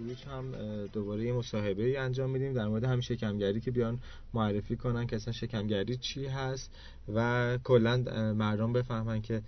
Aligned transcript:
بروج 0.00 0.24
هم 0.24 0.52
دوباره 0.86 1.24
یه 1.24 1.32
مصاحبه 1.32 1.84
ای 1.84 1.96
انجام 1.96 2.30
میدیم. 2.30 2.52
در 2.52 2.68
مورد 2.68 2.84
همین 2.84 3.00
شکمگری 3.00 3.60
که 3.60 3.70
بیان 3.70 3.98
معرفی 4.34 4.76
کنن 4.76 5.06
که 5.06 5.16
اصلا 5.16 5.32
شکمگری 5.32 5.96
چی 5.96 6.26
هست 6.26 6.70
و 7.14 7.58
کلا 7.64 7.96
مردم 8.36 8.72
بفهمن 8.72 9.22
که 9.22 9.42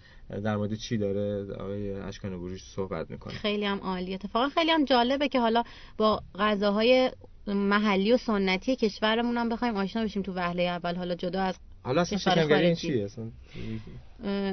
در 0.45 0.57
مورد 0.57 0.75
چی 0.75 0.99
داره 0.99 1.55
آقای 1.55 1.93
اشکان 1.93 2.31
بروج 2.31 2.61
صحبت 2.63 3.11
می‌کنه. 3.11 3.35
خیلی 3.35 3.65
هم 3.65 3.79
عالی 3.79 4.15
اتفاقا 4.15 4.49
خیلی 4.49 4.71
هم 4.71 4.85
جالبه 4.85 5.29
که 5.29 5.41
حالا 5.41 5.63
با 5.97 6.23
غذاهای 6.39 7.11
محلی 7.47 8.13
و 8.13 8.17
سنتی 8.17 8.77
کشورمون 8.77 9.37
هم 9.37 9.49
بخوایم 9.49 9.77
آشنا 9.77 10.05
بشیم 10.05 10.23
تو 10.23 10.33
وهله 10.33 10.63
اول. 10.63 10.95
حالا 10.95 11.15
جدا 11.15 11.43
از 11.43 11.55
حالا 11.85 12.01
اصلا 12.01 12.19
شکمگری 12.19 12.67
این 12.67 12.75
چیه 12.75 13.05
اصلا؟ 13.05 13.31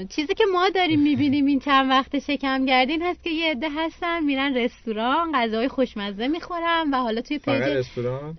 چیزی 0.09 0.33
که 0.33 0.43
ما 0.53 0.69
داریم 0.69 1.01
می‌بینیم 1.01 1.45
این 1.45 1.59
چند 1.59 1.89
وقت 1.89 2.19
شکمگردی 2.19 2.91
این 2.91 3.01
هست 3.01 3.23
که 3.23 3.29
یه 3.29 3.51
عده 3.51 3.67
هستن 3.69 4.23
میرن 4.23 4.57
رستوران 4.57 5.31
غذای 5.35 5.67
خوشمزه 5.67 6.27
می‌خورن 6.27 6.89
و 6.93 6.97
حالا 6.97 7.21
توی 7.21 7.39
پیج 7.39 7.55
رستوران؟ 7.55 8.37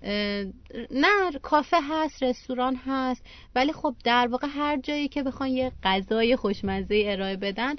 نه 0.91 1.31
کافه 1.41 1.77
هست 1.89 2.23
رستوران 2.23 2.75
هست 2.75 3.25
ولی 3.55 3.73
خب 3.73 3.95
در 4.03 4.27
واقع 4.27 4.47
هر 4.49 4.77
جایی 4.77 5.07
که 5.07 5.23
بخوان 5.23 5.49
یه 5.49 5.71
غذای 5.83 6.35
خوشمزه 6.35 7.03
ارائه 7.05 7.37
بدن 7.37 7.75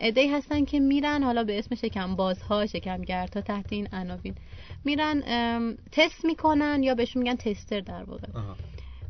عده 0.00 0.36
هستن 0.36 0.64
که 0.64 0.80
میرن 0.80 1.22
حالا 1.22 1.44
به 1.44 1.58
اسم 1.58 1.74
شکم 1.74 2.16
بازها 2.16 2.66
شکمگردها 2.66 3.40
تحت 3.40 3.72
این 3.72 3.88
عناوین 3.92 4.34
میرن 4.84 5.22
تست 5.92 6.24
می‌کنن 6.24 6.82
یا 6.82 6.94
بهشون 6.94 7.22
میگن 7.22 7.36
tester 7.36 7.80
در 7.80 8.02
واقع. 8.02 8.28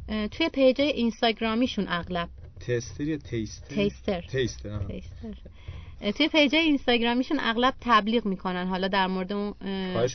توی 0.08 0.48
page 0.48 0.80
اینستاگرامیشون 0.80 1.86
اغلب. 1.88 2.28
tester 2.60 3.04
یا 3.04 3.16
taster؟ 3.16 3.74
taster. 3.74 4.20
taster, 4.20 4.78
taster. 4.78 6.12
توی 6.12 6.28
page 6.28 6.54
اینستاگرامیشون 6.54 7.40
اغلب 7.40 7.74
تبلیغ 7.80 8.26
می‌کنن. 8.26 8.66
حالا 8.66 8.88
در 8.88 9.06
مورد 9.06 9.32
اون 9.32 9.54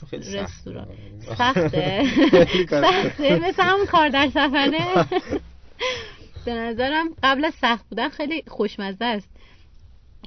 خیلی 0.09 0.34
رستوران. 0.34 0.88
سخته. 1.38 2.04
سخته. 2.69 3.39
مثل 3.39 3.64
همون 3.64 3.86
کار 3.86 4.09
در 4.09 4.30
سفره. 4.30 4.80
به 6.45 6.53
نظرم 6.53 7.09
قبل 7.23 7.45
از 7.45 7.53
سخت 7.53 7.89
بودن 7.89 8.09
خیلی 8.09 8.44
خوشمزه 8.47 9.06
است. 9.06 9.30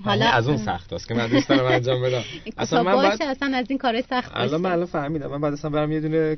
حالا 0.03 0.27
از 0.27 0.48
اون 0.48 0.56
سخت 0.56 0.92
است 0.92 1.09
که 1.09 1.14
من 1.14 1.27
دوست 1.27 1.48
دارم 1.48 1.64
انجام 1.64 2.03
بدم. 2.03 2.23
اصلا 2.56 2.83
من 2.83 2.97
بعد 2.97 3.23
اصلا 3.23 3.56
از 3.56 3.67
این 3.69 3.78
کارهای 3.78 4.03
سخت 4.11 4.31
الان 4.34 4.61
من 4.61 4.73
الان 4.73 4.86
فهمیدم. 4.86 5.27
من 5.27 5.41
بعد 5.41 5.53
اصلا 5.53 5.70
برم 5.70 5.92
یه 5.92 6.01
دونه 6.01 6.36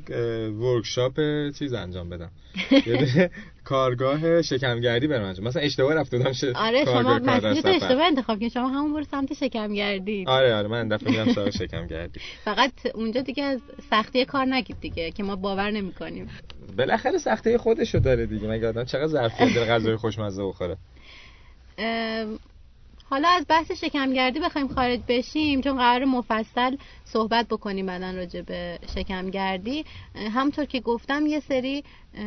ورکشاپ 0.49 1.19
چیز 1.59 1.73
انجام 1.73 2.09
بدم. 2.09 2.29
یه 2.71 2.97
دونه 3.05 3.29
کارگاه 3.63 4.41
شکمگردی 4.41 5.07
برم 5.07 5.23
انجام. 5.23 5.47
مثلا 5.47 5.61
اشتباه 5.61 5.93
رفت 5.93 6.15
بودم 6.15 6.31
ش... 6.31 6.43
آره 6.43 6.85
شما 6.85 7.19
مسیر 7.19 7.67
اشتباه 7.67 8.05
انتخاب 8.05 8.35
کردین 8.35 8.49
شما 8.49 8.67
همون 8.67 8.93
برو 8.93 9.03
سمت 9.03 9.33
شکمگردی 9.33 10.25
آره 10.27 10.55
آره 10.55 10.67
من 10.67 10.87
دفعه 10.87 11.11
میرم 11.11 11.33
سراغ 11.33 11.49
شکمگردی. 11.49 12.19
فقط 12.45 12.71
اونجا 12.93 13.21
دیگه 13.21 13.43
از 13.43 13.59
سختی 13.89 14.25
کار 14.25 14.45
نگید 14.45 14.79
دیگه 14.81 15.11
که 15.11 15.23
ما 15.23 15.35
باور 15.35 15.71
نمی‌کنیم. 15.71 16.29
بالاخره 16.77 17.17
سختی 17.17 17.57
خودشو 17.57 17.99
داره 17.99 18.25
دیگه. 18.25 18.47
مگه 18.47 18.67
آدم 18.67 18.83
چقدر 18.83 19.07
ظرفیت 19.07 19.55
داره 19.55 19.71
غذای 19.71 19.95
خوشمزه 19.95 20.43
بخوره؟ 20.43 20.77
حالا 23.09 23.27
از 23.27 23.45
بحث 23.49 23.71
شکمگردی 23.71 24.39
بخوایم 24.39 24.67
خارج 24.67 24.99
بشیم 25.07 25.61
چون 25.61 25.77
قرار 25.77 26.05
مفصل 26.05 26.77
صحبت 27.03 27.47
بکنیم 27.47 27.85
بعدا 27.85 28.11
راجع 28.11 28.41
به 28.41 28.79
شکمگردی. 28.95 29.85
همونطور 30.15 30.65
که 30.65 30.79
گفتم 30.79 31.25
یه 31.25 31.39
سری 31.39 31.83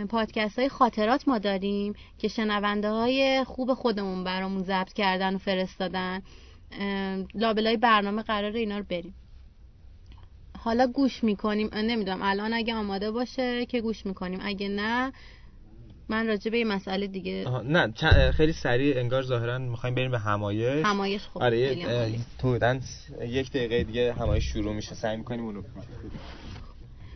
پادکست 0.09 0.59
های 0.59 0.69
خاطرات 0.69 1.29
ما 1.29 1.39
داریم 1.39 1.95
که 2.19 2.29
شنونده 2.29 2.91
های 2.91 3.45
خوب 3.45 3.75
خودمون 3.75 4.25
برامون 4.25 4.63
ضبط 4.63 4.93
کردن 4.93 5.35
و 5.35 5.39
فرستادن. 5.39 6.23
لابلای 7.35 7.77
برنامه 7.77 8.23
قرار 8.23 8.53
اینا 8.53 8.79
رو 8.79 8.85
بریم. 8.89 9.15
حالا 10.59 10.87
گوش 10.87 11.25
می‌کنیم. 11.25 11.71
نمی‌دونم 11.75 12.23
الان 12.23 12.53
اگه 12.53 12.75
آماده 12.75 13.11
باشه 13.11 13.67
که 13.67 13.81
گوش 13.81 14.07
می‌کنیم. 14.07 14.41
اگه 14.43 14.69
نه 14.69 15.13
من 16.11 16.27
راجع 16.27 16.51
به 16.51 16.57
این 16.57 16.67
مسئله 16.69 17.07
دیگه 17.07 17.45
نه 17.65 17.93
خیلی 18.33 18.53
سریع 18.53 18.99
انگار 18.99 19.23
ظاهرا 19.23 19.59
می‌خوایم 19.59 19.95
بریم 19.95 20.11
به 20.11 20.19
همایش. 20.19 20.85
همایش 20.85 21.23
خب 21.29 21.43
آره 21.43 21.77
تو 22.39 22.59
یک 23.21 23.51
دقیقه 23.51 23.85
دیگه 23.85 24.13
همایش 24.13 24.45
شروع 24.45 24.75
میشه. 24.75 24.95
سعی 24.95 25.17
می‌کنیم 25.17 25.45
اونو 25.45 25.63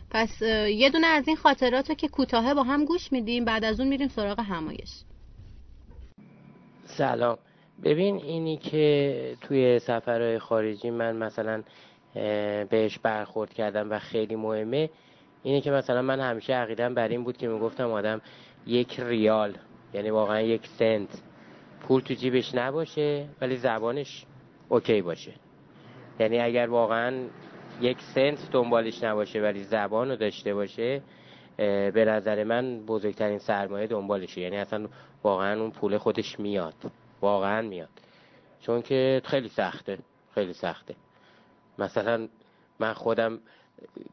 پس 0.09 0.41
یه 0.41 0.89
دونه 0.89 1.07
از 1.07 1.27
این 1.27 1.37
خاطرات 1.37 1.91
که 1.91 2.07
کوتاهه 2.07 2.53
با 2.53 2.63
هم 2.63 2.85
گوش 2.85 3.11
میدیم 3.11 3.45
بعد 3.45 3.63
از 3.63 3.79
اون 3.79 3.89
میریم 3.89 4.07
سراغ 4.07 4.39
همایش. 4.39 4.89
سلام. 6.85 7.37
ببین 7.83 8.15
اینی 8.15 8.57
که 8.57 9.37
توی 9.41 9.79
سفرهای 9.79 10.39
خارجی 10.39 10.89
من 10.89 11.15
مثلا 11.15 11.63
بهش 12.69 12.97
برخورد 12.97 13.53
کردم 13.53 13.91
و 13.91 13.99
خیلی 13.99 14.35
مهمه 14.35 14.89
اینه 15.43 15.61
که 15.61 15.71
مثلا 15.71 16.01
من 16.01 16.19
همیشه 16.19 16.53
عقیدم 16.53 16.93
بر 16.93 17.07
این 17.07 17.23
بود 17.23 17.37
که 17.37 17.47
می‌گفتم 17.47 17.91
آدم 17.91 18.21
یک 18.67 18.99
ریال 18.99 19.57
یعنی 19.93 20.09
واقعا 20.09 20.41
یک 20.41 20.67
سنت. 20.67 21.21
پول 21.79 22.01
تو 22.01 22.13
جیبش 22.13 22.55
نباشه 22.55 23.27
ولی 23.41 23.57
زبانش 23.57 24.25
اوکی 24.69 25.01
باشه. 25.01 25.33
یعنی 26.19 26.39
اگر 26.39 26.69
واقعا 26.69 27.27
یک 27.81 27.97
سنت 28.01 28.51
دنبالش 28.51 29.03
نباشه 29.03 29.41
ولی 29.41 29.63
زبان 29.63 30.09
رو 30.09 30.15
داشته 30.15 30.53
باشه 30.53 31.01
به 31.57 32.05
نظر 32.07 32.43
من 32.43 32.85
بزرگترین 32.85 33.39
سرمایه 33.39 33.87
دنبالشه. 33.87 34.41
یعنی 34.41 34.57
اصلا 34.57 34.87
واقعا 35.23 35.61
اون 35.61 35.71
پول 35.71 35.97
خودش 35.97 36.39
میاد. 36.39 36.73
واقعا 37.21 37.61
میاد. 37.61 37.89
چون 38.61 38.81
که 38.81 39.21
خیلی 39.25 39.49
سخته. 39.49 39.97
خیلی 40.33 40.53
سخته. 40.53 40.95
مثلا 41.79 42.27
من 42.79 42.93
خودم 42.93 43.39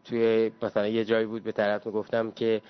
توی 0.05 0.51
مثلا 0.63 0.89
یه 0.89 1.05
جایی 1.05 1.27
بود 1.27 1.45
به 1.45 1.53
طرف 1.53 1.87
می‌گفتم 1.87 2.31
که 2.31 2.63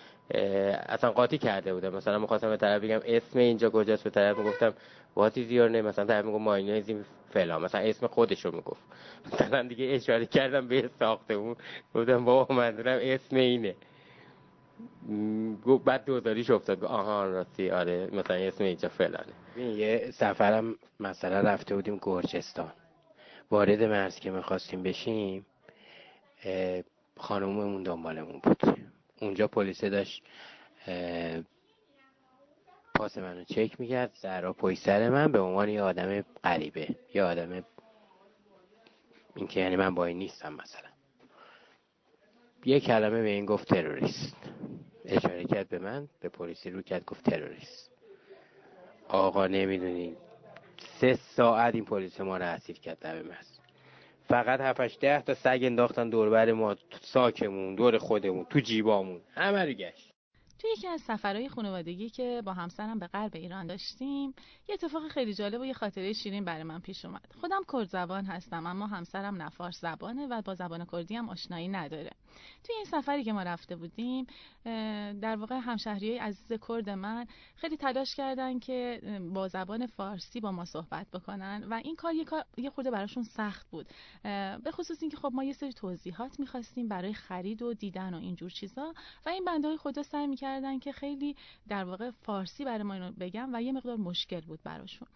اصلا 0.88 1.10
قاطی 1.10 1.38
کرده 1.38 1.74
بودم. 1.74 1.94
مثلا 1.94 2.18
می‌خواستم 2.18 2.48
به 2.48 2.56
طرف 2.56 2.82
بگم 2.82 3.00
اسم 3.04 3.38
اینجا 3.38 3.70
کجاست 3.70 4.04
به 4.04 4.10
طرف 4.10 4.38
می‌گفتم 4.38 4.74
what 5.16 5.30
is 5.30 5.50
your 5.50 5.72
name 5.72 5.84
مثلا 5.86 6.04
طرف 6.04 6.24
می‌گفت 6.24 6.42
ماینیز 6.42 6.90
فلان. 7.30 7.62
مثلا 7.62 7.80
اسم 7.80 8.06
خودش 8.06 8.44
رو 8.44 8.54
می‌گفت. 8.54 8.82
مثلا 9.32 9.62
دیگه 9.62 9.94
اشاره 9.94 10.26
کردم 10.26 10.68
به 10.68 10.90
ساختمون 10.98 11.56
گفتم 11.94 12.24
بابا 12.24 12.54
منظورم 12.54 12.98
اسم 13.02 13.36
اینه. 13.36 13.74
بعد 15.84 16.04
دوزاریش 16.04 16.50
افتاد. 16.50 16.84
آها 16.84 17.24
راستی 17.24 17.70
آره 17.70 18.08
مثلا 18.12 18.36
اسم 18.36 18.64
اینجا 18.64 18.88
فلانه. 18.88 19.32
یه 19.56 20.10
سفرم 20.10 20.74
مثلا 21.00 21.40
رفته 21.40 21.74
بودیم 21.74 21.98
گرجستان. 22.02 22.72
وارد 23.50 23.82
مرز 23.82 24.16
که 24.16 24.30
می‌خواستیم 24.30 24.82
بشیم 24.82 25.46
خانوممون 27.16 27.82
دنبالمون 27.82 28.40
بود. 28.42 28.71
اونجا 29.22 29.48
پلیس 29.48 29.84
داشت 29.84 30.22
پاس 32.94 33.18
منو 33.18 33.44
چک 33.44 33.80
می‌کرد 33.80 34.12
زهرا 34.14 34.52
پای 34.52 34.76
سر 34.76 35.08
من 35.08 35.32
به 35.32 35.40
عنوان 35.40 35.68
یه 35.68 35.82
آدم 35.82 36.24
غریبه 36.44 36.88
یه 37.14 37.22
آدم 37.22 37.64
اینکه 39.36 39.60
یعنی 39.60 39.76
من 39.76 39.94
با 39.94 40.04
این 40.04 40.18
نیستم 40.18 40.54
مثلا. 40.54 40.90
یه 42.64 42.80
کلمه 42.80 43.22
به 43.22 43.28
این 43.28 43.46
گفت 43.46 43.68
تروریست. 43.68 44.36
اشاره 45.04 45.44
کرد 45.44 45.68
به 45.68 45.78
من 45.78 46.08
به 46.20 46.28
پلیسی 46.28 46.70
رو 46.70 46.82
کرد 46.82 47.04
گفت 47.04 47.30
تروریست. 47.30 47.90
آقا 49.08 49.46
نمی‌دونی 49.46 50.16
سه 51.00 51.14
ساعت 51.14 51.74
این 51.74 51.84
پلیس 51.84 52.20
ما 52.20 52.36
رو 52.36 52.44
اسیر 52.44 52.78
کرد 52.78 52.98
در 52.98 53.22
فقط 54.32 54.60
هفتش 54.60 54.98
ده 55.00 55.22
تا 55.22 55.34
سگ 55.34 55.60
انداختن 55.62 56.08
دوربر 56.08 56.52
ما 56.52 56.76
ساکمون 57.00 57.74
دور 57.74 57.98
خودمون 57.98 58.44
تو 58.44 58.58
جیبامون. 58.58 59.20
همه 59.34 59.64
رو 59.64 59.72
گشت. 59.72 60.11
توی 60.62 60.70
یکی 60.70 60.88
از 60.88 61.00
سفرهای 61.00 61.48
خانوادگی 61.48 62.10
که 62.10 62.42
با 62.44 62.52
همسرم 62.52 62.98
به 62.98 63.06
غرب 63.06 63.30
ایران 63.34 63.66
داشتیم 63.66 64.34
یه 64.68 64.74
اتفاق 64.74 65.08
خیلی 65.08 65.34
جالب 65.34 65.60
و 65.60 65.64
یه 65.64 65.72
خاطره 65.72 66.12
شیرین 66.12 66.44
برای 66.44 66.62
من 66.62 66.80
پیش 66.80 67.04
اومد. 67.04 67.32
خودم 67.40 67.60
کرد 67.72 67.88
زبان 67.88 68.24
هستم 68.24 68.66
اما 68.66 68.86
همسرم 68.86 69.42
نفارس 69.42 69.80
زبانه 69.80 70.26
و 70.26 70.42
با 70.42 70.54
زبان 70.54 70.86
کردی 70.92 71.16
هم 71.16 71.28
آشنایی 71.28 71.68
نداره. 71.68 72.10
توی 72.64 72.76
این 72.76 72.84
سفری 72.84 73.24
که 73.24 73.32
ما 73.32 73.42
رفته 73.42 73.76
بودیم 73.76 74.26
در 75.20 75.36
واقع 75.36 75.54
همشهری 75.54 76.08
های 76.08 76.18
عزیز 76.18 76.60
کرد 76.68 76.90
من 76.90 77.26
خیلی 77.56 77.76
تلاش 77.76 78.14
کردن 78.14 78.58
که 78.58 79.00
با 79.34 79.48
زبان 79.48 79.86
فارسی 79.86 80.40
با 80.40 80.52
ما 80.52 80.64
صحبت 80.64 81.06
بکنن 81.10 81.64
و 81.70 81.74
این 81.74 81.96
کار 81.96 82.14
یه, 82.14 82.24
کار 82.24 82.44
یه 82.56 82.70
خورده 82.70 82.90
براشون 82.90 83.22
سخت 83.22 83.70
بود. 83.70 83.86
به 84.64 84.70
خصوص 84.72 84.98
اینکه 85.02 85.16
خب 85.16 85.30
ما 85.34 85.44
یه 85.44 85.52
سری 85.52 85.72
توضیحات 85.72 86.40
می‌خواستیم 86.40 86.88
برای 86.88 87.14
خرید 87.14 87.62
و 87.62 87.74
دیدن 87.74 88.14
و 88.14 88.18
اینجور 88.18 88.50
چیزا 88.50 88.94
و 89.26 89.28
این 89.28 89.44
بنده 89.44 89.68
های 89.68 89.76
خدا 89.76 90.02
سعی 90.02 90.26
می‌کردن 90.52 90.78
که 90.78 90.92
خیلی 90.92 91.36
در 91.68 91.84
واقع 91.84 92.10
فارسی 92.10 92.64
برای 92.64 92.82
ما 92.82 92.94
اینو 92.94 93.12
بگم 93.12 93.50
و 93.52 93.62
یه 93.62 93.72
مقدار 93.72 93.96
مشکل 93.96 94.40
بود 94.40 94.62
براشون. 94.62 95.08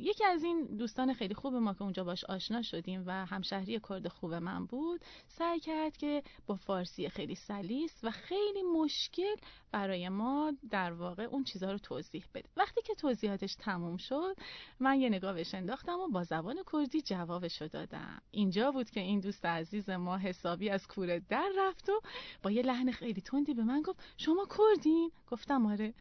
یکی 0.00 0.24
از 0.24 0.44
این 0.44 0.64
دوستان 0.64 1.14
خیلی 1.14 1.34
خوب 1.34 1.54
ما 1.54 1.74
که 1.74 1.82
اونجا 1.82 2.04
باش 2.04 2.24
آشنا 2.24 2.62
شدیم 2.62 3.02
و 3.06 3.26
همشهری 3.26 3.80
کرد 3.88 4.08
خوب 4.08 4.34
من 4.34 4.66
بود 4.66 5.00
سعی 5.28 5.60
کرد 5.60 5.96
که 5.96 6.22
با 6.46 6.56
فارسی 6.56 7.08
خیلی 7.08 7.34
سلیس 7.34 8.00
و 8.02 8.10
خیلی 8.10 8.62
مشکل 8.62 9.34
برای 9.72 10.08
ما 10.08 10.52
در 10.70 10.92
واقع 10.92 11.22
اون 11.22 11.44
چیزها 11.44 11.72
رو 11.72 11.78
توضیح 11.78 12.24
بده. 12.34 12.48
وقتی 12.56 12.82
که 12.82 12.94
توضیحاتش 12.94 13.54
تموم 13.54 13.96
شد 13.96 14.36
من 14.80 15.00
یه 15.00 15.08
نگاه 15.08 15.34
بهش 15.34 15.54
انداختم 15.54 15.98
و 15.98 16.08
با 16.08 16.24
زبان 16.24 16.56
کردی 16.72 17.02
جوابش 17.02 17.62
رو 17.62 17.68
دادم. 17.68 18.22
اینجا 18.30 18.70
بود 18.70 18.90
که 18.90 19.00
این 19.00 19.20
دوست 19.20 19.46
عزیز 19.46 19.90
ما 19.90 20.18
حسابی 20.18 20.70
از 20.70 20.86
کوره 20.86 21.22
در 21.28 21.52
رفت 21.58 21.88
و 21.88 22.00
با 22.42 22.50
یه 22.50 22.62
لحن 22.62 22.90
خیلی 22.90 23.20
تندی 23.20 23.54
به 23.54 23.62
من 23.62 23.82
گفت 23.82 24.00
شما 24.16 24.46
کردین؟ 24.58 25.10
گفتم 25.30 25.66
آره. 25.66 25.94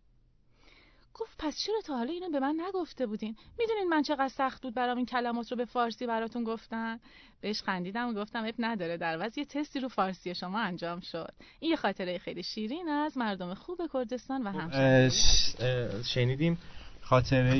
گفت 1.19 1.35
پس 1.39 1.57
چرا 1.57 1.81
تا 1.85 1.97
حالا 1.97 2.11
اینو 2.11 2.29
به 2.29 2.39
من 2.39 2.55
نگفته 2.67 3.05
بودین؟ 3.05 3.35
می‌دونین 3.59 3.89
من 3.89 4.01
چقدر 4.01 4.27
سخت 4.27 4.61
بود 4.61 4.73
برام 4.73 4.97
این 4.97 5.05
کلمات 5.05 5.51
رو 5.51 5.57
به 5.57 5.65
فارسی 5.65 6.07
براتون 6.07 6.43
گفتن؟ 6.43 6.99
بهش 7.41 7.61
خندیدم 7.61 8.09
و 8.09 8.13
گفتم 8.13 8.45
اب 8.45 8.53
نداره 8.59 8.97
در 8.97 9.17
وضع 9.19 9.39
یه 9.39 9.45
تستی 9.45 9.79
رو 9.79 9.87
فارسی 9.89 10.35
شما 10.35 10.59
انجام 10.59 10.99
شد. 10.99 11.33
این 11.59 11.71
یه 11.71 11.77
خاطره 11.77 12.17
خیلی 12.17 12.43
شیرین 12.43 12.89
از 12.89 13.17
مردم 13.17 13.53
خوب 13.53 13.81
کردستان 13.93 14.43
و 14.43 14.51
همشهری 14.51 15.11
شنیدیم 16.03 16.57
خاطره 17.01 17.57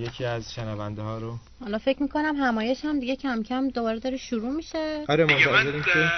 یکی 0.00 0.24
از 0.24 0.54
شنونده 0.54 1.02
ها 1.02 1.18
رو. 1.18 1.38
حالا 1.60 1.78
فکر 1.78 2.02
می‌کنم 2.02 2.36
همایش 2.36 2.84
هم 2.84 3.00
دیگه 3.00 3.16
کم 3.16 3.42
کم 3.42 3.68
دوباره 3.68 3.98
داره 3.98 4.16
شروع 4.16 4.50
میشه. 4.50 5.04
آره 5.08 5.24
منتظریم 5.24 5.82
که 5.82 6.10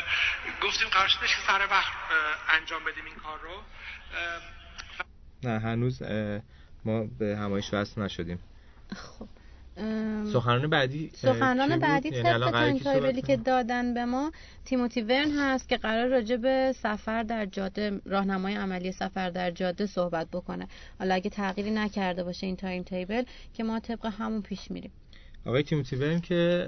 گفتیم 0.62 0.88
قرار 0.88 1.08
سر 1.46 1.66
وقت 1.70 1.92
انجام 2.60 2.80
بدیم 2.84 3.04
این 3.06 3.14
کار 3.14 3.38
رو. 3.40 3.62
نه 5.44 5.58
هنوز 5.58 6.02
ما 6.84 7.04
به 7.18 7.36
همایش 7.36 7.74
وصل 7.74 8.02
نشدیم 8.02 8.38
خب 8.92 9.26
سخنران 10.32 10.70
بعدی 10.70 11.10
سخنران؟ 11.14 11.78
بعدی 11.78 12.08
یعنی 12.08 12.22
طبق 12.22 12.44
صحبت 12.44 12.82
timetable 12.82 13.18
ی 13.18 13.22
که؟ 13.22 13.36
دادن 13.36 13.94
به 13.94 14.04
ما 14.04 14.32
تیموتی 14.64 15.02
ورن 15.02 15.30
هست 15.38 15.68
که 15.68 15.76
قرار 15.76 16.06
راجع 16.08 16.36
به 16.36 16.74
سفر 16.76 17.22
در 17.22 17.46
جاده 17.46 18.00
راهنمای 18.04 18.54
عملی 18.54 18.92
سفر 18.92 19.30
در 19.30 19.50
جاده 19.50 19.86
صحبت 19.86 20.26
بکنه 20.32 20.68
حالا 20.98 21.14
اگه 21.14 21.30
تغییری 21.30 21.70
نکرده 21.70 22.24
باشه 22.24 22.46
این 22.46 22.56
timetable 22.56 23.22
که 23.54 23.64
ما 23.64 23.80
طبق 23.80 24.06
همون 24.06 24.42
پیش 24.42 24.70
میریم 24.70 24.92
آقای 25.46 25.62
تیموتی 25.62 25.96
ورن 25.96 26.20
که 26.20 26.66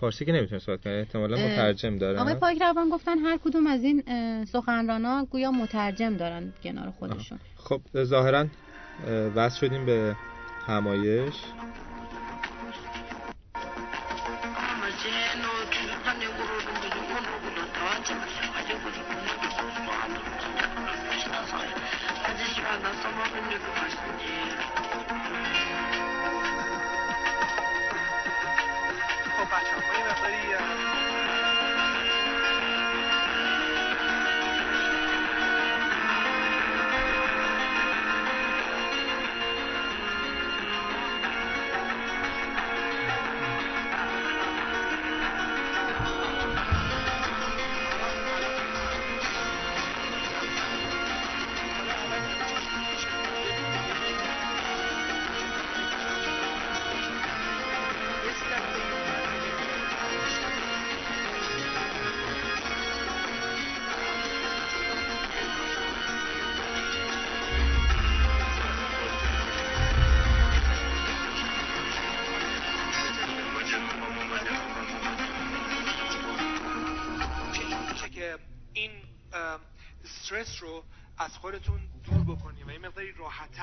فارسی 0.00 0.24
که 0.24 0.32
نمی‌تونه 0.32 0.58
صحبت 0.58 0.84
کنه 0.84 0.92
احتمالا 0.92 1.36
مترجم 1.36 1.98
داره 1.98 2.20
آقای 2.20 2.34
پاک 2.34 2.58
روان 2.60 2.88
گفتن 2.88 3.18
هر 3.18 3.38
کدوم 3.44 3.66
از 3.66 3.84
این 3.84 4.02
سخنرانا 4.44 5.24
گویا 5.30 5.50
مترجم 5.50 6.16
دارن 6.16 6.52
کنار 6.62 6.90
خودشون. 6.90 7.38
خب 7.56 7.80
ظاهرا 8.04 8.46
اه، 9.04 9.10
وصل 9.14 9.58
شدیم 9.58 9.86
به 9.86 10.16
همایش. 10.66 11.34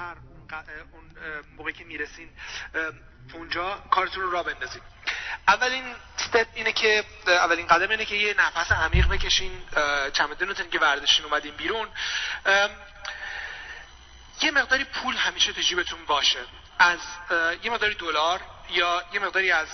راحتتر 0.07 0.71
اون, 0.94 1.04
موقعی 1.57 1.74
که 1.74 1.83
می‌رسین 1.83 2.27
اونجا 3.33 3.83
کارتون 3.92 4.24
رو 4.24 4.31
را 4.31 4.44
بندازین. 4.44 4.81
اولین 5.48 5.83
استپ 6.18 6.48
اینه 6.56 6.71
که 6.71 7.04
اولین 7.27 7.68
قدم 7.68 7.89
اینه 7.89 8.06
که 8.06 8.15
یه 8.15 8.36
نفس 8.39 8.71
عمیق 8.71 9.07
بکشین 9.07 9.51
چمدونتون 10.13 10.69
که 10.69 10.80
ورداشین 10.80 11.25
اومدین 11.25 11.54
بیرون. 11.57 11.88
یه 14.42 14.51
مقداری 14.51 14.83
پول 14.83 15.15
همیشه 15.15 15.54
تو 15.54 15.62
جیبتون 15.62 16.00
باشه. 16.07 16.39
از 16.80 17.00
یه 17.63 17.71
مقداری 17.71 17.95
دلار 17.95 18.39
یا 18.75 19.04
یه 19.13 19.19
مقداری 19.19 19.51
از 19.51 19.68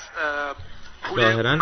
ظاهرا. 1.15 1.57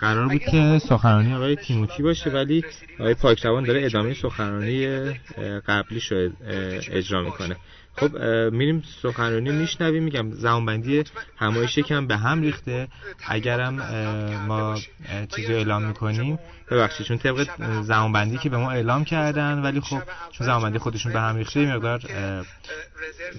قرار 0.00 0.28
بود 0.28 0.42
که 0.42 0.78
سخنرانی 0.88 1.34
آقای 1.34 1.56
تیموتی 1.56 2.02
باشه 2.02 2.30
ولی 2.30 2.64
آقای 3.00 3.14
پاکروان 3.14 3.64
داره 3.64 3.84
ادامه 3.84 4.14
سخنرانی 4.14 4.86
رو 4.86 5.14
اه، 5.38 6.32
اجرا 6.90 7.22
می‌کنه. 7.22 7.56
خب 7.96 8.18
میریم 8.52 8.82
سخنرانی 9.02 9.50
میشنویم 9.50 10.02
میگم 10.02 10.30
زمانبندی 10.30 11.04
همایش 11.36 11.78
یکم 11.78 12.06
به 12.06 12.16
هم 12.16 12.42
ریخته. 12.42 12.88
اگرم 13.28 13.74
ما 14.46 14.78
چیزی 15.36 15.54
اعلام 15.54 15.84
می‌کنیم 15.84 16.38
ببخشید 16.70 17.06
چون 17.06 17.18
طبق 17.18 17.48
زمانبندی 17.82 18.38
که 18.38 18.48
به 18.48 18.56
ما 18.56 18.70
اعلام 18.70 19.04
کردن 19.04 19.62
ولی 19.62 19.80
خب 19.80 20.02
چون 20.30 20.46
زمانبندی 20.46 20.78
خودشون 20.78 21.12
به 21.12 21.20
هم 21.20 21.36
ریخته 21.36 21.74
مقدار 21.74 22.00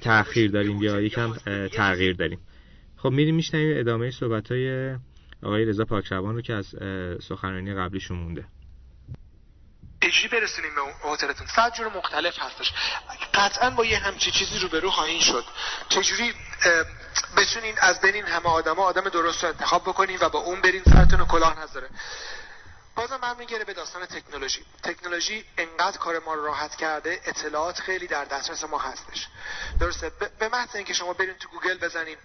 تأخیر 0.01 0.51
داریم 0.51 0.83
یا 0.83 1.01
یکم 1.01 1.33
تغییر 1.71 2.13
داریم. 2.13 2.39
خب 2.97 3.09
میریم 3.09 3.35
میشنویم 3.35 3.79
ادامه 3.79 4.11
صحبت 4.11 4.51
های 4.51 4.95
آقای 5.43 5.65
رضا 5.65 5.85
پاکروان 5.85 6.35
رو 6.35 6.41
که 6.41 6.53
از 6.53 6.75
سخنرانی 7.21 7.73
قبلیشون 7.73 8.17
مونده. 8.17 8.45
چجوری 10.01 10.27
برسونیم 10.27 10.75
به 10.75 11.09
هتلتون. 11.09 11.47
صد 11.47 11.73
جور 11.73 11.87
مختلف 11.87 12.39
هستش. 12.39 12.73
قطعا 13.33 13.69
با 13.69 13.85
یه 13.85 13.97
همچی 13.97 14.31
چیزی 14.31 14.59
روبرو 14.59 14.91
خواهید 14.91 15.21
شد. 15.21 15.45
چجوری 15.89 16.33
بتونین 17.37 17.75
از 17.77 18.01
بین 18.01 18.15
این 18.15 18.25
همه 18.25 18.49
آدما 18.49 18.83
آدم 18.83 19.09
درست 19.09 19.43
رو 19.43 19.49
انتخاب 19.49 19.83
بکنین 19.83 20.17
و 20.21 20.29
با 20.29 20.39
اون 20.39 20.61
برین 20.61 20.83
سرتون 20.83 21.19
رو 21.19 21.25
کلاه 21.25 21.59
نذاره. 21.59 21.89
بازم 22.95 23.17
برمیگره 23.17 23.63
به 23.63 23.73
داستان 23.73 24.05
تکنولوژی. 24.05 24.65
تکنولوژی 24.83 25.45
انقدر 25.57 25.97
کار 25.97 26.19
ما 26.19 26.33
رو 26.33 26.45
راحت 26.45 26.75
کرده 26.75 27.21
اطلاعات 27.25 27.79
خیلی 27.79 28.07
در 28.07 28.25
دسترس 28.25 28.63
ما 28.63 28.79
هستش. 28.79 29.27
درسته؟ 29.79 30.11
به 30.39 30.49
محض 30.49 30.75
اینکه 30.75 30.93
شما 30.93 31.13
برین 31.13 31.33
تو 31.33 31.49
گوگل 31.49 31.77
بزنین 31.77 32.17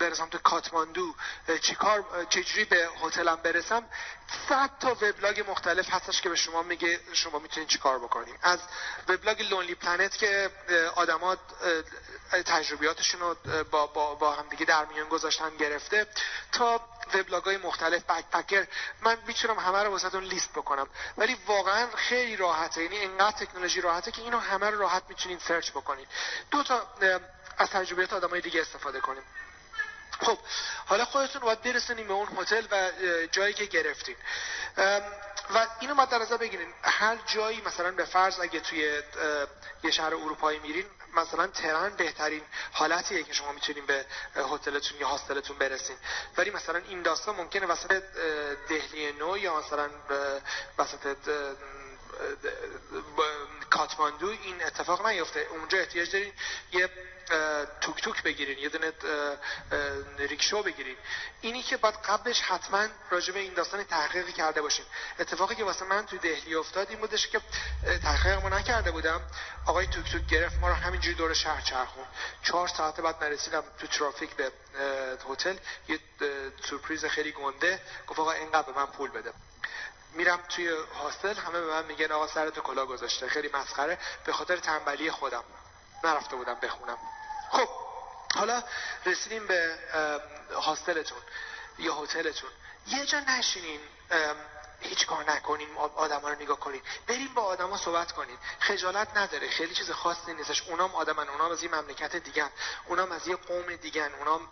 برسم 0.00 0.28
تو 0.28 0.38
کاتماندو 0.38 1.14
چیکار 1.60 2.26
چجوری 2.30 2.64
به 2.64 2.88
هتلم 3.02 3.36
برسم 3.36 3.84
صد 4.48 4.70
تا 4.80 4.90
وبلاگ 4.90 5.44
مختلف 5.50 5.90
هستش 5.90 6.20
که 6.20 6.28
به 6.28 6.36
شما 6.36 6.62
میگه 6.62 7.00
شما 7.12 7.38
می‌تونید 7.38 7.68
چیکار 7.68 7.98
بکنیم 7.98 8.38
از 8.42 8.58
وبلاگ 9.08 9.42
Lonely 9.42 9.74
Planet 9.74 10.16
که 10.16 10.50
آدما 10.94 11.36
تجربیاتشون 12.46 13.20
رو 13.20 13.36
با, 13.70 13.86
با, 13.86 14.14
با 14.14 14.32
هم 14.32 14.48
دیگه 14.48 14.64
در 14.64 14.84
میان 14.84 15.08
گذاشتن 15.08 15.56
گرفته. 15.56 16.06
تا 16.52 16.80
وبلاگ 17.14 17.44
های 17.44 17.56
مختلف 17.56 18.02
backpacker 18.02 18.66
من 19.00 19.18
می‌تونم 19.26 19.58
همه 19.58 19.82
رو 19.82 19.90
واسهتون 19.90 20.24
لیست 20.24 20.52
بکنم. 20.52 20.88
ولی 21.16 21.36
واقعا 21.46 21.88
خیلی 21.96 22.36
راحته. 22.36 22.82
یعنی 22.82 23.04
انقدر 23.04 23.46
تکنولوژی 23.46 23.80
راحته 23.80 24.12
که 24.12 24.22
اینو 24.22 24.38
همه 24.38 24.70
رو 24.70 24.78
راحت 24.78 25.02
می‌تونید 25.08 25.40
search 25.40 25.70
بکنید. 25.70 26.08
دو 26.50 26.62
تا 26.62 26.86
از 27.58 27.70
تجربیات 27.70 28.12
آدمای 28.12 28.40
دیگه 28.40 28.60
استفاده 28.60 29.00
کنیم. 29.00 29.22
خب 30.20 30.38
حالا 30.86 31.04
خودتون 31.04 31.42
باید 31.42 31.62
برسونیم 31.62 32.08
به 32.08 32.12
اون 32.12 32.28
هتل 32.38 32.66
و 32.70 32.90
جایی 33.32 33.54
که 33.54 33.64
گرفتین. 33.64 34.16
و 35.54 35.66
اینو 35.80 35.94
باید 35.94 36.08
در 36.08 36.18
نظر 36.18 36.36
بگیرین 36.36 36.74
هر 36.82 37.16
جایی 37.26 37.60
مثلا 37.60 37.90
به 37.90 38.04
فرض 38.04 38.40
اگه 38.40 38.60
توی 38.60 39.02
یه 39.82 39.90
شهر 39.90 40.14
اروپایی 40.14 40.58
میرین 40.58 40.86
مثلا 41.14 41.46
تهران 41.46 41.96
بهترین 41.96 42.42
حالتیه 42.72 43.22
که 43.22 43.32
شما 43.32 43.52
می‌تونین 43.52 43.86
به 43.86 44.06
هتلتون 44.36 44.98
یا 45.00 45.08
هاستلتون 45.08 45.58
برسین. 45.58 45.96
ولی 46.36 46.50
مثلا 46.50 46.78
این 46.78 47.02
داستان 47.02 47.36
ممکنه 47.36 47.66
وسط 47.66 48.02
دهلی 48.68 49.12
نو 49.12 49.38
یا 49.38 49.58
مثلا 49.58 49.90
وسط 50.78 51.16
کاتماندو 53.70 54.28
این 54.28 54.64
اتفاق 54.64 55.06
نیفته. 55.06 55.46
اونجا 55.50 55.78
احتیاج 55.78 56.12
دارین 56.12 56.32
یه 56.72 56.90
توک 57.80 58.02
توک 58.02 58.22
بگیرین 58.22 58.58
یه 58.58 58.68
دونه 58.68 58.92
ریکشو 60.18 60.62
بگیرین. 60.62 60.96
اینی 61.40 61.62
که 61.62 61.76
باید 61.76 61.94
قبلش 61.94 62.40
حتما 62.40 62.86
راجع 63.10 63.32
به 63.32 63.40
این 63.40 63.54
داستان 63.54 63.84
تحقیقی 63.84 64.32
کرده 64.32 64.62
باشین. 64.62 64.84
اتفاقی 65.18 65.54
که 65.54 65.64
واسه 65.64 65.84
من 65.84 66.06
توی 66.06 66.18
دهلی 66.18 66.54
افتاد 66.54 66.90
این 66.90 66.98
بودش 66.98 67.28
که 67.28 67.40
تحقیق 68.02 68.42
ما 68.42 68.48
نکرده 68.48 68.90
بودم. 68.90 69.20
آقای 69.66 69.86
توک 69.86 70.12
توک 70.12 70.26
گرفت 70.26 70.58
ما 70.58 70.68
رو 70.68 70.74
همینجوری 70.74 71.14
دور 71.14 71.34
شهر 71.34 71.60
چرخون 71.60 72.04
چهار 72.42 72.68
ساعت 72.68 73.00
بعد 73.00 73.24
نرسیدم 73.24 73.64
تو 73.78 73.86
ترافیک 73.86 74.30
به 74.30 74.52
هتل. 75.30 75.56
یه 75.88 75.98
سورپریز 76.64 77.04
خیلی 77.04 77.32
گنده. 77.32 77.80
گفت 78.06 78.18
آقا 78.18 78.32
اینقدر 78.32 78.72
به 78.72 78.78
من 78.78 78.86
پول 78.86 79.10
بده. 79.10 79.32
میرم 80.12 80.40
توی 80.48 80.68
هاستل 81.02 81.34
همه 81.34 81.60
به 81.60 81.66
من 81.66 81.84
میگن 81.84 82.12
آقا 82.12 82.26
سرتو 82.26 82.60
کلا 82.60 82.86
گذاشته. 82.86 83.28
خیلی 83.28 83.50
مسخره. 83.54 83.98
به 84.24 84.32
خاطر 84.32 84.56
تنبلی 84.56 85.10
خودم. 85.10 85.44
نرفته 86.04 86.36
بودم 86.36 86.54
بخونم. 86.54 86.98
خب 87.50 87.68
حالا 88.34 88.62
رسیدیم 89.06 89.46
به 89.46 89.78
هاستلتون 90.62 91.18
یا 91.78 91.94
هتلتون. 91.94 92.50
یه 92.86 93.06
جا 93.06 93.20
نشینین 93.20 93.80
هیچ 94.80 95.06
کار 95.06 95.30
نکنین 95.30 95.76
آدما 95.96 96.28
رو 96.28 96.34
نگاه 96.34 96.60
کنین. 96.60 96.82
بریم 97.06 97.34
با 97.34 97.42
آدما 97.42 97.76
صحبت 97.76 98.12
کنین. 98.12 98.36
خجالت 98.60 99.16
نداره 99.16 99.48
خیلی 99.48 99.74
چیز 99.74 99.90
خاصی 99.90 100.34
نیستش. 100.34 100.62
اونام 100.62 100.94
آدمن 100.94 101.28
اونام 101.28 101.52
از 101.52 101.62
یه 101.62 101.70
مملکت 101.70 102.16
دیگن. 102.16 102.50
اونام 102.86 103.12
از 103.12 103.28
یه 103.28 103.36
قوم 103.36 103.76
دیگن. 103.76 104.10
اونام 104.18 104.48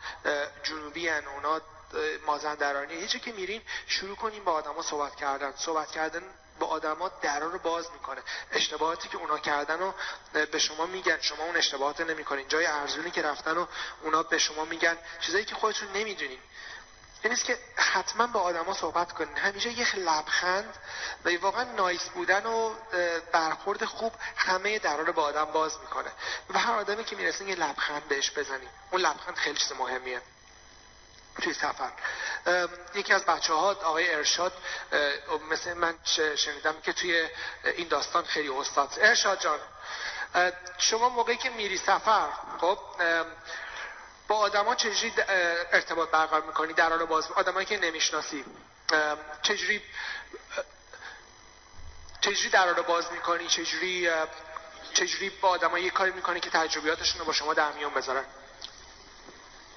جنوبی 0.62 1.08
هن. 1.08 1.28
اونا 1.28 1.60
مازندرانی 2.26 2.94
هیچی 2.94 3.20
که 3.20 3.32
میرین 3.32 3.62
شروع 3.86 4.16
کنین 4.16 4.44
با 4.44 4.52
آدما 4.52 4.82
صحبت 4.82 5.16
کردن. 5.16 5.52
صحبت 5.56 5.90
کردن 5.90 6.22
با 6.58 6.66
آدما 6.66 7.08
درا 7.08 7.46
رو 7.46 7.58
باز 7.58 7.90
می‌کنه. 7.92 8.22
اشتباهاتی 8.52 9.08
که 9.08 9.16
اونا 9.16 9.38
کردن 9.38 9.82
و 9.82 9.92
به 10.32 10.58
شما 10.58 10.86
میگن 10.86 11.20
شما 11.20 11.44
اون 11.44 11.56
اشتباهات 11.56 12.00
نمی‌کنین. 12.00 12.48
جای 12.48 12.66
ارزونی 12.66 13.10
که 13.10 13.22
رفتن 13.22 13.56
و 13.56 13.66
اونا 14.02 14.22
به 14.22 14.38
شما 14.38 14.64
میگن. 14.64 14.98
چیزایی 15.20 15.44
که 15.44 15.54
خودتون 15.54 15.88
نمی‌دونین. 15.92 16.38
این 17.24 17.34
که 17.34 17.58
حتما 17.76 18.26
با 18.26 18.40
آدما 18.40 18.74
صحبت 18.74 19.12
کنین. 19.12 19.36
همیشه 19.36 19.72
یه 19.72 19.96
لبخند 19.96 20.74
و 21.24 21.30
واقعا 21.40 21.64
نایس 21.64 22.08
بودن 22.08 22.46
و 22.46 22.74
برخورد 23.32 23.84
خوب 23.84 24.12
همه 24.36 24.78
درا 24.78 25.02
رو 25.02 25.12
با 25.12 25.22
آدم 25.22 25.44
باز 25.44 25.80
می‌کنه. 25.80 26.12
و 26.50 26.58
هر 26.58 26.74
آدمی 26.74 27.04
که 27.04 27.16
می‌رسین 27.16 27.48
یه 27.48 27.54
لبخند 27.54 28.08
بهش 28.08 28.30
بزنین. 28.30 28.68
اون 28.90 29.00
لبخند 29.00 29.36
خیلی 29.36 29.56
چیز 29.56 29.72
مهمیه. 29.72 30.22
توی 31.42 31.54
سفر. 31.54 31.90
یکی 32.94 33.12
از 33.12 33.24
بچه 33.24 33.52
ها 33.52 33.70
آقای 33.70 34.14
ارشاد 34.14 34.52
مثل 35.50 35.72
من 35.72 35.94
شنیدم 36.36 36.80
که 36.80 36.92
توی 36.92 37.28
این 37.64 37.88
داستان 37.88 38.24
خیلی 38.24 38.48
استاد. 38.48 38.98
ارشاد 39.00 39.40
جان 39.40 39.58
شما 40.78 41.08
موقعی 41.08 41.36
که 41.36 41.50
میری 41.50 41.76
سفر 41.78 42.28
خب 42.60 42.78
با 44.28 44.36
آدما 44.36 44.74
چجوری 44.74 45.12
ارتباط 45.72 46.10
برقرار 46.10 46.42
می‌کنی؟ 46.42 46.72
در 46.72 46.88
حال 46.88 47.04
باز 47.04 47.32
آدمایی 47.32 47.66
که 47.66 47.78
نمی‌شناسی. 47.78 48.44
چجوری 49.42 49.82
چجوری 52.20 52.48
در 52.48 52.72
باز 52.72 53.12
می‌کنی؟ 53.12 53.46
چجوری 53.46 54.10
چجوری 54.94 55.30
با 55.30 55.48
آدمایی 55.48 55.90
کاری 55.90 56.10
می‌کنی 56.10 56.40
که 56.40 56.50
تجربیاتشون 56.50 57.18
رو 57.18 57.24
با 57.24 57.32
شما 57.32 57.54
در 57.54 57.72
میون 57.72 57.94
بذارن؟ 57.94 58.24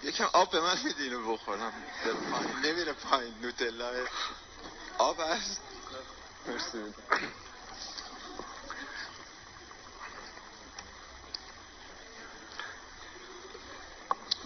یکم 0.03 0.29
آب 0.33 0.51
به 0.51 0.61
من 0.61 0.77
میدین 0.83 1.13
رو 1.13 1.33
بخورم. 1.33 1.73
نمیره 2.63 2.93
پایین 2.93 3.33
نوتلا. 3.41 3.91
آب 4.97 5.19
هست. 5.19 5.61
مرسی. 6.47 6.93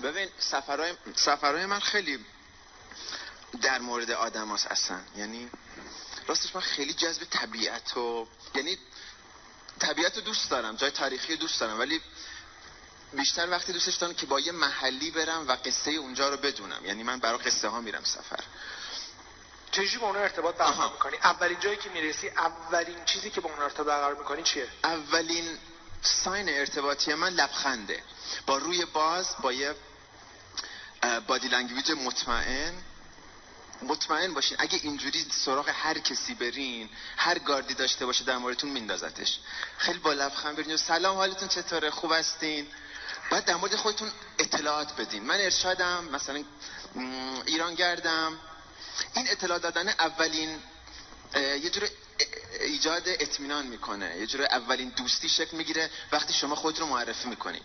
ببین 0.04 0.30
سفرهای, 0.40 0.94
سفرهای 1.16 1.66
من 1.66 1.80
خیلی 1.80 2.26
در 3.62 3.80
مورد 3.80 4.12
آدم 4.12 4.54
هست 4.54 4.68
اصلا. 4.68 5.00
یعنی 5.16 5.50
راستش 6.28 6.56
من 6.56 6.62
خیلی 6.62 6.94
جذب 6.94 7.24
طبیعت 7.24 7.98
و 7.98 8.28
یعنی 8.56 8.78
طبیعت 9.80 10.20
دوست 10.20 10.50
دارم 10.50 10.76
جای 10.76 10.92
تاریخی 10.92 11.36
دوست 11.36 11.60
دارم 11.60 11.80
ولی 11.80 12.02
بیشتر 13.14 13.50
وقتی 13.50 13.74
دوستش 13.74 13.96
دارم 13.96 14.14
که 14.14 14.26
با 14.26 14.40
یه 14.40 14.52
محلی 14.52 15.12
برم 15.12 15.48
و 15.48 15.52
قصه 15.52 15.92
اونجا 15.92 16.30
رو 16.30 16.38
بدونم. 16.38 16.86
یعنی 16.86 17.04
من 17.04 17.20
برای 17.20 17.40
قصه 17.40 17.68
ها 17.68 17.82
میرم 17.82 18.04
سفر. 18.04 18.44
چجوری 19.72 19.98
با 19.98 20.08
اون 20.08 20.18
ارتباط 20.18 20.56
برقرار 20.56 20.92
می‌کنی؟ 20.92 21.18
اولین 21.18 21.60
جایی 21.60 21.78
که 21.78 21.90
می‌رسی 21.90 22.30
اولین 22.30 23.06
چیزی 23.06 23.30
که 23.30 23.42
با 23.42 23.50
اون 23.50 23.60
ارتباط 23.60 23.88
برقرار 23.88 24.16
می‌کنی 24.16 24.44
چیه؟ 24.44 24.68
اولین 24.84 25.58
ساین 26.02 26.50
ارتباطی 26.50 27.14
من 27.14 27.30
لبخنده. 27.30 28.04
با 28.46 28.58
روی 28.58 28.86
باز 28.86 29.36
با 29.42 29.54
یه 29.54 29.76
body 31.28 31.48
language 31.48 31.92
مطمئن. 31.92 32.74
مطمئن 33.82 34.34
باشین. 34.34 34.58
اگه 34.60 34.80
اینجوری 34.84 35.26
سراغ 35.32 35.70
هر 35.70 36.00
کسی 36.00 36.34
برین 36.34 36.90
هر 37.18 37.40
گاردی 37.40 37.74
داشته 37.74 38.06
باشه 38.06 38.24
در 38.24 38.38
موردتون 38.38 38.70
میندازتش. 38.70 39.40
خیلی 39.78 40.00
با 40.00 40.14
لبخند 40.14 40.56
برین. 40.56 40.78
سلام 40.78 41.18
حالتون 41.18 41.48
چطوره؟ 41.48 41.90
خوب 41.90 42.12
هستین؟ 42.12 42.68
بعد 43.32 43.46
در 43.46 43.56
مورد 43.56 43.76
خودتون 43.76 44.12
اطلاعات 44.40 44.96
بدین. 44.96 45.24
من 45.24 45.36
ارشادم 45.42 46.04
مثلا 46.04 46.44
ایران 47.46 47.76
گردم 47.76 48.40
این 49.16 49.30
اطلاع 49.30 49.60
دادن 49.60 49.90
اولین 49.90 50.60
یه 51.36 51.70
جور 51.70 51.90
ایجاد 52.60 53.04
اطمینان 53.06 53.68
می‌کنه. 53.68 54.18
یه 54.18 54.28
جور 54.28 54.42
اولین 54.42 54.90
دوستی 54.90 55.30
شکل 55.30 55.58
می‌گیره. 55.58 55.90
وقتی 56.12 56.34
شما 56.34 56.56
خود 56.56 56.80
رو 56.80 56.86
معرفی 56.86 57.28
می‌کنید 57.28 57.64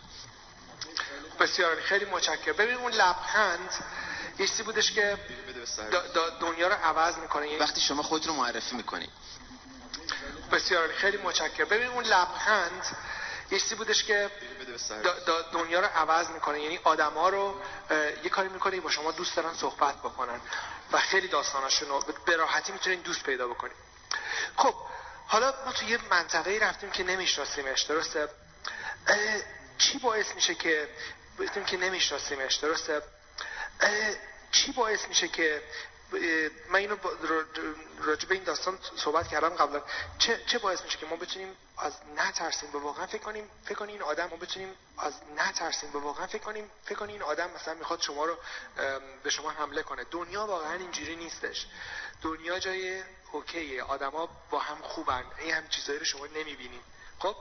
بسیار 1.41 1.81
خیلی 1.81 2.05
متشکرم. 2.05 2.57
ببین 2.57 2.77
اون 2.77 2.93
لبخند 2.93 3.71
یه 4.39 4.47
چیزی 4.47 4.63
بودش 4.63 4.93
که 4.93 5.19
دنیا 6.41 6.69
رو 6.69 6.75
عوض 6.75 7.17
می‌کنه. 7.17 7.47
یعنی 7.47 7.59
وقتی 7.59 7.81
شما 7.81 8.03
خود 8.03 8.27
رو 8.27 8.33
معرفی 8.33 8.77
می‌کنید 8.77 9.11
بسیار 10.53 10.93
خیلی 10.93 11.17
متشکرم. 11.17 11.69
ببین 11.69 11.87
اون 11.87 12.05
لبخند 12.05 12.97
یه 13.51 13.61
چیزی 13.61 13.75
بودش 13.75 14.05
که 14.05 14.31
دنیا 15.53 15.81
رو 15.81 15.87
عوض 15.87 16.29
می‌کنه. 16.31 16.61
یعنی 16.61 16.81
آدما 16.85 17.29
رو 17.29 17.61
یه 18.25 18.31
کاری 18.31 18.49
می‌کنه 18.49 18.81
با 18.81 18.91
شما 18.91 19.13
دوست 19.13 19.37
دارن 19.37 19.55
صحبت 19.55 19.99
بکنن 19.99 20.41
و 20.93 20.99
خیلی 20.99 21.29
داستاناشون 21.29 21.89
رو 21.89 22.05
به 22.27 22.37
راحتی 22.37 22.73
می‌تونین 22.73 23.01
دوست 23.01 23.23
پیدا 23.23 23.49
بکنید 23.49 23.77
خب 24.57 24.75
حالا 25.27 25.55
ما 25.67 25.73
تو 25.73 25.85
یه 25.85 25.99
منطقه 26.11 26.59
رفتیم 26.63 26.91
که 26.91 27.05
نمیشناسیمش 27.05 27.83
درسته؟ 27.83 28.29
چی 29.79 29.99
باعث 29.99 30.35
میشه 30.35 30.55
که 30.55 30.89
بگیم 31.39 31.65
که 31.65 31.77
نمیشناسیمش 31.77 32.55
درسته؟ 32.55 33.03
چی 34.53 34.73
باعث 34.73 35.09
میشه 35.09 35.29
که 35.29 35.63
من 36.69 36.79
اینو 36.79 36.97
راجع 37.99 38.29
به 38.29 38.35
این 38.35 38.45
داستان 38.45 38.79
صحبت 38.97 39.29
کردم 39.29 39.49
قبلا. 39.49 39.83
چه, 40.19 40.41
چه 40.47 40.59
باعث 40.59 40.83
میشه 40.83 40.99
که 40.99 41.07
ما 41.07 41.17
بتونیم 41.17 41.57
از 41.79 41.93
نترسیم 42.17 42.71
به 42.71 42.79
واقعا. 42.79 43.07
فکر 43.07 43.23
کنیم 43.23 43.51
فکر 43.65 43.75
کنیم 43.75 43.95
این 43.95 44.03
آدم 44.03 44.27
ما 44.27 44.37
بتونیم 44.37 44.75
از 44.99 45.15
نترسیم 45.37 45.91
به 45.91 45.99
واقعا. 45.99 46.27
فکر 46.27 46.43
کنیم 46.43 46.71
فکر 46.85 46.99
کنیم 46.99 47.13
این 47.13 47.23
آدم 47.23 47.51
مثلا 47.51 47.75
می‌خواد 47.75 48.01
شما 48.01 48.25
رو 48.25 48.39
به 49.23 49.31
شما 49.31 49.51
حمله 49.51 49.83
کنه. 49.83 50.05
دنیا 50.05 50.47
واقعا 50.47 50.73
اینجوری 50.73 51.17
نیستش. 51.17 51.67
دنیا 52.23 52.59
جای 52.59 53.05
اوکیه. 53.33 53.83
آدما 53.83 54.29
با 54.51 54.59
هم 54.59 54.83
خوبن. 54.83 55.25
این 55.39 55.55
هم 55.55 55.69
چیزایی 55.69 55.99
رو 55.99 56.05
شما 56.05 56.27
نمی‌بینید 56.27 56.83
خب؟ 57.19 57.37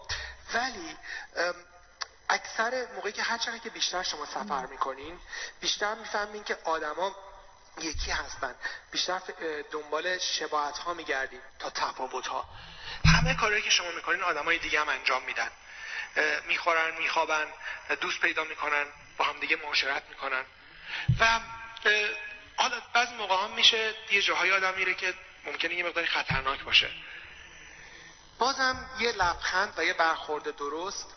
ولی 0.54 0.98
اکثر 2.30 2.88
موقعی 2.96 3.12
که 3.12 3.22
هر 3.22 3.38
چقدر 3.38 3.58
که 3.58 3.70
بیشتر 3.70 4.04
شما 4.04 4.26
سفر 4.26 4.66
می‌کنین 4.66 5.20
بیشتر 5.60 5.96
می‌فهمین 5.96 6.44
که 6.44 6.58
آدما 6.64 7.16
یکی 7.78 8.12
هستن. 8.12 8.56
بیشتر 8.92 9.22
دنبال 9.72 10.18
شباهت 10.18 10.78
ها 10.78 10.94
میگردیم 10.94 11.42
تا 11.60 11.70
تفاوت 11.70 12.28
ها 12.28 12.46
همه 13.06 13.36
کارهایی 13.36 13.62
که 13.62 13.70
شما 13.70 13.92
می‌کنین 13.92 14.24
آدمای 14.24 14.58
دیگه 14.58 14.82
هم 14.82 14.90
انجام 14.90 15.24
میدن. 15.24 15.50
می‌خورن 16.48 16.98
میخوابن 16.98 17.46
دوست 18.02 18.22
پیدا 18.22 18.44
می‌کنن 18.44 18.86
با 19.18 19.26
هم 19.26 19.40
دیگه 19.40 19.56
معاشرت 19.56 20.04
می‌کنن. 20.10 20.46
و 21.20 21.40
حالا 22.58 22.82
بعضی 22.94 23.14
موقع 23.14 23.44
هم 23.44 23.52
میشه 23.52 23.94
یه 24.12 24.22
جاهای 24.22 24.52
آدم 24.52 24.74
میره 24.74 24.94
که 24.94 25.14
ممکنه 25.46 25.76
یه 25.76 25.86
مقداری 25.86 26.08
خطرناک 26.08 26.64
باشه. 26.64 26.92
بازم 28.40 28.90
یه 29.00 29.12
لبخند 29.12 29.74
و 29.78 29.86
یه 29.86 29.94
برخورد 29.94 30.56
درست 30.56 31.16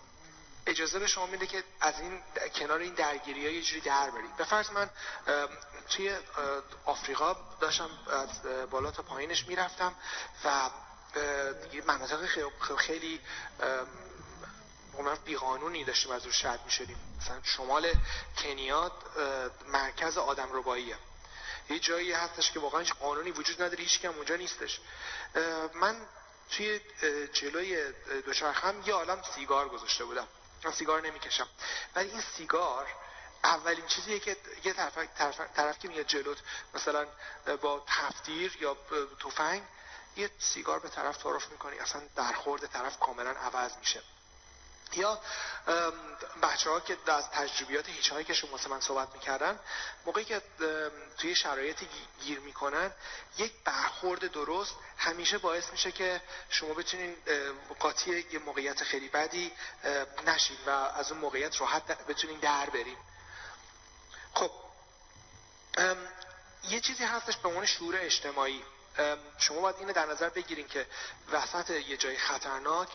اجازه 0.66 0.99
به 0.99 1.07
شما 1.07 1.26
میده 1.26 1.47
که 1.47 1.64
از 1.80 2.00
این 2.00 2.23
کنار 2.54 2.78
این 2.78 2.95
درگیری 2.95 3.47
ها 3.47 3.52
یه 3.52 3.62
جوری 3.62 3.80
در 3.80 4.11
برید. 4.11 4.37
به 4.37 4.45
فرض 4.45 4.71
من 4.71 4.90
توی 5.90 6.16
آفریقا 6.85 7.37
داشتم 7.61 7.90
از 8.11 8.42
بالا 8.71 8.90
تا 8.90 9.02
پایینش 9.02 9.47
می‌رفتم 9.47 9.95
و 10.45 10.71
مناطق 11.87 12.27
خیلی 12.77 13.21
بیقانونی 15.25 15.85
داشتیم 15.85 16.12
از 16.12 16.27
روش 16.27 16.45
رد 16.45 16.61
می‌شدیم. 16.65 16.97
مثلا 17.21 17.41
شمال 17.43 17.93
کنیا 18.38 18.93
مرکز 19.69 20.19
آدم 20.19 20.49
رباییه 20.53 20.97
یه 21.71 21.79
جایی 21.79 22.12
هستش 22.12 22.50
که 22.50 22.61
واقعا 22.61 22.85
قانونی 23.00 23.31
وجود 23.31 23.62
نداره 23.62 23.85
هیچ 23.85 24.00
کم 24.00 24.09
اونجا 24.09 24.37
نیستش. 24.37 24.81
من 25.75 25.97
توی 26.50 26.81
جلوی 27.33 27.93
دوچرخم 28.27 28.83
یه 28.87 28.95
عالم 28.95 29.23
سیگار 29.35 29.69
گذاشته 29.69 30.05
بودم. 30.05 30.29
من 30.65 30.73
سیگار 30.73 31.00
نمی‌کشم. 31.00 31.49
ولی 31.95 32.11
این 32.11 32.21
سیگار 32.21 32.87
اولین 33.45 33.87
چیزیه 33.87 34.19
که 34.19 34.37
یه 34.65 34.73
طرف, 34.73 34.99
طرف, 35.19 35.41
طرف 35.57 35.79
که 35.79 35.88
میاد 35.88 36.07
جلوت. 36.07 36.38
مثلا 36.75 37.07
با 37.62 37.85
تفتیر 37.87 38.57
یا 38.61 38.77
تفنگ 39.21 39.62
یه 40.19 40.31
سیگار 40.39 40.79
به 40.79 40.89
طرف 40.89 41.17
تعارف 41.17 41.51
می‌کنی 41.51 41.79
اصلا 41.79 42.03
در 42.17 42.33
خورد 42.33 42.67
طرف 42.67 42.99
کاملا 42.99 43.31
عوض 43.31 43.77
میشه. 43.77 44.03
یا 44.93 45.21
بچه 46.43 46.71
ها 46.71 46.81
که 46.81 46.97
از 47.07 47.31
تجربیات 47.31 47.89
هیچ 47.89 48.13
هایی 48.13 48.25
که 48.25 48.35
شما 48.35 48.59
من 48.71 48.81
صحبت 48.81 49.15
می‌کردن 49.15 49.59
موقعی 50.07 50.25
که 50.25 50.43
توی 51.19 51.35
شرایطی 51.35 51.89
گیر 52.21 52.41
می‌کنن 52.41 52.93
یک 53.39 53.53
برخورد 53.65 54.33
درست 54.33 54.75
همیشه 54.99 55.39
باعث 55.39 55.71
میشه 55.71 55.93
که 55.93 56.23
شما 56.49 56.75
بتونین 56.75 57.17
قاطی 57.79 58.27
یه 58.33 58.39
موقعیت 58.39 58.85
خیلی 58.85 59.09
بدی 59.09 59.53
نشین 60.27 60.57
و 60.67 60.71
از 60.71 61.13
اون 61.13 61.21
موقعیت 61.21 61.61
راحت 61.61 62.07
بتونین 62.07 62.39
در 62.39 62.71
بریم 62.71 62.99
خب 64.35 64.51
یه 66.69 66.81
چیزی 66.81 67.05
هستش 67.05 67.37
به 67.37 67.49
عنوان 67.49 67.67
شعور 67.67 67.97
اجتماعی. 68.01 68.65
شما 69.38 69.61
باید 69.61 69.76
اینو 69.78 69.93
در 69.93 70.07
نظر 70.07 70.28
بگیرین 70.28 70.69
که 70.69 70.87
وسط 71.33 71.71
یه 71.71 71.97
جای 71.97 72.17
خطرناک 72.17 72.88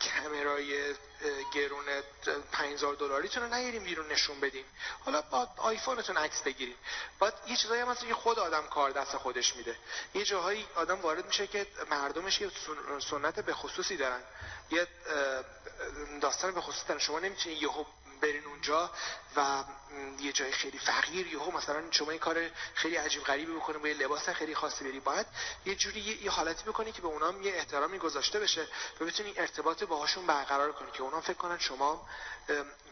کمرای 0.00 0.94
گرون 1.54 1.84
5000 2.52 2.94
دلاریتون 2.94 3.42
رو 3.42 3.54
نیاریم 3.54 3.84
بیرون 3.84 4.12
نشون 4.12 4.40
بدین. 4.40 4.64
حالا 5.04 5.22
با 5.22 5.48
آیفونتون 5.56 6.16
عکس 6.16 6.42
بگیرین. 6.42 6.74
باید 7.18 7.34
یه 7.46 7.56
چیزایی 7.56 7.82
هست 7.82 8.06
که 8.06 8.14
خود 8.14 8.38
آدم 8.38 8.66
کار 8.66 8.90
دست 8.90 9.16
خودش 9.16 9.56
میده. 9.56 9.76
یه 10.14 10.24
جاهایی 10.24 10.66
آدم 10.74 11.00
وارد 11.00 11.26
میشه 11.26 11.46
که 11.46 11.66
مردمش 11.90 12.40
یه 12.40 12.50
سنت 13.10 13.40
به 13.40 13.54
خصوصی 13.54 13.96
دارن. 13.96 14.20
یه 14.70 14.86
داستان 16.20 16.54
به 16.54 16.60
خصوصی 16.60 16.86
دارن. 16.88 17.00
شما 17.00 17.18
نمی‌تونید 17.18 17.62
یهو 17.62 17.84
برین 18.22 18.46
اونجا 18.46 18.90
و 19.36 19.64
یه 20.20 20.32
جای 20.32 20.52
خیلی 20.52 20.78
فقیر 20.78 21.26
یهو 21.26 21.56
مثلا 21.56 21.90
شما 21.90 22.10
این 22.10 22.20
کار 22.20 22.50
خیلی 22.74 22.96
عجیب 22.96 23.22
غریبی 23.24 23.52
بکنه 23.52 23.78
با 23.78 23.88
یه 23.88 23.94
لباس 23.94 24.28
خیلی 24.28 24.54
خاصی 24.54 24.84
بری. 24.84 25.00
باید 25.00 25.26
یه 25.66 25.74
جوری 25.74 26.00
یه, 26.00 26.30
حالتی 26.30 26.64
بکنی 26.64 26.92
که 26.92 27.02
به 27.02 27.08
اونام 27.08 27.42
یه 27.42 27.52
احترامی 27.54 27.98
گذاشته 27.98 28.40
بشه 28.40 28.66
و 29.00 29.04
بتونی 29.04 29.34
ارتباط 29.36 29.84
باهاشون 29.84 30.26
برقرار 30.26 30.72
کنی 30.72 30.90
که 30.90 31.02
اونا 31.02 31.20
فکر 31.20 31.36
کنن 31.36 31.58
شما 31.58 32.08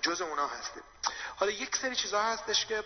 جز 0.02 0.20
اونا 0.20 0.46
هستید. 0.46 0.82
حالا 1.36 1.52
یک 1.52 1.76
سری 1.76 1.96
چیزها 1.96 2.22
هستش 2.22 2.66
که 2.66 2.84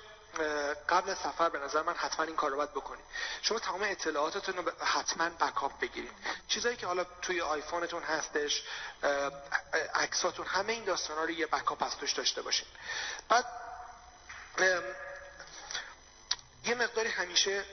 قبل 0.89 1.15
سفر 1.15 1.49
به 1.49 1.59
نظر 1.59 1.83
من 1.83 1.95
حتما 1.95 2.25
این 2.27 2.37
کار 2.37 2.51
رو 2.51 2.57
باید 2.57 2.71
بکنید 2.71 3.05
شما 3.43 3.59
تمام 3.59 3.83
اطلاعاتتون 3.83 4.57
رو 4.57 4.73
حتما 4.85 5.29
بکاپ 5.29 5.81
بگیرید. 5.81 6.13
چیزایی 6.49 6.77
که 6.77 6.87
حالا 6.87 7.05
توی 7.23 7.41
آیفونتون 7.41 8.03
هستش 8.03 8.65
عکساتون 9.95 10.47
همه 10.47 10.73
این 10.73 10.85
داستانا 10.85 11.25
رو 11.25 11.31
یه 11.31 11.47
بکاپ 11.47 11.83
از 11.83 11.97
توش 11.97 12.13
داشته 12.13 12.43
باشید 12.43 12.69
بعد 13.29 13.47
یه 16.65 16.75
مقداری 16.75 17.09
همیشه 17.09 17.65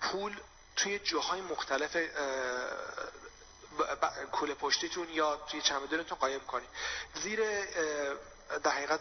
پول 0.00 0.40
توی 0.76 0.98
جاهای 0.98 1.40
مختلف 1.40 1.96
کوله 4.32 4.54
پشتیتون 4.54 5.08
یا 5.08 5.36
توی 5.36 5.62
چمدونتون 5.62 6.18
قایم 6.18 6.40
کنید. 6.40 6.68
زیر 7.14 7.40
در 8.64 8.70
حقیقت 8.70 9.00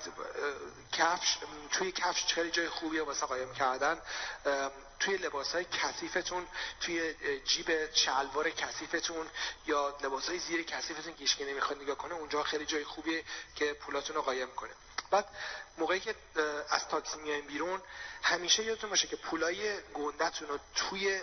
کفش 0.91 1.37
توی 1.71 1.91
کفش 1.91 2.33
خیلی 2.33 2.51
جای 2.51 2.69
خوبیه 2.69 3.03
واسه 3.03 3.25
قایم 3.25 3.53
کردن. 3.53 4.01
توی 4.99 5.17
لباس 5.17 5.51
های 5.55 5.65
کثیفتون 5.65 6.47
توی 6.81 7.13
جیب 7.45 7.93
شلوار 7.93 8.49
کثیفتون 8.49 9.27
یا 9.65 9.97
لباس 10.03 10.29
های 10.29 10.39
زیر 10.39 10.63
کثیفتون 10.63 11.13
که 11.37 11.45
نمی‌خواد 11.45 11.81
نگاه 11.81 11.97
کنه 11.97 12.13
اونجا 12.13 12.43
خیلی 12.43 12.65
جای 12.65 12.83
خوبیه 12.83 13.23
که 13.55 13.73
پولاتون 13.73 14.15
رو 14.15 14.21
قایم 14.21 14.51
کنه. 14.55 14.71
بعد 15.11 15.27
موقعی 15.77 15.99
که 15.99 16.15
از 16.69 16.87
تاکسی 16.87 17.17
میایم 17.17 17.47
بیرون 17.47 17.81
همیشه 18.23 18.63
یادتون 18.63 18.89
باشه 18.89 19.07
که 19.07 19.15
پولای 19.15 19.81
گندتون 19.81 20.47
رو 20.47 20.59
توی 20.75 21.21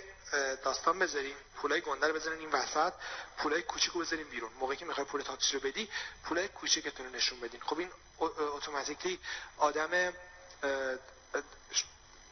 داستان 0.65 0.99
بذاریم 0.99 1.37
پولای 1.57 1.81
گنده 1.81 2.07
رو 2.07 2.15
بذارین 2.15 2.39
این 2.39 2.51
وسط 2.51 2.93
پولای 3.39 3.63
کوچیکو 3.63 3.99
بذارین 3.99 4.29
بیرون. 4.29 4.53
موقعی 4.53 4.77
که 4.77 4.85
می‌خوای 4.85 5.07
پول 5.07 5.23
تاکسی 5.23 5.55
رو 5.55 5.61
بدی 5.61 5.91
پولای 6.25 6.49
کوچیکتون 6.49 7.07
رو 7.07 7.13
نشون 7.13 7.41
بدین. 7.41 7.61
خب 7.61 7.79
این 7.79 7.91
اتوماتیکلی 8.19 9.21
آدم 9.59 10.13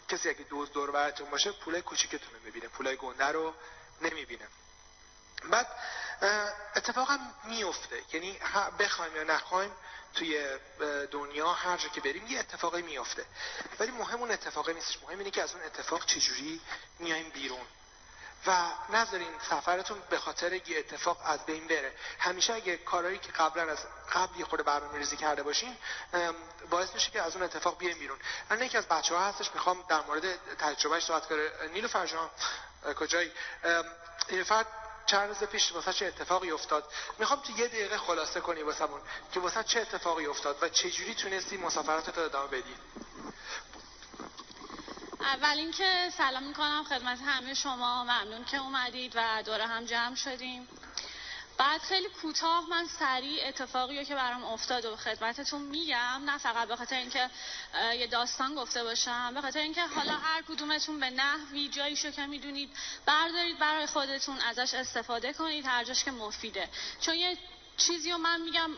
کسی 0.09 0.29
اگه 0.29 0.45
دوز 0.45 0.73
دور 0.73 0.91
براتون 0.91 1.31
باشه 1.31 1.53
پولای 1.53 1.83
کوچیکتون 1.83 2.35
رو 2.35 2.41
می‌بینه. 2.45 2.69
پولای 2.69 2.97
گنده 2.97 3.25
رو 3.25 3.55
نمی‌بینه. 4.01 4.49
بعد 5.51 5.69
اتفاقا 6.77 7.19
میفته 7.45 8.03
یعنی 8.13 8.39
بخوایم 8.79 9.17
یا 9.17 9.23
نخوایم 9.23 9.73
توی 10.17 10.47
دنیا 11.11 11.53
هر 11.53 11.77
جا 11.77 11.89
که 11.89 12.01
بریم 12.01 12.27
یه 12.27 12.39
اتفاقی 12.39 12.83
میفته 12.83 13.27
ولی 13.79 13.91
مهم 13.91 14.21
اون 14.21 14.31
اتفاقی 14.31 14.75
نیستش. 14.75 15.03
مهم 15.03 15.19
اینه 15.19 15.31
که 15.31 15.43
از 15.43 15.55
اون 15.55 15.65
اتفاق 15.65 16.07
چجوری 16.07 16.61
میایم 16.99 17.31
بیرون. 17.31 17.67
و 18.47 18.69
نذارین 18.93 19.39
سفرتون 19.51 20.03
به 20.11 20.19
خاطر 20.19 20.53
یه 20.53 20.79
اتفاق 20.79 21.21
از 21.25 21.47
بین 21.47 21.67
بره. 21.67 21.93
همیشه 22.19 22.55
اگه 22.55 22.77
کارهایی 22.77 23.19
که 23.19 23.33
قبلا 23.33 23.73
از 23.73 23.79
قبل 24.13 24.39
یه 24.39 24.45
خورده 24.45 24.63
برنامه 24.63 24.99
ریزی 24.99 25.17
کرده 25.17 25.43
باشین 25.43 25.77
باعث 26.71 26.95
میشه 26.95 27.11
که 27.11 27.23
از 27.23 27.37
اون 27.37 27.45
اتفاق 27.45 27.79
بیایم 27.79 27.99
بیرون. 27.99 28.19
من 28.51 28.63
یکی 28.63 28.79
از 28.79 28.89
بچه 28.89 29.15
ها 29.15 29.29
هستش 29.29 29.51
می‌خوام 29.55 29.85
در 29.89 30.01
مورد 30.01 30.57
تجربهش 30.57 31.05
صحبت 31.05 31.27
کنه 31.27 31.51
نیلو 31.73 31.89
فرجان 31.89 32.31
کجایی؟ 32.99 33.33
فرد 34.47 34.67
چند 35.07 35.29
روز 35.29 35.49
پیش 35.49 35.73
واسه 35.73 35.93
چه 35.93 36.07
اتفاقی 36.07 36.51
افتاد؟ 36.51 36.85
می‌خوام 37.19 37.41
تو 37.41 37.53
یه 37.53 37.69
دقیقه 37.69 37.99
خلاصه 37.99 38.41
کنی 38.41 38.63
واسمون 38.63 39.01
که 39.33 39.41
واسه 39.41 39.65
چه 39.65 39.81
اتفاقی 39.81 40.27
افتاد 40.27 40.59
و 40.63 40.69
چه 40.69 40.91
جوری 40.91 41.15
تونستی 41.15 41.57
مسافرت 41.57 42.19
رو 42.19 42.25
ادامه 42.25 42.49
بدی. 42.49 42.75
اول 45.21 45.59
اینکه 45.59 46.11
سلام 46.17 46.43
می‌کنم 46.43 46.85
خدمت 46.85 47.19
همه 47.27 47.55
شما. 47.55 48.05
ممنون 48.05 48.45
که 48.45 48.57
اومدید 48.57 49.13
و 49.17 49.43
دوره 49.43 49.67
هم 49.67 49.85
جمع 49.85 50.15
شدیم. 50.15 50.69
بعد 51.59 51.81
خیلی 51.81 52.09
کوتاه 52.09 52.69
من 52.71 52.87
سریع 52.99 53.49
اتفاقی 53.49 54.05
که 54.05 54.15
برام 54.15 54.45
افتاد 54.45 54.85
و 54.85 54.97
خدمتتون 54.97 55.63
میگم 55.63 56.23
نه 56.25 56.39
فقط 56.39 56.69
به 56.69 56.77
خاطر 56.77 56.97
اینکه 56.97 57.31
یه 57.99 58.07
داستان 58.07 58.55
گفته 58.55 58.85
باشم 58.85 59.35
به 59.35 59.41
خاطر 59.41 59.61
اینکه 59.61 59.87
حالا 59.87 60.13
هر 60.13 60.43
کدومتون 60.43 61.01
به 61.01 61.11
نحوی 61.11 61.69
جاییشو 61.69 62.11
که 62.11 62.27
می‌دونید 62.27 62.71
بردارید 63.07 63.59
برای 63.59 63.87
خودتون 63.87 64.41
ازش 64.41 64.75
استفاده 64.75 65.33
کنید 65.33 65.67
هر 65.67 65.85
جاش 65.85 66.05
که 66.05 66.11
مفیده. 66.11 66.69
چون 67.01 67.15
یه 67.15 67.39
چیزی 67.77 68.13
رو 68.13 68.19
من 68.19 68.41
میگم 68.41 68.71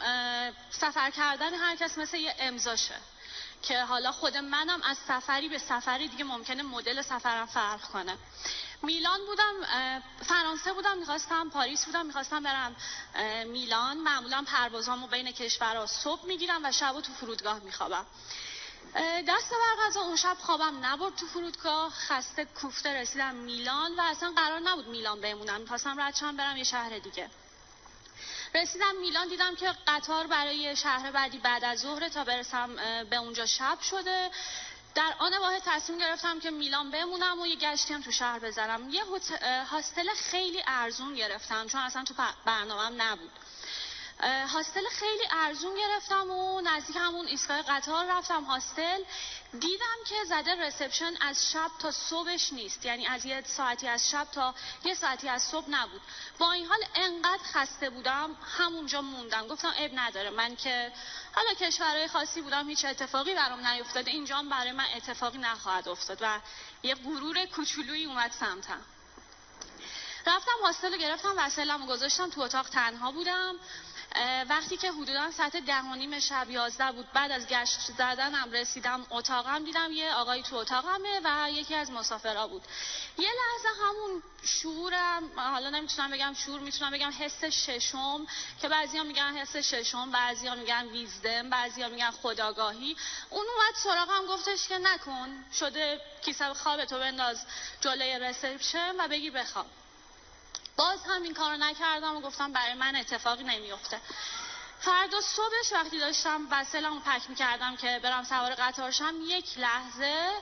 سفر 0.71 1.11
کردن 1.11 1.55
هر 1.55 1.77
کس 1.77 1.99
مثل 1.99 2.17
یه 2.17 2.35
امضاشه 2.39 2.95
که 3.63 3.83
حالا 3.83 4.13
خود 4.13 4.37
منم 4.37 4.83
از 4.83 4.99
سفری 4.99 5.49
به 5.49 5.59
سفری 5.59 6.09
دیگه 6.09 6.25
ممکنه 6.25 6.63
مدل 6.63 7.03
سفرم 7.03 7.47
فرق 7.47 7.81
کنه. 7.81 8.19
میلان 8.83 9.21
بودم 9.27 9.55
فرانسه 10.29 10.73
بودم 10.73 10.99
می‌خواستم 10.99 11.51
پاریس 11.51 11.85
بودم 11.85 12.07
می‌خواستم 12.07 12.43
برم 12.43 12.77
میلان. 13.47 13.97
معمولا 13.97 14.45
پروازامو 14.47 15.07
بین 15.07 15.33
کشورها 15.33 15.87
صبح 15.87 16.27
می‌گیرم 16.27 16.65
و 16.65 16.73
شب 16.73 17.01
تو 17.01 17.13
فرودگاه 17.13 17.59
میخوابم. 17.59 18.07
دست 19.29 19.53
برغذا 19.53 20.01
اون 20.01 20.17
شب 20.17 20.37
خوابم 20.41 20.87
نبرد 20.87 21.17
تو 21.17 21.27
فرودگاه. 21.27 21.91
خسته 21.91 22.45
کوفته 22.45 22.93
رسیدم 22.93 23.35
میلان 23.35 23.97
و 23.97 24.01
اصلا 24.01 24.33
قرار 24.37 24.61
نبود 24.61 24.87
میلان 24.89 25.21
بمونم. 25.21 25.61
می‌خواستم 25.61 26.01
ردشم 26.01 26.37
برم 26.37 26.57
یه 26.57 26.65
شهر 26.65 26.99
دیگه. 26.99 27.31
رسیدم 28.55 28.97
میلان 29.01 29.29
دیدم 29.29 29.57
که 29.57 29.75
قطار 29.87 30.27
برای 30.27 30.77
شهر 30.77 31.11
بعدی 31.11 31.39
بعد 31.39 31.65
از 31.65 31.81
ظهر 31.81 32.09
تا 32.09 32.25
برسم 32.25 32.77
به 33.11 33.17
اونجا 33.17 33.47
شب 33.47 33.81
شده. 33.81 34.31
در 34.99 35.15
آن 35.19 35.39
واحد 35.39 35.63
تصمیم 35.67 35.99
گرفتم 35.99 36.41
که 36.41 36.51
میلان 36.51 36.91
بمونم 36.91 37.41
و 37.41 37.47
یه 37.47 37.57
گشتی 37.57 37.95
هم 37.95 38.03
تو 38.03 38.13
شهر 38.13 38.39
بزنم 38.39 38.91
یه 38.91 39.05
هاستل 39.65 40.09
خیلی 40.15 40.63
ارزون 40.67 41.15
گرفتم 41.15 41.67
چون 41.67 41.81
اصلا 41.81 42.05
تو 42.05 42.15
برنامهم 42.45 43.03
نبود. 43.03 43.31
هاستل 44.23 44.89
خیلی 44.91 45.25
ارزون 45.31 45.77
گرفتم 45.77 46.31
و 46.31 46.61
نزدیک 46.61 46.97
همون 46.97 47.27
ایستگاه 47.27 47.63
قطار 47.63 48.07
رفتم 48.07 48.45
هاستل. 48.45 49.03
دیدم 49.61 49.97
که 50.07 50.15
زده 50.25 50.55
رسپشن 50.55 51.15
از 51.21 51.53
شب 51.53 51.71
تا 51.79 51.91
صبحش 51.91 52.53
نیست. 52.53 52.85
یعنی 52.85 53.07
از 53.07 53.27
یه 53.27 53.43
ساعتی 53.47 53.89
از 53.89 54.11
شب 54.11 54.27
تا 54.33 54.55
یه 54.85 54.95
ساعتی 54.95 55.29
از 55.29 55.43
صبح 55.43 55.71
نبود. 55.71 56.01
با 56.39 56.53
این 56.53 56.67
حال 56.67 56.85
انقدر 56.95 57.43
خسته 57.53 57.91
بودم 57.91 58.37
همونجا 58.59 59.03
موندم. 59.03 59.49
گفتم 59.49 59.75
اب 59.79 59.91
نداره. 59.95 60.31
من 60.31 60.57
که 60.57 60.93
حالا 61.39 61.55
کشورهای 61.55 62.09
خاصی 62.09 62.41
بودم 62.41 62.69
هیچ 62.69 62.85
اتفاقی 62.85 63.35
برام 63.35 63.67
نیفتاده. 63.67 64.11
اینجا 64.11 64.43
برای 64.43 64.73
من 64.73 64.85
اتفاقی 64.97 65.39
نخواهد 65.39 65.89
افتاد 65.89 66.19
و 66.21 66.41
یه 66.83 66.95
غرور 66.95 67.47
کوچولویی 67.47 68.05
اومد 68.05 68.31
سمتم. 68.31 68.81
رفتم 70.27 70.53
هاستل 70.63 70.93
رو 70.93 70.99
گرفتم 70.99 71.35
وسیلم 71.39 71.87
گذاشتم 71.87 72.31
تو 72.31 72.41
اتاق 72.41 72.69
تنها 72.69 73.13
بودم. 73.13 73.57
وقتی 74.49 74.77
که 74.77 74.93
حدودا 74.93 75.31
ساعت 75.31 75.57
ده 75.57 75.81
و 75.81 75.95
نیم 75.95 76.21
شب 76.21 76.51
یازده 76.51 76.93
بود 76.93 77.13
بعد 77.13 77.31
از 77.31 77.47
گشت 77.47 77.81
زدنم 77.81 78.53
رسیدم 78.53 79.07
اتاقم 79.11 79.65
دیدم 79.65 79.93
یه 79.93 80.15
آقای 80.15 80.43
تو 80.43 80.57
اتاقمه 80.57 81.21
و 81.25 81.51
یکی 81.51 81.75
از 81.75 81.91
مسافرها 81.91 82.49
بود. 82.49 82.63
یه 83.19 83.29
لحظه 83.29 83.69
همون 83.83 84.23
شعورم 84.45 85.31
حالا 85.37 85.71
نمی‌تونم 85.71 86.11
بگم 86.11 86.35
شعور 86.35 86.61
می‌تونم 86.61 86.91
بگم 86.91 87.11
حس 87.19 87.45
ششم 87.45 88.27
که 88.61 88.69
بعضیا 88.69 89.03
میگن 89.03 89.37
حس 89.37 89.57
ششم 89.57 90.11
بعضیا 90.11 90.55
میگن 90.55 90.89
ویزدم 90.89 91.51
بعضیا 91.51 91.89
میگن 91.89 92.11
خداگاهی. 92.11 92.97
اون 93.31 93.47
اومد 93.57 93.75
سراغم 93.75 94.27
گفتش 94.27 94.69
که 94.69 94.79
نکن 94.79 95.45
شده 95.53 96.01
کیسه 96.25 96.55
خوابتو 96.55 96.99
بنداز 96.99 97.47
جلوی 97.81 98.19
رسپشن 98.19 98.95
و 98.99 99.09
بگی 99.09 99.31
بخواب. 99.31 99.67
باز 100.79 100.99
هم 101.09 101.23
این 101.23 101.35
کارو 101.35 101.57
نکردم 101.57 102.17
و 102.17 102.21
گفتم 102.21 102.53
برای 102.53 102.75
من 102.75 102.97
اتفاقی 102.97 103.45
نمیفته 103.45 104.01
فردا 104.81 105.21
صبحش 105.21 105.73
وقتی 105.73 105.99
داشتم 105.99 106.49
وسیلمو 106.51 107.01
پک 107.01 107.31
می‌کردم 107.31 107.77
که 107.77 108.01
برم 108.03 108.25
سوار 108.25 108.55
قطار 108.55 108.91
شم 108.91 109.15
یک 109.23 109.59
لحظه 109.59 110.33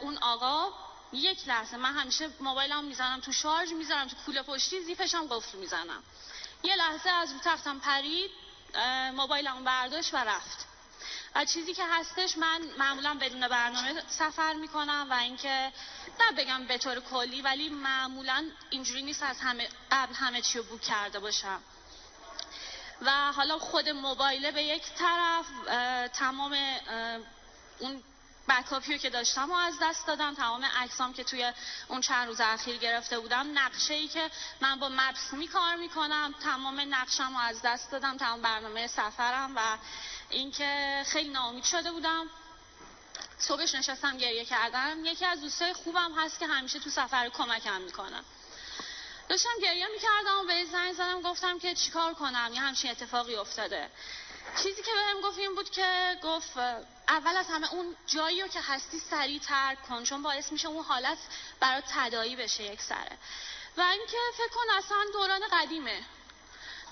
اون 0.00 0.18
آقا 0.18 0.72
یک 1.12 1.48
لحظه 1.48 1.76
من 1.76 1.92
همیشه 1.92 2.28
موبایلم 2.40 2.84
می‌زنم 2.84 3.20
تو 3.20 3.32
شارژ 3.32 3.72
می‌زنم 3.72 4.08
تو 4.08 4.16
کوله 4.26 4.42
پشتی 4.42 4.80
زیپشم 4.80 5.26
قفل 5.26 5.58
می‌زنم. 5.58 6.02
یه 6.62 6.76
لحظه 6.76 7.10
از 7.10 7.32
رو 7.32 7.38
تختم 7.38 7.78
پرید 7.78 8.30
موبایلم 9.14 9.64
برداشت 9.64 10.14
و 10.14 10.16
رفت. 10.16 10.75
چیزی 11.44 11.74
که 11.74 11.84
هستش 11.86 12.38
من 12.38 12.62
معمولا 12.78 13.14
بدون 13.14 13.48
برنامه 13.48 14.02
سفر 14.08 14.52
می‌کنم 14.52 15.06
و 15.10 15.14
اینکه 15.14 15.72
نه 16.20 16.36
بگم 16.36 16.66
به 16.66 16.78
طور 16.78 17.00
کلی 17.00 17.42
ولی 17.42 17.68
معمولا 17.68 18.44
اینجوری 18.70 19.02
نیست 19.02 19.22
از 19.22 19.40
همه 19.40 19.68
قبل 19.92 20.14
همه 20.14 20.42
چی 20.42 20.58
رو 20.58 20.64
بوک 20.64 20.80
کرده 20.80 21.18
باشم. 21.18 21.60
و 23.02 23.32
حالا 23.32 23.58
خود 23.58 23.88
موبایله 23.88 24.50
به 24.50 24.62
یک 24.62 24.82
طرف 24.94 25.46
تمام 26.08 26.56
اون 27.78 28.02
بکاپی 28.48 28.98
که 28.98 29.10
داشتم 29.10 29.50
و 29.50 29.54
از 29.54 29.74
دست 29.82 30.06
دادم 30.06 30.34
تمام 30.34 30.64
عکسام 30.64 31.12
که 31.12 31.24
توی 31.24 31.52
اون 31.88 32.00
چند 32.00 32.28
روز 32.28 32.40
اخیر 32.40 32.76
گرفته 32.76 33.18
بودم 33.18 33.58
نقشه 33.58 33.94
ای 33.94 34.08
که 34.08 34.30
من 34.60 34.78
با 34.78 34.88
مپس 34.88 35.32
می 35.32 35.48
کار 35.48 35.76
می‌کنم 35.76 36.34
تمام 36.44 36.94
نقشم 36.94 37.32
رو 37.32 37.38
از 37.38 37.62
دست 37.64 37.90
دادم 37.90 38.16
تمام 38.16 38.42
برنامه 38.42 38.86
سفرم 38.86 39.52
و 39.56 39.60
اینکه 40.30 41.02
خیلی 41.06 41.28
ناامید 41.28 41.64
شده 41.64 41.90
بودم. 41.90 42.30
صبحش 43.38 43.74
نشستم 43.74 44.16
گریه 44.16 44.44
کردم. 44.44 45.04
یکی 45.04 45.24
از 45.24 45.40
دوستای 45.40 45.72
خوبم 45.72 46.12
هست 46.18 46.38
که 46.38 46.46
همیشه 46.46 46.78
تو 46.78 46.90
سفر 46.90 47.28
کمکم 47.28 47.80
می‌کنم 47.80 48.24
داشتم 49.28 49.58
گریه 49.62 49.86
می‌کردم 49.86 50.38
و 50.40 50.44
به 50.44 50.64
زنگ 50.64 50.92
زدم 50.92 51.22
گفتم 51.22 51.58
که 51.58 51.74
چیکار 51.74 52.14
کنم؟ 52.14 52.50
یه 52.54 52.60
همچین 52.60 52.90
اتفاقی 52.90 53.36
افتاده. 53.36 53.90
چیزی 54.62 54.82
که 54.82 54.90
بهم 54.94 55.20
گفت 55.20 55.38
این 55.38 55.54
بود 55.54 55.70
که 55.70 56.18
گفت 56.22 56.56
اول 57.08 57.36
از 57.36 57.46
همه 57.50 57.72
اون 57.72 57.96
جایی 58.06 58.42
رو 58.42 58.48
که 58.48 58.60
هستی 58.60 58.98
سریع 58.98 59.38
ترک 59.40 59.82
کن 59.82 60.04
چون 60.04 60.22
باعث 60.22 60.52
میشه 60.52 60.68
اون 60.68 60.84
حالت 60.84 61.18
برای 61.60 61.82
تدایی 61.94 62.36
بشه 62.36 62.62
یک 62.62 62.82
سره. 62.82 63.18
و 63.76 63.80
اینکه 63.80 64.16
فکر 64.36 64.48
کن 64.48 64.70
اصلا 64.78 65.04
دوران 65.12 65.42
قدیمه. 65.52 66.02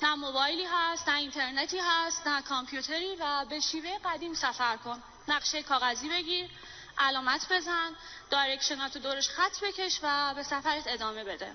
نه 0.03 0.15
موبایلی 0.15 0.65
هست 0.65 1.09
نه 1.09 1.17
اینترنتی 1.17 1.79
هست 1.79 2.27
نه 2.27 2.43
کامپیوتری 2.43 3.17
و 3.21 3.45
به 3.45 3.61
شیوه 3.61 3.99
قدیم 4.05 4.35
سفر 4.35 4.77
کن. 4.77 5.03
نقشه 5.29 5.63
کاغذی 5.63 6.09
بگیر 6.09 6.51
علامت 6.99 7.53
بزن 7.53 7.97
دایرکشناتو 8.31 8.99
دورش 8.99 9.29
خط 9.29 9.61
بکش 9.65 10.01
و 10.03 10.35
به 10.35 10.43
سفرت 10.43 10.85
ادامه 10.87 11.25
بده. 11.25 11.53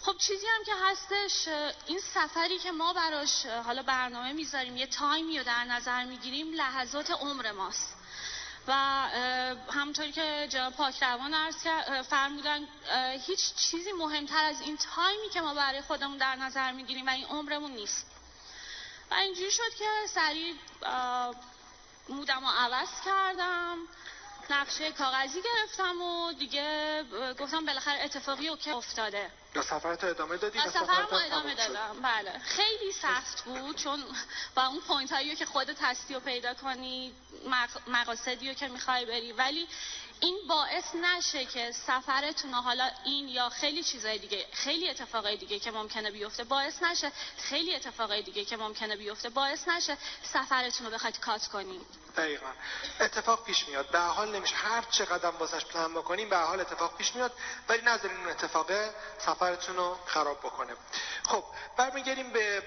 خب 0.00 0.16
چیزی 0.16 0.46
هم 0.46 0.64
که 0.64 0.72
هستش 0.84 1.48
این 1.86 1.98
سفری 1.98 2.58
که 2.58 2.70
ما 2.70 2.92
براش 2.92 3.46
حالا 3.46 3.82
برنامه 3.82 4.32
می‌ذاریم 4.32 4.76
یه 4.76 4.86
تایمی 4.86 5.38
رو 5.38 5.44
در 5.44 5.64
نظر 5.64 6.04
می‌گیریم 6.04 6.52
لحظات 6.52 7.10
عمر 7.10 7.52
ماست. 7.52 7.97
و 8.68 8.72
همونطوری 9.72 10.12
که 10.12 10.46
جناب 10.50 10.72
پاکروان 10.72 11.34
عرض 11.34 11.54
فرمودن 12.08 12.68
هیچ 13.26 13.54
چیزی 13.54 13.92
مهمتر 13.92 14.44
از 14.44 14.60
این 14.60 14.76
تایمی 14.76 15.28
که 15.28 15.40
ما 15.40 15.54
برای 15.54 15.80
خودمون 15.80 16.18
در 16.18 16.36
نظر 16.36 16.72
می‌گیریم 16.72 17.06
و 17.06 17.10
این 17.10 17.24
عمرمون 17.24 17.70
نیست. 17.70 18.06
و 19.10 19.14
اینجوری 19.14 19.50
شد 19.50 19.74
که 19.78 19.88
سریع 20.08 20.54
مودم 22.08 22.40
رو 22.40 22.50
عوض 22.58 22.88
کردم 23.04 23.78
نقشه 24.50 24.92
کاغذی 24.92 25.40
گرفتم 25.42 26.02
و 26.02 26.32
دیگه 26.32 27.04
گفتم 27.40 27.66
بالاخره 27.66 28.04
اتفاقی 28.04 28.56
که 28.56 28.74
افتاده. 28.76 29.30
یا 29.58 29.64
سفرت 29.64 30.04
ادامه 30.04 30.36
دادی؟ 30.36 30.58
و 30.58 30.70
سفرم 30.70 31.08
ادامه 31.12 31.54
دادم. 31.54 32.02
بله. 32.02 32.38
خیلی 32.38 32.92
سخت 32.92 33.44
بود 33.44 33.76
چون 33.76 34.04
با 34.54 34.66
اون 34.66 34.80
پوینت 34.80 35.12
هایی 35.12 35.36
که 35.36 35.46
خودت 35.46 35.82
هستی 35.82 36.14
و 36.14 36.20
پیدا 36.20 36.54
کنی 36.54 37.12
مقاصدی 37.86 38.48
رو 38.48 38.54
که 38.54 38.68
می‌خوای 38.68 39.06
بری. 39.06 39.32
ولی 39.32 39.68
این 40.20 40.38
باعث 40.48 40.94
نشه 40.94 41.44
که 41.44 41.72
سفرتون 41.72 42.54
حالا 42.54 42.90
این 43.04 43.28
یا 43.28 43.48
خیلی 43.48 43.82
چیزای 43.82 44.18
دیگه 44.18 44.46
خیلی 44.52 44.90
اتفاقای 44.90 45.36
دیگه 45.36 45.58
که 45.58 45.70
ممکنه 45.70 46.10
بیفته 46.10 46.44
باعث 46.44 46.82
نشه 46.82 47.12
خیلی 47.38 47.74
اتفاقای 47.74 48.22
دیگه 48.22 48.44
که 48.44 48.56
ممکنه 48.56 48.96
بیفته 48.96 49.28
باعث 49.28 49.68
نشه 49.68 49.96
سفرتون 50.22 50.86
رو 50.86 50.92
بخواید 50.92 51.20
کات 51.20 51.46
کنید. 51.46 51.86
دقیقا. 52.16 52.46
اتفاق 53.00 53.44
پیش 53.44 53.68
میاد. 53.68 53.90
به 53.90 53.98
حال 54.00 54.36
نمیشه 54.36 54.56
هر 54.56 54.82
چه 54.90 55.04
قدم 55.04 55.36
واسش 55.36 55.64
پلن 55.64 55.94
بکنیم 55.94 56.28
به 56.28 56.36
حال 56.36 56.60
اتفاق 56.60 56.96
پیش 56.96 57.14
میاد 57.14 57.32
ولی 57.68 57.82
نذارین 57.82 58.16
اون 58.16 58.28
اتفاق 58.28 58.70
سفرتون 59.18 59.76
رو 59.76 59.98
خراب 60.06 60.38
بکنه. 60.38 60.76
خب 61.24 61.44
برمیگردیم 61.76 62.30
به 62.32 62.62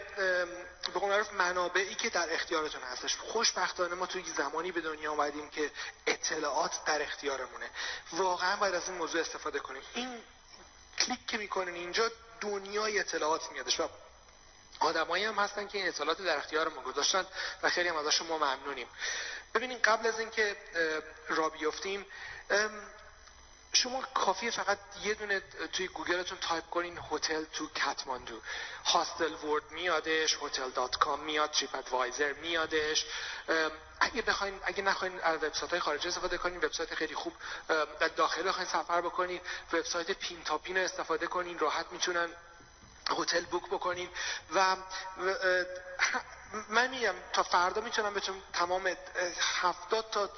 به 0.93 0.99
قول 0.99 1.23
منابعی 1.33 1.95
که 1.95 2.09
در 2.09 2.33
اختیارتون 2.33 2.81
هستش. 2.81 3.15
خوشبختانه 3.15 3.95
ما 3.95 4.05
توی 4.05 4.23
زمانی 4.37 4.71
به 4.71 4.81
دنیا 4.81 5.11
آمدیم 5.11 5.49
که 5.49 5.71
اطلاعات 6.07 6.85
در 6.85 7.01
اختیارمونه. 7.01 7.69
واقعا 8.13 8.55
باید 8.55 8.75
از 8.75 8.89
این 8.89 8.97
موضوع 8.97 9.21
استفاده 9.21 9.59
کنیم. 9.59 9.81
این 9.93 10.21
کلیک 10.99 11.27
که 11.27 11.37
می‌کنین 11.37 11.75
اینجا 11.75 12.11
دنیای 12.41 12.99
اطلاعات 12.99 13.51
میادش. 13.51 13.79
و 13.79 13.87
آدمایی 14.81 15.25
هم 15.25 15.35
هستن 15.35 15.67
که 15.67 15.77
این 15.77 15.87
اطلاعات 15.87 16.21
در 16.21 16.37
اختیار 16.37 16.69
ما 16.69 16.81
گذاشتن 16.81 17.25
و 17.63 17.69
خیلی 17.69 17.89
هم 17.89 17.95
ازشون 17.95 18.27
ما 18.27 18.37
ممنونیم. 18.37 18.87
ببینین 19.55 19.79
قبل 19.83 20.07
از 20.07 20.19
اینکه 20.19 20.57
را 21.29 21.49
بیفتیم 21.49 22.05
شما 23.73 24.01
کافیه 24.01 24.51
فقط 24.51 24.77
یه 25.03 25.13
دونه 25.13 25.41
توی 25.73 25.87
گوگلتون 25.87 26.37
تایپ 26.37 26.69
کنین 26.69 26.99
هتل 27.11 27.43
تو 27.43 27.67
کاتماندو. 27.85 28.41
Hostelworld 28.85 29.71
میادش 29.71 30.37
Hotel 30.41 30.69
dot 30.69 30.95
com 30.97 31.19
میاد 31.19 31.51
TripAdvisor 31.51 32.33
میادش 32.33 33.05
اگه 33.99 34.21
بخواین 34.21 34.59
اگه 34.63 34.83
نخواین 34.83 35.19
از 35.21 35.43
وبسایت 35.43 35.71
های 35.71 35.79
خارجی 35.79 36.07
استفاده 36.07 36.37
کنین 36.37 36.57
وبسایت 36.57 36.95
خیلی 36.95 37.15
خوب 37.15 37.33
داخل 38.15 38.43
بخواین 38.43 38.69
سفر 38.69 39.01
بکنین 39.01 39.41
وبسایت 39.73 40.11
پین 40.11 40.43
تا 40.43 40.57
پین 40.57 40.77
استفاده 40.77 41.27
کنین 41.27 41.59
راحت 41.59 41.85
می‌تونن 41.91 42.29
هتل 43.11 43.45
بوک 43.45 43.65
بکنین 43.65 44.09
و 44.55 44.75
من 46.69 46.89
میگم 46.89 47.15
تا 47.33 47.43
فردا 47.43 47.81
می‌تونم 47.81 48.13
بهتون 48.13 48.41
تمام 48.53 48.95
هفتاد 49.61 50.09
تا 50.11 50.29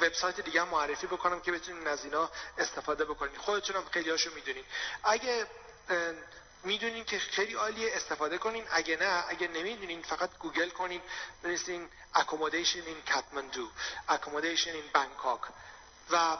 وبسایت 0.00 0.40
دیگه 0.40 0.64
معرفی 0.64 1.06
بکنم 1.06 1.40
که 1.40 1.52
بتونین 1.52 1.86
از 1.88 2.04
اینا 2.04 2.30
استفاده 2.58 3.04
بکنین 3.04 3.38
خودتونم 3.38 3.84
خیلی 3.90 4.10
هاشو 4.10 4.34
می‌دونین. 4.34 4.64
اگه 5.04 5.46
می‌دونین 6.64 7.04
که 7.04 7.18
خیلی 7.18 7.54
عالیه 7.54 7.96
استفاده 7.96 8.38
کنین. 8.38 8.66
اگه 8.70 8.96
نه 8.96 9.24
اگه 9.28 9.48
نمی‌دونین 9.48 10.02
فقط 10.02 10.38
گوگل 10.38 10.70
کنین. 10.70 11.02
بنویسین 11.42 11.88
accommodation 12.14 12.84
in 12.92 13.10
Kathmandu 13.10 13.66
accommodation 14.08 14.74
in 14.80 14.98
Bangkok. 14.98 15.48
و 16.10 16.36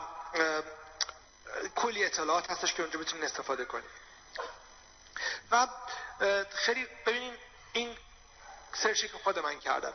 کلی 1.76 2.04
اطلاعات 2.04 2.50
هستش 2.50 2.74
که 2.74 2.82
اونجا 2.82 2.98
بتونین 2.98 3.24
استفاده 3.24 3.64
کنین. 3.64 3.84
و 5.50 5.66
خیلی 6.54 6.86
ببینین 7.06 7.34
این 7.72 7.96
سرچی 8.72 9.08
که 9.08 9.18
خود 9.18 9.38
من 9.38 9.60
کردم 9.60 9.92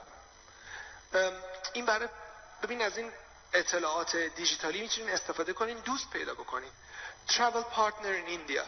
این 1.73 1.85
برای 1.85 2.09
ببین 2.63 2.81
از 2.81 2.97
این 2.97 3.11
اطلاعات 3.53 4.15
دیجیتالی 4.15 4.81
می‌تونین 4.81 5.09
استفاده 5.09 5.53
کنین 5.53 5.79
دوست 5.79 6.09
پیدا 6.09 6.33
بکنین. 6.33 6.71
Travel 7.27 7.63
partner 7.75 8.13
in 8.25 8.29
India. 8.29 8.61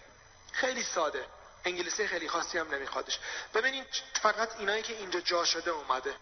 خیلی 0.51 0.83
ساده. 0.83 1.25
انگلیسی 1.65 2.07
خیلی 2.07 2.29
خاصی 2.29 2.57
هم 2.57 2.73
نمیخوادش. 2.73 3.19
ببینین 3.53 3.85
فقط 4.21 4.55
اینایی 4.59 4.83
که 4.83 4.93
اینجا 4.93 5.19
جا 5.19 5.45
شده 5.45 5.71
اومده. 5.71 6.15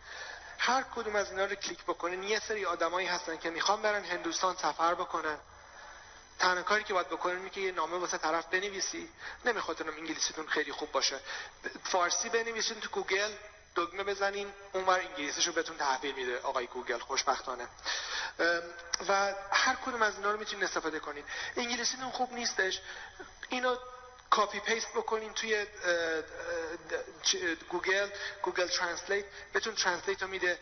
هر 0.59 0.83
کدوم 0.95 1.15
از 1.15 1.31
اینا 1.31 1.45
رو 1.45 1.55
کلیک 1.55 1.83
بکنین. 1.83 2.23
یه 2.23 2.39
سری 2.39 2.65
آدمایی 2.65 3.07
هستن 3.07 3.37
که 3.37 3.49
می‌خوان 3.49 3.81
برن 3.81 4.03
هندوستان 4.03 4.55
سفر 4.55 4.93
بکنن. 4.95 5.39
تنها 6.39 6.63
کاری 6.63 6.84
که 6.84 6.93
باید 6.93 7.08
بکنین 7.08 7.49
که 7.49 7.62
یه 7.62 7.71
نامه 7.71 7.97
واسه 7.97 8.17
طرف 8.17 8.45
بنویسی. 8.45 9.10
نمی‌خواد 9.45 9.82
انگلیسیتون 9.82 10.47
خیلی 10.47 10.71
خوب 10.71 10.91
باشه. 10.91 11.19
فارسی 11.84 12.30
بنویسین 12.30 12.80
تو 12.80 12.89
گوگل 12.89 13.32
دکمه 13.75 14.04
بزنین 14.04 14.54
اونور 14.73 14.99
انگلیسیشو 14.99 15.52
بهتون 15.52 15.78
تحویل 15.78 16.15
میده. 16.15 16.39
آقای 16.39 16.67
گوگل 16.67 16.99
خوشبختانه. 16.99 17.67
و 19.10 19.34
هر 19.52 19.75
کدوم 19.75 20.02
از 20.02 20.15
اینا 20.15 20.32
رو 20.32 20.39
می‌تونین 20.39 20.63
استفاده 20.65 20.99
کنین. 20.99 21.23
انگلیسیتون 21.58 22.10
خوب 22.10 22.34
نیستش. 22.34 22.82
اینو 23.49 23.78
copy 24.29 24.59
paste 24.59 24.93
بکنین 24.95 25.34
توی 25.34 25.65
گوگل 27.69 28.10
Google 28.41 28.67
Translate. 28.67 29.25
بهتون 29.54 29.75
translate 29.75 30.21
رو 30.21 30.28
میده. 30.28 30.60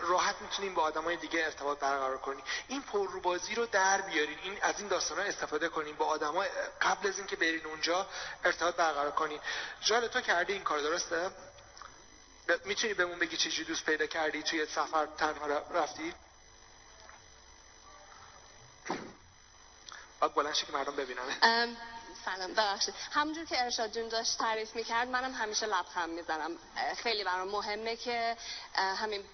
راحت 0.00 0.36
می‌تونین 0.40 0.74
با 0.74 0.82
آدمای 0.82 1.16
دیگه 1.16 1.44
ارتباط 1.44 1.78
برقرار 1.78 2.18
کنین 2.18 2.44
این 2.68 2.82
پرروبازی 2.82 3.54
رو 3.54 3.66
در 3.66 4.00
بیارین. 4.00 4.38
این 4.42 4.58
از 4.62 4.78
این 4.78 4.88
داستانا 4.88 5.22
استفاده 5.22 5.68
کنین 5.68 5.96
با 5.96 6.06
آدما 6.06 6.44
قبل 6.82 7.08
از 7.08 7.18
اینکه 7.18 7.36
برین 7.36 7.66
اونجا 7.66 8.06
ارتباط 8.44 8.76
برقرار 8.76 9.10
کنین. 9.10 9.40
جال 9.80 10.08
تو 10.08 10.20
کردی 10.20 10.52
این 10.52 10.62
کار 10.62 10.80
درسته؟ 10.80 11.30
می‌تونی 12.64 12.94
بهمون 12.94 13.18
بگی 13.18 13.36
چجوری 13.36 13.64
دوست 13.64 13.84
پیدا 13.84 14.06
کردی؟ 14.06 14.42
توی 14.42 14.66
سفر 14.66 15.06
تنها 15.06 15.46
رفتی؟ 15.46 16.14
باید 20.20 20.34
بلند 20.34 20.54
که 20.54 20.72
مردم 20.72 20.96
ببینن. 20.96 21.76
سلام 22.24 22.52
ببخشید. 22.52 22.94
همونجور 23.12 23.44
که 23.44 23.64
ارشاد 23.64 23.92
جون 23.92 24.08
داشت 24.08 24.38
تعریف 24.38 24.76
می‌کرد 24.76 25.08
منم 25.08 25.34
همیشه 25.34 25.66
لبخند 25.66 26.10
می‌زنم. 26.10 26.58
خیلی 26.96 27.24
برام 27.24 27.48
مهمه 27.48 27.96
که 27.96 28.36
همین 28.74 29.24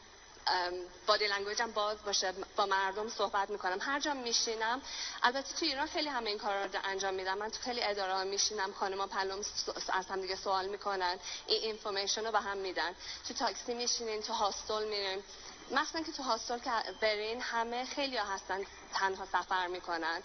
body 1.06 1.26
language 1.26 1.65
م 1.65 1.70
باز 1.70 2.02
باشه 2.02 2.34
با 2.56 2.66
مردم 2.66 3.08
صحبت 3.08 3.50
می‌کنم. 3.50 3.78
هر 3.80 4.00
جا 4.00 4.14
میشینم 4.14 4.82
البته 5.22 5.54
تو 5.54 5.64
ایران 5.64 5.86
خیلی 5.86 6.08
همه 6.08 6.30
این 6.30 6.38
کارا 6.38 6.64
رو 6.64 6.70
انجام 6.84 7.14
میدم 7.14 7.38
من 7.38 7.50
تو 7.50 7.58
خیلی 7.60 7.82
اداره 7.82 8.14
ها 8.14 8.24
میشینم 8.24 8.72
خانم 8.72 9.08
پلوم 9.08 9.40
از 9.92 10.06
هم 10.06 10.20
دیگه 10.20 10.36
سوال 10.36 10.66
می‌کنن 10.66 11.18
این 11.46 11.62
information 11.62 12.24
رو 12.24 12.32
به 12.32 12.40
هم 12.40 12.56
میدن. 12.56 12.94
تو 13.28 13.34
تاکسی 13.34 13.74
میشینین 13.74 14.22
تو 14.22 14.32
hostel 14.32 14.84
میرین. 14.84 15.22
مثلا 15.70 16.02
که 16.02 16.12
تو 16.12 16.22
hostel 16.22 16.58
که 16.58 16.70
برین 17.00 17.40
همه 17.40 17.84
خیلی 17.84 18.16
ها 18.16 18.34
هستن 18.34 18.60
تنها 18.94 19.26
سفر 19.26 19.66
می‌کنن. 19.66 20.22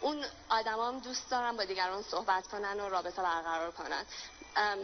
اون 0.00 0.24
آدمام 0.48 0.98
دوست 0.98 1.30
دارن 1.30 1.56
با 1.56 1.64
دیگران 1.64 2.02
صحبت 2.02 2.46
کنن 2.46 2.80
و 2.80 2.88
رابطه 2.88 3.22
برقرار 3.22 3.70
کنن. 3.70 4.04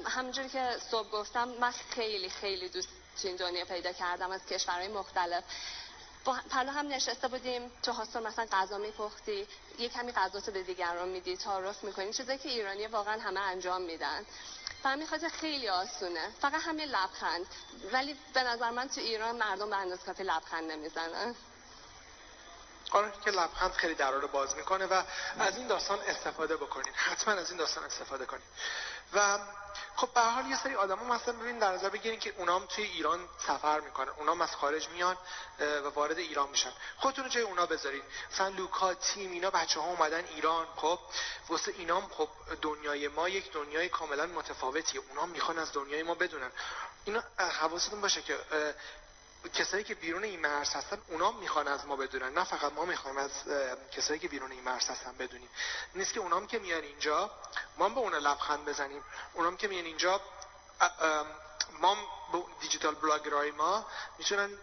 همونجوری 0.04 0.48
که 0.48 0.76
صبح 0.90 1.10
گفتم 1.10 1.48
من 1.48 1.70
خیلی 1.70 2.30
خیلی 2.30 2.68
دوست 2.68 2.88
تو 3.22 3.28
این 3.28 3.36
دنیا 3.36 3.64
پیدا 3.64 3.92
کردم 3.92 4.30
از 4.30 4.46
کشورهای 4.46 4.88
مختلف. 4.88 5.44
پلو 6.24 6.70
هم 6.70 6.88
نشسته 6.88 7.28
بودیم 7.28 7.72
تو 7.82 7.92
هاستل 7.92 8.22
مثلا 8.22 8.46
غذا 8.52 8.78
میپختی 8.78 9.48
یه 9.78 9.88
کمی 9.88 10.12
غذا 10.12 10.52
به 10.52 10.62
دیگران 10.62 11.08
میدی 11.08 11.36
تعارف 11.36 11.84
می‌کنی 11.84 12.12
چیزایی 12.12 12.38
که 12.38 12.48
ایرانی 12.48 12.86
واقعا 12.86 13.20
همه 13.20 13.40
انجام 13.40 13.82
میدن. 13.82 14.26
همین 14.84 15.06
خاطر 15.06 15.28
خیلی 15.28 15.68
آسونه 15.68 16.30
فقط 16.40 16.62
همین 16.62 16.88
لبخند. 16.88 17.46
ولی 17.92 18.16
به 18.34 18.42
نظر 18.42 18.70
من 18.70 18.88
تو 18.88 19.00
ایران 19.00 19.36
مردم 19.36 19.70
به 19.70 19.76
اندازه 19.76 20.02
کافی 20.02 20.22
لبخند 20.22 20.70
نمی‌زنن. 20.70 21.34
آره 22.90 23.12
که 23.24 23.30
لبخند 23.30 23.72
خیلی 23.72 23.94
درا 23.94 24.18
رو 24.18 24.28
باز 24.28 24.56
می‌کنه 24.56 24.86
و 24.86 25.02
از 25.38 25.56
این 25.56 25.66
داستان 25.66 25.98
استفاده 26.00 26.56
بکنین. 26.56 26.94
حتما 26.94 27.34
از 27.34 27.50
این 27.50 27.58
داستان 27.58 27.84
استفاده 27.84 28.26
کنین. 28.26 28.42
و 29.14 29.38
خب 29.96 30.08
به 30.14 30.20
حال 30.20 30.46
یه 30.46 30.62
سری 30.62 30.74
آدما 30.74 31.14
مثلا 31.14 31.34
ببین 31.34 31.58
در 31.58 31.72
نظر 31.72 31.88
بگیرین 31.88 32.20
که 32.20 32.34
اونام 32.36 32.66
توی 32.66 32.84
ایران 32.84 33.28
سفر 33.46 33.80
می‌کنن. 33.80 34.08
اونام 34.08 34.40
از 34.40 34.56
خارج 34.56 34.88
میان 34.88 35.16
و 35.58 35.88
وارد 35.88 36.18
ایران 36.18 36.48
میشن. 36.48 36.72
خودتون 36.96 37.28
جای 37.28 37.42
اونا 37.42 37.66
بذارید 37.66 38.04
مثلا 38.32 38.48
لوکا 38.48 38.94
تیم 38.94 39.30
اینا 39.30 39.50
بچه 39.50 39.80
ها 39.80 39.86
اومدن 39.86 40.24
ایران 40.24 40.66
خب؟ 40.76 40.98
واسه 41.48 41.72
اینام 41.76 42.08
خب 42.08 42.28
دنیای 42.62 43.08
ما 43.08 43.28
یک 43.28 43.52
دنیای 43.52 43.88
کاملا 43.88 44.26
متفاوتیه. 44.26 45.00
اونا 45.08 45.26
می‌خوان 45.26 45.58
از 45.58 45.72
دنیای 45.72 46.02
ما 46.02 46.14
بدونن. 46.14 46.50
اینا 47.04 47.22
حواستون 47.38 48.00
باشه 48.00 48.22
که 48.22 48.38
کسایی 49.48 49.84
که 49.84 49.94
بیرون 49.94 50.24
این 50.24 50.40
مرز 50.40 50.74
هستن 50.74 50.98
اونا 51.08 51.30
می‌خوان 51.32 51.68
از 51.68 51.86
ما 51.86 51.96
بدونن. 51.96 52.38
نه 52.38 52.44
فقط 52.44 52.72
ما 52.72 52.84
می‌خوایم 52.84 53.16
از 53.16 53.30
کسایی 53.92 54.20
که 54.20 54.28
بیرون 54.28 54.52
این 54.52 54.62
مرز 54.62 54.90
هستن 54.90 55.12
بدونیم. 55.18 55.48
نیست 55.94 56.12
که 56.12 56.20
اونام 56.20 56.46
که 56.46 56.58
میان 56.58 56.82
اینجا 56.82 57.30
ما 57.78 57.88
به 57.88 57.98
اونا 57.98 58.18
لبخند 58.18 58.64
بزنیم. 58.64 59.04
اونام 59.34 59.56
که 59.56 59.68
میان 59.68 59.84
اینجا 59.84 60.20
ما 61.80 61.96
digital 62.60 62.94
blogger 62.94 63.43
ای 63.43 63.50
ما 63.50 63.86
می‌تونن 64.18 64.58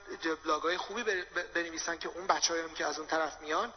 بلاگ 0.45 0.61
های 0.61 0.77
خوبی 0.77 1.03
بنویسن 1.53 1.97
که 1.97 2.09
اون 2.09 2.27
بچه 2.27 2.69
که 2.75 2.85
از 2.85 2.99
اون 2.99 3.07
طرف 3.07 3.41
میان 3.41 3.73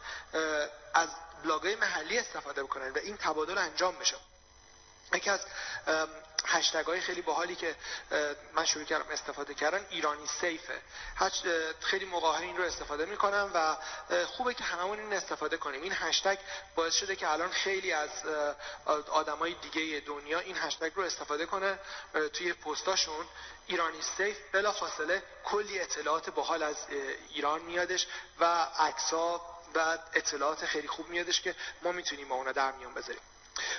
از 0.93 1.09
بلاگ 1.43 1.63
های 1.63 1.75
محلی 1.75 2.19
استفاده 2.19 2.63
بکنن 2.63 2.91
و 2.91 2.97
این 2.97 3.17
تبادل 3.17 3.57
انجام 3.57 3.95
بشه. 3.95 4.15
یکی 5.17 5.29
از 5.29 5.39
هشتگ 6.47 6.85
های 6.85 7.01
خیلی 7.01 7.21
باحالی 7.21 7.55
که 7.55 7.75
من 8.53 8.65
شروع 8.65 8.85
کردم 8.85 9.11
استفاده 9.11 9.53
کردن 9.53 9.85
Iran 9.89 10.27
is 10.41 10.51
safe 10.51 10.71
ه. 10.71 10.81
خیلی 11.79 12.05
موقع 12.05 12.39
این 12.39 12.57
رو 12.57 12.63
استفاده 12.63 13.05
می‌کنم 13.05 13.51
و 13.53 13.77
خوبه 14.25 14.53
که 14.53 14.63
هممون 14.63 14.99
این 14.99 15.13
استفاده 15.13 15.57
کنیم. 15.57 15.81
این 15.81 15.93
هشتگ 15.95 16.37
باعث 16.75 16.93
شده 16.93 17.15
که 17.15 17.31
الان 17.31 17.51
خیلی 17.51 17.93
از 17.93 18.09
آدمای 19.09 19.53
دیگه 19.53 19.99
دنیا 19.99 20.39
این 20.39 20.57
هشتگ 20.57 20.91
رو 20.95 21.03
استفاده 21.03 21.45
کنه 21.45 21.79
توی 22.33 22.53
پستاشون 22.53 23.25
ایرانی 23.67 24.01
سیف 24.17 24.37
بلا 24.51 24.71
فاصله 24.71 25.23
کلی 25.43 25.79
اطلاعات 25.79 26.29
باحال 26.29 26.63
از 26.63 26.77
ایران 27.29 27.61
میادش 27.61 28.07
و 28.39 28.45
عکس‌ها 28.79 29.55
و 29.75 29.97
اطلاعات 30.13 30.65
خیلی 30.65 30.87
خوب 30.87 31.09
میادش 31.09 31.41
که 31.41 31.55
ما 31.81 31.91
می‌تونیم 31.91 32.27
با 32.27 32.35
اونا 32.35 32.51
در 32.51 32.71
میون 32.71 32.93
بذاریم. 32.93 33.21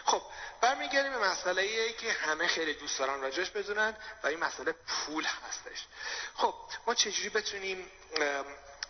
خب 0.04 0.22
برمیگردیم 0.60 1.12
به 1.12 1.18
مسئله 1.18 1.62
ای 1.62 1.92
که 1.92 2.12
همه 2.12 2.46
خیلی 2.46 2.74
دوست 2.74 2.98
دارن 2.98 3.20
راجعش 3.20 3.50
بدونن 3.50 3.96
و 4.22 4.26
این 4.26 4.38
مسئله 4.38 4.72
پول 4.72 5.24
هستش. 5.24 5.86
خب 6.34 6.54
ما 6.86 6.94
چجوری 6.94 7.28
بتونیم 7.28 7.90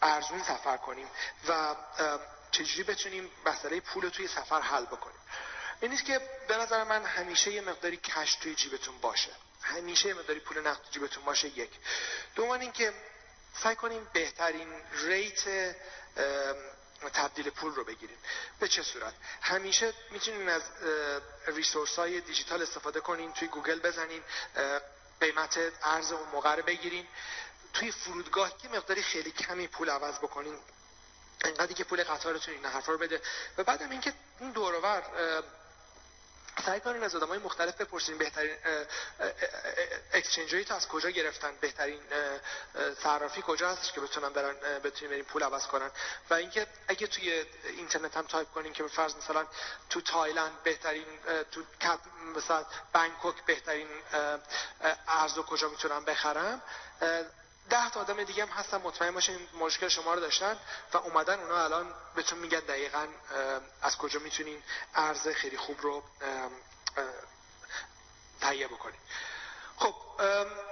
ارزون 0.02 0.42
سفر 0.42 0.76
کنیم 0.76 1.10
و 1.48 1.76
چجوری 2.50 2.82
بتونیم 2.82 3.30
مسئله 3.46 3.80
پول 3.80 4.02
رو 4.02 4.10
توی 4.10 4.28
سفر 4.28 4.60
حل 4.60 4.84
بکنیم؟ 4.84 5.20
این 5.80 5.90
نیست 5.90 6.04
که 6.04 6.20
به 6.48 6.56
نظر 6.56 6.84
من 6.84 7.04
همیشه 7.04 7.52
یه 7.52 7.60
مقداری 7.60 7.96
کش 7.96 8.34
توی 8.34 8.54
جیبتون 8.54 8.98
باشه. 8.98 9.30
همیشه 9.62 10.08
یه 10.08 10.14
مقداری 10.14 10.40
پول 10.40 10.58
نقد 10.58 10.80
توی 10.82 10.92
جیبتون 10.92 11.24
باشه 11.24 11.48
یک. 11.48 11.70
دومان 12.34 12.60
این 12.60 12.72
که 12.72 12.92
سعی 13.62 13.76
کنیم 13.76 14.08
بهترین 14.12 14.82
ریت 14.92 15.74
تبدیل 17.14 17.50
پول 17.50 17.74
رو 17.74 17.84
بگیریم. 17.84 18.18
به 18.60 18.68
چه 18.68 18.82
صورت؟ 18.82 19.14
همیشه 19.42 19.92
می‌تونین 20.10 20.48
از 20.48 20.62
resource 21.46 21.96
های 21.96 22.20
دیجیتال 22.20 22.62
استفاده 22.62 23.00
کنین 23.00 23.32
توی 23.32 23.48
گوگل 23.48 23.80
بزنین 23.80 24.22
قیمت 25.20 25.58
ارز 25.82 26.12
اون 26.12 26.28
موقع 26.28 26.54
رو 26.54 26.62
بگیرین. 26.62 27.06
توی 27.72 27.92
فرودگاه 27.92 28.58
که 28.58 28.68
مقداری 28.68 29.02
خیلی 29.02 29.30
کمی 29.30 29.66
پول 29.66 29.90
عوض 29.90 30.18
بکنین. 30.18 30.58
انقدری 31.44 31.74
که 31.74 31.84
پول 31.84 32.04
قطارتون 32.04 32.54
این 32.54 32.64
حرفا 32.64 32.92
رو 32.92 32.98
بده. 32.98 33.20
و 33.58 33.64
بعدم 33.64 33.90
اینکه 33.90 34.12
این 34.40 34.50
دورور 34.50 35.02
سعی 36.64 36.80
کنین 36.80 37.02
از 37.02 37.14
های 37.14 37.38
مختلف 37.38 37.80
بپرسین 37.80 38.18
بهترین 38.18 38.56
exchange 40.12 40.64
تو 40.64 40.74
از 40.74 40.88
کجا 40.88 41.10
گرفتن 41.10 41.52
بهترین 41.60 42.00
صرافی 43.02 43.42
کجا 43.46 43.70
هستش 43.70 43.92
که 43.92 44.00
بتونن 44.00 44.28
برن 44.28 44.54
بتونین 44.84 45.10
برین 45.10 45.24
پول 45.24 45.42
عوض 45.42 45.66
کنن. 45.66 45.90
و 46.30 46.34
اینکه 46.34 46.66
اگه 46.88 47.06
توی 47.06 47.44
اینترنت 47.64 48.16
هم 48.16 48.26
تایپ 48.26 48.50
کنین 48.50 48.72
که 48.72 48.82
به 48.82 48.88
فرض 48.88 49.16
مثلا 49.16 49.46
تو 49.90 50.00
تایلند 50.00 50.62
بهترین 50.62 51.06
تو 51.52 51.62
مثلا 52.36 52.66
بانکوک 52.92 53.44
بهترین 53.46 53.88
ارز 55.08 55.38
کجا 55.38 55.68
می‌تونن 55.68 56.04
بخرم 56.04 56.62
ده 57.70 57.90
تا 57.90 58.00
آدم 58.00 58.24
دیگه 58.24 58.42
هم 58.46 58.48
هستن 58.48 58.76
مطمئن 58.76 59.10
باشین 59.10 59.48
مشکل 59.54 59.88
شما 59.88 60.14
رو 60.14 60.20
داشتن 60.20 60.58
و 60.92 60.96
اومدن 60.96 61.40
اونا 61.40 61.64
الان 61.64 61.94
بهتون 62.14 62.38
میگن 62.38 62.60
دقیقا 62.60 63.06
از 63.82 63.98
کجا 63.98 64.20
می‌تونین 64.20 64.62
ارز 64.94 65.28
خیلی 65.28 65.56
خوب 65.56 65.80
رو 65.80 66.02
تهیه 68.40 68.68
بکنین. 68.68 69.00
خب 69.76 69.94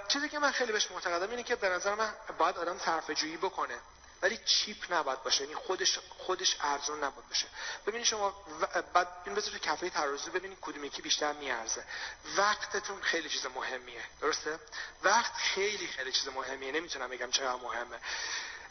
چیزی 0.07 0.29
که 0.29 0.39
من 0.39 0.51
خیلی 0.51 0.71
بهش 0.71 0.91
معتقدم 0.91 1.29
اینه 1.29 1.43
که 1.43 1.55
به 1.55 1.69
نظر 1.69 1.95
من 1.95 2.13
باید 2.37 2.57
آدم 2.57 2.77
صرفه 2.77 3.15
جویی 3.15 3.37
بکنه. 3.37 3.79
ولی 4.25 4.39
چیپ 4.45 4.93
نباید 4.93 5.23
باشه 5.23 5.43
یعنی 5.43 5.55
خودش 5.55 5.99
خودش 6.17 6.57
ارزون 6.61 7.03
نباید 7.03 7.29
باشه. 7.29 7.47
ببینید 7.87 8.07
شما 8.07 8.45
بعد 8.93 9.07
این 9.25 9.35
بذارید 9.35 9.61
کفه 9.61 9.89
ترازو 9.89 10.31
ببینید 10.31 10.57
کدوم 10.61 10.83
یکی 10.83 11.01
بیشتر 11.01 11.33
میارزه. 11.33 11.83
وقتتون 12.37 13.01
خیلی 13.01 13.29
چیز 13.29 13.45
مهمیه 13.45 14.01
درسته؟ 14.21 14.59
وقت 15.03 15.33
خیلی 15.33 15.87
خیلی 15.87 16.11
چیز 16.11 16.27
مهمیه. 16.27 16.71
نمی‌تونم 16.71 17.09
بگم 17.09 17.31
چقدر 17.31 17.61
مهمه. 17.61 17.99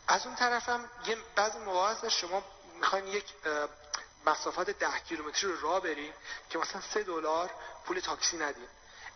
از 0.09 0.27
اون 0.27 0.37
طرفم 0.37 0.91
یه 1.07 1.17
بعضی 1.37 1.59
مواقع 1.59 2.09
شما 2.09 2.45
می‌خواین 2.81 3.07
یک 3.07 3.25
مسافت 4.27 4.71
ده 4.71 4.99
کیلومتری 5.09 5.53
رو 5.53 5.61
راه 5.61 5.81
برین 5.81 6.13
که 6.51 6.59
مثلا 6.59 6.81
سه 6.95 7.03
دلار 7.03 7.51
پول 7.87 8.01
تاکسی 8.01 8.37
ندین. 8.37 8.69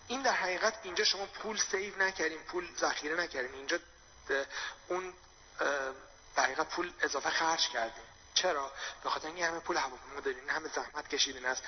این 0.09 0.23
در 0.23 0.33
حقیقت 0.33 0.75
اینجا 0.83 1.05
شما 1.05 1.27
پول 1.27 1.59
سیو 1.59 1.99
نکردین 1.99 2.39
پول 2.39 2.77
ذخیره 2.77 3.17
نکردین. 3.17 3.55
اینجا 3.55 3.79
اون 4.89 5.15
در 6.39 6.65
پول 6.65 6.93
اضافه 7.01 7.31
خرج 7.31 7.69
کردیم 7.69 8.03
چرا؟ 8.35 8.73
به 9.05 9.11
خاطر 9.11 9.27
اینکه 9.27 9.47
همه 9.47 9.61
پول 9.61 9.77
هواپیما 9.77 10.21
دارین 10.21 10.51
همه 10.51 10.69
زحمت 10.69 11.09
کشیدین 11.09 11.47
از 11.47 11.59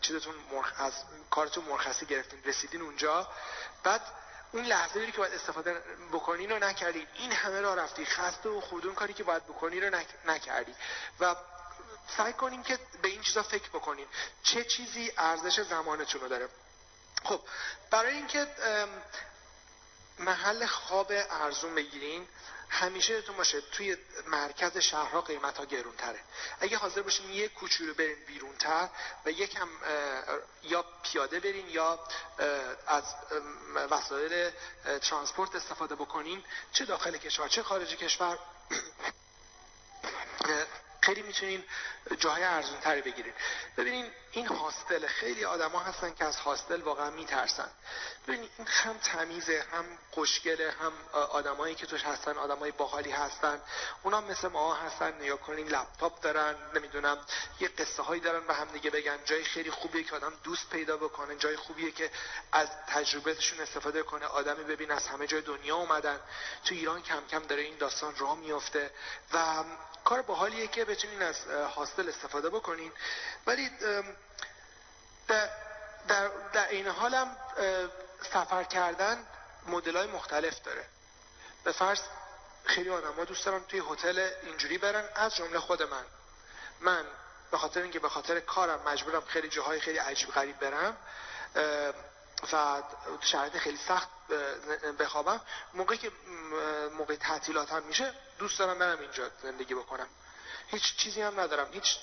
چیزتون 0.00 0.34
مرخ... 0.52 0.72
از 0.76 0.92
کارتون 1.30 1.64
مرخصی 1.64 2.06
گرفتین 2.06 2.44
رسیدین 2.44 2.82
اونجا. 2.82 3.28
بعد 3.82 4.00
اون 4.52 4.64
لحظه 4.64 5.10
که 5.10 5.18
باید 5.18 5.34
استفاده 5.34 5.82
بکنی 6.12 6.46
رو 6.46 6.58
نکردی 6.58 7.06
این 7.14 7.32
همه 7.32 7.60
را 7.60 7.74
رفتی. 7.74 8.04
خسته 8.04 8.48
و 8.48 8.60
خودون 8.60 8.94
کاری 8.94 9.12
که 9.12 9.24
باید 9.24 9.46
بکنی 9.46 9.80
رو 9.80 10.00
نکردی. 10.24 10.74
و 11.20 11.36
سعی 12.16 12.32
کنیم 12.32 12.62
که 12.62 12.78
به 13.02 13.08
این 13.08 13.22
چیزا 13.22 13.42
فکر 13.42 13.68
بکنیم 13.68 14.06
چه 14.42 14.64
چیزی 14.64 15.12
ارزش 15.18 15.60
زمانتون 15.60 16.20
رو 16.20 16.28
داره. 16.28 16.48
خب 17.24 17.40
برای 17.90 18.14
اینکه 18.14 18.46
محل 20.18 20.66
خواب 20.66 21.12
ارزون 21.30 21.74
بگیرین 21.74 22.28
همیشه 22.70 23.12
یادتون 23.12 23.36
باشه 23.36 23.60
توی 23.60 23.96
مرکز 24.26 24.78
شهرها 24.78 25.20
قیمت 25.20 25.58
ها 25.58 25.64
گرون 25.64 25.96
تره 25.96 26.20
اگه 26.60 26.76
حاضر 26.76 27.02
باشین 27.02 27.30
یک 27.30 27.54
کوچولو 27.54 27.94
برین 27.94 28.24
بیرون 28.26 28.56
تر 28.56 28.88
و 29.26 29.30
یکم 29.30 29.68
یا 30.62 30.84
پیاده 31.02 31.40
برین 31.40 31.68
یا 31.68 32.00
از 32.86 33.04
وسایل 33.90 34.50
ترانسپورت 35.02 35.54
استفاده 35.54 35.94
بکنین. 35.94 36.44
چه 36.72 36.84
داخل 36.84 37.16
کشور 37.16 37.48
چه 37.48 37.62
خارج 37.62 37.96
کشور. 37.96 38.38
خیلی 41.00 41.22
می‌تونین 41.22 41.64
جاهای 42.18 42.42
ارزون 42.42 42.80
تری 42.80 43.02
بگیرید 43.02 43.34
ببینین 43.76 44.10
این 44.30 44.46
هاستل 44.46 45.06
خیلی 45.06 45.44
آدما 45.44 45.80
هستن 45.80 46.14
که 46.14 46.24
از 46.24 46.36
هاستل 46.36 46.80
واقعا 46.80 47.10
میترسن. 47.10 47.70
ببینین 48.28 48.48
این 48.58 48.66
هم 48.66 48.98
تمیزه 48.98 49.64
هم 49.72 49.84
خوشگله 50.10 50.70
هم 50.70 50.92
آدمایی 51.12 51.74
که 51.74 51.86
توش 51.86 52.04
هستن 52.04 52.38
آدمای 52.38 52.70
باحالی 52.70 53.10
هستن. 53.10 53.62
اونا 54.02 54.20
مثل 54.20 54.48
ما 54.48 54.74
هستن 54.74 55.14
نگاه 55.14 55.38
کنین 55.38 55.68
لپتاپ 55.68 56.20
دارن 56.20 56.56
نمی‌دونم 56.74 57.26
یه 57.60 57.68
قصه 57.68 58.02
هایی 58.02 58.20
دارن 58.20 58.46
و 58.46 58.52
هم 58.52 58.68
دیگه 58.68 58.90
بگن. 58.90 59.18
جای 59.24 59.44
خیلی 59.44 59.70
خوبیه 59.70 60.02
که 60.04 60.16
آدم 60.16 60.32
دوست 60.44 60.70
پیدا 60.70 60.96
بکنه 60.96 61.36
جای 61.36 61.56
خوبیه 61.56 61.90
که 61.90 62.10
از 62.52 62.68
تجربهشون 62.86 63.60
استفاده 63.60 64.02
کنه. 64.02 64.26
آدمی 64.26 64.64
ببین 64.64 64.90
از 64.90 65.06
همه 65.06 65.26
جای 65.26 65.40
دنیا 65.40 65.76
اومدن. 65.76 66.20
تو 66.64 66.74
ایران 66.74 67.02
کم 67.02 67.26
کم 67.30 67.42
داره 67.42 67.62
این 67.62 67.76
داستان 67.76 68.16
راه 68.16 68.38
میفته 68.38 68.90
و 69.32 69.64
کار 70.04 70.22
باحالیه 70.22 70.66
که 70.66 70.84
بتونین 70.84 71.22
از 71.22 71.36
هاستل 71.76 72.08
استفاده 72.08 72.50
بکنین. 72.50 72.92
ولی 73.46 73.70
در, 75.28 75.48
در, 76.52 76.68
این 76.68 76.86
حالم 76.86 77.36
سفر 78.32 78.64
کردن 78.64 79.26
مدل 79.66 79.96
های 79.96 80.06
مختلف 80.06 80.62
داره. 80.62 80.84
به 81.64 81.72
فرض 81.72 82.00
خیلی 82.64 82.90
آدم 82.90 83.12
ها 83.12 83.24
دوست 83.24 83.46
دارن 83.46 83.64
توی 83.64 83.82
هتل 83.90 84.30
اینجوری 84.42 84.78
برن 84.78 85.08
از 85.14 85.36
جمله 85.36 85.58
خود 85.58 85.82
من. 85.82 86.04
من 86.80 87.04
به 87.50 87.58
خاطر 87.58 87.82
اینکه 87.82 87.98
به 87.98 88.08
خاطر 88.08 88.40
کارم 88.40 88.82
مجبورم 88.88 89.20
خیلی 89.20 89.48
جاهای 89.48 89.80
خیلی 89.80 89.98
عجیب 89.98 90.30
غریب 90.30 90.58
برم 90.58 90.96
و 92.52 92.82
شرایط 93.20 93.56
خیلی 93.56 93.78
سخت 93.88 94.08
بخوابم. 94.98 95.40
موقعی 95.74 95.98
که 95.98 96.12
موقع 96.98 97.16
تعطیلات 97.16 97.72
هم 97.72 97.82
میشه 97.82 98.14
دوست 98.38 98.58
دارم 98.58 98.78
برم 98.78 99.00
اینجا 99.00 99.30
زندگی 99.42 99.74
بکنم. 99.74 100.06
هیچ 100.68 100.96
چیزی 100.96 101.22
هم 101.22 101.40
ندارم. 101.40 101.72
هیچ 101.72 101.98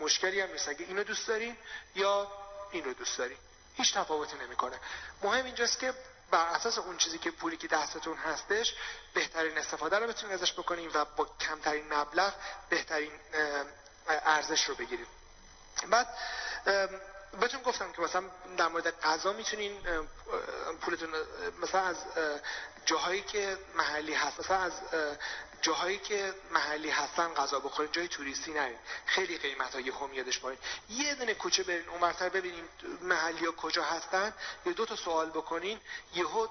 مشکلی 0.00 0.40
هم 0.40 0.50
نیست. 0.50 0.68
اگه 0.68 0.86
اینو 0.86 1.04
دوست 1.04 1.28
دارین 1.28 1.56
یا 1.94 2.32
اینو 2.72 2.92
دوست 2.92 3.18
دارین 3.18 3.38
هیچ 3.74 3.94
تفاوتی 3.94 4.36
نمی‌کنه. 4.36 4.80
مهم 5.22 5.44
اینجاست 5.44 5.78
که 5.78 5.94
بر 6.30 6.48
اساس 6.48 6.78
اون 6.78 6.96
چیزی 6.96 7.18
که 7.18 7.30
پولی 7.30 7.56
که 7.56 7.68
دستتون 7.68 8.16
هستش 8.16 8.74
بهترین 9.14 9.58
استفاده 9.58 9.98
رو 9.98 10.06
بتونین 10.06 10.34
ازش 10.34 10.52
بکنین 10.52 10.90
و 10.94 11.04
با 11.04 11.24
کمترین 11.40 11.94
مبلغ 11.94 12.32
بهترین 12.68 13.12
ارزش 14.08 14.64
رو 14.64 14.74
بگیرید. 14.74 15.08
بعد 15.90 16.08
بهتون 17.40 17.62
گفتم 17.62 17.92
که 17.92 18.02
مثلا 18.02 18.24
در 18.56 18.68
مورد 18.68 19.00
غذا 19.00 19.32
می‌تونین 19.32 19.72
پولتون 20.80 21.08
مثلا 21.62 21.80
از 21.80 21.96
جاهایی 22.86 23.22
که 23.22 23.58
محلی 23.74 24.14
هست 24.14 24.40
مثلا 24.40 24.56
از 24.56 24.72
جاهایی 25.62 25.98
که 25.98 26.34
محلی 26.50 26.90
هستن 26.90 27.34
غذا 27.34 27.60
بخورین 27.60 27.92
جای 27.92 28.08
توریستی 28.08 28.52
نرین. 28.52 28.78
خیلی 29.06 29.38
قیمت 29.38 29.74
های 29.74 29.90
هم 29.90 30.14
یادش 30.14 30.40
پایین. 30.40 30.60
یه 30.88 31.14
دونه 31.14 31.34
کوچه 31.34 31.62
برین 31.62 31.88
اونورتر 31.88 32.28
ببینین 32.28 32.64
محلی 33.02 33.46
ها 33.46 33.52
کجا 33.52 33.82
هستن. 33.82 34.34
یه 34.66 34.72
دو 34.72 34.86
تا 34.86 34.96
سوال 34.96 35.30
بکنین. 35.30 35.80
یهو 36.14 36.48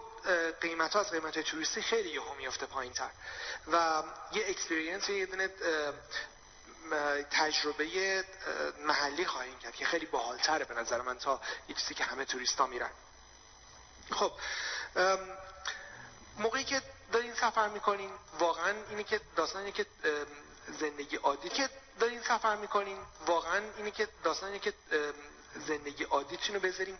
قیمت 0.61 0.93
ها 0.93 0.99
از 0.99 1.11
قیمت 1.11 1.39
توریستی 1.39 1.81
خیلی 1.81 2.09
یهو 2.09 2.35
میفته 2.35 2.65
پایین 2.65 2.93
تر 2.93 3.09
و 3.71 4.03
یه 4.31 4.45
اکسپریانس 4.47 5.09
یه 5.09 5.25
دونه 5.25 5.49
تجربه 7.31 8.25
محلی 8.79 9.25
خواهیم 9.25 9.59
کرد 9.59 9.75
که 9.75 9.85
خیلی 9.85 10.05
باحالتره 10.05 10.65
به 10.65 10.73
نظر 10.73 11.01
من 11.01 11.17
تا 11.17 11.41
یه 11.69 11.75
چیزی 11.75 11.93
که 11.93 12.03
همه 12.03 12.25
توریستا 12.25 12.67
میرن. 12.67 12.91
خب 14.11 14.31
موقعی 16.37 16.63
که 16.63 16.81
دارین 17.11 17.33
سفر 17.33 17.67
می‌کنین 17.67 18.11
واقعا 18.39 18.73
اینه 18.89 19.03
که 19.03 19.21
داستان 19.35 19.61
اینه 19.61 19.71
که 19.71 19.85
زندگی 20.79 21.15
عادی 21.15 21.49
که 21.49 21.69
دارین 21.99 22.21
سفر 22.21 22.55
می‌کنین 22.55 22.97
واقعا 23.25 23.61
اینه 23.77 23.91
که 23.91 24.07
داستان 24.23 24.49
اینه 24.49 24.59
که 24.59 24.73
زندگی 25.67 26.03
عادیتون 26.03 26.55
رو 26.55 26.61
بذارین 26.61 26.97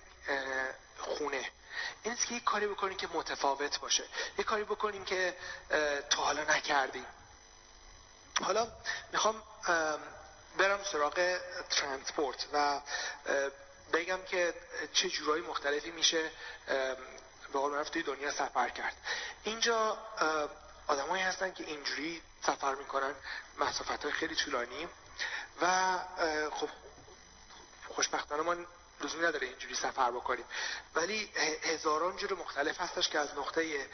خونه. 0.98 1.52
این 2.04 2.16
که 2.16 2.34
یه 2.34 2.40
کاری 2.40 2.68
بکنین 2.68 2.98
که 2.98 3.08
متفاوت 3.14 3.80
باشه. 3.80 4.04
یه 4.38 4.44
کاری 4.44 4.64
بکنین 4.64 5.06
که 5.06 5.38
تا 6.10 6.22
حالا 6.22 6.44
نکردین. 6.44 7.06
حالا 8.44 8.68
می‌خوام 9.12 9.44
برم 10.58 10.84
سراغ 10.84 11.40
ترانسپورت 11.70 12.48
و 12.54 12.82
بگم 13.94 14.24
که 14.24 14.54
چه 14.94 15.10
جورایی 15.10 15.44
مختلفی 15.44 15.92
میشه 15.92 16.32
به 17.54 17.60
قول 17.60 17.84
دنیا 17.84 18.32
سفر 18.32 18.70
کرد. 18.70 18.96
اینجا 19.44 19.98
آدمایی 20.88 21.24
هستن 21.24 21.54
که 21.54 21.64
اینجوری 21.64 22.22
سفر 22.46 22.76
می‌کنن 22.76 23.16
مسافت 23.58 24.04
های 24.04 24.12
خیلی 24.12 24.36
طولانی 24.36 24.88
و 25.62 25.98
خب 26.52 26.70
خوشبختانه 27.88 28.42
ما 28.44 28.56
لزومی 29.02 29.24
نداره 29.26 29.48
اینجوری 29.48 29.76
سفر 29.76 30.12
بکنیم. 30.12 30.46
ولی 30.96 31.32
هزاران 31.64 32.18
جور 32.18 32.34
مختلف 32.34 32.82
هستش 32.82 33.10
که 33.10 33.20
از 33.20 33.38
نقطه 33.38 33.90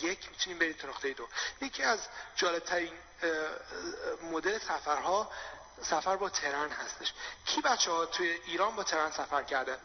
یک 0.00 0.30
می‌تونیم 0.30 0.58
برید 0.58 0.76
تا 0.76 0.88
نقطه 0.88 1.12
دو. 1.12 1.28
یکی 1.60 1.82
از 1.82 1.98
جالبترین 2.36 2.98
مدل 4.22 4.58
سفرها 4.58 5.30
سفر 5.82 6.16
با 6.16 6.28
ترن 6.28 6.70
هستش. 6.70 7.12
کی 7.46 7.60
بچه 7.60 7.90
ها 7.90 8.06
توی 8.06 8.28
ایران 8.28 8.76
با 8.76 8.82
ترن 8.84 9.10
سفر 9.10 9.42
کرده؟ 9.42 9.78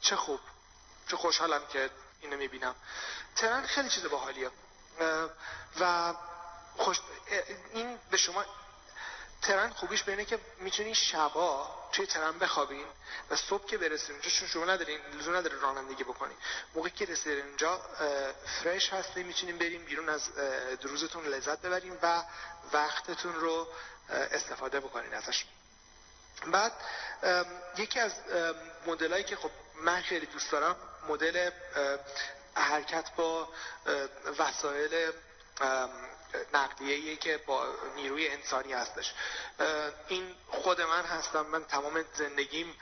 چه 0.00 0.16
خوب. 0.16 0.40
چه 1.08 1.16
خوشحالم 1.16 1.66
که 1.66 1.90
اینو 2.20 2.36
می‌بینم. 2.36 2.74
ترن 3.36 3.66
خیلی 3.66 3.88
چیز 3.88 4.04
باحالیه. 4.04 4.50
و 5.80 6.14
خوش 6.76 7.00
این 7.72 7.98
به 8.10 8.16
شما 8.16 8.44
ترن 9.44 9.70
خوبیش 9.70 10.02
به 10.02 10.12
اینه 10.12 10.24
که 10.24 10.38
می‌تونی 10.58 10.94
شبا 10.94 11.74
توی 11.92 12.06
ترن 12.06 12.38
بخوابین 12.38 12.86
و 13.30 13.36
صبح 13.36 13.66
که 13.66 13.78
برسید 13.78 14.10
اونجا 14.10 14.30
چون 14.30 14.48
شما 14.48 14.64
ندارین 14.64 15.00
لزوم 15.18 15.36
نداره 15.36 15.56
رانندگی 15.56 16.04
بکنین. 16.04 16.36
موقعی 16.74 16.90
که 16.90 17.04
رسیدین 17.04 17.44
اونجا 17.44 17.80
فرش 18.62 18.92
هستی 18.92 19.22
می‌تونین 19.22 19.58
بریم 19.58 19.84
بیرون 19.84 20.08
از 20.08 20.30
روزتون 20.82 21.26
لذت 21.26 21.60
ببرین 21.60 21.98
و 22.02 22.22
وقتتون 22.72 23.34
رو 23.34 23.68
استفاده 24.08 24.80
بکنین 24.80 25.14
ازش. 25.14 25.44
بعد 26.46 26.72
یکی 27.76 28.00
از 28.00 28.12
مدلایی 28.86 29.24
که 29.24 29.36
خب 29.36 29.50
من 29.74 30.02
خیلی 30.02 30.26
دوست 30.26 30.52
دارم 30.52 30.76
مدل 31.08 31.50
حرکت 32.54 33.10
با 33.16 33.48
وسایل 34.38 35.12
نقلیه 36.54 37.16
که 37.16 37.38
با 37.46 37.74
نیروی 37.96 38.28
انسانی 38.28 38.72
هستش. 38.72 39.14
این 40.08 40.34
خود 40.48 40.80
من 40.80 41.04
هستم 41.04 41.46
من 41.46 41.64
تمام 41.64 42.04
زندگیم 42.14 42.74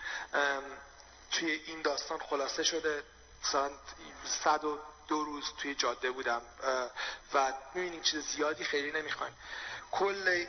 توی 1.30 1.50
این 1.66 1.82
داستان 1.82 2.18
خلاصه 2.18 2.62
شده. 2.62 3.02
مثلا 3.44 3.70
صد 4.44 4.64
و 4.64 4.78
دو 5.08 5.24
روز 5.24 5.44
توی 5.58 5.74
جاده 5.74 6.10
بودم. 6.10 6.42
و 7.34 7.52
می‌بینیم 7.74 8.02
چیز 8.02 8.26
زیادی 8.26 8.64
خیلی 8.64 8.92
نمی‌خوایم 8.92 9.36
کل 9.92 10.46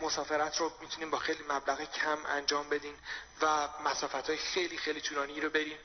مسافرت 0.00 0.56
رو 0.56 0.72
می‌تونیم 0.80 1.10
با 1.10 1.18
خیلی 1.18 1.44
مبلغ 1.48 1.92
کم 1.92 2.18
انجام 2.26 2.68
بدین 2.68 2.94
و 3.42 3.68
مسافت 3.84 4.28
های 4.28 4.36
خیلی 4.36 4.78
خیلی 4.78 5.00
طولانی 5.00 5.40
رو 5.40 5.50
برین 5.50 5.78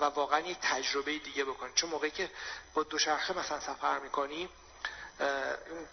و 0.00 0.04
واقعا 0.04 0.40
یک 0.40 0.58
تجربه 0.62 1.18
دیگه 1.18 1.44
بکنین 1.44 1.74
چون 1.74 1.90
موقعی 1.90 2.10
که 2.10 2.30
با 2.74 2.82
دوچرخه 2.82 3.38
مثلا 3.38 3.60
سفر 3.60 3.98
می‌کنیم 3.98 4.48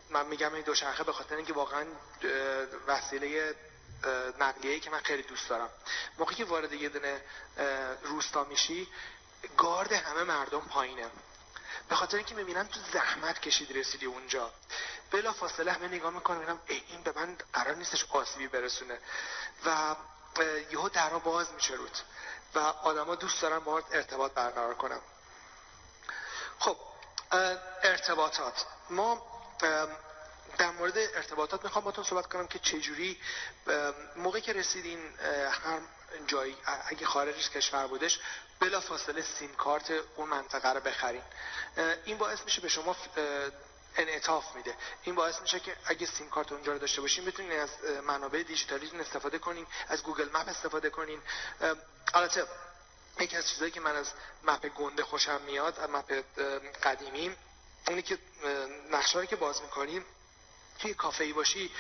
من 0.10 0.26
میگم 0.26 0.54
این 0.54 0.64
دوچرخه 0.64 1.04
به 1.04 1.14
خاطر 1.14 1.36
اینکه 1.36 1.54
واقعا 1.54 1.86
وسیله 2.88 3.56
نقلیه 4.40 4.80
که 4.80 4.90
من 4.90 5.00
خیلی 5.00 5.24
دوست 5.24 5.50
دارم. 5.50 5.70
موقعی 6.18 6.36
که 6.36 6.46
وارد 6.46 6.74
یه 6.74 6.90
دونه 6.90 7.22
روستا 8.04 8.44
میشی 8.44 8.88
گارد 9.58 9.92
همه 9.92 10.24
مردم 10.24 10.60
پایینه. 10.60 11.10
به 11.90 11.96
خاطر 11.96 12.18
اینکه 12.18 12.36
می‌بینن 12.36 12.68
تو 12.68 12.80
زحمت 12.94 13.40
کشید 13.40 13.78
رسیدی 13.78 14.06
اونجا. 14.06 14.52
بلا 15.12 15.34
فاصله 15.34 15.72
همه 15.72 15.88
نگاه 15.88 16.14
می‌کنم 16.14 16.38
می‌بینم 16.38 16.60
این 16.68 17.04
به 17.04 17.14
من 17.16 17.38
قرار 17.54 17.76
نیستش 17.76 18.06
آسیبی 18.10 18.48
برسونه. 18.48 19.00
و 19.66 19.96
یهو 20.72 20.90
درا 20.90 21.20
باز 21.20 21.54
میشه 21.54 21.74
رود. 21.74 21.98
و 22.56 22.60
آدما 22.60 23.16
دوست 23.16 23.42
دارن 23.42 23.60
با 23.60 23.84
ارتباط 23.92 24.34
برقرار 24.34 24.76
کنم 24.76 25.02
خب 26.60 26.78
ارتباطات. 27.84 28.66
ما 28.90 29.28
در 30.58 30.72
مورد 30.72 30.98
ارتباطات 30.98 31.64
می‌خوام 31.64 31.86
با 31.86 31.92
تو 31.92 32.04
صحبت 32.04 32.28
کنم 32.28 32.48
که 32.48 32.60
چجوری 32.60 33.20
موقعی 34.16 34.42
که 34.42 34.54
رسیدین 34.54 35.00
هر 35.50 35.80
جایی 36.28 36.58
اگه 36.88 37.06
خارج 37.06 37.36
از 37.38 37.50
کشور 37.50 37.88
بودش 37.88 38.20
بلا 38.60 38.82
فاصله 38.82 39.22
سیم 39.22 39.56
کارت 39.56 39.92
اون 40.16 40.30
منطقه 40.30 40.74
رو 40.74 40.80
بخرین. 40.80 41.22
این 42.06 42.18
باعث 42.18 42.42
میشه 42.46 42.62
به 42.62 42.70
شما 42.70 42.96
انعطاف 43.96 44.56
میده. 44.56 44.76
این 45.04 45.16
باعث 45.16 45.42
میشه 45.42 45.60
که 45.60 45.76
اگه 45.86 46.08
سیم 46.08 46.30
کارت 46.30 46.52
اونجا 46.52 46.72
رو 46.74 46.80
داشته 46.80 47.02
باشین 47.02 47.26
بتونین 47.26 47.60
از 47.60 47.70
منابع 48.04 48.44
دیجیتالی 48.44 49.00
استفاده 49.00 49.40
کنین 49.40 49.68
از 49.88 50.04
گوگل 50.04 50.30
مپ 50.30 50.48
استفاده 50.48 50.90
کنین. 50.90 51.22
البته 52.14 52.48
یکی 53.20 53.38
از 53.38 53.50
چیزایی 53.50 53.72
که 53.72 53.80
من 53.80 53.96
از 53.96 54.12
مپ 54.44 54.66
گنده 54.68 55.04
خوشم 55.04 55.42
میاد 55.42 55.80
از 55.80 55.90
مپ 55.90 56.24
قدیمی 56.84 57.36
اونی 57.88 58.02
که 58.02 58.18
نقشه 58.92 59.28
که 59.28 59.36
باز 59.36 59.62
می‌کنیم 59.62 60.06
توی 60.80 60.94
کافه 60.94 61.24
ای 61.24 61.34
باشی 61.34 61.72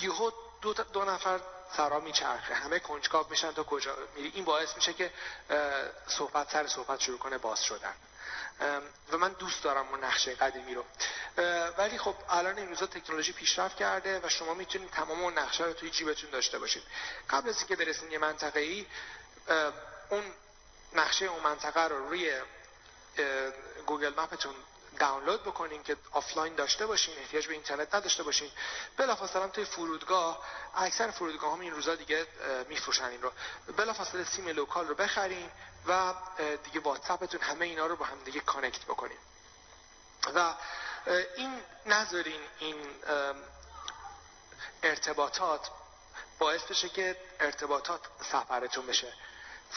یهو 0.00 0.30
دو, 0.60 0.72
دو 0.72 1.04
نفر 1.04 1.40
سرا 1.76 2.00
میچرخه. 2.00 2.54
همه 2.54 2.78
کنجکاو 2.78 3.26
میشن 3.30 3.52
تا 3.52 3.62
کجا 3.62 3.96
میری؟ 4.14 4.32
این 4.34 4.44
باعث 4.44 4.76
میشه 4.76 4.92
که 4.92 5.12
صحبت 6.06 6.52
سر 6.52 6.66
صحبت 6.66 7.00
شروع 7.00 7.18
کنه 7.18 7.38
باز 7.38 7.64
شدن. 7.64 7.94
و 9.12 9.18
من 9.18 9.32
دوست 9.32 9.62
دارم 9.62 9.88
اون 9.88 10.04
نقشه 10.04 10.34
قدیمی 10.34 10.74
رو. 10.74 10.84
ولی 11.78 11.98
خب 11.98 12.14
الان 12.28 12.58
این 12.58 12.68
روزا 12.68 12.86
تکنولوژی 12.86 13.32
پیشرفت 13.32 13.76
کرده 13.76 14.20
و 14.24 14.28
شما 14.28 14.54
می‌تونید 14.54 14.90
تمام 14.90 15.22
اون 15.22 15.38
نقشه 15.38 15.64
رو 15.64 15.72
توی 15.72 15.90
جیبتون 15.90 16.30
داشته 16.30 16.58
باشید. 16.58 16.82
قبل 17.30 17.48
از 17.48 17.58
اینکه 17.58 17.76
برسید 17.76 18.12
یه 18.12 18.18
منطقه 18.18 18.60
ای 18.60 18.86
اون 20.08 20.24
نقشه 20.92 21.24
اون 21.24 21.42
منطقه 21.42 21.80
رو 21.80 22.08
روی 22.08 22.40
Google 23.86 24.20
Map 24.20 24.37
تون 24.37 24.54
دانلود 25.00 25.42
بکنین 25.42 25.82
که 25.82 25.96
آفلاین 26.12 26.54
داشته 26.54 26.86
باشین 26.86 27.18
احتیاج 27.18 27.46
به 27.46 27.52
اینترنت 27.52 27.94
نداشته 27.94 28.22
باشین. 28.22 28.50
بلافاصله 28.96 29.48
توی 29.48 29.64
فرودگاه 29.64 30.44
اکثر 30.74 31.10
فرودگاه 31.10 31.52
هم 31.52 31.60
این 31.60 31.72
روزا 31.72 31.94
دیگه 31.94 32.26
میفروشن 32.68 33.04
این 33.04 33.22
رو. 33.22 33.32
بلافاصله 33.76 34.24
سیم 34.24 34.48
local 34.48 34.88
رو 34.88 34.94
بخرین 34.94 35.50
و 35.86 36.14
دیگه 36.64 36.80
واتساپتون 36.80 37.40
همه 37.40 37.66
اینا 37.66 37.86
رو 37.86 37.96
با 37.96 38.04
هم 38.04 38.24
دیگه 38.24 38.40
connect 38.40 38.84
بکنین. 38.84 39.18
و 40.34 40.54
این 41.36 41.62
نذارین 41.86 42.40
این 42.58 42.76
ارتباطات 44.82 45.70
باعث 46.38 46.62
بشه 46.62 46.88
که 46.88 47.16
ارتباطات 47.40 48.00
سفرتون 48.32 48.86
بشه. 48.86 49.12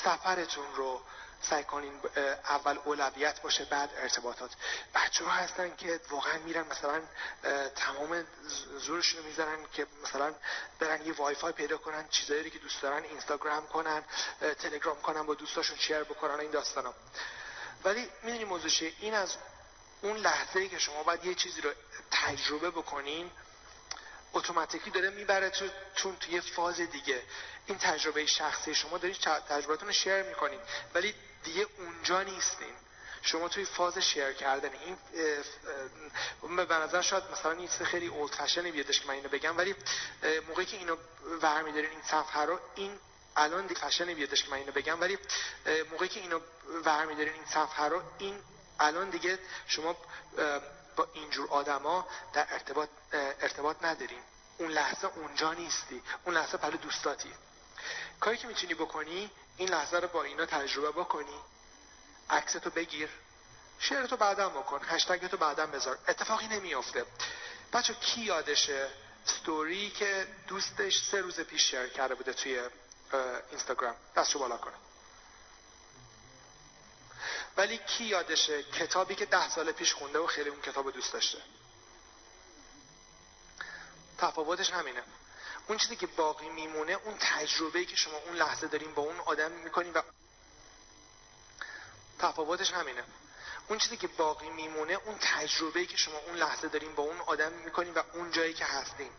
سفرتون 0.03 0.75
رو 0.75 1.01
سعی 1.49 1.63
کنین 1.63 2.01
اول 2.49 2.77
اولویت 2.85 3.41
باشه 3.41 3.65
بعد 3.65 3.89
ارتباطات. 3.97 4.51
بچه 4.95 5.25
ها 5.25 5.31
هستن 5.31 5.75
که 5.75 5.99
واقعا 6.09 6.37
میرن 6.37 6.67
مثلا 6.67 7.01
تمام 7.75 8.25
زورشون 8.79 9.21
رو 9.21 9.27
می‌زنن 9.27 9.57
که 9.73 9.87
مثلا 10.03 10.35
برن 10.79 11.05
یه 11.05 11.13
وای 11.13 11.35
فای 11.35 11.53
پیدا 11.53 11.77
کنن 11.77 12.07
چیزایی 12.09 12.49
که 12.49 12.59
دوست 12.59 12.81
دارن 12.81 13.03
اینستاگرام 13.03 13.67
کنن 13.67 14.03
تلگرام 14.59 15.01
کنن 15.01 15.25
با 15.25 15.33
دوستاشون 15.33 15.77
شیر 15.77 16.03
بکنن 16.03 16.39
این 16.39 16.51
داستانا. 16.51 16.93
ولی 17.83 18.09
می‌دونی 18.23 18.45
موضوع 18.45 18.91
این 18.99 19.13
از 19.13 19.35
اون 20.01 20.17
لحظه 20.17 20.59
ای 20.59 20.69
که 20.69 20.79
شما 20.79 21.03
باید 21.03 21.25
یه 21.25 21.35
چیزی 21.35 21.61
رو 21.61 21.71
تجربه 22.11 22.69
بکنین 22.69 23.31
اتوماتیکی 24.33 24.89
داره 24.89 25.09
می‌بره 25.09 25.49
تو 25.49 25.69
چون 25.95 26.15
توی 26.15 26.41
فاز 26.41 26.81
دیگه. 26.81 27.21
این 27.65 27.77
تجربه 27.77 28.25
شخصی 28.25 28.75
شما 28.75 28.97
دارید 28.97 29.17
تجربهتون 29.49 29.87
رو 29.87 29.93
شیر 29.93 30.21
می‌کنید 30.21 30.59
ولی 30.93 31.15
دیگه 31.43 31.67
اونجا 31.77 32.21
نیستین 32.21 32.73
شما 33.21 33.49
توی 33.49 33.65
فاز 33.65 33.97
شیر 33.97 34.33
کردن 34.33 34.69
این 34.73 34.97
به 36.55 36.75
نظر 36.75 37.01
شاید 37.01 37.23
مثلا 37.31 37.51
این 37.51 37.67
خیلی 37.67 38.07
اولد 38.07 38.31
فشنی 38.31 38.71
بیادش 38.71 38.99
که 38.99 39.07
من 39.07 39.13
اینو 39.13 39.29
بگم 39.29 39.57
ولی 39.57 39.75
موقعی 40.47 40.65
که 40.65 40.77
اینو 40.77 40.95
ورمیدارین 41.41 41.89
این 41.89 42.01
صفحه 42.01 42.41
رو 42.41 42.59
این 42.75 42.99
الان 43.35 43.67
دی 43.67 43.75
فشنی 43.75 44.13
بیادش 44.15 44.43
که 44.43 44.49
من 44.51 44.57
اینو 44.57 44.71
بگم 44.71 45.01
ولی 45.01 45.17
موقعی 45.91 46.09
که 46.09 46.19
اینو 46.19 46.39
ورمیدارین 46.85 47.33
این 47.33 47.45
صفحه 47.45 47.85
رو 47.85 48.01
این 48.17 48.39
الان 48.79 49.09
دیگه 49.09 49.39
شما 49.67 49.95
با 50.95 51.07
اینجور 51.13 51.49
آدما 51.49 52.07
در 52.33 52.47
ارتباط 52.53 52.89
ارتباط 53.41 53.83
نداریم 53.83 54.19
اون 54.57 54.71
لحظه 54.71 55.07
اونجا 55.07 55.53
نیستی. 55.53 56.01
اون 56.25 56.35
لحظه 56.35 56.57
پلو 56.57 56.77
دوستاتی. 56.77 57.33
کاری 58.19 58.37
که 58.37 58.47
می‌تونی 58.47 58.73
بکنی 58.73 59.31
این 59.57 59.69
لحظه 59.69 59.99
رو 59.99 60.07
با 60.07 60.23
اینا 60.23 60.45
تجربه 60.45 60.91
بکنی. 60.91 61.39
عکستو 62.29 62.69
بگیر. 62.69 63.09
شعرتو 63.79 64.17
بعدا 64.17 64.49
بکن. 64.49 64.81
هشتگتو 64.83 65.37
بعدا 65.37 65.65
بذار. 65.65 65.97
اتفاقی 66.07 66.47
نمیافته. 66.47 67.05
بچه 67.73 67.93
کی 67.93 68.21
یادشه 68.21 68.89
ستوری 69.25 69.89
که 69.89 70.27
دوستش 70.47 71.03
سه 71.03 71.21
روز 71.21 71.39
پیش 71.39 71.71
شیر 71.71 71.87
کرده 71.87 72.15
بوده 72.15 72.33
توی 72.33 72.61
اینستاگرام؟ 73.49 73.95
دستشو 74.15 74.39
بالا 74.39 74.57
کنه. 74.57 74.73
ولی 77.57 77.77
کی 77.77 78.03
یادشه 78.03 78.63
کتابی 78.63 79.15
که 79.15 79.25
ده 79.25 79.49
سال 79.49 79.71
پیش 79.71 79.93
خونده 79.93 80.19
و 80.19 80.27
خیلی 80.27 80.49
اون 80.49 80.61
کتاب 80.61 80.91
دوست 80.91 81.13
داشته؟ 81.13 81.37
تفاوتش 84.17 84.71
همینه. 84.71 85.03
اون 85.67 85.77
چیزی 85.77 85.95
که 85.95 86.07
باقی 86.07 86.49
میمونه 86.49 86.93
اون 86.93 87.17
تجربه 87.19 87.85
که 87.85 87.95
شما 87.95 88.17
اون 88.17 88.35
لحظه 88.35 88.67
دارین 88.67 88.93
با 88.93 89.01
اون 89.01 89.19
آدم 89.19 89.51
می‌کنین 89.51 89.93
و 89.93 90.01
تفاوتش 92.19 92.71
همینه. 92.71 93.03
اون 93.67 93.79
چیزی 93.79 93.97
که 93.97 94.07
باقی 94.07 94.49
میمونه 94.49 94.93
اون 94.93 95.17
تجربه 95.21 95.85
که 95.85 95.97
شما 95.97 96.17
اون 96.17 96.35
لحظه 96.35 96.67
دارین 96.67 96.95
با 96.95 97.03
اون 97.03 97.19
آدم 97.19 97.51
می‌کنین 97.51 97.93
و 97.93 98.03
اون 98.13 98.31
جایی 98.31 98.53
که 98.53 98.65
هستین. 98.65 99.11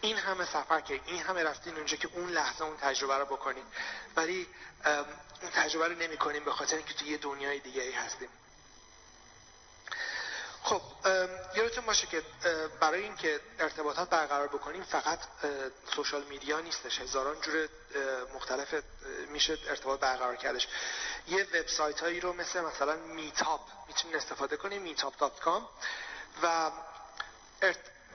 این 0.00 0.16
همه 0.16 0.44
سفر 0.44 0.80
که 0.80 1.00
این 1.06 1.22
همه 1.22 1.42
رفتین 1.42 1.76
اونجا 1.76 1.96
که 1.96 2.08
اون 2.12 2.30
لحظه 2.30 2.64
اون 2.64 2.76
تجربه 2.76 3.18
رو 3.18 3.24
بکنین. 3.24 3.64
ولی 4.16 4.46
اون 5.42 5.50
تجربه 5.54 5.88
رو 5.88 5.94
نمی 5.94 6.40
به 6.40 6.52
خاطر 6.52 6.76
اینکه 6.76 6.94
توی 6.94 7.08
یه 7.08 7.16
دنیای 7.16 7.58
دیگه 7.58 7.82
ای 7.82 7.92
هستیم 7.92 8.28
خب 10.68 10.80
یادتون 11.54 11.86
باشه 11.86 12.06
که 12.06 12.22
برای 12.80 13.02
اینکه 13.02 13.40
ارتباطات 13.58 14.10
برقرار 14.10 14.48
بکنیم 14.48 14.82
فقط 14.82 15.18
سوشال 15.94 16.22
میدیا 16.22 16.60
نیستش. 16.60 17.00
هزاران 17.00 17.40
جور 17.40 17.68
مختلف 18.34 18.74
میشه 19.28 19.58
ارتباط 19.68 20.00
برقرار 20.00 20.36
کردش. 20.36 20.68
یه 21.28 21.44
وبسایت 21.44 22.00
هایی 22.00 22.20
رو 22.20 22.32
مثل 22.32 22.60
مثلا 22.60 22.96
میتاپ 22.96 23.60
می‌تونید 23.88 24.16
استفاده 24.16 24.56
کنیم 24.56 24.82
میتاپ.com 24.82 25.62
و 26.42 26.70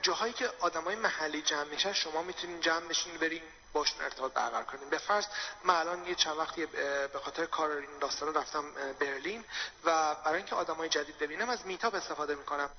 جاهایی 0.02 0.32
که 0.32 0.50
آدمای 0.60 0.96
محلی 0.96 1.42
جمع 1.42 1.64
میشن 1.64 1.92
شما 1.92 2.22
می‌تونین 2.22 2.60
جمع 2.60 2.88
بشین 2.88 3.16
برین 3.16 3.42
باشون 3.74 4.02
ارتباط 4.02 4.32
برقرار 4.32 4.64
کنیم. 4.64 4.88
به 4.88 4.98
فرض 4.98 5.26
من 5.64 5.74
الان 5.74 6.06
یه 6.06 6.14
چند 6.14 6.36
وقتی 6.36 6.66
به 6.66 7.20
خاطر 7.24 7.46
کار 7.46 7.70
این 7.70 7.98
داستان 8.00 8.34
رفتم 8.34 8.64
برلین 9.00 9.44
و 9.84 10.14
برای 10.14 10.36
اینکه 10.36 10.54
آدمای 10.54 10.88
جدید 10.88 11.18
ببینم 11.18 11.48
از 11.48 11.66
Meetup 11.66 11.94
استفاده 11.94 12.34
می‌کنم. 12.34 12.70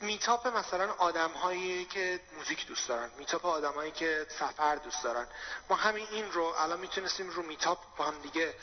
Meetup 0.00 0.46
مثلا 0.46 0.92
آدم 0.92 1.30
هایی 1.30 1.84
که 1.84 2.20
موزیک 2.36 2.66
دوست 2.66 2.88
دارن 2.88 3.10
Meetup 3.18 3.46
آدم 3.46 3.90
که 3.90 4.26
سفر 4.38 4.76
دوست 4.76 5.04
دارن. 5.04 5.26
ما 5.70 5.76
همین 5.76 6.06
این 6.10 6.32
رو 6.32 6.42
الان 6.42 6.80
می‌تونستیم 6.80 7.30
رو 7.30 7.42
Meetup 7.42 7.78
با 7.96 8.04
هم 8.04 8.18
دیگه 8.18 8.54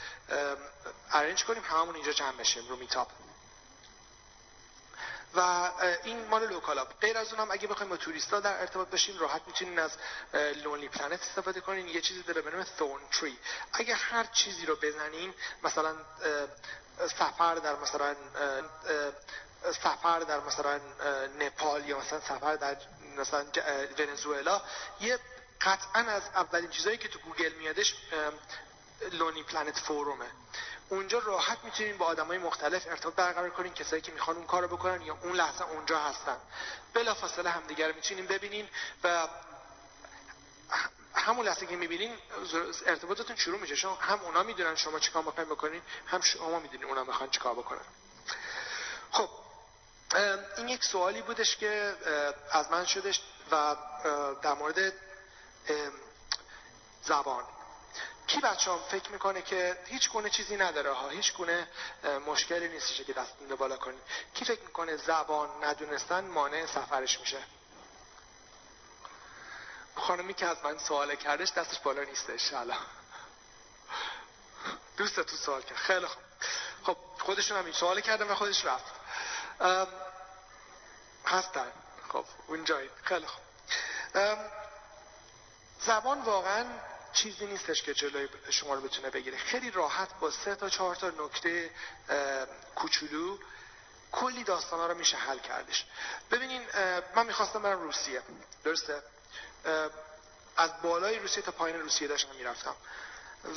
arrange 1.11 1.43
کنیم 1.43 1.63
هممون 1.63 1.95
اینجا 1.95 2.11
جمع 2.11 2.38
بشیم 2.38 2.67
رو 2.67 2.76
Meetup. 2.75 3.07
و 5.36 5.71
این 6.03 6.27
مال 6.27 6.47
local 6.47 6.79
app 6.79 6.99
غیر 7.01 7.17
از 7.17 7.33
اونم 7.33 7.51
اگه 7.51 7.67
بخوایم 7.67 7.89
با 7.89 7.97
توریستا 7.97 8.39
در 8.39 8.59
ارتباط 8.59 8.88
باشیم 8.88 9.19
راحت 9.19 9.41
می‌تونین 9.47 9.79
از 9.79 9.91
Lonely 10.63 10.89
Planet 10.89 11.21
استفاده 11.21 11.61
کنین. 11.61 11.88
یه 11.88 12.01
چیزی 12.01 12.23
داره 12.23 12.41
به 12.41 12.51
نام 12.51 12.65
Thorn 12.77 13.01
Tree 13.11 13.38
اگه 13.73 13.95
هر 13.95 14.23
چیزی 14.23 14.65
رو 14.65 14.75
بزنین 14.75 15.33
مثلا 15.63 15.95
سفر 17.19 17.55
در 17.55 17.75
مثلا 17.75 18.15
سفر 19.71 20.19
در 20.19 20.39
مثلا 20.39 20.79
نپال 21.39 21.89
یا 21.89 21.99
مثلا 21.99 22.19
سفر 22.19 22.55
در 22.55 22.77
مثلا 23.17 23.45
ونزوئلا 23.97 24.61
یه 24.99 25.19
قطعا 25.61 26.01
از 26.01 26.23
اولین 26.36 26.69
چیزایی 26.69 26.97
که 26.97 27.07
تو 27.07 27.19
گوگل 27.19 27.53
میادش 27.53 27.95
Lonely 29.11 29.43
Planet 29.43 29.79
forum 29.79 30.18
ه 30.18 30.25
اونجا 30.89 31.19
راحت 31.19 31.57
می‌تونین 31.63 31.97
با 31.97 32.05
آدمای 32.05 32.38
مختلف 32.38 32.88
ارتباط 32.88 33.15
برقرار 33.15 33.49
کنین 33.49 33.73
کسایی 33.73 34.01
که 34.01 34.11
می‌خوان 34.11 34.38
اون 34.38 34.45
کارو 34.45 34.67
بکنن 34.67 35.01
یا 35.01 35.17
اون 35.21 35.36
لحظه 35.36 35.67
اونجا 35.67 35.99
هستن. 35.99 36.38
بلا 36.93 37.13
فاصله 37.13 37.49
همدیگه 37.49 37.88
رو 37.88 37.95
می‌تونین 37.95 38.25
ببینین 38.25 38.69
و 39.03 39.27
همون 41.15 41.45
لحظه 41.45 41.65
که 41.65 41.75
می‌بینین 41.75 42.17
ارتباطتون 42.86 43.36
شروع 43.36 43.59
میشه. 43.59 43.75
شما 43.75 43.95
هم 43.95 44.19
اونا 44.21 44.43
می‌دونن 44.43 44.75
شما 44.75 44.99
چیکار 44.99 45.23
می‌خواین 45.23 45.49
بکنین 45.49 45.81
هم 46.07 46.21
شما 46.21 46.59
می‌دونین 46.59 46.88
اونا 46.88 47.03
می‌خوان 47.03 47.29
چیکار 47.29 47.53
بکنن. 47.53 47.86
خب 49.11 49.29
این 50.57 50.69
یک 50.69 50.83
سوالی 50.83 51.21
بودش 51.21 51.57
که 51.57 51.95
از 52.51 52.71
من 52.71 52.86
شدش 52.86 53.21
و 53.51 53.75
در 54.41 54.53
مورد 54.53 54.93
زبان. 57.03 57.43
کی 58.28 58.39
بچه 58.39 58.71
هم 58.71 58.80
فکر 58.89 59.11
می‌کنه 59.11 59.41
که 59.41 59.78
هیچ 59.86 60.09
گونه 60.09 60.30
چیزی 60.30 60.57
نداره؟ 60.57 60.91
ها 60.93 61.09
هیچ 61.09 61.34
گونه 61.34 61.67
مشکلی 62.26 62.67
نیستش 62.67 63.01
که 63.01 63.13
دست 63.13 63.34
بالا 63.57 63.78
کنید 63.78 64.01
کی 64.34 64.45
فکر 64.45 64.61
می‌کنه 64.61 64.97
زبان 64.97 65.63
ندونستن 65.63 66.26
مانع 66.26 66.65
سفرش 66.65 67.19
میشه؟ 67.19 67.43
خانمی 69.95 70.34
که 70.34 70.45
از 70.45 70.57
من 70.63 70.78
سوال 70.78 71.15
کردش 71.15 71.51
دستش 71.51 71.80
بالا 71.80 72.03
نیستش 72.03 72.53
الان. 72.53 72.78
دوست 74.97 75.36
سوال 75.36 75.61
کرد. 75.61 75.78
خیلی 75.78 76.05
خوب. 76.05 76.21
خب 76.84 76.97
خودشون 77.19 77.57
هم 77.57 77.65
این 77.65 77.73
سوال 77.73 78.01
کردم 78.01 78.32
و 78.32 78.36
خودش 78.36 78.65
رفت. 78.65 78.93
هستن. 81.26 81.71
خب 82.13 82.26
اونجایی 82.47 82.89
خیلی 83.03 83.26
خوب. 83.26 83.41
زبان 85.80 86.21
واقعا 86.21 86.65
چیزی 87.16 87.45
نیستش 87.45 87.84
که 87.84 87.93
جلوی 87.93 88.30
شما 88.49 88.74
رو 88.74 88.82
بتونه 88.82 89.09
بگیره. 89.09 89.38
خیلی 89.38 89.72
راحت 89.72 90.20
با 90.20 90.32
سه 90.32 90.55
تا 90.55 90.70
چهار 90.70 90.95
تا 90.95 91.09
نکته 91.09 91.70
کوچولو 92.76 93.38
کلی 94.11 94.43
داستانا 94.43 94.88
رو 94.88 94.97
میشه 94.97 95.18
حل 95.18 95.39
کردش. 95.39 95.86
ببینین 96.32 96.61
من 97.16 97.26
می‌خواستم 97.26 97.61
برم 97.61 97.82
روسیه. 97.82 98.22
درسته؟ 98.63 99.03
از 100.57 100.82
بالای 100.82 101.20
روسیه 101.20 101.43
تا 101.43 101.51
پایین 101.51 101.82
روسیه 101.82 102.07
داشتم 102.07 102.36
می‌رفتم. 102.36 102.76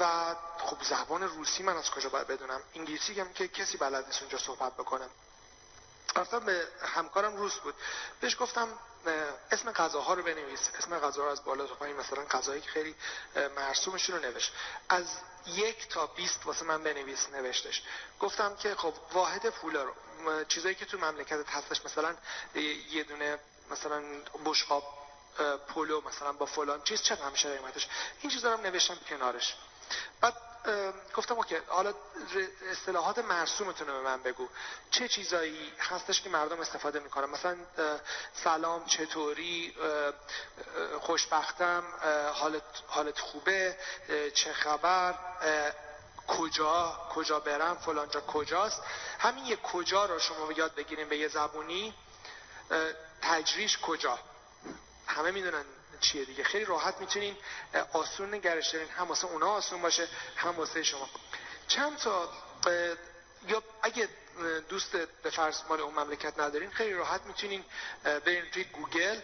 و 0.01 0.35
خب 0.59 0.83
زبان 0.83 1.23
روسی 1.23 1.63
من 1.63 1.77
از 1.77 1.91
کجا 1.91 2.09
باید 2.09 2.27
بدونم؟ 2.27 2.61
انگلیسی 2.75 3.21
هم 3.21 3.33
که 3.33 3.49
کسی 3.49 3.77
بلد 3.77 4.07
نیست 4.07 4.23
اونجا 4.23 4.39
صحبت 4.39 4.75
بکنم 4.75 5.11
رفتم 6.19 6.39
به 6.39 6.69
همکارم 6.95 7.37
روس 7.37 7.55
بود. 7.55 7.75
بهش 8.21 8.37
گفتم 8.41 8.69
اسم 9.51 9.73
غذاها 9.73 10.14
رو 10.14 10.23
بنویس. 10.23 10.71
اسم 10.79 10.99
غذاها 10.99 11.31
از 11.31 11.45
بالا 11.45 11.66
تا 11.66 11.75
پایین 11.75 11.97
مثلا 11.97 12.25
غذایی 12.25 12.61
که 12.61 12.71
خیلی 12.71 12.95
مرسومشون 13.57 14.16
رو 14.16 14.23
نوشت. 14.23 14.53
از 14.89 15.07
یک 15.47 15.89
تا 15.89 16.07
بیست 16.07 16.47
واسه 16.47 16.64
من 16.64 16.83
بنویس 16.83 17.29
نوشتش. 17.29 17.83
گفتم 18.21 18.57
که 18.57 18.75
خب 18.75 18.95
واحد 19.12 19.51
پولا 19.51 19.83
رو 19.83 19.95
چیزایی 20.45 20.75
که 20.75 20.85
تو 20.85 20.99
مملکتت 20.99 21.51
هستش 21.51 21.85
مثلا 21.85 22.16
یه 22.91 23.05
دونه 23.05 23.39
مثلا 23.71 24.03
بشقاب 24.45 24.99
پولو 25.69 26.01
مثلا 26.01 26.33
با 26.33 26.47
فلان 26.47 26.83
چیز 26.83 27.03
چه 27.03 27.14
همیشه 27.14 27.57
قیمتش؟ 27.57 27.89
این 28.21 28.31
چیزا 28.31 28.55
رو 28.55 28.61
نوشتم 28.61 28.99
کنارش. 29.09 29.57
بعد 30.21 30.35
گفتم 31.14 31.35
اوکی 31.35 31.57
حالا 31.66 31.95
اصطلاحات 32.71 33.19
مرسومتون 33.19 33.89
رو 33.89 33.93
به 33.93 34.01
من 34.01 34.23
بگو. 34.23 34.49
چه 34.91 35.09
چیزایی 35.09 35.73
هستش 35.79 36.23
که 36.23 36.29
مردم 36.29 36.61
استفاده 36.61 37.01
می‌کنن؟ 37.01 37.31
مثلا 37.31 37.57
سلام 38.45 38.85
چطوری؟ 38.85 39.75
خوشبختم 41.01 41.85
حالت, 42.35 42.62
حالت 42.87 43.21
خوبه؟ 43.21 43.77
چه 44.35 44.53
خبر؟ 44.53 45.14
کجا؟ 46.29 47.09
کجا 47.14 47.41
برم؟ 47.41 47.77
فلانجا 47.77 48.21
کجاست؟ 48.21 48.83
همین 49.19 49.47
یه 49.47 49.57
کجا 49.57 50.05
رو 50.05 50.19
شما 50.19 50.53
یاد 50.53 50.75
بگیریم 50.75 51.09
به 51.09 51.16
یه 51.19 51.29
زبونی. 51.29 51.95
تجریش 53.23 53.79
کجا؟ 53.79 54.19
همه 55.07 55.31
می‌دونن 55.31 55.64
چیه 56.01 56.24
دیگه؟ 56.24 56.44
خیلی 56.44 56.64
راحت 56.64 57.01
می‌تونین 57.01 57.36
آسون 57.92 58.34
نگرش 58.34 58.70
دارین. 58.70 58.88
هم 58.88 59.09
واسه 59.09 59.26
اونا 59.26 59.51
آسون 59.51 59.82
باشه 59.82 60.09
هم 60.36 60.57
واسه 60.57 60.82
شما. 60.82 61.09
چند 61.68 61.96
تا 61.99 62.28
یا 63.46 63.62
اگه 63.82 64.09
دوست 64.68 64.96
به 65.22 65.30
فرض 65.30 65.61
مال 65.68 65.80
اون 65.80 65.94
مملکت 65.94 66.40
ندارین 66.40 66.70
خیلی 66.70 66.92
راحت 66.92 67.22
می‌تونین 67.22 67.64
برین 68.05 68.51
توی 68.51 68.64
گوگل 68.64 69.20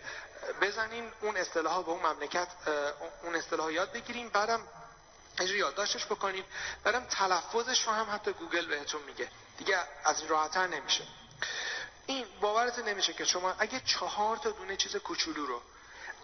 بزنین 0.61 1.13
اون 1.21 1.37
اصطلاح 1.37 1.83
با 1.83 1.93
اون 1.93 2.07
مملکت 2.07 2.49
اون 3.23 3.35
اصطلاح 3.35 3.73
یاد 3.73 3.93
بگیرین. 3.93 4.29
بعدم 4.29 4.61
اجرا 5.39 5.57
یادداشتش 5.57 6.07
بکنین. 6.07 6.45
بعدم 6.85 7.05
تلفظش 7.05 7.87
رو 7.87 7.93
هم 7.93 8.15
حتی 8.15 8.33
گوگل 8.33 8.67
بهتون 8.67 9.03
میگه. 9.03 9.29
دیگه 9.59 9.79
از 10.05 10.21
این 10.21 10.29
راحتتر 10.29 10.67
نمیشه. 10.67 11.05
این 12.07 12.27
باورت 12.41 12.79
نمیشه 12.79 13.13
که 13.13 13.25
شما 13.25 13.55
اگه 13.59 13.81
چهار 13.81 14.37
تا 14.37 14.51
دونه 14.51 14.77
چیز 14.77 14.97
کوچولو 14.97 15.47
رو 15.47 15.63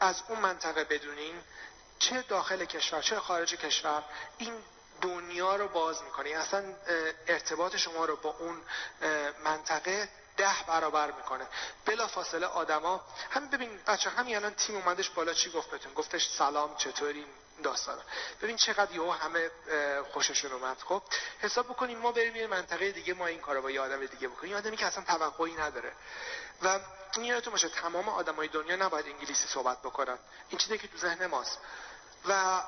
از 0.01 0.23
اون 0.29 0.39
منطقه 0.41 0.85
بدونین 0.85 1.43
چه 1.99 2.23
داخل 2.23 2.65
کشور 2.65 3.03
چه 3.03 3.21
خارج 3.21 3.55
کشور 3.55 4.03
این 4.39 4.55
دنیا 5.01 5.57
رو 5.57 5.69
باز 5.69 6.03
می‌کنه. 6.03 6.31
اصلا 6.31 6.75
ارتباط 7.27 7.77
شما 7.77 8.05
رو 8.05 8.17
با 8.17 8.37
اون 8.39 8.61
منطقه 9.45 10.09
ده 10.37 10.65
برابر 10.67 11.11
می‌کنه. 11.11 11.47
بلا 11.85 12.07
فاصله 12.07 12.47
آدما 12.47 13.01
همین 13.31 13.51
ببین 13.51 13.81
بچه 13.87 14.11
همین 14.11 14.37
الان 14.37 14.55
تیم 14.55 14.77
اومدش 14.77 15.11
بالا 15.11 15.35
چی 15.35 15.51
گفت 15.51 15.71
بهتون؟ 15.71 15.95
گفتش 15.95 16.29
سلام 16.29 16.77
چطوری؟ 16.77 17.27
داستان 17.63 17.99
ببین 18.43 18.57
چقدر 18.57 18.93
یهو 18.93 19.11
همه 19.11 19.51
خوششون 20.13 20.53
اومد. 20.53 20.77
خب 20.85 21.03
حساب 21.41 21.67
بکنیم 21.67 21.99
ما 21.99 22.13
بریم 22.13 22.37
یه 22.37 22.47
منطقه 22.47 22.91
دیگه 22.91 23.15
ما 23.15 23.27
این 23.27 23.41
کارو 23.41 23.63
با 23.63 23.71
یه 23.71 23.81
آدم 23.81 24.07
دیگه 24.07 24.29
بکنیم. 24.29 24.57
آدمی 24.57 24.77
که 24.77 24.87
اصلا 24.87 25.05
توقعی 25.05 25.55
نداره. 25.55 25.93
و 26.63 26.81
این 27.17 27.25
یادتون 27.25 27.53
باشه 27.53 27.69
تمام 27.69 28.09
آدمای 28.09 28.49
دنیا 28.49 28.77
نباید 28.77 29.07
انگلیسی 29.07 29.49
صحبت 29.49 29.79
بکنن. 29.79 30.19
این 30.49 30.59
چیزی 30.59 30.79
که 30.79 30.89
تو 30.89 30.99
ذهن 30.99 31.27
ماست. 31.27 31.59
و 32.29 32.63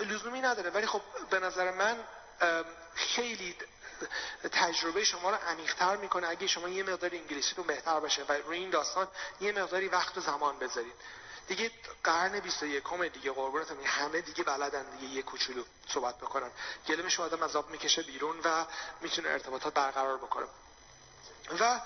لزومی 0.00 0.40
نداره. 0.40 0.70
ولی 0.70 0.86
خب 0.86 1.02
به 1.30 1.38
نظر 1.38 1.70
من 1.70 2.04
خیلی 2.94 3.56
تجربه 4.52 5.04
شما 5.04 5.30
رو 5.30 5.36
عمیق‌تر 5.36 5.96
می‌کنه. 5.96 6.28
اگه 6.28 6.46
شما 6.46 6.68
یه 6.68 6.82
مقدار 6.82 7.10
انگلیسیتون 7.14 7.66
بهتر 7.66 8.00
باشه 8.00 8.24
و 8.28 8.32
روی 8.32 8.58
این 8.58 8.70
داستان 8.70 9.08
یه 9.40 9.52
مقداری 9.52 9.88
وقت 9.88 10.18
و 10.18 10.20
زمان 10.20 10.58
بذارید 10.58 10.94
دیگه 11.46 11.70
قرن 12.04 12.40
21 12.40 13.12
دیگه. 13.12 13.32
قربونتون. 13.32 13.84
همه 13.84 14.20
دیگه 14.20 14.44
بلدن 14.44 14.96
دیگه 14.96 15.14
یه 15.14 15.22
کوچولو 15.22 15.64
صحبت 15.88 16.16
بکنن. 16.18 16.50
گلمش 16.86 17.20
آدم 17.20 17.42
از 17.42 17.56
آب 17.56 17.70
می‌کشه 17.70 18.02
بیرون 18.02 18.40
و 18.44 18.64
می‌تونه 19.00 19.28
ارتباطات 19.28 19.74
برقرار 19.74 20.16
بکنه. 20.16 20.46
و 21.60 21.80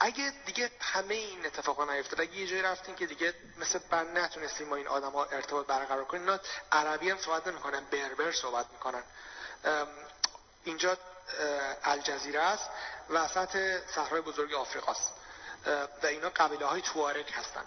اگه 0.00 0.32
دیگه 0.46 0.70
همه 0.80 1.14
این 1.14 1.46
اتفاقا 1.46 1.84
نیفتاد 1.84 2.20
اگه 2.20 2.36
یه 2.36 2.46
جایی 2.46 2.62
رفتین 2.62 2.94
که 2.94 3.06
دیگه 3.06 3.34
مثل 3.58 3.78
بند 3.78 4.18
نتونستیم 4.18 4.70
با 4.70 4.76
این 4.76 4.88
آدم 4.88 5.12
ها 5.12 5.24
ارتباط 5.24 5.66
برقرار 5.66 6.04
کنیم 6.04 6.22
اینا 6.22 6.40
عربی 6.72 7.10
هم 7.10 7.18
صحبت 7.18 7.46
نمی‌کنن 7.46 7.84
بربر 7.84 8.32
صحبت 8.32 8.66
می‌کنن. 8.72 9.02
اینجا 10.64 10.98
الجزیره 11.84 12.40
است 12.40 12.70
وسط 13.10 13.82
صحرای 13.94 14.20
بزرگ 14.20 14.54
آفریقاست. 14.54 15.12
و 16.02 16.06
اینا 16.06 16.28
قبیله 16.28 16.66
های 16.66 16.82
توارک 16.82 17.32
هستن. 17.34 17.64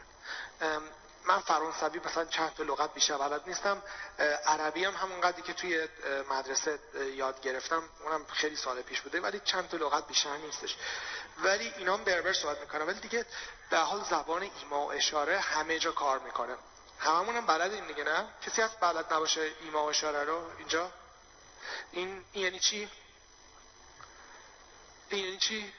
من 1.25 1.39
فرانسوی 1.39 1.99
مثلا 2.05 2.25
چند 2.25 2.53
تا 2.53 2.63
لغت 2.63 2.93
بیشتر 2.93 3.17
بلد 3.17 3.41
نیستم. 3.47 3.81
عربی 4.45 4.85
هم 4.85 4.95
همون 4.95 5.21
قدری 5.21 5.41
که 5.41 5.53
توی 5.53 5.87
مدرسه 6.29 6.79
یاد 7.15 7.41
گرفتم. 7.41 7.83
اونم 8.03 8.25
خیلی 8.25 8.55
سال 8.55 8.81
پیش 8.81 9.01
بوده 9.01 9.21
ولی 9.21 9.39
چند 9.39 9.69
تا 9.69 9.77
لغت 9.77 10.07
بیشتر 10.07 10.37
نیستش. 10.37 10.77
ولی 11.37 11.73
اینا 11.77 11.93
هم 11.93 12.03
بربر 12.03 12.33
صحبت 12.33 12.59
می‌کنن 12.59 12.81
ولی 12.81 12.99
دیگه 12.99 13.25
به 13.69 13.77
حال 13.77 14.03
زبان 14.03 14.51
ایما 14.59 14.85
و 14.85 14.91
اشاره 14.91 15.39
همه 15.39 15.79
جا 15.79 15.91
کار 15.91 16.19
می‌کنه. 16.19 16.55
هممون 16.99 17.35
هم 17.35 17.45
بلدیم 17.45 17.87
دیگه 17.87 18.03
نه؟ 18.03 18.27
کسی 18.41 18.61
هست 18.61 18.79
بلد 18.79 19.13
نباشه 19.13 19.51
ایما 19.61 19.85
و 19.85 19.89
اشاره 19.89 20.23
رو 20.23 20.57
اینجا؟ 20.57 20.91
این, 21.91 22.25
این 22.31 22.43
یعنی 22.43 22.59
چی؟ 22.59 22.89
این 25.09 25.25
یعنی 25.25 25.37
چی؟ 25.37 25.73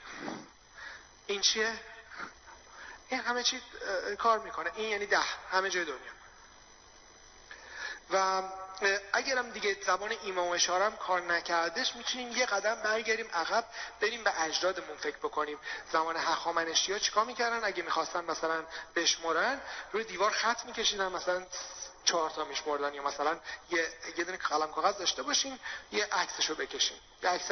این 1.26 1.40
چیه؟ 1.40 1.80
این 3.08 3.20
همه 3.20 3.42
چی 3.42 3.62
کار 4.18 4.38
می‌کنه. 4.38 4.70
این 4.76 4.88
یعنی 4.88 5.06
ده. 5.06 5.18
همه 5.50 5.70
جای 5.70 5.84
دنیا. 5.84 6.12
و 8.10 8.42
اگرم 9.12 9.50
دیگه 9.50 9.76
زبان 9.86 10.14
ایما 10.22 10.44
و 10.44 10.54
اشارم 10.54 10.96
کار 10.96 11.20
نکردش 11.20 11.96
می‌تونیم 11.96 12.32
یه 12.32 12.46
قدم 12.46 12.74
برگردیم 12.74 13.28
عقب 13.32 13.64
بریم 14.00 14.24
به 14.24 14.42
اجدادمون 14.42 14.96
فکر 14.96 15.16
بکنیم. 15.16 15.58
زمان 15.92 16.16
هخامنشی 16.16 16.92
ها 16.92 16.98
چیکار 16.98 17.24
می‌کردن؟ 17.24 17.64
اگه 17.64 17.82
می‌خواستن 17.82 18.24
مثلا 18.24 18.64
بشمرن 18.96 19.60
روی 19.92 20.04
دیوار 20.04 20.30
خط 20.30 20.64
میکشیدن 20.64 21.08
مثلا 21.08 21.46
چهار 22.04 22.30
تا 22.30 22.44
میشمردن 22.44 22.94
یا 22.94 23.02
مثلا 23.02 23.40
یه 23.70 23.88
یه 24.16 24.24
دونه 24.24 24.38
قلم 24.38 24.72
کاغذ 24.72 24.98
داشته 24.98 25.22
باشین 25.22 25.58
یه 25.92 26.04
عکسشو 26.12 26.54
بکشین 26.54 26.98
یه 27.22 27.30
عکس 27.30 27.50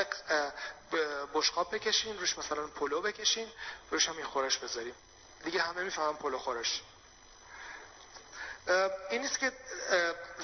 بشقاب 1.35 1.75
بکشین 1.75 2.19
روش 2.19 2.39
مثلا 2.39 2.67
پلو 2.67 3.01
بکشین 3.01 3.53
روش 3.91 4.09
هم 4.09 4.19
یه 4.19 4.25
خورش 4.25 4.59
بذاریم. 4.59 4.95
دیگه 5.45 5.63
همه 5.63 5.83
می‌فهمن 5.83 6.17
پلو 6.17 6.39
خورش 6.39 6.83
این 9.11 9.23
نیست 9.23 9.39
که 9.39 9.53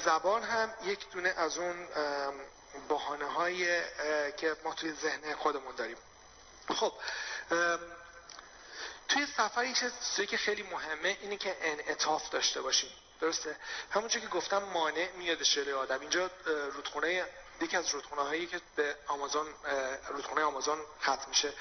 زبان 0.04 0.42
هم 0.42 0.74
یک 0.84 1.10
دونه 1.10 1.28
از 1.28 1.58
اون 1.58 1.88
بحانه 2.88 3.26
های 3.26 3.82
که 4.32 4.56
ما 4.64 4.74
توی 4.74 4.92
ذهن 4.92 5.34
خودمون 5.34 5.74
داریم. 5.74 5.96
خب 6.68 6.92
توی 9.08 9.26
سفر 9.36 9.64
یک 9.64 9.78
چیزی 9.78 10.26
که 10.26 10.36
خیلی 10.36 10.62
مهمه 10.62 11.16
اینه 11.20 11.36
که 11.36 11.56
انعطاف 11.60 12.30
داشته 12.30 12.60
باشیم. 12.60 12.90
درسته؟ 13.20 13.56
همونجور 13.90 14.22
که 14.22 14.28
گفتم 14.28 14.58
مانع 14.58 15.08
میاد 15.16 15.42
شده 15.42 15.74
آدم. 15.74 16.00
اینجا 16.00 16.30
رودخونه 16.46 17.26
یکی 17.60 17.76
از 17.76 17.88
رودخونه 17.88 18.22
هایی 18.22 18.46
که 18.46 18.60
به 18.76 18.96
آمازون 19.06 19.46
رودخونه 20.08 20.42
آمازون 20.42 20.78
ختم 21.02 21.28
میشه. 21.28 21.52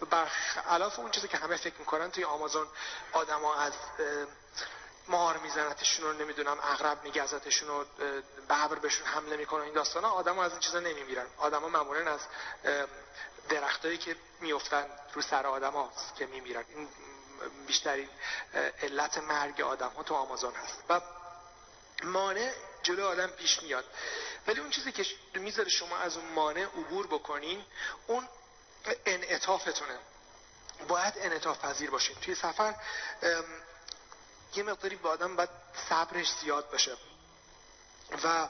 و 0.00 0.06
برخلاف 0.06 0.98
اون 0.98 1.10
چیزی 1.10 1.28
که 1.28 1.36
همه 1.36 1.56
فکر 1.56 1.78
می‌کنن 1.78 2.10
توی 2.10 2.24
آمازون 2.24 2.66
آدما 3.12 3.54
از 3.54 3.72
مار 5.08 5.36
میزنتشون 5.36 6.04
رو 6.04 6.12
نمی‌دونم 6.12 6.58
اغرب 6.62 7.04
میگزتشون 7.04 7.68
رو 7.68 7.84
ببر 8.48 8.74
بهشون 8.74 9.06
حمله 9.06 9.36
می‌کنه 9.36 9.64
این 9.64 9.74
داستانا 9.74 10.10
آدم 10.10 10.38
از 10.38 10.50
این 10.50 10.60
چیزا 10.60 10.80
نمیمیرن. 10.80 11.26
آدما 11.38 11.68
معمولا 11.68 12.10
از 12.12 12.20
درختایی 13.48 13.98
که 13.98 14.16
میفتن 14.40 14.86
رو 15.14 15.22
سر 15.22 15.46
آدم 15.46 15.72
هاست 15.72 16.16
که 16.16 16.26
میمیرن. 16.26 16.64
این 16.68 16.88
بیشترین 17.66 18.08
علت 18.82 19.18
مرگ 19.18 19.60
آدم 19.60 19.88
ها 19.88 20.02
تو 20.02 20.14
آمازون 20.14 20.54
هست. 20.54 20.84
و 20.88 21.00
مانع 22.02 22.52
جلو 22.82 23.06
آدم 23.06 23.26
پیش 23.26 23.62
میاد. 23.62 23.84
ولی 24.46 24.60
اون 24.60 24.70
چیزی 24.70 24.92
که 24.92 25.06
می‌ذاره 25.34 25.68
شما 25.68 25.98
از 25.98 26.16
اون 26.16 26.26
مانع 26.26 26.62
عبور 26.62 27.06
بکنین 27.06 27.64
اون 28.06 28.28
انعطافتونه. 29.06 29.98
باید 30.88 31.14
انعطاف 31.16 31.58
پذیر 31.58 31.90
باشین. 31.90 32.16
توی 32.16 32.34
سفر 32.34 32.74
یه 34.54 34.62
مقداری 34.62 34.96
با 34.96 35.10
آدم 35.10 35.36
باید 35.36 35.48
صبرش 35.88 36.32
زیاد 36.40 36.70
باشه. 36.70 36.96
و 38.24 38.48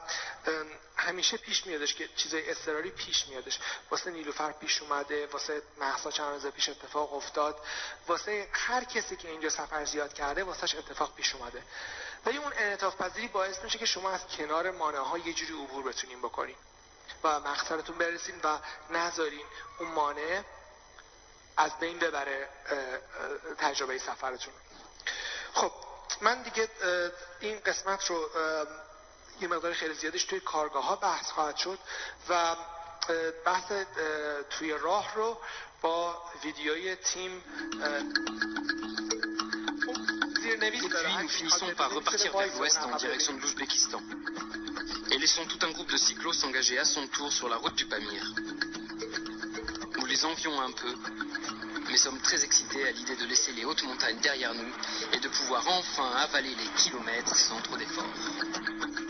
همیشه 0.96 1.36
پیش 1.36 1.66
میادش 1.66 1.94
که 1.94 2.08
چیزای 2.16 2.50
اضطراری 2.50 2.90
پیش 2.90 3.26
میادش. 3.26 3.58
واسه 3.90 4.10
نیلوفر 4.10 4.52
پیش 4.52 4.82
اومده 4.82 5.26
واسه 5.26 5.62
محسا 5.78 6.10
چند 6.10 6.32
روز 6.32 6.46
پیش 6.46 6.68
اتفاق 6.68 7.14
افتاد 7.14 7.60
واسه 8.06 8.48
هر 8.52 8.84
کسی 8.84 9.16
که 9.16 9.28
اینجا 9.28 9.50
سفر 9.50 9.84
زیاد 9.84 10.12
کرده 10.14 10.44
واسهش 10.44 10.74
اتفاق 10.74 11.14
پیش 11.14 11.34
اومده. 11.34 11.62
ولی 12.26 12.38
اون 12.38 12.52
انعطاف 12.56 12.96
پذیری 12.96 13.28
باعث 13.28 13.64
میشه 13.64 13.78
که 13.78 13.86
شما 13.86 14.10
از 14.10 14.26
کنار 14.26 14.70
مانع 14.70 14.98
ها 14.98 15.18
یه 15.18 15.32
جوری 15.32 15.64
عبور 15.64 15.84
بتونین 15.84 16.18
بکنین 16.18 16.56
و 17.24 17.40
مقصدتون 17.40 17.98
برسین 17.98 18.34
و 18.44 18.58
نذارین 18.90 19.46
اون 19.78 19.88
مانع 19.88 20.42
از 21.56 21.78
بین 21.78 21.98
ببره 21.98 22.48
تجربه 23.58 23.98
سفرتون. 23.98 24.54
خب 25.52 25.72
من 26.20 26.42
دیگه 26.42 26.68
این 27.40 27.60
قسمت 27.60 28.06
رو 28.06 28.30
یه 29.40 29.48
مقدار 29.48 29.72
خیلی 29.72 29.94
زیادش 29.94 30.24
توی 30.24 30.40
کارگاه 30.40 30.84
ها 30.84 30.96
بحث 30.96 31.30
خواهد 31.30 31.56
شد 31.56 31.78
و 32.28 32.56
بحث 33.44 33.72
توی 34.50 34.72
راه 34.72 35.14
رو 35.14 35.38
با 35.82 36.22
ویدیوی 36.44 36.96
تیم 36.96 37.44
puis 40.70 40.80
nous 41.22 41.28
finissons 41.28 41.74
par 41.76 41.90
repartir 41.90 42.36
vers 42.36 42.56
l'ouest 42.56 42.78
en 42.78 42.96
direction 42.96 43.34
de 43.34 43.40
l'Ouzbékistan. 43.40 44.00
Et 45.10 45.18
laissons 45.18 45.44
tout 45.46 45.58
un 45.66 45.70
groupe 45.72 45.90
de 45.90 45.96
cyclos 45.96 46.32
s'engager 46.32 46.78
à 46.78 46.84
son 46.84 47.06
tour 47.08 47.32
sur 47.32 47.48
la 47.48 47.56
route 47.56 47.74
du 47.74 47.86
Pamir. 47.86 48.32
Nous 49.98 50.06
les 50.06 50.24
envions 50.24 50.60
un 50.60 50.70
peu, 50.70 50.94
mais 51.90 51.96
sommes 51.96 52.20
très 52.20 52.44
excités 52.44 52.86
à 52.86 52.92
l'idée 52.92 53.16
de 53.16 53.26
laisser 53.26 53.52
les 53.52 53.64
hautes 53.64 53.82
montagnes 53.82 54.20
derrière 54.22 54.54
nous 54.54 54.72
et 55.12 55.18
de 55.18 55.28
pouvoir 55.28 55.66
enfin 55.68 56.10
avaler 56.18 56.54
les 56.54 56.82
kilomètres 56.82 57.36
sans 57.36 57.60
trop 57.62 57.76
d'efforts. 57.76 59.01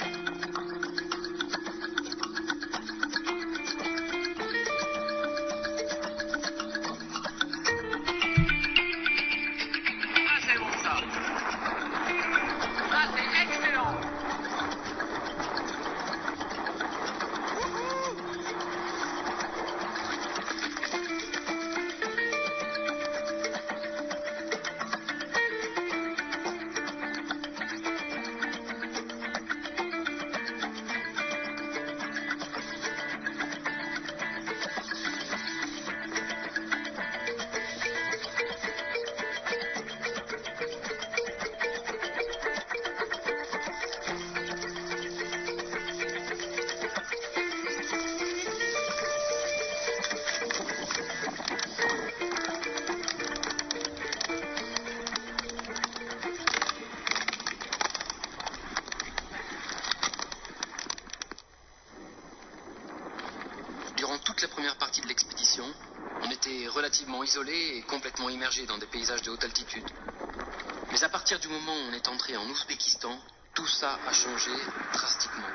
tout 73.55 73.67
ça 73.67 73.99
a 74.07 74.13
changé 74.13 74.51
drastiquement. 74.93 75.49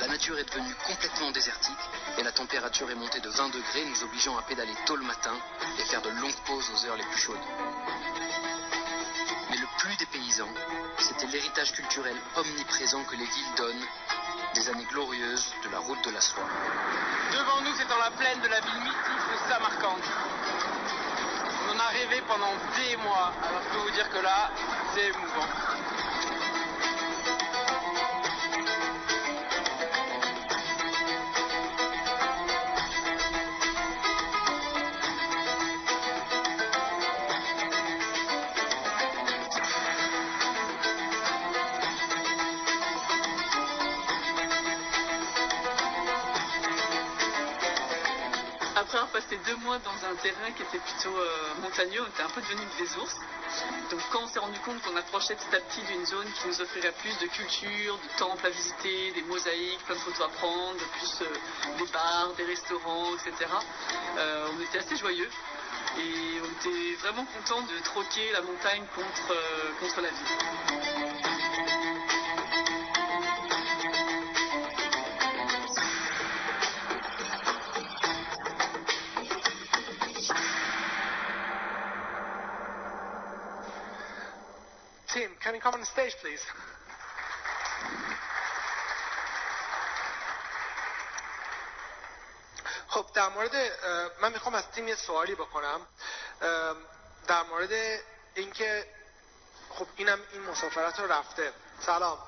La 0.00 0.08
nature 0.08 0.38
est 0.38 0.44
devenue 0.44 0.74
complètement 0.86 1.30
désertique 1.30 1.72
et 2.18 2.22
la 2.22 2.32
température 2.32 2.90
est 2.90 2.94
montée 2.94 3.20
de 3.20 3.28
20 3.30 3.48
degrés, 3.48 3.84
nous 3.86 4.04
obligeant 4.04 4.36
à 4.36 4.42
pédaler 4.42 4.74
tôt 4.86 4.96
le 4.96 5.04
matin 5.04 5.34
et 5.78 5.82
faire 5.84 6.02
de 6.02 6.10
longues 6.10 6.42
pauses 6.46 6.70
aux 6.74 6.86
heures 6.86 6.96
les 6.96 7.04
plus 7.04 7.20
chaudes. 7.20 7.36
Mais 9.50 9.56
le 9.56 9.66
plus 9.78 9.96
des 9.96 10.06
paysans, 10.06 10.52
c'était 10.98 11.26
l'héritage 11.26 11.72
culturel 11.72 12.16
omniprésent 12.36 13.04
que 13.04 13.16
les 13.16 13.24
villes 13.24 13.54
donnent 13.56 13.86
des 14.54 14.68
années 14.68 14.86
glorieuses 14.90 15.52
de 15.64 15.70
la 15.70 15.78
route 15.78 16.02
de 16.04 16.10
la 16.10 16.20
soie. 16.20 16.42
Devant 17.32 17.60
nous, 17.62 17.74
c'est 17.76 17.88
dans 17.88 17.98
la 17.98 18.10
plaine 18.10 18.40
de 18.40 18.48
la 18.48 18.60
ville 18.60 18.80
mythique 18.82 19.24
de 19.30 19.48
Samarkand. 19.48 19.96
On 21.68 21.76
en 21.76 21.78
a 21.78 21.88
rêvé 21.88 22.22
pendant 22.26 22.52
des 22.76 22.96
mois, 22.96 23.32
alors 23.46 23.62
je 23.62 23.68
peux 23.74 23.82
vous 23.84 23.90
dire 23.90 24.08
que 24.10 24.18
là, 24.18 24.50
c'est 24.94 25.06
émouvant. 25.08 25.46
Un 50.10 50.16
terrain 50.16 50.50
qui 50.56 50.62
était 50.62 50.78
plutôt 50.78 51.16
euh, 51.16 51.54
montagneux, 51.62 52.02
on 52.02 52.08
était 52.08 52.22
un 52.22 52.30
peu 52.30 52.40
devenu 52.40 52.62
des 52.78 52.96
ours. 52.98 53.14
Donc 53.90 54.00
quand 54.10 54.22
on 54.24 54.28
s'est 54.28 54.38
rendu 54.38 54.58
compte 54.60 54.82
qu'on 54.82 54.96
approchait 54.96 55.36
petit 55.36 55.54
à 55.54 55.60
petit 55.60 55.82
d'une 55.82 56.04
zone 56.04 56.26
qui 56.32 56.48
nous 56.48 56.60
offrirait 56.60 56.94
plus 57.00 57.16
de 57.18 57.26
culture, 57.26 57.96
de 57.96 58.18
temples 58.18 58.46
à 58.46 58.50
visiter, 58.50 59.12
des 59.12 59.22
mosaïques, 59.22 59.84
plein 59.86 59.94
de 59.94 60.00
photos 60.00 60.26
à 60.26 60.28
prendre, 60.28 60.78
plus 60.98 61.22
euh, 61.22 61.78
des 61.78 61.86
bars, 61.92 62.32
des 62.36 62.44
restaurants, 62.44 63.14
etc., 63.14 63.50
euh, 64.18 64.48
on 64.56 64.60
était 64.60 64.78
assez 64.78 64.96
joyeux. 64.96 65.30
Et 65.98 66.40
on 66.42 66.50
était 66.60 66.94
vraiment 67.00 67.24
content 67.24 67.62
de 67.62 67.82
troquer 67.82 68.32
la 68.32 68.42
montagne 68.42 68.84
contre, 68.94 69.34
contre 69.80 70.00
la 70.00 70.08
ville. 70.08 71.09
Can 85.60 85.66
you 85.66 85.72
come 85.72 85.80
on 85.80 85.86
stage, 85.86 86.16
please? 86.22 86.40
خب 92.88 93.06
در 93.14 93.28
مورد 93.28 93.52
من 94.22 94.32
می‌خوام 94.32 94.54
از 94.54 94.64
تیم 94.74 94.88
یه 94.88 94.94
سوالی 94.94 95.34
بکنم. 95.34 95.86
در 97.26 97.42
مورد 97.42 98.00
اینکه 98.34 98.86
خب 99.70 99.86
اینم 99.96 100.18
این 100.32 100.42
مسافرت 100.42 101.00
رو 101.00 101.12
رفته. 101.12 101.52
سلام. 101.86 102.18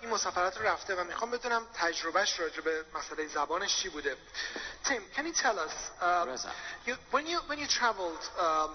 این 0.00 0.10
مسافرت 0.10 0.56
رو 0.56 0.66
رفته 0.66 0.94
و 0.94 1.04
می‌خوام 1.04 1.30
بدونم 1.30 1.66
تجربهش 1.74 2.40
راجع 2.40 2.60
به 2.60 2.84
مسئله 2.94 3.26
زبانش 3.26 3.76
چی 3.76 3.88
بوده. 3.88 4.16
Tim, 4.84 5.02
can 5.16 5.26
you 5.26 5.32
tell 5.32 5.58
us 5.58 5.72
um, 6.00 6.28
you, 6.86 6.96
when 7.12 7.26
you 7.26 7.38
when 7.48 7.58
you 7.58 7.66
traveled 7.66 8.22
um, 8.38 8.70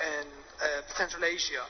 in 0.00 0.26
uh, 0.60 0.82
Central 0.96 1.24
Asia 1.24 1.64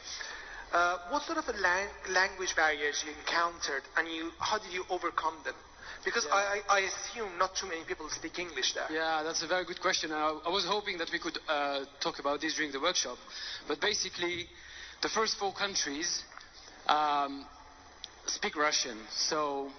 uh, 0.72 0.98
what 1.10 1.22
sort 1.22 1.38
of 1.38 1.46
lang 1.60 1.88
language 2.10 2.54
barriers 2.56 3.02
you 3.04 3.12
encountered 3.20 3.82
and 3.96 4.08
you 4.08 4.30
how 4.38 4.58
did 4.58 4.72
you 4.72 4.84
overcome 4.90 5.36
them 5.44 5.54
Because 6.04 6.26
I, 6.30 6.60
I, 6.68 6.78
I 6.78 6.80
assume 6.80 7.38
not 7.38 7.56
too 7.56 7.66
many 7.66 7.84
people 7.84 8.08
speak 8.10 8.38
English 8.38 8.74
there. 8.74 8.86
Yeah, 8.90 9.22
that's 9.24 9.42
a 9.42 9.46
very 9.46 9.64
good 9.64 9.80
question. 9.80 10.12
I, 10.12 10.38
I 10.46 10.50
was 10.50 10.64
hoping 10.64 10.98
that 10.98 11.10
we 11.12 11.18
could 11.18 11.38
uh, 11.48 11.84
talk 12.00 12.18
about 12.18 12.40
this 12.40 12.54
during 12.54 12.72
the 12.72 12.80
workshop. 12.80 13.18
But 13.66 13.80
basically, 13.80 14.46
the 15.02 15.08
first 15.08 15.36
four 15.38 15.52
countries 15.52 16.22
um, 16.86 17.44
speak 18.26 18.56
Russian. 18.56 18.98
So 19.10 19.70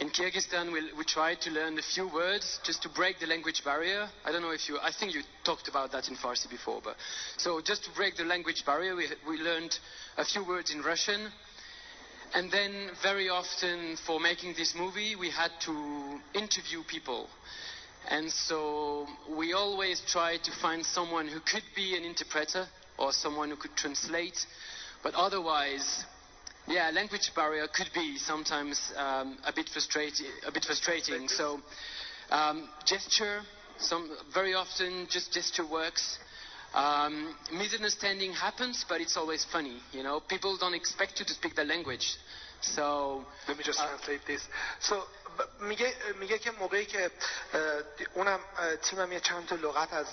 in 0.00 0.08
Kyrgyzstan, 0.08 0.72
we, 0.72 0.80
we 0.96 1.04
tried 1.04 1.42
to 1.42 1.50
learn 1.50 1.78
a 1.78 1.82
few 1.82 2.08
words 2.08 2.58
just 2.64 2.82
to 2.82 2.88
break 2.88 3.20
the 3.20 3.26
language 3.26 3.62
barrier. 3.62 4.08
I 4.24 4.32
don't 4.32 4.40
know 4.40 4.50
if 4.50 4.66
you, 4.66 4.78
I 4.82 4.90
think 4.98 5.14
you 5.14 5.20
talked 5.44 5.68
about 5.68 5.92
that 5.92 6.08
in 6.08 6.16
Farsi 6.16 6.48
before, 6.48 6.80
but 6.82 6.96
so 7.36 7.60
just 7.60 7.84
to 7.84 7.90
break 7.90 8.16
the 8.16 8.24
language 8.24 8.64
barrier, 8.64 8.96
we, 8.96 9.08
we 9.28 9.36
learned 9.36 9.78
a 10.16 10.24
few 10.24 10.42
words 10.46 10.72
in 10.72 10.80
Russian. 10.80 11.28
And 12.32 12.50
then 12.50 12.90
very 13.02 13.28
often 13.28 13.96
for 14.06 14.18
making 14.20 14.54
this 14.56 14.74
movie, 14.74 15.16
we 15.16 15.28
had 15.30 15.50
to 15.66 16.20
interview 16.32 16.82
people. 16.88 17.28
And 18.08 18.30
so 18.30 19.06
we 19.28 19.52
always 19.52 20.00
tried 20.06 20.44
to 20.44 20.52
find 20.62 20.84
someone 20.86 21.28
who 21.28 21.40
could 21.40 21.64
be 21.76 21.94
an 21.94 22.04
interpreter 22.04 22.66
or 22.98 23.12
someone 23.12 23.50
who 23.50 23.56
could 23.56 23.76
translate. 23.76 24.46
But 25.02 25.14
otherwise, 25.14 26.04
yeah, 26.70 26.90
language 26.90 27.32
barrier 27.34 27.66
could 27.72 27.90
be 27.92 28.16
sometimes 28.16 28.92
um, 28.96 29.38
a 29.46 29.52
bit 29.52 29.68
frustrating. 29.68 30.26
A 30.46 30.52
bit 30.52 30.64
frustrating. 30.64 31.28
So, 31.28 31.60
um, 32.30 32.68
gesture. 32.84 33.40
Some 33.78 34.10
very 34.32 34.54
often 34.54 35.06
just 35.10 35.32
gesture 35.32 35.66
works. 35.66 36.18
Um, 36.74 37.34
misunderstanding 37.52 38.32
happens, 38.32 38.84
but 38.88 39.00
it's 39.00 39.16
always 39.16 39.44
funny. 39.50 39.78
You 39.92 40.02
know, 40.02 40.20
people 40.20 40.56
don't 40.56 40.74
expect 40.74 41.18
you 41.18 41.26
to 41.26 41.32
speak 41.32 41.56
the 41.56 41.64
language. 41.64 42.16
So 42.60 43.24
let 43.48 43.56
me 43.56 43.64
just 43.64 43.78
translate 43.80 44.20
this. 44.26 44.42
So 44.80 45.02
میگه 45.60 45.94
میگه 46.20 46.38
که 46.38 46.50
موقعی 46.50 46.86
که 46.86 47.10
اونم 48.14 48.40
تیمم 48.82 49.12
یه 49.12 49.20
چند 49.20 49.46
تا 49.46 49.54
لغت 49.54 49.92
از 49.92 50.06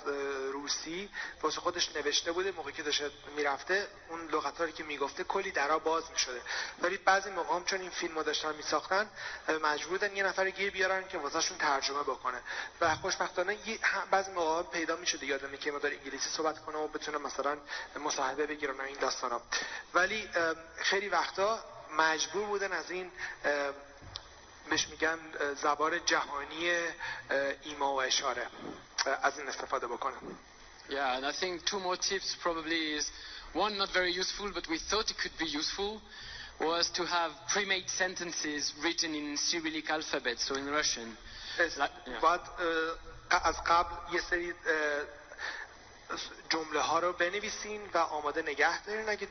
روسی 0.52 1.10
واسه 1.42 1.62
خودش 1.62 1.96
نوشته 1.96 2.32
بوده 2.32 2.52
موقعی 2.52 2.74
که 2.74 2.84
داشته 2.84 3.12
می‌رفته 3.36 3.88
اون 4.10 4.28
لغت 4.28 4.62
رو 4.62 4.72
که 4.72 4.84
می‌گفته 4.84 5.24
کلی 5.24 5.52
درا 5.52 5.80
باز 5.80 6.04
می‌شده. 6.12 6.42
ولی 6.82 6.98
بعضی 6.98 7.30
موقع 7.30 7.56
هم 7.56 7.66
چون 7.66 7.82
این 7.82 7.90
فیلم 7.90 8.16
رو 8.16 8.24
داشتن 8.24 8.56
میساختن 8.56 9.10
مجبور 9.64 9.90
بودن 9.90 10.16
یه 10.16 10.24
نفر 10.24 10.50
گیر 10.50 10.72
بیارن 10.72 11.08
که 11.08 11.18
واسهشون 11.18 11.58
ترجمه 11.58 12.04
بکنه. 12.04 12.42
و 12.82 12.96
خوشبختانه 12.96 13.58
بعضی 14.12 14.32
موقع 14.32 14.64
پیدا 14.64 14.96
می‌شده 14.96 15.26
یادمه 15.26 15.58
که 15.58 15.72
مدار 15.72 15.92
انگلیسی 15.92 16.30
صحبت 16.30 16.66
کنه 16.66 16.78
و 16.78 16.88
بتونه 16.88 17.18
مثلا 17.18 17.58
مصاحبه 18.00 18.46
بگیرن 18.46 18.80
این 18.82 18.98
داستانا. 18.98 19.42
ولی 19.94 20.30
خیلی 20.78 21.10
وقتا 21.10 21.60
مجبور 21.98 22.46
بودن 22.46 22.72
از 22.72 22.92
این 22.92 23.12
بهش 24.70 24.88
میگن 24.88 25.20
زبان 25.62 26.06
جهانی 26.06 26.72
ایما 27.64 27.94
و 27.94 28.02
اشاره 28.02 28.48
از 29.24 29.40
این 29.40 29.48
استفاده 29.48 29.88
بکنم 29.88 30.38
Yeah, 30.90 31.18
and 31.18 31.26
I 31.26 31.34
think 31.34 31.66
two 31.66 31.80
more 31.82 31.98
tips 31.98 32.36
probably 32.42 32.94
is 33.00 33.12
one 33.54 33.78
not 33.78 33.90
very 33.92 34.14
useful, 34.24 34.50
but 34.58 34.66
we 34.70 34.78
thought 34.90 35.12
it 35.12 35.18
could 35.18 35.38
be 35.38 35.46
useful, 35.62 36.02
was 36.62 36.90
to 36.92 37.04
have 37.06 37.32
pre-made 37.54 37.90
sentences 37.90 38.74
written 38.84 39.14
in 39.14 39.36
Cyrillic 39.38 39.90
alphabet, 39.90 40.40
so 40.40 40.56
in 40.56 40.66
Russian. 40.80 41.18
بعد 42.22 42.42
از 43.30 43.64
قبل 43.64 43.96
یه 44.16 44.22
سری 44.22 44.54
جمله 46.50 46.80
ها 46.82 47.00
رو 47.00 47.14
بنویسین 47.14 47.82
و 47.94 47.98
آماده 47.98 48.42
نگه 48.42 48.84
دارین 48.84 49.10
اگه 49.10 49.28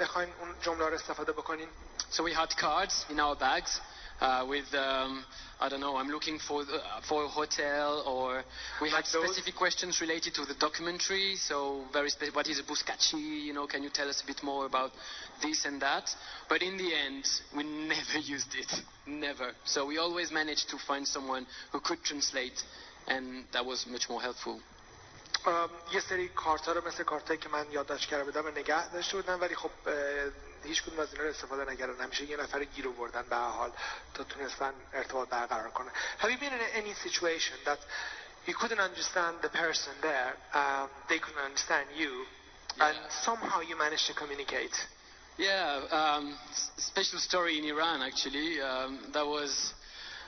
بخواین 0.00 0.32
اون 0.40 0.54
جمله 0.62 0.86
رو 0.88 0.94
استفاده 0.94 1.32
بکنین 1.32 1.68
So 2.12 2.22
we 2.22 2.32
had 2.34 2.56
cards 2.56 3.06
in 3.10 3.18
our 3.20 3.36
bags 3.36 3.80
uh, 4.20 4.46
with, 4.48 4.72
um, 4.74 5.24
I 5.60 5.68
don't 5.68 5.80
know, 5.80 5.96
I'm 5.96 6.08
looking 6.08 6.38
for, 6.38 6.62
uh, 6.62 7.00
for 7.08 7.24
a 7.24 7.28
hotel, 7.28 8.02
or 8.06 8.42
we 8.80 8.90
had 8.90 9.06
specific 9.06 9.56
questions 9.56 10.00
related 10.00 10.34
to 10.34 10.44
the 10.44 10.54
documentary. 10.54 11.36
So, 11.36 11.84
very 11.92 12.10
spe- 12.10 12.34
what 12.34 12.48
is 12.48 12.58
a 12.58 12.62
Buscacci? 12.62 13.44
You 13.44 13.52
know, 13.52 13.66
can 13.66 13.82
you 13.82 13.90
tell 13.90 14.08
us 14.08 14.22
a 14.22 14.26
bit 14.26 14.42
more 14.42 14.66
about 14.66 14.92
this 15.42 15.64
and 15.64 15.80
that? 15.82 16.08
But 16.48 16.62
in 16.62 16.76
the 16.76 16.90
end, 16.94 17.24
we 17.56 17.62
never 17.88 18.18
used 18.18 18.54
it, 18.54 18.72
never. 19.06 19.52
So 19.64 19.86
we 19.86 19.98
always 19.98 20.30
managed 20.30 20.70
to 20.70 20.78
find 20.78 21.06
someone 21.06 21.46
who 21.72 21.80
could 21.80 22.02
translate, 22.04 22.62
and 23.08 23.44
that 23.52 23.64
was 23.64 23.86
much 23.86 24.08
more 24.08 24.20
helpful. 24.20 24.60
یه 25.92 26.00
سری 26.00 26.28
کارت 26.28 26.66
ها 26.66 26.72
رو 26.72 26.86
مثل 26.86 27.02
کارت 27.02 27.40
که 27.40 27.48
من 27.48 27.66
یادداشت 27.72 28.08
کرده 28.08 28.24
بودم 28.24 28.48
نگه 28.48 28.88
داشته 28.88 29.16
بودم 29.16 29.40
ولی 29.40 29.54
خب 29.54 29.70
هیچ 30.64 30.82
کدوم 30.82 31.00
از 31.00 31.12
اینا 31.12 31.24
رو 31.24 31.30
استفاده 31.30 31.72
نکردن 31.72 32.04
همیشه 32.04 32.24
یه 32.24 32.36
نفر 32.36 32.64
گیر 32.64 32.88
بردن 32.88 33.22
به 33.22 33.36
حال 33.36 33.70
تا 34.14 34.24
تونستن 34.24 34.72
ارتباط 34.92 35.28
برقرار 35.28 35.70
کنن 35.70 35.90
Have 36.20 36.30
you 36.30 36.38
been 36.38 36.52
in 36.52 36.82
any 36.82 36.94
situation 37.08 37.56
that 37.64 37.78
you 38.46 38.54
couldn't 38.54 38.80
understand 38.80 39.34
the 39.42 39.48
person 39.48 39.92
there 40.02 40.32
um, 40.54 40.88
they 41.08 41.18
couldn't 41.18 41.44
understand 41.50 41.86
you 41.96 42.12
yeah. 42.76 42.86
and 42.86 42.96
somehow 43.10 43.60
you 43.60 43.76
managed 43.76 44.06
to 44.06 44.14
communicate 44.14 44.76
Yeah, 45.36 45.82
um, 45.90 46.38
special 46.76 47.18
story 47.18 47.58
in 47.58 47.64
Iran 47.64 48.02
actually. 48.02 48.60
Um, 48.60 48.90
that 49.12 49.26
was 49.26 49.74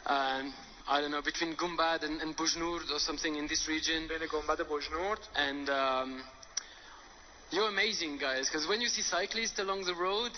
um, 0.06 0.52
I 0.88 1.00
don't 1.00 1.10
know, 1.10 1.22
between 1.22 1.56
Gumbad 1.56 2.04
and, 2.04 2.20
and 2.22 2.36
Bujnurd 2.36 2.90
or 2.92 2.98
something 2.98 3.34
in 3.34 3.48
this 3.48 3.66
region. 3.68 4.08
Gumbad 4.08 4.60
And 5.34 5.68
um, 5.68 6.22
you're 7.50 7.68
amazing, 7.68 8.18
guys, 8.18 8.48
because 8.48 8.68
when 8.68 8.80
you 8.80 8.88
see 8.88 9.02
cyclists 9.02 9.58
along 9.58 9.84
the 9.84 9.94
road, 9.94 10.32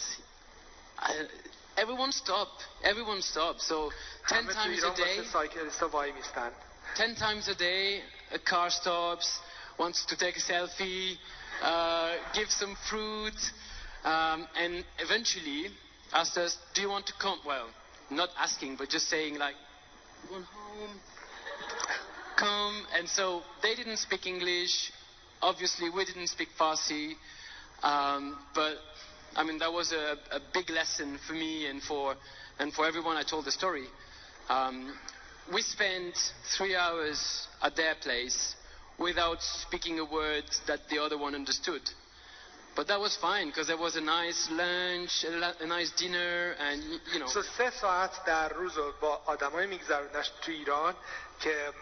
I, 0.99 1.27
everyone 1.77 2.13
stop. 2.13 2.49
Everyone 2.83 3.21
stops. 3.21 3.67
So 3.67 3.91
ten 4.29 4.47
times 4.47 4.83
a 4.83 4.95
day, 4.95 5.19
ten 6.97 7.15
times 7.15 7.49
a 7.49 7.55
day, 7.55 8.01
a 8.33 8.39
car 8.39 8.71
stops, 8.71 9.41
wants 9.79 10.07
to 10.07 10.17
take 10.17 10.37
a 10.37 10.41
selfie, 10.41 11.17
uh, 11.63 12.17
give 12.35 12.49
some 12.51 12.75
fruit, 12.89 13.39
um, 14.05 14.47
and 14.57 14.85
eventually 14.99 15.67
asks 16.13 16.37
us, 16.37 16.57
"Do 16.75 16.81
you 16.81 16.89
want 16.89 17.07
to 17.07 17.13
come?" 17.21 17.39
Well, 17.47 17.69
not 18.11 18.31
asking, 18.39 18.77
but 18.77 18.89
just 18.89 19.09
saying 19.09 19.39
like, 19.39 19.55
"Going 20.29 20.43
home." 20.43 21.01
Come, 22.37 22.87
and 22.97 23.09
so 23.09 23.43
they 23.63 23.75
didn't 23.75 23.99
speak 23.99 24.27
English 24.27 24.93
obviously 25.43 25.91
we 25.91 26.05
didn't 26.05 26.29
speak 26.29 26.49
Farsi, 26.59 27.13
um, 27.83 28.37
but 28.55 28.77
I 29.37 29.45
mean 29.45 29.59
that 29.59 29.73
was 29.73 29.93
a, 29.93 30.17
a, 30.33 30.41
big 30.53 30.71
lesson 30.71 31.19
for 31.27 31.33
me 31.33 31.67
and 31.67 31.83
for 31.83 32.15
and 32.59 32.73
for 32.73 32.87
everyone 32.87 33.17
I 33.17 33.23
told 33.23 33.45
the 33.45 33.53
story. 33.53 33.85
Um, 34.49 34.95
we 35.53 35.63
spent 35.63 36.15
three 36.57 36.75
hours 36.75 37.47
at 37.63 37.77
their 37.77 37.95
place 37.95 38.57
without 38.99 39.43
speaking 39.43 39.99
a 39.99 40.05
word 40.05 40.45
that 40.67 40.81
the 40.91 40.99
other 40.99 41.17
one 41.17 41.35
understood. 41.35 41.83
But 42.78 42.88
that 42.88 43.00
was 43.00 43.16
fine 43.18 43.48
because 43.48 43.68
there 43.68 43.78
was 43.78 43.96
a 43.96 44.02
nice 44.02 44.50
lunch, 44.50 45.24
a, 45.26 45.64
a 45.64 45.68
nice 45.68 45.92
dinner, 45.92 46.56
and 46.60 46.82
you 47.14 47.20
know. 47.20 47.28
So 47.28 47.42
سه 47.42 47.70
ساعت 47.70 48.26
در 48.26 48.50
روز 48.50 48.74
با 49.02 49.22
آدمای 49.26 49.68
میگذروندش 49.68 50.32
تو 50.42 50.52
ایران 50.52 50.96
که 51.40 51.74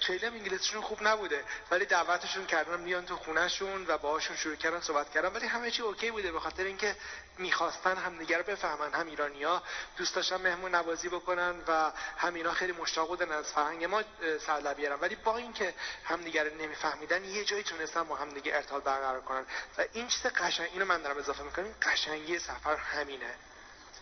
خیلی 0.00 0.26
هم 0.26 0.32
انگلیسیشون 0.32 0.80
خوب 0.80 0.98
نبوده 1.02 1.44
ولی 1.70 1.84
دعوتشون 1.84 2.46
کردن 2.46 2.84
بیان 2.84 3.06
تو 3.06 3.16
خونهشون 3.16 3.86
و 3.86 3.98
باهاشون 3.98 4.36
شروع 4.36 4.56
کردن 4.56 4.80
صحبت 4.80 5.10
کردن 5.10 5.28
ولی 5.28 5.46
همه 5.46 5.70
چی 5.70 5.82
اوکی 5.82 6.10
بوده 6.10 6.32
به 6.32 6.40
خاطر 6.40 6.64
اینکه 6.64 6.96
می‌خواستن 7.38 7.96
همدیگه 7.96 8.36
رو 8.36 8.42
بفهمن 8.42 8.92
هم 8.92 9.06
ایرانیا 9.06 9.62
دوست 9.96 10.14
داشتن 10.14 10.36
مهمون 10.36 10.74
نوازی 10.74 11.08
بکنن 11.08 11.54
و 11.68 11.92
هم 12.16 12.34
اینا 12.34 12.52
خیلی 12.52 12.72
مشتاق 12.72 13.08
بودن 13.08 13.32
از 13.32 13.52
فرهنگ 13.52 13.84
ما 13.84 14.02
سر 14.46 14.74
بیارن. 14.74 15.00
ولی 15.00 15.14
با 15.14 15.36
اینکه 15.36 15.74
همدیگه 16.04 16.44
رو 16.44 16.54
نمیفهمیدن 16.54 17.24
یه 17.24 17.44
جایی 17.44 17.62
تونستن 17.62 18.02
با 18.02 18.16
همدیگه 18.16 18.54
ارتباط 18.54 18.82
برقرار 18.82 19.20
کنن. 19.20 19.46
و 19.78 19.84
این 19.92 20.08
چیز 20.08 20.22
قشنگ 20.26 20.68
اینو 20.72 20.84
من 20.84 21.02
دارم 21.02 21.18
اضافه 21.18 21.42
می‌کنم 21.42 21.74
قشنگی 21.82 22.38
سفر 22.38 22.76
همینه. 22.76 23.34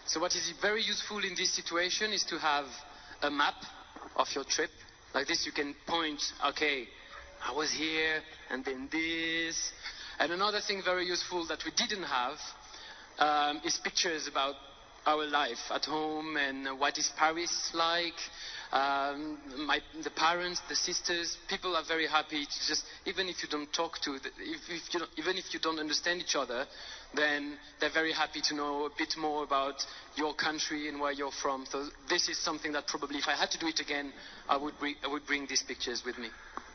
So 0.09 0.21
what 0.21 0.35
is 0.35 0.51
very 0.63 0.83
useful 0.83 1.23
in 1.23 1.35
this 1.35 1.53
situation 1.53 2.13
is 2.13 2.25
to 2.25 2.39
have 2.39 2.67
a 3.23 3.31
map 3.31 3.61
of 4.17 4.29
your 4.35 4.45
trip. 4.45 4.71
Like 5.15 5.27
this, 5.27 5.47
you 5.47 5.53
can 5.53 5.75
point, 5.87 6.21
okay, 6.49 6.85
I 7.45 7.53
was 7.53 7.71
here, 7.71 8.21
and 8.51 8.65
then 8.65 8.89
this. 8.91 9.73
And 10.19 10.33
another 10.33 10.61
thing 10.61 10.83
very 10.85 11.07
useful 11.07 11.47
that 11.47 11.65
we 11.65 11.71
didn't 11.77 12.05
have 12.05 12.39
um, 13.19 13.61
is 13.65 13.79
pictures 13.83 14.29
about 14.29 14.55
our 15.07 15.25
life 15.27 15.71
at 15.71 15.85
home 15.87 16.37
and 16.37 16.79
what 16.79 16.99
is 16.99 17.11
Paris 17.17 17.71
like. 17.75 18.15
Um, 18.73 19.39
my, 19.67 19.81
the 20.03 20.11
parents, 20.11 20.61
the 20.69 20.77
sisters, 20.77 21.39
people 21.49 21.75
are 21.75 21.85
very 21.89 22.07
happy 22.07 22.45
just, 22.45 22.85
even 23.07 23.29
if 23.29 23.43
you 23.43 23.49
don't 23.49 23.73
talk 23.73 23.99
to, 24.03 24.19
the, 24.19 24.29
if, 24.39 24.61
if 24.69 24.95
you 24.95 25.01
even 25.17 25.39
if 25.39 25.55
you 25.55 25.61
don't 25.61 25.79
understand 25.79 26.21
each 26.21 26.37
other, 26.37 26.67
then 27.15 27.57
they're 27.81 27.91
very 27.93 28.13
happy 28.13 28.41
to 28.49 28.55
know 28.55 28.85
a 28.87 28.91
bit 28.97 29.15
more 29.19 29.45
about 29.45 29.85
your 30.17 30.35
country 30.35 30.89
and 30.89 31.01
where 31.01 31.13
you're 31.13 31.31
from. 31.31 31.65
So 31.67 31.89
this 32.09 32.29
is 32.29 32.39
something 32.39 32.73
that 32.73 32.87
probably, 32.87 33.19
if 33.19 33.29
I 33.29 33.37
had 33.37 33.51
to 33.53 33.59
do 33.59 33.67
it 33.67 33.81
again, 33.81 34.13
I 34.49 34.57
would 34.57 34.79
bring, 34.79 34.95
I 35.05 35.09
would 35.09 35.27
bring 35.27 35.47
these 35.47 35.63
pictures 35.63 36.03
with 36.05 36.19
me. 36.19 36.29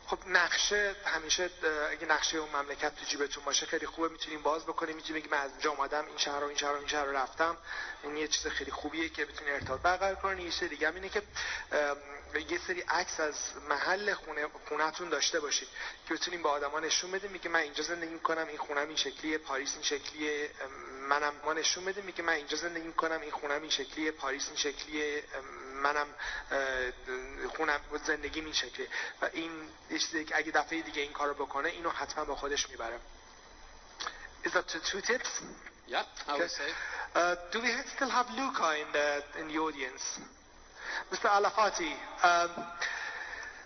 خب 0.08 0.20
نقشه 0.28 0.96
همیشه 1.06 1.50
اگه 1.92 2.06
نقشه 2.06 2.38
اون 2.38 2.50
مملکت 2.56 2.96
تو 2.96 3.06
جیبتون 3.06 3.44
باشه 3.44 3.66
خیلی 3.66 3.86
خوبه 3.86 4.10
می‌تونیم 4.10 4.42
باز 4.42 4.64
بکنیم. 4.64 4.96
می‌تونیم 4.96 5.22
بگیم 5.22 5.32
من 5.32 5.42
از 5.44 5.52
اینجا 5.52 5.72
اومدم 5.72 6.06
این 6.06 6.18
شهر 6.18 6.40
رو 6.40 6.48
این 6.48 6.58
شهر 6.58 6.72
رو 6.72 6.78
این 6.78 6.88
شهر 6.88 7.06
رو 7.06 7.18
رفتم. 7.18 7.58
این 8.04 8.18
یه 8.18 8.28
چیز 8.28 8.48
خیلی 8.48 8.72
خوبیه 8.72 9.10
که 9.10 9.26
بتونی 9.26 9.52
ارتباط 9.52 9.82
برقرار 9.82 10.16
کنی. 10.16 10.44
یه 10.44 10.52
چیز 10.52 10.70
دیگه 10.70 10.96
اینه 10.96 11.10
که 11.10 11.22
یه 12.50 12.60
سری 12.68 12.82
عکس 12.82 13.20
از 13.20 13.36
محل 13.70 14.14
خونه 14.14 14.48
خونهتون 14.70 15.10
داشته 15.10 15.40
باشید 15.40 15.68
که 16.08 16.14
بتونیم 16.14 16.44
به 16.44 16.50
آدما 16.50 16.80
نشون 16.80 17.12
بدیم. 17.12 17.32
میگه 17.32 17.50
من 17.50 17.60
اینجا 17.60 17.84
زندگی 17.84 18.14
می‌کنم 18.14 18.48
این 18.48 18.58
خونم 18.58 18.88
این 18.88 18.98
شکلیه 18.98 19.38
پاریس 19.38 19.74
این 19.74 19.84
شکلیه. 19.84 20.52
منم 21.10 21.34
ما 21.46 21.54
نشون 21.54 21.86
بدیم. 21.86 22.06
میگه 22.06 22.24
من 22.24 22.34
اینجا 22.34 22.58
زندگی 22.58 22.88
می‌کنم 22.88 23.22
این 23.22 23.32
خونم 23.32 23.62
این 23.62 23.70
شکلیه 23.70 24.12
پاریس 24.12 24.48
این 24.48 24.58
شکلیه. 24.58 25.24
منم 25.84 26.08
خونم 27.56 27.82
زندگی 28.06 28.40
این 28.40 28.54
شکلیه. 28.54 28.88
و 29.22 29.30
این 29.34 29.52
اگه 30.34 30.52
دفعه 30.52 30.82
دیگه 30.82 31.02
این 31.02 31.14
کارو 31.14 31.34
بکنه 31.34 31.70
اینو 31.70 31.90
حتما 31.90 32.26
با 32.26 32.36
خودش 32.36 32.70
می‌بره 32.70 33.00
Is 34.46 34.52
that 34.52 34.68
two 34.68 35.02
tips? 35.02 35.30
Yeah, 35.88 36.04
I 36.28 36.38
would 36.38 36.52
say. 36.52 36.70
Uh, 37.16 37.36
do 37.52 37.62
we 37.62 37.70
still 37.96 38.10
have 38.10 38.28
Luca 38.38 38.76
in 38.84 38.90
the 38.92 39.24
in 39.40 39.48
the 39.48 39.58
audience? 39.60 40.20
Mr. 41.12 41.30
Alafati, 41.30 41.92
um, 42.24 42.52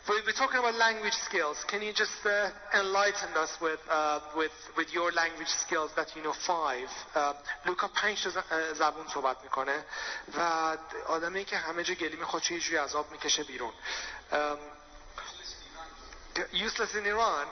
we're 0.08 0.32
talking 0.32 0.60
about 0.60 0.76
language 0.76 1.14
skills. 1.14 1.58
Can 1.68 1.82
you 1.82 1.94
just 1.94 2.26
uh, 2.26 2.50
enlighten 2.74 3.36
us 3.36 3.52
with, 3.62 3.80
uh, 3.90 4.20
with, 4.36 4.52
with 4.78 4.94
your 4.94 5.12
language 5.12 5.50
skills 5.50 5.92
that 5.96 6.16
you 6.16 6.24
know 6.24 6.34
five? 6.34 6.90
Uh, 7.16 7.34
لوکا 7.66 7.88
پنج 7.88 8.28
زبون 8.74 9.08
صحبت 9.08 9.38
می‌کنه 9.44 9.86
و 10.38 10.78
آدمی 11.08 11.46
که 11.46 11.58
همه 11.58 11.84
جا 11.84 11.94
گلیم 11.94 12.26
خودشو 12.26 12.54
یه 12.54 12.60
جوری 12.60 12.78
عذاب 12.78 13.12
می‌کشه 13.12 13.44
بیرون. 13.44 13.72
Um, 14.32 14.36
useless 16.54 16.96
in 16.96 17.06
Iran. 17.06 17.48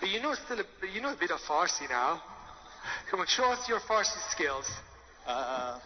But 0.00 0.10
you 0.10 0.20
know 0.20 0.34
still 0.34 0.58
a, 0.60 0.64
you 0.92 1.00
know 1.00 1.12
a 1.12 1.16
bit 1.16 1.30
of 1.30 1.40
Farsi 1.40 1.88
now. 1.88 2.20
Come 3.10 3.20
on, 3.20 3.26
show 3.26 3.44
us 3.44 3.68
your 3.68 3.80
Farsi 3.80 4.18
skills. 4.30 4.68
Uh, 5.26 5.78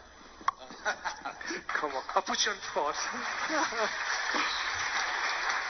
Come 1.81 1.93
on, 1.93 2.03
I'll 2.14 2.23
put 2.23 2.39
you 2.47 2.53
on 2.53 2.59
spot. 2.71 2.95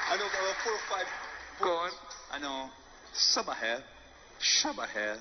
I 0.09 0.17
know 0.17 0.27
about 0.27 0.57
four 0.63 0.73
or 0.73 0.79
five. 0.89 1.07
Go 1.61 1.71
on. 1.71 1.91
I 2.33 2.39
know 2.39 2.71
Sabahel, 3.15 3.83
Shabahel, 4.41 5.19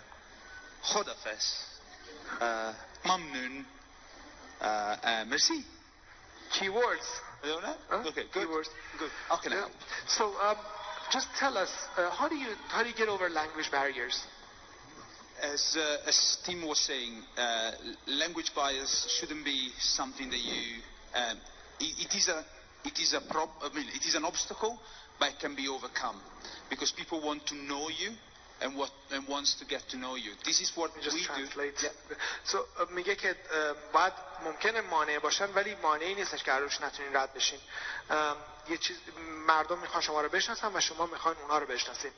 Khodafes, 0.92 1.66
uh, 2.40 2.74
Mamnun, 3.06 3.66
uh, 4.62 4.64
uh, 4.64 5.26
Merci. 5.28 5.64
Keywords. 6.54 7.08
You 7.44 7.50
know 7.50 7.62
that? 7.62 7.78
Huh? 7.90 8.04
Okay, 8.10 8.24
good. 8.32 8.48
Keywords. 8.48 8.70
Good. 9.00 9.12
How 9.28 9.38
can 9.38 9.54
I 9.54 9.56
help? 9.58 9.72
So, 10.08 10.26
um, 10.40 10.58
just 11.12 11.29
tell 11.39 11.57
us, 11.59 11.71
uh, 11.97 12.11
how 12.11 12.29
do 12.29 12.37
you 12.37 12.49
how 12.68 12.83
do 12.83 12.89
you 12.89 12.95
get 12.95 13.09
over 13.09 13.29
language 13.29 13.71
barriers? 13.71 14.23
As, 15.43 15.75
uh, 15.75 16.07
as 16.07 16.37
Tim 16.45 16.66
was 16.66 16.79
saying, 16.79 17.23
uh, 17.39 17.71
language 18.07 18.53
bias 18.55 19.07
shouldn't 19.18 19.43
be 19.45 19.71
something 19.79 20.29
that 20.29 20.39
you. 20.39 20.83
Um, 21.14 21.37
it, 21.81 22.07
it 22.07 22.14
is 22.14 22.29
a 22.29 22.45
it 22.85 22.99
is 22.99 23.14
a 23.14 23.21
prob- 23.21 23.49
I 23.62 23.75
mean, 23.75 23.87
it 23.95 24.05
is 24.05 24.14
an 24.14 24.25
obstacle, 24.25 24.79
but 25.18 25.31
it 25.31 25.39
can 25.41 25.57
be 25.57 25.66
overcome 25.68 26.21
because 26.68 26.93
people 26.93 27.21
want 27.25 27.47
to 27.47 27.55
know 27.55 27.89
you 27.89 28.11
and 28.61 28.77
what 28.77 28.91
and 29.12 29.27
wants 29.29 29.55
to 29.61 29.64
get 29.64 29.83
to 29.91 29.97
know 29.97 30.14
you. 30.16 30.33
This 30.45 30.61
is 30.61 30.73
what 30.77 30.91
Just 31.03 31.16
we 31.16 31.25
translate. 31.25 31.75
do. 31.81 31.89
So, 32.45 32.59
uh, 32.79 32.91
میگه 32.91 33.14
که 33.14 33.33
uh, 33.33 33.93
باید 33.93 34.12
ممکنه 34.45 34.81
مانع 34.81 35.18
باشن 35.18 35.51
ولی 35.55 35.75
مانعی 35.75 36.14
نیستش 36.14 36.43
که 36.43 36.53
روش 36.53 36.81
نتونین 36.81 37.16
رد 37.16 37.35
بشین. 37.35 37.59
Um, 38.11 38.14
یه 38.70 38.78
چیز 38.78 38.97
مردم 39.47 39.80
می‌خوان 39.80 40.01
شما 40.01 40.22
رو 40.22 40.30
بشناسن 40.30 40.72
و 40.76 40.80
شما 40.80 41.05
می‌خوان 41.05 41.36
اونا 41.38 41.57
رو 41.57 41.66
بشناسین. 41.66 42.11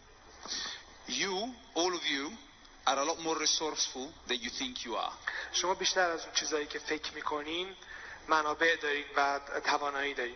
You, 1.07 1.53
all 1.75 1.93
of 1.95 2.05
you, 2.05 2.31
are 2.87 2.97
a 2.99 3.03
lot 3.03 3.19
more 3.19 3.37
resourceful 3.37 4.07
than 4.27 4.39
you 4.39 4.49
think 4.49 4.85
you 4.85 4.95
are. 4.95 5.13
شما 5.51 5.73
بیشتر 5.73 6.09
از 6.11 6.23
اون 6.23 6.33
چیزایی 6.33 6.65
که 6.65 6.79
فکر 6.79 7.13
می‌کنین 7.13 7.75
منابع 8.27 8.75
دارین 8.75 9.05
و 9.15 9.39
توانایی 9.65 10.13
دارین. 10.13 10.35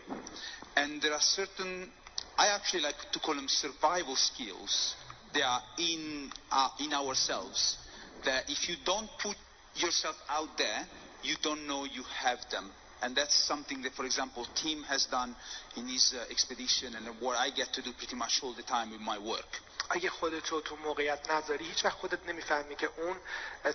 And 0.75 1.01
there 1.01 1.13
are 1.13 1.21
certain, 1.35 1.91
I 2.37 2.47
actually 2.47 2.81
like 2.81 3.11
to 3.11 3.19
call 3.19 3.35
them 3.35 3.47
survival 3.47 4.15
skills. 4.15 4.95
They 5.33 5.43
are 5.43 5.63
in, 5.77 6.31
uh, 6.51 6.69
in 6.79 6.93
ourselves. 6.93 7.77
That 8.23 8.49
if 8.49 8.69
you 8.69 8.75
don't 8.85 9.09
put 9.25 9.37
yourself 9.75 10.17
out 10.29 10.57
there, 10.57 10.81
you 11.23 11.35
don't 11.45 11.65
know 11.69 11.85
you 11.85 12.03
have 12.23 12.39
them. 12.49 12.71
And 13.02 13.14
that's 13.14 13.34
something 13.34 13.82
that, 13.82 13.92
for 13.92 14.06
example, 14.06 14.46
Tim 14.54 14.82
has 14.84 15.06
done 15.06 15.36
in 15.76 15.86
his 15.86 16.14
uh, 16.16 16.24
expedition 16.30 16.94
and 16.96 17.06
what 17.20 17.36
I 17.36 17.50
get 17.50 17.72
to 17.74 17.82
do 17.82 17.92
pretty 17.92 18.16
much 18.16 18.40
all 18.42 18.54
the 18.54 18.62
time 18.62 18.90
with 18.90 19.00
my 19.00 19.18
work. 19.18 19.60
اگه 19.90 20.10
خودت 20.10 20.48
رو 20.48 20.60
تو 20.60 20.76
موقعیت 20.76 21.30
نذاری 21.30 21.64
هیچ 21.64 21.84
وقت 21.84 21.98
خودت 21.98 22.26
نمیفهمی 22.26 22.76
که 22.76 22.90
اون 22.98 23.16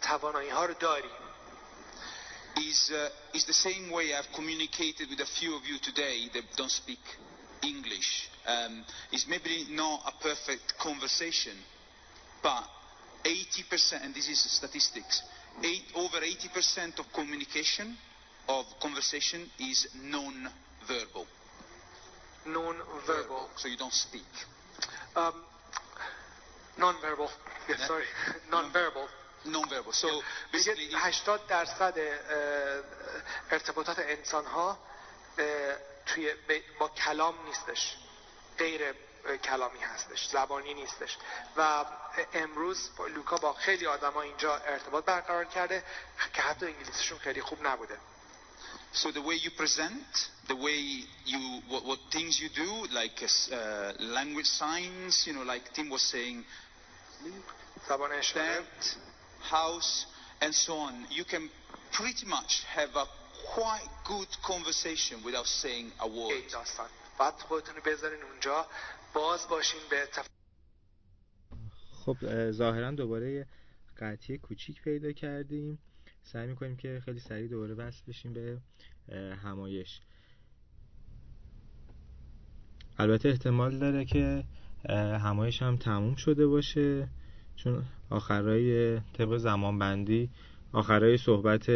توانایی 0.02 0.50
ها 0.50 0.66
رو 0.66 0.74
داری. 0.74 1.10
is, 2.58 2.92
uh, 2.94 3.10
is 3.34 3.46
the 3.46 3.54
same 3.54 3.92
way 3.92 4.14
I've 4.14 4.32
communicated 4.36 5.10
with 5.10 5.20
a 5.20 5.26
few 5.40 5.56
of 5.56 5.66
you 5.66 5.78
today 5.80 6.30
that 6.34 6.44
don't 6.58 6.72
speak 6.72 7.00
English. 7.64 8.30
Um, 8.46 8.84
it's 9.12 9.28
maybe 9.28 9.68
not 9.70 10.02
a 10.08 10.24
perfect 10.24 10.78
conversation, 10.80 11.54
but 12.42 12.64
80%, 13.24 14.04
and 14.04 14.14
this 14.14 14.28
is 14.28 14.40
statistics, 14.52 15.22
eight, 15.64 15.84
over 15.96 16.18
80% 16.18 17.00
of 17.00 17.06
communication, 17.14 17.96
of 18.49 18.67
conversation 18.81 19.51
is 19.59 19.89
non-verbal. 20.03 21.27
Non-verbal. 22.47 23.49
So 23.57 23.69
you 23.69 23.77
don't 23.77 23.93
speak. 23.93 24.23
Um, 25.17 25.35
non-verbal. 26.79 27.31
Yeah, 27.69 27.85
sorry. 27.85 28.05
Non-verbal. 28.53 29.09
Non-verbal. 29.47 29.93
So 29.93 30.23
basically, 30.53 30.87
80 30.95 31.41
درصد 31.49 31.95
ارتباطات 33.51 33.99
انسان 33.99 34.45
ها 34.47 34.79
توی 36.07 36.35
با 36.79 36.89
کلام 36.89 37.35
نیستش 37.47 37.97
غیر 38.59 38.95
کلامی 39.45 39.79
هستش 39.79 40.29
زبانی 40.29 40.75
نیستش 40.75 41.17
و 41.57 41.85
امروز 42.35 42.91
لوکا 43.15 43.37
با 43.37 43.53
خیلی 43.53 43.87
آدما 43.87 44.23
اینجا 44.23 44.57
ارتباط 44.57 45.05
برقرار 45.05 45.45
کرده 45.45 45.85
که 46.33 46.43
حتی 46.43 46.67
انگلیسیشون 46.67 47.19
خیلی 47.19 47.43
خوب 47.43 47.67
نبوده 47.67 47.99
So 48.96 49.12
the 49.12 49.22
way 49.22 49.36
you 49.36 49.52
present, 49.52 50.30
the 50.48 50.56
way 50.56 50.78
you, 51.26 51.62
what, 51.70 51.86
what 51.86 52.00
things 52.12 52.40
you 52.42 52.50
do, 52.50 52.88
like 52.94 53.24
uh, 53.24 53.94
language 54.00 54.46
signs, 54.46 55.24
you 55.26 55.34
know, 55.34 55.44
like 55.44 55.74
Tim 55.74 55.90
was 55.90 56.02
saying, 56.02 56.44
زبان 57.90 58.12
اشاره 58.12 58.34
tent, 58.34 58.98
house, 59.40 60.06
and 60.42 60.54
so 60.54 60.74
on. 60.74 60.94
You 61.10 61.24
can 61.24 61.50
pretty 61.92 62.26
much 62.26 62.64
have 62.76 62.96
a 62.96 63.06
quite 63.56 63.90
good 64.06 64.32
conversation 64.44 65.24
without 65.24 65.48
saying 65.48 65.92
a 66.00 66.08
word. 66.08 66.32
ای 66.32 66.42
داستان 66.52 66.90
بعد 67.20 67.34
خودتون 67.34 67.76
رو 67.76 67.82
بذارین 67.86 68.24
اونجا 68.24 68.66
باز 69.14 69.48
باشین 69.48 69.82
به 69.90 70.06
تف... 70.14 70.28
خب 72.06 72.52
ظاهرا 72.52 72.92
دوباره 72.92 73.32
یه 73.32 73.48
قطعی 73.98 74.38
کوچیک 74.38 74.82
پیدا 74.82 75.12
کردیم 75.12 75.80
سعی 76.27 76.47
می‌کنیم 76.47 76.77
که 76.77 77.03
خیلی 77.05 77.19
سریع 77.19 77.49
دوباره 77.49 77.75
وصل 77.75 78.03
بشیم 78.09 78.33
به 78.33 78.59
همایش. 79.43 80.01
البته 82.99 83.29
احتمال 83.29 83.79
داره 83.79 84.05
که 84.05 84.45
همایش 85.19 85.63
هم 85.63 85.77
تموم 85.77 86.15
شده 86.15 86.47
باشه 86.47 87.09
چون 87.57 87.85
آخرای 88.11 89.01
طبق 89.01 89.37
زمان 89.37 89.79
بندی 89.79 90.31
آخرای 90.73 91.19
صحبت 91.19 91.71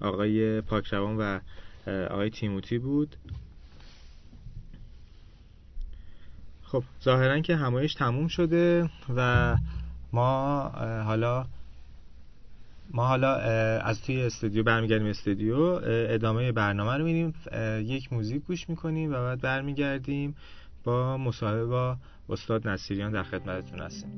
آقای 0.00 0.60
پاکروان 0.60 1.16
و 1.16 1.40
آقای 1.86 2.30
تیموتی 2.30 2.78
بود. 2.78 3.16
خب 6.62 6.84
ظاهرا 7.02 7.40
که 7.40 7.56
همایش 7.56 7.94
تموم 7.94 8.28
شده 8.28 8.90
و 9.16 9.56
ما 10.12 10.60
حالا 11.06 11.46
ما 12.94 13.06
حالا 13.06 13.34
از 13.78 14.02
توی 14.02 14.22
استودیو 14.22 14.62
برمیگردیم 14.62 15.06
استودیو 15.06 15.56
ادامه 15.84 16.52
برنامه 16.52 16.92
رو 16.96 17.04
میریم 17.04 17.34
یک 17.80 18.12
موزیک 18.12 18.42
گوش 18.44 18.68
می‌کنیم 18.68 19.10
و 19.10 19.14
بعد 19.14 19.40
برمیگردیم 19.40 20.34
با 20.84 21.16
مصاحبه 21.16 21.66
با 21.66 21.96
استاد 22.28 22.68
نصیریان 22.68 23.12
در 23.12 23.22
خدمتتون 23.22 23.80
هستیم 23.80 24.10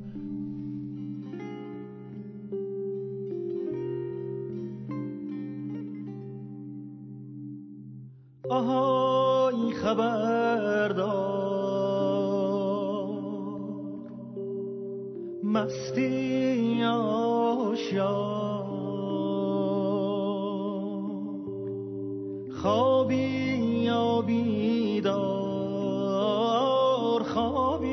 آها 8.49 9.49
این 9.49 9.73
خبردار. 9.73 11.37
مستی 15.43 16.83
آشیار. 16.83 18.66
خوابی 22.61 23.15
یا 23.83 24.21
بیدار؟ 24.21 25.13
خوابی 27.23 27.87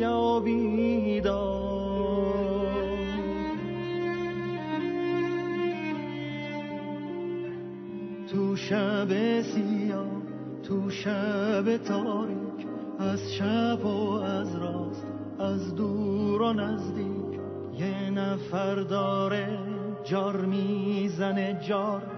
یا 0.00 0.40
بیدار؟ 0.40 1.58
تو 8.32 8.56
شب 8.56 9.42
سیاه 9.42 10.06
تو 10.62 10.90
شب 10.90 11.76
تاریک 11.76 12.66
از 12.98 13.32
شب 13.32 13.84
و 13.84 14.12
از 14.12 14.56
راست 14.56 15.06
از 15.38 15.74
دور 15.74 16.42
و 16.42 16.52
نزدیک 16.52 17.40
یه 17.78 18.10
نفر 18.10 18.74
داره 18.74 19.58
جار 20.04 20.36
می‌زنه 20.36 21.60
جار. 21.68 22.17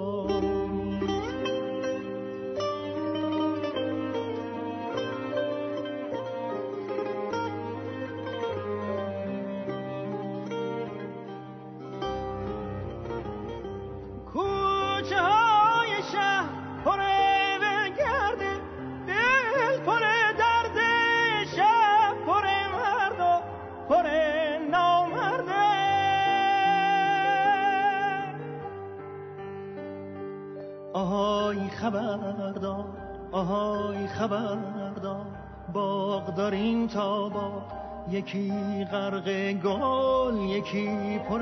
یکی 38.21 38.85
غرق 38.91 39.51
گل 39.51 40.37
یکی 40.37 41.19
پر 41.29 41.39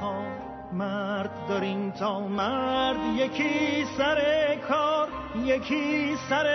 خار. 0.00 0.26
مرد 0.72 1.30
داریم 1.48 1.90
تا 1.90 2.20
مرد 2.20 3.16
یکی 3.16 3.84
سر 3.96 4.20
کار 4.68 5.08
یکی 5.44 6.16
سر 6.28 6.46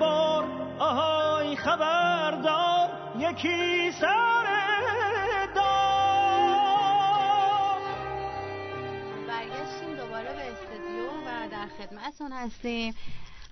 بار. 0.00 0.44
آهای 0.78 1.56
خبردار 1.56 2.88
یکی 3.18 3.92
سر 4.00 4.40
خدمتتون 11.80 12.32
هستیم. 12.32 12.94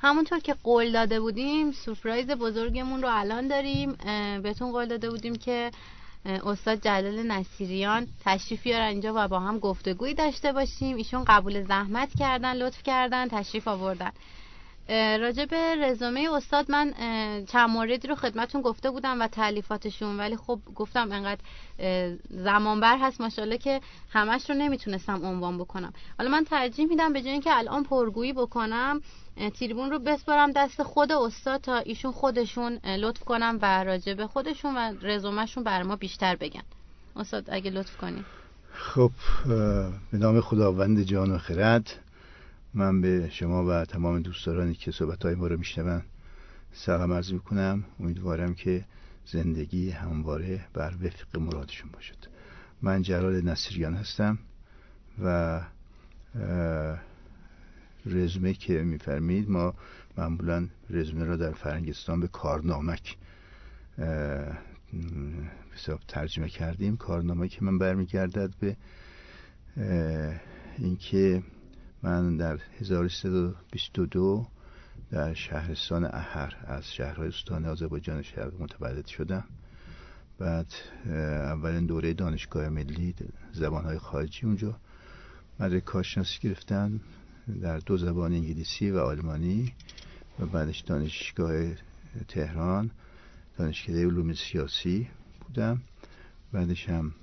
همونطور 0.00 0.38
که 0.38 0.54
قول 0.64 0.92
داده 0.92 1.20
بودیم 1.20 1.72
سورپرایز 1.72 2.26
بزرگمون 2.26 3.02
رو 3.02 3.08
الان 3.12 3.48
داریم. 3.48 3.92
بهتون 4.42 4.72
قول 4.72 4.86
داده 4.86 5.10
بودیم 5.10 5.36
که 5.36 5.70
استاد 6.26 6.80
جلال 6.80 7.22
نصیریان 7.22 8.06
تشریف 8.24 8.62
بیارن 8.62 8.86
اینجا 8.86 9.12
و 9.16 9.28
با 9.28 9.40
هم 9.40 9.58
گفتگویی 9.58 10.14
داشته 10.14 10.52
باشیم. 10.52 10.96
ایشون 10.96 11.24
قبول 11.24 11.64
زحمت 11.64 12.08
کردن 12.18 12.54
لطف 12.54 12.82
کردن 12.82 13.28
تشریف 13.28 13.68
آوردن. 13.68 14.12
راجع 15.20 15.44
به 15.44 15.76
رزومه 15.76 16.28
استاد 16.32 16.70
من 16.70 16.94
چند 17.52 17.70
موردی 17.70 18.08
رو 18.08 18.14
خدمتون 18.14 18.62
گفته 18.62 18.90
بودم 18.90 19.20
و 19.20 19.26
تعلیفاتشون 19.26 20.16
ولی 20.16 20.36
خب 20.36 20.60
گفتم 20.74 21.12
انقدر 21.12 21.40
زمان 22.30 22.80
بر 22.80 22.98
هست. 22.98 23.20
ماشاءالله 23.20 23.58
که 23.58 23.80
همش 24.10 24.50
رو 24.50 24.56
نمی‌تونستم 24.56 25.26
عنوان 25.26 25.58
بکنم. 25.58 25.92
حالا 26.18 26.30
من 26.30 26.44
ترجیح 26.44 26.86
میدم 26.86 27.12
به 27.12 27.22
جای 27.22 27.32
اینکه 27.32 27.58
الان 27.58 27.82
پرگویی 27.84 28.32
بکنم 28.32 29.00
تریبون 29.58 29.90
رو 29.90 29.98
بسپارم 29.98 30.52
دست 30.52 30.82
خود 30.82 31.12
استاد 31.12 31.60
تا 31.60 31.76
ایشون 31.76 32.12
خودشون 32.12 32.72
لطف 32.74 33.24
کنم 33.24 33.58
و 33.62 33.84
راجع 33.84 34.14
به 34.14 34.26
خودشون 34.26 34.76
و 34.76 34.94
رزومهشون 35.02 35.64
بر 35.64 35.82
ما 35.82 35.96
بیشتر 35.96 36.36
بگن. 36.36 36.62
استاد 37.16 37.44
اگه 37.48 37.70
لطف 37.70 37.96
کنید 37.96 38.24
خب 38.72 39.10
به 40.12 40.18
نام 40.18 40.40
خداوند 40.40 41.02
جان 41.02 41.30
و 41.30 41.38
خرد 41.38 41.90
من 42.74 43.00
به 43.00 43.30
شما 43.30 43.64
و 43.64 43.84
تمام 43.84 44.22
دوستدارانی 44.22 44.74
که 44.74 44.90
صحبت 44.90 45.24
های 45.24 45.34
ما 45.34 45.46
رو 45.46 45.58
میشنون 45.58 46.02
سلام 46.72 47.12
عرض 47.12 47.32
می‌کنم. 47.32 47.84
امیدوارم 48.00 48.54
که 48.54 48.84
زندگی 49.26 49.90
همواره 49.90 50.60
بر 50.74 50.94
وفق 51.02 51.38
مرادشون 51.38 51.90
باشد. 51.90 52.16
من 52.82 53.02
جلال 53.02 53.44
نصیریان 53.44 53.94
هستم 53.94 54.38
و 55.24 55.60
رزومه 58.08 58.52
که 58.54 58.82
میفرمید 58.82 59.50
ما 59.50 59.74
معمولا 60.18 60.68
رزومه 60.90 61.24
را 61.24 61.36
در 61.36 61.52
فرنگستان 61.52 62.20
به 62.20 62.28
کارنامک 62.28 63.16
حساب 65.74 66.00
ترجمه 66.08 66.48
کردیم. 66.48 66.96
کارنامه 66.96 67.48
که 67.48 67.64
من 67.64 67.78
برمیگردد 67.78 68.54
به 68.60 68.76
اینکه 70.78 71.42
من 72.02 72.36
در 72.36 72.58
1322 72.80 74.46
در 75.10 75.34
شهرستان 75.34 76.04
احر 76.04 76.56
از 76.66 76.92
شهرهای 76.92 77.28
استان 77.28 77.64
آذربایجان 77.64 78.22
شرق 78.22 78.60
متولد 78.60 79.06
شدم. 79.06 79.44
بعد 80.38 80.66
اولین 81.06 81.86
دوره 81.86 82.14
دانشگاه 82.14 82.68
ملی 82.68 83.14
زبانهای 83.52 83.98
خارجی 83.98 84.46
اونجا 84.46 84.76
مدرک 85.60 85.84
کارشناسی 85.84 86.38
گرفتم 86.40 87.00
در 87.62 87.78
دو 87.78 87.96
زبان 87.96 88.32
انگلیسی 88.32 88.90
و 88.90 88.98
آلمانی 88.98 89.72
و 90.38 90.46
بعدش 90.46 90.80
دانشگاه 90.80 91.52
تهران 92.28 92.90
دانشکده 93.58 94.06
علوم 94.06 94.32
سیاسی 94.32 95.08
بودم. 95.40 95.82
بعدش 96.52 96.88
هم 96.88 97.14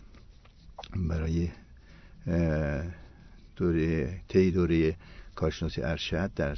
برای 0.95 1.49
دوره 3.55 4.19
طی 4.28 4.51
دوره 4.51 4.95
کارشناسی 5.36 5.82
ارشد 5.82 6.32
در 6.36 6.57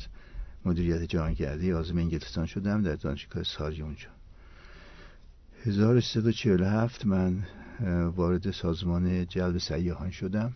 مدیریت 0.65 1.01
جهانگردی 1.01 1.73
آزم 1.73 1.97
انگلستان 1.97 2.45
شدم 2.45 2.81
در 2.81 2.95
دانشگاه 2.95 3.43
ساری 3.43 3.81
اونجا. 3.81 4.09
1347 5.65 7.05
من 7.05 7.43
وارد 8.15 8.51
سازمان 8.51 9.27
جلب 9.27 9.57
سیاحان 9.57 10.11
شدم. 10.11 10.53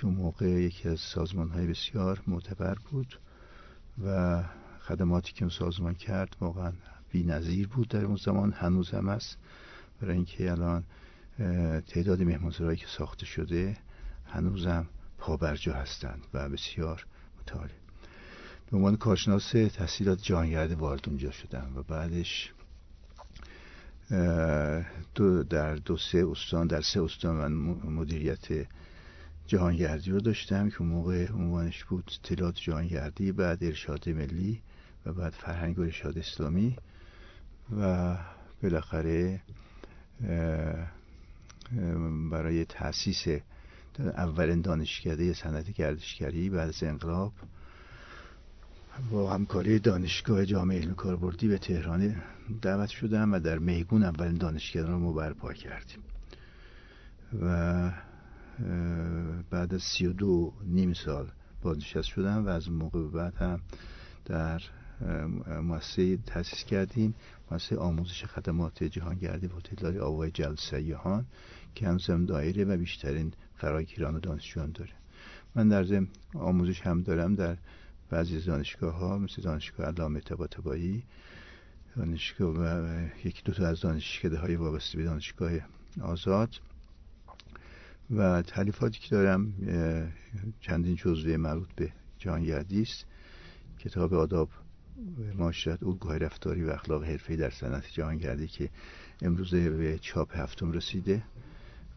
که 0.00 0.06
اون 0.06 0.14
موقع 0.14 0.46
یکی 0.46 0.88
از 0.88 1.00
سازمان 1.00 1.50
های 1.50 1.66
بسیار 1.66 2.22
معتبر 2.26 2.74
بود 2.90 3.18
و 4.04 4.42
خدماتی 4.80 5.32
که 5.32 5.42
اون 5.42 5.50
سازمان 5.50 5.94
کرد 5.94 6.36
واقعا 6.40 6.72
بی 7.10 7.22
نظیر 7.22 7.68
بود 7.68 7.88
در 7.88 8.04
اون 8.04 8.16
زمان 8.16 8.52
هنوز 8.52 8.90
هم 8.90 9.08
است. 9.08 9.38
برای 10.00 10.16
اینکه 10.16 10.50
الان 10.50 10.84
تعداد 11.86 12.22
مهمانسرایی 12.22 12.76
که 12.76 12.86
ساخته 12.86 13.26
شده 13.26 13.76
هنوزم 14.26 14.86
پابرجا 15.18 15.72
هستند 15.72 16.26
و 16.34 16.48
بسیار 16.48 17.06
مطالع 17.40 17.70
به 18.70 18.76
عنوان 18.76 18.96
کارشناس 18.96 19.50
تحصیلات 19.50 20.22
جهانگرد 20.22 20.72
وارد 20.72 21.08
اونجا 21.08 21.30
شدم 21.30 21.72
و 21.76 21.82
بعدش 21.82 22.52
دو 25.14 25.42
در 25.42 25.74
دو 25.74 25.96
سه 25.96 26.26
استان 26.30 26.66
در 26.66 26.80
سه 26.80 27.02
استان 27.02 27.36
من 27.36 27.52
مدیریت 27.92 28.66
جهانگردی 29.50 30.10
رو 30.10 30.20
داشتم 30.20 30.70
که 30.70 30.84
موقع 30.84 31.32
عنوانش 31.32 31.84
بود 31.84 32.12
اطلاعات 32.24 32.54
جهانگردی 32.54 33.32
بعد 33.32 33.64
ارشاد 33.64 34.08
ملی 34.08 34.62
و 35.06 35.12
بعد 35.12 35.32
فرهنگ 35.32 35.78
و 35.78 35.82
ارشاد 35.82 36.18
اسلامی 36.18 36.76
و 37.80 38.16
بالاخره 38.62 39.40
برای 42.30 42.64
تاسیس 42.64 43.24
اولین 43.98 44.60
دانشکده 44.60 45.34
صنعت 45.34 45.70
گردشگری 45.70 46.50
بعد 46.50 46.68
از 46.68 46.82
انقلاب 46.82 47.32
با 49.10 49.32
همکاری 49.32 49.78
دانشگاه 49.78 50.46
جامعه 50.46 50.80
علم 50.80 50.94
کاربردی 50.94 51.48
به 51.48 51.58
تهران 51.58 52.22
دعوت 52.62 52.88
شدم 52.88 53.32
و 53.32 53.38
در 53.38 53.58
میگون 53.58 54.02
اولین 54.02 54.38
دانشکده 54.38 54.86
رو 54.86 54.98
ما 54.98 55.12
برپا 55.12 55.52
کردیم. 55.52 55.98
و 57.42 58.09
بعد 59.50 59.74
از 59.74 59.82
سی 59.82 60.06
و 60.06 60.12
دو 60.12 60.52
نیم 60.66 60.92
سال 60.92 61.30
بازنشست 61.62 62.08
شدم 62.08 62.46
و 62.46 62.48
از 62.48 62.70
موقع 62.70 63.08
بعد 63.08 63.34
هم 63.34 63.60
در 64.24 64.62
مؤسسه 65.62 66.16
تأسیس 66.16 66.64
کردیم. 66.64 67.14
مؤسسه 67.50 67.76
آموزش 67.76 68.24
خدمات 68.24 68.84
جهانگردی 68.84 69.46
و 69.46 69.60
تداری 69.60 69.98
آوای 69.98 70.30
جلد 70.30 70.58
سیاهان 70.58 71.26
که 71.74 71.88
همزم 71.88 72.26
دایره 72.26 72.64
و 72.64 72.76
بیشترین 72.76 73.32
فراگیران 73.56 74.16
و 74.16 74.20
دانشجویان 74.20 74.70
داره. 74.70 74.92
من 75.54 75.68
در 75.68 75.84
ضمن 75.84 76.08
آموزش 76.34 76.80
هم 76.80 77.02
دارم 77.02 77.34
در 77.34 77.56
بعضی 78.10 78.40
دانشگاه 78.40 78.94
ها 78.94 79.18
مثل 79.18 79.42
دانشگاه 79.42 79.86
علامه 79.86 80.20
طباطبایی 80.20 81.02
دانشگاه 81.96 82.54
و 82.58 82.86
یکی 83.24 83.42
دو 83.44 83.52
تا 83.52 83.66
از 83.66 83.80
دانشکده 83.80 84.38
های 84.38 84.56
وابسته 84.56 84.98
به 84.98 85.04
دانشگاه 85.04 85.50
آزاد. 86.02 86.50
و 88.10 88.42
تعلیفاتی 88.42 88.98
که 88.98 89.08
دارم 89.10 89.52
چندین 90.60 90.96
جزوه 90.96 91.36
مربوط 91.36 91.68
به 91.76 91.92
جهانگردی 92.18 92.82
است. 92.82 93.04
کتاب 93.78 94.14
آداب 94.14 94.48
معاشرت 95.34 95.82
الگوهای 95.82 96.18
رفتاری 96.18 96.64
و 96.64 96.70
اخلاق 96.70 97.04
حرفه‌ای 97.04 97.36
در 97.36 97.50
صنعت 97.50 97.84
جهانگردی 97.92 98.46
که 98.46 98.70
امروز 99.22 99.54
به 99.54 99.98
چاپ 99.98 100.36
هفتم 100.36 100.72
رسیده. 100.72 101.22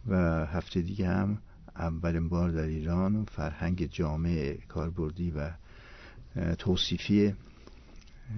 و 0.08 0.46
هفته 0.46 0.82
دیگه 0.82 1.08
هم 1.08 1.38
اولین 1.76 2.30
بار 2.30 2.52
در 2.52 2.64
ایران 2.64 3.26
فرهنگ 3.26 3.90
جامع 3.92 4.58
کاربردی 4.68 5.32
و 5.32 5.52
توصیفی 6.58 7.34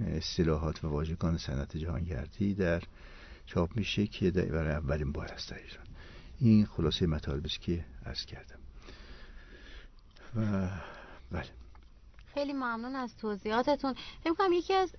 اصطلاحات 0.08 0.84
و 0.84 0.88
واژگان 0.88 1.38
صنعت 1.38 1.78
جهانگردی 1.78 2.54
در 2.54 2.84
چاپ 3.46 3.78
میشه 3.78 4.08
که 4.08 4.32
برای 4.32 4.72
اولین 4.72 5.12
بار 5.12 5.28
است 5.28 5.52
در 5.52 5.58
ایران. 5.58 5.85
این 6.40 6.66
خلاصه 6.66 7.08
مطالبی 7.08 7.50
که 7.50 7.86
عرض 8.06 8.26
کردم. 8.26 8.60
و 10.36 10.70
بله. 11.32 11.50
خیلی 12.34 12.54
ممنون 12.54 12.96
از 12.96 13.18
توضیحاتتون. 13.18 13.96
فکر 14.24 14.34
کنم 14.34 14.54
یکی 14.54 14.74
از 14.74 14.96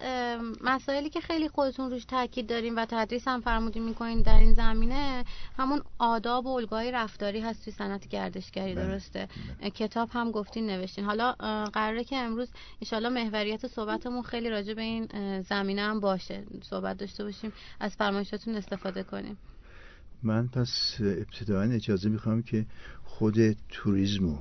مسائلی 0.60 1.10
که 1.10 1.20
خیلی 1.20 1.48
خودتون 1.48 1.90
روش 1.90 2.04
تاکید 2.04 2.46
داریم 2.48 2.76
و 2.76 2.86
تدریس 2.88 3.28
هم 3.28 3.40
فرمودین 3.40 3.82
می‌کنین 3.82 4.22
در 4.22 4.38
این 4.38 4.54
زمینه 4.54 5.24
همون 5.58 5.82
آداب 5.98 6.46
و 6.46 6.48
الگوهای 6.48 6.90
رفتاری 6.90 7.40
هست 7.40 7.64
توی 7.64 7.72
صنعت 7.72 8.08
گردشگری 8.08 8.74
بله. 8.74 8.86
درسته؟ 8.86 9.28
کتاب 9.74 10.10
هم 10.12 10.30
گفتین 10.30 10.66
نوشتین. 10.66 11.04
حالا 11.04 11.32
قراره 11.72 12.04
که 12.04 12.16
امروز 12.16 12.48
ان 12.92 13.08
محوریت 13.08 13.66
صحبتمون 13.66 14.22
خیلی 14.22 14.50
راجع 14.50 14.74
به 14.74 14.82
این 14.82 15.40
زمینه 15.40 15.82
هم 15.82 16.00
باشه. 16.00 16.44
صحبت 16.62 16.96
داشته 16.96 17.24
باشیم 17.24 17.52
از 17.80 17.96
فرمایشاتون 17.96 18.54
استفاده 18.54 19.02
کنیم. 19.02 19.38
من 20.22 20.48
پس 20.48 20.96
ابتداعا 21.00 21.70
اجازه 21.70 22.08
می‌خوام 22.08 22.42
که 22.42 22.66
خود 23.04 23.52
توریزمو 23.68 24.38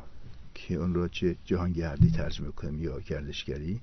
که 0.54 0.76
اون 0.76 0.94
رو 0.94 1.08
چه 1.08 1.36
جهانگردی 1.46 2.12
ترجمه 2.12 2.52
کنیم 2.52 2.84
یا 2.84 3.00
گردشگری 3.00 3.82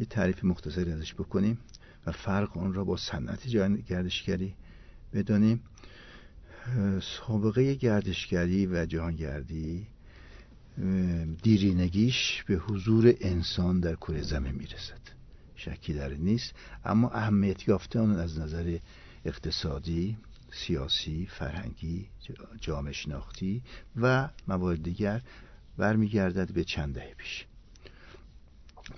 یه 0.00 0.06
تعریف 0.06 0.44
مختصری 0.44 0.92
ازش 0.92 1.14
بکنیم 1.14 1.58
و 2.06 2.12
فرق 2.12 2.56
اون 2.56 2.74
را 2.74 2.84
با 2.84 2.96
صنعت 2.96 3.48
گردشگری 3.88 4.54
بدانیم. 5.12 5.60
سابقه 7.02 7.74
گردشگری 7.74 8.66
و 8.66 8.86
جهانگردی 8.86 9.86
دیرینگیش 11.42 12.44
به 12.46 12.54
حضور 12.54 13.14
انسان 13.20 13.80
در 13.80 13.94
کره 13.94 14.22
زمین 14.22 14.54
می‌رسد. 14.54 15.00
شکی 15.54 15.94
در 15.94 16.08
نیست 16.08 16.52
اما 16.84 17.10
اهمیت 17.10 17.68
یافته 17.68 18.00
آن 18.00 18.10
از 18.10 18.38
نظر 18.38 18.78
اقتصادی 19.24 20.16
سیاسی 20.56 21.26
فرهنگی 21.26 22.08
جامعه 22.60 22.92
شناختی 22.92 23.62
و 23.96 24.28
موارد 24.48 24.82
دیگر 24.82 25.22
برمیگردد 25.76 26.52
به 26.52 26.64
چند 26.64 26.94
دهه 26.94 27.14
پیش. 27.14 27.46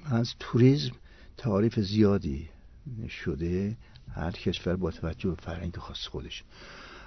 از 0.04 0.34
توریسم 0.38 0.92
تعریف 1.36 1.80
زیادی 1.80 2.48
شده 3.08 3.76
هر 4.12 4.30
کشور 4.30 4.76
با 4.76 4.90
توجه 4.90 5.30
به 5.30 5.36
فرهنگ 5.36 5.76
خاص 5.76 6.06
خودش. 6.06 6.44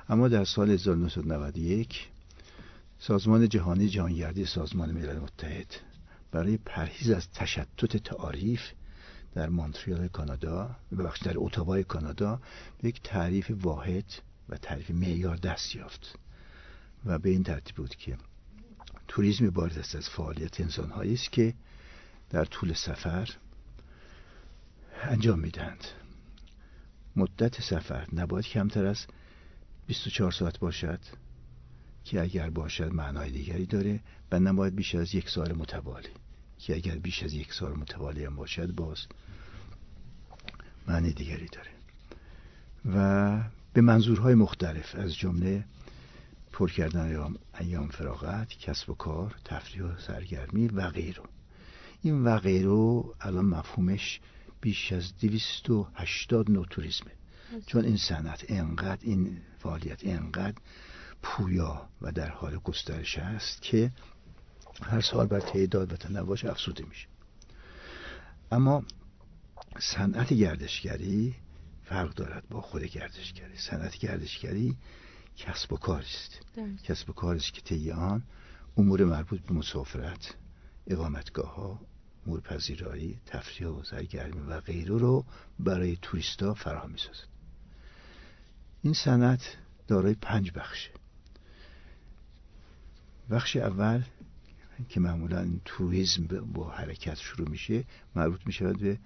اما 0.09 0.27
در 0.27 0.43
سال 0.43 0.69
1991 0.69 2.09
سازمان 2.99 3.49
جهانی 3.49 3.87
جهانگردی 3.87 4.45
سازمان 4.45 4.91
ملل 4.91 5.19
متحد 5.19 5.75
برای 6.31 6.57
پرهیز 6.57 7.09
از 7.09 7.31
تشتت 7.31 7.97
تعاریف 7.97 8.61
در 9.33 9.49
مونتریال 9.49 10.07
کانادا 10.07 10.75
ببخشید 10.91 11.27
در 11.27 11.33
اتاوای 11.35 11.83
کانادا 11.83 12.41
به 12.81 12.89
یک 12.89 13.01
تعریف 13.03 13.51
واحد 13.61 14.05
و 14.51 14.57
تعریف 14.57 14.91
معیار 14.91 15.35
دست 15.35 15.75
یافت. 15.75 16.19
و 17.05 17.19
به 17.19 17.29
این 17.29 17.43
ترتیب 17.43 17.75
بود 17.75 17.95
که 17.95 18.17
توریسم 19.07 19.45
عبارت 19.45 19.77
است 19.77 19.95
از 19.95 20.09
فعالیت 20.09 20.61
انسان 20.61 20.91
است 20.91 21.31
که 21.31 21.53
در 22.29 22.45
طول 22.45 22.73
سفر 22.73 23.29
انجام 25.01 25.39
می‌دهند. 25.39 25.87
مدت 27.15 27.61
سفر 27.61 28.07
نباید 28.13 28.45
کمتر 28.45 28.85
از 28.85 29.05
24 29.87 30.31
ساعت 30.31 30.59
باشد 30.59 30.99
که 32.03 32.21
اگر 32.21 32.49
باشد 32.49 32.93
معنای 32.93 33.31
دیگری 33.31 33.65
داره 33.65 33.99
و 34.31 34.39
نباید 34.39 34.75
بیش 34.75 34.95
از 34.95 35.15
یک 35.15 35.29
سال 35.29 35.53
متوالی. 35.53 36.09
که 36.57 36.75
اگر 36.75 36.95
بیش 36.95 37.23
از 37.23 37.33
یک 37.33 37.53
سال 37.53 37.73
متوالی 37.73 38.25
هم 38.25 38.35
باشد 38.35 38.71
باز 38.71 39.07
معنی 40.87 41.13
دیگری 41.13 41.47
داره. 41.47 41.71
و 42.85 43.60
به 43.73 43.81
منظورهای 43.81 44.35
مختلف 44.35 44.95
از 44.95 45.15
جمله 45.15 45.65
پر 46.51 46.71
کردن 46.71 47.35
ایام, 47.59 47.87
فراغت 47.87 48.49
کسب 48.49 48.89
و 48.89 48.93
کار 48.93 49.35
تفریح 49.45 49.83
و 49.83 49.97
سرگرمی 49.97 50.67
و 50.67 50.89
غیره. 50.89 51.23
این 52.01 52.23
و 52.23 52.37
غیره 52.37 53.03
الان 53.21 53.45
مفهومش 53.45 54.19
بیش 54.61 54.91
از 54.91 55.17
280 55.17 56.51
نوع 56.51 56.65
توریسمه. 56.69 57.11
چون 57.65 57.85
این 57.85 57.97
صنعت 57.97 58.45
انقدر 58.47 59.01
این 59.01 59.37
فعالیت 59.59 59.99
انقدر 60.05 60.57
پویا 61.21 61.89
و 62.01 62.11
در 62.11 62.29
حال 62.29 62.57
گسترش 62.57 63.17
است 63.17 63.61
که 63.61 63.91
هر 64.83 65.01
سال 65.01 65.27
بر 65.27 65.39
تعداد 65.39 65.93
و 65.93 65.95
تنوعش 65.95 66.45
افزوده 66.45 66.85
میشه. 66.85 67.07
اما 68.51 68.83
صنعت 69.79 70.33
گردشگری 70.33 71.35
فرق 71.91 72.13
دارد 72.13 72.49
با 72.49 72.61
خود 72.61 72.83
گردشگری. 72.83 73.57
صنعت 73.57 73.97
گردشگری 73.97 74.77
کسب 75.37 75.73
و 75.73 75.77
کار 75.77 76.01
است 76.01 76.39
کسب 76.83 77.09
و 77.09 77.13
کار 77.13 77.35
است 77.35 77.53
که 77.53 77.61
طی 77.61 77.91
آن 77.91 78.23
امور 78.77 79.05
مربوط 79.05 79.41
به 79.41 79.53
مسافرت 79.53 80.35
اقامتگاه 80.87 81.55
ها 81.55 81.79
امور 82.27 82.41
پذیرایی 82.41 83.19
تفریح 83.25 83.69
و 83.69 83.83
سرگرمی 83.83 84.41
و 84.41 84.59
غیره 84.59 84.97
رو 84.97 85.25
برای 85.59 85.97
توریستا 86.01 86.53
فراهم 86.53 86.91
می‌سازد. 86.91 87.27
این 88.81 88.93
صنعت 88.93 89.57
دارای 89.87 90.13
پنج 90.13 90.51
بخشه. 90.51 90.91
بخش 93.31 93.55
اول 93.55 94.03
که 94.89 94.99
معمولا 94.99 95.59
توریسم 95.65 96.23
با 96.27 96.69
حرکت 96.69 97.17
شروع 97.17 97.49
میشه 97.49 97.83
مربوط 98.15 98.47
میشه 98.47 98.73
به 98.73 98.99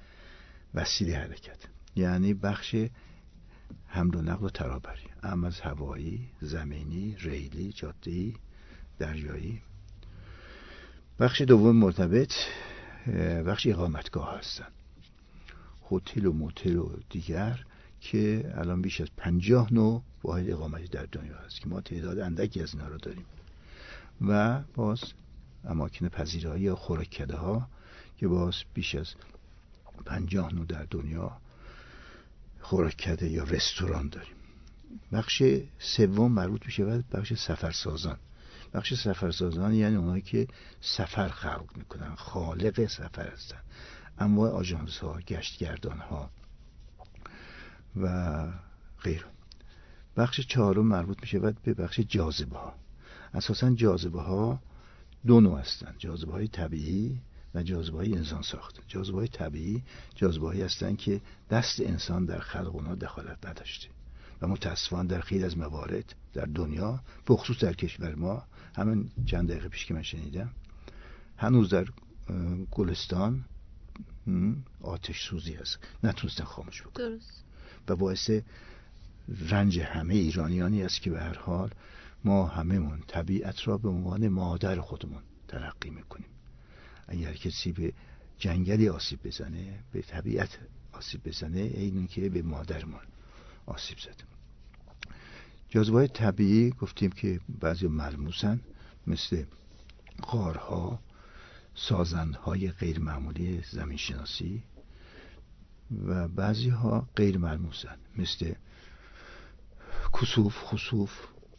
وسیله 0.73 1.17
حرکت. 1.17 1.74
یعنی 1.95 2.33
بخش 2.33 2.75
حمل 3.87 4.15
و 4.15 4.21
نقل 4.21 4.45
و 4.45 4.49
ترابری. 4.49 5.07
اما 5.23 5.47
از 5.47 5.59
هوایی 5.59 6.29
زمینی 6.41 7.15
ریلی 7.19 7.73
جادهی 7.73 8.35
دریایی. 8.99 9.61
بخش 11.19 11.41
دوم 11.41 11.75
مرتبط 11.75 12.33
بخش 13.47 13.67
اقامتگاه 13.67 14.37
هستن. 14.37 14.67
هتل 15.91 16.25
و 16.25 16.33
موتل 16.33 16.75
و 16.75 16.89
دیگر 17.09 17.65
که 18.01 18.53
الان 18.55 18.81
بیش 18.81 19.01
از 19.01 19.07
پنجاه 19.17 19.73
نوع 19.73 20.01
واحد 20.23 20.49
اقامتی 20.49 20.87
در 20.87 21.05
دنیا 21.05 21.37
هست 21.37 21.61
که 21.61 21.67
ما 21.67 21.81
تعداد 21.81 22.19
اندکی 22.19 22.61
از 22.61 22.73
اینا 22.73 22.87
رو 22.87 22.97
داریم. 22.97 23.25
و 24.21 24.61
باز 24.73 25.03
اماکن 25.63 26.07
پذیرایی 26.07 26.63
یا 26.63 26.75
خوراککده 26.75 27.35
ها 27.35 27.67
که 28.17 28.27
باز 28.27 28.55
بیش 28.73 28.95
از 28.95 29.13
پنجاه 30.05 30.53
نوع 30.53 30.65
در 30.65 30.85
دنیا 30.91 31.37
خوراککده 32.65 33.29
یا 33.29 33.43
رستوران 33.43 34.09
داریم. 34.09 34.35
بخش 35.11 35.43
سوم 35.79 36.31
مربوط 36.31 36.65
میشه 36.65 36.85
به 36.85 37.03
بخش 37.11 37.33
سفرسازان. 37.33 38.17
بخش 38.73 38.93
سفرسازان 38.93 39.73
یعنی 39.73 39.95
اونایی 39.95 40.21
که 40.21 40.47
سفر 40.81 41.29
خلق 41.29 41.77
می‌کنن 41.77 42.15
خالق 42.15 42.87
سفر 42.87 43.27
هستن. 43.27 43.57
اما 44.19 44.47
آژانس 44.47 44.97
ها 44.97 45.19
گشتگردان 45.27 45.99
ها 45.99 46.29
و 47.95 48.45
غیر. 49.03 49.25
بخش 50.17 50.41
چهارم 50.41 50.85
مربوط 50.85 51.21
میشه 51.21 51.39
به 51.39 51.73
بخش 51.73 51.99
جاذبه 51.99 52.57
ها 52.57 52.75
اساسا 53.33 53.75
جاذبه 53.75 54.21
ها 54.21 54.59
دو 55.25 55.41
نوع 55.41 55.59
هستن. 55.59 55.95
جاذبه 55.97 56.31
های 56.31 56.47
طبیعی 56.47 57.21
و 57.55 57.63
جاذبه 57.63 57.97
های 57.97 58.13
انسان 58.13 58.41
ساخته 58.41 58.81
جاذبه 58.87 59.17
های 59.17 59.27
طبیعی 59.27 59.83
جاذبه 60.15 60.47
هایی 60.47 60.61
هستن 60.61 60.95
که 60.95 61.21
دست 61.49 61.79
انسان 61.79 62.25
در 62.25 62.39
خلق 62.39 62.75
اونها 62.75 62.95
دخالت 62.95 63.45
نداشته 63.45 63.87
و 64.41 64.47
متاسفانه 64.47 65.07
در 65.07 65.21
خیلی 65.21 65.43
از 65.43 65.57
موارد 65.57 66.15
در 66.33 66.45
دنیا 66.45 66.99
بخصوص 67.27 67.57
در 67.57 67.73
کشور 67.73 68.15
ما 68.15 68.43
همین 68.75 69.09
چند 69.25 69.49
دقیقه 69.49 69.67
پیش 69.67 69.85
که 69.85 69.93
من 69.93 70.01
شنیدم 70.01 70.49
هنوز 71.37 71.69
در 71.69 71.85
گلستان 72.71 73.45
آتش 74.81 75.27
سوزی 75.29 75.53
هست. 75.53 75.79
نتونستن 76.03 76.43
خاموش 76.43 76.81
بکنن. 76.81 77.09
درست. 77.09 77.43
و 77.87 77.95
باعث 77.95 78.31
رنج 79.49 79.79
همه 79.79 80.13
ایرانیانی 80.13 80.83
است 80.83 81.01
که 81.01 81.09
به 81.09 81.19
هر 81.19 81.37
حال 81.37 81.69
ما 82.23 82.47
هممون 82.47 83.03
طبیعت 83.07 83.67
را 83.67 83.77
به 83.77 83.89
عنوان 83.89 84.27
مادر 84.27 84.79
خودمون 84.79 85.21
تلقی 85.47 85.89
می‌کنیم. 85.89 86.34
اگر 87.07 87.33
کسی 87.33 87.71
به 87.71 87.93
جنگلی 88.37 88.89
آسیب 88.89 89.19
بزنه 89.23 89.79
به 89.91 90.01
طبیعت 90.01 90.59
آسیب 90.91 91.23
بزنه 91.23 91.59
این 91.59 92.07
که 92.07 92.29
به 92.29 92.41
مادرمون 92.41 93.01
آسیب 93.65 93.97
زده. 93.97 94.23
جاذبه 95.69 96.07
طبیعی 96.07 96.69
گفتیم 96.69 97.11
که 97.11 97.39
بعضی 97.59 97.87
ملموسن 97.87 98.59
مثل 99.07 99.43
غارها 100.21 100.99
سازندهای 101.75 102.71
غیر 102.71 102.99
معمولی 102.99 103.61
زمین 103.71 103.97
شناسی 103.97 104.63
و 106.05 106.27
بعضی 106.27 106.69
ها 106.69 107.07
غیر 107.15 107.37
ملموسن 107.37 107.97
مثل 108.17 108.53
کسوف 110.13 110.57
خصوف 110.63 111.11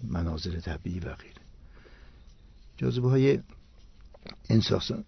مناظر 0.02 0.60
طبیعی 0.60 1.01
و 1.01 1.14
غیره. 1.14 1.40
جاذبه 2.77 3.43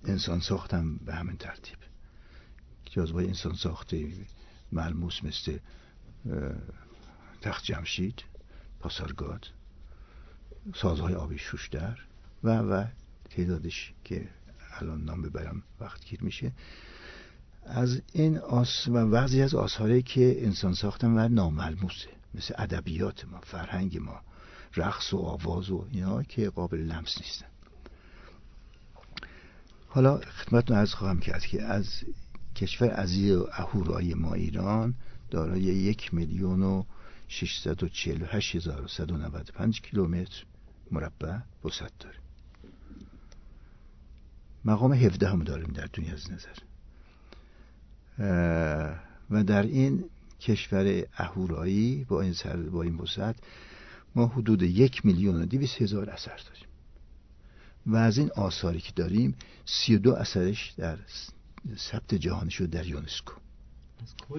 انسان 0.05 0.41
ساختم 0.41 0.97
به 0.97 1.15
همین 1.15 1.37
ترتیب. 1.37 1.77
جاذبه 2.91 3.23
انسان 3.23 3.55
ساخته 3.55 4.13
ملموس 4.73 5.25
مثل 5.25 5.59
تخت 7.43 7.65
جمشید 7.65 8.25
پاسارگاد 8.81 9.47
سازهای 10.75 11.15
آبی 11.15 11.39
شوشتر 11.39 12.07
و 12.45 12.59
و 12.59 12.85
تعدادش 13.31 13.93
که 14.05 14.29
الان 14.81 15.05
نام 15.05 15.23
ببرم 15.23 15.63
وقت 15.81 16.05
گیر 16.05 16.23
میشه. 16.23 16.53
از 17.65 18.03
این 18.13 18.39
آس 18.39 18.89
و 18.89 19.07
بعضی 19.07 19.43
از 19.43 19.55
آثاری 19.55 20.03
که 20.03 20.45
انسان 20.45 20.75
ساختن 20.75 21.19
و 21.19 21.29
ناملموسه 21.29 22.09
مثل 22.35 22.55
ادبیات 22.59 23.25
ما 23.25 23.41
فرهنگ 23.41 23.99
ما 23.99 24.21
رقص 24.77 25.15
و 25.15 25.19
آواز 25.19 25.71
و 25.71 25.87
اینا 25.91 26.23
که 26.23 26.51
قابل 26.51 26.79
لمس 26.79 27.19
نیستن. 27.19 27.47
حالا 29.89 30.19
خدمتتون 30.19 30.77
از 30.77 30.95
خواهم 30.95 31.21
کرد 31.21 31.47
که 31.47 31.63
از 31.63 32.05
کشور 32.57 32.91
عزیز 32.91 33.37
و 33.37 33.49
اهورای 33.53 34.15
ما 34.15 34.35
ایران 34.35 34.95
دارای 35.31 35.63
یک 35.63 36.15
میلیون 36.15 36.63
و 36.63 36.85
648195 37.29 39.81
کیلومتر 39.81 40.45
مربع 40.91 41.39
وسعت 41.65 41.93
داره 41.99 42.17
مقام 44.65 44.93
17 44.93 45.29
هم 45.29 45.45
داریم 45.45 45.73
در 45.73 45.89
دنیا 45.93 46.13
از 46.13 46.31
نظر. 46.31 46.55
و 49.31 49.45
در 49.45 49.63
این 49.63 50.05
کشور 50.41 51.07
اهورایی 51.17 52.05
با 52.05 52.21
این 52.21 52.33
سر 52.33 52.57
با 52.57 52.83
این 52.83 52.95
وسعت 52.95 53.37
ما 54.15 54.27
حدود 54.27 54.63
یک 54.63 55.07
میلیون 55.07 55.43
و 55.43 55.47
دیویس 55.47 55.83
هزار 55.83 56.11
اثر 56.11 56.37
داریم. 56.37 56.68
و 57.89 57.97
از 57.97 58.19
این 58.19 58.31
آثاری 58.37 58.81
که 58.81 58.93
داریم 58.93 59.37
سی 59.65 59.97
و 59.97 59.99
دو 59.99 60.15
اثرش 60.15 60.71
در 60.71 60.99
ثبت 61.77 62.15
جهانی 62.15 62.51
شد 62.51 62.71
در 62.71 62.87
یونسکو. 62.87 63.35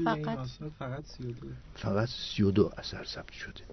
فقط. 0.03 0.47
فقط 0.79 1.05
32 1.05 1.47
فقط 1.75 2.09
32 2.09 2.71
اثر 2.77 3.05
ثبت 3.05 3.31
شده. 3.31 3.63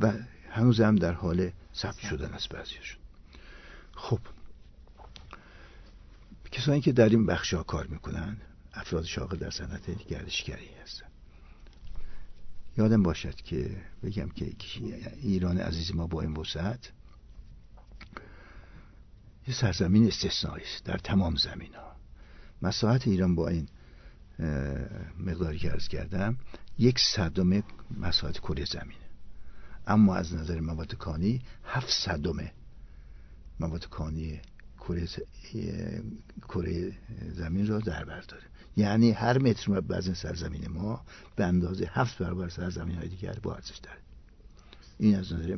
و 0.00 0.12
هنوز 0.50 0.80
هم 0.80 0.96
در 0.96 1.12
حال 1.12 1.50
ثبت 1.74 1.98
شدن 1.98 2.34
است 2.34 2.48
بعضیشون 2.48 3.00
خب. 3.94 4.18
کسانی 6.52 6.80
که 6.80 6.92
در 6.92 7.08
این 7.08 7.26
بخش 7.26 7.54
ها 7.54 7.62
کار 7.62 7.86
می‌کنن 7.86 8.36
افراد 8.72 9.04
شاغل 9.04 9.36
در 9.36 9.50
صنعت 9.50 10.06
گردشگری 10.06 10.68
هستن 10.82 11.06
یادم 12.78 13.02
باشد 13.02 13.34
که 13.34 13.76
بگم 14.02 14.28
که 14.28 14.52
ایران 15.22 15.58
عزیز 15.58 15.94
ما 15.94 16.06
با 16.06 16.22
این 16.22 16.36
وسعت 16.36 16.92
یه 19.48 19.54
سرزمین 19.54 20.06
استثنایی 20.06 20.64
است 20.64 20.84
در 20.84 20.98
تمام 20.98 21.36
زمین 21.36 21.74
ها 21.74 21.96
مساحت 22.62 23.08
ایران 23.08 23.34
با 23.34 23.48
این 23.48 23.68
مقداری 25.18 25.58
که 25.58 25.70
ارز 25.70 25.88
کردم 25.88 26.36
یک 26.78 26.98
صدم 26.98 27.62
مساحت 28.00 28.38
کره 28.38 28.64
زمینه. 28.64 29.06
اما 29.86 30.14
از 30.16 30.34
نظر 30.34 30.60
مواد 30.60 30.94
کانی 30.94 31.42
هفت 31.64 31.90
صدم 31.90 32.50
مواد 33.60 33.88
کانی 33.88 34.40
کره 36.48 36.92
زمین 37.32 37.66
را 37.66 37.78
در 37.78 38.04
بر 38.04 38.20
داره. 38.20 38.44
یعنی 38.76 39.10
هر 39.10 39.38
متر 39.38 39.70
مربع 39.72 39.96
از 39.96 40.18
سرزمین 40.18 40.68
ما 40.68 41.04
به 41.36 41.44
اندازه 41.44 41.90
هفت 41.92 42.18
برابر 42.18 42.48
سرزمین 42.48 42.96
های 42.96 43.08
دیگر 43.08 43.38
با 43.42 43.54
ارزش 43.54 43.76
داره. 43.76 43.98
این 44.98 45.16
از 45.16 45.32
نظر 45.32 45.56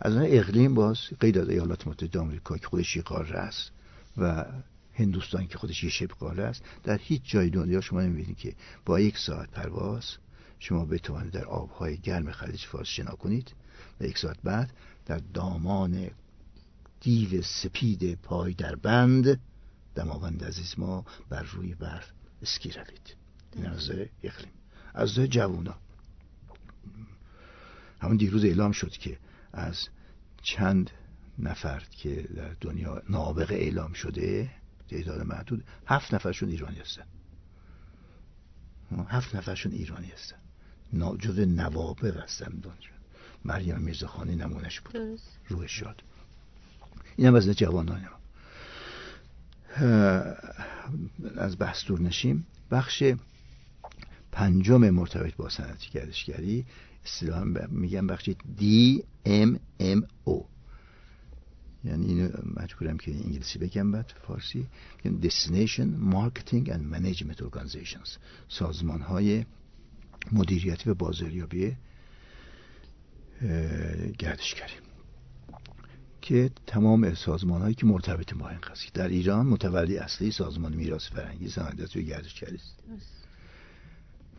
از 0.00 0.14
نظر 0.14 0.26
اقلیم 0.28 0.74
باز 0.74 0.98
غیر 1.20 1.40
از 1.40 1.48
ایالات 1.48 1.88
متحده 1.88 2.18
آمریکا 2.18 2.58
که 2.58 2.66
خودش 2.66 2.98
قاره 2.98 3.38
است 3.38 3.70
و 4.16 4.44
هندوستان 4.94 5.46
که 5.46 5.58
خودش 5.58 5.84
یه 5.84 5.90
شبه 5.90 6.14
قاره 6.14 6.44
است. 6.44 6.62
در 6.84 6.98
هیچ 6.98 7.22
جای 7.24 7.50
دنیا 7.50 7.80
شما 7.80 8.00
نمی‌بینید 8.00 8.36
که 8.36 8.54
با 8.84 9.00
یک 9.00 9.18
ساعت 9.18 9.50
پرواز 9.50 10.16
شما 10.58 10.84
بتوانید 10.84 11.32
در 11.32 11.44
آبهای 11.44 11.96
گرم 11.96 12.32
خلیج 12.32 12.64
فارس 12.64 12.88
شنا 12.88 13.14
کنید 13.14 13.54
و 14.00 14.04
یک 14.04 14.18
ساعت 14.18 14.36
بعد 14.44 14.72
در 15.06 15.20
دامان 15.34 16.10
دیو 17.00 17.42
سپید 17.42 18.14
پای 18.14 18.54
در 18.54 18.74
بند 18.74 19.40
دماوند 19.94 20.44
عزیز 20.44 20.74
ما 20.78 21.04
بر 21.28 21.42
روی 21.42 21.74
برف 21.74 22.10
اسکی 22.42 22.70
روید. 22.70 23.16
این 23.52 23.66
از 23.66 23.90
اقلیم. 24.22 24.52
از 24.94 25.14
جوونا. 25.14 25.74
همون 28.00 28.16
دیروز 28.16 28.44
اعلام 28.44 28.72
شد 28.72 28.90
که 28.90 29.18
از 29.56 29.88
چند 30.42 30.90
نفر 31.38 31.82
که 31.90 32.22
در 32.36 32.56
دنیا 32.60 33.02
نابغه 33.08 33.54
اعلام 33.54 33.92
شده 33.92 34.50
تعداد 34.88 35.20
محدود 35.20 35.64
هفت 35.86 36.14
نفرشون 36.14 36.48
ایرانی 36.48 36.78
هستن. 36.78 37.04
هفت 39.08 39.36
نفرشون 39.36 39.72
ایرانی 39.72 40.06
هستن. 40.06 40.36
جز 41.18 41.38
نوابق 41.38 42.16
هستن 42.16 42.50
دنیا. 42.50 42.96
مریم 43.44 43.80
میرزاخانی 43.80 44.36
نمونش 44.36 44.80
بود. 44.80 45.20
روح 45.48 45.66
شاد. 45.66 46.02
این 47.16 47.26
هم 47.26 47.34
از 47.34 47.48
جوانان 47.48 48.00
ما. 48.00 48.16
از 51.36 51.58
بحث 51.58 51.84
دور 51.84 52.00
نشیم. 52.00 52.46
بخش 52.70 53.04
پنجم 54.32 54.90
مرتبط 54.90 55.34
با 55.34 55.48
صنعت 55.48 55.90
گردشگری 55.90 56.66
اصطلاحا 57.06 57.44
میگم 57.68 58.06
بخش 58.06 58.30
او 60.24 60.46
یعنی 61.84 62.06
اینو 62.06 62.28
مجبورم 62.56 62.98
که 62.98 63.10
انگلیسی 63.10 63.58
بگم 63.58 63.92
بعد 63.92 64.12
فارسی. 64.26 64.66
Destination 65.04 65.88
Marketing 66.14 66.68
and 66.68 66.94
Management 66.94 67.40
Organizations. 67.42 68.18
سازمان 68.48 69.00
های 69.00 69.44
مدیریتی 70.32 70.90
و 70.90 70.94
بازاریابی 70.94 71.76
گردشگری. 74.18 74.72
که 76.22 76.50
تمام 76.66 77.14
سازمان 77.14 77.62
هایی 77.62 77.74
که 77.74 77.86
مرتبط 77.86 78.34
با 78.34 78.48
این 78.48 78.60
قضیه. 78.60 78.90
در 78.94 79.08
ایران 79.08 79.46
متولی 79.46 79.98
اصلی 79.98 80.30
سازمان 80.30 80.74
میراث 80.74 81.08
فرهنگی 81.08 81.48
صنعت 81.48 81.96
و 81.96 82.00
گردشگری 82.00 82.56
است. 82.56 82.82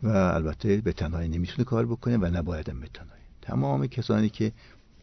و 0.02 0.08
البته 0.08 0.76
به 0.76 0.92
تنهایی 0.92 1.28
نمی‌تونه 1.28 1.64
کار 1.64 1.86
بکنه 1.86 2.16
و 2.16 2.26
نباید 2.26 2.68
هم 2.68 2.80
به 2.80 2.88
تنهایی. 2.88 3.22
تمام 3.42 3.86
کسانی 3.86 4.28
که 4.28 4.52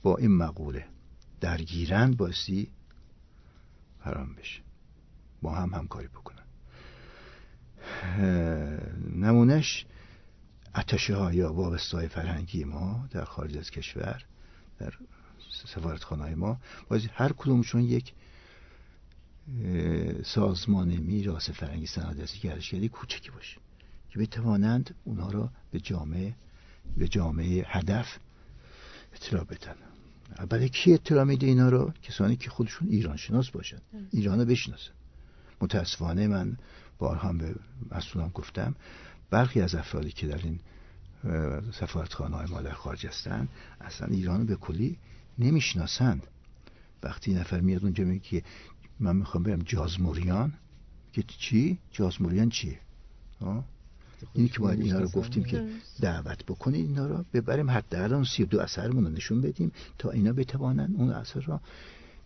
با 0.03 0.17
این 0.17 0.31
مقوله 0.38 0.85
درگیرند 1.41 2.17
بایستی 2.17 2.72
حرام 3.99 4.35
بشه. 4.35 4.61
با 5.41 5.55
هم 5.55 5.73
همکاری 5.73 6.07
بکنن. 6.07 6.35
نمونش 9.15 9.85
اتشه 10.76 11.15
ها 11.15 11.34
یا 11.34 11.53
وابسته 11.53 11.97
های 11.97 12.07
فرهنگی 12.07 12.63
ما 12.63 13.07
در 13.11 13.26
خارج 13.26 13.57
از 13.57 13.72
کشور 13.72 14.26
در 14.80 14.93
سفارتخانه 15.65 16.35
ما 16.35 16.59
بازی 16.89 17.09
هر 17.13 17.31
کدومشون 17.31 17.81
یک 17.81 18.13
سازمان 20.23 20.88
میراث 20.88 21.49
فرهنگی 21.49 21.85
سنادسی 21.85 22.39
گردشگری 22.39 22.89
کوچکی 22.89 23.31
باشه. 23.31 23.57
که 24.16 24.22
بتوانند 24.22 24.96
اونها 25.04 25.32
را 25.32 25.50
به 25.72 25.80
جامعه 25.80 26.36
به 26.98 27.08
جامعه 27.08 27.66
هدف 27.68 28.18
اطلاع 29.14 29.44
بدن. 29.44 29.76
برای 30.50 30.70
کی 30.70 30.94
اطلاع 30.94 31.24
میده 31.24 31.48
اینا 31.48 31.70
رو 31.70 31.94
کسانی 32.02 32.36
که 32.36 32.50
خودشون 32.50 32.88
ایران 32.88 33.18
شناس 33.18 33.50
باشن 33.50 33.78
ایران 34.12 34.40
رو 34.40 34.46
بشناسن. 34.46 34.92
متاسفانه 35.62 36.28
من 36.28 36.58
بارها 36.98 37.30
هم 37.30 37.38
به 37.38 37.56
مسئولان 37.92 38.30
گفتم 38.30 38.76
برخی 39.30 39.62
از 39.62 39.76
افرادی 39.76 40.12
که 40.12 40.28
در 40.28 40.38
این 40.38 40.60
سفارتخانه 41.72 42.36
های 42.36 42.48
ما 42.48 42.62
در 42.62 42.74
خارج 42.74 43.08
هستن 43.08 43.48
اصلا 43.82 44.08
ایران 44.08 44.40
رو 44.40 44.46
به 44.46 44.56
کلی 44.56 44.98
نمی‌شناسند. 45.40 46.28
وقتی 47.04 47.34
نفر 47.34 47.60
میاد 47.60 47.84
اونجا 47.84 48.04
میگه 48.04 48.20
که 48.20 48.44
من 49.00 49.16
می‌خوام 49.16 49.44
برم 49.44 49.60
جازموریان 49.60 50.54
که 51.14 51.24
چی؟ 51.24 51.80
جازموریان 51.92 52.50
چیه؟ 52.50 52.80
اینی 54.34 54.49
که 54.49 54.60
باید 54.60 54.81
اینا 54.81 54.99
رو 54.99 55.07
گفتیم 55.07 55.43
که 55.43 55.68
دعوت 56.02 56.45
بکنید 56.45 56.85
اینا 56.85 57.07
رو. 57.07 57.26
ببریم 57.34 57.69
حداقل 57.69 58.14
اون 58.14 58.23
32 58.23 58.60
اثرمون 58.60 59.06
رو 59.06 59.11
نشون 59.11 59.41
بدیم 59.41 59.72
تا 59.97 60.10
اینا 60.10 60.34
بتوانن 60.34 60.95
اون 60.97 61.10
اثر 61.10 61.39
را 61.39 61.61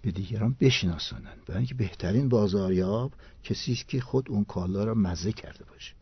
به 0.01 0.11
دیگران 0.11 0.55
بشناسانند 0.59 1.37
برای 1.45 1.57
اینکه 1.57 1.75
بهترین 1.75 2.29
بازاریاب 2.29 3.11
کسی 3.43 3.71
است 3.71 3.87
که 3.87 4.01
خود 4.01 4.31
اون 4.31 4.43
کالا 4.43 4.83
را 4.83 4.93
مزه 4.93 5.31
کرده 5.31 5.65
باشه. 5.65 5.93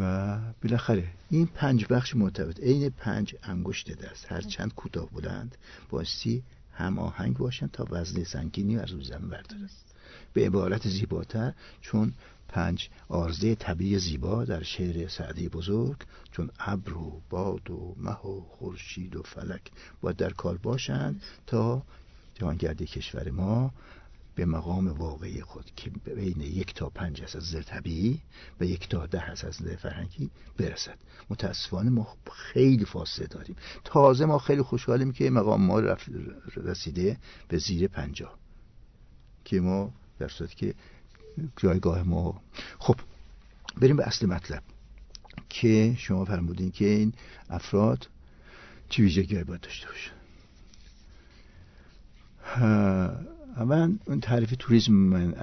و 0.00 0.38
بالاخره 0.62 1.08
این 1.30 1.46
پنج 1.46 1.86
بخش 1.90 2.16
مرتبط. 2.16 2.60
عین 2.60 2.90
پنج 2.90 3.34
انگشت 3.42 3.90
دست. 3.90 4.32
هر 4.32 4.40
چند 4.40 4.74
کوتاه 4.74 5.10
بلند 5.10 5.56
بایستی 5.90 6.42
هماهنگ 6.72 7.36
باشن 7.36 7.66
تا 7.66 7.86
وزن 7.90 8.24
سنگینی 8.24 8.78
از 8.78 8.90
روی 8.90 9.04
زمین 9.04 9.28
بردارن. 9.28 9.68
به 10.32 10.46
عبارت 10.46 10.88
زیباتر 10.88 11.54
چون 11.80 12.12
پنج 12.48 12.88
آرزه 13.08 13.54
طبیعی 13.54 13.98
زیبا 13.98 14.44
در 14.44 14.62
شعر 14.62 15.08
سعدی 15.08 15.48
بزرگ 15.48 15.96
چون 16.32 16.50
ابر 16.58 16.96
و 16.96 17.22
باد 17.30 17.70
و 17.70 17.94
مه 17.98 18.26
و 18.26 18.40
خورشید 18.40 19.16
و 19.16 19.22
فلک 19.22 19.70
باید 20.00 20.16
در 20.16 20.32
کار 20.32 20.56
باشند 20.56 21.22
تا 21.46 21.82
جهانگردی 22.34 22.86
کشور 22.86 23.30
ما 23.30 23.72
به 24.38 24.44
مقام 24.44 24.88
واقعی 24.88 25.40
خود 25.40 25.70
که 25.76 25.90
بین 25.90 26.40
یک 26.40 26.74
تا 26.74 26.88
پنج 26.88 27.22
است 27.22 27.36
از 27.36 27.42
نظر 27.42 27.62
طبیعی 27.62 28.20
و 28.60 28.64
یک 28.64 28.88
تا 28.88 29.06
ده 29.06 29.22
است 29.22 29.44
از 29.44 29.62
نظر 29.62 29.76
فرهنگی 29.76 30.30
برسد. 30.58 30.98
متاسفانه 31.30 31.90
ما 31.90 32.16
خیلی 32.32 32.84
فاصله 32.84 33.26
داریم. 33.26 33.56
تازه 33.84 34.24
ما 34.24 34.38
خیلی 34.38 34.62
خوشحالیم 34.62 35.12
که 35.12 35.30
مقام 35.30 35.62
ما 35.62 35.80
رسیده 36.56 37.16
به 37.48 37.58
زیر 37.58 37.88
پنجاه. 37.88 38.38
که 39.44 39.60
ما 39.60 39.92
در 40.18 40.28
صورتی 40.28 40.54
که 40.56 40.74
جایگاه 41.56 42.02
ما. 42.02 42.42
خب 42.78 42.96
بریم 43.80 43.96
به 43.96 44.06
اصل 44.06 44.26
مطلب 44.26 44.62
که 45.48 45.94
شما 45.98 46.24
فرمودین 46.24 46.70
که 46.70 46.84
این 46.84 47.12
افراد 47.50 48.08
چه 48.88 49.02
ویژگی 49.02 49.44
باید 49.44 49.60
داشته 49.60 49.86
باشن. 49.86 50.12
اولا 53.56 53.98
اون 54.06 54.20
تعریف 54.20 54.54
توریسم 54.58 54.92
من 54.92 55.34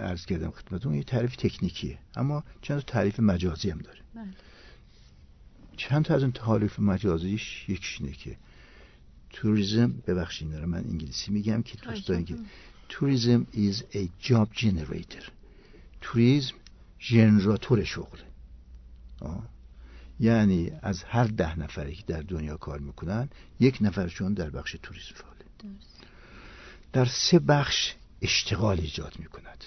عرض 0.00 0.26
کردم 0.26 0.50
خدمتتون 0.50 0.94
یه 0.94 1.02
تعریف 1.02 1.36
تکنیکیه 1.36 1.98
اما 2.16 2.44
چند 2.62 2.80
تا 2.80 2.84
تعریف 2.92 3.20
مجازی 3.20 3.70
هم 3.70 3.78
داره. 3.78 3.98
بله. 4.14 4.24
چند 5.76 6.04
تا 6.04 6.14
از 6.14 6.22
اون 6.22 6.32
تعریف 6.32 6.80
مجازیش 6.80 7.68
یکیش 7.68 8.00
اینه 8.00 8.12
که 8.12 8.36
توریسم 9.30 9.94
ببخشید 10.06 10.50
داره 10.50 10.66
من 10.66 10.78
انگلیسی 10.78 11.32
میگم 11.32 11.62
که 11.62 11.76
دوستان 11.76 12.24
که 12.24 12.36
توریسم 12.92 13.46
is 13.52 13.82
a 13.94 14.08
job 14.28 14.48
generator. 14.54 15.30
توریسم 16.00 16.54
ژنراتور 17.00 17.84
شغله 17.84 18.24
یعنی 20.20 20.72
از 20.82 21.02
هر 21.02 21.24
ده 21.24 21.58
نفری 21.58 21.94
که 21.94 22.02
در 22.06 22.22
دنیا 22.22 22.56
کار 22.56 22.78
می‌کنن 22.78 23.28
یک 23.60 23.78
نفرشون 23.80 24.34
در 24.34 24.50
بخش 24.50 24.76
توریسم 24.82 25.14
فعاله. 25.14 25.44
در 26.92 27.04
سه 27.04 27.38
بخش 27.38 27.94
اشتغال 28.22 28.80
ایجاد 28.80 29.14
می 29.18 29.26
کند 29.26 29.64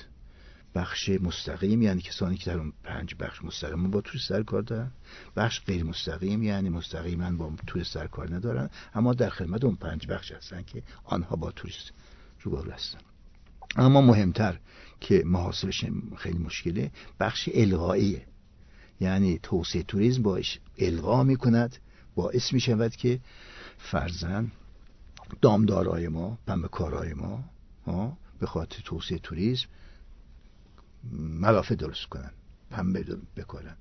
بخش 0.75 1.09
مستقیم 1.09 1.81
یعنی 1.81 2.01
کسانی 2.01 2.37
که 2.37 2.51
در 2.51 2.57
اون 2.57 2.73
پنج 2.83 3.15
بخش 3.19 3.43
مستقیم 3.43 3.91
با 3.91 4.01
توریست 4.01 4.29
در 4.29 4.43
کار 4.43 4.61
دارن. 4.61 4.91
بخش 5.35 5.61
غیر 5.61 5.83
مستقیم 5.83 6.43
یعنی 6.43 6.69
مستقیما 6.69 7.31
با 7.31 7.53
توریست 7.67 7.95
در 7.95 8.07
کار 8.07 8.35
ندارن 8.35 8.69
اما 8.93 9.13
در 9.13 9.29
خدمت 9.29 9.63
اون 9.63 9.75
پنج 9.75 10.07
بخش 10.07 10.31
هستن 10.31 10.63
که 10.63 10.83
آنها 11.03 11.35
با 11.35 11.51
توریست 11.51 11.91
روبرو 12.41 12.71
هستن. 12.71 12.99
اما 13.75 14.01
مهمتر 14.01 14.59
که 14.99 15.23
محاسبش 15.25 15.85
خیلی 16.17 16.37
مشکله 16.37 16.91
بخش 17.19 17.49
الغاییه. 17.53 18.25
یعنی 18.99 19.39
توسعه 19.43 19.83
توریسم 19.83 20.21
باش 20.21 20.59
الغا 20.77 21.23
می 21.23 21.35
کند 21.35 21.77
باعث 22.15 22.53
می 22.53 22.59
شود 22.59 22.95
که 22.95 23.19
فرزن 23.77 24.51
دامدارای 25.41 26.07
ما 26.07 26.37
کارای 26.71 27.13
ما 27.13 27.43
به 28.39 28.45
خاطر 28.45 28.81
توسعه 28.85 29.17
توریسم 29.17 29.67
ملافه 31.13 31.75
درست 31.75 32.05
کنن 32.05 32.31
پنبه 32.69 33.17
بکنن 33.37 33.75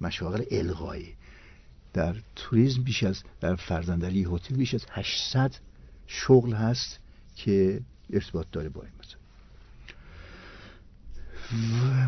مشاغل 0.00 0.44
الغایی. 0.50 1.14
در 1.92 2.16
توریسم 2.36 2.82
بیش 2.82 3.02
از 3.02 3.22
در 3.40 3.56
فرزندری 3.56 4.24
هتل 4.24 4.54
بیش 4.56 4.74
از 4.74 4.86
800 4.90 5.54
شغل 6.06 6.52
هست 6.52 6.98
که 7.36 7.80
ارتباط 8.12 8.46
داره 8.52 8.68
با 8.68 8.82
این 8.82 8.92
مثلا 9.00 9.23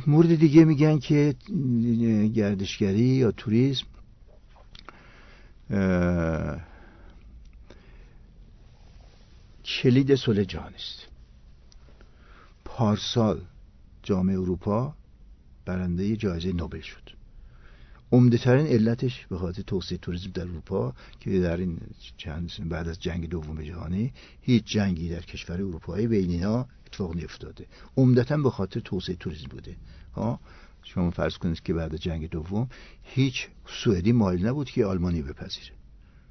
مورد 0.06 0.34
دیگه 0.34 0.64
میگن 0.64 0.98
که 0.98 1.34
گردشگری 2.34 3.04
یا 3.04 3.30
توریسم. 3.30 3.86
کلید 9.64 10.14
صلح 10.14 10.44
جهان 10.44 10.74
است. 10.74 11.06
پارسال 12.64 13.40
جامعه 14.02 14.40
اروپا 14.40 14.94
برنده 15.64 16.16
جایزه 16.16 16.52
نوبل 16.52 16.80
شد. 16.80 17.15
عمده 18.12 18.38
ترین 18.38 18.66
علتش 18.66 19.26
به 19.26 19.38
خاطر 19.38 19.62
توسعه 19.62 19.98
توریسم 19.98 20.30
در 20.30 20.42
اروپا 20.42 20.94
که 21.20 21.40
در 21.40 21.56
این 21.56 21.80
چند 22.16 22.68
بعد 22.68 22.88
از 22.88 23.00
جنگ 23.00 23.28
دوم 23.28 23.62
جهانی 23.62 24.12
هیچ 24.40 24.64
جنگی 24.64 25.08
در 25.08 25.20
کشور 25.20 25.54
اروپایی 25.54 26.06
بین 26.06 26.30
اینا 26.30 26.66
اتفاق 26.86 27.16
نیفتاده. 27.16 27.66
عمدتا 27.96 28.36
به 28.36 28.50
خاطر 28.50 28.80
توسعه 28.80 29.16
توریسم 29.16 29.48
بوده. 29.48 29.76
ها 30.14 30.40
شما 30.82 31.10
فرض 31.10 31.36
کنید 31.38 31.60
که 31.60 31.74
بعد 31.74 31.94
از 31.94 32.00
جنگ 32.00 32.30
دوم 32.30 32.68
هیچ 33.02 33.48
سوئدی 33.66 34.12
مایل 34.12 34.46
نبود 34.46 34.70
که 34.70 34.84
آلمانی 34.84 35.22
بپذیره. 35.22 35.72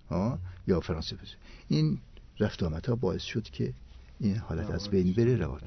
ها 0.10 0.40
یا 0.68 0.80
فرانسه 0.80 1.16
بپذیره. 1.16 1.38
این 1.68 2.00
رفت 2.40 2.64
ها 2.64 2.96
باعث 2.96 3.24
شد 3.24 3.44
که 3.44 3.74
این 4.20 4.38
حالت 4.38 4.70
از 4.70 4.90
بین 4.90 5.14
بره 5.14 5.36
روان 5.36 5.62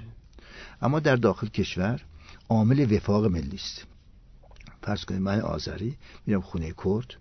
اما 0.82 1.00
در 1.00 1.16
داخل 1.16 1.46
کشور 1.46 2.04
عامل 2.48 2.92
وفاق 2.92 3.26
ملی 3.26 3.56
است. 3.56 3.86
فرض 4.82 5.04
کنید 5.04 5.20
من 5.20 5.40
آذری 5.40 5.96
میرم 6.26 6.40
خونه 6.40 6.74
کرد 6.84 7.14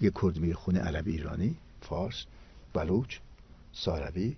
یه 0.00 0.10
کرد 0.22 0.38
میره 0.38 0.54
خونه 0.54 0.80
عربی 0.80 1.10
ایرانی 1.10 1.56
فارس 1.80 2.24
بلوچ 2.72 3.18
ساروی 3.72 4.36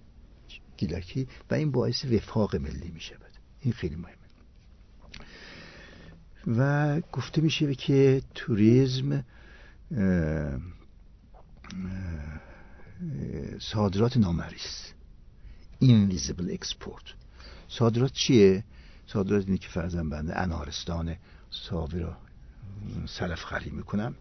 گیلکی 0.77 1.29
و 1.51 1.55
این 1.55 1.71
باعث 1.71 2.05
وفاق 2.05 2.57
ملی 2.57 2.91
می 2.91 3.01
شود 3.01 3.33
این 3.61 3.73
خیلی 3.73 3.97
مهمه. 3.97 4.19
و 6.47 7.01
گفته 7.13 7.41
میشه 7.41 7.75
که 7.75 8.23
توریسم 8.35 9.25
صادرات 13.59 14.17
نامرئی 14.17 14.57
است 14.57 14.95
invisible 15.79 16.51
export 16.53 17.05
صادرات 17.69 18.13
چیه؟ 18.13 18.65
صادرات 19.07 19.45
اینه 19.47 19.59
که 19.59 19.69
فرضا 19.69 20.09
بنده 20.09 20.39
انارستان 20.39 21.17
ساوه‌ای 21.51 22.01
را 22.01 22.17
سلف 23.07 23.45
خری 23.45 23.71
می‌کنم. 23.71 24.15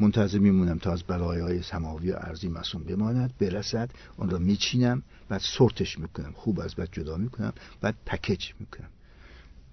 منتظر 0.00 0.38
میمونم 0.38 0.78
تا 0.78 0.92
از 0.92 1.02
بلای 1.02 1.40
های 1.40 1.62
سماوی 1.62 2.10
و 2.10 2.16
ارزی 2.16 2.48
مسون 2.48 2.84
بماند 2.84 3.38
برسد 3.38 3.90
اون 4.16 4.30
را 4.30 4.38
میچینم 4.38 5.02
بعد 5.28 5.40
سورتش 5.40 5.98
می‌کنم 5.98 6.32
خوب 6.32 6.60
از 6.60 6.74
بعد 6.74 6.88
جدا 6.92 7.16
می‌کنم 7.16 7.52
بعد 7.80 7.94
پکیج 8.06 8.50
می‌کنم. 8.60 8.88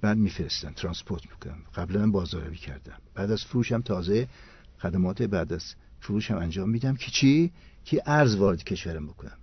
بعد 0.01 0.17
میفرستم 0.17 0.71
ترانسپورت 0.71 1.21
می‌کنم. 1.31 1.57
قبلا 1.75 2.11
بازاریابی 2.11 2.57
کردم. 2.57 2.97
بعد 3.15 3.31
از 3.31 3.43
فروشم 3.45 3.81
تازه 3.81 4.27
خدمات 4.79 5.21
بعد 5.21 5.53
از 5.53 5.75
فروشم 5.99 6.37
انجام 6.37 6.69
میدم 6.69 6.95
که 6.95 7.11
چی؟ 7.11 7.51
که 7.85 8.03
ارز 8.05 8.35
وارد 8.35 8.63
کشورم 8.63 9.07
بکنم. 9.07 9.37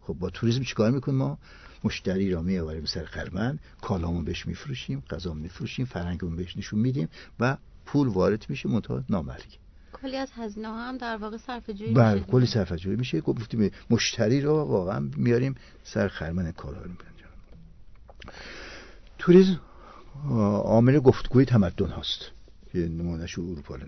خب 0.00 0.14
با 0.14 0.30
توریسم 0.30 0.62
چیکار 0.62 0.90
می‌کنیم 0.90 1.18
ما؟ 1.18 1.38
مشتری 1.84 2.30
را 2.30 2.42
میآوریم 2.42 2.84
سر 2.84 3.04
خرمن 3.04 3.58
کالامون 3.80 4.24
بهش 4.24 4.46
میفروشیم 4.46 5.02
غذا 5.10 5.34
میفروشیم 5.34 5.86
فرهنگمون 5.86 6.36
بهش 6.36 6.56
نشون 6.56 6.80
میدیم 6.80 7.08
و 7.40 7.56
پول 7.86 8.08
وارد 8.08 8.46
میشه 8.48 8.68
منتها 8.68 9.04
نامرئی 9.10 9.58
کلی 9.92 10.16
از 10.16 10.28
هزینه 10.32 10.68
ها 10.68 10.88
هم 10.88 10.98
در 10.98 11.16
واقع 11.16 11.36
صرف 11.36 11.70
جویی 11.70 11.94
بله 11.94 12.20
کلی 12.20 12.46
صرف 12.46 12.72
جویی 12.72 12.96
میشه 12.96 13.20
گفتیم 13.20 13.70
مشتری 13.90 14.40
رو 14.40 14.52
واقعا 14.52 15.10
میاریم 15.16 15.54
سر 15.84 16.08
خرمن 16.08 16.52
کالا 16.52 16.82
رو 16.82 16.90
توریسم 19.18 19.60
عامل 20.64 20.98
گفتگوی 20.98 21.44
تمدن 21.44 21.90
هاست. 21.90 22.30
که 22.72 22.78
نمونهش 22.78 23.38
اروپا 23.38 23.78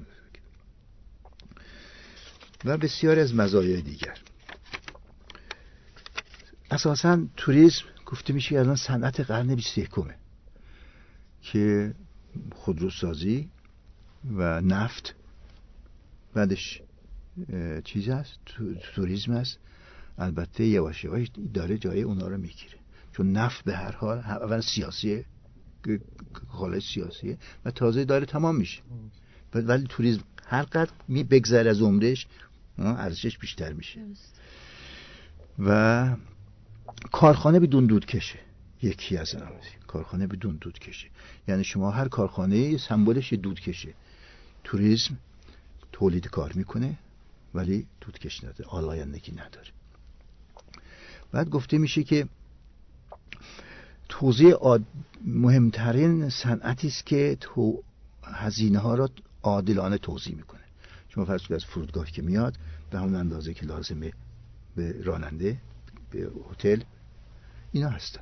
و 2.64 2.77
بسیاری 2.78 3.20
از 3.20 3.35
مزایای 3.35 3.82
دیگر. 3.82 4.18
اساسا 6.70 7.26
توریسم 7.36 7.84
گفته 8.06 8.32
میشه 8.32 8.48
که 8.48 8.59
الان 8.59 8.76
صنعت 8.76 9.20
قرن 9.20 9.55
21 9.55 9.90
که 11.43 11.94
خودروسازی 12.55 13.48
و 14.34 14.60
نفت 14.60 15.14
بعدش 16.34 16.82
چیز 17.84 18.09
هست 18.09 18.38
توریسم 18.94 19.32
هست. 19.32 19.59
البته 20.18 20.66
یواش 20.66 21.05
یواش 21.05 21.28
داره 21.55 21.78
جای 21.78 22.02
اونا 22.02 22.28
رو 22.28 22.36
می‌گیره. 22.36 22.78
چون 23.12 23.32
نفت 23.32 23.64
به 23.64 23.76
هر 23.76 23.93
حال 23.93 24.18
اول 24.18 24.60
سیاسی 24.60 25.24
خالص 26.48 26.84
سیاسیه 26.84 27.38
و 27.64 27.70
تازه 27.70 28.05
داره 28.05 28.26
تمام 28.26 28.56
میشه. 28.56 28.82
ولی 29.55 29.86
توریسم 29.88 30.22
هر 30.47 30.62
قدر 30.62 30.90
می 31.09 31.24
بگذر 31.24 31.68
از 31.68 31.82
عمرش 31.82 32.26
ارزشش 32.78 33.38
بیشتر 33.38 33.72
میشه. 33.72 34.01
و 35.59 36.16
کارخانه 37.12 37.60
بدون 37.60 37.86
دود 37.86 38.06
کشه. 38.06 38.39
یکی 38.82 39.16
از 39.16 39.36
کارخانه 39.86 40.27
بدون 40.27 40.59
دود 40.60 40.78
کشه. 40.78 41.09
یعنی 41.48 41.64
شما 41.64 41.90
هر 41.90 42.09
کارخانه 42.09 42.78
سمبولش 42.78 43.32
دود 43.32 43.60
کشه. 43.60 43.94
توریسم 44.64 45.16
تولید 45.93 46.27
کار 46.28 46.52
می‌کنه 46.52 46.98
ولی 47.55 47.86
دودکش 48.01 48.44
نداره 48.44 48.70
آلایندگی 48.70 49.32
نداره. 49.32 49.68
بعد 51.32 51.51
گفته 51.51 51.78
میشه 51.78 52.05
که 52.05 52.28
توضیح 54.09 54.55
مهمترین 55.24 56.28
صنعتی 56.28 56.89
است 56.89 57.06
که 57.06 57.36
تو 57.40 57.82
هزینه 58.24 58.78
ها 58.78 58.94
را 58.94 59.10
عادلانه 59.43 59.98
توضیح 59.98 60.35
می‌کنه. 60.36 60.60
شما 61.09 61.24
فرض 61.24 61.52
از 61.52 61.64
فرودگاه 61.64 62.10
که 62.10 62.23
میاد 62.23 62.56
به 62.90 62.98
همون 62.98 63.14
اندازه 63.14 63.55
که 63.55 63.66
لازمه 63.66 64.12
به 64.77 65.02
راننده 65.02 65.56
به 66.10 66.30
هتل 66.50 66.80
اینا 67.72 67.88
هستن. 67.88 68.20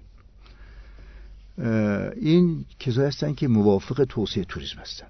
این 2.17 2.65
کسایی 2.79 3.09
هستن 3.09 3.35
که 3.35 3.49
موافق 3.49 4.05
توسعه 4.05 4.45
توریسم 4.45 4.79
هستن. 4.79 5.07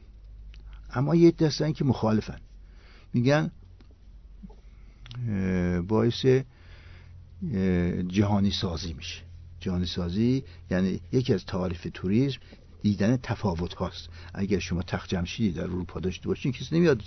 اما 0.90 1.14
یه 1.14 1.32
هستن 1.40 1.72
که 1.72 1.84
مخالفن. 1.84 2.40
میگن 3.14 3.50
باعث 5.88 6.26
جهانی 8.08 8.50
سازی 8.50 8.92
میشه. 8.92 9.22
جهانی 9.60 9.86
سازی 9.86 10.44
یعنی 10.70 11.00
یکی 11.12 11.34
از 11.34 11.44
تعاریف 11.44 11.86
توریسم 11.94 12.40
دیدن 12.82 13.16
تفاوت 13.16 13.74
هاست 13.74 14.08
اگر 14.34 14.58
شما 14.58 14.82
تخت 14.82 15.10
جمشیدی 15.10 15.52
در 15.52 15.62
اروپا 15.62 16.00
داشته 16.00 16.28
باشین 16.28 16.52
کسی 16.52 16.76
نمیاد 16.76 16.98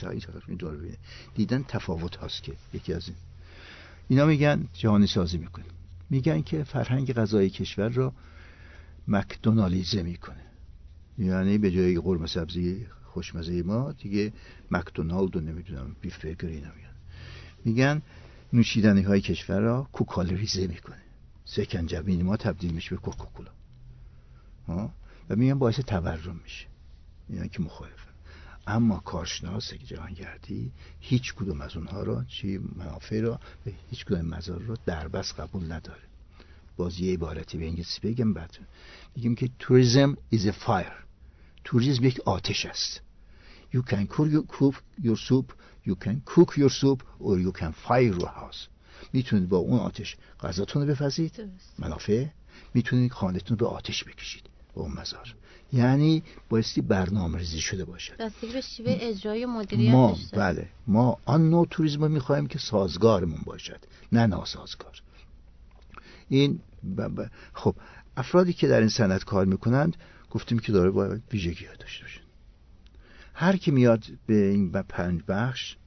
دور 0.58 0.78
بینه 0.78 0.98
دیدن 1.36 1.64
تفاوت 1.64 2.16
هاست 2.16 2.44
که 2.44 2.54
یکی 2.74 2.94
از 2.94 3.08
این. 3.08 3.18
اینا 4.08 4.26
میگن 4.26 4.68
جهانی 4.74 5.08
سازی 5.08 5.38
می‌کنه. 5.38 5.66
میگن 6.10 6.42
که 6.42 6.64
فرهنگ 6.64 7.14
غذای 7.14 7.50
کشور 7.50 7.90
را 7.90 8.14
مکدونالیزه 9.08 10.04
می‌کنه. 10.04 10.44
یعنی 11.18 11.58
به 11.58 11.72
جای 11.72 12.00
قرمه 12.00 12.28
سبزی 12.28 12.88
خوشمزه 13.04 13.64
ما 13.64 13.92
دیگه 13.92 14.34
مکدونالد 14.72 15.36
و 15.36 15.42
نمی‌دونم 15.42 15.96
بیف 16.02 16.26
برگر 16.26 16.48
اینا 16.48 16.70
میگن. 16.76 16.96
میگن 17.66 18.02
نوشیدنی 18.54 19.02
های 19.02 19.22
کشور 19.22 19.60
را 19.60 19.88
کوکالریزه 19.92 20.68
می‌کنه. 20.68 21.02
سکنجبین 21.46 22.22
ما 22.24 22.38
تبدیل 22.38 22.74
میشه 22.74 22.90
به 22.90 23.02
کوکاکولا. 23.02 23.52
و 25.30 25.36
میگن 25.36 25.60
باعث 25.60 25.80
تورم 25.80 26.40
میشه. 26.44 26.68
میگن 27.30 27.48
که 27.48 27.62
مخالفه 27.62 28.07
اما 28.68 28.98
کارشناس 29.00 29.74
جهانگردی 29.74 30.72
هیچ 31.00 31.34
کدوم 31.34 31.62
از 31.62 31.76
اونها 31.76 32.04
را 32.04 32.24
چی 32.24 32.58
منافع 32.76 33.20
را 33.20 33.40
و 33.66 33.70
هیچ 33.90 34.06
کدوم 34.06 34.22
مزار 34.22 34.62
را 34.62 34.76
در 34.86 35.08
بس 35.08 35.34
قبول 35.34 35.72
نداره. 35.72 36.02
باز 36.78 37.00
یه 37.00 37.14
عبارتی 37.14 37.58
به 37.58 37.66
انگلیسی 37.66 38.00
بگم 38.02 38.34
بعد 38.34 38.58
میگیم 39.16 39.36
که 39.36 39.50
توریزم 39.60 40.18
is 40.34 40.40
a 40.40 40.68
fire. 40.68 41.04
توریسم 41.64 42.06
یک 42.06 42.20
آتش 42.26 42.66
است. 42.66 43.02
You 43.74 43.82
can 43.90 44.08
cook 44.08 44.74
your 45.02 45.18
soup 45.28 45.52
you 45.88 45.96
can 45.96 46.22
cook 46.26 46.58
your 46.58 46.70
soup 46.70 47.04
or 47.20 47.38
you 47.40 47.52
can 47.60 47.72
fire 47.88 48.14
your 48.20 48.28
house. 48.28 48.68
می‌تونید 49.14 49.50
با 49.50 49.58
اون 49.58 49.80
آتش 49.80 50.18
غذاتون 50.40 50.82
رو 50.82 50.94
بفزید 50.94 51.50
منافع. 51.80 52.26
می‌تونید 52.74 53.12
خانهتون 53.12 53.58
رو 53.58 53.68
به 53.68 53.76
آتش 53.76 54.04
بکشید. 54.04 54.50
با 54.74 54.82
اون 54.82 54.92
مزار. 54.92 55.36
یعنی 55.74 56.24
بایستی 56.50 56.82
برنامه 56.82 57.38
ریزی 57.38 57.62
شده 57.62 57.86
باشد. 57.86 58.32
به 58.54 58.62
شیوه 58.62 58.98
اجرای 59.00 59.46
مدیریت 59.46 59.92
ما 59.92 60.18
بله. 60.34 60.70
ما 60.88 61.18
آن 61.26 61.50
نوع 61.50 61.68
توریسم 61.70 62.02
رو 62.02 62.10
می‌خوایم 62.10 62.48
که 62.48 62.60
سازگارمون 62.60 63.42
باشد 63.46 63.80
نه 64.12 64.26
ناسازگار. 64.26 65.02
این 66.30 66.60
خب 67.54 67.76
افرادی 68.18 68.54
که 68.54 68.68
در 68.68 68.80
این 68.80 68.90
سند 68.90 69.24
کار 69.24 69.46
می‌کنند 69.46 69.98
گفتیم 70.30 70.60
که 70.60 70.72
داره 70.72 70.90
باید 70.92 71.24
ویژگی 71.32 71.66
ها 71.66 71.76
داشته 71.76 72.04
باشن. 72.04 72.22
هر 73.34 73.58
کی 73.58 73.72
میاد 73.72 74.04
به 74.28 74.36
این 74.50 74.72
پنج 74.72 75.22
بخش 75.28 75.78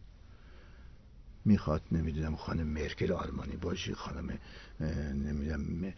می‌خواد 1.44 1.82
نمی‌دونم 1.92 2.36
خانم 2.36 2.66
مرکل 2.66 3.12
آلمانی 3.12 3.56
باشه 3.56 3.94
خانم 3.94 4.38
نمی‌دونم 5.14 5.92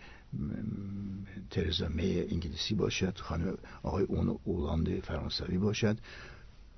ترزا 1.50 1.88
می 1.88 2.20
انگلیسی 2.20 2.74
باشد 2.74 3.18
خانم 3.18 3.58
آقای 3.82 4.04
اون 4.04 4.38
اولاند 4.44 5.00
فرانسوی 5.00 5.58
باشد 5.58 5.98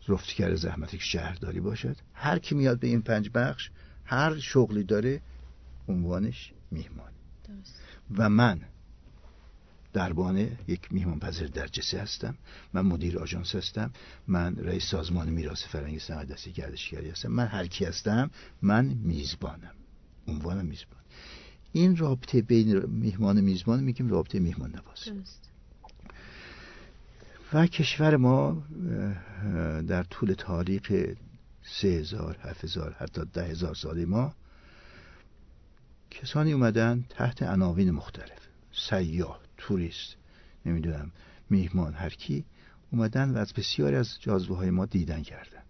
رفتگر 0.09 0.55
زحمت 0.55 0.97
شهرداری 0.99 1.61
باشد. 1.61 1.97
هر 2.15 2.39
کی 2.39 2.55
میاد 2.55 2.79
به 2.79 2.87
این 2.87 3.03
پنج 3.03 3.31
بخش 3.35 3.71
هر 4.05 4.39
شغلی 4.39 4.85
داره 4.85 5.21
عنوانش 5.89 6.53
میهمان. 6.71 7.13
و 8.19 8.29
من 8.29 8.61
دربان 9.93 10.49
یک 10.69 10.93
میهمان 10.93 11.19
پذیر 11.19 11.49
درجسه 11.49 12.01
هستم 12.01 12.35
من 12.73 12.83
مدیر 12.83 13.19
آژانس 13.19 13.55
هستم 13.55 13.91
من 14.27 14.57
رئیس 14.57 14.85
سازمان 14.85 15.31
میراث 15.31 15.65
فرهنگی 15.65 15.99
صنعت 15.99 16.29
دستی 16.29 16.53
گردشگری 16.53 17.11
هستم 17.11 17.29
من 17.29 17.47
هر 17.47 17.67
کی 17.67 17.85
هستم 17.85 18.31
من 18.63 18.85
میزبانم. 18.85 19.75
عنوانم 20.29 20.67
میزبان. 20.67 21.04
این 21.75 21.97
رابطه 21.97 22.43
بین 22.43 22.87
میهمان 22.87 23.39
و 23.39 23.43
میزبان 23.43 23.85
میگیم 23.85 24.09
رابطه 24.09 24.39
میهمان 24.39 24.71
نواز 24.71 25.25
و 27.53 27.67
کشور 27.67 28.17
ما 28.17 28.63
در 29.89 30.03
طول 30.03 30.33
تاریخ 30.33 30.93
سه 31.63 31.89
هزار 31.89 32.39
هفت 32.43 32.65
هزار 32.65 32.93
حتی 32.93 33.23
ده 33.33 33.45
هزار 33.45 33.75
سال 33.75 34.05
ما 34.05 34.35
کسانی 36.11 36.53
اومدن 36.53 37.05
تحت 37.09 37.43
عناوین 37.43 37.91
مختلف. 37.91 38.49
سیاه 38.73 39.41
توریست 39.57 40.17
نمی‌دونم 40.67 41.11
میهمان 41.51 41.95
هر 41.95 42.11
کی 42.11 42.45
اومدن 42.93 43.31
و 43.31 43.37
از 43.37 43.53
بسیاری 43.53 43.97
از 43.97 44.21
جاذبه 44.21 44.57
های 44.57 44.71
ما 44.71 44.87
دیدن 44.87 45.23
کردن 45.23 45.63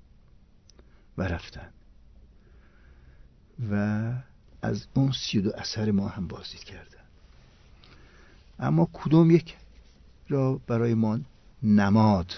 و 1.18 1.22
رفتن. 1.22 1.70
و 3.70 4.12
از 4.64 4.86
اون 4.94 5.12
سی 5.12 5.40
دو 5.40 5.50
اثر 5.56 5.90
ما 5.90 6.08
هم 6.08 6.26
بازدید 6.26 6.64
کردن 6.64 7.04
اما 8.58 8.88
کدوم 8.92 9.30
یک 9.30 9.56
را 10.28 10.60
برای 10.66 10.94
ما 10.94 11.18
نماد 11.62 12.32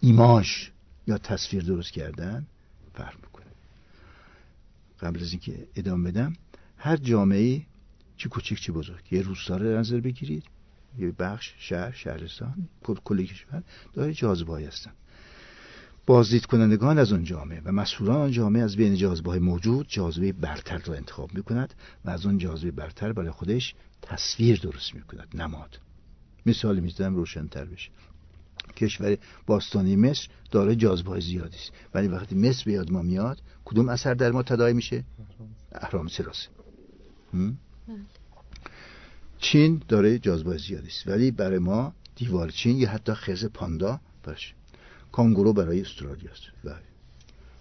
ایماش 0.00 0.70
یا 1.06 1.18
تصویر 1.18 1.64
درست 1.64 1.90
کردن؟ 1.90 2.46
فرق 2.94 3.16
می‌کنه. 3.16 3.44
قبل 5.00 5.22
از 5.22 5.30
اینکه 5.30 5.66
ادامه 5.76 6.10
بدم 6.10 6.32
هر 6.78 6.96
جامعه 6.96 7.62
چی 8.16 8.28
کوچک 8.28 8.56
چی 8.56 8.72
بزرگ. 8.72 9.12
یه 9.12 9.22
روستا 9.22 9.56
رو 9.56 9.78
نظر 9.78 10.00
بگیرید 10.00 10.44
یه 10.98 11.10
بخش 11.10 11.54
شهر 11.58 11.92
شهرستان 11.92 12.68
کل 12.82 13.24
کشور 13.24 13.62
داره 13.94 14.12
جاذبه 14.12 14.66
هستن. 14.66 14.92
بازدید 16.06 16.46
کنندگان 16.46 16.98
از 16.98 17.12
اون 17.12 17.24
جامعه 17.24 17.62
و 17.64 17.72
مسئولان 17.72 18.16
آن 18.16 18.30
جامعه 18.30 18.62
از 18.62 18.76
بین 18.76 18.94
جاذبه 18.94 19.30
های 19.30 19.38
موجود 19.38 19.86
جاذبه 19.88 20.32
برتر 20.32 20.78
را 20.78 20.94
انتخاب 20.94 21.34
می 21.34 21.42
کند 21.42 21.74
و 22.04 22.10
از 22.10 22.26
اون 22.26 22.38
جاذبه 22.38 22.70
برتر 22.70 23.12
برای 23.12 23.30
خودش 23.30 23.74
تصویر 24.02 24.60
درست 24.60 24.94
می 24.94 25.00
کند 25.00 25.28
نماد. 25.34 25.78
مثال 26.46 26.80
می‌زدم 26.80 27.14
روشنتر 27.14 27.64
بشه. 27.64 27.90
کشور 28.76 29.18
باستانی 29.46 29.96
مصر 29.96 30.28
داره 30.50 30.76
جاذبه 30.76 31.20
زیادی 31.20 31.56
است. 31.56 31.72
ولی 31.94 32.08
وقتی 32.08 32.34
مصر 32.34 32.64
به 32.64 32.72
یاد 32.72 32.92
ما 32.92 33.02
میاد 33.02 33.38
کدوم 33.64 33.88
اثر 33.88 34.14
در 34.14 34.30
ما 34.30 34.42
تداعی 34.42 34.72
میشه؟ 34.72 35.04
اهرام 35.72 36.08
سراسه 36.08 36.48
چین 39.38 39.82
داره 39.88 40.18
جاذبه 40.18 40.58
زیادی 40.58 40.88
است. 40.88 41.08
ولی 41.08 41.30
برای 41.30 41.58
ما 41.58 41.94
دیوار 42.16 42.50
چین 42.50 42.76
یا 42.76 42.90
حتی 42.90 43.14
خز 43.14 43.44
پاندا 43.44 44.00
باشه 44.24 44.54
کانگورو 45.14 45.52
برای 45.52 45.80
استرالیا 45.80 46.30
است. 46.30 46.42
بله. 46.64 46.82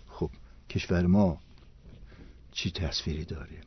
خب 0.07 0.29
کشور 0.69 1.05
ما 1.05 1.41
چی 2.51 2.71
تصویری 2.71 3.25
داره؟ 3.25 3.61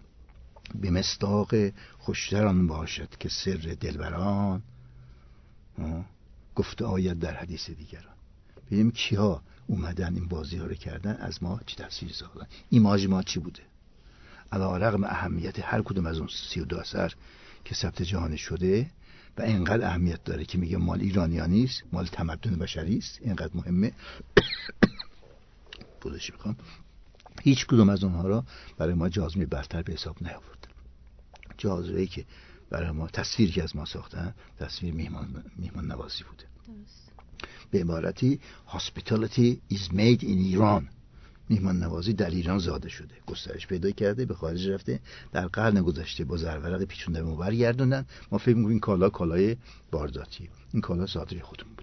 به 0.75 0.91
مستاق 0.91 1.55
خوشتران 1.99 2.67
باشد 2.67 3.09
که 3.21 3.29
سر 3.29 3.77
دلبران 3.81 4.63
گفته 6.55 6.85
آید 6.85 7.19
در 7.19 7.35
حدیث 7.35 7.71
دیگران. 7.71 8.15
ببینیم 8.67 8.91
کیا 8.91 9.43
اومدن 9.67 10.15
این 10.15 10.29
بازی 10.29 10.57
ها 10.57 10.67
رو 10.67 10.75
کردن 10.75 11.17
از 11.17 11.43
ما 11.43 11.61
چی 11.67 11.77
تصویر 11.77 12.13
ساختن؟ 12.13 12.47
ایماج 12.71 13.07
ما 13.07 13.23
چی 13.23 13.41
بوده؟ 13.41 13.63
علا 14.53 14.77
رقم 14.77 15.05
اهمیت 15.05 15.59
هر 15.61 15.83
کدوم 15.83 16.07
از 16.07 16.19
اون 16.19 16.29
سی 16.29 16.61
و 16.61 16.65
دو 16.65 16.79
اثر 16.79 17.15
که 17.65 17.75
ثبت 17.75 18.03
جهانی 18.03 18.39
شده 18.39 18.91
و 19.39 19.43
اینقدر 19.43 19.87
اهمیت 19.87 20.25
داره 20.25 20.45
که 20.45 20.59
میگه 20.59 20.77
مال 20.77 21.01
ایرانیانی 21.01 21.65
است 21.65 21.83
مال 21.93 22.07
تمدن 22.07 22.57
بشری 22.57 22.99
است. 22.99 23.19
اینقدر 23.23 23.51
مهمه. 23.55 23.93
بودش 26.01 26.33
می‌خوام. 26.33 26.57
هیچ 27.43 27.67
کدوم 27.67 27.89
از 27.89 28.05
اونها 28.05 28.29
را 28.29 28.45
برای 28.79 28.95
ما 28.95 29.09
جازمی 29.09 29.47
برتر 29.47 29.83
به 29.83 29.93
حساب 29.93 30.17
نیاورد. 30.21 30.69
جازمی 31.59 32.07
که 32.07 32.25
برای 32.71 32.91
ما 32.91 33.07
تصویری 33.07 33.53
که 33.53 33.63
از 33.63 33.77
ما 33.77 33.85
ساختن 33.85 34.35
تصویر 34.59 34.95
میهمان, 34.95 35.45
میهمان 35.57 35.87
نوازی 35.87 36.25
بوده 36.25 36.45
به 37.71 37.81
عبارتی 37.81 38.41
hospitality 38.69 39.75
is 39.75 39.89
made 39.93 40.23
in 40.23 40.39
ایران 40.39 40.89
میهمان 41.49 41.83
نوازی 41.83 42.13
در 42.13 42.31
ایران 42.31 42.59
زاده 42.59 42.89
شده. 42.89 43.15
گسترش 43.27 43.67
پیدا 43.67 43.91
کرده 43.91 44.25
به 44.25 44.35
خارج 44.35 44.69
رفته. 44.69 45.01
در 45.33 45.47
قرن 45.47 45.83
گذشته 45.83 46.25
با 46.25 46.37
زرورق 46.37 46.83
پیچونده 46.83 47.23
ما 47.23 47.37
برگردوندن. 47.37 48.07
ما 48.33 48.39
فکر 48.39 48.57
می‌کنیم 48.57 48.81
کالا 48.81 49.11
کالای 49.11 49.57
بارداتی. 49.91 50.49
این 50.73 50.81
کالا 50.83 51.07
صادری 51.07 51.41
خودمون. 51.41 51.76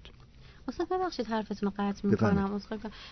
استاد 0.68 0.88
ببخشید 0.88 1.26
حرفتون 1.26 1.66
رو 1.68 1.72
قطع 1.78 2.08
می‌کنم 2.08 2.60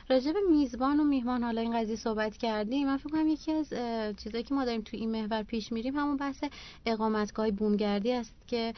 راجع 0.09 0.33
به 0.33 0.39
میزبان 0.51 1.01
و 1.01 1.05
میهمان 1.05 1.43
حالا 1.43 1.61
این 1.61 1.81
قضیه 1.81 1.97
صحبت 1.97 2.37
کردیم. 2.37 2.87
من 2.87 2.97
فکر 2.97 3.11
کنم 3.11 3.29
یکی 3.29 3.53
از 3.53 3.69
چیزایی 4.16 4.45
که 4.45 4.55
ما 4.55 4.65
داریم 4.65 4.81
تو 4.81 4.97
این 4.97 5.11
محور 5.11 5.43
پیش 5.43 5.73
میریم 5.73 5.97
همون 5.97 6.16
بحث 6.16 6.45
اقامتگاه 6.87 7.51
بومگردی 7.51 8.12
است 8.12 8.35
که 8.47 8.74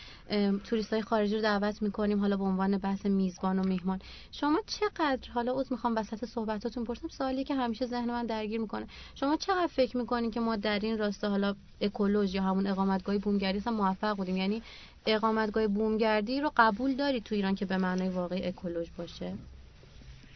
توریست 0.65 0.93
های 0.93 1.03
خارجی 1.03 1.35
رو 1.37 1.43
دعوت 1.43 1.83
می‌کنیم 1.83 2.21
حالا 2.21 2.37
به 2.37 2.45
عنوان 2.45 2.79
بحث 2.79 3.07
میزبان 3.07 3.59
و 3.59 3.63
میهمان. 3.63 3.99
شما 4.33 4.61
چقدر 4.67 5.31
حالا 5.35 5.53
عذر 5.61 5.69
می‌خوام 5.71 5.97
وسط 5.97 6.25
صحبتاتون 6.25 6.85
پرسم 6.85 7.09
سوالی 7.09 7.45
که 7.45 7.55
همیشه 7.55 7.87
ذهن 7.87 8.11
من 8.11 8.27
درگیر 8.27 8.61
می‌کنه. 8.61 8.87
شما 9.15 9.37
چقدر 9.37 9.67
فکر 9.67 9.97
می‌کنین 9.97 10.31
که 10.31 10.41
ما 10.41 10.57
در 10.57 10.79
این 10.79 10.99
راستا 10.99 11.31
حالا 11.31 11.55
اکولوژی 11.81 12.37
یا 12.37 12.43
همون 12.43 12.67
اقامتگاه 12.67 13.19
بومگردی 13.19 13.71
موفق 13.71 14.17
بودیم؟ 14.17 14.37
یعنی 14.37 14.63
اقامتگاه 15.07 15.67
بومگردی 15.67 16.41
رو 16.41 16.53
قبول 16.57 16.95
داری 16.95 17.21
تو 17.21 17.35
ایران 17.35 17.55
که 17.55 17.67
به 17.67 17.77
معنای 17.77 18.09
واقعی 18.09 18.47
اکولوژ 18.47 18.89
باشه؟ 18.97 19.35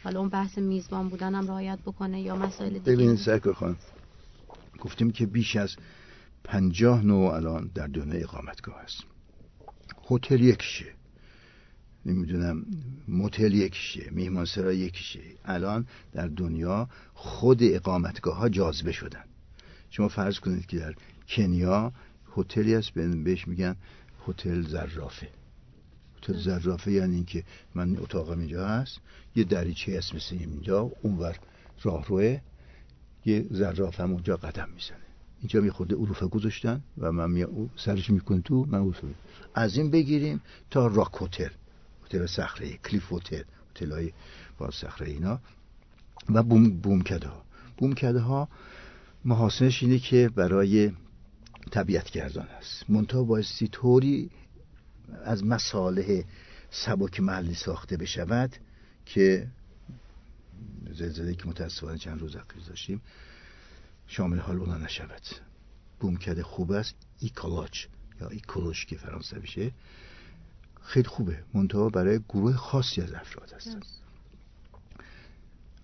حالا 0.03 0.19
اون 0.19 0.29
بحث 0.29 0.57
میزبان 0.57 1.09
بودن 1.09 1.35
هم 1.35 1.47
رعایت 1.47 1.79
بکنه 1.79 2.21
یا 2.21 2.35
مسائل 2.35 2.73
دیگه؟ 2.73 2.91
ببینید 2.91 3.17
سرکار 3.17 3.53
خانم 3.53 3.77
گفتیم 4.79 5.11
که 5.11 5.25
بیش 5.25 5.55
از 5.55 5.75
پنجاه 6.43 7.05
نوع 7.05 7.33
الان 7.33 7.71
در 7.75 7.87
دنیا 7.87 8.19
اقامتگاه 8.19 8.81
هست. 8.83 9.03
هتل 10.09 10.41
یکیشه. 10.41 10.85
نمی‌دونم 12.05 12.65
موتل 13.07 13.53
یکیشه 13.53 14.09
میهمانسرا 14.11 14.73
یکیشه. 14.73 15.19
الان 15.45 15.87
در 16.13 16.27
دنیا 16.27 16.89
خود 17.13 17.59
اقامتگاه 17.61 18.37
ها 18.37 18.49
جاذبه 18.49 18.91
شدن. 18.91 19.23
شما 19.89 20.07
فرض 20.07 20.39
کنید 20.39 20.65
که 20.65 20.77
در 20.79 20.93
کنیا 21.27 21.93
هتلی 22.37 22.73
هست 22.73 22.91
بهش 22.93 23.47
میگن 23.47 23.75
هتل 24.29 24.61
زرافه. 24.61 25.29
هتل 26.17 26.37
زرافه 26.37 26.91
یعنی 26.91 27.15
اینکه 27.15 27.43
من 27.75 27.97
اتاقم 27.97 28.39
اینجا 28.39 28.67
هست 28.67 28.99
یه 29.35 29.43
دریچه 29.43 29.97
هست 29.97 30.15
مثل 30.15 30.35
اینجا 30.39 30.91
اونور 31.01 31.39
راهروه 31.83 32.39
یه 33.25 33.45
زرافه 33.51 34.03
هم 34.03 34.11
اونجا 34.11 34.37
قدم 34.37 34.69
می‌زنه. 34.75 34.97
اینجا 35.39 35.61
می 35.61 35.69
خورده 35.69 35.95
گذاشتن 36.31 36.81
و 36.97 37.11
من 37.11 37.31
می 37.31 37.69
سرش 37.75 38.09
میکن 38.09 38.41
تو 38.41 38.65
من 38.65 38.79
اروفه 38.79 39.07
از 39.55 39.77
این 39.77 39.91
بگیریم 39.91 40.41
تا 40.69 40.87
راک 40.87 41.21
هتل. 41.21 41.49
صخره 42.27 42.77
کلیف 42.77 43.13
هتل 43.13 43.43
هتل 43.71 43.91
های 43.91 44.11
با 44.57 44.71
صخره 44.71 45.09
اینا 45.09 45.39
و 46.29 46.43
بوم 46.43 46.69
بومکده 46.69 47.27
ها 47.27 47.43
بومکده 47.77 48.19
ها 48.19 48.49
محاسنش 49.25 49.83
اینه 49.83 49.99
که 49.99 50.29
برای 50.35 50.91
طبیعت 51.69 52.11
گردان 52.11 52.47
است. 52.47 52.89
منتها 52.89 53.23
بایستی 53.23 53.67
طوری 53.67 54.31
از 55.23 55.43
مصالح 55.43 56.23
سبک 56.71 57.19
محلی 57.19 57.53
ساخته 57.53 57.97
بشود 57.97 58.55
که 59.05 59.47
زلزله 60.91 61.35
که 61.35 61.47
متاسفانه 61.47 61.97
چند 61.97 62.19
روز 62.19 62.35
اخیر 62.35 62.63
داشتیم 62.67 63.01
شامل 64.07 64.39
حال 64.39 64.57
اونا 64.59 64.77
نشود. 64.77 65.21
بومکده 65.99 66.43
خوب 66.43 66.71
است. 66.71 66.95
ecolodge 67.19 67.85
یا 68.21 68.27
écolodge 68.27 68.85
که 68.85 68.97
فرانسه 68.97 69.39
بشه 69.39 69.71
خیلی 70.81 71.07
خوبه. 71.07 71.43
منتها 71.53 71.89
برای 71.89 72.19
گروه 72.29 72.53
خاصی 72.53 73.01
از 73.01 73.13
افراد 73.13 73.53
هست 73.53 73.77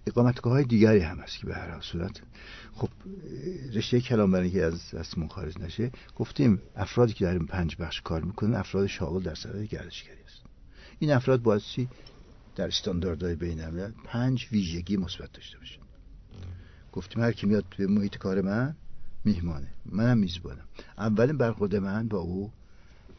اقامتگاه 0.08 0.54
های 0.54 0.64
دیگری 0.64 1.00
هم 1.00 1.20
هست 1.20 1.40
که 1.40 1.46
به 1.46 1.56
هر 1.56 1.82
صورت. 1.82 2.22
خب 2.74 2.90
رشته 3.74 4.02
کلام 4.02 4.32
برای 4.32 4.52
که 4.52 4.64
از 4.64 4.92
دستمون 4.92 5.28
خارج 5.28 5.60
نشه 5.60 5.92
گفتیم 6.16 6.62
افرادی 6.76 7.14
که 7.14 7.26
در 7.26 7.32
این 7.32 7.46
پنج 7.46 7.76
بخش 7.80 8.02
کار 8.02 8.22
می‌کنن 8.22 8.56
افراد 8.56 8.88
شاغل 8.88 9.24
در 9.24 9.36
صنعت 9.36 9.70
گردشگری 9.70 10.24
است. 10.26 10.42
این 11.00 11.12
افراد 11.12 11.42
باید 11.42 11.62
در 12.56 12.68
استانداردهای 12.68 13.36
بین 13.36 13.62
پنج 14.06 14.48
ویژگی 14.52 14.98
مثبت 14.98 15.32
داشته 15.34 15.58
باشه 15.58 15.80
گفتیم 16.94 17.24
هر 17.24 17.32
کی 17.32 17.48
میاد 17.48 17.66
به 17.78 17.88
محیط 17.88 18.18
کار 18.18 18.42
من 18.42 18.76
میهمانه. 19.26 19.68
منم 19.86 20.18
میزبانم. 20.18 20.66
اولین 20.98 21.38
برخورد 21.38 21.76
من 21.76 22.08
با 22.08 22.18
او 22.18 22.52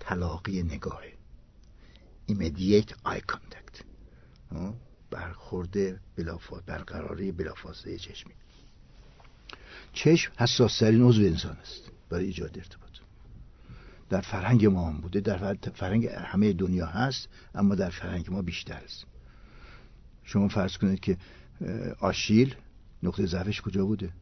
تلاقی 0.01 0.63
نگاهه. 0.63 1.13
Immediate 2.29 2.93
eye 3.07 3.21
contact. 3.33 3.83
برخورد 5.11 6.01
بلافاصله 6.17 6.67
برقراری 6.67 7.33
بلافاصله 7.33 7.99
چشمی. 7.99 8.33
چشم 9.93 10.33
حساس 10.39 10.79
ترین 10.79 11.03
عضو 11.03 11.23
انسان 11.23 11.57
است 11.57 11.91
برای 12.11 12.25
ایجاد 12.25 12.59
ارتباط. 12.59 12.87
در 14.11 14.21
فرهنگ 14.21 14.67
ما 14.67 14.89
هم 14.89 15.01
بوده 15.01 15.21
در 15.21 15.55
فرهنگ 15.55 16.07
همه 16.07 16.53
دنیا 16.53 16.87
هست 16.87 17.29
اما 17.55 17.75
در 17.75 17.91
فرهنگ 17.91 18.31
ما 18.31 18.43
بیشتر 18.43 18.81
است. 18.85 19.07
شما 20.25 20.49
فرض 20.49 20.77
کنید 20.77 21.01
که 21.01 21.19
آشیل 22.01 22.55
نقطه 23.03 23.27
ضعفش 23.27 23.61
کجا 23.61 23.87
بوده؟ 23.87 24.13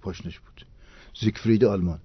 پاشنش 0.00 0.38
بود. 0.38 0.66
زیگفرید 1.20 1.64
آلمان. 1.64 2.00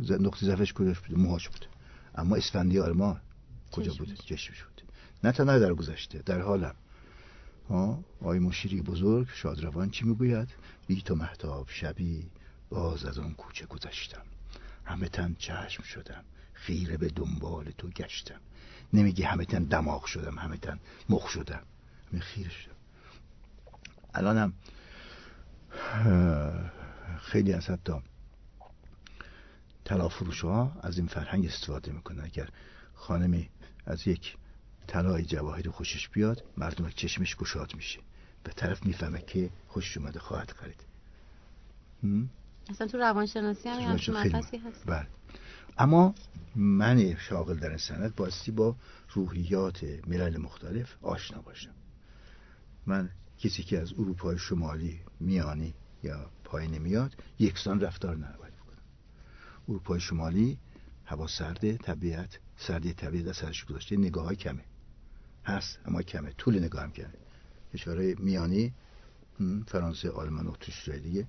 نقطه 0.00 0.46
ضعفش 0.46 0.72
کجا 0.72 0.92
بوده؟ 1.08 1.22
موهاش 1.22 1.48
بوده. 1.48 1.66
اما 2.14 2.36
اسفندی 2.36 2.78
آلمان 2.78 3.20
کجا 3.72 3.92
بوده 3.98 4.14
چشمش 4.14 4.62
بوده 4.62 4.82
نه 5.24 5.32
تنها 5.32 5.58
در 5.58 5.74
گذشته 5.74 6.18
در 6.18 6.40
حالم. 6.40 6.74
آقای 8.20 8.38
مشیری 8.38 8.82
بزرگ 8.82 9.28
شادروان 9.34 9.90
چی 9.90 10.04
می‌گوید؟ 10.04 10.48
بی 10.86 11.02
تو 11.02 11.14
محتاب 11.14 11.66
شبی 11.68 12.30
باز 12.70 13.04
از 13.04 13.18
آن 13.18 13.34
کوچه 13.34 13.66
گذشتم. 13.66 14.22
همه 14.84 15.08
تن 15.08 15.36
چشم 15.38 15.82
شدم. 15.82 16.24
خیره 16.52 16.96
به 16.96 17.08
دنبال 17.08 17.70
تو 17.78 17.88
گشتم. 17.88 18.40
نمیگی 18.92 19.22
همه 19.22 19.44
تن 19.44 19.64
دماغ 19.64 20.04
شدم 20.04 20.38
همه 20.38 20.56
تن 20.56 20.78
مخ 21.08 21.28
شدم. 21.28 21.62
همه 22.12 22.20
خیره 22.20 22.50
شدم. 22.50 22.74
الانم 24.14 24.52
خیلی 27.20 27.52
از 27.52 27.70
حتی 27.70 27.92
تلافروش 29.90 30.40
ها 30.44 30.72
از 30.82 30.98
این 30.98 31.06
فرهنگ 31.06 31.46
استفاده 31.46 31.92
می‌کنن. 31.92 32.24
اگر 32.24 32.48
خانمی 32.94 33.48
از 33.86 34.06
یک 34.06 34.36
طلای 34.86 35.24
جواهر 35.24 35.70
خوشش 35.70 36.08
بیاد 36.08 36.44
مردم 36.56 36.88
چشمش 36.88 37.36
گشاد 37.36 37.74
میشه. 37.74 38.00
به 38.44 38.52
طرف 38.52 38.86
می‌فهمه 38.86 39.22
که 39.22 39.50
خوشش 39.68 39.96
اومده 39.96 40.18
خواهد 40.18 40.50
خرید. 40.50 40.84
اصلا 42.70 42.86
تو 42.86 42.98
روانشناسی 42.98 43.68
هم 43.68 43.96
هست. 43.96 44.86
بله. 44.86 45.06
اما 45.78 46.14
من 46.56 47.16
شاغل 47.16 47.56
در 47.58 47.68
این 47.68 47.78
سند 47.78 48.14
باستی 48.16 48.50
با 48.50 48.76
روحیات 49.14 49.84
ملل 50.06 50.36
مختلف 50.36 50.96
آشنا 51.02 51.42
باشم. 51.42 51.74
من 52.86 53.10
کسی 53.38 53.62
که 53.62 53.80
از 53.80 53.92
اروپای 53.92 54.38
شمالی 54.38 55.00
میانی 55.20 55.74
یا 56.02 56.30
پایین 56.44 56.78
میاد 56.78 57.16
یکسان 57.38 57.80
رفتار 57.80 58.16
نباید 58.16 58.49
اروپای 59.70 60.00
شمالی 60.00 60.58
هوا 61.04 61.26
سرده 61.26 61.76
طبیعت 61.76 62.38
سردی 62.56 62.92
طبیعت 62.92 63.28
از 63.28 63.36
سرش 63.36 63.64
گذاشته 63.64 63.96
نگاه 63.96 64.24
های 64.24 64.36
کمه. 64.36 64.64
هست 65.44 65.78
اما 65.84 66.02
کمه. 66.02 66.32
طول 66.32 66.58
نگاه 66.64 66.82
هم 66.82 66.92
کمه 66.92 67.14
کشورهای 67.74 68.14
میانی 68.14 68.72
فرانسه 69.66 70.10
آلمان 70.10 70.46
اتریش 70.46 70.88
دیگه 70.88 71.26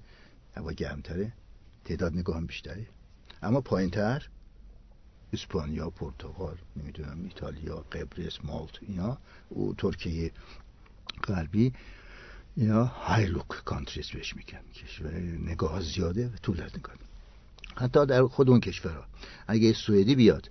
هوا 0.55 0.72
گرمتره. 0.72 1.34
تعداد 1.85 2.13
نگاه 2.13 2.38
هم 2.38 2.45
بیشتره. 2.45 2.85
اما 3.41 3.61
پایین 3.61 3.89
تر 3.89 4.27
اسپانیا 5.34 5.89
پرتغال 5.89 6.57
نمی‌دونم 6.76 7.23
ایتالیا 7.23 7.76
قبرس 7.76 8.39
مالت 8.43 8.72
اینا 8.81 9.18
و 9.57 9.73
ترکیه 9.73 10.31
غربی 11.23 11.73
اینا 12.55 12.85
های 12.85 13.26
لوک 13.26 13.47
کانتریز 13.47 14.09
بهش 14.09 14.35
میگن. 14.35 14.61
کشور 14.73 15.13
نگاه 15.19 15.81
زیاده 15.81 16.27
و 16.27 16.35
طول 16.35 16.63
نگاه 16.63 17.10
حتی 17.82 18.06
در 18.06 18.24
خود 18.24 18.49
اون 18.49 18.60
کشورها. 18.60 19.06
اگه 19.48 19.74
سوئدی 19.74 20.16
بیاد 20.16 20.49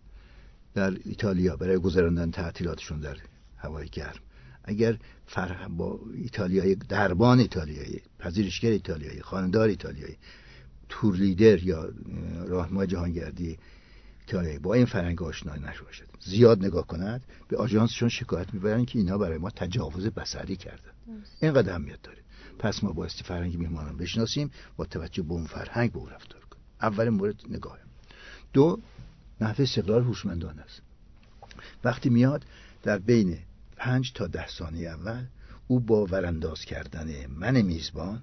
در 0.75 0.97
ایتالیا 1.05 1.57
برای 1.57 1.79
گذراندن 1.79 2.31
تعطیلاتشون 2.31 3.01
در 3.01 3.17
هوای 3.59 3.89
گرم. 3.89 4.21
اگر 4.65 4.99
فرق 5.27 5.69
با 5.69 6.01
ایتالیایی 6.15 6.75
دربان 6.75 7.39
ایتالیایی 7.39 8.01
پذیرشگر 8.19 8.71
ایتالیایی 8.71 9.21
خاندار 9.21 9.69
ایتالیایی 9.69 10.17
تور 10.89 11.17
لیدر 11.17 11.63
یا 11.63 11.89
راهنمای 12.47 12.87
جهانگردی 12.87 13.59
ایتالیایی 14.21 14.59
با 14.59 14.75
این 14.75 14.87
فرهنگ 14.87 15.23
آشنا 15.23 15.53
باشد 15.85 16.07
زیاد 16.21 16.65
نگاه 16.65 16.87
کند 16.87 17.25
به 17.49 17.57
آژانسشون 17.57 18.09
شکایت 18.09 18.55
می‌برن 18.55 18.85
که 18.85 18.99
اینا 18.99 19.19
برای 19.19 19.39
ما 19.39 19.51
تجاوز 19.51 20.07
بصری 20.07 20.57
کردن. 20.57 20.91
اینقدر 21.43 21.71
اهمیت 21.73 22.03
داره. 22.03 22.19
پس 22.59 22.85
ما 22.85 22.93
بایستی 22.93 23.25
فرهنگ 23.25 23.59
میهمانان 23.59 23.97
بشناسیم 23.97 24.51
با 24.77 24.85
توجه 24.85 25.23
به 25.23 25.33
اون 25.33 25.47
فرهنگ 25.47 25.93
به 25.93 25.99
اون 25.99 26.11
رفتار 26.11 26.40
اول 26.83 27.09
مورد 27.09 27.43
نگاه. 27.49 27.79
دو 28.53 28.81
نحوه 29.41 29.63
استقبال 29.63 30.03
هوشمندانه 30.03 30.59
است. 30.59 30.83
وقتی 31.85 32.11
میاد 32.11 32.45
در 32.83 32.99
بین 32.99 33.39
پنج 33.77 34.13
تا 34.13 34.27
ده 34.27 34.49
ثانیه 34.49 34.89
اول 34.91 35.25
او 35.69 35.81
با 35.81 36.07
ورانداز 36.07 36.65
کردن 36.65 37.27
من 37.27 37.63
میزبان 37.63 38.23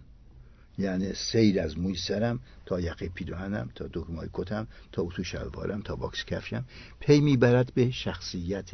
یعنی 0.78 1.14
سیر 1.14 1.62
از 1.62 1.78
موی 1.78 1.96
سرم 1.96 2.40
تا 2.66 2.80
یقه 2.80 3.10
پیراهنم 3.10 3.70
تا 3.76 3.90
دکمای 3.94 4.30
کتم 4.34 4.68
تا 4.92 5.02
اتو 5.02 5.24
شلوارم 5.24 5.82
تا 5.82 5.96
واکس 5.96 6.26
کفشم 6.26 6.66
پی 7.00 7.20
می‌برد 7.20 7.74
به 7.74 7.92
شخصیت 7.92 8.70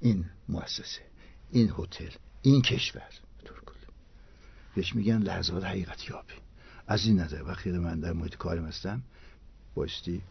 این 0.00 0.24
مؤسسه 0.48 1.02
این 1.50 1.72
هتل 1.78 2.10
این 2.42 2.62
کشور. 2.62 3.08
بهش 4.74 4.94
میگن 4.94 5.18
لحظات 5.18 5.64
حقیقت 5.64 6.08
یابی 6.10 6.34
از 6.88 7.06
این 7.06 7.20
نظر 7.20 7.42
وقتی 7.42 7.70
من 7.70 8.00
در 8.00 8.12
محیط 8.12 8.36
کارم 8.36 8.64
هستم. 8.64 9.02
بایستی 9.74 10.22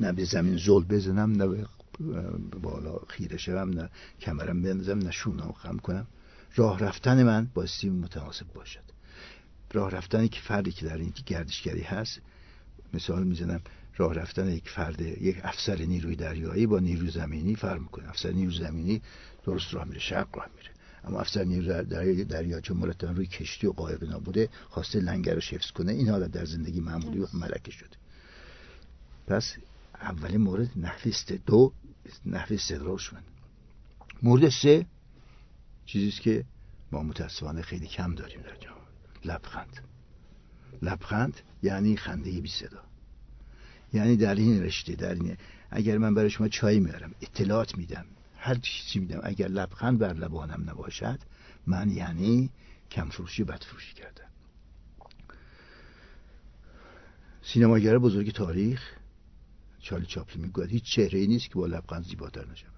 نه 0.00 0.12
به 0.12 0.24
زمین 0.24 0.56
زل 0.56 0.84
بزنم 0.84 1.32
نه 1.32 1.46
به 1.46 1.66
بالا 2.62 2.98
خیره 3.08 3.36
شوم 3.36 3.70
نه 3.70 3.90
کمرم 4.20 4.62
بندازم 4.62 4.98
نه 4.98 5.10
شونم 5.10 5.52
خم 5.52 5.76
کنم. 5.76 6.06
راه 6.56 6.78
رفتن 6.78 7.22
من 7.22 7.48
بایستی 7.54 7.90
متناسب 7.90 8.46
باشد. 8.54 8.82
راه 9.72 9.90
رفتنی 9.90 10.28
که 10.28 10.40
فردی 10.40 10.72
که 10.72 10.86
در 10.86 10.96
این 10.96 11.12
گردشگری 11.26 11.82
هست 11.82 12.20
مثال 12.94 13.24
می‌زنم 13.24 13.60
راه 13.96 14.14
رفتن 14.14 14.48
یک 14.48 14.68
فرد 14.68 15.00
یک 15.00 15.40
افسر 15.42 15.76
نیروی 15.76 16.16
دریایی 16.16 16.66
با 16.66 16.78
نیروی 16.78 17.10
زمینی 17.10 17.56
فرق 17.56 17.80
می‌کنه. 17.80 18.08
افسر 18.08 18.30
نیروی 18.30 18.58
زمینی 18.58 19.02
درست 19.44 19.74
راه 19.74 19.84
میره 19.84 20.00
شرق 20.00 20.36
راه 20.36 20.48
میره. 20.56 20.70
اما 21.04 21.20
افسر 21.20 21.44
نیروی 21.44 21.84
دریا, 21.84 22.24
دریا 22.24 22.60
چون 22.60 22.76
مرتبا 22.76 23.10
روی 23.10 23.26
کشتی 23.26 23.66
و 23.66 23.72
قایق 23.72 24.12
نبوده 24.14 24.48
خواسته 24.68 25.00
لنگر 25.00 25.34
رو 25.34 25.40
حفظ 25.40 25.70
کنه 25.70 25.92
این 25.92 26.08
حالت 26.08 26.30
در 26.30 26.44
زندگی 26.44 26.80
معمولی 26.80 27.18
و 27.18 27.26
ملکه 27.34 27.70
شده. 27.70 27.96
پس 29.26 29.54
اولین 29.94 30.40
مورد 30.40 30.70
نحوه 30.76 31.02
است 31.06 31.32
دو 31.32 31.72
نحوه 32.26 32.54
استقرار 32.54 32.98
شدن. 32.98 33.22
مورد 34.22 34.48
سه 34.48 34.86
چیزیست 35.86 36.20
که 36.20 36.44
ما 36.92 37.02
متاسفانه 37.02 37.62
خیلی 37.62 37.86
کم 37.86 38.14
داریم 38.14 38.40
در 38.40 38.56
جامعه 38.56 38.82
لبخند. 39.24 39.80
لبخند 40.82 41.40
یعنی 41.62 41.96
خنده 41.96 42.40
بی 42.40 42.48
صدا. 42.48 42.82
یعنی 43.92 44.16
در 44.16 44.34
این 44.34 44.62
رشته 44.62 44.94
در 44.94 45.14
این 45.14 45.36
اگر 45.70 45.98
من 45.98 46.14
برای 46.14 46.30
شما 46.30 46.48
چای 46.48 46.80
میارم 46.80 47.14
اطلاعات 47.20 47.78
میدم 47.78 48.04
هر 48.44 48.54
چیزی 48.54 48.98
میدم 48.98 49.20
اگر 49.22 49.48
لبخند 49.48 49.98
بر 49.98 50.12
لبانم 50.12 50.70
نباشد 50.70 51.18
من 51.66 51.90
یعنی 51.90 52.50
کم 52.90 53.08
فروشی 53.08 53.42
و 53.42 53.46
بد 53.46 53.64
فروشی 53.64 53.94
کردم. 53.94 54.28
سینماگر 57.42 57.98
بزرگ 57.98 58.32
تاریخ 58.32 58.82
چارلی 59.80 60.06
چاپلی 60.06 60.42
می‌گوید 60.42 60.70
هیچ 60.70 60.84
چهره 60.84 61.18
ای 61.18 61.26
نیست 61.26 61.48
که 61.48 61.54
با 61.54 61.66
لبخند 61.66 62.04
زیباتر 62.04 62.46
نشود. 62.50 62.72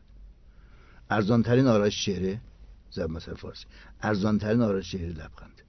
ارزانترین 1.10 1.66
آرایش 1.66 2.04
چهره 2.04 2.40
ضرب 2.90 3.10
المثل 3.10 3.34
فارسی 3.34 3.66
ارزانترین 4.02 4.62
آرایش 4.62 4.90
چهره 4.90 5.08
لبخند. 5.08 5.62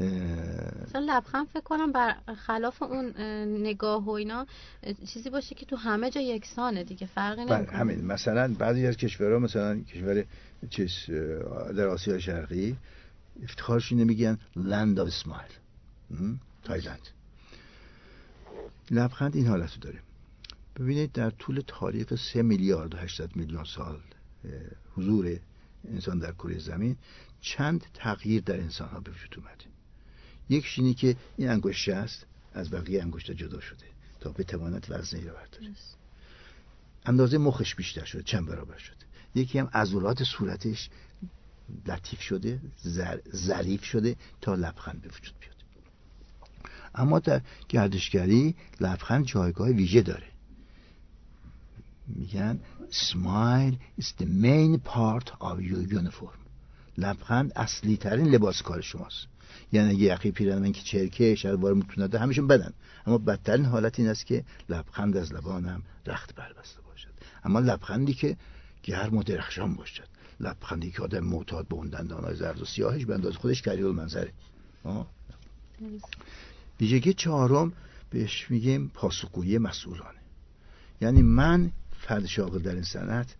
مثلا 0.00 1.06
لبخند 1.08 1.46
فکر 1.46 1.62
کنم 1.62 1.92
بر 1.92 2.16
خلاف 2.36 2.82
اون 2.82 3.14
نگاه 3.66 4.04
و 4.04 4.10
اینا 4.10 4.46
چیزی 5.06 5.30
باشه 5.30 5.54
که 5.54 5.66
تو 5.66 5.76
همه 5.76 6.10
جا 6.10 6.20
یکسانه 6.20 6.84
دیگه 6.84 7.06
فرقی 7.06 7.44
بله، 7.44 7.56
نمی‌کنه. 7.56 7.78
همین. 7.78 8.04
مثلا 8.04 8.54
بعضی 8.58 8.86
از 8.86 8.96
کشورها 8.96 9.38
مثلا 9.38 9.80
کشور 9.80 10.24
چیز 10.70 10.92
در 11.76 11.86
آسیا 11.86 12.18
شرقی 12.18 12.76
افتخارشون 13.42 13.98
نمیگن 13.98 14.38
Land 14.56 15.00
of 15.00 15.06
Smile 15.06 15.50
تایلند. 16.64 17.08
لبخند 18.90 19.36
این 19.36 19.46
حالت 19.46 19.74
رو 19.74 19.80
داره. 19.80 19.98
ببینید 20.76 21.12
در 21.12 21.30
طول 21.30 21.62
تاریخ 21.66 22.14
سه 22.14 22.42
میلیارد 22.42 22.94
و 22.94 22.98
800 22.98 23.36
میلیون 23.36 23.64
سال 23.64 24.00
حضور 24.96 25.38
انسان 25.88 26.18
در 26.18 26.32
کره 26.32 26.58
زمین 26.58 26.96
چند 27.40 27.84
تغییر 27.94 28.42
در 28.42 28.60
انسان 28.60 28.88
ها 28.88 29.00
به 29.00 29.10
وجود 29.10 29.34
اومده. 29.36 29.64
یکیش 30.50 30.78
اینه 30.78 30.94
که 30.94 31.16
این 31.36 31.48
انگشت 31.48 31.88
است 31.88 32.26
از 32.54 32.70
بقیه 32.70 33.02
انگشت 33.02 33.30
جدا 33.30 33.60
شده 33.60 33.86
تا 34.20 34.30
بتواند 34.30 34.86
وزنی 34.88 35.20
رو 35.20 35.34
برداره. 35.34 35.74
اندازه 37.06 37.38
مخش 37.38 37.74
بیشتر 37.74 38.04
شده 38.04 38.22
چند 38.22 38.46
برابر 38.46 38.78
شده. 38.78 38.96
یکی 39.34 39.58
هم 39.58 39.70
عضلات 39.72 40.24
صورتش 40.24 40.90
لطیف 41.86 42.20
شده 42.20 42.60
ظریف 43.36 43.84
شده 43.84 44.16
تا 44.40 44.54
لبخند 44.54 45.02
به 45.02 45.08
وجود 45.08 45.34
بیاد. 45.40 45.54
اما 46.94 47.18
در 47.18 47.42
گردشگری 47.68 48.54
لبخند 48.80 49.24
جایگاه 49.24 49.68
ویژه 49.68 50.02
داره. 50.02 50.26
میگن 52.06 52.60
smile 52.90 53.76
is 54.00 54.06
the 54.18 54.26
main 54.26 54.78
part 54.78 55.30
of 55.40 55.60
your 55.60 55.82
uniform. 56.00 56.38
لبخند 56.98 57.52
اصلی 57.56 57.96
ترین 57.96 58.26
لباس 58.26 58.62
کار 58.62 58.80
شماست. 58.80 59.26
یعنی 59.72 59.90
اگه 59.90 59.98
یقی 59.98 60.30
پیرن 60.30 60.58
من 60.58 60.72
که 60.72 60.82
چرکه 60.82 61.34
شلوار 61.34 61.74
متونده 61.74 62.18
همیشون 62.18 62.46
بدن. 62.46 62.72
اما 63.06 63.18
بدترین 63.18 63.64
حالت 63.64 63.98
این 63.98 64.08
است 64.08 64.26
که 64.26 64.44
لبخند 64.68 65.16
از 65.16 65.32
لبانم 65.32 65.82
رخت 66.06 66.34
بربسته 66.34 66.80
باشد. 66.80 67.10
اما 67.44 67.60
لبخندی 67.60 68.14
که 68.14 68.36
گرم 68.82 69.16
و 69.16 69.22
درخشان 69.22 69.74
باشد. 69.74 70.08
لبخندی 70.40 70.90
که 70.90 71.02
آدم 71.02 71.20
معتاد 71.20 71.68
به 71.68 71.74
اون 71.74 71.88
دندانهای 71.88 72.36
زرد 72.36 72.62
و 72.62 72.64
سیاهش 72.64 73.04
به 73.04 73.14
اندازه 73.14 73.38
خودش 73.38 73.62
کریل 73.62 73.86
منظره 73.86 74.32
ویژگی 76.80 77.12
چهارم 77.12 77.72
بهش 78.10 78.50
میگیم 78.50 78.90
پاسخگویی 78.94 79.58
مسئولانه. 79.58 80.18
یعنی 81.00 81.22
من 81.22 81.70
فرد 82.00 82.26
شاغل 82.26 82.58
در 82.58 82.74
این 82.74 82.82
صنعت 82.82 83.34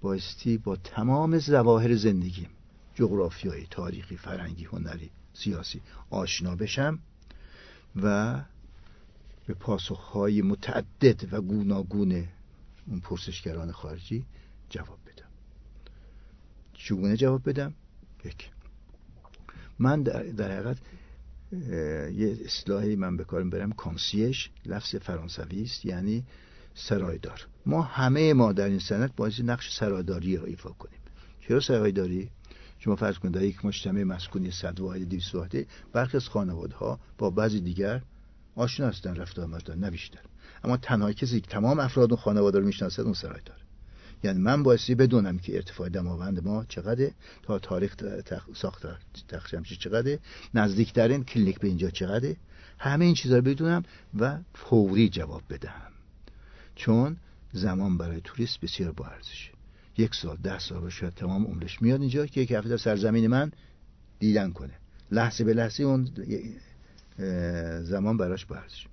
بایستی 0.00 0.58
با 0.58 0.76
تمام 0.76 1.38
زواهر 1.38 1.94
زندگیم 1.94 2.48
جغرافیایی 2.96 3.66
تاریخی 3.70 4.16
فرهنگی 4.16 4.64
هنری 4.64 5.10
سیاسی 5.32 5.80
آشنا 6.10 6.56
بشم 6.56 6.98
و 7.96 8.40
به 9.46 9.54
پاسخهای 9.54 10.42
متعدد 10.42 11.32
و 11.32 11.40
گوناگون 11.40 12.28
اون 12.86 13.00
پرسشگران 13.00 13.72
خارجی 13.72 14.24
جواب 14.70 14.98
بدم. 15.06 15.28
چگونه 16.74 17.16
جواب 17.16 17.48
بدم؟ 17.48 17.74
یک 18.24 18.50
من 19.78 20.02
در, 20.02 20.22
در 20.22 20.50
حقیقت 20.52 20.78
یه 22.12 22.38
اصلاحی 22.44 22.96
من 22.96 23.16
به 23.16 23.24
کارم 23.24 23.50
برم 23.50 23.72
کانسیش 23.72 24.50
لفظ 24.66 24.96
فرانسوی 24.96 25.62
است 25.62 25.84
یعنی 25.84 26.24
سرایدار. 26.74 27.46
ما 27.66 27.82
همه 27.82 28.32
ما 28.32 28.52
در 28.52 28.64
این 28.68 28.78
سنت 28.78 29.16
باید 29.16 29.42
نقش 29.42 29.76
سرایداری 29.78 30.36
رو 30.36 30.44
ایفا 30.44 30.70
کنیم. 30.70 30.98
چرا 31.40 31.60
سرایداری؟ 31.60 32.30
شما 32.86 32.96
فرض 32.96 33.18
کنید 33.18 33.34
در 33.34 33.42
یک 33.42 33.64
مجتمع 33.64 34.02
مسکونی 34.02 34.50
صد 34.50 34.80
واحد 34.80 35.08
200 35.08 35.34
واحده 35.34 35.66
برخی 35.92 36.16
از 36.16 36.28
خانواده 36.28 36.74
ها 36.74 37.00
با 37.18 37.30
بعضی 37.30 37.60
دیگر 37.60 38.02
آشنا 38.54 38.88
هستن 38.88 39.16
رفت 39.16 39.38
آمد 39.38 39.70
نه 39.70 39.90
بیشتر. 39.90 40.20
اما 40.64 40.76
تنها 40.76 41.12
کسی 41.12 41.40
که 41.40 41.46
تمام 41.46 41.80
افراد 41.80 42.12
و 42.12 42.16
خانواده 42.16 42.58
رو 42.58 42.66
می‌شناسد 42.66 43.02
اون 43.02 43.14
سرای 43.14 43.40
داره. 43.46 43.60
یعنی 44.24 44.38
من 44.38 44.62
بایستی 44.62 44.94
بدونم 44.94 45.38
که 45.38 45.56
ارتفاع 45.56 45.88
دماوند 45.88 46.44
ما 46.44 46.64
چقدره 46.64 47.14
تا 47.42 47.58
تاریخ 47.58 47.96
تخ... 47.96 48.48
ساخت 48.54 48.86
تخشمشی 49.28 49.76
چقدره 49.76 50.18
نزدیکترین 50.54 51.24
کلینیک 51.24 51.58
به 51.58 51.68
اینجا 51.68 51.90
چقدره. 51.90 52.36
همه 52.78 53.04
این 53.04 53.14
چیزا 53.14 53.36
رو 53.36 53.42
بدونم 53.42 53.82
و 54.18 54.38
فوری 54.54 55.08
جواب 55.08 55.42
بدم 55.50 55.92
چون 56.74 57.16
زمان 57.52 57.98
برای 57.98 58.20
توریست 58.24 58.60
بسیار 58.60 58.92
با 58.92 59.06
ارزشه. 59.06 59.55
یک 59.98 60.14
سال 60.14 60.36
ده 60.36 60.58
سال 60.58 60.84
و 60.84 60.90
شاید 60.90 61.14
تمام 61.14 61.44
عمرش 61.44 61.82
میاد 61.82 62.00
اینجا 62.00 62.26
که 62.26 62.40
یک 62.40 62.50
هفته 62.50 62.76
سرزمین 62.76 63.26
من 63.26 63.52
دیدن 64.18 64.52
کنه. 64.52 64.72
لحظه 65.10 65.44
به 65.44 65.54
لحظه 65.54 65.82
اون 65.82 66.08
زمان 67.82 68.16
براش 68.16 68.46
برزش 68.46 68.86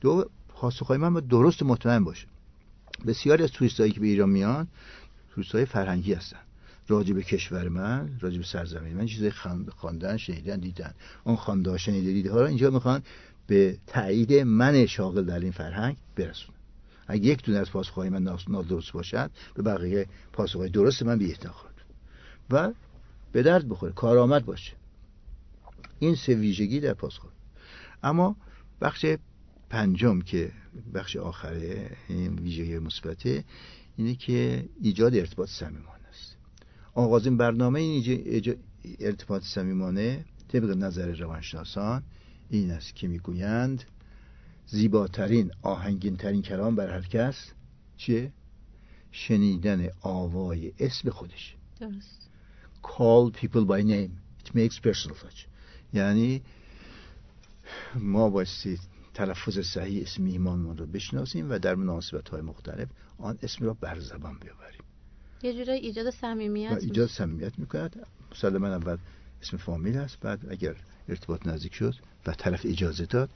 دو 0.00 0.30
پاسخهای 0.48 0.98
من 0.98 1.14
باید 1.14 1.28
درست 1.28 1.62
مطمئن 1.62 2.04
باشه. 2.04 2.26
بسیاری 3.06 3.44
از 3.44 3.50
توریستایی 3.50 3.92
که 3.92 4.00
به 4.00 4.06
ایران 4.06 4.30
میان 4.30 4.68
توریستای 5.34 5.64
فرهنگی 5.64 6.14
هستن. 6.14 6.38
راجع 6.88 7.14
به 7.14 7.22
کشور 7.22 7.68
من 7.68 8.10
راجع 8.20 8.38
به 8.38 8.44
سرزمین 8.44 8.96
من 8.96 9.06
چیزای 9.06 9.30
خواندن 9.68 10.16
شنیدن 10.16 10.60
دیدن. 10.60 10.94
اون 11.24 11.36
خوانده 11.36 11.78
شنیده 11.78 12.12
دیده 12.12 12.32
ها 12.32 12.40
رو 12.40 12.46
اینجا 12.46 12.70
می‌خوان 12.70 13.02
به 13.46 13.78
تایید 13.86 14.32
من 14.32 14.86
شاغل 14.86 15.24
در 15.24 15.40
این 15.40 15.52
فرهنگ 15.52 15.96
برسونن. 16.16 16.55
اگه 17.06 17.24
یک 17.24 17.42
دونه 17.44 17.58
از 17.58 17.70
پاسخهای 17.70 18.08
من 18.08 18.36
نادرست 18.48 18.92
باشد 18.92 19.30
به 19.54 19.62
بقیه 19.62 20.06
پاسخهای 20.32 20.68
درست 20.68 21.02
من 21.02 21.18
بی 21.18 21.34
خواهد 21.34 21.74
و 22.50 22.72
به 23.32 23.42
درد 23.42 23.68
بخوره 23.68 23.92
کارآمد 23.92 24.44
باشه. 24.44 24.72
این 25.98 26.14
سه 26.14 26.34
ویژگی 26.34 26.80
در 26.80 26.94
پاسخ 26.94 27.26
اما 28.02 28.36
بخش 28.80 29.06
پنجم 29.70 30.20
که 30.20 30.52
بخش 30.94 31.16
آخره 31.16 31.90
این 32.08 32.38
ویژگی 32.38 32.78
مثبته 32.78 33.44
اینه 33.96 34.14
که 34.14 34.68
ایجاد 34.80 35.14
ارتباط 35.14 35.48
صمیمانه 35.48 36.08
است. 36.08 36.36
آغازین 36.94 37.36
برنامه 37.36 37.80
این 37.80 38.56
ارتباط 39.00 39.42
صمیمانه 39.42 40.24
طبق 40.48 40.76
نظر 40.76 41.14
روانشناسان 41.14 42.02
این 42.50 42.70
است 42.70 42.94
که 42.94 43.08
می‌گویند 43.08 43.84
زیباترین 44.66 45.50
آهنگینترین 45.62 46.42
کلام 46.42 46.76
بر 46.76 46.90
هر 46.90 47.02
کس 47.02 47.52
چیه؟ 47.96 48.32
شنیدن 49.12 49.88
آوای 50.00 50.72
اسم 50.78 51.10
خودش. 51.10 51.56
درست. 51.80 52.30
Call 52.82 53.30
people 53.40 53.64
by 53.66 53.82
name. 53.82 54.12
It 54.44 54.54
makes 54.54 54.78
personal 54.78 55.14
touch. 55.14 55.46
یعنی 55.92 56.42
ما 57.94 58.30
بایستی 58.30 58.78
تلفظ 59.14 59.58
صحیح 59.58 60.02
اسم 60.02 60.22
میهمانمون 60.22 60.76
رو 60.78 60.86
بشناسیم 60.86 61.50
و 61.50 61.58
در 61.58 61.74
مناسبت 61.74 62.28
های 62.28 62.40
مختلف 62.40 62.88
آن 63.18 63.38
اسم 63.42 63.64
را 63.64 63.74
بر 63.74 63.98
زبان 63.98 64.38
بیاوریم. 64.38 64.82
یه 65.42 65.52
جوری 65.52 65.70
ایجاد 65.70 66.10
صمیمیت 66.10 66.78
ایجاد 66.80 67.08
صمیمیت 67.08 67.58
می‌کند. 67.58 68.06
من 68.44 68.72
اول 68.72 68.96
اسم 69.42 69.56
فامیل 69.56 69.96
است 69.96 70.20
بعد 70.20 70.50
اگر 70.50 70.76
ارتباط 71.08 71.46
نزدیک 71.46 71.74
شد 71.74 71.94
و 72.26 72.32
طرف 72.32 72.66
اجازه 72.66 73.06
داد 73.06 73.30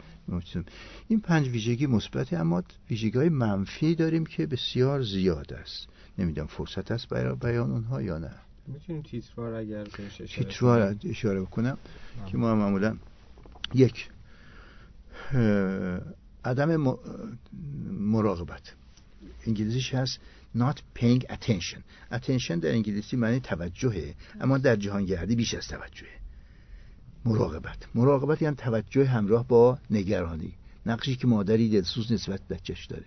این 1.09 1.21
پنج 1.21 1.49
ویژگی 1.49 1.87
مثبت 1.87 2.33
اما 2.33 2.63
ویژگی 2.91 3.19
های 3.19 3.29
منفی 3.29 3.95
داریم 3.95 4.27
که 4.27 4.47
بسیار 4.47 5.03
زیاد 5.03 5.53
است. 5.53 5.89
نمی‌دونم 6.19 6.47
فرصت 6.47 6.91
است 6.91 7.09
برای 7.09 7.35
بیان 7.35 7.71
اونها 7.71 8.03
یا 8.03 8.19
نه. 8.19 8.35
می‌تونیم 8.67 9.03
تیتروار 9.03 9.55
اگر 9.55 9.85
تیتروار 10.29 10.97
اشاره 11.05 11.41
بکنم 11.41 11.79
که 12.27 12.37
ما 12.37 12.55
معمولا 12.55 12.97
یک 13.75 14.09
عدم 16.45 16.97
مراقبت. 17.91 18.75
انگلیسیش 19.47 19.95
هست 19.95 20.21
not 20.57 20.83
paying 20.95 21.23
attention. 21.29 21.83
Attention 22.11 22.61
در 22.63 22.71
انگلیسی 22.71 23.17
معنی 23.17 23.41
توجهه 23.41 24.15
اما 24.41 24.59
در 24.59 24.77
جهانگردی 24.77 25.37
بیش 25.37 25.55
از 25.55 25.69
توجهه. 25.69 26.20
مراقبت. 27.25 27.89
مراقبت 27.95 28.43
یعنی 28.43 28.57
توجه 28.57 29.07
همراه 29.07 29.49
با 29.49 29.79
نگرانی. 29.91 30.53
نقشی 30.87 31.17
که 31.17 31.27
مادری 31.27 31.69
دلسوز 31.69 32.13
نسبت 32.13 32.49
بچهش 32.49 32.87
داره. 32.87 33.07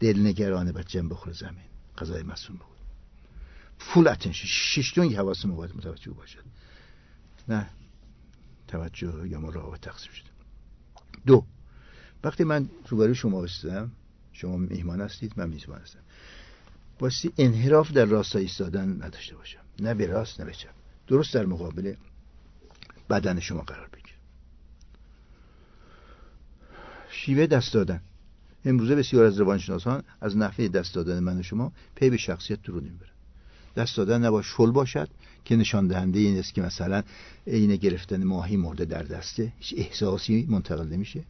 دل 0.00 0.26
نگرانه 0.26 0.72
بچه‌م 0.72 1.08
بخوره 1.08 1.32
زمین. 1.32 1.64
غذای 1.98 2.22
مسون 2.22 2.56
بخوره 2.56 2.74
فول 3.78 4.08
اتنشن 4.08 4.46
شش 4.46 4.98
حواس 4.98 5.46
باید 5.46 5.76
متوجه 5.76 6.10
باشد. 6.10 6.44
نه. 7.48 7.70
توجه 8.68 9.28
یا 9.28 9.40
مراقبت 9.40 9.80
تقسیم 9.80 10.12
شده. 10.12 10.28
دو. 11.26 11.44
وقتی 12.24 12.44
من 12.44 12.68
روبروی 12.88 13.14
شما 13.14 13.40
بستم 13.40 13.90
شما 14.32 14.56
میهمان 14.56 15.00
هستید 15.00 15.32
من 15.36 15.48
میزبان 15.48 15.80
هستم. 15.80 16.00
باستی 16.98 17.32
انحراف 17.38 17.92
در 17.92 18.04
راست 18.04 18.36
ایستادن 18.36 19.02
نداشته 19.02 19.36
باشم. 19.36 19.60
نه 19.80 19.94
به 19.94 20.06
راست 20.06 20.40
نه 20.40 20.46
به 20.46 20.52
چپ. 20.52 20.74
درست 21.06 21.34
در 21.34 21.46
مقابل 21.46 21.94
بدن 23.10 23.40
شما 23.40 23.60
قرار 23.60 23.88
بگیر 23.88 24.14
شیوه 27.10 27.46
دست 27.46 27.74
دادن. 27.74 28.00
امروزه 28.64 28.94
بسیار 28.94 29.24
از 29.24 29.40
روانشناسان 29.40 30.02
از 30.20 30.36
نحوه 30.36 30.68
دست 30.68 30.94
دادن 30.94 31.20
من 31.20 31.38
و 31.38 31.42
شما 31.42 31.72
پی 31.94 32.10
به 32.10 32.16
شخصیت 32.16 32.62
درو 32.62 32.80
نمی‌برن 32.80 33.10
دست 33.76 33.96
دادن 33.96 34.24
نباید 34.24 34.44
شل 34.44 34.70
باشد 34.70 35.08
که 35.44 35.56
نشان 35.56 35.86
دهنده 35.86 36.18
این 36.18 36.38
است 36.38 36.54
که 36.54 36.62
مثلا 36.62 37.02
عین 37.46 37.76
گرفتن 37.76 38.24
ماهی 38.24 38.56
مرده 38.56 38.84
در 38.84 39.02
دسته 39.02 39.52
هیچ 39.58 39.74
احساسی 39.76 40.46
منتقل 40.48 40.86
نمیشه 40.86 41.24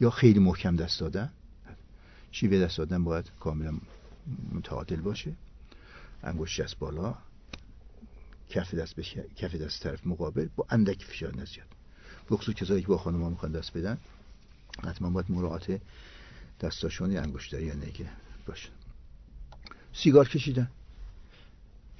یا 0.00 0.10
خیلی 0.10 0.38
محکم 0.38 0.76
دست 0.76 1.00
دادن. 1.00 1.30
شیوه 2.30 2.58
دست 2.58 2.78
دادن 2.78 3.04
باید 3.04 3.30
کاملا 3.40 3.72
متعادل 4.52 5.00
باشه. 5.00 5.32
انگشت 6.22 6.60
از 6.60 6.74
بالا. 6.78 7.14
کف 8.52 8.74
دست 8.74 8.94
به 8.96 9.02
کف 9.36 9.54
دست 9.54 9.82
طرف 9.82 10.06
مقابل 10.06 10.48
با 10.56 10.66
اندک 10.70 11.04
فشار 11.04 11.36
نزیاد 11.36 11.66
بخصوص 12.30 12.54
کسایی 12.54 12.82
که 12.82 12.88
با 12.88 12.98
خانم 12.98 13.22
ها 13.22 13.28
می‌خوان 13.28 13.52
دست 13.52 13.76
بدن 13.76 13.98
حتما 14.84 15.10
باید 15.10 15.30
مراعات 15.30 15.80
دستاشون 16.60 17.12
یا 17.12 17.22
انگشتری 17.22 17.66
یا 17.66 17.74
نگه 17.74 18.10
باشه. 18.46 18.68
سیگار 19.92 20.28
کشیدن. 20.28 20.70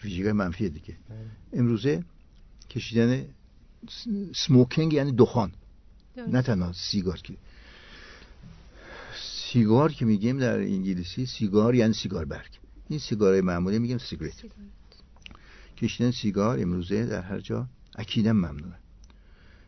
ویژگی 0.05 0.33
منفی 0.33 0.69
دیگه. 0.69 0.97
بله. 1.09 1.19
امروزه 1.53 2.05
کشیدن 2.71 3.27
سموکینگ 4.35 4.93
یعنی 4.93 5.13
دخان. 5.13 5.53
نه 6.17 6.43
تنها 6.43 6.73
سیگار 6.73 7.19
که. 7.19 7.35
سیگار 9.53 9.93
که 9.93 10.05
میگیم 10.05 10.39
در 10.39 10.59
انگلیسی 10.59 11.27
سیگار 11.27 11.75
یعنی 11.75 11.93
سیگار 11.93 12.25
برگ. 12.25 12.51
این 12.89 12.99
سیگارهای 12.99 13.41
معمولی 13.41 13.79
میگیم 13.79 13.99
سیگرت 13.99 14.45
کشیدن 15.83 16.11
سیگار 16.11 16.61
امروزه 16.61 17.07
در 17.07 17.23
هر 17.23 17.41
جا. 17.41 17.67
اکیدا 17.95 18.33
ممنوعه. 18.33 18.79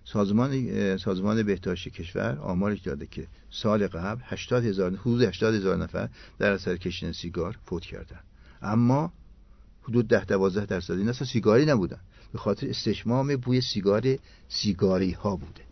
سازمان 0.04 0.96
سازمان 0.96 1.42
بهداشت 1.42 1.88
کشور 1.88 2.38
آمارش 2.38 2.80
داده 2.80 3.06
که 3.06 3.26
سال 3.50 3.86
قبل 3.86 4.22
80 4.24 4.64
هزار 4.64 4.96
حدود 4.96 5.22
80 5.22 5.54
هزار 5.54 5.76
نفر 5.76 6.08
در 6.38 6.52
اثر 6.52 6.76
کشیدن 6.76 7.12
سیگار 7.12 7.58
فوت 7.66 7.82
کردن. 7.82 8.20
اما 8.62 9.12
حدود 9.82 10.08
10 10.08 10.24
12 10.24 10.66
درصد 10.66 10.94
این 10.94 11.08
اصلا 11.08 11.26
سیگاری 11.26 11.66
نبودن. 11.66 12.00
به 12.32 12.38
خاطر 12.38 12.68
استشمام 12.68 13.36
بوی 13.36 13.60
سیگار 13.60 14.18
سیگاری 14.48 15.10
ها؟ 15.10 15.36
بوده 15.36 15.62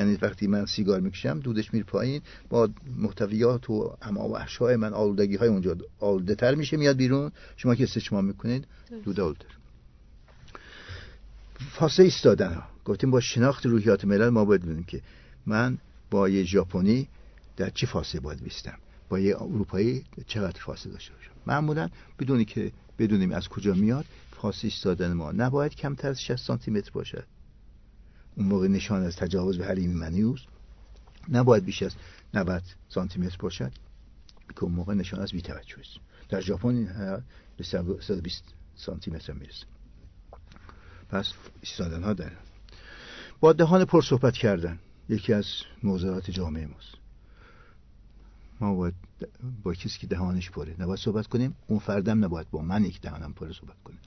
یعنی 0.00 0.18
وقتی 0.22 0.46
من 0.46 0.66
سیگار 0.66 1.00
می‌کشم 1.00 1.40
دودش 1.40 1.74
میره 1.74 1.84
پایین 1.84 2.22
با 2.48 2.68
محتویات 2.96 3.70
و 3.70 3.96
اما 4.02 4.28
و 4.28 4.38
اشهای 4.38 4.76
من 4.76 4.94
آلودگی 4.94 5.36
های 5.36 5.48
اونجا 5.48 5.76
آلوده 6.00 6.34
تر 6.34 6.54
میشه 6.54 6.76
میاد 6.76 6.96
بیرون. 6.96 7.32
شما 7.56 7.74
که 7.74 7.82
استشمام 7.84 8.24
می‌کنید 8.24 8.66
دود 9.04 9.20
آلوده 9.20 9.44
فاصله 11.70 12.04
ایستادن 12.04 12.54
ها. 12.54 12.62
گفتیم 12.84 13.10
با 13.10 13.20
شناخت 13.20 13.66
روحیات 13.66 14.04
ملل 14.04 14.28
ما 14.28 14.44
باید 14.44 14.62
بدونیم 14.62 14.84
که 14.84 15.00
من 15.46 15.78
با 16.10 16.28
یه 16.28 16.44
ژاپنی 16.44 17.08
در 17.56 17.70
چه 17.70 17.86
فاصله 17.86 18.20
باید 18.20 18.42
بیستم؟ 18.42 18.78
با 19.08 19.18
یه 19.18 19.36
اروپایی 19.36 20.04
چقدر 20.26 20.60
فاصله 20.60 20.92
داشته 20.92 21.14
باشم؟ 21.14 21.30
معمولا 21.46 21.88
بدونی 22.18 22.44
که 22.44 22.72
بدونیم 22.98 23.32
از 23.32 23.48
کجا 23.48 23.74
میاد 23.74 24.04
فاصله 24.30 24.64
ایستادن 24.64 25.12
ما 25.12 25.32
نباید 25.32 25.74
کمتر 25.74 26.08
از 26.08 26.22
60 26.22 26.36
سانتی 26.36 26.70
متر 26.70 26.90
باشد. 26.90 27.24
اون 28.36 28.46
موقع 28.46 28.68
نشان 28.68 29.02
از 29.02 29.16
تجاوز 29.16 29.58
به 29.58 29.66
حریم 29.66 29.92
منیوز 29.92 30.40
نباید 31.28 31.64
بیش 31.64 31.82
از 31.82 31.92
90 32.34 32.62
سانتی 32.88 33.20
متر 33.20 33.36
باشد 33.36 33.72
که 34.48 34.64
اون 34.64 34.72
موقع 34.72 34.94
نشان 34.94 35.20
از 35.20 35.32
بی‌توجهی 35.32 35.80
است. 35.80 35.98
در 36.28 36.40
ژاپن 36.40 36.68
این 36.68 36.88
به 37.56 37.64
120 37.64 38.44
سانتی 38.76 39.10
متر 39.10 39.32
می‌رسه. 39.32 39.66
پس 41.08 41.32
ایستادن 41.60 42.02
ها 42.02 42.12
دارن 42.12 42.36
با 43.40 43.52
دهان 43.52 43.84
پر 43.84 44.02
صحبت 44.02 44.34
کردن 44.34 44.78
یکی 45.08 45.32
از 45.32 45.46
موضوعات 45.82 46.30
جامعه 46.30 46.66
ماست. 46.66 46.94
ما 48.60 48.74
باید 48.74 48.94
با 49.62 49.74
کسی 49.74 49.98
که 49.98 50.06
دهانش 50.06 50.50
پره 50.50 50.76
نباید 50.78 51.00
صحبت 51.00 51.26
کنیم 51.26 51.56
اون 51.66 51.78
فردم 51.78 52.24
نباید 52.24 52.50
با 52.50 52.62
من 52.62 52.84
یک 52.84 53.00
دهانم 53.00 53.32
پره 53.32 53.52
صحبت 53.52 53.82
کنیم 53.84 53.98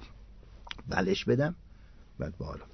بلش 0.88 1.26
بدم 1.26 1.56
بعد 2.20 2.38
با 2.38 2.46
آرامش 2.46 2.73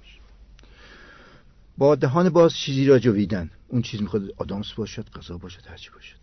با 1.78 1.94
دهان 1.94 2.28
باز 2.28 2.52
چیزی 2.54 2.86
را 2.86 2.98
جویدن. 2.98 3.50
اون 3.68 3.82
چیز 3.82 4.02
می‌خواد 4.02 4.22
آدامس 4.36 4.72
باشد 4.72 5.10
غذا 5.10 5.38
باشد 5.38 5.66
هرچی 5.66 5.90
باشد. 5.90 6.18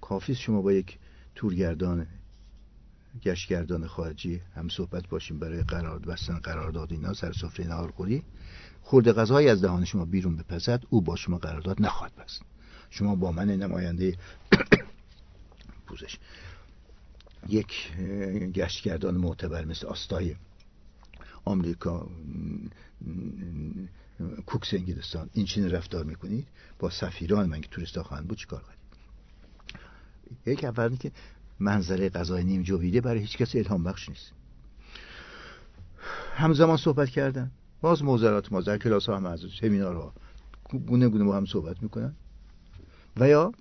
کافی 0.00 0.34
شما 0.34 0.62
با 0.62 0.72
یک 0.72 0.98
تورگردان 1.34 2.06
گشتگردان 3.22 3.86
خارجی 3.86 4.40
هم 4.54 4.68
صحبت 4.68 5.08
باشیم 5.08 5.38
برای 5.38 5.62
قرار 5.62 5.98
بستن 5.98 6.38
قرارداد 6.38 6.92
اینا 6.92 7.14
سر 7.14 7.32
سفره 7.32 7.66
نهارخوری 7.66 8.22
خورده 8.82 9.12
غذایی 9.12 9.48
از 9.48 9.62
دهان 9.62 9.84
شما 9.84 10.04
بیرون 10.04 10.36
بپزد 10.36 10.84
او 10.90 11.00
با 11.02 11.16
شما 11.16 11.38
قرارداد 11.38 11.82
نخواهد 11.82 12.16
بست. 12.16 12.42
شما 12.90 13.14
با 13.14 13.32
من 13.32 13.48
نماینده 13.50 14.16
پوزش. 15.86 16.18
یک 17.48 17.92
گشتگردان 18.54 19.16
معتبر 19.16 19.64
مثل 19.64 19.86
آستای 19.86 20.36
آمریکا 21.44 22.08
کوکس 24.46 24.74
انگلستان 24.74 25.30
این 25.32 25.46
چین 25.46 25.70
رفتار 25.70 26.04
می‌کنید؟ 26.04 26.48
با 26.78 26.90
سفیران 26.90 27.48
من 27.48 27.60
که 27.60 27.68
توریستا 27.68 28.02
خواهند 28.02 28.28
بود 28.28 28.38
چیکار 28.38 28.62
کنید 28.62 28.76
یک 30.46 30.64
اولی 30.64 30.96
که 30.96 31.12
منظره 31.60 32.08
غذای 32.08 32.44
نیم 32.44 32.62
جویده 32.62 33.00
برای 33.00 33.20
هیچ 33.20 33.36
کس 33.36 33.56
الهام 33.56 33.84
بخش 33.84 34.08
نیست. 34.08 34.32
همزمان 36.34 36.76
صحبت 36.76 37.08
کردن. 37.08 37.50
باز 37.80 38.02
موزرات 38.02 38.52
ما 38.52 38.60
در 38.60 38.78
کلاس 38.78 39.08
ها 39.08 39.16
هم 39.16 39.26
از 39.26 39.44
ها 39.62 40.14
گونه 40.86 41.08
گونه 41.08 41.24
با 41.24 41.36
هم 41.36 41.46
صحبت 41.46 41.82
می‌کنن. 41.82 42.14
و 43.16 43.28
یا 43.28 43.52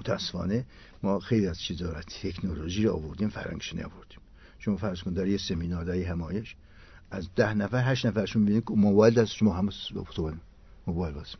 متاسفانه 0.00 0.66
ما 1.02 1.20
خیلی 1.20 1.46
از 1.46 1.60
چیزها 1.60 1.90
را 1.90 2.02
تکنولوژی 2.02 2.84
رو 2.84 2.92
آوردیم 2.92 3.28
فرنگش 3.28 3.72
آوردیم. 3.72 4.18
شما 4.58 4.76
فرض 4.76 5.02
کن 5.02 5.12
در 5.12 5.26
یه 5.26 5.38
سمینار 5.38 5.84
در 5.84 5.96
یه 5.96 6.10
همایش 6.10 6.56
از 7.14 7.28
ده 7.36 7.54
نفر 7.54 7.92
هشت 7.92 8.06
نفرشون 8.06 8.42
می‌بینید 8.42 8.64
که 8.64 8.74
موبایل 8.74 9.14
دست 9.14 9.32
شما 9.32 9.54
هم 9.54 9.70
صحبت 10.14 10.34
موبایل 10.86 11.14
باز 11.14 11.34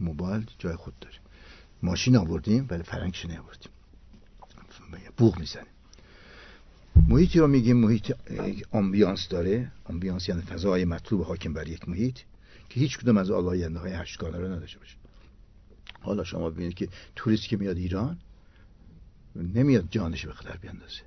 موبایل 0.00 0.46
جای 0.58 0.76
خود 0.76 0.98
داره. 1.00 1.14
ماشین 1.82 2.16
آوردیم 2.16 2.66
ولی 2.70 2.82
فرهنگش 2.82 3.26
نیاوردیم 3.26 3.70
بوق 5.16 5.38
می‌زنیم 5.38 5.66
محیطی 7.08 7.38
رو 7.38 7.46
میگیم 7.46 7.76
محیط 7.76 8.12
ambiance 8.70 9.28
داره. 9.28 9.72
ambiance 9.84 10.28
یعنی 10.28 10.42
فضای 10.42 10.84
مطلوب 10.84 11.22
حاکم 11.22 11.52
بر 11.52 11.68
یک 11.68 11.88
محیط 11.88 12.18
که 12.68 12.80
هیچ 12.80 12.98
کدوم 12.98 13.16
از 13.16 13.30
آلاینده 13.30 13.78
های 13.78 13.92
هشتگانه 13.92 14.38
رو 14.38 14.52
نداشته 14.52 14.78
باشه. 14.78 14.96
حالا 16.00 16.24
شما 16.24 16.50
ببینید 16.50 16.74
که 16.74 16.88
توریست 17.16 17.48
که 17.48 17.56
میاد 17.56 17.76
ایران 17.76 18.18
نمیاد 19.36 19.84
جانش 19.90 20.26
به 20.26 20.32
خطر 20.32 20.56
بیاندازه. 20.56 21.00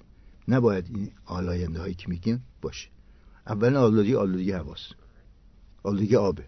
نباید 0.48 0.86
این 0.96 1.12
آلاینده 1.26 1.80
هایی 1.80 1.94
که 1.94 2.10
میگیم 2.10 2.44
باشه. 2.62 2.88
اولا 3.48 3.82
آلودگی 3.82 4.16
آلودگی 4.16 4.52
هواست. 4.52 4.96
آلودگی 5.84 6.16
آبه. 6.16 6.46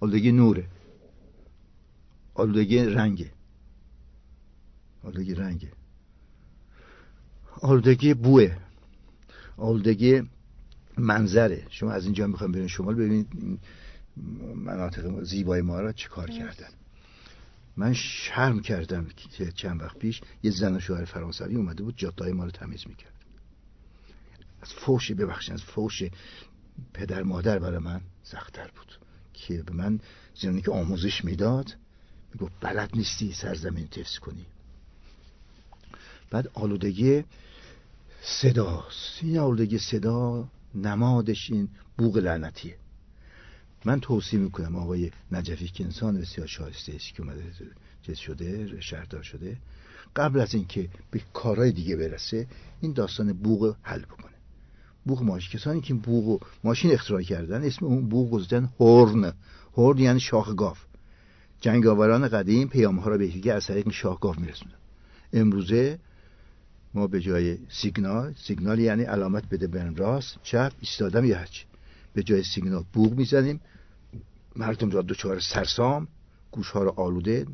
آلودگی 0.00 0.32
نوره. 0.32 0.66
آلودگی 2.34 2.78
رنگه. 2.78 3.30
آلودگی 5.04 5.34
رنگه. 5.34 5.72
آلودگی 7.60 8.14
بوه. 8.14 8.56
آلودگی 9.56 10.22
منظره. 10.98 11.66
شما 11.70 11.92
از 11.92 12.04
اینجا 12.04 12.26
می‌خوایم 12.26 12.52
برین 12.52 12.68
شمال 12.68 12.94
ببینید 12.94 13.28
مناطق 14.56 15.22
زیبای 15.22 15.62
ما 15.62 15.80
را 15.80 15.92
چه 15.92 16.08
کار 16.08 16.30
کردن. 16.30 16.68
من 17.76 17.92
شرم 17.92 18.60
کردم 18.60 19.06
که 19.16 19.52
چند 19.52 19.82
وقت 19.82 19.98
پیش 19.98 20.20
یه 20.42 20.50
زن 20.50 20.76
و 20.76 20.80
شوهر 20.80 21.04
فرانسوی 21.04 21.56
اومده 21.56 21.82
بود 21.82 21.96
جاده‌های 21.96 22.32
ما 22.32 22.44
رو 22.44 22.50
تمیز 22.50 22.84
می‌کرد. 22.88 23.17
از 24.62 24.72
فوش 24.72 25.12
ببخشید 25.12 25.54
از 25.54 25.62
فوش 25.62 26.02
پدر 26.94 27.22
مادر 27.22 27.58
برای 27.58 27.78
من 27.78 28.00
سختتر 28.22 28.70
بود. 28.76 28.98
که 29.34 29.62
به 29.62 29.72
من 29.72 30.00
زیانی 30.34 30.62
که 30.62 30.70
آموزش 30.70 31.24
می‌داد 31.24 31.76
می‌گفت 32.34 32.52
بلد 32.60 32.90
نیستی 32.94 33.32
سرزمین 33.32 33.88
تفس 33.88 34.18
کنی. 34.18 34.46
بعد 36.30 36.50
آلودگی 36.54 37.24
صداست 38.22 39.18
این 39.22 39.38
آلودگی 39.38 39.78
صدا 39.78 40.48
نمادش 40.74 41.50
این 41.50 41.68
بوغ 41.98 42.16
لعنتیه. 42.16 42.76
من 43.84 44.00
توصیه 44.00 44.40
می‌کنم 44.40 44.76
آقای 44.76 45.10
نجفی 45.32 45.68
که 45.68 45.84
انسان 45.84 46.20
بسیار 46.20 46.46
شایسته 46.46 46.94
است 46.94 47.14
که 47.14 47.22
اومده 47.22 47.52
چیز 48.02 48.16
شده 48.18 48.80
شهردار 48.80 49.22
شده 49.22 49.56
قبل 50.16 50.40
از 50.40 50.54
اینکه 50.54 50.88
به 51.10 51.20
کارهای 51.32 51.72
دیگه 51.72 51.96
برسه 51.96 52.46
این 52.80 52.92
داستان 52.92 53.32
بوغ 53.32 53.76
حل 53.82 54.02
بکنه. 54.02 54.37
بوغ 55.08 55.22
ماشین. 55.22 55.58
کسانی 55.58 55.80
که 55.80 55.94
بوغ 55.94 56.40
ماشین 56.64 56.92
اختراع 56.92 57.22
کردن 57.22 57.64
اسم 57.64 57.86
اون 57.86 58.08
بوغ 58.08 58.30
گذاشتن 58.30 58.68
هورن. 58.80 59.32
هورن 59.76 59.98
یعنی 59.98 60.20
شاخ 60.20 60.48
جنگ 60.48 60.74
جنگاوران 61.60 62.28
قدیم 62.28 62.68
پیام 62.68 62.96
ها 62.96 63.10
را 63.10 63.18
به 63.18 63.26
یکی 63.26 63.50
از 63.50 63.66
طریق 63.66 63.90
شاخ 63.90 64.20
گاو 64.20 64.34
میرسوندن. 64.38 64.76
امروزه 65.32 65.98
ما 66.94 67.06
به 67.06 67.20
جای 67.20 67.58
سیگنال 67.68 68.34
سیگنال 68.46 68.78
یعنی 68.78 69.02
علامت 69.02 69.48
بده 69.50 69.66
برن 69.66 69.96
راست 69.96 70.38
چپ 70.42 70.72
ایستادم 70.80 71.24
یا 71.24 71.38
هرچی. 71.38 71.64
به 72.14 72.22
جای 72.22 72.42
سیگنال 72.42 72.84
بوغ 72.92 73.12
می‌زنیم. 73.12 73.60
مردم 74.56 74.90
را 74.90 75.02
دوچار 75.02 75.40
سرسام 75.40 76.08
گوش 76.50 76.70
ها 76.70 76.82
را 76.82 76.94
آلوده 76.96 77.46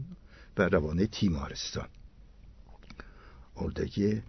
و 0.56 0.62
روانه 0.62 1.06
تیمارستان 1.06 1.88
آلودگی 3.54 4.22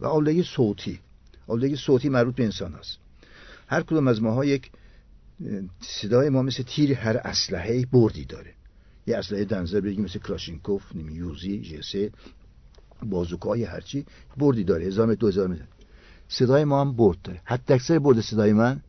و 0.00 0.06
آلودگی 0.06 0.42
صوتی. 0.42 1.00
آلودگی 1.46 1.76
صوتی 1.76 2.08
مربوط 2.08 2.34
به 2.34 2.44
انسان 2.44 2.72
هست. 2.72 2.98
هر 3.66 3.82
کدوم 3.82 4.08
از 4.08 4.22
ماها 4.22 4.44
یک 4.44 4.70
صدای 5.80 6.28
ما 6.28 6.42
مثل 6.42 6.62
تیر 6.62 6.94
هر 6.94 7.16
اسلحه 7.16 7.86
بردی 7.86 8.24
داره. 8.24 8.54
یه 9.06 9.16
اسلحه 9.16 9.44
دنزر 9.44 9.80
بگیم 9.80 10.04
مثل 10.04 10.18
کلاشینکوف 10.18 10.82
یوزی 10.94 11.60
جسه 11.60 12.10
بازوکای 13.02 13.64
هرچی 13.64 14.06
بردی 14.36 14.64
داره. 14.64 14.86
هزار 14.86 15.14
دو 15.14 15.28
هزار 15.28 15.48
متر. 15.48 15.64
صدای 16.28 16.64
ما 16.64 16.80
هم 16.80 16.92
برد 16.92 17.22
داره. 17.22 17.40
حتی 17.44 17.74
اکثر 17.74 17.98
برد 17.98 18.20
صدای 18.20 18.52
من 18.52 18.80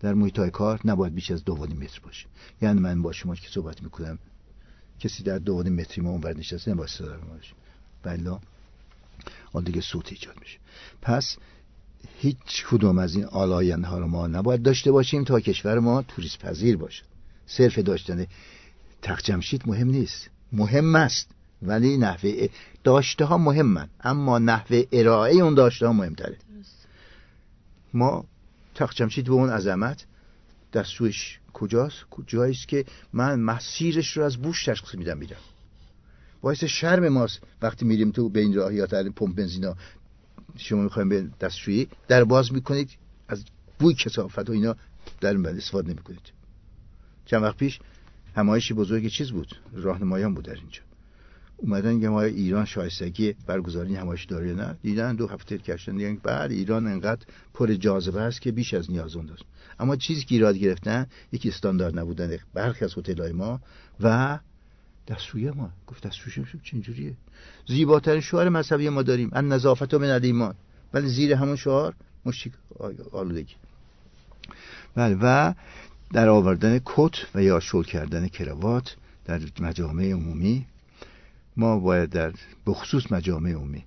در 0.00 0.14
محیط 0.14 0.40
کار 0.40 0.80
نباید 0.84 1.14
بیش 1.14 1.30
از 1.30 1.44
دو 1.44 1.56
متر 1.56 2.00
باشه. 2.04 2.26
یعنی 2.62 2.80
من 2.80 3.02
با 3.02 3.12
شما 3.12 3.34
که 3.34 3.48
صحبت 3.50 3.82
می‌کنم 3.82 4.18
کسی 5.00 5.22
در 5.22 5.38
دو 5.38 5.62
متری 5.62 6.02
ما 6.02 6.10
اونور 6.10 6.36
نشسته 6.36 6.70
نباید 6.70 6.90
صدا 6.90 7.16
باشه 7.16 7.52
بلا 8.02 8.40
آن 9.52 9.64
دیگه 9.64 9.80
صوت 9.80 10.12
ایجاد 10.12 10.40
میشه. 10.40 10.58
پس 11.02 11.36
هیچ 12.18 12.66
کدوم 12.70 12.98
از 12.98 13.14
این 13.14 13.24
آلاینده 13.24 13.86
ها 13.86 13.98
رو 13.98 14.06
ما 14.06 14.26
نباید 14.26 14.62
داشته 14.62 14.92
باشیم 14.92 15.24
تا 15.24 15.40
کشور 15.40 15.78
ما 15.78 16.02
توریست 16.02 16.38
پذیر 16.38 16.76
باشه. 16.76 17.02
صرف 17.46 17.78
داشتن 17.78 18.26
تخت 19.02 19.24
جمشید 19.24 19.62
مهم 19.66 19.88
نیست. 19.88 20.30
مهم 20.52 20.94
است 20.94 21.30
ولی 21.62 21.96
نحوه 21.96 22.48
داشته 22.84 23.24
ها 23.24 23.38
مهمن 23.38 23.88
اما 24.00 24.38
نحوه 24.38 24.82
ارائه 24.92 25.34
اون 25.34 25.54
داشته 25.54 25.86
ها 25.86 25.92
مهمتره 25.92 26.36
ما 27.94 28.24
تخت 28.74 28.96
جمشید 28.96 29.24
به 29.24 29.32
اون 29.32 29.50
عظمت 29.50 30.04
دستوش 30.72 31.38
کجاست؟ 31.52 32.04
کجاییست 32.10 32.68
که 32.68 32.84
من 33.12 33.40
مسیرش 33.40 34.16
رو 34.16 34.24
از 34.24 34.36
بوش 34.36 34.64
تشخیص 34.64 34.94
میدم 34.94 35.18
میدم. 35.18 35.36
باعث 36.40 36.64
شرم 36.64 37.08
ماست 37.08 37.40
وقتی 37.62 37.84
میریم 37.84 38.10
تو 38.10 38.28
به 38.28 38.40
این 38.40 38.54
راهیات 38.54 38.94
پمپ 38.94 39.36
بنزینا 39.36 39.76
شما 40.56 40.82
می‌خوایم 40.82 41.08
به 41.08 41.26
دستشویی 41.40 41.88
در 42.08 42.24
باز 42.24 42.52
می‌کنید 42.52 42.90
از 43.28 43.44
بوی 43.78 43.94
کسافت 43.94 44.50
و 44.50 44.52
اینا 44.52 44.76
در 45.20 45.36
استفاده 45.36 45.88
نمی‌کنید. 45.88 46.32
چند 47.24 47.42
وقت 47.42 47.56
پیش 47.56 47.80
همایشی 48.36 48.74
بزرگ 48.74 49.08
چیز 49.08 49.30
بود؟ 49.30 49.56
راهنمایان 49.72 50.34
بود 50.34 50.44
در 50.44 50.54
اینجا. 50.54 50.80
اومدن 51.56 52.00
که 52.00 52.08
ما 52.08 52.22
ایران 52.22 52.64
شایستگی 52.64 53.34
برگزاری 53.46 53.96
همایش 53.96 54.24
داره 54.24 54.54
نه؟ 54.54 54.76
دیدن 54.82 55.16
دو 55.16 55.26
هفته 55.26 55.58
کشتن 55.58 55.96
دیدن 55.96 56.16
بعد 56.16 56.50
ایران 56.50 56.86
انقدر 56.86 57.26
پر 57.54 57.74
جاذبه 57.74 58.20
است 58.20 58.40
که 58.40 58.52
بیش 58.52 58.74
از 58.74 58.90
نیاز 58.90 59.16
اون 59.16 59.26
داشت. 59.26 59.44
اما 59.78 59.96
چیزی 59.96 60.24
که 60.24 60.34
ایراد 60.34 60.56
گرفتن 60.56 61.06
یکی 61.32 61.48
استاندارد 61.48 61.98
نبودن 61.98 62.36
برخی 62.54 62.84
از 62.84 62.98
هتل‌های 62.98 63.32
ما 63.32 63.60
و 64.00 64.38
دستشویی 65.08 65.50
ما. 65.50 65.70
گفت 65.86 66.06
دستشویی 66.06 66.46
چجوریه 66.62 67.14
زیباترین 67.66 68.20
شعار 68.20 68.48
مذهبی 68.48 68.88
ما 68.88 69.02
داریم. 69.02 69.30
ان 69.32 69.48
نظافت 69.48 69.94
من 69.94 70.24
ایمان 70.24 70.54
ولی 70.94 71.08
زیر 71.08 71.32
همون 71.32 71.56
شعار 71.56 71.94
مشک 72.24 72.52
آلودگی. 73.12 73.54
بله 74.94 75.18
و 75.22 75.54
در 76.12 76.28
آوردن 76.28 76.80
کت 76.84 77.14
و 77.34 77.42
یا 77.42 77.60
شل 77.60 77.82
کردن 77.82 78.28
کراوات 78.28 78.96
در 79.24 79.40
مجامع 79.60 80.12
عمومی 80.12 80.66
ما 81.56 81.78
باید 81.78 82.10
در 82.10 82.32
بخصوص 82.66 83.12
مجامع 83.12 83.50
عمومی 83.50 83.84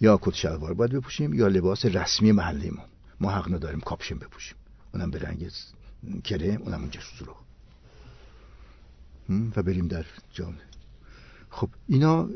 یا 0.00 0.18
کت 0.22 0.34
شلوار 0.34 0.74
باید 0.74 0.92
بپوشیم 0.92 1.34
یا 1.34 1.48
لباس 1.48 1.84
رسمی 1.84 2.32
محلیمون 2.32 2.84
ما 3.20 3.30
حق 3.30 3.54
نداریم 3.54 3.80
کاپشن 3.80 4.18
بپوشیم. 4.18 4.56
اونم 4.94 5.10
به 5.10 5.18
رنگ 5.18 5.50
کرم 6.24 6.62
اونم 6.62 6.80
اونجا 6.80 7.00
رو 7.26 7.34
و 9.56 9.62
بریم 9.62 9.88
در 9.88 10.04
جامعه 10.32 10.70
خب 11.50 11.68
اینا 11.88 12.28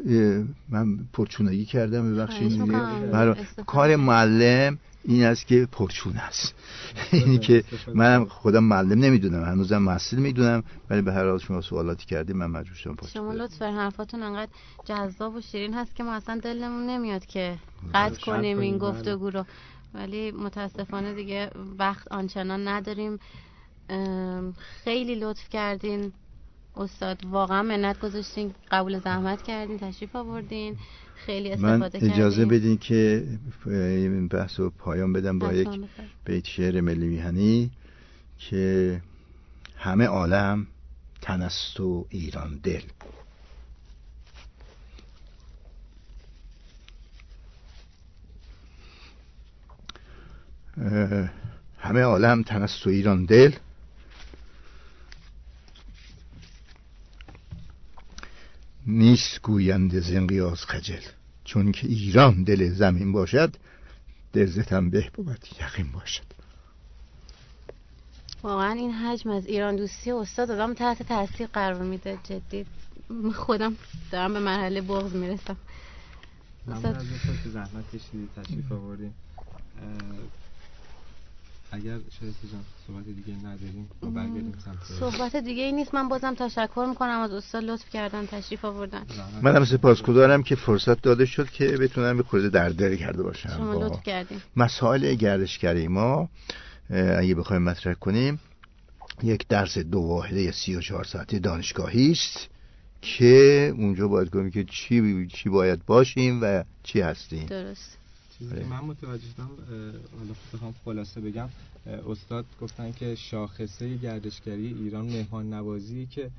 من 0.69 0.99
پرچونایی 1.13 1.65
کردم 1.65 2.15
ببخشید. 2.15 2.63
کار 3.67 3.97
معلم 3.97 4.79
این 5.05 5.25
است 5.25 5.47
که 5.47 5.69
پرچون 5.73 6.17
است. 6.17 6.55
اینی 7.13 7.39
که 7.39 7.65
من 7.95 8.25
خودم 8.25 8.65
معلم 8.65 8.99
نمی‌دونم 8.99 9.45
هنوزم 9.45 9.79
محصول 9.79 10.19
می‌دونم 10.19 10.65
ولی 10.91 11.03
به 11.03 11.13
هر 11.13 11.29
حال 11.29 11.39
شما 11.39 11.61
سوالاتی 11.61 12.07
کردیم 12.07 12.37
من 12.37 12.47
مجبور 12.47 12.77
شدم 12.77 12.97
شما 13.15 13.33
لطف 13.33 13.63
حرفاتون 13.63 14.23
انقدر 14.23 14.51
جذاب 14.85 15.35
و 15.35 15.41
شیرین 15.41 15.75
هست 15.75 15.95
که 15.95 16.03
ما 16.03 16.15
اصلا 16.15 16.41
دلمون 16.45 16.87
نمیاد 16.87 17.27
که 17.27 17.59
قطع 17.95 18.21
کنیم 18.21 18.59
این 18.59 18.79
گفتگو 18.79 19.31
رو. 19.31 19.45
ولی 19.95 20.33
متاسفانه 20.33 21.15
دیگه 21.15 21.51
وقت 21.79 22.13
آنچنان 22.13 22.69
نداریم. 22.69 23.19
خیلی 24.85 25.15
لطف 25.15 25.49
کردین. 25.49 26.13
استاد 26.77 27.25
واقعا 27.25 27.63
منت 27.63 28.01
گذاشتین 28.01 28.55
قبول 28.71 28.99
زحمت 28.99 29.43
کردین 29.43 29.79
تشریف 29.79 30.17
آوردین 30.17 30.77
خیلی 31.15 31.53
استفاده 31.53 32.05
من 32.05 32.11
اجازه 32.11 32.45
بدین 32.45 32.79
که 32.79 33.27
این 33.67 34.29
بحث 34.29 34.61
رو 34.61 34.71
پایان 34.71 35.13
بدم 35.13 35.39
با 35.39 35.53
یک 35.53 35.69
بیت 36.25 36.47
شعر 36.47 36.81
ملی 36.81 37.07
میهنی 37.07 37.71
که 38.39 39.01
همه 39.77 40.05
عالم 40.05 40.67
تنست 41.23 41.81
و 41.81 42.07
ایران 42.11 42.61
دل. 42.63 42.83
همه 51.79 52.01
عالم 52.01 52.43
تنست 52.43 52.87
و 52.87 52.91
ایران 52.91 53.25
دل. 53.25 53.53
نیست 58.87 59.43
گویند 59.43 60.01
زنقیاز 60.01 60.65
خجل. 60.65 61.03
چون 61.45 61.73
که 61.73 61.87
ایران 61.87 62.43
دل 62.43 62.73
زمین 62.73 63.13
باشد 63.13 63.57
درزتم 64.33 64.91
به 64.91 65.11
بود 65.15 65.47
یقین 65.61 65.93
باشد. 65.93 66.25
واقعا 68.43 68.73
این 68.73 68.91
حجم 68.93 69.31
از 69.31 69.47
ایران 69.47 69.77
دوستی 69.77 70.11
استاد 70.11 70.51
آدم 70.51 70.75
تحت 70.75 71.03
تاثیر 71.03 71.47
قرار 71.47 71.83
میده. 71.83 72.19
جدی. 72.25 72.67
خودم 73.35 73.77
دارم 74.11 74.33
به 74.33 74.41
مرحله 74.41 74.81
بغض 74.81 75.15
می‌رسم. 75.15 75.57
ممنون 76.67 76.85
از 76.85 77.07
که 77.45 77.51
زحمت 77.51 77.89
کشیدید 77.89 78.29
تشریف 78.37 78.73
آوردین 78.73 79.13
اگر 81.75 81.99
شاید 82.21 82.35
جان 82.53 82.61
صحبت 82.87 83.05
دیگه 83.05 83.39
نداریم 83.39 83.89
ما 84.03 84.11
برگردیم 84.11 84.55
سمت 84.65 84.85
صحبت 85.01 85.37
دیگه 85.37 85.63
ای 85.63 85.73
نیست. 85.73 85.95
من 85.95 86.09
بازم 86.09 86.35
تشکر 86.35 86.87
می‌کنم 86.89 87.21
از 87.21 87.33
استاد 87.33 87.65
لطف 87.65 87.91
کردن 87.91 88.27
تشریف 88.27 88.65
آوردن. 88.65 89.07
منم 89.43 89.65
سپاسگزارم 89.65 90.43
که 90.43 90.55
فرصت 90.55 91.03
داده 91.03 91.27
شد 91.27 91.51
که 91.51 91.67
بتونم 91.67 92.17
به 92.17 92.23
خورده 92.23 92.49
دردری 92.49 92.99
کرده 92.99 93.23
باشم. 93.23 93.49
شما 93.49 93.75
لطف 93.75 94.03
کردیم 94.03 94.43
مسائل 94.57 95.15
گردشگری 95.15 95.89
ما 95.89 96.29
اگه 96.91 97.35
بخوایم 97.35 97.63
مطرح 97.63 97.95
کنیم 97.95 98.41
یک 99.23 99.49
درس 99.49 99.79
دو 99.79 99.99
واحده 99.99 100.53
سی 100.53 100.77
و 100.77 100.81
چهار 100.81 101.05
ساعتی 101.05 101.39
دانشگاهی 101.39 102.11
است 102.11 102.49
که 103.03 103.73
اونجا 103.77 104.09
باید 104.09 104.27
گفتیم 104.27 104.51
که 104.51 104.65
چی 104.65 105.27
چی 105.27 105.49
باید 105.49 105.87
باشیم 105.87 106.43
و 106.43 106.65
چی 106.83 107.01
هستیم. 107.01 107.47
درست. 107.47 107.99
چیزی 108.39 108.55
که 108.55 108.65
من 108.65 108.81
متوجه 108.81 109.27
شدم 109.27 109.51
حالا 110.19 110.35
بخوام 110.55 110.75
خلاصه 110.85 111.21
بگم 111.21 111.49
استاد 112.11 112.45
گفتن 112.61 112.93
که 112.93 113.15
شاخصه 113.15 113.97
گردشگری 113.97 114.67
ایران 114.67 115.05
مهمان 115.05 115.55
نوازی 115.55 116.07
که 116.07 116.31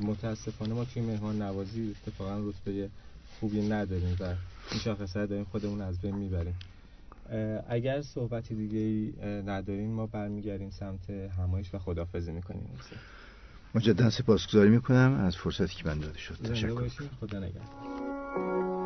متاسفانه 0.00 0.74
ما 0.74 0.84
توی 0.84 1.02
مهمان 1.02 1.42
نوازی 1.42 1.94
اتفاقا 2.06 2.48
رتبه 2.48 2.90
خوبی 3.40 3.68
نداریم 3.68 4.16
و 4.20 4.24
این 4.70 4.80
شاخصه 4.80 5.26
داریم 5.26 5.44
خودمون 5.44 5.80
از 5.80 6.00
بین 6.00 6.14
می‌بریم. 6.14 6.54
اگر 7.68 8.02
صحبتی 8.02 8.54
دیگه 8.54 8.78
ای 8.78 9.12
نداریم 9.46 9.90
ما 9.90 10.06
برمیگردیم 10.06 10.70
سمت 10.70 11.10
همایش 11.10 11.74
و 11.74 11.78
خدافزی 11.78 12.32
می‌کنیم. 12.32 12.68
مجددا 13.74 14.10
سپاسگزاری 14.10 14.70
می‌کنم 14.70 15.24
از 15.26 15.36
فرصتی 15.36 15.74
که 15.74 15.88
من 15.88 15.98
داده 15.98 16.18
شد. 16.18 16.34
تشکر. 16.34 16.88
خدا 17.20 17.38
نگهدار. 17.38 18.79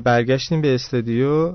برگشتیم 0.00 0.60
به 0.60 0.74
استودیو 0.74 1.52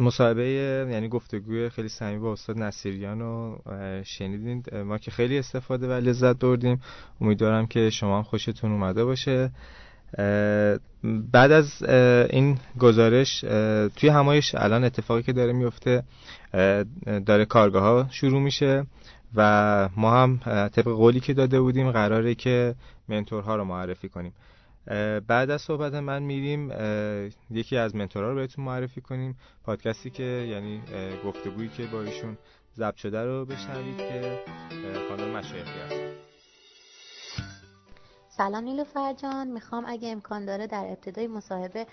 مصاحبه 0.00 0.48
یعنی 0.90 1.08
گفتگوی 1.08 1.68
خیلی 1.68 1.88
صمیمی 1.88 2.18
با 2.18 2.32
استاد 2.32 2.58
نصیریان 2.58 3.20
رو 3.20 3.58
شنیدین. 4.04 4.64
ما 4.86 4.98
که 4.98 5.10
خیلی 5.10 5.38
استفاده 5.38 5.88
و 5.88 5.92
لذت 5.92 6.38
بردیم. 6.38 6.80
امیدوارم 7.20 7.66
که 7.66 7.90
شما 7.90 8.16
هم 8.16 8.22
خوشتون 8.22 8.72
اومده 8.72 9.04
باشه. 9.04 9.50
بعد 11.32 11.52
از 11.52 11.82
این 12.30 12.58
گزارش 12.78 13.40
توی 13.96 14.08
همایش 14.08 14.54
الان 14.54 14.84
اتفاقی 14.84 15.22
که 15.22 15.32
داره 15.32 15.52
میفته 15.52 16.02
داره 17.26 17.44
کارگاه 17.44 17.82
ها 17.82 18.08
شروع 18.10 18.40
میشه 18.40 18.86
و 19.34 19.88
ما 19.96 20.22
هم 20.22 20.40
طبق 20.68 20.88
قولی 20.88 21.20
که 21.20 21.34
داده 21.34 21.60
بودیم 21.60 21.90
قراره 21.90 22.34
که 22.34 22.74
منتورها 23.08 23.56
رو 23.56 23.64
معرفی 23.64 24.08
کنیم. 24.08 24.32
بعد 25.26 25.50
از 25.50 25.62
صحبت 25.62 25.94
من 25.94 26.22
میریم 26.22 26.72
یکی 27.50 27.76
از 27.76 27.94
منتورها 27.96 28.30
رو 28.30 28.36
بهتون 28.36 28.64
معرفی 28.64 29.00
کنیم. 29.00 29.38
پادکستی 29.64 30.10
که 30.10 30.22
یعنی 30.22 30.82
گفتگویی 31.24 31.68
که 31.68 31.86
با 31.86 32.02
ایشون 32.02 32.38
ضبط 32.76 32.96
شده 32.96 33.24
رو 33.24 33.44
بشنوید 33.44 33.96
که 33.96 34.40
خانم 35.08 35.36
مشایخی 35.36 35.80
هست. 35.80 36.00
سلام 38.28 38.64
نیلوفر 38.64 39.12
جان. 39.12 39.46
می‌خوام 39.48 39.84
اگه 39.86 40.08
امکان 40.08 40.44
داره 40.44 40.66
در 40.66 40.84
ابتدای 40.84 41.26
مصاحبه 41.26 41.86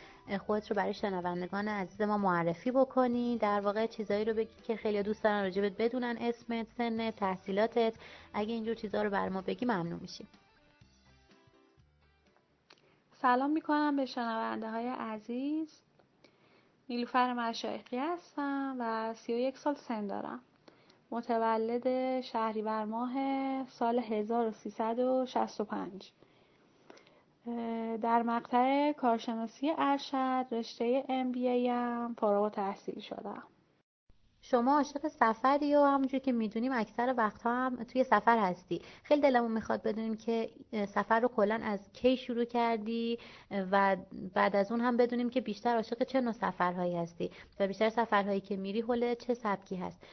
خودت 0.45 0.71
رو 0.71 0.75
برای 0.75 0.93
شنوندگان 0.93 1.67
عزیز 1.67 2.01
ما 2.01 2.17
معرفی 2.17 2.71
بکنی. 2.71 3.37
در 3.37 3.59
واقع 3.59 3.87
چیزایی 3.87 4.25
رو 4.25 4.33
بگی 4.33 4.61
که 4.63 4.75
خیلی 4.75 5.03
دوست 5.03 5.23
دارن 5.23 5.43
راجبت 5.43 5.71
بدونن 5.77 6.17
اسمت 6.21 6.67
سنت 6.77 7.15
تحصیلاتت. 7.15 7.93
اگه 8.33 8.53
اینجور 8.53 8.75
چیزها 8.75 9.01
رو 9.01 9.09
بر 9.09 9.29
ما 9.29 9.41
بگی 9.41 9.65
ممنون 9.65 9.99
میشیم. 10.01 10.27
سلام 13.21 13.49
می‌کنم 13.49 13.95
به 13.95 14.05
شنونده 14.05 14.69
های 14.69 14.87
عزیز. 14.87 15.81
نیلوفر 16.89 17.33
مشایخی 17.33 17.97
هستم 17.97 18.75
و 18.79 19.13
31 19.13 19.57
سال 19.57 19.75
سن 19.75 20.07
دارم. 20.07 20.39
متولد 21.11 22.21
شهریور 22.21 22.85
ماه 22.85 23.13
سال 23.67 23.99
1365 23.99 26.11
در 28.01 28.23
مقطع 28.23 28.91
کارشناسی 28.91 29.71
ارشد 29.77 30.45
رشته 30.51 31.05
ام 31.09 31.31
بی 31.31 31.69
ام 31.69 32.13
فارغ 32.13 32.51
تحصیل 32.51 32.99
شدم. 32.99 33.43
شما 34.41 34.75
عاشق 34.77 35.07
سفری 35.07 35.75
و 35.75 35.79
همونجور 35.79 36.19
که 36.19 36.31
می‌دونیم 36.31 36.71
اکثر 36.71 37.13
وقتها 37.17 37.65
هم 37.65 37.83
توی 37.83 38.03
سفر 38.03 38.37
هستی. 38.37 38.81
خیلی 39.03 39.21
دلمون 39.21 39.51
می‌خواد 39.51 39.83
بدونیم 39.83 40.15
که 40.15 40.49
سفر 40.87 41.19
رو 41.19 41.27
کلا 41.27 41.59
از 41.63 41.79
کی 41.93 42.17
شروع 42.17 42.45
کردی 42.45 43.19
و 43.71 43.97
بعد 44.33 44.55
از 44.55 44.71
اون 44.71 44.81
هم 44.81 44.97
بدونیم 44.97 45.29
که 45.29 45.41
بیشتر 45.41 45.75
عاشق 45.75 46.03
چه 46.03 46.21
نوع 46.21 46.31
سفرهایی 46.31 46.95
هستی 46.95 47.31
و 47.59 47.67
بیشتر 47.67 47.89
سفرهایی 47.89 48.41
که 48.41 48.57
میری 48.57 48.81
حول 48.81 49.13
چه 49.13 49.33
سبکی 49.33 49.75
هست. 49.75 50.03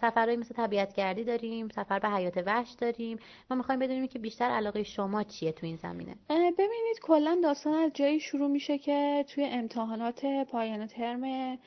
سفرهایی 0.00 0.36
مثل 0.36 0.54
طبیعت 0.54 0.94
گردی 0.94 1.24
داریم 1.24 1.68
سفر 1.68 1.98
به 1.98 2.08
حیات 2.08 2.42
وحش 2.46 2.70
داریم. 2.70 3.18
ما 3.50 3.56
می‌خوایم 3.56 3.80
بدونیم 3.80 4.06
که 4.06 4.18
بیشتر 4.18 4.44
علاقه 4.44 4.82
شما 4.82 5.22
چیه 5.22 5.52
تو 5.52 5.66
این 5.66 5.76
زمینه. 5.76 6.16
ببینید 6.30 7.00
کلا 7.02 7.40
داستان 7.42 7.74
از 7.74 7.90
جایی 7.94 8.20
شروع 8.20 8.48
میشه 8.48 8.78
که 8.78 9.24
توی 9.28 9.44
امتحانات 9.44 10.26
پایان 10.52 10.86
ترم 10.86 11.58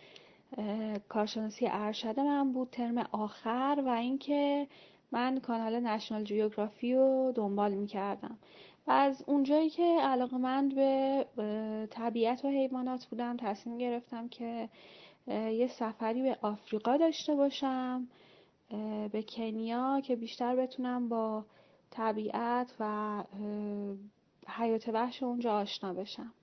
کارشناسی 1.09 1.67
ارشد 1.71 2.19
من 2.19 2.51
بود 2.51 2.69
ترم 2.69 2.97
آخر 2.97 3.83
و 3.85 3.89
اینکه 3.89 4.67
من 5.11 5.39
کانال 5.39 5.79
نشنال 5.79 6.23
جیوگرافی 6.23 6.95
رو 6.95 7.31
دنبال 7.35 7.73
می‌کردم. 7.73 8.37
و 8.87 8.91
از 8.91 9.23
اونجایی 9.27 9.69
که 9.69 9.97
علاقه 10.01 10.37
من 10.37 10.69
به 10.69 11.25
طبیعت 11.91 12.45
و 12.45 12.47
حیوانات 12.47 13.05
بودم 13.05 13.37
تصمیم 13.37 13.77
گرفتم 13.77 14.27
که 14.27 14.69
یه 15.27 15.67
سفری 15.67 16.21
به 16.21 16.37
آفریقا 16.41 16.97
داشته 16.97 17.35
باشم 17.35 18.07
به 19.11 19.25
کنیا 19.29 20.01
که 20.03 20.15
بیشتر 20.15 20.55
بتونم 20.55 21.09
با 21.09 21.45
طبیعت 21.91 22.75
و 22.79 23.23
حیات 24.47 24.89
وحش 24.89 25.23
اونجا 25.23 25.53
آشنا 25.53 25.93
بشم. 25.93 26.33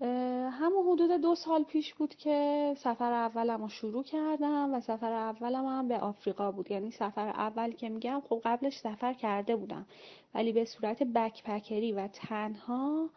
همون 0.00 0.88
حدود 0.88 1.10
دو 1.10 1.34
سال 1.34 1.64
پیش 1.64 1.94
بود 1.94 2.14
که 2.14 2.74
سفر 2.78 3.12
اولم 3.12 3.62
رو 3.62 3.68
شروع 3.68 4.02
کردم 4.02 4.74
و 4.74 4.80
سفر 4.80 5.12
اولم 5.12 5.66
هم 5.66 5.88
به 5.88 5.98
آفریقا 5.98 6.50
بود. 6.52 6.70
یعنی 6.70 6.90
سفر 6.90 7.28
اول 7.28 7.70
که 7.70 7.88
میگم 7.88 8.22
خب 8.28 8.40
قبلش 8.44 8.78
سفر 8.78 9.12
کرده 9.12 9.56
بودم. 9.56 9.86
ولی 10.34 10.52
به 10.52 10.64
صورت 10.64 11.02
بکپکری 11.02 11.92
و 11.92 12.08
تنها 12.08 13.10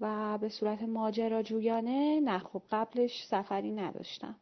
و 0.00 0.38
به 0.38 0.48
صورت 0.48 0.82
ماجراجویانه 0.82 2.20
نه 2.20 2.38
خب 2.38 2.62
قبلش 2.70 3.26
سفری 3.26 3.70
نداشتم. 3.70 4.34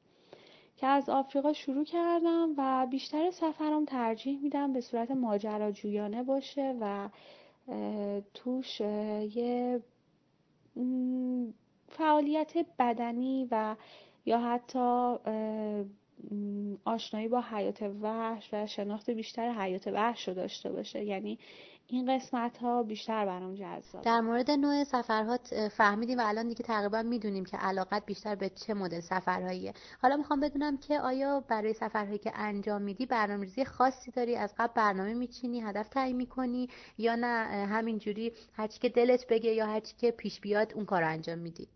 که 0.77 0.87
از 0.87 1.09
آفریقا 1.09 1.53
شروع 1.53 1.85
کردم 1.85 2.55
و 2.59 2.87
بیشتر 2.91 3.31
سفرم 3.31 3.85
ترجیح 3.85 4.41
میدم 4.43 4.73
به 4.73 4.81
صورت 4.81 5.11
ماجراجویانه 5.11 6.23
باشه 6.23 6.77
و 6.81 7.09
توش 8.35 8.81
یه 8.81 9.83
فعالیت 11.99 12.53
بدنی 12.79 13.49
و 13.51 13.77
یا 14.27 14.39
حتی 14.39 15.15
آشنایی 16.85 17.29
با 17.29 17.41
حیات 17.41 17.83
وحش 17.83 18.49
و 18.53 18.67
شناخت 18.67 19.11
بیشتر 19.11 19.53
حیات 19.53 19.87
وحش 19.87 20.29
رو 20.29 20.35
داشته 20.35 20.73
باشه. 20.73 21.05
یعنی 21.05 21.39
این 21.87 22.17
قسمت 22.17 22.59
ها 22.59 22.83
بیشتر 22.83 23.27
برام 23.27 23.55
جذاب 23.55 24.03
در 24.03 24.21
مورد 24.21 24.51
نوع 24.51 24.85
سفرها 24.85 25.39
فهمیدیم 25.77 26.19
و 26.19 26.23
الان 26.25 26.49
دیگه 26.49 26.65
تقریبا 26.65 27.03
می‌دونیم 27.03 27.45
که 27.45 27.57
علاقت 27.57 28.07
بیشتر 28.07 28.35
به 28.35 28.49
چه 28.49 28.75
مدل 28.75 29.01
سفرهاییه. 29.01 29.75
حالا 30.03 30.17
می‌خوام 30.17 30.41
بدونم 30.41 30.77
که 30.77 31.01
آیا 31.01 31.41
برای 31.49 31.73
سفرهایی 31.73 32.19
که 32.19 32.33
انجام 32.35 32.83
میدی 32.83 33.07
برنامه‌ریزی 33.07 33.65
خاصی 33.65 34.11
داری؟ 34.11 34.37
از 34.37 34.55
قبل 34.59 34.73
برنامه 34.75 35.15
میچینی 35.15 35.61
هدف 35.61 35.89
تعیین 35.89 36.17
می‌کنی 36.17 36.69
یا 36.99 37.15
نه؟ 37.15 37.67
همینجوری 37.67 38.33
هرچی 38.53 38.81
که 38.81 38.89
دلت 38.89 39.27
بگه 39.27 39.51
یا 39.51 39.67
هرچی 39.67 39.95
که 39.99 40.11
پیش 40.11 40.41
بیاد 40.41 40.73
اون 40.75 40.85
کار 40.85 41.03
انجام 41.03 41.39
میدی. 41.39 41.69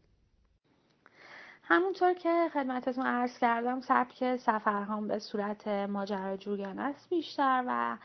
همونطور 1.70 2.14
که 2.14 2.50
خدمتتون 2.52 3.06
عرض 3.06 3.38
کردم 3.38 3.80
سبک 3.80 4.36
سفرهام 4.36 5.08
به 5.08 5.18
صورت 5.18 5.68
ماجراجویانه 5.68 6.82
است 6.82 7.10
بیشتر 7.10 7.64
و 7.66 7.96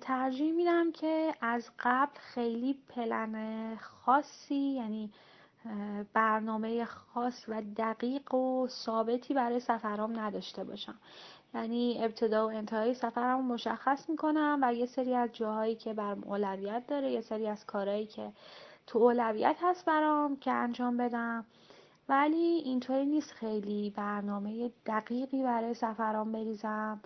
ترجیح 0.00 0.52
میدم 0.52 0.92
که 0.92 1.34
از 1.40 1.70
قبل 1.78 2.20
خیلی 2.20 2.78
پلن 2.88 3.76
خاصی 3.76 4.54
یعنی 4.54 5.12
برنامه 6.12 6.84
خاص 6.84 7.44
و 7.48 7.62
دقیق 7.76 8.34
و 8.34 8.66
ثابتی 8.68 9.34
برای 9.34 9.60
سفرام 9.60 10.20
نداشته 10.20 10.64
باشم. 10.64 10.98
یعنی 11.54 12.04
ابتدا 12.04 12.48
و 12.48 12.50
انتهای 12.50 12.94
سفرم 12.94 13.44
مشخص 13.44 14.08
می‌کنم 14.08 14.58
و 14.62 14.74
یه 14.74 14.86
سری 14.86 15.14
از 15.14 15.32
جاهایی 15.32 15.74
که 15.74 15.92
بر 15.92 16.16
اولویت 16.24 16.86
داره 16.86 17.10
یه 17.10 17.20
سری 17.20 17.46
از 17.46 17.66
کارهایی 17.66 18.06
که 18.06 18.32
تو 18.86 18.98
اولویت 18.98 19.56
هست 19.62 19.84
برام 19.84 20.36
که 20.36 20.50
انجام 20.50 20.96
بدم. 20.96 21.44
ولی 22.08 22.62
اینطوری 22.64 23.06
نیست 23.06 23.32
خیلی 23.32 23.90
برنامه 23.90 24.72
دقیقی 24.86 25.42
برای 25.42 25.74
سفرام 25.74 26.32
بریزم 26.32 27.00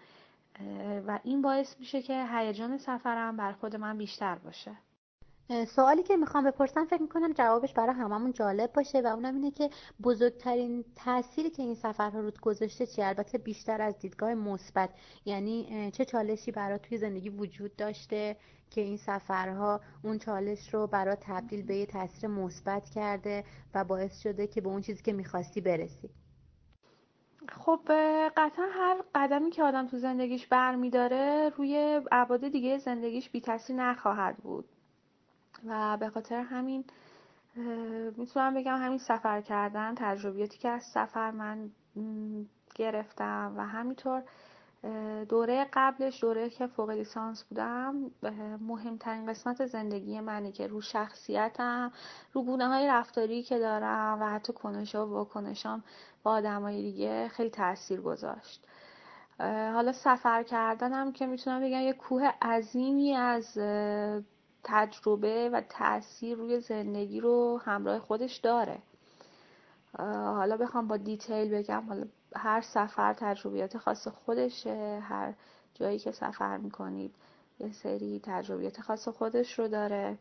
و 1.07 1.19
این 1.25 1.43
باعث 1.43 1.79
میشه 1.79 2.03
که 2.03 2.27
هیجان 2.33 2.79
سفرم 2.79 3.37
بر 3.37 3.53
خود 3.53 3.77
من 3.77 3.99
بیشتر 3.99 4.35
باشه. 4.35 4.77
سوالی 5.69 6.03
که 6.03 6.17
می‌خوام 6.17 6.45
بپرسم 6.45 6.85
فکر 6.85 7.03
می‌کنم 7.03 7.33
جوابش 7.33 7.73
برای 7.73 7.95
هممون 7.95 8.33
جالب 8.33 8.73
باشه 8.73 9.01
و 9.01 9.07
اونم 9.07 9.35
اینه 9.35 9.51
که 9.51 9.71
بزرگترین 10.03 10.85
تأثیری 10.97 11.51
که 11.51 11.63
این 11.63 11.75
سفرها 11.75 12.21
رود 12.21 12.41
گذاشته 12.41 12.87
چی 12.87 13.03
البته 13.03 13.39
بیشتر 13.39 13.83
از 13.83 13.99
دیدگاه 13.99 14.35
مثبت. 14.35 14.91
یعنی 15.25 15.91
چه 15.91 16.05
چالشی 16.05 16.51
برای 16.51 16.79
توی 16.79 16.99
زندگی 16.99 17.29
وجود 17.29 17.77
داشته 17.77 18.37
که 18.71 18.81
این 18.81 18.97
سفرها 18.97 19.81
اون 20.05 20.19
چالش 20.19 20.75
رو 20.75 20.87
برای 20.87 21.17
تبدیل 21.21 21.63
به 21.63 21.77
یه 21.77 21.87
تاثیر 21.87 22.31
مثبت 22.31 22.91
کرده 22.91 23.45
و 23.75 23.85
باعث 23.85 24.21
شده 24.21 24.47
که 24.47 24.61
به 24.61 24.69
اون 24.69 24.81
چیزی 24.81 25.03
که 25.03 25.13
می‌خواستی 25.13 25.61
برسی؟ 25.61 26.11
خب 27.49 27.81
قطعا 28.37 28.67
هر 28.73 29.05
قدمی 29.15 29.51
که 29.51 29.63
آدم 29.63 29.87
تو 29.87 29.99
زندگیش 29.99 30.47
برمیداره 30.47 31.53
روی 31.57 32.01
ابعاد 32.13 32.49
دیگه 32.49 32.79
زندگیش 32.79 33.31
بی 33.31 33.41
تاثیر 33.41 33.77
نخواهد 33.77 34.37
بود. 34.37 34.65
و 35.66 35.97
به 35.97 36.09
خاطر 36.09 36.41
همین 36.41 36.85
می‌تونم 38.16 38.55
بگم 38.55 38.77
همین 38.77 38.99
سفر 38.99 39.41
کردن 39.41 39.95
تجربیاتی 39.97 40.59
که 40.59 40.69
از 40.69 40.82
سفر 40.82 41.31
من 41.31 41.70
گرفتم 42.74 43.55
و 43.57 43.66
همینطور 43.66 44.23
دوره 45.28 45.66
قبلش 45.73 46.20
دوره 46.20 46.51
که 46.51 46.66
فوق 46.66 46.91
لیسانس 46.91 47.45
بودم 47.45 48.11
مهمترین 48.61 49.27
قسمت 49.27 49.66
زندگی 49.66 50.20
منه 50.20 50.53
که 50.53 50.66
رو 50.66 50.81
شخصیتم 50.81 51.93
رو 52.32 52.43
گونه 52.43 52.69
های 52.69 52.89
رفتاری 52.89 53.43
که 53.43 53.59
دارم 53.59 54.23
و 54.23 54.24
حتی 54.24 54.53
کنش 54.53 54.95
و 54.95 54.99
واکنشام 54.99 55.85
با 56.23 56.31
آدمای 56.31 56.82
دیگه 56.82 57.28
خیلی 57.28 57.51
تاثیر 57.51 58.01
گذاشت. 58.01 58.66
حالا 59.74 59.93
سفر 59.93 60.43
کردنم 60.43 61.12
که 61.12 61.27
می‌تونم 61.27 61.61
بگم 61.61 61.81
یه 61.81 61.93
کوه 61.93 62.31
عظیمی 62.43 63.15
از 63.16 63.59
تجربه 64.65 65.51
و 65.53 65.61
تاثیر 65.61 66.37
روی 66.37 66.61
زندگی 66.61 67.20
رو 67.20 67.61
همراه 67.65 67.99
خودش 67.99 68.37
داره. 68.37 68.78
حالا 69.99 70.57
بخوام 70.57 70.89
با 70.89 70.97
دیتیل 70.97 71.51
بگم 71.51 71.85
حالا 71.89 72.07
هر 72.37 72.61
سفر 72.61 73.12
تجربیات 73.12 73.78
خاص 73.78 74.09
خودشه 74.09 75.03
هر 75.03 75.35
جایی 75.74 75.99
که 75.99 76.12
سفر 76.12 76.57
می‌کنید 76.57 77.15
یه 77.59 77.73
سری 77.73 78.20
تجربیات 78.24 78.81
خاص 78.81 79.09
خودش 79.09 79.59
رو 79.59 79.69
داره. 79.69 80.19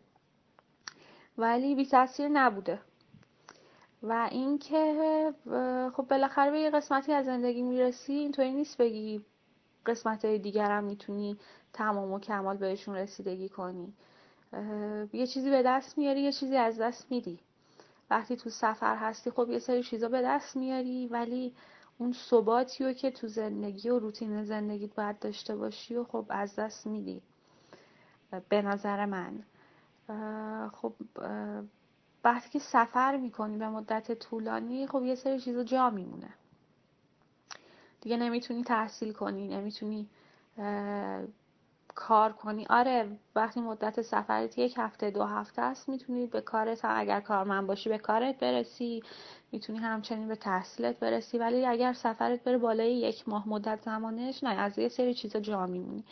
ولی 1.37 1.75
بی 1.75 1.85
تاثیر 1.85 2.27
نبوده. 2.27 2.79
و 4.03 4.29
اینکه 4.31 5.33
خب 5.93 6.07
بالاخره 6.09 6.51
به 6.51 6.59
یه 6.59 6.69
قسمتی 6.69 7.13
از 7.13 7.25
زندگی 7.25 7.61
می‌رسی 7.61 8.13
اینطوری 8.13 8.53
نیست 8.53 8.77
بگی 8.77 9.25
قسمت 9.85 10.25
های 10.25 10.39
دیگر 10.39 10.71
هم 10.71 10.83
می‌تونی 10.83 11.37
تمام 11.73 12.11
و 12.11 12.19
کمال 12.19 12.57
بهشون 12.57 12.95
رسیدگی 12.95 13.49
کنی. 13.49 13.93
یه 15.13 15.27
چیزی 15.27 15.49
به 15.49 15.63
دست 15.63 15.97
میاری 15.97 16.21
یه 16.21 16.31
چیزی 16.31 16.57
از 16.57 16.81
دست 16.81 17.11
میدی. 17.11 17.39
وقتی 18.09 18.35
تو 18.35 18.49
سفر 18.49 18.95
هستی 18.95 19.31
خب 19.31 19.49
یه 19.49 19.59
سری 19.59 19.83
چیزا 19.83 20.09
به 20.09 20.21
دست 20.21 20.55
میاری 20.55 21.07
ولی 21.07 21.53
اون 21.97 22.13
ثباتی 22.13 22.85
رو 22.85 22.93
که 22.93 23.11
تو 23.11 23.27
زندگی 23.27 23.89
و 23.89 23.99
روتین 23.99 24.43
زندگیت 24.43 24.95
باید 24.95 25.19
داشته 25.19 25.55
باشی 25.55 25.95
و 25.95 26.03
خب 26.03 26.25
از 26.29 26.55
دست 26.55 26.87
میدی. 26.87 27.21
به 28.49 28.61
نظر 28.61 29.05
من. 29.05 29.43
خب 30.69 30.93
وقتی 32.23 32.49
که 32.49 32.59
سفر 32.59 33.17
می‌کنی 33.17 33.57
به 33.57 33.69
مدت 33.69 34.11
طولانی 34.19 34.87
خب 34.87 35.03
یه 35.03 35.15
سری 35.15 35.39
چیزا 35.39 35.63
جا 35.63 35.89
میمونه. 35.89 36.33
دیگه 38.01 38.17
نمی‌تونی 38.17 38.63
تحصیل 38.63 39.13
کنی 39.13 39.47
نمی‌تونی 39.47 40.09
کار 41.99 42.33
کنی. 42.33 42.65
آره 42.69 43.07
وقتی 43.35 43.61
مدت 43.61 44.01
سفرت 44.01 44.57
یک 44.57 44.73
هفته 44.77 45.11
دو 45.11 45.23
هفته 45.23 45.61
است 45.61 45.89
می‌تونی 45.89 46.27
به 46.27 46.41
کارت 46.41 46.85
اگر 46.85 47.19
کارمند 47.19 47.67
باشی 47.67 47.89
به 47.89 47.97
کارت 47.97 48.39
برسی. 48.39 49.03
می‌تونی 49.51 49.79
همچنین 49.79 50.27
به 50.27 50.35
تحصیلت 50.35 50.99
برسی. 50.99 51.37
ولی 51.37 51.65
اگر 51.65 51.93
سفرت 51.93 52.43
بره 52.43 52.57
بالای 52.57 52.93
یک 52.93 53.29
ماه 53.29 53.49
مدت 53.49 53.81
زمانش 53.81 54.43
نه 54.43 54.49
از 54.49 54.79
یه 54.79 54.89
سری 54.89 55.13
چیزا 55.13 55.39
جا 55.39 55.65
میمونی. 55.65 56.03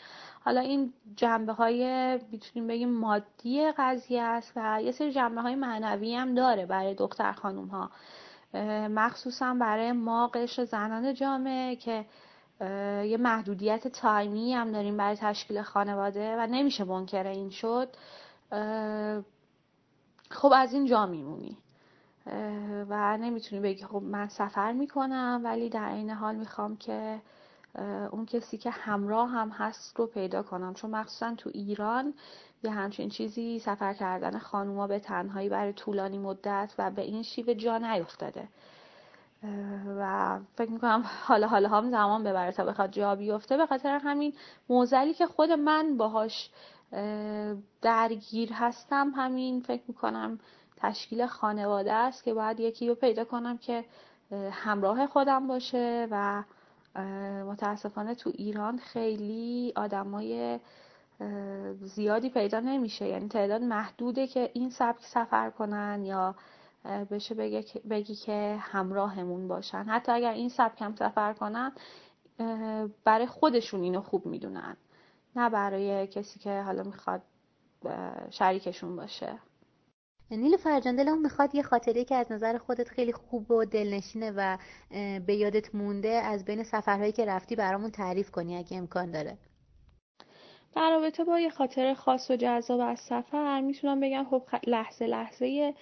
حالا 0.45 0.61
این 0.61 0.93
جنبه 1.15 1.53
های 1.53 2.13
می‌تونیم 2.31 2.67
بگیم 2.67 2.89
مادی 2.89 3.71
قضیه 3.77 4.21
است 4.21 4.53
و 4.55 4.81
یه 4.81 4.91
سری 4.91 5.11
جنبه 5.11 5.41
های 5.41 5.55
معنوی 5.55 6.15
هم 6.15 6.35
داره 6.35 6.65
برای 6.65 6.93
دختر 6.93 7.31
خانوم 7.31 7.67
ها 7.67 7.89
مخصوصا 8.87 9.53
برای 9.53 9.91
ما 9.91 10.27
قشر 10.27 10.65
زنان 10.65 11.13
جامعه 11.13 11.75
که 11.75 12.05
یه 12.61 13.17
محدودیت 13.19 13.87
تایمی 13.87 14.53
هم 14.53 14.71
داریم 14.71 14.97
برای 14.97 15.15
تشکیل 15.15 15.61
خانواده 15.61 16.35
و 16.37 16.47
نمیشه 16.47 16.83
منکر 16.83 17.27
این 17.27 17.49
شد. 17.49 17.89
خب 20.29 20.51
از 20.55 20.73
این 20.73 20.85
جا 20.85 21.05
میمونی. 21.05 21.57
و 22.89 23.17
نمی‌تونی 23.17 23.61
بگی 23.61 23.83
خب 23.83 24.01
من 24.03 24.27
سفر 24.27 24.71
می‌کنم 24.71 25.41
ولی 25.43 25.69
در 25.69 25.89
این 25.89 26.09
حال 26.09 26.35
می‌خوام 26.35 26.77
که 26.77 27.21
اون 28.11 28.25
کسی 28.25 28.57
که 28.57 28.69
همراه 28.69 29.29
هم 29.29 29.49
هست 29.49 29.99
رو 29.99 30.07
پیدا 30.07 30.43
کنم. 30.43 30.73
چون 30.73 30.91
مخصوصا 30.91 31.35
تو 31.37 31.49
ایران 31.53 32.13
یه 32.63 32.71
همچین 32.71 33.09
چیزی 33.09 33.59
سفر 33.59 33.93
کردن 33.93 34.39
خانوما 34.39 34.87
به 34.87 34.99
تنهایی 34.99 35.49
برای 35.49 35.73
طولانی 35.73 36.17
مدت 36.17 36.73
و 36.77 36.91
به 36.91 37.01
این 37.01 37.23
شیوه 37.23 37.53
جا 37.53 37.77
نیفتاده. 37.77 38.47
و 39.99 40.39
فکر 40.55 40.71
می‌کنم 40.71 41.03
حالا 41.23 41.47
حالا 41.47 41.69
هم 41.69 41.89
زمان 41.91 42.23
ببره 42.23 42.51
تا 42.51 42.65
بخواد 42.65 42.91
جا 42.91 43.15
بیفته. 43.15 43.57
به 43.57 43.65
خاطر 43.65 43.99
همین 44.03 44.33
موزلی 44.69 45.13
که 45.13 45.25
خود 45.25 45.51
من 45.51 45.97
باهاش 45.97 46.49
درگیر 47.81 48.53
هستم 48.53 49.11
همین 49.15 49.61
فکر 49.61 49.83
می‌کنم 49.87 50.39
تشکیل 50.77 51.25
خانواده 51.25 51.93
است 51.93 52.23
که 52.23 52.33
باید 52.33 52.59
یکی 52.59 52.89
رو 52.89 52.95
پیدا 52.95 53.23
کنم 53.23 53.57
که 53.57 53.85
همراه 54.51 55.07
خودم 55.07 55.47
باشه 55.47 56.07
و 56.11 56.43
متاسفانه 57.43 58.15
تو 58.15 58.31
ایران 58.35 58.77
خیلی 58.77 59.73
آدمای 59.75 60.59
زیادی 61.81 62.29
پیدا 62.29 62.59
نمیشه. 62.59 63.07
یعنی 63.07 63.27
تعداد 63.27 63.61
محدوده 63.61 64.27
که 64.27 64.51
این 64.53 64.69
سبک 64.69 65.01
سفر 65.01 65.49
کنن 65.49 66.05
یا 66.05 66.35
بشه 67.11 67.35
بگی, 67.35 67.63
بگی 67.89 68.15
که 68.15 68.57
همراهمون 68.59 69.47
باشن. 69.47 69.83
حتی 69.83 70.11
اگر 70.11 70.31
این 70.31 70.49
سبک 70.49 70.81
هم 70.81 70.95
سفر 70.95 71.33
کنن 71.33 71.71
برای 73.03 73.25
خودشون 73.25 73.83
اینو 73.83 74.01
خوب 74.01 74.25
می‌دونن 74.25 74.77
نه 75.35 75.49
برای 75.49 76.07
کسی 76.07 76.39
که 76.39 76.61
حالا 76.61 76.83
می‌خواد 76.83 77.21
شریکشون 78.29 78.95
باشه. 78.95 79.39
نیل 80.31 80.57
فرجان 80.57 80.95
دلم 80.95 81.21
می‌خواد 81.21 81.55
یه 81.55 81.61
خاطره 81.61 82.03
که 82.03 82.15
از 82.15 82.31
نظر 82.31 82.57
خودت 82.57 82.89
خیلی 82.89 83.13
خوب 83.13 83.51
و 83.51 83.65
دلنشینه 83.65 84.31
و 84.35 84.57
به 85.19 85.35
یادت 85.35 85.75
مونده 85.75 86.09
از 86.09 86.45
بین 86.45 86.63
سفرهایی 86.63 87.11
که 87.11 87.25
رفتی 87.25 87.55
برامون 87.55 87.91
تعریف 87.91 88.31
کنی 88.31 88.57
اگه 88.57 88.77
امکان 88.77 89.11
داره. 89.11 89.37
در 90.75 90.89
رابطه 90.89 91.23
با 91.23 91.39
یه 91.39 91.49
خاطره 91.49 91.93
خاص 91.93 92.31
و 92.31 92.35
جذاب 92.35 92.79
از 92.79 92.99
سفر 92.99 93.61
می‌تونم 93.61 93.99
بگم 93.99 94.25
خب 94.29 94.43
لحظه 94.67 95.07
لحظه 95.07 95.73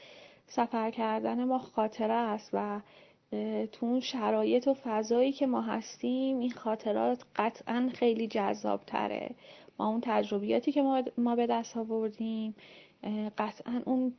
سفر 0.47 0.91
کردن 0.91 1.43
ما 1.43 1.59
خاطره 1.59 2.13
است 2.13 2.49
و 2.53 2.81
تو 3.71 3.85
اون 3.85 3.99
شرایط 3.99 4.67
و 4.67 4.73
فضایی 4.73 5.31
که 5.31 5.47
ما 5.47 5.61
هستیم 5.61 6.39
این 6.39 6.51
خاطرات 6.51 7.23
قطعا 7.35 7.89
خیلی 7.93 8.27
جذاب 8.27 8.81
تره 8.87 9.35
ما 9.79 9.87
اون 9.87 10.01
تجربیاتی 10.03 10.71
که 10.71 11.03
ما 11.17 11.35
به 11.35 11.47
دست 11.47 11.77
آوردیم 11.77 12.55
قطعا 13.37 13.81
اون 13.85 14.13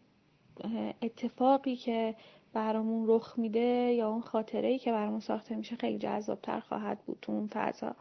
اتفاقی 1.03 1.77
که 1.77 2.15
برامون 2.53 3.05
رخ 3.09 3.39
میده 3.39 3.93
یا 3.93 4.09
اون 4.11 4.21
خاطره 4.21 4.79
که 4.79 4.93
برامون 4.93 5.21
ساخته 5.21 5.57
میشه 5.57 5.77
خیلی 5.77 5.99
جذابتر 5.99 6.61
خواهد 6.61 6.99
بود 7.07 7.19
تو 7.23 7.33
اون 7.33 7.47
فضا. 7.47 7.97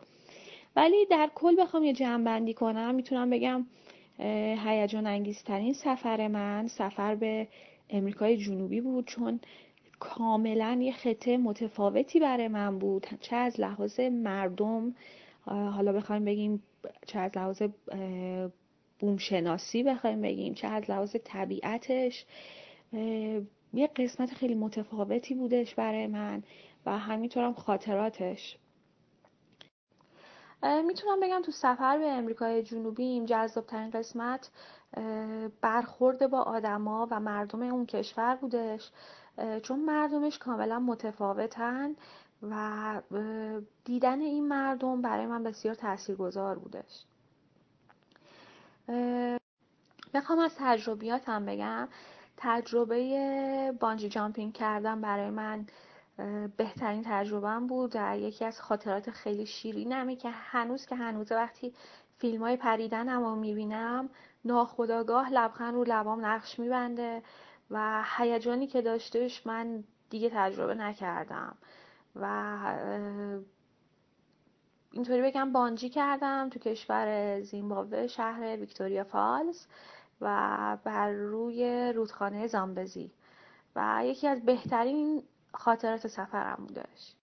ولی 0.76 1.06
در 1.06 1.30
کل 1.36 1.56
بخوام 1.62 1.84
یه 1.84 1.94
جمع 1.94 2.54
کنم 2.54 2.96
می‌تونم 2.96 3.30
بگم 3.30 3.66
هیجان 4.66 5.08
انگیزترین 5.08 5.74
سفر 5.74 6.28
من 6.28 6.68
سفر 6.68 7.16
به 7.16 7.48
امریکای 7.90 8.38
جنوبی 8.38 8.82
بود 8.82 9.06
چون 9.06 9.40
کاملا 10.00 10.80
یه 10.82 10.94
خطه 10.94 11.38
متفاوتی 11.38 12.20
برای 12.20 12.48
من 12.48 12.80
بود. 12.80 13.08
چه 13.22 13.36
از 13.36 13.60
لحاظ 13.60 14.00
مردم 14.00 14.96
حالا 15.46 15.94
بخوایم 15.94 16.26
بگیم 16.26 16.64
چه 17.08 17.20
از 17.20 17.32
لحاظ 17.38 17.62
بومشناسی 19.00 19.84
بخوایم 19.84 20.22
بگیم 20.22 20.54
چه 20.54 20.68
از 20.68 20.90
لحاظ 20.90 21.16
طبیعتش 21.24 22.26
یه 23.74 23.88
قسمت 23.96 24.34
خیلی 24.34 24.56
متفاوتی 24.56 25.34
بودش 25.36 25.76
برای 25.76 26.08
من 26.08 26.44
و 26.86 26.98
همینطورم 26.98 27.54
خاطراتش. 27.54 28.58
می‌تونم 30.86 31.20
بگم 31.20 31.42
تو 31.42 31.52
سفر 31.52 31.98
به 31.98 32.12
امریکای 32.12 32.64
جنوبی 32.64 33.04
این 33.04 33.26
جذابترین 33.26 33.90
قسمت 33.90 34.50
برخورد 35.62 36.30
با 36.30 36.42
آدما 36.42 37.08
و 37.12 37.20
مردم 37.20 37.62
اون 37.62 37.86
کشور 37.86 38.36
بودش. 38.36 38.92
چون 39.64 39.80
مردمش 39.80 40.38
کاملا 40.38 40.80
متفاوتن 40.80 41.96
و 42.52 43.02
دیدن 43.84 44.22
این 44.22 44.48
مردم 44.48 45.02
برای 45.02 45.26
من 45.26 45.44
بسیار 45.44 45.76
تاثیرگذار 45.76 46.60
بودش. 46.60 47.06
بخوام 50.14 50.40
از 50.40 50.56
تجربیاتم 50.58 51.46
بگم. 51.46 51.88
تجربه 52.38 53.74
بانجی 53.80 54.10
جامپینگ 54.10 54.54
کردن 54.54 55.02
برای 55.02 55.30
من 55.30 55.66
بهترین 56.58 57.04
تجربهم 57.06 57.68
بود 57.68 57.92
در 57.92 58.20
یکی 58.20 58.46
از 58.46 58.62
خاطرات 58.62 59.12
خیلی 59.12 59.46
شیرینمه 59.46 60.16
که 60.16 60.30
هنوز 60.30 60.86
که 60.86 60.96
هنوز 60.96 61.32
وقتی 61.32 61.74
فیلم 62.18 62.42
های 62.42 62.58
پریدنم 62.58 63.24
رو 63.24 63.36
می‌بینم 63.36 64.10
ناخداگاه 64.46 65.34
لبخند 65.34 65.74
رو 65.74 65.84
لبام 65.88 66.26
نقش 66.26 66.60
میبنده 66.60 67.22
و 67.72 68.04
هیجانی 68.18 68.68
که 68.68 68.82
داشتش 68.82 69.48
من 69.48 69.84
دیگه 70.10 70.32
تجربه 70.34 70.76
نکردم. 70.76 71.56
و 72.16 72.26
اینطوری 74.92 75.22
بگم 75.22 75.52
بانجی 75.52 75.90
کردم 75.90 76.50
تو 76.50 76.60
کشور 76.60 77.42
زیمبابوه 77.42 78.08
شهر 78.08 78.58
ویکتوریا 78.58 79.04
فالز 79.04 79.66
و 80.22 80.78
بر 80.84 81.12
روی 81.12 81.92
رودخانه 81.96 82.48
زامبزی. 82.48 83.12
و 83.76 84.02
یکی 84.04 84.28
از 84.28 84.46
بهترین 84.46 85.24
خاطرات 85.56 86.08
سفرم 86.08 86.66
بودش 86.68 87.14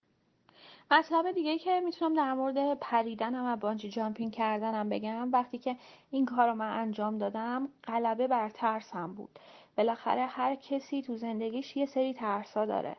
مطلب 0.90 1.32
دیگه 1.32 1.58
که 1.58 1.80
می‌تونم 1.80 2.14
در 2.14 2.34
مورد 2.34 2.78
پریدنم 2.78 3.52
و 3.52 3.56
بانجی 3.56 3.88
جامپینگ 3.88 4.32
کردنم 4.32 4.88
بگم 4.88 5.32
وقتی 5.32 5.58
که 5.58 5.76
این 6.10 6.26
کار 6.26 6.48
رو 6.48 6.54
من 6.54 6.78
انجام 6.78 7.18
دادم 7.18 7.68
غلبه 7.84 8.26
بر 8.26 8.48
ترسم 8.48 9.14
بود. 9.14 9.38
بالاخره 9.76 10.26
هر 10.26 10.54
کسی 10.54 11.02
تو 11.02 11.16
زندگیش 11.16 11.76
یه 11.76 11.86
سری 11.86 12.14
ترسا 12.14 12.66
داره 12.66 12.96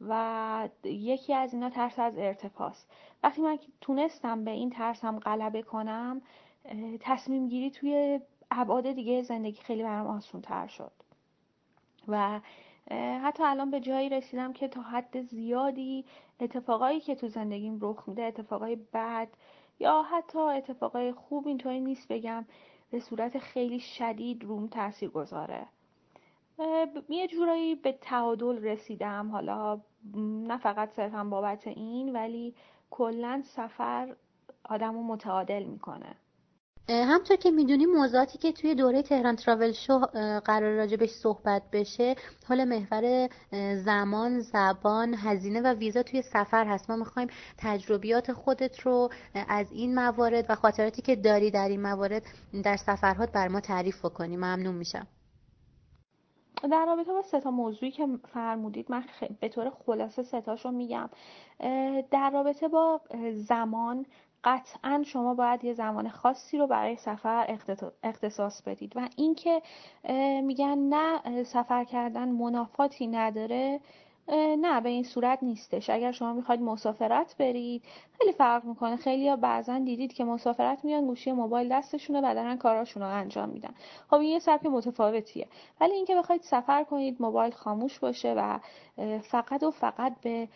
و 0.00 0.68
یکی 0.84 1.34
از 1.34 1.54
اینا 1.54 1.70
ترس 1.70 1.98
از 1.98 2.18
ارتفاس 2.18 2.86
وقتی 3.22 3.42
من 3.42 3.58
تونستم 3.80 4.44
به 4.44 4.50
این 4.50 4.70
ترسم 4.70 5.18
غلبه 5.18 5.62
کنم 5.62 6.22
تصمیم 7.00 7.48
گیری 7.48 7.70
توی 7.70 8.20
ابعاد 8.50 8.92
دیگه 8.92 9.22
زندگی 9.22 9.60
خیلی 9.62 9.82
برام 9.82 10.06
آسون 10.06 10.40
تر 10.40 10.66
شد. 10.66 10.92
و 12.08 12.40
حتی 12.90 13.42
الان 13.42 13.70
به 13.70 13.80
جایی 13.80 14.08
رسیدم 14.08 14.52
که 14.52 14.68
تا 14.68 14.80
حد 14.82 15.20
زیادی 15.22 16.04
اتفاقایی 16.40 17.00
که 17.00 17.14
تو 17.14 17.28
زندگیم 17.28 17.78
رخ 17.82 18.08
میده 18.08 18.22
اتفاقای 18.22 18.76
بد 18.76 19.28
یا 19.78 20.02
حتی 20.02 20.38
اتفاقای 20.38 21.12
خوب 21.12 21.46
اینطوری 21.46 21.80
نیست 21.80 22.08
بگم 22.08 22.44
به 22.90 23.00
صورت 23.00 23.38
خیلی 23.38 23.80
شدید 23.80 24.44
روم 24.44 24.66
تاثیر 24.66 25.10
گذاره. 25.10 25.66
یه 27.08 27.28
جورایی 27.28 27.74
به 27.74 27.92
تعادل 27.92 28.64
رسیدم. 28.64 29.30
حالا 29.30 29.80
نه 30.46 30.58
فقط 30.58 30.90
صرفا 30.90 31.24
بابت 31.24 31.66
این 31.66 32.12
ولی 32.12 32.54
کلا 32.90 33.42
سفر 33.44 34.16
آدم 34.64 34.94
رو 34.94 35.02
متعادل 35.02 35.62
می‌کنه. 35.62 36.16
همطور 36.88 37.36
که 37.36 37.50
می‌دونی 37.50 37.86
موضوعاتی 37.86 38.38
که 38.38 38.52
توی 38.52 38.74
دوره 38.74 39.02
تهران 39.02 39.36
تراول 39.36 39.72
شو 39.72 39.98
قرار 40.44 40.76
راجبش 40.76 41.10
صحبت 41.10 41.62
بشه 41.72 42.14
حال 42.48 42.64
محور 42.64 43.28
زمان 43.76 44.40
زبان 44.40 45.14
هزینه 45.14 45.60
و 45.60 45.66
ویزا 45.66 46.02
توی 46.02 46.22
سفر 46.22 46.66
هست. 46.66 46.90
ما 46.90 46.96
می‌خوایم 46.96 47.28
تجربیات 47.58 48.32
خودت 48.32 48.80
رو 48.80 49.08
از 49.48 49.72
این 49.72 49.94
موارد 49.94 50.46
و 50.48 50.54
خاطراتی 50.54 51.02
که 51.02 51.16
داری 51.16 51.50
در 51.50 51.68
این 51.68 51.82
موارد 51.82 52.22
در 52.64 52.76
سفرهات 52.76 53.32
بر 53.32 53.48
ما 53.48 53.60
تعریف 53.60 54.04
بکنی. 54.04 54.36
ممنون 54.36 54.74
میشم. 54.74 55.06
در 56.70 56.86
رابطه 56.86 57.12
با 57.12 57.22
سه 57.22 57.40
تا 57.40 57.50
موضوعی 57.50 57.90
که 57.92 58.06
فرمودید 58.32 58.90
من 58.90 59.04
به 59.40 59.48
طور 59.48 59.72
خلاصه 59.86 60.22
ستاشو 60.22 60.70
میگم. 60.70 61.10
در 62.10 62.30
رابطه 62.32 62.68
با 62.68 63.00
زمان 63.32 64.06
قطعا 64.44 65.02
شما 65.06 65.34
باید 65.34 65.64
یه 65.64 65.72
زمان 65.72 66.08
خاصی 66.08 66.58
رو 66.58 66.66
برای 66.66 66.96
سفر 66.96 67.58
اختصاص 68.02 68.62
بدید. 68.62 68.92
و 68.96 69.08
اینکه 69.16 69.62
میگن 70.42 70.78
نه 70.78 71.44
سفر 71.44 71.84
کردن 71.84 72.28
منافاتی 72.28 73.06
نداره 73.06 73.80
نه 74.58 74.80
به 74.80 74.88
این 74.88 75.02
صورت 75.02 75.38
نیستش. 75.42 75.90
اگر 75.90 76.12
شما 76.12 76.32
می‌خواید 76.32 76.60
مسافرت 76.60 77.36
برید 77.38 77.82
خیلی 78.18 78.32
فرق 78.32 78.64
می‌کنه. 78.64 78.96
خیلی 78.96 79.28
ها 79.28 79.36
بعضا 79.36 79.78
دیدید 79.78 80.12
که 80.12 80.24
مسافرت 80.24 80.84
میان 80.84 81.06
گوشی 81.06 81.32
موبایل 81.32 81.68
دستشونه 81.72 82.18
و 82.18 82.34
دارن 82.34 82.56
کاراشون 82.56 83.02
رو 83.02 83.08
انجام 83.08 83.48
میدن. 83.48 83.74
خب 84.10 84.14
این 84.14 84.30
یه 84.30 84.38
سبک 84.38 84.66
متفاوتیه. 84.66 85.48
ولی 85.80 85.92
اینکه 85.92 86.16
بخواید 86.16 86.42
سفر 86.42 86.84
کنید 86.84 87.22
موبایل 87.22 87.52
خاموش 87.52 87.98
باشه 87.98 88.34
و 88.36 88.58
فقط 89.18 89.62
و 89.62 89.70
فقط 89.70 90.12
به 90.20 90.48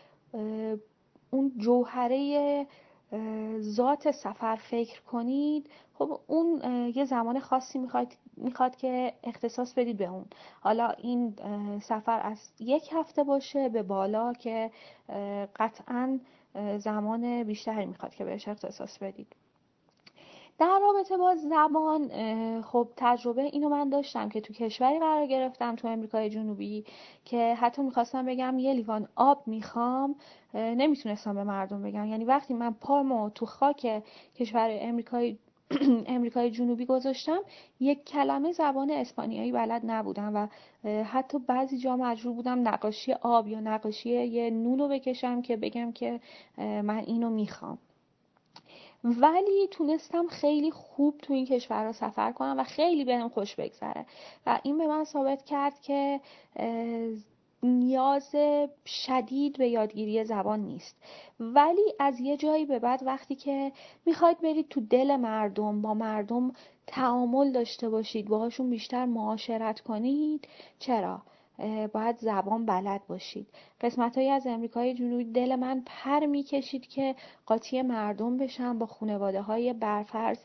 اون 1.31 1.53
جوهره 1.59 2.67
ذات 3.61 4.11
سفر 4.11 4.57
فکر 4.57 5.03
کنید. 5.03 5.71
خب 5.95 6.21
اون 6.27 6.63
یه 6.95 7.05
زمان 7.05 7.41
خاصی 7.41 7.79
می‌خواد, 7.79 8.13
می‌خواد 8.37 8.77
که 8.77 9.13
اختصاص 9.25 9.75
بدید 9.75 9.97
به 9.97 10.07
اون. 10.07 10.25
حالا 10.61 10.89
این 10.89 11.35
سفر 11.83 12.21
از 12.23 12.51
یک 12.61 12.89
هفته 12.93 13.25
باشه 13.25 13.69
به 13.69 13.83
بالا 13.83 14.33
که 14.33 14.71
قطعا 15.57 16.21
زمان 16.79 17.43
بیشتری 17.45 17.87
می‌خواد 17.87 18.15
که 18.15 18.25
بهش 18.25 18.49
اختصاص 18.49 18.99
بدید. 18.99 19.37
در 20.59 20.79
رابطه 20.83 21.17
با 21.17 21.35
زبان 21.35 22.11
خب 22.63 22.89
تجربه 22.97 23.43
اینو 23.43 23.69
من 23.69 23.89
داشتم 23.89 24.29
که 24.29 24.41
تو 24.41 24.53
کشوری 24.53 24.99
قرار 24.99 25.27
گرفتم 25.27 25.77
تو 25.77 25.89
امریکای 25.89 26.31
جنوبی 26.31 26.85
که 27.25 27.55
حتی 27.55 27.83
می‌خواستم 27.83 28.27
بگم 28.27 28.59
یه 28.59 28.75
لیوان 28.75 29.09
آب 29.17 29.43
می‌خوام 29.47 30.15
نمی‌تونستم 30.55 31.35
به 31.35 31.45
مردم 31.45 31.83
بگم. 31.83 32.07
یعنی 32.07 32.25
وقتی 32.25 32.55
من 32.55 32.75
پامو 32.81 33.31
تو 33.31 33.47
خاک 33.47 34.03
کشور 34.35 34.69
امریکای 34.73 35.39
امریکای 36.07 36.51
جنوبی 36.51 36.87
گذاشتم 36.87 37.39
یک 37.81 38.05
کلمه 38.05 38.53
زبان 38.53 38.91
اسپانیایی 38.91 39.53
بلد 39.53 39.83
نبودم 39.85 40.33
و 40.35 40.49
حتی 41.05 41.39
بعضی 41.39 41.79
جا 41.79 41.97
مجبور 41.97 42.33
بودم 42.33 42.69
نقاشی 42.69 43.13
آب 43.13 43.49
یا 43.49 43.61
نقاشی 43.61 44.11
یه 44.11 44.51
نونو 44.51 44.89
بکشم 44.89 45.43
که 45.43 45.57
بگم 45.57 45.93
که 45.93 46.21
من 46.59 46.99
اینو 47.07 47.31
می‌خوام. 47.31 47.79
ولی 49.05 49.69
تونستم 49.71 50.27
خیلی 50.27 50.71
خوب 50.71 51.19
تو 51.19 51.33
این 51.33 51.47
کشور 51.47 51.93
سفر 51.93 52.33
کنم 52.33 52.55
و 52.59 52.65
خیلی 52.65 53.05
بهم 53.05 53.29
خوش 53.29 53.55
بگذره. 53.55 54.07
و 54.47 54.61
این 54.63 54.79
به 54.79 54.87
من 54.87 55.05
ثابت 55.05 55.45
کرد 55.45 55.81
که 55.81 56.21
نیاز 57.63 58.35
شدید 58.87 59.59
به 59.59 59.69
یادگیری 59.69 60.25
زبان 60.25 60.61
نیست. 60.61 60.97
ولی 61.41 61.95
از 61.99 62.21
یه 62.21 62.37
جایی 62.37 62.65
به 62.65 62.79
بعد 62.79 63.03
وقتی 63.07 63.35
که 63.35 63.73
می‌خواید 64.07 64.41
برید 64.41 64.69
تو 64.69 64.81
دل 64.81 65.17
مردم 65.17 65.83
با 65.83 65.95
مردم 65.95 66.53
تعامل 66.87 67.53
داشته 67.53 67.89
باشید 67.89 68.29
باهاشون 68.29 68.71
بیشتر 68.71 69.05
معاشرت 69.05 69.81
کنید 69.81 70.49
چرا؟ 70.79 71.23
باید 71.93 72.17
زبان 72.19 72.67
بلد 72.67 73.07
باشید. 73.07 73.47
قسمت 73.81 74.19
های 74.19 74.31
از 74.31 74.47
امریکای 74.47 74.95
جنوبی 74.95 75.25
دل 75.25 75.57
من 75.57 75.83
پر 75.87 76.27
می‌کشید 76.27 76.87
که 76.87 77.15
قاطی 77.47 77.83
مردم 77.83 78.37
بشم 78.37 78.79
با 78.79 78.87
خانواده 78.87 79.43
های 79.43 79.73
برفرض 79.73 80.39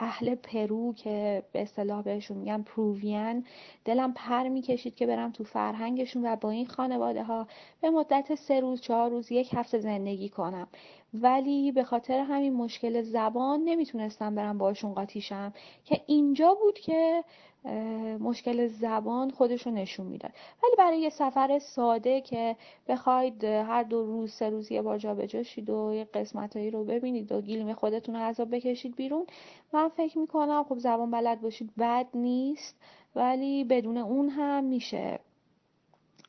اهل 0.00 0.34
پرو 0.34 0.94
که 0.94 1.42
به 1.52 1.62
اصطلاح 1.62 2.02
بهشون 2.02 2.36
میگن 2.36 2.62
Peruvian. 2.62 3.44
دلم 3.84 4.12
پر 4.12 4.48
می‌کشید 4.48 4.94
که 4.94 5.06
برم 5.06 5.32
تو 5.32 5.44
فرهنگشون 5.44 6.26
و 6.26 6.36
با 6.36 6.50
این 6.50 6.66
خانواده 6.66 7.22
ها 7.22 7.46
به 7.80 7.90
مدت 7.90 8.34
سه 8.34 8.60
روز 8.60 8.80
چهار 8.80 9.10
روز 9.10 9.32
یک 9.32 9.54
هفته 9.54 9.78
زندگی 9.78 10.28
کنم. 10.28 10.68
ولی 11.14 11.72
به 11.72 11.84
خاطر 11.84 12.18
همین 12.18 12.52
مشکل 12.52 13.02
زبان 13.02 13.60
نمی‌تونستم 13.64 14.34
برم 14.34 14.58
باشون 14.58 14.94
قاطیشم 14.94 15.52
که 15.84 16.00
اینجا 16.06 16.54
بود 16.54 16.78
که 16.78 17.24
مشکل 18.20 18.66
زبان 18.66 19.30
خودش 19.30 19.66
رو 19.66 19.72
نشون 19.72 20.06
می‌داد. 20.06 20.32
ولی 20.62 20.76
برای 20.78 20.98
یه 21.00 21.10
سفر 21.10 21.58
ساده 21.58 22.20
که 22.20 22.56
بخواید 22.88 23.44
هر 23.44 23.82
دو 23.82 24.06
روز 24.06 24.32
سه 24.32 24.50
روز 24.50 24.72
یه 24.72 24.82
بار 24.82 24.98
جابجا 24.98 25.42
شید 25.42 25.70
و 25.70 25.94
یه 25.94 26.04
قسمتایی 26.04 26.70
رو 26.70 26.84
ببینید 26.84 27.32
و 27.32 27.40
گیلیم 27.40 27.74
خودتون 27.74 28.16
رو 28.16 28.22
عذاب 28.22 28.50
بکشید 28.50 28.96
بیرون 28.96 29.26
من 29.72 29.88
فکر 29.88 30.18
می‌کنم 30.18 30.64
خب 30.68 30.78
زبان 30.78 31.10
بلد 31.10 31.40
باشید 31.40 31.70
بد 31.78 32.06
نیست 32.14 32.76
ولی 33.16 33.64
بدون 33.64 33.96
اون 33.96 34.28
هم 34.28 34.64
میشه 34.64 35.20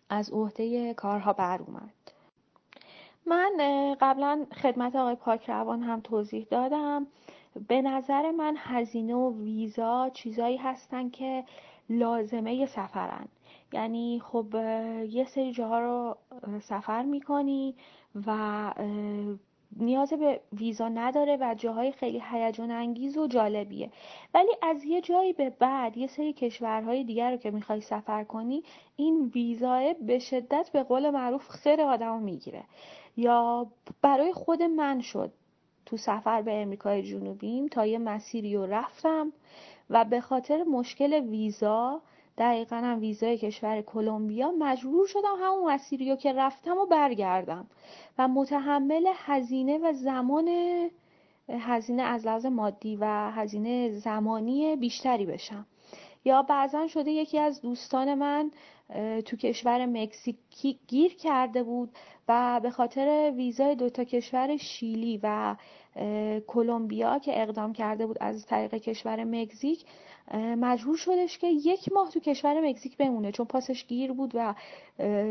از 0.09 0.31
عهده 0.31 0.93
کارها 0.93 1.33
بر 1.33 1.61
اومد. 1.61 2.02
من 3.25 3.51
قبلا 4.01 4.45
خدمت 4.61 4.95
آقای 4.95 5.15
پاکروان 5.15 5.83
هم 5.83 5.99
توضیح 5.99 6.47
دادم. 6.49 7.07
به 7.67 7.81
نظر 7.81 8.31
من 8.31 8.55
هزینه 8.57 9.15
و 9.15 9.43
ویزا 9.43 10.09
چیزایی 10.13 10.57
هستن 10.57 11.09
که 11.09 11.43
لازمه 11.89 12.65
سفرن. 12.65 13.27
یعنی 13.73 14.21
خب 14.25 14.55
یه 15.09 15.25
سری 15.25 15.51
جاها 15.51 15.79
رو 15.79 16.17
سفر 16.61 17.01
می‌کنی 17.03 17.75
و 18.27 18.37
نیاز 19.77 20.13
به 20.13 20.41
ویزا 20.53 20.89
نداره 20.89 21.37
و 21.41 21.55
جاهای 21.57 21.91
خیلی 21.91 22.21
هیجان 22.31 22.71
انگیز 22.71 23.17
و 23.17 23.27
جالبیه. 23.27 23.89
ولی 24.33 24.51
از 24.61 24.85
یه 24.85 25.01
جایی 25.01 25.33
به 25.33 25.49
بعد 25.49 25.97
یه 25.97 26.07
سری 26.07 26.33
کشورهای 26.33 27.03
دیگر 27.03 27.31
رو 27.31 27.37
که 27.37 27.51
می‌خوای 27.51 27.81
سفر 27.81 28.23
کنی 28.23 28.63
این 28.95 29.31
ویزا 29.35 29.93
به 30.01 30.19
شدت 30.19 30.69
به 30.73 30.83
قول 30.83 31.09
معروف 31.09 31.49
خیر 31.49 31.81
آدمو 31.81 32.19
می‌گیره. 32.19 32.63
یا 33.17 33.67
برای 34.01 34.33
خود 34.33 34.63
من 34.63 35.01
شد 35.01 35.31
تو 35.85 35.97
سفر 35.97 36.41
به 36.41 36.61
امریکای 36.61 37.03
جنوبیم 37.03 37.67
تا 37.67 37.85
یه 37.85 37.97
مسیری 37.97 38.55
رو 38.55 38.65
رفتم 38.65 39.33
و 39.89 40.05
به 40.05 40.21
خاطر 40.21 40.63
مشکل 40.63 41.13
ویزا 41.13 42.01
دقیقا 42.37 42.75
هم 42.75 42.99
ویزای 42.99 43.37
کشور 43.37 43.81
کلمبیا 43.81 44.51
مجبور 44.51 45.07
شدم 45.07 45.35
همون 45.41 45.73
مسیری 45.73 46.09
رو 46.09 46.15
که 46.15 46.33
رفتم 46.33 46.77
و 46.77 46.85
برگردم. 46.85 47.67
و 48.17 48.27
متحمل 48.27 49.07
هزینه 49.15 49.77
و 49.77 49.93
زمان 49.93 50.49
هزینه 51.49 52.03
از 52.03 52.25
لحاظ 52.25 52.45
مادی 52.45 52.95
و 52.95 53.31
هزینه 53.31 53.89
زمانی 53.91 54.75
بیشتری 54.75 55.25
بشم. 55.25 55.65
یا 56.25 56.41
بعضا 56.41 56.87
شده 56.87 57.11
یکی 57.11 57.39
از 57.39 57.61
دوستان 57.61 58.13
من 58.13 58.51
تو 59.25 59.37
کشور 59.37 59.85
مکزیکی 59.85 60.79
گیر 60.87 61.15
کرده 61.15 61.63
بود 61.63 61.89
و 62.27 62.59
به 62.63 62.69
خاطر 62.69 63.33
ویزای 63.35 63.75
دوتا 63.75 64.03
کشور 64.03 64.57
شیلی 64.57 65.19
و 65.23 65.55
کلمبیا 66.47 67.19
که 67.19 67.41
اقدام 67.41 67.73
کرده 67.73 68.05
بود 68.05 68.17
از 68.21 68.45
طریق 68.45 68.75
کشور 68.75 69.23
مکزیک 69.23 69.85
مجبور 70.37 70.97
شدش 70.97 71.37
که 71.37 71.47
یک 71.47 71.91
ماه 71.93 72.09
تو 72.09 72.19
کشور 72.19 72.61
مکزیک 72.61 72.97
بمونه 72.97 73.31
چون 73.31 73.45
پاسش 73.45 73.85
گیر 73.85 74.13
بود 74.13 74.31
و 74.33 74.55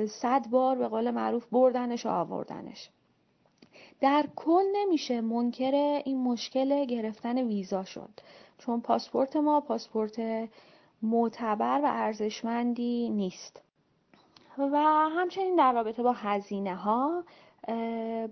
صد 0.07 0.49
بار 0.51 0.77
به 0.77 0.89
قول 0.89 1.11
معروف 1.11 1.47
بردنش 1.47 2.07
و 2.07 2.09
آوردنش. 2.09 2.91
در 4.01 4.27
کل 4.37 4.65
نمیشه 4.77 5.21
منکر 5.21 6.03
این 6.05 6.23
مشکل 6.23 6.85
گرفتن 6.85 7.39
ویزا 7.39 7.85
شد. 7.85 8.11
چون 8.59 8.81
پاسپورت 8.81 9.37
ما 9.37 9.61
پاسپورت 9.61 10.49
معتبر 11.03 11.81
و 11.85 11.87
ارزشمندی 11.87 13.09
نیست. 13.09 13.63
و 14.59 14.77
همچنین 15.17 15.57
در 15.57 15.73
رابطه 15.73 16.03
با 16.03 16.13
هزینه 16.13 16.75
ها 16.75 17.25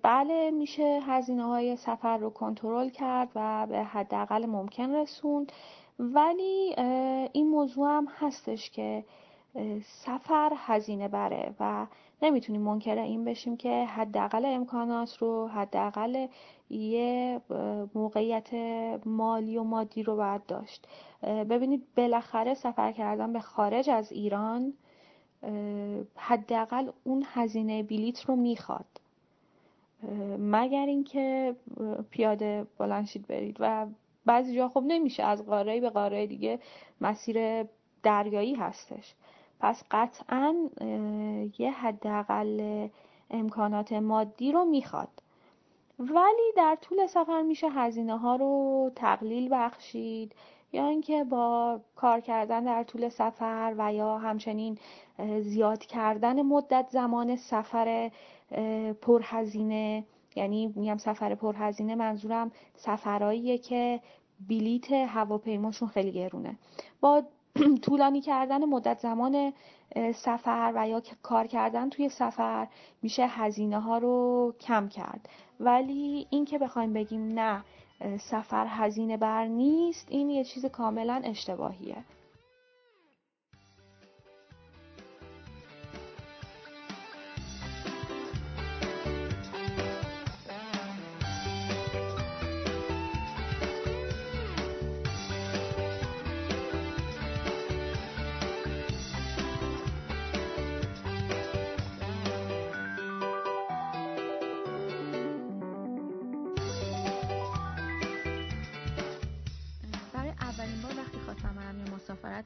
بله 0.02 0.50
میشه 0.50 1.00
هزینه 1.06 1.44
های 1.44 1.76
سفر 1.76 2.18
رو 2.18 2.30
کنترل 2.30 2.88
کرد 2.88 3.28
و 3.34 3.66
به 3.66 3.82
حداقل 3.82 4.46
ممکن 4.46 4.94
رسوند. 4.94 5.52
ولی 6.00 6.74
این 7.32 7.48
موضوع 7.48 7.88
هم 7.88 8.08
هستش 8.18 8.70
که 8.70 9.04
سفر 9.84 10.52
هزینه 10.56 11.08
بره 11.08 11.54
و 11.60 11.86
نمی‌تونیم 12.22 12.60
منکر 12.60 12.98
این 12.98 13.24
بشیم 13.24 13.56
که 13.56 13.84
حداقل 13.84 14.44
امکانات 14.44 15.16
رو 15.16 15.48
حداقل 15.48 16.26
یه 16.70 17.40
موقعیت 17.94 18.50
مالی 19.06 19.58
و 19.58 19.62
مادی 19.62 20.02
رو 20.02 20.16
باید 20.16 20.46
داشت. 20.46 20.86
ببینید 21.22 21.82
بالاخره 21.96 22.54
سفر 22.54 22.92
کردن 22.92 23.32
به 23.32 23.40
خارج 23.40 23.90
از 23.90 24.12
ایران 24.12 24.72
حداقل 26.16 26.90
اون 27.04 27.24
هزینه 27.26 27.82
بلیت 27.82 28.24
رو 28.24 28.36
می‌خواد. 28.36 29.00
مگر 30.38 30.86
اینکه 30.86 31.56
پیاده 32.10 32.66
بلنشید 32.78 33.26
برید 33.26 33.56
و 33.60 33.86
بعضی 34.30 34.54
جا 34.54 34.68
خب 34.68 34.82
نمیشه 34.86 35.22
از 35.22 35.46
قاره 35.46 35.80
به 35.80 35.90
قاره 35.90 36.26
دیگه 36.26 36.58
مسیر 37.00 37.66
دریایی 38.02 38.54
هستش. 38.54 39.14
پس 39.60 39.84
قطعا 39.90 40.54
یه 41.58 41.70
حداقل 41.70 42.88
امکانات 43.30 43.92
مادی 43.92 44.52
رو 44.52 44.64
می‌خواد. 44.64 45.08
ولی 45.98 46.52
در 46.56 46.78
طول 46.80 47.06
سفر 47.06 47.42
میشه 47.42 47.68
هزینه 47.70 48.18
ها 48.18 48.36
رو 48.36 48.90
تقلیل 48.96 49.48
بخشید 49.52 50.34
یا 50.72 50.88
اینکه 50.88 51.24
با 51.24 51.80
کار 51.96 52.20
کردن 52.20 52.64
در 52.64 52.82
طول 52.82 53.08
سفر 53.08 53.74
و 53.78 53.94
یا 53.94 54.18
همچنین 54.18 54.78
زیاد 55.40 55.86
کردن 55.86 56.42
مدت 56.42 56.86
زمان 56.90 57.36
سفر 57.36 58.10
پرهزینه 59.02 60.04
یعنی 60.36 60.72
میگم 60.76 60.96
سفر 60.96 61.34
پرهزینه 61.34 61.94
منظورم 61.94 62.52
سفرهاییه 62.76 63.58
که 63.58 64.00
بلیت 64.48 64.92
هواپیماشون 64.92 65.88
خیلی 65.88 66.12
گرونه. 66.12 66.56
با 67.00 67.22
طولانی 67.82 68.20
کردن 68.20 68.64
مدت 68.64 68.98
زمان 68.98 69.52
سفر 70.14 70.72
و 70.76 70.88
یا 70.88 71.02
کار 71.22 71.46
کردن 71.46 71.88
توی 71.88 72.08
سفر 72.08 72.68
میشه 73.02 73.26
هزینه 73.26 73.80
ها 73.80 73.98
رو 73.98 74.54
کم 74.60 74.88
کرد. 74.88 75.28
ولی 75.60 76.26
این 76.30 76.44
که 76.44 76.58
بخوایم 76.58 76.92
بگیم 76.92 77.28
نه 77.28 77.64
سفر 78.18 78.66
هزینه 78.66 79.16
بر 79.16 79.46
نیست 79.46 80.06
این 80.10 80.30
یه 80.30 80.44
چیز 80.44 80.66
کاملا 80.66 81.20
اشتباهیه. 81.24 81.96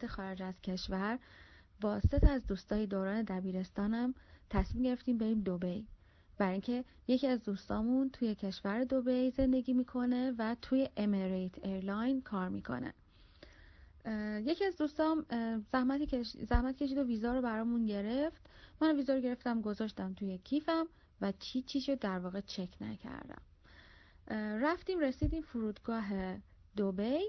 خارج 0.06 0.42
از 0.42 0.60
کشور. 0.60 1.18
با 1.80 2.00
سه 2.00 2.30
از 2.30 2.46
دوستای 2.46 2.86
دوران 2.86 3.22
دبیرستانم 3.22 4.14
تصمیم 4.50 4.82
گرفتیم 4.82 5.18
بریم 5.18 5.40
دوبی 5.40 5.86
برای 6.38 6.52
اینکه 6.52 6.84
یکی 7.08 7.26
از 7.26 7.42
دوستامون 7.42 8.10
توی 8.10 8.34
کشور 8.34 8.84
دوبی 8.84 9.30
زندگی 9.30 9.72
می‌کنه 9.72 10.34
و 10.38 10.56
توی 10.62 10.88
Emirates 10.96 11.64
Airline 11.64 12.22
کار 12.22 12.48
می‌کنه. 12.48 12.94
یکی 14.46 14.64
از 14.64 14.76
دوستام 14.76 15.26
زحمت, 15.72 16.02
کش... 16.02 16.36
زحمت 16.48 16.76
کشید 16.76 16.98
و 16.98 17.04
ویزا 17.04 17.34
رو 17.34 17.42
برامون 17.42 17.86
گرفت. 17.86 18.42
من 18.80 18.96
ویزا 18.96 19.14
رو 19.14 19.20
گرفتم 19.20 19.60
گذاشتم 19.60 20.14
توی 20.14 20.38
کیفم 20.38 20.86
و 21.20 21.32
چی 21.38 21.62
چیشو 21.62 21.94
در 21.94 22.18
واقع 22.18 22.40
چک 22.40 22.68
نکردم. 22.80 23.42
رفتیم 24.62 24.98
رسیدیم 24.98 25.42
فرودگاه 25.42 26.04
دوبی 26.76 27.20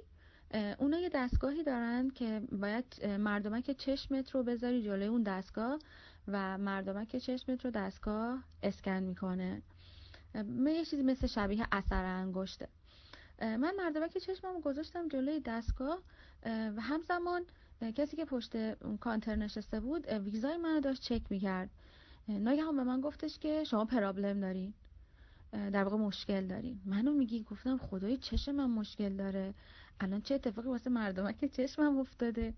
اونا 0.54 1.00
یه 1.00 1.10
دستگاهی 1.10 1.64
دارن 1.64 2.10
که 2.10 2.42
باید 2.52 3.06
مردمک 3.06 3.72
چشمت 3.72 4.32
رو 4.32 4.44
بذاری 4.44 4.84
جلوی 4.84 5.08
اون 5.08 5.24
دستگاه 5.24 5.80
و 6.28 6.58
مردمک 6.58 7.16
چشمت 7.18 7.66
رو 7.66 7.72
دستگاه 7.72 8.44
اسکن 8.64 9.04
می‌کنه. 9.04 9.62
یه 10.66 10.86
چیزی 10.86 11.04
مثل 11.04 11.28
شبیه 11.28 11.66
اثر 11.72 12.06
انگشته. 12.06 12.68
من 13.42 13.74
مردمک 13.78 14.18
چشمم 14.18 14.60
گذاشتم 14.60 15.08
جلوی 15.08 15.40
دستگاه. 15.40 16.00
و 16.46 16.82
همزمان 16.82 17.42
کسی 17.96 18.18
که 18.18 18.26
پشت 18.26 18.74
کانتر 18.98 19.36
نشسته 19.36 19.80
بود 19.80 20.08
ویزای 20.08 20.58
منو 20.58 20.80
داشت 20.80 21.02
چک 21.02 21.22
می‌کرد. 21.30 21.70
ناگهان 22.28 22.76
به 22.76 22.84
من 22.84 23.02
گفتش 23.02 23.40
که 23.40 23.64
شما 23.64 23.86
پرابلم 23.86 24.40
دارین. 24.40 24.74
در 25.52 25.84
واقع 25.84 25.98
مشکل 25.98 26.48
دارین. 26.48 26.82
منو 26.86 27.14
میگی 27.14 27.44
گفتم 27.44 27.78
خدای 27.78 28.18
چشم 28.18 28.52
من 28.52 28.70
مشکل 28.70 29.16
داره. 29.16 29.54
الان 30.00 30.22
چه 30.22 30.36
اتفاقی 30.36 30.68
واسه 30.68 31.34
که 31.40 31.50
چشمم 31.50 31.98
افتاده؟ 31.98 32.54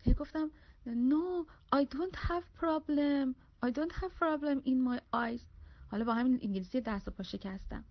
هی 0.00 0.14
گفتم 0.14 0.50
no 0.86 1.46
I 1.76 1.84
don't 1.84 2.16
have 2.16 2.44
problem. 2.60 3.34
I 3.66 3.70
don't 3.70 3.92
have 3.92 4.12
problem 4.20 4.62
in 4.66 4.78
my 4.88 5.00
eyes. 5.14 5.42
حالا 5.90 6.04
با 6.04 6.14
همین 6.14 6.38
انگلیسی 6.42 6.80
دست 6.80 7.08
و 7.08 7.10
پا 7.10 7.22
شکستم. 7.22 7.84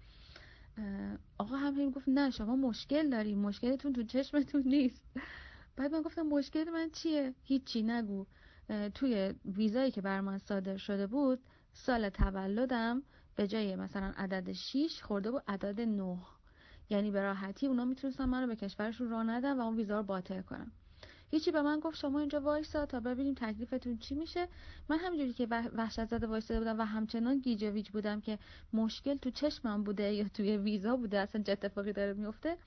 آقا 1.37 1.55
هم 1.55 1.91
گفت 1.91 2.09
نه 2.09 2.29
شما 2.29 2.55
مشکل 2.55 3.09
داری 3.09 3.35
مشکلتون 3.35 3.93
تو 3.93 4.03
چشمتون 4.03 4.63
نیست. 4.65 5.03
بعد 5.75 5.91
من 5.91 6.01
گفتم 6.01 6.21
مشکل 6.21 6.69
من 6.69 6.89
چیه؟ 6.89 7.33
هیچی 7.43 7.83
نگو. 7.83 8.25
توی 8.93 9.33
ویزایی 9.45 9.91
که 9.91 10.01
بر 10.01 10.21
من 10.21 10.37
صادر 10.37 10.77
شده 10.77 11.07
بود 11.07 11.39
سال 11.73 12.09
تولدم 12.09 13.03
به 13.35 13.47
جای 13.47 13.75
مثلا 13.75 14.13
عدد 14.17 14.51
6 14.51 15.01
خورده 15.03 15.31
بود 15.31 15.43
عدد 15.47 15.81
9 15.81 16.17
یعنی 16.89 17.11
به 17.11 17.21
راحتی 17.21 17.67
اونا 17.67 17.85
می‌تونستن 17.85 18.25
منو 18.25 18.47
به 18.47 18.55
کشورشون 18.55 19.09
راه 19.09 19.23
ندن 19.23 19.59
و 19.59 19.61
اون 19.61 19.75
ویزا 19.75 19.97
رو 19.97 20.03
باطل 20.03 20.41
کنم. 20.41 20.71
هیچی 21.31 21.51
به 21.51 21.61
من 21.61 21.79
گفت 21.79 21.97
شما 21.97 22.19
اینجا 22.19 22.41
وایسا 22.41 22.85
تا 22.85 22.99
ببینیم 22.99 23.33
تکلیفتون 23.33 23.97
چی 23.97 24.15
میشه. 24.15 24.47
من 24.89 24.97
همینجوری 24.97 25.33
که 25.33 25.47
وحشت 25.75 26.05
زده 26.05 26.27
وایساده 26.27 26.59
بودم 26.59 26.79
و 26.79 26.83
همچنان 26.83 27.39
گیج 27.39 27.63
ویج 27.63 27.89
بودم 27.89 28.21
که 28.21 28.39
مشکل 28.73 29.15
تو 29.17 29.31
چشمم 29.31 29.83
بوده 29.83 30.13
یا 30.13 30.27
توی 30.33 30.57
ویزا 30.57 30.95
بوده 30.95 31.19
اصلا 31.19 31.43
چه 31.43 31.51
اتفاقی 31.51 31.93
داره 31.93 32.13
میفته 32.13 32.57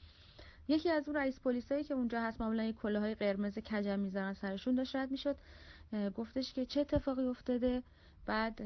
یکی 0.68 0.90
از 0.90 1.09
اون 1.09 1.16
رئیس 1.16 1.40
پلیسایی 1.40 1.84
که 1.84 1.94
اونجا 1.94 2.20
هست 2.20 2.40
معمولا 2.40 2.72
کله 2.72 3.01
های 3.01 3.14
قرمز 3.14 3.59
کجم 3.59 3.98
می‌ذارن 3.98 4.34
سرشون 4.34 4.74
داشت 4.74 4.97
رد 4.97 5.10
می‌شد. 5.10 5.36
گفتش 6.14 6.52
که 6.52 6.66
چه 6.66 6.80
اتفاقی 6.80 7.24
افتاده؟ 7.26 7.82
بعد 8.27 8.62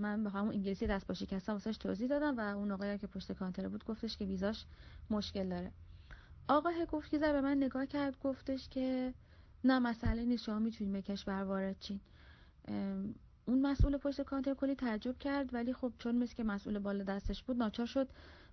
من 0.00 0.24
به 0.24 0.30
همون 0.30 0.54
انگلیسی 0.54 0.86
دست 0.86 1.06
با 1.06 1.14
شکستم 1.14 1.52
واسش 1.52 1.76
توضیح 1.76 2.08
دادم 2.08 2.36
و 2.36 2.40
اون 2.40 2.72
آقایی 2.72 2.98
که 2.98 3.06
پشت 3.06 3.32
کانتر 3.32 3.68
بود 3.68 3.84
گفتش 3.84 4.16
که 4.16 4.24
ویزاش 4.24 4.64
مشکل 5.10 5.48
داره. 5.48 5.72
آقا 6.48 6.70
گفت 6.92 7.10
که 7.10 7.18
به 7.18 7.40
من 7.40 7.56
نگاه 7.56 7.86
کرد 7.86 8.18
گفتش 8.20 8.68
که 8.68 9.14
نه 9.64 9.78
مسئله 9.78 10.24
نیست 10.24 10.44
شما 10.44 10.58
می‌تونید 10.58 10.92
به 10.92 11.02
کشور 11.02 11.42
وارد 11.42 11.76
چین 11.80 12.00
اون 13.46 13.60
مسئول 13.62 13.96
پشت 13.96 14.20
کانتر 14.22 14.54
کلی 14.54 14.74
تعجب 14.74 15.18
کرد 15.18 15.54
ولی 15.54 15.72
خب 15.72 15.92
چون 15.98 16.16
مثل 16.16 16.34
که 16.34 16.44
مسئول 16.44 16.78
بالا 16.78 17.04
دستش 17.04 17.42
بود 17.42 17.56
ناچار 17.56 17.86
شد 17.86 18.08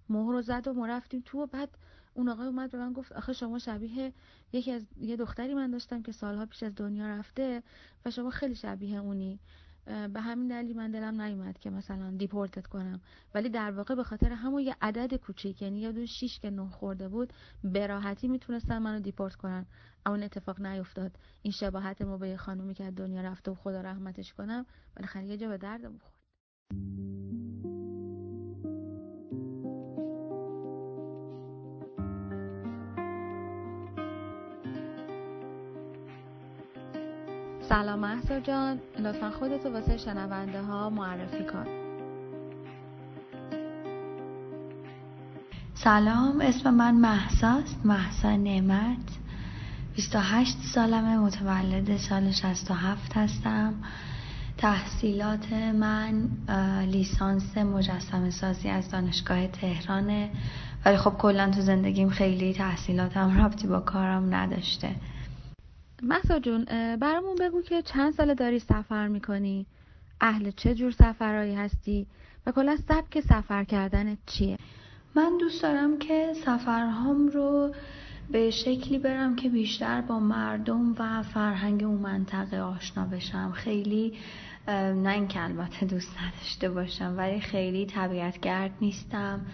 مهر 0.10 0.32
رو 0.32 0.42
زد 0.42 0.68
و 0.68 0.74
ما 0.74 0.86
رفتیم 0.86 1.22
تو 1.26 1.42
و 1.42 1.46
بعد 1.46 1.70
اون 2.14 2.30
آقای 2.30 2.48
اومد 2.48 2.72
به 2.72 2.78
من 2.78 2.94
گفت 2.94 3.12
آخه 3.12 3.34
شما 3.34 3.60
شبیه 3.60 4.14
یکی 4.54 4.72
از 4.72 4.88
یه 4.98 5.16
دختری 5.16 5.54
من 5.54 5.72
داشتم 5.72 6.02
که 6.02 6.12
سالها 6.12 6.46
پیش 6.46 6.64
از 6.64 6.76
دنیا 6.76 7.08
رفته 7.08 7.64
و 8.06 8.12
شما 8.12 8.30
خیلی 8.30 8.56
شبیه 8.56 9.00
اونی. 9.00 9.40
به 9.88 10.22
همین 10.22 10.48
دلیل 10.48 10.78
من 10.78 10.92
دلم 10.92 11.22
نیومد 11.22 11.58
که 11.58 11.70
مثلا 11.70 12.12
دیپورتت 12.12 12.68
کنم. 12.68 13.02
ولی 13.36 13.50
در 13.50 13.72
واقع 13.72 13.96
به 13.96 14.04
خاطر 14.04 14.32
همون 14.32 14.62
یه 14.62 14.76
عدد 14.82 15.16
کوچیک 15.16 15.62
یعنی 15.62 15.80
یه 15.80 15.92
دو 15.92 16.06
شیش 16.06 16.40
که 16.40 16.50
نه 16.50 16.70
خورده 16.70 17.08
بود 17.10 17.34
به 17.64 17.88
راحتی 17.88 18.28
می‌تونستن 18.28 18.78
منو 18.78 19.00
دیپورت 19.00 19.36
کنن. 19.36 19.66
اما 20.06 20.16
اتفاق 20.16 20.62
نیفتاد. 20.62 21.12
این 21.42 21.52
شباهت 21.52 22.02
ما 22.02 22.18
به 22.18 22.38
خانومی 22.38 22.74
که 22.74 22.92
دنیا 22.92 23.22
رفته 23.22 23.52
و 23.52 23.56
خدا 23.56 23.82
رحمتش 23.82 24.34
کنم 24.34 24.66
بالاخره 24.96 25.26
یه 25.26 25.38
جا 25.38 25.48
به 25.48 25.58
درد 25.58 25.82
بخورد 25.82 26.18
سلام 37.70 38.00
محسا 38.00 38.40
جان. 38.40 38.80
لطفا 39.00 39.30
خودتو 39.30 39.74
واسه 39.74 39.98
شنونده 39.98 40.62
ها 40.62 40.90
معرفی 40.90 41.44
کن. 41.44 41.66
سلام 45.74 46.42
اسم 46.42 46.74
من 46.74 46.96
محساست 46.96 47.86
محسا 47.86 48.36
نعمت. 48.36 48.98
28 49.96 50.58
سالمه 50.58 51.18
متولد 51.18 51.98
سال 51.98 52.32
67 52.32 53.18
هستم. 53.18 53.74
تحصیلات 54.58 55.54
من 55.54 56.30
لیسانس 56.92 57.58
مجسم 57.58 58.30
سازی 58.30 58.70
از 58.70 58.92
دانشگاه 58.92 59.48
تهرانه. 59.48 60.30
ولی 60.86 60.98
خب 60.98 61.14
کلا 61.18 61.52
تو 61.52 61.62
زندگیم 61.62 62.10
خیلی 62.10 62.54
تحصیلاتم 62.54 63.42
ربطی 63.42 63.68
با 63.68 63.80
کارم 63.80 64.36
نداشته. 64.36 64.96
محسا 66.04 66.40
جون 66.40 66.66
برامون 66.96 67.36
بگو 67.36 67.62
که 67.62 67.82
چند 67.82 68.14
ساله 68.14 68.34
داری 68.34 68.60
سفر 68.60 69.08
می‌کنی؟ 69.08 69.66
اهل 70.22 70.52
چه 70.52 70.76
جور 70.76 70.92
سفرهایی 70.92 71.56
هستی؟ 71.56 72.08
و 72.46 72.52
کلا 72.52 72.76
سبک 72.76 73.20
سفر 73.20 73.64
کردن 73.64 74.18
چیه؟ 74.26 74.58
من 75.16 75.38
دوست 75.40 75.62
دارم 75.62 76.00
که 76.00 76.34
سفرهام 76.46 77.28
رو 77.28 77.74
به 78.32 78.52
شکلی 78.52 79.00
برم 79.00 79.36
که 79.36 79.50
بیشتر 79.50 80.02
با 80.02 80.20
مردم 80.20 80.96
و 81.00 81.24
فرهنگ 81.24 81.84
اون 81.84 81.98
منطقه 82.02 82.60
آشنا 82.60 83.06
بشم. 83.06 83.52
خیلی 83.52 84.14
نه 84.68 85.10
اینکه 85.10 85.44
البته 85.44 85.86
دوست 85.86 86.16
نداشته 86.22 86.70
باشم 86.70 87.14
ولی 87.18 87.40
خیلی 87.40 87.86
طبیعتگرد 87.86 88.72
نیستم. 88.82 89.46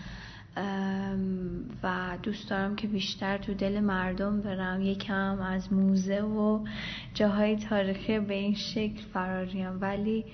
و 1.83 2.17
دوست 2.23 2.49
دارم 2.49 2.75
که 2.75 2.87
بیشتر 2.87 3.37
تو 3.37 3.53
دل 3.53 3.79
مردم 3.79 4.41
برم. 4.41 4.81
یکم 4.81 5.41
از 5.41 5.73
موزه 5.73 6.21
و 6.21 6.65
جاهای 7.13 7.55
تاریخی 7.55 8.19
به 8.19 8.33
این 8.33 8.55
شکل 8.55 9.01
فراریم 9.13 9.81
ولی 9.81 10.25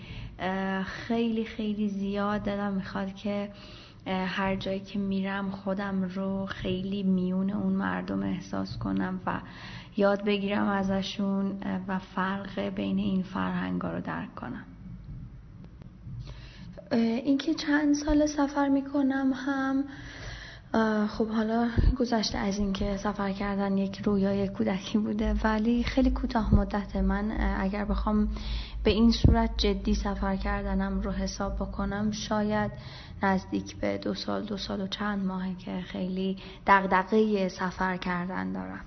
خیلی 0.86 1.46
خیلی 1.46 1.90
زیاد 1.90 2.41
دلم 2.41 2.74
می‌خواد 2.74 3.16
که 3.16 3.50
هر 4.08 4.56
جایی 4.56 4.80
که 4.80 5.00
میرم 5.00 5.52
خودم 5.52 6.04
رو 6.04 6.46
خیلی 6.46 7.04
میون 7.04 7.52
اون 7.52 7.74
مردم 7.74 8.24
احساس 8.24 8.78
کنم 8.78 9.22
و 9.26 9.41
یاد 9.98 10.26
بگیرم 10.26 10.68
ازشون 10.68 11.60
و 11.88 12.00
فرق 12.00 12.60
بین 12.60 13.00
این 13.00 13.24
فرهنگا 13.24 13.91
رو 13.91 14.02
درک 14.02 14.36
کنم. 14.36 14.66
اینکه 16.91 17.53
چند 17.53 17.95
سال 17.95 18.26
سفر 18.26 18.70
می‌کنم 18.70 19.34
هم 19.34 19.84
خب 21.07 21.28
حالا 21.28 21.70
گذشته 21.98 22.38
از 22.38 22.60
اینکه 22.60 22.98
سفر 22.98 23.32
کردن 23.32 23.78
یک 23.78 24.02
رویای 24.02 24.48
کودکی 24.48 24.98
بوده 24.98 25.34
ولی 25.44 25.84
خیلی 25.84 26.11
کوتاه 26.11 26.56
مدت 26.56 26.95
من 26.95 27.56
اگر 27.60 27.86
بخوام 27.86 28.30
به 28.84 28.91
این 28.91 29.11
صورت 29.11 29.57
جدی 29.57 29.95
سفر 29.95 30.36
کردنم 30.36 31.02
رو 31.02 31.11
حساب 31.11 31.56
بکنم 31.56 32.11
شاید 32.11 32.72
نزدیک 33.24 33.76
به 33.76 33.98
دو 33.98 34.14
سال 34.14 34.45
دو 34.45 34.57
سال 34.57 34.82
و 34.82 34.88
چند 34.88 35.26
ماهه 35.26 35.56
که 35.56 35.82
خیلی 35.82 36.38
دغدغه 36.68 37.48
سفر 37.48 37.98
کردن 37.98 38.52
دارم 38.52 38.86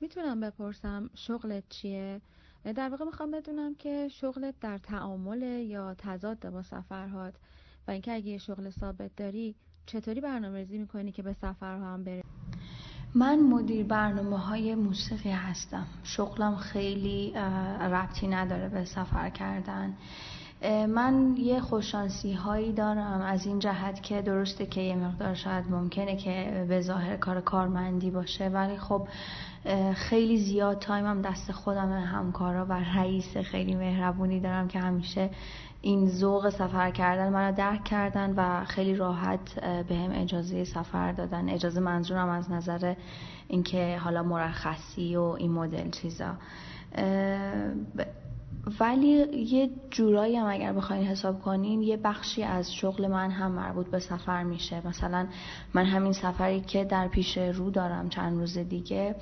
می‌تونم 0.00 0.40
بپرسم 0.40 1.10
شغلت 1.14 1.64
چیه؟ 1.68 2.20
در 2.72 2.88
واقع 2.88 3.04
می‌خوام 3.04 3.30
بدونم 3.30 3.74
که 3.74 4.08
شغلت 4.08 4.54
در 4.60 4.78
تعامل 4.78 5.42
یا 5.42 5.94
تضاد 5.98 6.50
با 6.50 6.62
سفرهات 6.62 7.34
و 7.88 7.90
اینکه 7.90 8.12
اگه 8.12 8.26
یه 8.26 8.38
شغل 8.38 8.70
ثابت 8.70 9.16
داری 9.16 9.54
چطوری 9.86 10.20
برنامه 10.20 10.58
ریزی 10.58 10.78
می‌کنی 10.78 11.12
که 11.12 11.22
به 11.22 11.32
سفرها 11.32 11.92
هم 11.94 12.04
بری؟ 12.04 12.22
من 13.14 13.38
مدیر 13.38 13.86
برنامه 13.86 14.38
های 14.38 14.74
موسیقی 14.74 15.30
هستم 15.30 15.86
شغلم 16.02 16.56
خیلی 16.56 17.32
ربطی 17.80 18.28
نداره 18.28 18.68
به 18.68 18.84
سفر 18.84 19.30
کردن 19.30 19.96
من 20.62 21.36
یه 21.36 21.60
خوششانسی 21.60 22.32
هایی 22.32 22.72
دارم 22.72 23.20
از 23.20 23.46
این 23.46 23.58
جهت 23.58 24.02
که 24.02 24.22
درسته 24.22 24.66
که 24.66 24.80
یه 24.80 24.96
مقدار 24.96 25.34
شاید 25.34 25.70
ممکنه 25.70 26.16
که 26.16 26.66
به 26.68 26.80
ظاهر 26.80 27.16
کار 27.16 27.40
کارمندی 27.40 28.10
باشه 28.10 28.48
ولی 28.48 28.76
خب 28.76 29.08
خیلی 29.94 30.38
زیاد 30.38 30.78
تایمم 30.78 31.22
دست 31.22 31.52
خودم 31.52 31.92
همکارا 31.92 32.66
و 32.66 32.72
رئیس 32.72 33.36
خیلی 33.36 33.74
مهربونی 33.74 34.40
دارم 34.40 34.68
که 34.68 34.78
همیشه 34.78 35.30
این 35.82 36.08
ذوق 36.08 36.50
سفر 36.50 36.90
کردن 36.90 37.28
منو 37.28 37.56
درک 37.56 37.84
کردن 37.84 38.34
و 38.36 38.64
خیلی 38.64 38.94
راحت 38.94 39.60
به 39.88 39.94
هم 39.94 40.10
اجازه 40.12 40.64
سفر 40.64 41.12
دادن. 41.12 41.48
اجازه 41.48 41.80
منظورم 41.80 42.28
از 42.28 42.50
نظر 42.50 42.94
اینکه 43.48 43.98
حالا 43.98 44.22
مرخصی 44.22 45.16
و 45.16 45.22
این 45.22 45.52
مدل 45.52 45.90
چیزا. 45.90 46.34
ولی 48.80 49.08
یه 49.32 49.70
جورایی 49.90 50.36
هم 50.36 50.46
اگر 50.46 50.72
بخواین 50.72 51.06
حساب 51.06 51.42
کنین 51.42 51.82
یه 51.82 51.96
بخشی 51.96 52.42
از 52.42 52.74
شغل 52.74 53.06
من 53.06 53.30
هم 53.30 53.52
مربوط 53.52 53.86
به 53.86 53.98
سفر 53.98 54.42
میشه. 54.42 54.86
مثلا 54.86 55.26
من 55.74 55.84
همین 55.84 56.12
سفری 56.12 56.60
که 56.60 56.84
در 56.84 57.08
پیش 57.08 57.38
رو 57.38 57.70
دارم 57.70 58.08
چند 58.08 58.38
روز 58.38 58.58
دیگه 58.58 59.14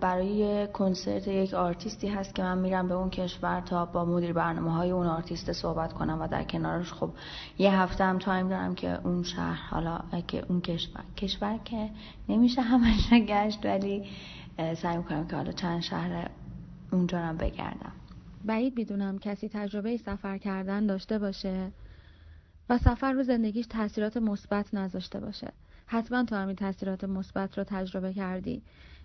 برای 0.00 0.68
کنسرت 0.72 1.28
یک 1.28 1.54
آرتیستی 1.54 2.08
هست 2.08 2.34
که 2.34 2.42
من 2.42 2.58
میرم 2.58 2.88
به 2.88 2.94
اون 2.94 3.10
کشور 3.10 3.60
تا 3.60 3.86
با 3.86 4.04
مدیر 4.04 4.32
برنامه 4.32 4.72
های 4.72 4.90
اون 4.90 5.06
آرتیست 5.06 5.52
صحبت 5.52 5.92
کنم 5.92 6.22
و 6.22 6.28
در 6.28 6.42
کنارش 6.42 6.92
خب 6.92 7.10
یه 7.58 7.80
هفته 7.80 8.04
هم 8.04 8.18
time 8.18 8.48
دارم 8.48 8.74
که 8.74 9.00
اون 9.04 9.22
شهر 9.22 9.68
حالا 9.70 10.00
که 10.26 10.44
اون 10.48 10.60
کشور 10.60 11.04
کشور 11.16 11.58
که 11.64 11.90
نمیشه 12.28 12.62
همش 12.62 13.10
گشت 13.12 13.64
ولی 13.64 14.04
سعی 14.76 14.96
می‌کنم 14.96 15.26
که 15.26 15.36
حالا 15.36 15.52
چند 15.52 15.80
شهر 15.80 16.30
اونجا 16.92 17.18
هم 17.18 17.36
بگردم. 17.36 17.92
بعید 18.46 18.78
می‌دونم 18.78 19.18
کسی 19.18 19.48
تجربه 19.48 19.96
سفر 19.96 20.38
کردن 20.38 20.86
داشته 20.86 21.18
باشه 21.18 21.72
و 22.68 22.78
سفر 22.78 23.12
رو 23.12 23.22
زندگیش 23.22 23.66
تاثیرات 23.66 24.16
مثبت 24.16 24.74
نذاشته 24.74 25.20
باشه. 25.20 25.52
حتما 25.86 26.24
تو 26.24 26.36
همین 26.36 26.56
تاثیرات 26.56 27.04
مثبت 27.04 27.58
رو 27.58 27.64
تجربه 27.64 28.12
کردی. 28.12 28.62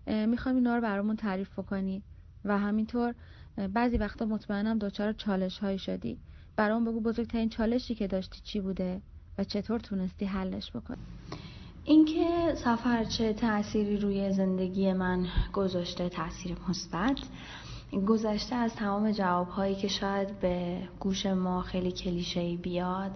می‌خوام 0.08 0.56
اینا 0.56 0.76
رو 0.76 0.82
برامون 0.82 1.16
تعریف 1.16 1.60
بکنی. 1.60 2.04
و 2.46 2.58
همینطور 2.58 3.16
بعضی 3.74 3.98
وقتا 3.98 4.26
مطمئنم 4.26 4.78
دچار 4.78 5.14
چالش 5.14 5.60
هایی 5.60 5.80
شدی. 5.80 6.18
برام 6.56 6.86
بگو 6.86 7.02
بزرگترین 7.02 7.50
چالشی 7.50 7.96
که 7.96 8.08
داشتی 8.08 8.42
چی 8.44 8.60
بوده 8.60 9.02
و 9.38 9.44
چطور 9.44 9.80
تونستی 9.80 10.26
حلش 10.26 10.72
بکنی؟ 10.72 10.98
اینکه 11.84 12.56
سفر 12.56 13.04
چه 13.04 13.34
تأثیری 13.34 13.98
روی 13.98 14.34
زندگی 14.34 14.94
من 14.94 15.26
گذاشته 15.54 16.10
تاثیر 16.10 16.58
مثبت. 16.70 17.20
گذشته 18.00 18.56
از 18.56 18.76
تمام 18.76 19.12
جواب 19.12 19.48
هایی 19.48 19.76
که 19.76 19.88
شاید 19.88 20.40
به 20.40 20.78
گوش 21.00 21.26
ما 21.26 21.62
خیلی 21.62 21.92
کلیشه 21.92 22.56
بیاد 22.56 23.12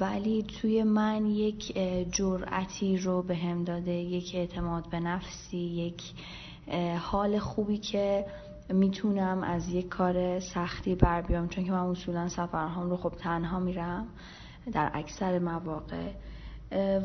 ولی 0.00 0.42
توی 0.42 0.82
من 0.82 1.26
یک 1.26 1.78
جرأتی 2.12 2.96
رو 2.96 3.22
به 3.22 3.36
هم 3.36 3.64
داده 3.64 3.92
یک 3.92 4.34
اعتماد 4.34 4.90
به 4.90 5.00
نفسی 5.00 5.56
یک 5.56 6.02
حال 7.00 7.38
خوبی 7.38 7.78
که 7.78 8.26
می‌تونم 8.68 9.42
از 9.42 9.68
یک 9.68 9.88
کار 9.88 10.40
سختی 10.40 10.94
بر 10.94 11.22
بیام. 11.22 11.48
چون 11.48 11.64
که 11.64 11.72
من 11.72 11.78
اصولا 11.78 12.28
سفرهام 12.28 12.90
رو 12.90 12.96
خب 12.96 13.12
تنها 13.18 13.58
میرم 13.58 14.06
در 14.72 14.90
اکثر 14.94 15.38
مواقع. 15.38 16.10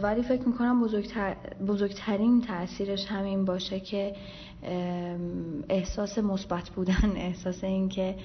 ولی 0.04 0.24
فکر 0.24 0.48
می‌کنم 0.48 0.84
بزرگتر، 0.84 1.36
بزرگترین 1.68 2.42
تاثیرش 2.42 3.06
همین 3.06 3.46
باشه 3.46 3.80
که 3.80 4.16
احساس 5.70 6.18
مثبت 6.18 6.70
بودن 6.70 7.12
احساس 7.16 7.64
اینکه 7.64 8.16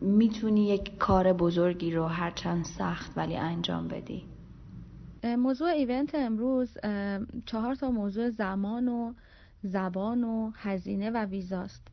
می‌تونی 0.00 0.68
یک 0.68 0.98
کار 0.98 1.32
بزرگی 1.32 1.90
رو 1.90 2.06
هرچند 2.06 2.64
سخت 2.64 3.12
ولی 3.16 3.36
انجام 3.36 3.88
بدی. 3.88 4.24
موضوع 5.24 5.68
ایونت 5.68 6.14
امروز 6.14 6.78
چهار 7.46 7.74
تا 7.74 7.90
موضوع 7.90 8.30
زمان 8.30 8.88
و 8.88 9.12
زبان 9.62 10.24
و 10.24 10.50
هزینه 10.54 11.10
و 11.10 11.24
ویزاست. 11.24 11.88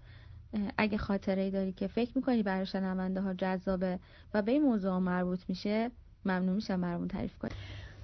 اگه 0.77 0.97
خاطره 0.97 1.41
ای 1.41 1.51
داری 1.51 1.71
که 1.71 1.87
فکر 1.87 2.11
می‌کنی 2.15 2.43
برای 2.43 2.65
شنونده 2.65 3.21
ها 3.21 3.33
جذابه 3.33 3.99
و 4.33 4.41
به 4.41 4.51
این 4.51 4.63
موضوع 4.63 4.97
مربوط 4.97 5.39
میشه 5.49 5.91
ممنون 6.25 6.55
میشم 6.55 6.81
برامون 6.81 7.07
تعریف 7.07 7.37
کنی. 7.37 7.51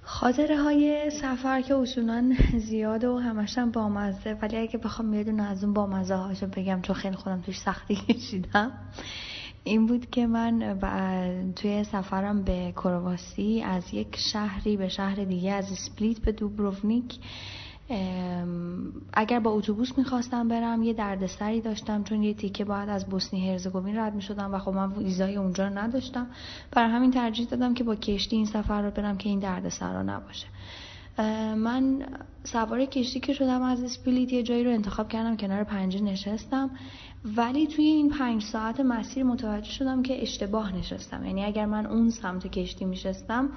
خاطره 0.06 0.62
های 0.62 1.10
سفر 1.10 1.60
که 1.60 1.74
اصولا 1.74 2.32
زیاده 2.58 3.08
و 3.08 3.16
همشم 3.16 3.70
بامزه 3.70 4.38
ولی 4.42 4.56
اگه 4.56 4.78
بخوام 4.78 5.14
یه 5.14 5.42
از 5.42 5.64
اون 5.64 5.74
بامزه 5.74 6.14
هاشو 6.14 6.46
بگم 6.46 6.80
چون 6.82 6.96
خیلی 6.96 7.16
خودم 7.16 7.40
توش 7.40 7.58
سختی 7.58 7.96
کشیدم 8.08 8.72
این 9.64 9.86
بود 9.86 10.10
که 10.10 10.26
من 10.26 10.78
توی 11.56 11.84
سفرم 11.84 12.42
به 12.42 12.72
کرواسی 12.72 13.62
از 13.66 13.94
یک 13.94 14.16
شهری 14.16 14.76
به 14.76 14.88
شهر 14.88 15.24
دیگه 15.24 15.52
از 15.52 15.72
اسپلیت 15.72 16.18
به 16.18 16.32
دوبروونیک 16.32 17.18
اگر 19.12 19.40
با 19.40 19.50
اتوبوس 19.50 19.98
می‌خواستم 19.98 20.48
برم 20.48 20.82
یه 20.82 20.92
دردسری 20.92 21.60
داشتم 21.60 22.04
چون 22.04 22.22
یه 22.22 22.34
تیکه 22.34 22.64
باید 22.64 22.88
از 22.88 23.06
بوسنی 23.06 23.50
هرزگوین 23.50 23.98
رد 23.98 24.14
می‌شدم 24.14 24.54
و 24.54 24.58
خب 24.58 24.72
من 24.72 24.92
ویزای 24.92 25.36
اونجا 25.36 25.68
رو 25.68 25.78
نداشتم. 25.78 26.26
برای 26.72 26.90
همین 26.90 27.10
ترجیح 27.10 27.46
دادم 27.46 27.74
که 27.74 27.84
با 27.84 27.94
کشتی 27.94 28.36
این 28.36 28.46
سفر 28.46 28.82
رو 28.82 28.90
برم 28.90 29.16
که 29.16 29.28
این 29.28 29.38
دردسر 29.38 29.92
رو 29.94 30.02
نباشه. 30.02 30.46
من 31.54 32.06
سوار 32.44 32.84
کشتی 32.84 33.20
که 33.20 33.32
شدم 33.32 33.62
از 33.62 33.84
اسپلیت 33.84 34.32
یه 34.32 34.42
جایی 34.42 34.64
رو 34.64 34.70
انتخاب 34.70 35.08
کردم 35.08 35.36
کنار 35.36 35.64
پنجره 35.64 36.00
نشستم. 36.00 36.70
ولی 37.36 37.66
توی 37.66 37.84
این 37.84 38.10
پنج 38.10 38.42
ساعت 38.42 38.80
مسیر 38.80 39.24
متوجه 39.24 39.70
شدم 39.70 40.02
که 40.02 40.22
اشتباه 40.22 40.76
نشستم. 40.76 41.24
یعنی 41.24 41.44
اگر 41.44 41.66
من 41.66 41.86
اون 41.86 42.10
سمت 42.10 42.46
کشتی 42.46 42.84
میشستم 42.84 43.48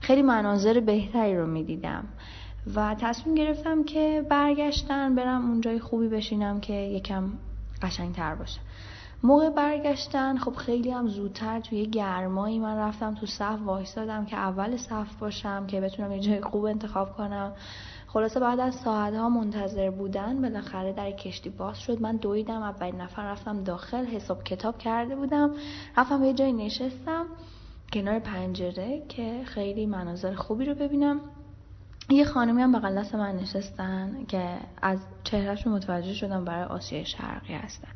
خیلی 0.00 0.22
مناظر 0.22 0.80
بهتری 0.80 1.36
رو 1.36 1.46
می‌دیدم. 1.46 2.04
و 2.74 2.96
تصمیم 3.00 3.34
گرفتم 3.34 3.84
که 3.84 4.26
برگشتن 4.30 5.14
برم 5.14 5.50
اونجای 5.50 5.78
خوبی 5.78 6.08
بشینم 6.08 6.60
که 6.60 6.72
یکم 6.72 7.32
قشنگتر 7.82 8.34
باشه. 8.34 8.60
موقع 9.22 9.50
برگشتن 9.50 10.38
خب 10.38 10.54
خیلی 10.54 10.90
هم 10.90 11.08
زودتر 11.08 11.60
توی 11.60 11.86
گرمایی 11.86 12.58
من 12.58 12.76
رفتم 12.76 13.14
تو 13.14 13.26
صف 13.26 13.58
وایستادم 13.64 14.24
که 14.24 14.36
اول 14.36 14.76
صف 14.76 15.14
باشم 15.20 15.66
که 15.66 15.80
بتونم 15.80 16.12
یه 16.12 16.20
جای 16.20 16.40
خوب 16.40 16.64
انتخاب 16.64 17.16
کنم. 17.16 17.52
خلاصه 18.06 18.40
بعد 18.40 18.60
از 18.60 18.74
ساعت 18.74 19.14
ها 19.14 19.28
منتظر 19.28 19.90
بودن 19.90 20.42
بالاخره 20.42 20.92
در 20.92 21.10
کشتی 21.10 21.50
باز 21.50 21.80
شد. 21.80 22.00
من 22.00 22.16
دویدم 22.16 22.62
اولین 22.62 23.00
نفر 23.00 23.22
رفتم 23.22 23.64
داخل 23.64 24.04
حساب 24.04 24.44
کتاب 24.44 24.78
کرده 24.78 25.16
بودم. 25.16 25.54
رفتم 25.96 26.24
یه 26.24 26.32
جای 26.32 26.52
نشستم 26.52 27.26
کنار 27.92 28.18
پنجره 28.18 29.02
که 29.08 29.40
خیلی 29.44 29.86
مناظر 29.86 30.34
خوبی 30.34 30.64
رو 30.64 30.74
ببینم. 30.74 31.20
یه 32.10 32.24
خانمی 32.24 32.62
هم 32.62 32.72
بغل 32.72 32.98
دست 32.98 33.14
من 33.14 33.36
نشستن 33.36 34.24
که 34.28 34.58
از 34.82 34.98
چهرهشون 35.24 35.72
متوجه 35.72 36.14
شدم 36.14 36.44
برای 36.44 36.64
آسیای 36.64 37.04
شرقی 37.04 37.54
هستن. 37.54 37.88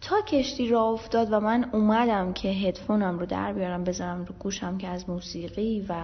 تا 0.00 0.16
کشتی 0.20 0.68
را 0.68 0.82
افتاد 0.82 1.32
و 1.32 1.40
من 1.40 1.70
اومدم 1.72 2.32
که 2.32 2.48
هدفونم 2.48 3.18
رو 3.18 3.26
در 3.26 3.52
بیارم 3.52 3.84
بذارم 3.84 4.24
رو 4.24 4.34
گوشم 4.38 4.78
که 4.78 4.88
از 4.88 5.10
موسیقی 5.10 5.86
و 5.88 5.94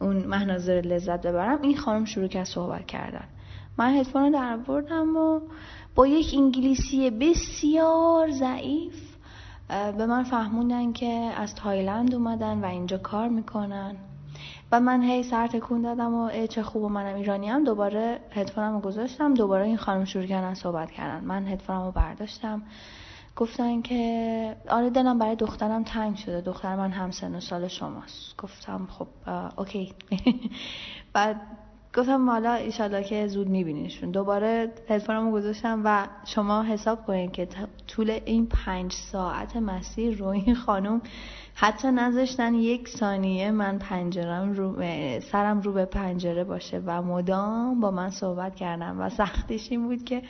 اون 0.00 0.16
مناظر 0.16 0.72
لذت 0.72 1.26
ببرم. 1.26 1.62
این 1.62 1.76
خانم 1.76 2.04
شروع 2.04 2.28
کرد 2.28 2.44
صحبت 2.44 2.86
کردن. 2.86 3.24
من 3.78 3.94
هدفون 3.94 4.22
رو 4.22 4.30
در 4.30 4.56
بردم 4.56 5.16
و 5.16 5.40
با 5.94 6.06
یک 6.06 6.34
انگلیسی 6.34 7.10
بسیار 7.10 8.30
ضعیف 8.30 9.16
به 9.68 10.06
من 10.06 10.24
فهموندن 10.24 10.92
که 10.92 11.32
از 11.36 11.54
تایلند 11.54 12.14
اومدن 12.14 12.60
و 12.60 12.66
اینجا 12.66 12.98
کار 12.98 13.28
می‌کنن. 13.28 13.96
و 14.72 14.80
من 14.80 15.02
هی 15.02 15.22
سر 15.22 15.46
تکون 15.46 15.82
دادم 15.82 16.14
و 16.14 16.22
ای 16.22 16.48
چه 16.48 16.62
خوب 16.62 16.82
و 16.82 16.88
منم 16.88 17.14
ایرانی 17.14 17.48
هم 17.48 17.64
دوباره 17.64 18.20
هدفونم 18.30 18.80
گذاشتم. 18.80 19.34
دوباره 19.34 19.64
این 19.64 19.76
خانم 19.76 20.04
شروع 20.04 20.26
کردن 20.26 20.54
صحبت 20.54 20.90
کردن. 20.90 21.24
من 21.24 21.46
هدفونم 21.46 21.82
رو 21.82 21.92
برداشتم. 21.92 22.62
گفتن 23.36 23.82
که 23.82 24.56
آره 24.68 24.90
دلم 24.90 25.18
برای 25.18 25.36
دخترم 25.36 25.84
تنگ 25.84 26.16
شده. 26.16 26.40
دختر 26.40 26.76
من 26.76 26.90
هم 26.90 27.10
سن 27.10 27.34
و 27.34 27.40
سال 27.40 27.68
شماست. 27.68 28.36
گفتم 28.38 28.88
خب 28.90 29.06
okay. 29.56 29.94
بعد 31.14 31.40
گفتم 31.96 32.30
حالا 32.30 32.52
ایشالله 32.52 33.04
که 33.04 33.26
زود 33.26 33.48
میبینیشون. 33.48 34.10
دوباره 34.10 34.72
رو 35.08 35.30
گذاشتم 35.30 35.82
و 35.84 36.08
شما 36.24 36.62
حساب 36.62 37.06
کنید 37.06 37.32
که 37.32 37.48
طول 37.88 38.10
این 38.10 38.46
پنج 38.46 38.92
ساعت 38.92 39.56
مسیر 39.56 40.16
رو 40.16 40.26
این 40.26 40.54
خانم 40.54 41.00
حتی 41.58 41.88
نذاشتن 41.88 42.54
یک 42.54 42.88
ثانیه 42.88 43.50
من 43.50 43.78
پنجرم 43.78 44.52
رو 44.52 44.82
سرم 45.20 45.60
رو 45.60 45.72
به 45.72 45.84
پنجره 45.84 46.44
باشه 46.44 46.82
و 46.86 47.02
مدام 47.02 47.80
با 47.80 47.90
من 47.90 48.10
صحبت 48.10 48.54
کردم 48.54 49.00
و 49.00 49.10
سختیش 49.10 49.70
این 49.70 49.88
بود 49.88 50.04
که 50.04 50.22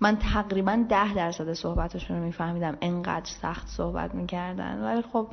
من 0.00 0.16
تقریبا 0.16 0.84
ده 0.88 1.14
درصد 1.14 1.52
صحبتشون 1.52 2.16
رو 2.16 2.24
میفهمیدم 2.24 2.76
انقدر 2.80 3.30
سخت 3.42 3.68
صحبت 3.68 4.14
می‌کردن. 4.14 4.82
ولی 4.82 5.02
خب 5.02 5.28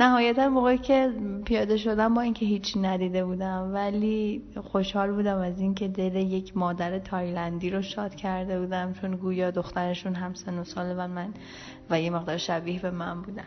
نهایتا 0.00 0.48
موقعی 0.48 0.78
که 0.78 1.12
پیاده 1.44 1.76
شدم 1.76 2.14
با 2.14 2.20
اینکه 2.20 2.46
هیچی 2.46 2.80
ندیده 2.80 3.24
بودم 3.24 3.70
ولی 3.74 4.42
خوشحال 4.62 5.12
بودم 5.12 5.38
از 5.38 5.60
اینکه 5.60 5.88
دل 5.88 6.16
یک 6.16 6.56
مادر 6.56 6.98
تایلندی 6.98 7.70
رو 7.70 7.82
شاد 7.82 8.14
کرده 8.14 8.60
بودم 8.60 8.92
چون 8.92 9.16
گویا 9.16 9.50
دخترشون 9.50 10.14
هم 10.14 10.34
سن 10.34 10.58
و 10.58 10.64
سال 10.64 10.94
و 10.98 11.08
من 11.08 11.34
و 11.90 12.00
یه 12.00 12.10
مقدار 12.10 12.36
شبیه 12.36 12.80
به 12.80 12.90
من 12.90 13.22
بودن. 13.22 13.46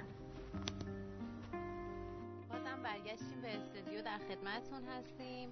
خدمتتون 4.57 4.83
هستیم. 4.97 5.49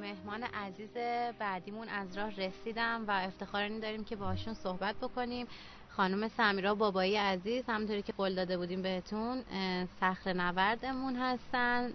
مهمان 0.00 0.42
عزیز 0.42 0.90
بعدیمون 1.38 1.88
از 1.88 2.18
راه 2.18 2.30
رسیدم 2.30 3.04
و 3.08 3.10
افتخار 3.10 3.62
این 3.62 3.80
داریم 3.80 4.04
که 4.04 4.16
باشون 4.16 4.54
صحبت 4.54 4.96
بکنیم. 4.96 5.46
خانم 5.88 6.28
سمیرا 6.28 6.74
بابایی 6.74 7.16
عزیز 7.16 7.64
همونطوری 7.68 8.02
که 8.02 8.12
قول 8.12 8.34
داده 8.34 8.56
بودیم 8.56 8.82
بهتون 8.82 9.42
سخر 10.00 10.32
نوردمون 10.32 11.16
هستن 11.16 11.92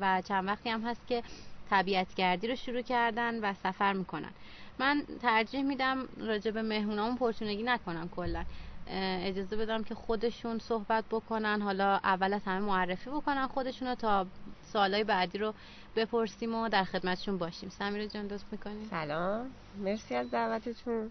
و 0.00 0.22
چند 0.22 0.46
وقتی 0.46 0.70
هم 0.70 0.82
هست 0.82 1.06
که 1.06 1.22
طبیعتگردی 1.70 2.48
رو 2.48 2.56
شروع 2.56 2.82
کردن 2.82 3.40
و 3.40 3.54
سفر 3.54 3.92
می‌کنن. 3.92 4.30
من 4.78 5.02
ترجیح 5.22 5.62
میدم 5.62 6.08
راجع 6.18 6.50
به 6.50 6.62
مهمونامون 6.62 7.16
پرچونگی 7.16 7.62
نکنم 7.62 8.08
کلا. 8.08 8.44
اجازه 8.86 9.56
بدم 9.56 9.82
که 9.82 9.94
خودشون 9.94 10.58
صحبت 10.58 11.04
بکنن. 11.10 11.62
حالا 11.62 12.00
اول 12.04 12.32
از 12.32 12.44
همه 12.46 12.58
معرفی 12.58 13.10
بکنن 13.10 13.46
خودشون 13.46 13.94
تا 13.94 14.26
سوالای 14.74 15.04
بعدی 15.04 15.38
رو 15.38 15.54
بپرسیم 15.96 16.54
و 16.54 16.68
در 16.68 16.84
خدمتشون 16.84 17.38
باشیم. 17.38 17.68
سمیرا 17.68 18.06
جان 18.06 18.26
دوست 18.26 18.46
می‌کنیم 18.52 18.88
سلام. 18.90 19.50
مرسی 19.78 20.14
از 20.14 20.30
دعوتتون. 20.30 21.10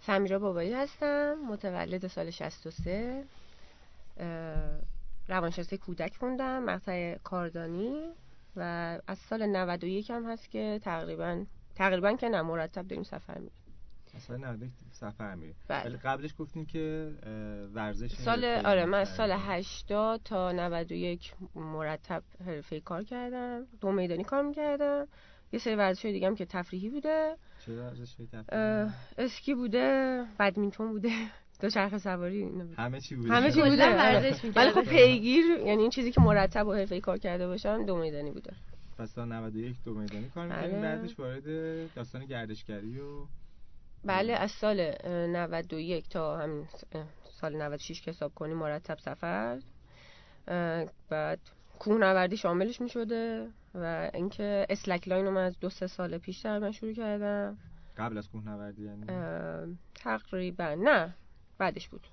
سمیرا 0.00 0.38
بابایی 0.38 0.72
هستم 0.72 1.34
متولد 1.48 2.06
سال 2.06 2.30
63 2.30 3.24
روانشناسی 5.28 5.78
کودک 5.78 6.16
خوندم 6.16 6.62
مقطع 6.62 7.18
کاردانی 7.18 8.08
و 8.56 8.98
از 9.06 9.18
سال 9.18 9.46
91 9.46 10.10
هم 10.10 10.30
هست 10.30 10.50
که 10.50 10.80
تقریبا 10.82 11.44
تقریبا 11.74 12.12
که 12.12 12.28
نه 12.28 12.42
مرتب 12.42 12.88
داریم 12.88 13.04
سفر 13.04 13.38
میریم 13.38 13.59
سال 14.18 14.36
91 14.36 14.70
سفر 14.92 15.34
میریم. 15.34 15.54
بله. 15.68 15.84
ولی 15.84 15.96
قبلش 15.96 16.34
گفتیم 16.38 16.66
که 16.66 17.12
ورزش 17.74 18.14
سال 18.14 18.44
آره 18.44 18.84
من 18.84 19.04
سال 19.04 19.32
80 19.32 20.20
تا 20.24 20.52
91 20.52 21.32
مرتب 21.54 22.22
حرفه 22.46 22.80
کار 22.80 23.04
کردم. 23.04 23.66
دو 23.80 23.92
میدانی 23.92 24.24
کار 24.24 24.42
می‌کردم. 24.42 25.06
یه 25.52 25.58
سری 25.58 25.74
ورزش 25.74 26.04
دیگه 26.04 26.26
هم 26.26 26.34
که 26.34 26.46
تفریحی 26.46 26.90
بوده. 26.90 27.36
چه 27.66 27.72
ورزش 27.72 28.16
اسکی 29.18 29.54
بوده 29.54 30.24
بدمینتون 30.38 30.92
بوده. 30.92 31.10
چرخ 31.74 31.98
سواری 31.98 32.50
همه 32.76 33.00
چی 33.00 33.14
بوده. 33.14 33.32
همه 33.32 33.52
چی 33.52 33.62
بوده. 33.62 34.52
ولی 34.56 34.70
خب 34.70 34.82
پیگیر 34.82 35.44
یعنی 35.44 35.82
این 35.82 35.90
چیزی 35.90 36.12
که 36.12 36.20
مرتب 36.20 36.66
و 36.66 36.72
حرفه‌ای 36.72 37.00
کار 37.00 37.18
کرده 37.18 37.46
باشم 37.46 37.86
دو 37.86 37.96
میدانی 37.96 38.30
بوده. 38.30 38.52
پس 38.98 39.12
تا 39.12 39.24
91 39.24 39.76
دو 39.84 39.94
میدانی 39.94 40.28
کار 40.34 40.46
می‌کردیم 40.46 40.80
بله. 40.80 40.96
بعدش 40.96 41.18
وارد 41.18 41.44
داستان 41.94 42.24
گردشگری 42.24 43.00
و 43.00 43.26
بله 44.04 44.32
از 44.32 44.50
سال 44.50 44.92
91 45.06 46.08
تا 46.08 46.36
همین 46.36 46.66
سال 47.40 47.62
96 47.62 48.00
که 48.00 48.10
حساب 48.10 48.34
کنیم 48.34 48.56
مرتب 48.56 48.98
سفر. 48.98 49.60
بعد 51.08 51.38
کوهنوردی 51.78 52.36
شاملش 52.36 52.80
می 52.80 52.88
شده 52.88 53.48
و 53.74 54.10
اینکه 54.14 54.66
اسلک 54.70 55.08
لاین 55.08 55.26
رو 55.26 55.30
من 55.30 55.44
از 55.44 55.60
دو 55.60 55.68
سه 55.70 55.86
سال 55.86 56.18
پیش 56.18 56.46
من 56.46 56.72
شروع 56.72 56.92
کردم. 56.92 57.58
قبل 57.96 58.18
از 58.18 58.28
کوهنوردی 58.28 58.84
یعنی؟ 58.84 59.06
تقریبا 59.94 60.74
نه. 60.74 61.14
بعدش 61.60 61.88
بود. 61.88 62.06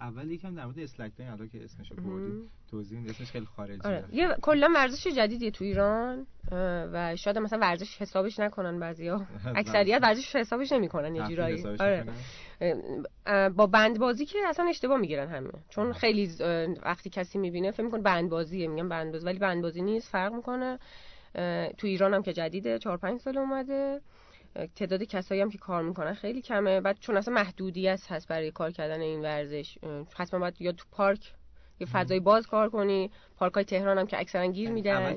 اول 0.00 0.30
یکم 0.30 0.54
در 0.54 0.64
مورد 0.64 0.78
اسلک 0.78 1.12
لاین 1.18 1.48
که 1.48 1.64
اسمشو 1.64 1.94
بردیم 1.94 2.50
توضیح 2.70 3.04
اسمش 3.08 3.30
خیلی 3.30 3.46
خارجی 3.46 3.80
آره. 3.84 4.04
یه 4.12 4.28
کلا 4.42 4.68
ورزش 4.74 5.06
جدیدیه 5.06 5.50
تو 5.50 5.64
ایران 5.64 6.26
و 6.92 7.16
شاید 7.16 7.38
مثلا 7.38 7.58
ورزش 7.58 7.96
حسابش 7.98 8.38
نکنن 8.38 8.80
بعضیا. 8.80 9.26
اکثریت 9.54 10.02
ورزش 10.02 10.36
حسابش 10.36 10.72
نمی‌کنن 10.72 11.14
یه 11.14 11.26
جورایی. 11.28 11.64
آره. 11.66 12.04
با 13.48 13.66
بند 13.66 13.98
بازی 13.98 14.26
که 14.26 14.38
اصلا 14.48 14.68
اشتباه 14.68 14.98
می‌گیرن 14.98 15.28
همه. 15.28 15.50
چون 15.68 15.92
خیلی 15.92 16.30
وقتی 16.82 17.10
کسی 17.10 17.38
می‌بینه 17.38 17.70
فکر 17.70 17.82
می‌کنه 17.82 18.02
بند 18.02 18.30
بازیه 18.30 18.68
میگن 18.68 18.88
بند 18.88 19.12
بازی 19.12 19.26
ولی 19.26 19.38
بند 19.38 19.62
بازی 19.62 19.82
نیست 19.82 20.08
فرق 20.08 20.32
می‌کنه. 20.32 20.78
تو 21.78 21.86
ایران 21.86 22.14
هم 22.14 22.22
که 22.22 22.32
جدیده 22.32 22.78
4 22.78 22.96
5 22.96 23.20
سال 23.20 23.38
اومده. 23.38 24.00
تعداد 24.66 25.02
کسایی 25.02 25.40
هم 25.40 25.50
که 25.50 25.58
کار 25.58 25.82
می‌کنن 25.82 26.14
خیلی 26.14 26.42
کمه. 26.42 26.80
بعد 26.80 26.98
چون 27.00 27.16
اصلا 27.16 27.34
محدودیت 27.34 28.00
هست 28.08 28.28
برای 28.28 28.50
کار 28.50 28.70
کردن 28.70 29.00
این 29.00 29.20
ورزش 29.20 29.78
حتما 30.16 30.40
باید 30.40 30.62
یا 30.62 30.72
تو 30.72 30.84
پارک 30.90 31.32
یه 31.80 31.86
فضای 31.86 32.20
باز 32.20 32.46
کار 32.46 32.70
کنی. 32.70 33.10
پارک 33.36 33.54
های 33.54 33.64
تهران 33.64 33.98
هم 33.98 34.06
که 34.06 34.20
اکثرا 34.20 34.46
گیر 34.46 34.70
میدن. 34.70 35.16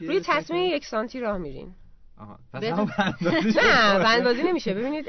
روی 0.00 0.20
تصمیم 0.24 0.74
یک 0.74 0.84
سانتی 0.84 1.20
راه 1.20 1.38
میرین. 1.38 1.74
نه 3.56 3.98
بندبازی 3.98 4.42
نمیشه. 4.42 4.74
ببینید 4.74 5.06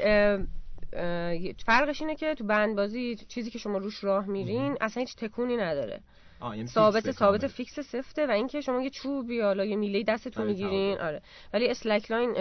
فرقش 1.66 2.00
اینه 2.00 2.16
که 2.16 2.34
تو 2.34 2.44
بندبازی 2.44 3.16
چیزی 3.28 3.50
که 3.50 3.58
شما 3.58 3.78
روش 3.78 4.04
راه 4.04 4.26
میرین 4.26 4.76
اصلا 4.80 5.00
هیچ 5.00 5.16
تکونی 5.16 5.56
نداره. 5.56 6.00
یعنی 6.42 6.66
ثابت 6.66 7.10
ثابت 7.10 7.46
fix 7.46 7.80
سفته 7.80 8.26
و 8.26 8.30
اینکه 8.30 8.60
شما 8.60 8.82
یه 8.82 8.90
چوبی 8.90 9.40
حالا 9.40 9.64
یه 9.64 9.76
میله 9.76 10.02
دستتون 10.02 10.46
می‌گیرین. 10.46 10.98
آره. 10.98 11.22
ولی 11.52 11.68
slackline 11.68 12.34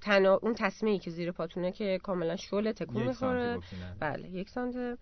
تنا... 0.00 0.34
اون 0.42 0.54
تسمه‌ای 0.54 0.98
که 0.98 1.10
زیر 1.10 1.32
پاتونه 1.32 1.72
که 1.72 2.00
کاملا 2.02 2.36
شل 2.36 2.72
تکون 2.72 3.02
می‌خوره. 3.02 3.58
بله 4.00 4.28
یک 4.28 4.48
سانت 4.48 4.98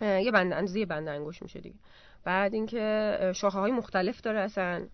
یه 0.00 0.30
بند 0.30 0.52
اندازه 0.52 0.86
بند 0.86 1.08
انگشت 1.08 1.42
میشه 1.42 1.60
دیگه. 1.60 1.76
بعد 2.24 2.54
اینکه 2.54 3.32
شاخه 3.34 3.58
های 3.58 3.72
مختلف 3.72 4.20
داره 4.20 4.40
اصلا. 4.40 4.86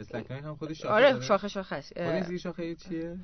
slackline 0.00 0.44
هم 0.44 0.56
خودش 0.56 0.82
شاخه 0.82 0.94
آره 0.94 1.20
شاخه 1.20 1.48
شاخه 1.48 1.76
هست 1.76 2.02
خودش 2.04 2.24
زیر 2.24 2.38
شاخه 2.38 2.74
چیه؟ 2.74 3.16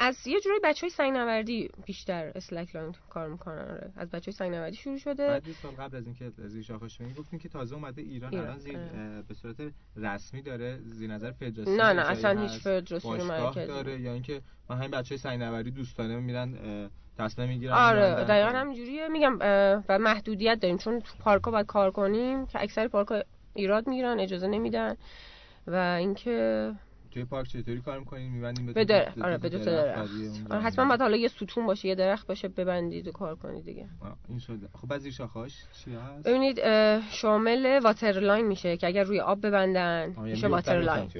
از 0.00 0.26
یه 0.26 0.40
جوری 0.40 0.60
بچه 0.64 0.80
های 0.80 0.90
سنگ 0.90 1.12
نوردی 1.12 1.70
بیشتر 1.86 2.32
slackline 2.34 2.94
کار 3.10 3.28
می‌کنن 3.28 3.58
آره. 3.58 3.92
از 3.96 4.10
بچه 4.10 4.30
های 4.30 4.32
سنگ 4.32 4.54
نوردی 4.54 4.76
شروع 4.76 4.98
شده. 4.98 5.26
بعد 5.26 5.44
سال 5.62 5.70
قبل 5.72 5.96
از 5.96 6.06
اینکه 6.06 6.32
زیر 6.36 6.62
شاخه 6.62 6.88
شدین 6.88 7.12
گفتین 7.12 7.38
که 7.38 7.48
تازه 7.48 7.74
اومده 7.74 8.02
ایران, 8.02 8.30
ایران. 8.30 8.46
الان 8.46 8.58
زیر 8.58 8.78
به 9.28 9.34
صورت 9.34 9.56
رسمی 9.96 10.42
داره 10.42 10.78
زیر 10.82 11.10
نظر 11.10 11.30
فدراسیون 11.30 11.80
نه 11.80 11.92
نه 11.92 12.10
اصلا 12.10 12.40
هیچ 12.40 12.60
فدراسیون 12.60 13.22
مرکزی 13.22 13.66
داره 13.66 14.00
یا 14.00 14.12
اینکه 14.12 14.42
من 14.70 14.76
همین 14.76 14.90
بچه 14.90 15.08
های 15.08 15.18
سنگ 15.18 15.42
نوردی 15.42 15.70
دوستانه 15.70 16.20
میرن 16.20 16.54
تصمیم 17.18 17.48
می‌گیرن 17.48 17.72
آره 17.72 18.24
دقیقاً 18.24 18.48
همینجوریه. 18.58 19.08
میگم 19.08 19.36
و 19.88 19.98
محدودیت 19.98 20.60
داریم 20.60 20.76
چون 20.76 21.00
تو 21.00 21.14
پارکا 21.18 21.50
باید 21.50 21.66
کار 21.66 21.90
کنیم 21.90 22.46
که 22.46 22.62
اکثر 22.62 22.88
پارکا 22.88 23.22
ایراد 23.54 23.88
می‌گیرن 23.88 24.20
اجازه 24.20 24.46
نمیدن. 24.46 24.96
و 25.72 25.96
اینکه 25.98 26.72
توی 27.10 27.24
پارک 27.24 27.48
چطوری 27.48 27.80
کار 27.80 27.98
می‌کنین؟ 27.98 28.32
می‌بندیم 28.32 28.72
به 28.72 28.84
درخت 28.84 29.18
آره 29.18 29.38
به 29.38 29.48
تا 29.48 29.58
درخت 29.58 30.10
آره 30.50 30.60
حتما 30.60 30.88
باید 30.88 31.00
حالا 31.00 31.16
یه 31.16 31.28
ستون 31.28 31.66
باشه 31.66 31.88
یه 31.88 31.94
درخت 31.94 32.26
باشه 32.26 32.48
ببندید 32.48 33.08
و 33.08 33.12
کار 33.12 33.36
کنید 33.36 33.64
دیگه. 33.64 33.86
این 34.28 34.38
شده. 34.38 34.68
خب 34.72 34.88
بعضی 34.88 35.12
شاخه‌هاش 35.12 35.52
چی 35.72 35.94
هست؟ 35.94 36.28
ببینید 36.28 36.60
شامل 37.10 37.80
water 37.82 38.12
line 38.12 38.46
میشه 38.46 38.76
که 38.76 38.86
اگر 38.86 39.02
روی 39.02 39.20
آب 39.20 39.46
ببندن 39.46 40.14
یعنی 40.16 40.30
میشه 40.30 40.48
water 40.48 40.80
line 40.80 41.10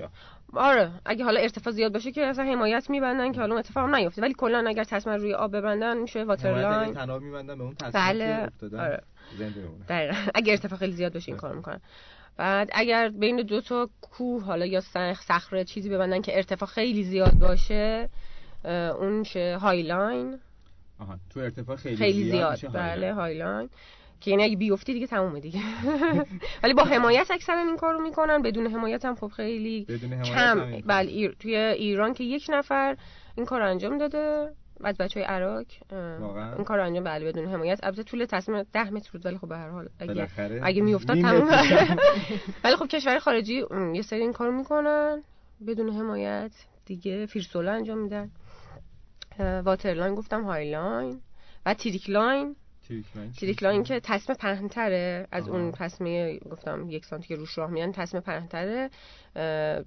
آره 0.52 0.90
اگه 1.04 1.24
حالا 1.24 1.40
ارتفاع 1.40 1.72
زیاد 1.72 1.92
باشه 1.92 2.12
که 2.12 2.26
اصلا 2.26 2.44
حمایت 2.44 2.90
میبندن 2.90 3.32
که 3.32 3.40
حالا 3.40 3.58
اتفاق 3.58 3.94
نیفته. 3.94 4.22
ولی 4.22 4.34
کلا 4.34 4.64
اگر 4.68 4.84
تسمه 4.84 5.16
روی 5.16 5.34
آب 5.34 5.56
ببندن 5.56 5.96
میشه 5.98 6.24
water 6.24 6.54
line 6.54 6.94
طناب 6.94 7.22
میبندن 7.22 7.58
به 7.58 7.64
اون 7.64 7.74
تسمه 7.74 7.92
بله. 7.92 8.24
افتادن 8.24 8.80
آره. 8.80 9.02
زنده 9.38 10.16
اگه 10.34 10.52
ارتفاع 10.52 10.78
خیلی 10.78 10.92
زیاد 10.92 11.12
باشه 11.14 11.28
این 11.28 11.36
کار 11.36 11.54
می‌کنن. 11.54 11.80
بعد 12.40 12.70
اگر 12.72 13.08
بین 13.08 13.36
دو 13.36 13.60
تا 13.60 13.88
کوه 14.00 14.44
حالا 14.44 14.66
یا 14.66 14.80
صخره 15.14 15.64
چیزی 15.64 15.88
ببندن 15.88 16.20
که 16.20 16.36
ارتفاع 16.36 16.68
خیلی 16.68 17.04
زیاد 17.04 17.34
باشه 17.34 18.08
اون 18.98 19.12
میشه 19.12 19.58
highline. 19.60 20.38
آها 20.98 21.18
تو 21.30 21.40
ارتفاع 21.40 21.76
خیلی, 21.76 21.96
خیلی 21.96 22.30
زیاد, 22.30 22.56
زیاد 22.56 22.72
بله 22.72 23.14
highline. 23.14 23.70
که 24.20 24.30
یعنی 24.30 24.42
اگه 24.42 24.56
بیفتی 24.56 24.92
دیگه 24.92 25.06
تمومه 25.06 25.40
دیگه. 25.40 25.60
ولی 26.62 26.74
با 26.74 26.82
حمایت 26.82 27.30
اکثرا 27.30 27.58
این 27.58 27.76
کارو 27.76 28.00
می‌کنن 28.00 28.42
بدون 28.42 28.66
حمایت 28.66 29.04
هم 29.04 29.14
خب 29.14 29.28
خیلی 29.28 29.86
کم. 30.24 30.80
بله 30.86 31.28
توی 31.28 31.56
ایران 31.56 32.14
که 32.14 32.24
یک 32.24 32.46
نفر 32.48 32.96
این 33.36 33.46
کار 33.46 33.62
انجام 33.62 33.98
داده. 33.98 34.52
از 34.84 34.96
بچه 34.96 35.20
های 35.20 35.28
اراک 35.28 35.66
این 36.56 36.64
کار 36.64 36.80
انجام 36.80 37.04
بله 37.04 37.24
بدون 37.24 37.48
حمایت 37.48 37.80
البته 37.82 38.02
طول 38.02 38.24
تسمه 38.24 38.62
10 38.72 38.90
متر 38.90 39.10
بود 39.12 39.26
ولی 39.26 39.38
خب 39.38 39.48
به 39.48 39.56
هر 39.56 39.68
حال 39.68 39.88
اگه 39.98 40.28
اگه 40.62 40.82
میافتاد 40.82 41.20
تموم 41.22 41.48
ولی 42.64 42.76
خب 42.76 42.86
کشور 42.86 43.18
خارجی 43.18 43.64
یه 43.94 44.02
سری 44.02 44.20
این 44.20 44.32
کارو 44.32 44.52
می‌کنن. 44.52 45.22
بدون 45.66 45.90
حمایت 45.90 46.52
دیگه 46.86 47.26
free 47.26 47.49
solo 47.49 47.72
انجام 47.72 47.98
میدن. 47.98 48.30
water 49.38 49.80
line 49.80 50.14
گفتم 50.14 50.44
highline 50.44 51.20
و 51.66 51.74
trickline 51.74 52.56
trickline 53.40 53.82
که 53.82 54.00
تسمه 54.00 54.36
پهنتره 54.40 55.26
از 55.32 55.48
آه. 55.48 55.54
اون 55.54 55.72
تسمه 55.72 56.38
گفتم 56.50 56.90
یک 56.90 57.04
سانتی 57.04 57.28
که 57.28 57.36
روش 57.36 57.58
راه 57.58 57.70
میان 57.70 57.92
تسمه 57.92 58.22
پهنتره 58.22 58.90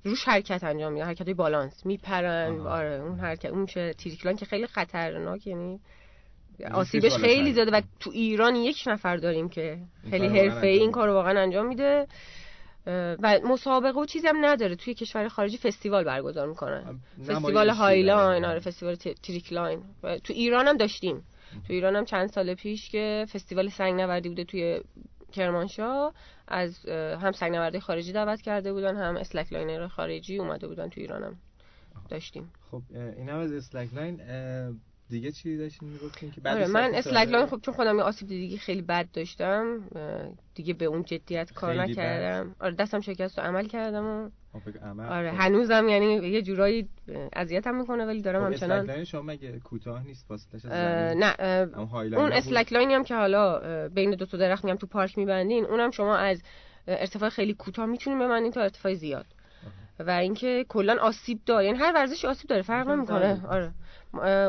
روش 0.04 0.24
حرکت 0.26 0.64
انجام 0.64 0.94
میدن 0.94 1.06
حرکت 1.06 1.26
های 1.26 1.34
بالانس 1.34 1.86
میپرن. 1.86 2.60
آره 2.60 3.02
اون 3.02 3.20
حرکت 3.20 3.46
اون 3.46 3.62
میشه 3.62 3.94
trickline 3.94 4.38
که 4.38 4.46
خیلی 4.46 4.68
خطرناک 4.68 5.48
یعنی 5.48 5.80
آسیبش 6.72 7.16
خیلی 7.16 7.54
زیاده 7.54 7.72
و 7.72 7.82
تو 8.00 8.10
ایران 8.14 8.56
یک 8.56 8.84
نفر 8.88 9.18
داریم 9.18 9.50
که 9.50 9.78
خیلی 10.10 10.28
حرفه 10.28 10.68
این 10.68 10.92
کار 10.92 11.10
واقعا 11.10 11.42
انجام 11.42 11.68
میده. 11.68 12.08
و 13.24 13.40
مسابقه 13.44 14.00
و 14.00 14.06
چیزی 14.06 14.28
هم 14.28 14.46
نداره. 14.46 14.76
توی 14.76 14.94
کشور 14.94 15.28
خارجی 15.28 15.58
فستیوال 15.58 16.04
برگزار 16.04 16.48
می‌کنن. 16.48 17.00
فستیوال 17.28 17.70
highline 17.70 18.46
آره 18.46 18.60
فستیوال 18.60 18.96
trickline 18.96 19.84
تو 20.24 20.34
ایران 20.34 20.68
هم 20.68 20.78
داشتیم. 20.78 21.24
تو 21.68 21.74
ایران 21.74 21.96
هم 21.96 22.06
چند 22.06 22.30
سال 22.30 22.54
پیش 22.54 22.90
که 22.90 23.26
فستیوال 23.34 23.70
سنگ 23.70 24.02
نوردی 24.02 24.30
بوده 24.30 24.44
توی 24.44 24.82
کرمانشاه 25.32 26.14
از 26.48 26.86
هم 26.90 27.32
سنگ 27.32 27.56
نوردی 27.56 27.80
خارجی 27.80 28.12
دعوت 28.12 28.42
کرده 28.42 28.74
بودن 28.74 28.96
هم 28.96 29.18
slackliner 29.18 29.88
خارجی 29.88 30.38
اومده 30.38 30.68
بودن 30.68 30.90
تو 30.90 31.02
ایرانم 31.02 31.40
داشتیم. 32.10 32.54
خب 32.72 32.82
اینم 33.18 33.38
از 33.38 33.52
slackline 33.52 34.22
دیگه 35.10 35.32
چی 35.32 35.58
داشتین 35.58 35.90
می‌گفتین 35.90 36.32
که 36.32 36.42
بعد 36.42 36.58
آره 36.58 36.68
من 36.68 36.96
slackline 36.96 37.46
خب 37.46 37.60
چون 37.62 37.74
خودم 37.74 37.98
یه 37.98 38.04
آسیب 38.04 38.28
دیگه 38.28 38.58
خیلی 38.58 38.82
بد 38.82 39.08
داشتم 39.14 39.82
دیگه 40.56 40.74
به 40.74 40.86
اون 40.86 41.04
جدیت 41.04 41.54
کار 41.54 41.74
نکردم. 41.74 42.56
آره 42.60 42.76
دستم 42.76 43.00
شکست 43.00 43.40
و 43.40 43.42
عمل 43.42 43.68
کردم 43.68 44.06
و 44.06 44.30
آره 45.10 45.32
خب. 45.32 45.38
هنوزم 45.40 45.88
یعنی 45.90 46.06
یه 46.14 46.42
جورایی 46.42 46.90
اذیتم 47.34 47.76
می‌کنه 47.76 48.06
ولی 48.06 48.22
دارم 48.22 48.40
خب 48.40 48.46
همچنان 48.46 48.90
slack 48.90 49.04
شما 49.04 49.22
مگه 49.22 49.60
کوتاه 49.60 50.04
نیست 50.04 50.28
فاصلش 50.28 50.66
نه 50.66 51.36
اون 52.18 52.32
slack 52.32 52.74
line 52.74 52.90
ی 52.90 52.94
هم 52.94 53.04
که 53.04 53.16
حالا 53.16 53.60
بین 53.90 54.12
دو 54.12 54.26
تا 54.26 54.38
درخت 54.38 54.66
میام 54.66 54.78
تو 54.78 54.88
پارک 54.88 55.18
میبندین 55.18 55.66
اونم 55.66 55.92
شما 55.92 56.16
از 56.16 56.42
ارتفاع 56.88 57.30
خیلی 57.30 57.54
کوتاه 57.54 57.86
می‌تونین 57.86 58.20
ببندین 58.20 58.52
تا 58.52 58.62
ارتفاع 58.62 58.94
زیاد. 58.94 59.26
و 60.00 60.12
اینکه 60.12 60.66
کلا 60.70 60.98
آسیب 61.02 61.40
داره 61.46 61.66
یعنی 61.66 61.78
هر 61.78 61.92
ورزشی 61.96 62.28
آسیب 62.28 62.50
داره 62.50 62.62
فرق 62.62 62.90
نمی‌کنه. 62.90 63.42
آره. 63.48 63.72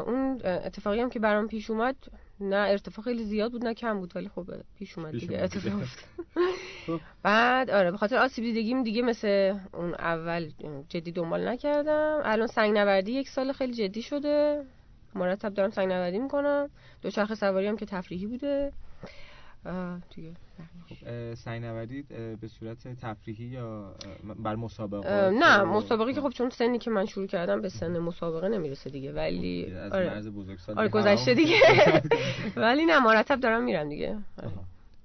اون 0.01 0.41
اتفاقی 0.45 1.01
هم 1.01 1.11
که 1.11 1.19
برام 1.19 1.49
پیش 1.49 1.71
اومد 1.71 1.97
نه 2.41 2.57
ارتفاع 2.57 3.05
خیلی 3.05 3.25
زیاد 3.25 3.53
بود 3.53 3.65
نه 3.65 3.75
کم 3.75 3.99
بود 4.01 4.17
ولی 4.17 4.29
خب 4.29 4.51
پیش 4.79 4.99
اومد 4.99 5.19
دیگه 5.19 5.39
اتفاق 5.43 5.83
خب. 6.87 7.01
بعد 7.23 7.71
آره 7.71 7.91
به 7.91 7.97
خاطر 7.97 8.17
آسیب 8.17 8.45
دیدگیم 8.45 8.83
دیگه 8.83 9.03
مثل 9.03 9.59
اون 9.75 9.95
اول 9.95 10.51
جدی 10.89 11.13
دنبال 11.13 11.49
نکردم. 11.49 12.21
الان 12.25 12.47
سنگ 12.47 12.79
نوردی 12.79 13.13
یک 13.13 13.29
سال 13.29 13.53
خیلی 13.53 13.73
جدی 13.73 14.03
شده. 14.03 14.65
مرتب 15.15 15.55
دارم 15.55 15.71
سنگ 15.71 15.89
نوردی 15.93 16.19
می‌کنم. 16.19 16.71
دوچرخه 17.03 17.35
سواری 17.35 17.67
هم 17.67 17.77
که 17.77 17.87
تفریحی 17.87 18.27
بوده. 18.27 18.73
دیگه. 20.15 20.33
خب 20.89 21.35
سعی 21.35 21.61
نوردید 21.61 22.09
به 22.41 22.49
صورت 22.49 22.89
تفریحی 22.89 23.45
یا 23.45 23.95
بر 24.39 24.57
مسابقه 24.57 25.31
نه 25.31 25.63
مسابقه 25.63 26.13
که 26.13 26.21
خب 26.21 26.31
چون 26.31 26.51
سنی 26.51 26.79
که 26.79 26.91
من 26.91 27.07
شروع 27.07 27.27
کردم 27.27 27.61
به 27.61 27.69
سن 27.69 27.99
مسابقه 27.99 28.49
نمی‌رسه 28.49 28.91
دیگه 28.91 29.13
ولی 29.13 29.73
از 29.73 29.93
آره. 29.93 30.23
آره 30.77 30.89
گذشته 30.89 31.35
دیگه. 31.35 31.57
ولی 32.57 32.85
نه 32.85 32.99
مرتب 32.99 33.41
دارم 33.41 33.65
میرم 33.65 33.89
دیگه. 33.89 34.19
آره. 34.43 34.51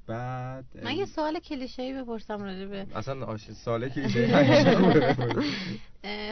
بعد 0.10 0.66
من 0.84 0.92
یه 0.92 1.06
سوال 1.06 1.40
کلیشه‌ای 1.40 1.94
بپرسم 1.94 2.44
راجع 2.44 2.66
به 2.66 2.86
اصلا 2.96 3.26
آش... 3.26 3.52
سوال 3.52 3.90
کلیشه‌ای 3.90 4.32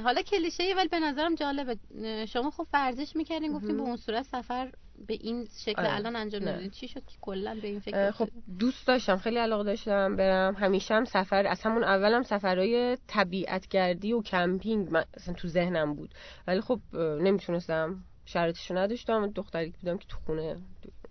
حالا 0.04 0.22
کلیشه‌ای 0.22 0.74
ولی 0.74 0.88
به 0.88 1.00
نظرم 1.00 1.36
جالبه. 1.36 1.78
شما 2.26 2.52
خب 2.52 2.68
ورزش 2.74 3.16
می‌کردین 3.16 3.54
گفتین 3.54 3.78
به 3.78 3.84
اون 3.84 3.98
صورت 3.98 4.24
سفر 4.24 4.72
به 5.08 5.14
این 5.14 5.48
شکل 5.58 5.82
آره. 5.82 5.96
الان 5.96 6.16
انجام 6.16 6.42
ندادین 6.42 6.70
چی 6.70 6.88
شد 6.88 7.06
که 7.06 7.18
کلا 7.22 7.58
به 7.62 7.68
این 7.68 7.80
فکر 7.80 8.12
خب 8.12 8.30
دوست 8.60 8.88
داشتم 8.88 9.18
خیلی 9.18 9.38
علاقه 9.38 9.64
داشتم 9.64 10.16
برم. 10.16 10.56
همیشه 10.56 10.94
هم 10.94 11.06
سفر 11.06 11.48
از 11.48 11.62
همون 11.62 11.84
اولم 11.84 12.24
سفرهای 12.24 12.98
طبیعتگردی 13.08 14.14
و 14.14 14.22
کمپینگ 14.22 14.88
مثلا 14.92 15.34
تو 15.34 15.48
ذهنم 15.48 15.94
بود. 15.94 16.14
ولی 16.48 16.62
خب 16.62 16.80
نمی‌تونستم. 16.96 18.04
شرایطشو 18.26 18.78
نداشتم. 18.78 19.28
دختری 19.28 19.74
بودم 19.82 19.98
که 19.98 20.06
تو 20.08 20.18
خونه 20.26 20.56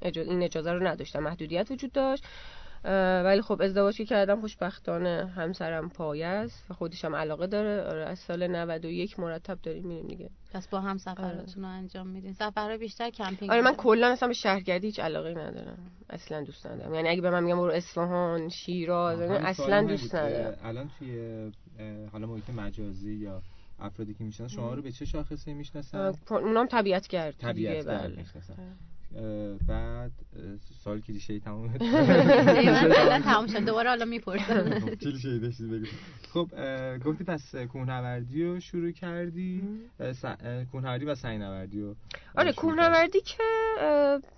این 0.03 0.43
اجازه 0.43 0.73
رو 0.73 0.87
نداشتم. 0.87 1.19
محدودیت 1.19 1.71
وجود 1.71 1.93
داشت. 1.93 2.25
ولی 3.25 3.43
خب 3.43 3.63
ازدواج 3.63 3.97
که 3.97 4.05
کردم 4.05 4.41
خوشبختانه 4.41 5.33
همسرم 5.37 5.89
پایه 5.89 6.27
است 6.27 6.71
و 6.71 6.75
خودش 6.75 7.05
هم 7.05 7.17
علاقه 7.17 7.47
داره. 7.47 7.83
آره 7.83 8.05
از 8.05 8.19
سال 8.19 8.47
91 8.47 9.21
مرتب 9.21 9.59
داریم 9.63 9.87
میریم 9.87 10.07
دیگه. 10.07 10.31
پس 10.53 10.69
با 10.69 10.81
هم 10.81 10.99
سفراتون 10.99 11.65
رو 11.65 11.69
انجام 11.69 12.07
میدین. 12.07 12.33
سفرها 12.33 12.77
بیشتر 12.77 13.11
کمپینگ 13.11 13.51
آره 13.51 13.63
من 13.63 13.75
کلا 13.75 14.09
اصلا 14.09 14.29
به 14.29 14.35
شهرگردی 14.35 14.87
هیچ 14.87 15.01
علاقه 15.01 15.31
ندارم. 15.31 15.79
اصلا 16.11 16.43
دوست 16.43 16.67
ندارم. 16.67 16.95
یعنی 16.95 17.09
اگه 17.09 17.21
به 17.21 17.31
من 17.31 17.45
میگم 17.45 17.57
برو 17.57 17.73
اصفهان 17.73 18.49
شیراز 18.49 19.21
اصلا 19.21 19.83
دوست 19.83 20.15
ندارم. 20.15 20.59
الان 20.65 20.91
توی 20.99 21.53
حالا 22.13 22.27
محیط 22.27 22.51
مجازی 22.51 23.15
یا 23.15 23.43
افرادی 23.79 24.15
که 24.15 24.25
می‌شناسن 24.25 24.57
شما 24.57 24.75
رو 24.75 24.83
به 24.83 24.93
چه 24.93 25.05
شاخصی 25.05 25.55
می‌شناسن؟ 25.55 26.15
اونام 26.31 26.67
طبیعت 26.67 27.09
گرد 27.09 27.35
طبیعت 27.39 27.87
گرد 27.87 28.27
بعد 29.69 30.13
سال 30.85 31.01
کلیشه 31.01 31.33
ای 31.33 31.41
تموم 31.41 31.69
تموم 33.33 33.47
شد. 33.47 33.65
دوباره 33.65 33.89
حالا 33.89 34.05
می‌پرسم 34.05 34.81
کلیشه 35.03 35.29
ای 35.29 35.39
داشتی 35.39 35.67
بگو. 35.67 35.87
خب 36.33 36.49
گفتی 37.05 37.25
پس 37.25 37.55
کوهنوردی 37.55 38.45
رو 38.45 38.61
شروع 38.61 38.91
کردی. 38.91 39.63
کوهنوردی 40.73 41.05
و 41.05 41.15
سنگنوردی 41.15 41.81
رو 41.81 41.95
آره 42.37 42.53
کوهنوردی 42.53 43.21
که 43.21 43.43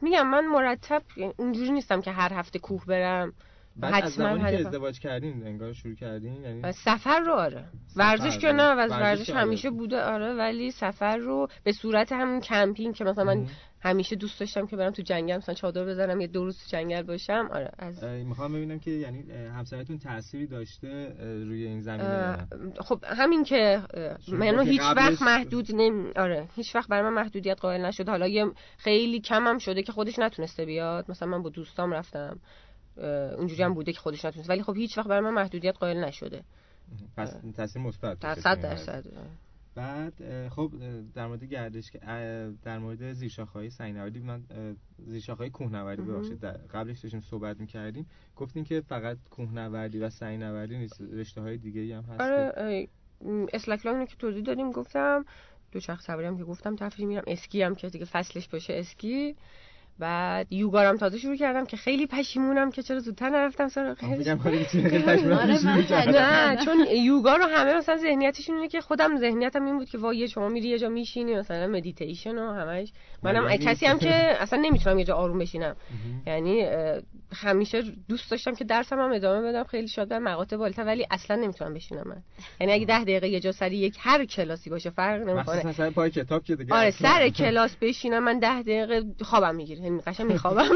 میگم 0.02 0.26
من 0.30 0.46
مرتب 0.46 1.02
اونجوری 1.36 1.70
نیستم 1.70 2.00
که 2.00 2.10
هر 2.10 2.32
هفته 2.32 2.58
کوه 2.58 2.84
برم. 2.86 3.32
بعد 3.80 4.04
از 4.04 4.12
زمانی 4.12 4.40
که 4.40 4.66
ازدواج 4.66 4.98
کردین 4.98 5.46
انگار 5.46 5.72
شروع 5.72 5.94
کردین 5.94 6.42
یعنی 6.42 6.72
سفر 6.72 7.20
رو 7.20 7.32
آره. 7.32 7.64
ورزش 7.96 8.38
که 8.38 8.52
نه 8.52 8.74
ورزش, 8.74 8.94
ورزش 8.94 9.30
همیشه 9.30 9.70
بوده 9.70 10.02
آره 10.02 10.34
ولی 10.34 10.70
سفر 10.70 11.16
رو 11.16 11.48
به 11.64 11.72
صورت 11.72 12.12
همون 12.12 12.40
کمپینگ 12.40 12.94
که 12.94 13.04
مثلا 13.04 13.24
من 13.24 13.46
همیشه 13.80 14.16
دوست 14.16 14.40
داشتم 14.40 14.66
که 14.66 14.76
برم 14.76 14.92
تو 14.92 15.02
جنگل 15.02 15.36
مثلا 15.36 15.54
چادر 15.54 15.84
بزنم 15.84 16.20
یه 16.20 16.26
دو 16.26 16.44
روز 16.44 16.58
تو 16.58 16.64
جنگل 16.68 17.02
باشم. 17.02 17.48
آره 17.52 17.70
از 17.78 18.04
می‌خوام 18.04 18.52
ببینم 18.52 18.78
که 18.78 18.90
یعنی 18.90 19.32
همسرتون 19.32 19.98
تأثیری 19.98 20.46
داشته 20.46 21.14
روی 21.20 21.66
این 21.66 21.80
زمینه؟ 21.80 22.48
خب 22.80 23.04
همین 23.06 23.44
که 23.44 23.82
منو 24.28 24.62
هیچ 24.62 24.80
وقت 24.80 25.22
محدود 25.22 25.66
نمی 25.74 26.10
آره 26.16 26.48
هیچ 26.54 26.74
وقت 26.76 26.88
برای 26.88 27.10
من 27.10 27.22
محدودیت 27.22 27.60
قائل 27.60 27.84
نشد 27.84 28.08
حالا 28.08 28.28
یه 28.28 28.46
خیلی 28.78 29.20
کمم 29.20 29.58
شده 29.58 29.82
که 29.82 29.92
خودش 29.92 30.18
نتونسته 30.18 30.64
بیاد. 30.64 31.10
مثلا 31.10 31.28
من 31.28 31.42
با 31.42 31.50
دوستام 31.50 31.92
رفتم 31.92 32.38
اونجوری 33.36 33.62
هم 33.62 33.74
بوده 33.74 33.92
که 33.92 34.00
خودش 34.00 34.24
نتونست 34.24 34.50
ولی 34.50 34.62
خب 34.62 34.76
هیچ 34.76 34.98
وقت 34.98 35.08
برای 35.08 35.20
من 35.20 35.34
محدودیت 35.34 35.76
قائل 35.76 36.04
نشده. 36.04 36.42
پس 37.16 37.34
تاثیر 37.56 37.82
مثبت 37.82 38.18
در 38.18 38.34
100 38.34 38.60
درصد 38.62 39.04
بعد 39.78 40.48
خب 40.48 40.72
در 41.14 41.26
مورد 41.26 41.44
گردش 41.44 41.90
در 42.62 42.78
مورد 42.78 43.12
زیرشاخه‌های 43.12 43.70
سینوردی 43.70 44.20
من 44.20 44.42
زیرشاخه‌های 45.06 45.50
کوهنوردی 45.50 46.02
ببخشید 46.02 46.44
قبلش 46.44 47.00
داشتیم 47.00 47.20
صحبت 47.20 47.60
می‌کردیم 47.60 48.06
گفتین 48.36 48.64
که 48.64 48.80
فقط 48.80 49.18
کوهنوردی 49.30 49.98
و 49.98 50.10
سنگنوردی 50.10 50.78
نیست 50.78 51.00
رشته‌های 51.00 51.56
دیگه‌ای 51.56 51.92
هم 51.92 52.02
هست 52.02 52.20
آره 52.20 52.88
slack 53.52 53.82
که 54.08 54.16
توضیح 54.18 54.42
دادیم 54.42 54.70
گفتم 54.70 55.24
دو 55.72 55.80
چرخ 55.80 56.00
سواری 56.02 56.26
هم 56.26 56.38
که 56.38 56.44
گفتم 56.44 56.76
تفریح 56.76 57.08
میرم 57.08 57.24
اسکی 57.26 57.62
هم 57.62 57.74
که 57.74 57.88
دیگه 57.88 58.04
فصلش 58.04 58.48
باشه 58.48 58.72
اسکی. 58.72 59.36
بعد 59.98 60.52
یوگارم 60.52 60.96
تازه 60.96 61.18
شروع 61.18 61.36
کردم 61.36 61.66
که 61.66 61.76
خیلی 61.76 62.06
پشیمونم 62.06 62.70
که 62.70 62.82
چرا 62.82 62.98
زودتر 62.98 63.28
نرفتم 63.28 63.68
سراغش 63.68 64.04
آره، 64.04 64.28
نه 66.52 66.64
چون 66.64 66.86
یوگا 67.04 67.36
رو 67.36 67.44
همه 67.44 67.74
مثلا 67.74 67.96
ذهنیتشون 67.96 68.56
اینه 68.56 68.68
که 68.68 68.80
خودم 68.80 69.18
ذهنیتم 69.18 69.64
این 69.64 69.78
بود 69.78 69.88
که 69.88 69.98
وای 69.98 70.28
شما 70.28 70.48
میری 70.48 70.68
یه 70.68 70.78
جا 70.78 70.88
میشینی 70.88 71.34
مثلا 71.34 71.66
مدیتیشن 71.66 72.38
و 72.38 72.52
همش. 72.52 72.92
منم 73.22 73.56
کسی 73.56 73.86
هم 73.86 73.98
که 73.98 74.42
اصلا 74.42 74.58
نمی‌تونم 74.62 74.98
یه 74.98 75.04
جا 75.04 75.14
آروم 75.14 75.38
بشینم. 75.38 75.76
یعنی 76.26 76.66
همیشه 77.34 77.82
دوست 78.08 78.30
داشتم 78.30 78.54
که 78.54 78.64
درسم 78.64 78.98
هم 78.98 79.12
ادامه 79.12 79.48
بدم 79.48 79.64
خیلی 79.64 79.88
شاد 79.88 80.08
برم 80.08 80.22
مقاطع 80.22 80.56
بالاتر 80.56 80.84
ولی 80.84 81.06
اصلا 81.10 81.36
نمی‌تونم 81.36 81.74
بشینم 81.74 82.08
من. 82.08 82.22
یعنی 82.60 82.72
اگه 82.72 82.86
ده 82.86 83.02
دقیقه 83.02 83.28
یه 83.28 83.40
جا 83.40 83.52
سری 83.52 83.76
یک 83.76 83.96
هر 84.00 84.24
کلاسی 84.24 84.70
باشه 84.70 84.90
فرق 84.90 85.28
نمی‌کنه. 85.28 85.66
مثلا 85.66 85.90
پای 85.90 86.10
کتاب 86.10 86.44
که 86.44 86.56
دیگه 86.56 86.74
آره 86.74 86.90
سر 86.90 87.28
کلاس 87.28 87.76
بشینم 87.80 88.24
من 88.24 88.38
ده 88.38 88.62
دقیقه 88.62 89.04
خوابم 89.22 89.54
می‌گیره. 89.54 89.87
قشنگ 90.06 90.32
میخوابم. 90.32 90.64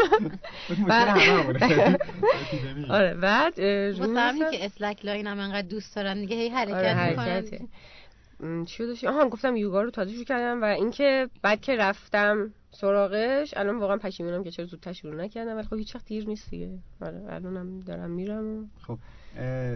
آره 2.91 3.15
بعد 3.15 3.61
مطمئنی 3.61 4.41
که 4.51 4.65
اسلک 4.65 5.05
لاین 5.05 5.27
هم 5.27 5.39
انقدر 5.39 5.69
دوست 5.69 5.97
دارن 5.97 6.21
دیگه 6.21 6.37
هی 6.37 6.49
حرکت 6.49 7.19
آره 7.19 7.45
چی 8.65 8.87
داشتی 8.87 9.07
آها 9.07 9.29
گفتم 9.29 9.57
یوگا 9.57 9.83
رو 9.83 9.91
تازه 9.91 10.13
شروع 10.13 10.25
کردم 10.25 10.63
و 10.63 10.65
اینکه 10.65 11.29
بعد 11.43 11.61
که 11.61 11.77
رفتم 11.77 12.51
سراغش 12.71 13.55
الان 13.57 13.79
واقعا 13.79 13.97
پشیمونم 13.97 14.45
که 14.45 14.51
چرا 14.51 14.67
زودتر 14.67 14.93
شروع 14.93 15.15
نکردم 15.15 15.57
ولی 15.57 15.67
خب 15.67 15.77
هیچ 15.77 15.95
وقت 15.95 16.07
دیر 16.07 16.27
نیست 16.27 16.51
دیگه. 16.51 16.79
آره 17.01 17.23
الانم 17.29 17.81
دارم 17.81 18.11
میرم 18.11 18.71
خب 18.83 18.99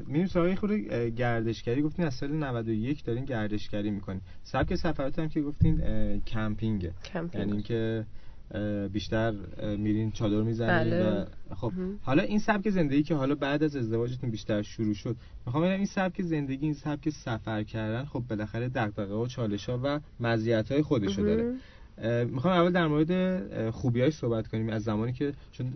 میریم 0.07 0.27
سراغ 0.27 0.55
خود 0.55 0.73
گردشگری. 1.17 1.83
گفتین 1.83 2.05
از 2.05 2.15
سال 2.15 2.33
91 2.33 3.05
دارین 3.05 3.25
گردشگری 3.25 3.91
می‌کنین. 3.91 4.21
سبک 4.43 4.75
سفرات 4.75 5.19
هم 5.19 5.29
که 5.29 5.43
گفتین 5.43 5.81
کمپینگه. 6.21 6.93
یعنی 7.35 7.53
اینکه 7.53 8.05
بیشتر 8.93 9.35
میرین 9.79 10.11
چادر 10.11 10.43
می‌زنین 10.43 10.91
بله. 10.91 11.27
و 11.51 11.55
خب 11.55 11.73
حالا 12.03 12.23
این 12.23 12.39
سبک 12.39 12.71
زندگی 12.71 13.03
که 13.03 13.15
حالا 13.15 13.35
بعد 13.35 13.63
از 13.63 13.77
ازدواجتون 13.77 14.31
بیشتر 14.31 14.63
شروع 14.63 14.95
شد 14.95 15.17
می‌خوام 15.47 15.63
ببینم 15.65 15.77
این 15.77 15.87
سبک 15.87 16.23
زندگی 16.23 16.65
این 16.65 16.75
سبک 16.75 17.09
سفر 17.09 17.63
کردن 17.63 18.05
خب 18.05 18.23
بالاخره 18.29 18.69
دغدغه 18.69 19.15
و 19.15 19.27
چالش 19.27 19.69
ها 19.69 19.81
و 19.85 20.01
مزیت 20.21 20.73
های 20.73 20.83
خودشو 20.83 21.23
داره. 21.23 21.55
می‌خوام 22.25 22.55
اول 22.55 22.73
در 22.73 22.87
مورد 22.87 23.71
خوبیاش 23.71 24.13
صحبت 24.13 24.49
کنیم. 24.49 24.69
از 24.69 24.83
زمانی 24.83 25.13
که 25.13 25.33
چون 25.53 25.73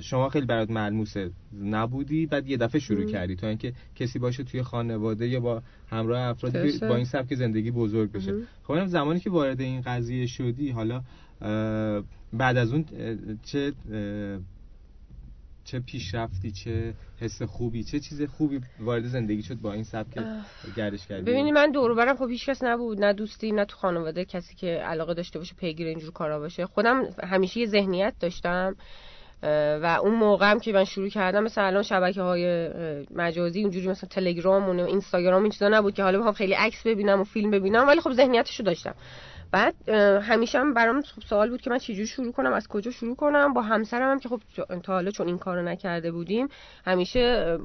شما 0.00 0.28
خیلی 0.28 0.46
برات 0.46 0.70
ملموسه. 0.70 1.30
نبودی 1.62 2.26
بعد 2.26 2.46
یه 2.46 2.56
دفعه 2.56 2.80
شروع 2.80 3.04
کردی 3.04 3.36
تا 3.36 3.48
اینکه 3.48 3.72
کسی 3.94 4.18
باشه 4.18 4.44
توی 4.44 4.62
خانواده 4.62 5.28
یا 5.28 5.40
با 5.40 5.62
همراه 5.90 6.20
افرادی 6.20 6.78
با 6.78 6.96
این 6.96 7.04
سبک 7.04 7.34
زندگی 7.34 7.70
بزرگ 7.70 8.12
بشه. 8.12 8.34
خب 8.62 8.86
زمانی 8.86 9.20
که 9.20 9.30
وارد 9.30 9.60
این 9.60 9.80
قضیه 9.80 10.26
شدی 10.26 10.70
حالا 10.70 11.02
بعد 12.32 12.56
از 12.56 12.72
اون 12.72 12.84
چه 13.42 13.72
چه 15.64 15.80
پیشرفتی 15.80 16.50
چه 16.50 16.94
حس 17.20 17.42
خوبی 17.42 17.84
چه 17.84 18.00
چیز 18.00 18.22
خوبی 18.22 18.60
وارد 18.80 19.04
زندگی 19.04 19.42
شد 19.42 19.54
با 19.54 19.72
این 19.72 19.84
سبک 19.84 20.18
گردش 20.76 21.06
کردی؟ 21.06 21.22
ببینی 21.22 21.52
من 21.52 21.70
دور 21.70 21.94
برم 21.94 22.16
خب 22.16 22.28
هیچ 22.28 22.46
کس 22.46 22.64
نبود. 22.64 23.04
نه 23.04 23.12
دوستی 23.12 23.52
نه 23.52 23.64
تو 23.64 23.76
خانواده 23.76 24.24
کسی 24.24 24.54
که 24.54 24.66
علاقه 24.66 25.14
داشته 25.14 25.38
باشه 25.38 25.54
پیگیر 25.54 25.86
اینجور 25.86 26.12
کارا 26.12 26.38
باشه. 26.38 26.66
خودم 26.66 27.04
همیشه 27.22 27.60
یه 27.60 27.66
ذهنیت 27.66 28.14
داشتم 28.20 28.76
و 29.82 29.98
اون 30.02 30.14
موقع 30.14 30.50
هم 30.50 30.60
که 30.60 30.72
من 30.72 30.84
شروع 30.84 31.08
کردم 31.08 31.42
مثلا 31.42 31.64
الان 31.64 31.82
شبکه 31.82 32.22
های 32.22 32.70
مجازی 33.14 33.62
اونجوری 33.62 33.88
مثلا 33.88 34.08
تلگرام 34.08 34.80
و 34.80 34.84
اینستاگرام 34.84 35.42
این 35.42 35.52
چیزا 35.52 35.68
نبود 35.68 35.94
که 35.94 36.02
حالا 36.02 36.18
بخوام 36.18 36.34
خیلی 36.34 36.52
عکس 36.52 36.86
ببینم 36.86 37.20
و 37.20 37.24
فیلم 37.24 37.50
ببینم 37.50 37.88
ولی 37.88 38.00
خب 38.00 38.12
ذهنیتشو 38.12 38.62
داشتم. 38.62 38.94
بعد 39.54 39.88
همیشه 40.22 40.58
هم 40.58 40.74
برام 40.74 41.02
سوال 41.28 41.50
بود 41.50 41.60
که 41.60 41.70
من 41.70 41.78
چجوری 41.78 42.06
شروع 42.06 42.32
کنم 42.32 42.52
از 42.52 42.68
کجا 42.68 42.90
شروع 42.90 43.16
کنم؟ 43.16 43.52
با 43.52 43.62
همسرم 43.62 44.10
هم 44.10 44.18
که 44.18 44.28
خب 44.28 44.40
تا 44.82 44.92
حالا 44.92 45.10
چون 45.10 45.26
این 45.26 45.38
کارو 45.38 45.62
نکرده 45.62 46.12
بودیم 46.12 46.48
همیشه 46.86 47.58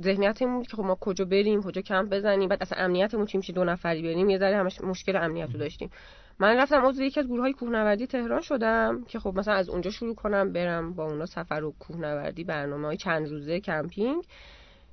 ذهنیتمون 0.00 0.56
بود 0.56 0.66
که 0.66 0.76
خب 0.76 0.82
ما 0.82 0.94
کجا 1.00 1.24
بریم 1.24 1.62
کجا 1.62 1.82
کمپ 1.82 2.10
بزنیم 2.10 2.48
بعد 2.48 2.62
اصلا 2.62 2.84
امنیتمون 2.84 3.26
چی 3.26 3.38
میشه 3.38 3.52
دو 3.52 3.64
نفری 3.64 4.02
بریم 4.02 4.30
یه 4.30 4.38
ذره 4.38 4.56
همش 4.56 4.80
مشکل 4.80 5.16
امنیت 5.16 5.52
رو 5.52 5.58
داشتیم. 5.58 5.90
من 6.38 6.56
رفتم 6.56 6.86
عضو 6.86 7.02
یکی 7.02 7.20
از 7.20 7.26
گروه 7.26 7.40
های 7.40 7.52
کوهنوردی 7.52 8.06
تهران 8.06 8.40
شدم 8.40 9.04
که 9.08 9.18
خب 9.18 9.34
مثلا 9.36 9.54
از 9.54 9.68
اونجا 9.68 9.90
شروع 9.90 10.14
کنم 10.14 10.52
برم 10.52 10.92
با 10.92 11.04
اونا 11.04 11.26
سفر 11.26 11.64
و 11.64 11.74
کوهنوردی 11.78 12.44
برنامه 12.44 12.86
های 12.86 12.96
چند 12.96 13.28
روزه 13.28 13.60
کمپینگ 13.60 14.24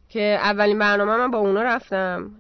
که 0.10 0.38
اولین 0.42 0.80
برنامه 0.80 1.18
من 1.18 1.32
با 1.32 1.38
اونا 1.38 1.62
رفتم 1.62 2.32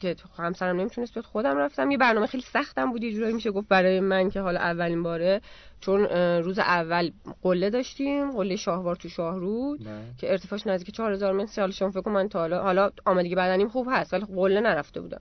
که 0.00 0.16
همسرم 0.38 0.80
نمی‌تونست 0.80 1.14
بیاد 1.14 1.24
خودم 1.24 1.58
رفتم. 1.58 1.90
یه 1.90 1.98
برنامه 1.98 2.26
خیلی 2.26 2.42
سختم 2.42 2.92
بود 2.92 3.04
یه 3.04 3.12
جورایی 3.12 3.34
میشه 3.34 3.50
گفت 3.50 3.68
برای 3.68 4.00
من 4.00 4.30
که 4.30 4.40
حالا 4.40 4.60
اولین 4.60 5.02
باره. 5.02 5.40
چون 5.80 6.04
روز 6.42 6.58
اول 6.58 7.10
قله 7.42 7.70
داشتیم 7.70 8.30
قله 8.30 8.56
شاهوار 8.56 8.96
تو 8.96 9.08
شاهرود. 9.08 9.80
که 10.18 10.30
ارتفاعش 10.30 10.66
نزدیک 10.66 10.94
4000 10.94 11.32
متر. 11.32 11.52
سال 11.52 11.70
شما 11.70 11.90
فکر 11.90 12.10
من 12.10 12.28
تا 12.28 12.38
حالا 12.38 12.62
حالا 12.62 12.90
آمادگی 13.04 13.34
بدنیم 13.34 13.68
خوب 13.68 13.86
هست 13.90 14.14
ولی 14.14 14.24
قله 14.24 14.60
نرفته 14.60 15.00
بودم. 15.00 15.20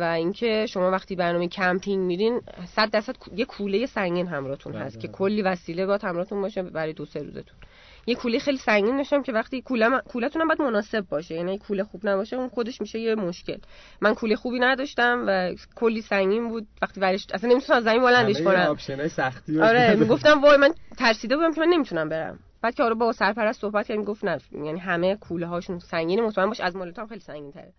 و 0.00 0.12
اینکه 0.16 0.66
شما 0.66 0.90
وقتی 0.90 1.16
برنامه 1.16 1.48
کمپینگ 1.48 2.06
میرین 2.06 2.40
100 2.66 2.90
درصد 2.90 3.16
یه 3.36 3.44
کوله 3.44 3.86
سنگین 3.86 4.26
همراهتون 4.26 4.74
هست 4.74 4.94
بله، 4.94 5.02
که 5.02 5.08
بله. 5.08 5.16
کلی 5.16 5.42
وسیله 5.42 5.86
با 5.86 5.98
همراهتون 6.02 6.42
باشه 6.42 6.62
برای 6.62 6.92
دو 6.92 7.04
سه 7.04 7.22
روزتون. 7.22 7.58
یه 8.06 8.14
کوله 8.14 8.38
خیلی 8.38 8.58
سنگین 8.58 8.96
داشتم 8.96 9.22
که 9.22 9.32
وقتی 9.32 9.62
کوله 9.62 10.00
کولتون 10.00 10.42
هم 10.42 10.48
باید 10.48 10.62
مناسب 10.62 11.00
باشه. 11.00 11.34
یعنی 11.34 11.58
کوله 11.58 11.84
خوب 11.84 12.08
نباشه 12.08 12.36
اون 12.36 12.48
خودش 12.48 12.80
میشه 12.80 12.98
یه 12.98 13.14
مشکل. 13.14 13.58
من 14.00 14.14
کوله 14.14 14.36
خوبی 14.36 14.58
نداشتم 14.58 15.24
و 15.26 15.54
کلی 15.74 16.02
سنگین 16.02 16.48
بود. 16.48 16.66
وقتی 16.82 17.00
ورش 17.00 17.26
اصلا 17.34 17.50
نمی‌تونم 17.50 17.78
از 17.78 17.84
زمین 17.84 18.02
بلندش 18.02 18.42
کنم. 18.42 18.76
سختی 19.08 19.60
آره 19.60 19.94
می‌گفتم 19.94 20.40
وای 20.40 20.56
من 20.56 20.74
ترسیده 20.98 21.36
بودم 21.36 21.52
که 21.52 21.60
من 21.60 21.68
نمی‌تونم 21.68 22.08
برم. 22.08 22.38
بعد 22.62 22.74
که 22.74 22.82
آره 22.82 22.94
با 22.94 23.12
سرپرست 23.12 23.60
صحبت 23.60 23.86
کردیم 23.88 24.04
گفت 24.04 24.24
نه 24.24 24.38
یعنی 24.52 24.78
همه 24.78 25.16
کوله 25.16 25.46
هاشون 25.46 25.78
سنگین 25.78 26.20
مطمئن 26.20 26.46
باش 26.46 26.60
از 26.60 26.76
مالت 26.76 27.06
خیلی 27.06 27.20
سنگین 27.20 27.52
تره 27.52 27.72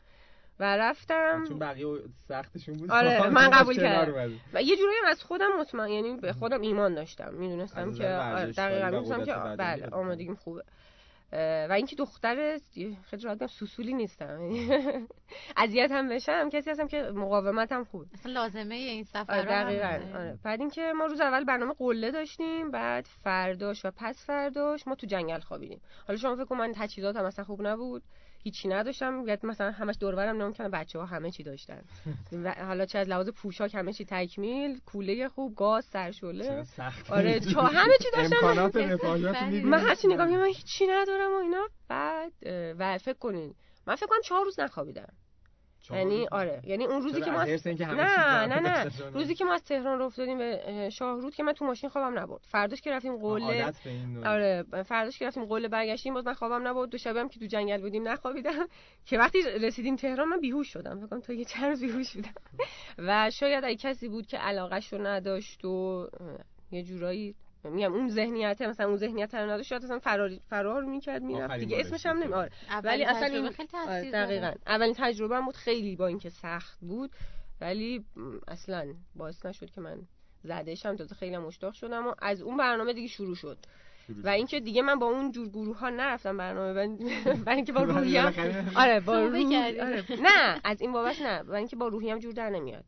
و 0.61 0.63
رفتم. 0.63 1.43
چون 1.47 1.59
بقیه 1.59 1.87
سختشون 2.27 2.75
بود. 2.77 2.91
آره 2.91 3.29
من 3.29 3.49
قبول 3.49 3.75
کردم. 3.75 4.39
و 4.53 4.61
یه 4.61 4.77
جورایی 4.77 4.99
از 5.07 5.23
خودم 5.23 5.59
مطمئن 5.59 5.89
یعنی 5.89 6.17
به 6.17 6.33
خودم 6.33 6.61
ایمان 6.61 6.93
داشتم. 6.93 7.33
می‌دونستم 7.33 7.93
که 7.93 8.09
آره، 8.09 8.51
دقیقاً. 8.51 8.85
می‌دونستم 8.85 9.25
که 9.25 9.33
بله 9.57 9.87
آمادگیم 9.91 10.35
خوبه. 10.35 10.63
و 11.69 11.73
اینکه 11.75 11.95
دختر 11.95 12.59
خیلی 13.09 13.23
راحت 13.23 13.45
سوسولی 13.45 13.93
نیستم. 13.93 14.39
اذیت 15.57 15.91
هم 15.91 16.09
بشم 16.09 16.49
کسی 16.49 16.69
هستم 16.69 16.87
که 16.87 17.01
مقاومت 17.01 17.71
هم 17.71 17.83
خوبه. 17.83 18.05
اصلا 18.13 18.31
لازمه 18.31 18.75
این 18.75 19.03
سفر 19.03 19.33
آره 19.33 19.45
دقیقاً. 19.45 20.19
آره. 20.19 20.39
بعد 20.43 20.59
اینکه 20.59 20.93
ما 20.95 21.05
روز 21.05 21.21
اول 21.21 21.43
برنامه 21.43 21.73
قله 21.73 22.11
داشتیم 22.11 22.71
بعد 22.71 23.05
فرداش 23.23 23.85
و 23.85 23.91
پس 23.97 24.25
فرداش 24.25 24.87
ما 24.87 24.95
تو 24.95 25.07
جنگل 25.07 25.39
خوابیدیم. 25.39 25.81
حالا 26.07 26.19
شما 26.19 26.35
فکر 26.35 26.45
کن 26.45 26.57
من 26.57 26.73
تجهیزاتم 26.75 27.23
اصلا 27.25 27.45
خوب 27.45 27.67
نبود. 27.67 28.03
هیچی 28.43 28.67
نداشتم. 28.67 29.23
یعنی 29.27 29.39
مثلا 29.43 29.71
همش 29.71 29.95
دورورم 29.99 30.37
نمون 30.37 30.53
کنم 30.53 30.71
بچه 30.71 30.99
ها 30.99 31.05
همه 31.05 31.31
چی 31.31 31.43
داشتن. 31.43 31.81
حالا 32.57 32.85
چه 32.85 32.99
از 32.99 33.09
لحاظ 33.09 33.29
پوشاک 33.29 33.75
همه 33.75 33.93
چی 33.93 34.05
تکمیل 34.05 34.79
کوله 34.85 35.29
خوب 35.29 35.55
گاز 35.55 35.85
سرشوله 35.85 36.65
آره 37.09 37.39
چه 37.39 37.61
همه 37.61 37.93
چی 38.01 38.07
داشتم. 38.13 38.35
امکانات 38.35 38.75
من 39.63 39.79
هرچی 39.79 40.07
نگاه 40.07 40.27
من 40.27 40.45
هیچی 40.45 40.87
ندارم 40.87 41.31
و 41.31 41.35
اینا. 41.35 41.67
بعد 41.87 42.31
و 42.79 42.97
فکر 42.97 43.17
کنین. 43.17 43.55
من 43.87 43.95
فکر 43.95 44.07
کنم 44.07 44.21
چهار 44.25 44.45
روز 44.45 44.59
نخوابیدم. 44.59 45.13
یعنی 45.89 46.27
آره. 46.31 46.61
یعنی 46.63 46.85
اون 46.85 47.01
روزی 47.01 47.21
که 47.21 47.31
ما 47.31 47.43
نه 47.43 48.45
نه 48.45 48.59
نه. 48.59 48.91
روزی 49.13 49.35
که 49.35 49.45
ما 49.45 49.53
از 49.53 49.63
تهران 49.63 49.99
رو 49.99 50.05
افتادیم 50.05 50.37
به 50.37 50.89
شاهرود 50.91 51.35
که 51.35 51.43
من 51.43 51.53
تو 51.53 51.65
ماشین 51.65 51.89
خوابم 51.89 52.19
نبرد. 52.19 52.41
فرداش 52.43 52.81
که 52.81 52.91
رفتیم 52.91 53.17
قله 53.17 53.73
آره 54.25 54.63
فرداش 54.83 55.19
که 55.19 55.27
رفتیم 55.27 55.45
قله 55.45 55.67
برگشتیم 55.67 56.13
باز 56.13 56.25
من 56.25 56.33
خوابم 56.33 56.67
نبرد. 56.67 56.89
دو 56.89 56.97
شبه 56.97 57.19
هم 57.19 57.29
که 57.29 57.39
تو 57.39 57.45
جنگل 57.45 57.81
بودیم 57.81 58.07
نخوابیدم. 58.07 58.67
که 59.07 59.17
وقتی 59.17 59.41
رسیدیم 59.41 59.95
تهران 59.95 60.27
من 60.27 60.39
بیهوش 60.39 60.67
شدم. 60.67 61.07
فکر 61.07 61.19
تا 61.19 61.33
یه 61.33 61.45
چند 61.45 61.65
روز 61.65 61.81
بیهوش 61.81 62.15
بودم 62.15 62.33
و 63.07 63.29
شاید 63.29 63.63
اگه 63.63 63.75
کسی 63.75 64.07
بود 64.07 64.27
که 64.27 64.37
علاقش 64.37 64.93
رو 64.93 65.07
نداشت 65.07 65.65
و 65.65 66.07
یه 66.71 66.83
جورایی 66.83 67.35
میگم 67.69 67.93
اون 67.93 68.09
ذهنیت 68.09 68.61
مثلا 68.61 68.87
اون 68.87 68.97
ذهنیت 68.97 69.35
رو 69.35 69.49
نداشت 69.49 69.67
شاید 69.69 69.83
اصلا 69.83 69.99
فرار 69.99 70.31
فرار 70.49 70.83
می‌کرد 70.83 71.21
می‌رفت. 71.21 71.53
دیگه 71.59 71.79
اسمش 71.79 72.05
هم 72.05 72.17
نمی 72.17 72.33
آره 72.33 72.49
ولی 72.83 73.03
اصلا 73.05 73.25
این 73.25 73.49
خیلی 73.49 73.67
آره 73.87 74.11
دقیقاً. 74.11 74.51
اولین 74.67 74.93
تجربه 74.97 75.41
بود 75.41 75.55
خیلی 75.55 75.95
با 75.95 76.07
اینکه 76.07 76.29
سخت 76.29 76.79
بود 76.81 77.11
ولی 77.61 78.05
اصلا 78.47 78.93
باعث 79.15 79.45
نشد 79.45 79.69
که 79.69 79.81
من 79.81 79.97
زدهشم 80.43 80.95
تازه 80.95 81.15
خیلی 81.15 81.37
مشتاق 81.37 81.73
شدم 81.73 82.07
و 82.07 82.13
از 82.19 82.41
اون 82.41 82.57
برنامه 82.57 82.93
دیگه 82.93 83.07
شروع 83.07 83.35
شد. 83.35 83.57
و 84.23 84.29
اینکه 84.29 84.59
دیگه 84.59 84.81
من 84.81 84.99
با 84.99 85.05
اون 85.05 85.31
جور 85.31 85.49
گروه 85.49 85.77
ها 85.79 85.89
نرفتم 85.89 86.37
برنامه 86.37 86.73
برای 87.45 87.55
اینکه 87.55 87.71
با 87.73 87.83
روحیم 87.83 88.25
آره 88.75 88.99
با 88.99 89.19
روح... 89.19 89.55
آره. 89.81 90.05
نه 90.21 90.61
از 90.63 90.81
این 90.81 90.91
بابت 90.91 91.21
نه. 91.21 91.43
برای 91.43 91.57
اینکه 91.57 91.75
با 91.75 91.87
روحیم 91.87 92.19
جور 92.19 92.33
در 92.33 92.49
نمیاد. 92.49 92.83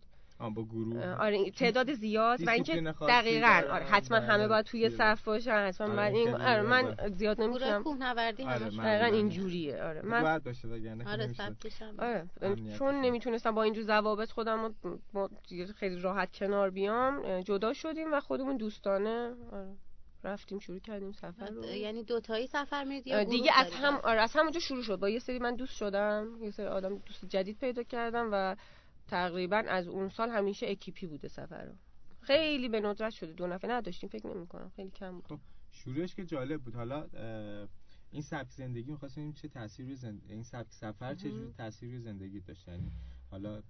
با 0.49 0.63
گروه. 0.63 1.15
آره 1.15 1.51
تعداد 1.51 1.93
زیاد 1.93 2.47
و 2.47 2.49
اینکه 2.49 2.81
دقیقاً 3.07 3.61
آره 3.71 3.85
حتما 3.85 4.17
همه 4.17 4.47
باید 4.47 4.65
توی 4.65 4.89
صف 4.89 5.23
باشن 5.23 5.51
حتما 5.51 5.87
من 5.87 5.99
آره، 5.99 6.13
این 6.17 6.29
آره 6.29 6.61
من 6.61 6.95
زیاد 7.15 7.41
نمی‌تونم. 7.41 7.83
کوهنوردی 7.83 8.43
آره 8.43 8.69
دقیقاً 8.69 9.05
اینجوریه 9.05 9.83
آره. 9.83 10.01
من 10.01 10.21
باید 10.21 10.43
باشه 10.43 10.67
آره 11.97 12.29
آره 12.41 12.77
چون 12.77 13.01
نمی‌تونستم 13.01 13.51
با 13.51 13.63
اینجور 13.63 13.83
ضوابط 13.83 14.31
خودم 14.31 14.75
خیلی 15.75 16.01
راحت 16.01 16.31
کنار 16.31 16.69
بیام 16.69 17.41
جدا 17.41 17.73
شدیم 17.73 18.13
و 18.13 18.19
خودمون 18.19 18.57
دوستانه 18.57 19.33
آره. 19.51 19.75
رفتیم 20.23 20.59
شروع 20.59 20.79
کردیم 20.79 21.11
سفر 21.11 21.45
رو. 21.45 21.65
یعنی 21.65 22.03
دو 22.03 22.19
تایی 22.19 22.47
سفر 22.47 22.83
میرید 22.83 23.07
یا 23.07 23.23
دیگه 23.23 23.51
از 23.55 23.73
هم 23.73 23.95
آره 24.03 24.21
از 24.21 24.33
همونجا 24.35 24.59
شروع 24.59 24.83
شد. 24.83 24.99
با 24.99 25.09
یه 25.09 25.19
سری 25.19 25.39
من 25.39 25.55
دوست 25.55 25.75
شدم 25.75 26.27
یه 26.41 26.51
سری 26.51 26.65
آدم 26.65 26.97
دوست 26.97 27.25
جدید 27.25 27.57
پیدا 27.57 27.83
کردم 27.83 28.29
و 28.31 28.55
تقریبا 29.13 29.63
از 29.67 29.87
اون 29.87 30.09
سال 30.09 30.29
همیشه 30.29 30.65
اکیپی 30.69 31.07
بوده 31.07 31.27
سفر 31.27 31.65
رو. 31.65 31.73
خیلی 32.21 32.69
به 32.69 32.79
ندرت 32.79 33.13
شده. 33.13 33.33
دو 33.33 33.47
نفره 33.47 33.71
نداشتیم 33.71 34.09
فکر 34.09 34.27
نمی 34.27 34.47
کنم. 34.47 34.71
خیلی 34.75 34.89
کم 34.91 35.11
بود. 35.11 35.27
خب 35.27 35.39
شروعش 35.71 36.15
که 36.15 36.25
جالب 36.25 36.61
بود. 36.61 36.75
حالا 36.75 37.07
این 38.11 38.21
سبک 38.21 38.51
زندگی 38.51 38.91
می‌خواستیم 38.91 39.33
چه 39.33 39.47
تاثیر 39.47 39.85
روی 39.85 39.95
زند... 39.95 40.21
این 40.29 40.43
سبک 40.43 40.71
سفر 40.73 41.15
چه 41.15 41.31
جوری 41.31 41.53
تاثیر 41.57 41.89
روی 41.89 41.99
زندگی 41.99 42.39
داشت. 42.39 42.67
یعنی 42.67 42.91
حالا 43.31 43.61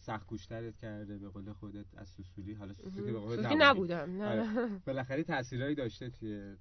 سخت 0.00 0.26
گوشترت 0.26 0.76
کرده 0.76 1.18
به 1.18 1.28
قول 1.28 1.52
خودت 1.52 1.86
از 1.96 2.08
سوسولی 2.08 2.54
حالا 2.54 2.72
سوسولی 2.72 3.12
به 3.12 3.18
قول 3.18 3.46
نبودم. 3.46 4.22
نه. 4.22 4.26
آره. 4.26 4.68
بالاخره 4.86 5.22
تاثیرایی 5.22 5.74
داشته 5.74 6.10
توی 6.10 6.56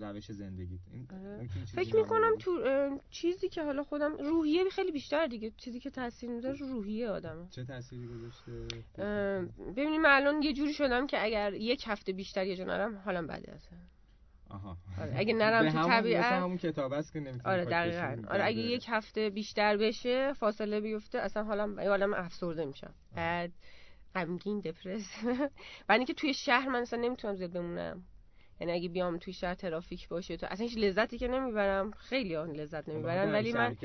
روش 0.00 0.32
زندگی 0.32 0.78
آره. 1.12 1.48
فکر 1.66 1.96
می‌کنم 1.96 2.36
تو 2.38 2.60
چیزی 3.10 3.48
که 3.48 3.62
حالا 3.62 3.82
خودم 3.84 4.16
روحیه 4.16 4.68
خیلی 4.70 4.92
بیشتر 4.92 5.26
دیگه. 5.26 5.52
چیزی 5.56 5.80
که 5.80 5.90
تاثیر 5.90 6.30
می‌ذاره 6.30 6.56
روحیه 6.58 7.08
آدمه. 7.08 7.48
چه 7.50 7.64
تأثیری 7.64 8.06
گذاشته؟ 8.06 8.66
ببینیم 9.76 10.02
الان 10.06 10.42
یه 10.42 10.52
جوری 10.52 10.72
شدم 10.72 11.06
که 11.06 11.24
اگر 11.24 11.54
یک 11.54 11.84
هفته 11.86 12.12
بیشتر 12.12 12.46
یه 12.46 12.56
جا 12.56 12.64
نرم 12.64 12.98
حالم 13.04 13.26
بده 13.26 13.52
اصلا. 13.52 13.78
آها. 14.50 14.76
آره 15.00 15.12
اگه 15.16 15.34
نرم 15.34 15.70
تو 15.70 15.88
طبیعت 15.88 16.24
همون 16.24 16.56
کتاب 16.56 16.92
است 16.92 17.12
که 17.12 17.20
نمی‌تونم 17.20 17.52
آره 17.54 17.64
دقیقاً. 17.64 18.22
آره 18.30 18.44
اگه 18.44 18.58
یک 18.58 18.84
هفته 18.88 19.30
بیشتر 19.30 19.76
بشه 19.76 20.32
فاصله 20.32 20.80
بیفته 20.80 21.18
اصلا 21.18 21.44
حالم 21.44 21.80
حالم 21.80 22.14
افسرده 22.14 22.64
میشم. 22.64 22.94
بعد 23.16 23.52
غمگین 24.14 24.60
دپرس 24.60 25.24
بعد 25.86 25.98
اینکه 25.98 26.14
توی 26.14 26.34
شهر 26.34 26.68
من 26.68 26.80
اصلا 26.80 27.00
نمی‌تونم 27.00 27.34
زیاد 27.34 27.52
بمونم. 27.52 28.02
یعنی 28.60 28.72
اگه 28.72 28.88
بیام 28.88 29.18
توی 29.18 29.32
شهر 29.32 29.54
ترافیک 29.54 30.08
باشه 30.08 30.36
تو 30.36 30.46
اصلا 30.50 30.66
هیچ 30.66 30.78
لذتی 30.78 31.18
که 31.18 31.28
نمی‌برم. 31.28 31.90
خیلی 31.90 32.36
آن 32.36 32.50
لذت 32.50 32.88
نمی‌برن 32.88 33.32
ولی 33.32 33.52
من 33.52 33.76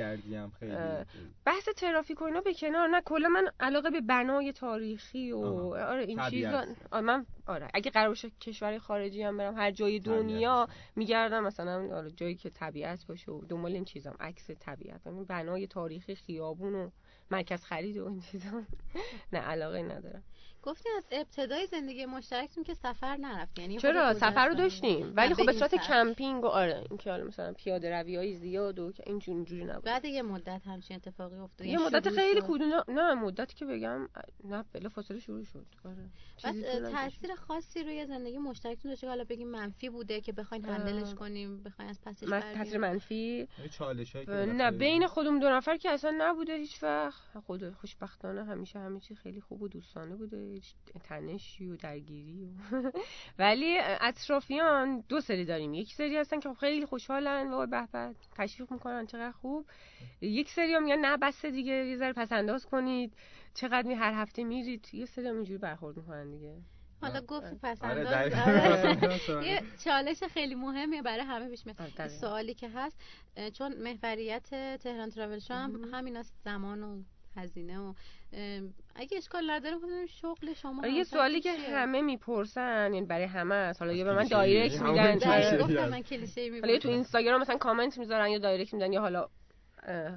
بحث 1.45 1.69
ترافیک 1.77 2.21
و 2.21 2.25
اینا 2.25 2.41
به 2.41 2.53
کنار 2.53 2.87
نه 2.87 3.01
کلا 3.01 3.27
من 3.29 3.47
علاقه 3.59 3.89
به 3.89 4.01
بنای 4.01 4.51
تاریخی 4.53 5.31
و 5.31 5.37
آره 5.75 6.03
این 6.03 6.19
چیزا 6.29 6.65
من 6.91 7.25
آره 7.45 7.67
اگه 7.73 7.91
قرار 7.91 8.09
باشه 8.09 8.29
کشور 8.29 8.77
خارجی 8.77 9.21
هم 9.23 9.37
برم 9.37 9.57
هر 9.57 9.71
جای 9.71 9.99
دنیا 9.99 10.67
میگردم 10.95 11.43
مثلا 11.43 11.95
آره 11.97 12.11
جایی 12.11 12.35
که 12.35 12.49
طبیعت 12.49 13.05
باشه 13.07 13.31
و 13.31 13.45
دنبال 13.45 13.71
این 13.71 13.85
چیزام 13.85 14.15
عکس 14.19 14.51
طبیعت. 14.59 15.05
یعنی 15.05 15.23
بنای 15.23 15.67
تاریخی 15.67 16.15
خیابون 16.15 16.75
و 16.75 16.89
مرکز 17.31 17.63
خرید 17.63 17.97
و 17.97 18.07
این 18.07 18.21
چیزا 18.21 18.63
نه 19.33 19.39
علاقه 19.39 19.83
ندارم. 19.83 20.23
گفتی 20.65 20.89
از 20.97 21.05
ابتدای 21.11 21.65
زندگی 21.65 22.05
مشترکتون 22.05 22.63
که 22.63 22.73
سفر 22.73 23.17
نرفت 23.17 23.59
یعنی 23.59 23.77
چرا؟ 23.77 24.13
سفر 24.13 24.47
رو 24.47 24.55
داشتیم. 24.55 25.13
ولی 25.15 25.33
خب 25.33 25.45
به 25.45 25.53
صورت 25.53 25.75
کمپینگ 25.75 26.43
و 26.43 26.47
آره 26.47 26.83
اینکه 26.89 27.11
حالا 27.11 27.23
مثلا 27.23 27.53
پیاده 27.53 27.99
روی 27.99 28.15
های 28.15 28.35
زیاد 28.35 28.79
و 28.79 28.91
این 29.05 29.21
اینجوری 29.27 29.65
نبود. 29.65 29.83
بعد 29.83 30.05
یه 30.05 30.21
مدت 30.21 30.61
همچین 30.65 30.95
اتفاقی 30.95 31.37
افتاد. 31.37 31.67
یه 31.67 31.77
مدت 31.77 32.09
خیلی 32.09 32.41
کودونه 32.41 32.83
نه 32.87 33.13
مدتی 33.13 33.55
که 33.55 33.65
بگم 33.65 34.09
نه 34.43 34.65
بلا 34.73 34.89
فاصله 34.89 35.19
شروع 35.19 35.43
شد. 35.43 35.65
آره 35.85 36.09
بعد 36.43 36.91
تاثیر 36.91 37.35
خاصی 37.35 37.83
روی 37.83 38.05
زندگی 38.05 38.37
مشترکتون 38.37 38.91
داشته 38.91 39.07
حالا 39.07 39.23
بگیم 39.23 39.47
منفی 39.47 39.89
بوده 39.89 40.21
که 40.21 40.31
بخواین 40.31 40.65
هندلش 40.65 41.13
کنیم 41.13 41.63
بخواین 41.63 41.89
از 41.89 42.01
پسش 42.01 42.27
تاثیر 42.57 42.77
منفی. 42.77 43.47
چالشایی 43.71 44.25
نه 44.45 44.71
بین 44.71 45.07
خودمون 45.07 45.39
دو 45.39 45.49
نفر 45.49 45.77
که 45.77 45.89
اصلا 45.89 46.15
نبوده 46.17 46.55
هیچ 46.55 46.83
وقت. 46.83 47.21
خود 47.45 47.69
خوشبختانه 47.69 48.43
همیشه 48.45 48.79
همه 48.79 48.99
چی 48.99 49.15
خیلی 49.15 49.41
خوب 49.41 49.61
و 49.61 49.67
دوستانه 49.67 50.15
بوده. 50.15 50.54
تنشی 51.03 51.67
و 51.67 51.75
درگیری 51.75 52.45
و 52.45 52.49
ولی 53.39 53.77
اطرافیان 53.79 55.03
دو 55.09 55.21
سری 55.21 55.45
داریم. 55.45 55.73
یک 55.73 55.93
سری 55.93 56.17
هستن 56.17 56.39
که 56.39 56.53
خیلی 56.53 56.85
خوشحالن 56.85 57.53
و 57.53 57.67
به 57.67 57.87
تشویق 58.37 58.71
می‌کنن 58.71 59.05
چقدر 59.05 59.31
خوب. 59.31 59.65
یک 60.21 60.49
سری 60.49 60.73
هم 60.73 60.83
میگن 60.83 60.99
نه 60.99 61.17
بس 61.17 61.45
دیگه 61.45 61.73
یه 61.73 61.97
ذره 61.97 62.13
پس 62.13 62.31
انداز 62.31 62.65
کنید. 62.65 63.13
چقدر 63.53 63.87
می 63.87 63.93
هر 63.93 64.13
هفته 64.13 64.43
میرید. 64.43 64.89
یه 64.93 65.05
سری 65.05 65.27
هم 65.27 65.35
اینجوری 65.35 65.57
برخورد 65.57 65.97
می‌کنن 65.97 66.31
دیگه. 66.31 66.55
حالا 67.01 67.21
گفتی 67.21 67.55
پس 67.63 67.83
آره، 67.83 68.07
آره. 68.07 69.45
یه 69.47 69.61
چالش 69.83 70.23
خیلی 70.23 70.55
مهمه 70.55 71.01
برای 71.01 71.25
همه 71.25 71.49
پیش 71.49 71.65
میاد. 71.65 72.07
سوالی 72.07 72.53
که 72.53 72.69
هست 72.69 72.97
چون 73.53 73.73
محوریت 73.81 74.49
تهران 74.77 75.09
تراول 75.09 75.39
هم 75.49 75.89
همین 75.93 76.17
است 76.17 76.33
زمان 76.45 76.83
و 76.83 77.03
هزینه 77.35 77.79
و 77.79 77.93
اگه 78.95 79.17
اشکال 79.17 79.51
نداره 79.51 79.79
خودم 79.79 80.05
شغل 80.05 80.53
شما 80.53 80.81
آره، 80.81 80.91
یه 80.91 81.03
سوالی 81.03 81.41
که 81.41 81.51
همه 81.51 82.01
می‌پرسن 82.01 82.93
یعنی 82.93 83.05
برای 83.05 83.25
همه 83.25 83.55
است. 83.55 83.81
حالا 83.81 83.93
یا 83.93 84.05
به 84.05 84.13
من 84.13 84.23
دایرکت 84.23 84.81
میدن 84.81 85.15
گفتم 85.57 85.89
من 85.89 86.01
کلیشه 86.01 86.51
حالا 86.61 86.77
تو 86.77 86.89
اینستاگرام 86.89 87.41
مثلا 87.41 87.57
کامنت 87.57 87.97
می‌ذارن 87.97 88.29
یا 88.29 88.37
دایرکت 88.37 88.73
میدن 88.73 88.93
یا 88.93 89.01
حالا 89.01 89.27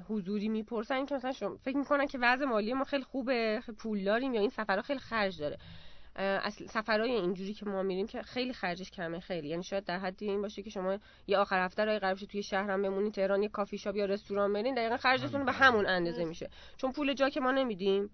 حضوری 0.09 0.49
می‌پرسن 0.49 1.05
که 1.05 1.15
مثلا 1.15 1.31
شما 1.31 1.55
فکر 1.55 1.77
می‌کنن 1.77 2.07
که 2.07 2.17
وضع 2.21 2.45
مالی 2.45 2.73
ما 2.73 2.83
خیلی 2.83 3.03
خوبه 3.03 3.61
خیلی 3.65 3.77
پول 3.77 4.03
داریم 4.03 4.33
یا 4.33 4.41
این 4.41 4.49
سفرها 4.49 4.81
خیلی 4.81 4.99
خرج 4.99 5.39
داره. 5.39 5.57
اصل 6.19 6.65
سفرهای 6.65 7.11
اینجوری 7.11 7.53
که 7.53 7.65
ما 7.65 7.83
میریم 7.83 8.07
که 8.07 8.21
خیلی 8.21 8.53
خرجش 8.53 8.91
کمه 8.91 9.19
خیلی. 9.19 9.47
یعنی 9.47 9.63
شاید 9.63 9.85
در 9.85 9.99
حدی 9.99 10.29
این 10.29 10.41
باشه 10.41 10.61
که 10.61 10.69
شما 10.69 10.99
یه 11.27 11.37
آخر 11.37 11.65
هفته 11.65 11.85
راه 11.85 11.99
قرار 11.99 12.15
توی 12.15 12.43
شهرم 12.43 12.81
بمونید 12.81 13.13
تهران 13.13 13.43
یه 13.43 13.49
کافی 13.49 13.77
شاپ 13.77 13.95
یا 13.95 14.05
رستوران 14.05 14.53
برین 14.53 14.75
دقیقا 14.75 14.97
خرجتون 14.97 15.45
به 15.45 15.51
همون 15.51 15.85
اندازه 15.85 16.25
میشه. 16.25 16.49
چون 16.77 16.91
پول 16.91 17.13
جا 17.13 17.29
که 17.29 17.39
ما 17.39 17.51
نمیدیم 17.51 18.09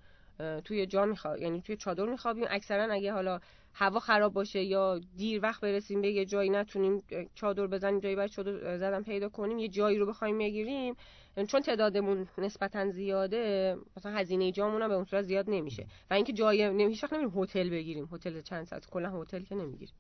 توی 0.64 0.86
جا 0.86 1.06
می‌خواد 1.06 1.42
یعنی 1.42 1.62
توی 1.62 1.78
چادر 1.78 2.06
میخوابیم. 2.06 2.46
اکثرا 2.50 2.94
اگه 2.94 3.14
حالا 3.14 3.40
هوا 3.74 4.00
خراب 4.00 4.34
باشه 4.34 4.64
یا 4.64 5.00
دیر 5.18 5.40
وقت 5.44 5.62
برسیم 5.62 6.02
به 6.02 6.12
یه 6.12 6.26
جایی 6.26 6.50
نتونیم 6.50 7.04
چادر 7.36 7.68
بزنیم 7.68 8.00
جایی 8.00 8.16
باید 8.16 8.32
چادر 8.32 8.78
زدن 8.78 9.04
پیدا 9.04 9.30
کنیم 9.30 9.60
یه 9.60 9.68
جایی 9.68 9.98
رو 9.98 10.06
بخوایم 10.06 10.38
بگیریم 10.38 10.96
چون 11.44 11.62
تعدادمون 11.62 12.28
نسبتا 12.38 12.90
زیاده 12.90 13.76
مثلا 13.98 14.12
هزینه 14.12 14.52
جامون 14.52 14.82
هم 14.82 14.88
به 14.88 14.96
اون 14.96 15.06
صورت 15.06 15.24
زیاد 15.24 15.46
نمیشه. 15.50 15.88
و 16.12 16.14
اینکه 16.14 16.34
جای 16.34 16.70
نمیشه 16.70 17.08
نمیریم 17.12 17.34
هتل 17.36 17.70
بگیریم. 17.70 18.10
هتل 18.12 18.42
چند 18.42 18.66
ساعت؟ 18.66 18.90
کلا 18.90 19.22
هتل 19.22 19.44
که 19.44 19.56
نمی‌گیریم. 19.56 19.96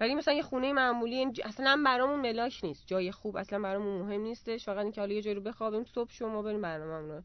ولی 0.00 0.14
مثلا 0.14 0.34
یه 0.34 0.42
خونه 0.42 0.72
معمولی 0.72 1.26
اصلا 1.44 1.82
برامون 1.86 2.20
ملاک 2.20 2.60
نیست. 2.62 2.86
جای 2.86 3.12
خوب 3.12 3.36
اصلا 3.36 3.58
برامون 3.58 4.02
مهم 4.02 4.20
نیستش. 4.20 4.64
فقط 4.64 4.78
اینکه 4.78 5.00
حالا 5.00 5.14
یه 5.14 5.22
جایی 5.22 5.34
رو 5.34 5.42
بخوابیم 5.42 5.84
صبح 5.84 6.10
شما 6.10 6.42
بریم 6.42 6.60
برنامه‌مون 6.60 7.10
رو 7.10 7.22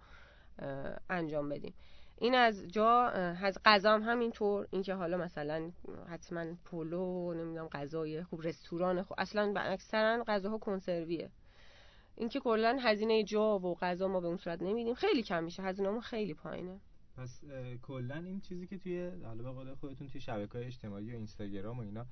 انجام 1.09 1.49
بدیم. 1.49 1.73
این 2.19 2.35
از 2.35 2.67
جا 2.67 3.01
از 3.43 3.57
غذا 3.65 3.93
هم 3.93 4.03
همینطور. 4.03 4.67
اینکه 4.71 4.93
حالا 4.93 5.17
مثلا 5.17 5.71
حتما 6.09 6.45
پلو 6.71 7.33
نمی‌دونم 7.33 7.67
غذای 7.67 8.23
خوب 8.23 8.41
رستوران 8.41 9.03
خوب. 9.03 9.17
اصلا 9.19 9.53
اکثرا 9.57 10.23
غذاها 10.27 10.57
کنسرویه. 10.57 11.29
اینکه 12.17 12.39
کلا 12.39 12.77
هزینه 12.81 13.23
جا 13.23 13.59
و 13.59 13.75
غذا 13.75 14.07
ما 14.07 14.19
به 14.19 14.27
اون 14.27 14.37
صورت 14.37 14.61
نمیدیم. 14.61 14.93
خیلی 14.93 15.23
کم 15.23 15.43
میشه. 15.43 15.63
هزینه 15.63 15.99
خیلی 15.99 16.33
پایینه. 16.33 16.79
پس 17.17 17.43
کلا 17.81 18.15
این 18.15 18.41
چیزی 18.41 18.67
که 18.67 18.77
توی 18.77 19.09
حالا 19.23 19.43
به 19.43 19.51
قول 19.51 19.73
خودتون 19.73 20.07
توی 20.07 20.21
شبکه‌های 20.21 20.67
اجتماعی 20.67 21.11
و 21.11 21.15
اینستاگرام 21.15 21.79
و 21.79 21.81
اینا 21.81 22.05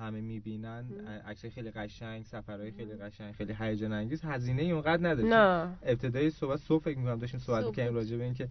همه 0.00 0.20
می‌بینن. 0.20 0.84
عکس 1.26 1.46
خیلی 1.46 1.70
قشنگ 1.70 2.24
سفرهای 2.24 2.70
خیلی 2.70 2.94
قشنگ 2.94 3.34
خیلی 3.34 3.56
هیجان 3.58 3.92
انگیز 3.92 4.24
هزینه 4.24 4.62
اونقدر 4.62 5.08
نداره 5.08 5.28
نه. 5.28 5.78
ابتدای 5.82 6.30
صحبت 6.30 6.58
صبح 6.58 6.82
فکر 6.82 6.98
می‌کنم 6.98 7.18
داشتیم 7.18 7.40
صحبت 7.40 7.64
می‌کردیم 7.64 7.94
راجع 7.94 8.16
به 8.16 8.24
اینکه 8.24 8.48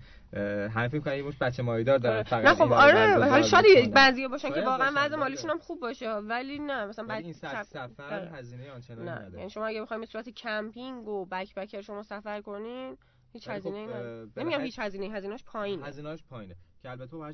همه 0.69 0.87
فکر 0.87 0.99
کنن 0.99 1.15
یه 1.15 1.23
مش 1.23 1.37
بچه 1.41 1.63
مایدار 1.63 1.97
دارن 1.97 2.23
فقط 2.23 2.45
نه 2.45 2.53
خب 2.53 2.71
آره 2.71 3.13
حالا 3.13 3.41
شاید 3.41 3.93
بعضیا 3.93 4.27
باشن 4.27 4.49
که 4.49 4.61
واقعا 4.61 4.91
وضع 4.95 5.15
مالیشون 5.15 5.49
هم 5.49 5.59
خوب 5.59 5.79
باشه 5.79 6.11
ولی 6.11 6.59
نه 6.59 6.85
مثلا 6.85 7.05
بعد 7.05 7.23
این 7.23 7.33
سفر 7.33 8.29
هزینه 8.33 8.71
آنچنانی 8.71 9.09
نداره. 9.09 9.37
یعنی 9.37 9.49
شما 9.49 9.65
اگه 9.65 9.81
بخواید 9.81 10.01
به 10.01 10.07
صورت 10.07 10.29
کمپینگ 10.29 11.07
و 11.07 11.25
بک 11.25 11.55
بکر 11.55 11.81
شما 11.81 12.03
سفر 12.03 12.41
کنین 12.41 12.97
هیچ 13.33 13.47
هزینه 13.49 13.87
خب 13.87 13.93
نداره. 13.93 14.27
نمیگم 14.37 14.61
هیچ 14.61 14.79
هزینه 14.79 15.15
هزینه‌اش 15.15 15.43
پایینه. 15.43 15.85
هزینه‌اش 15.85 16.23
پایینه. 16.29 16.55
که 16.87 16.91
البته 16.91 17.17
با 17.17 17.31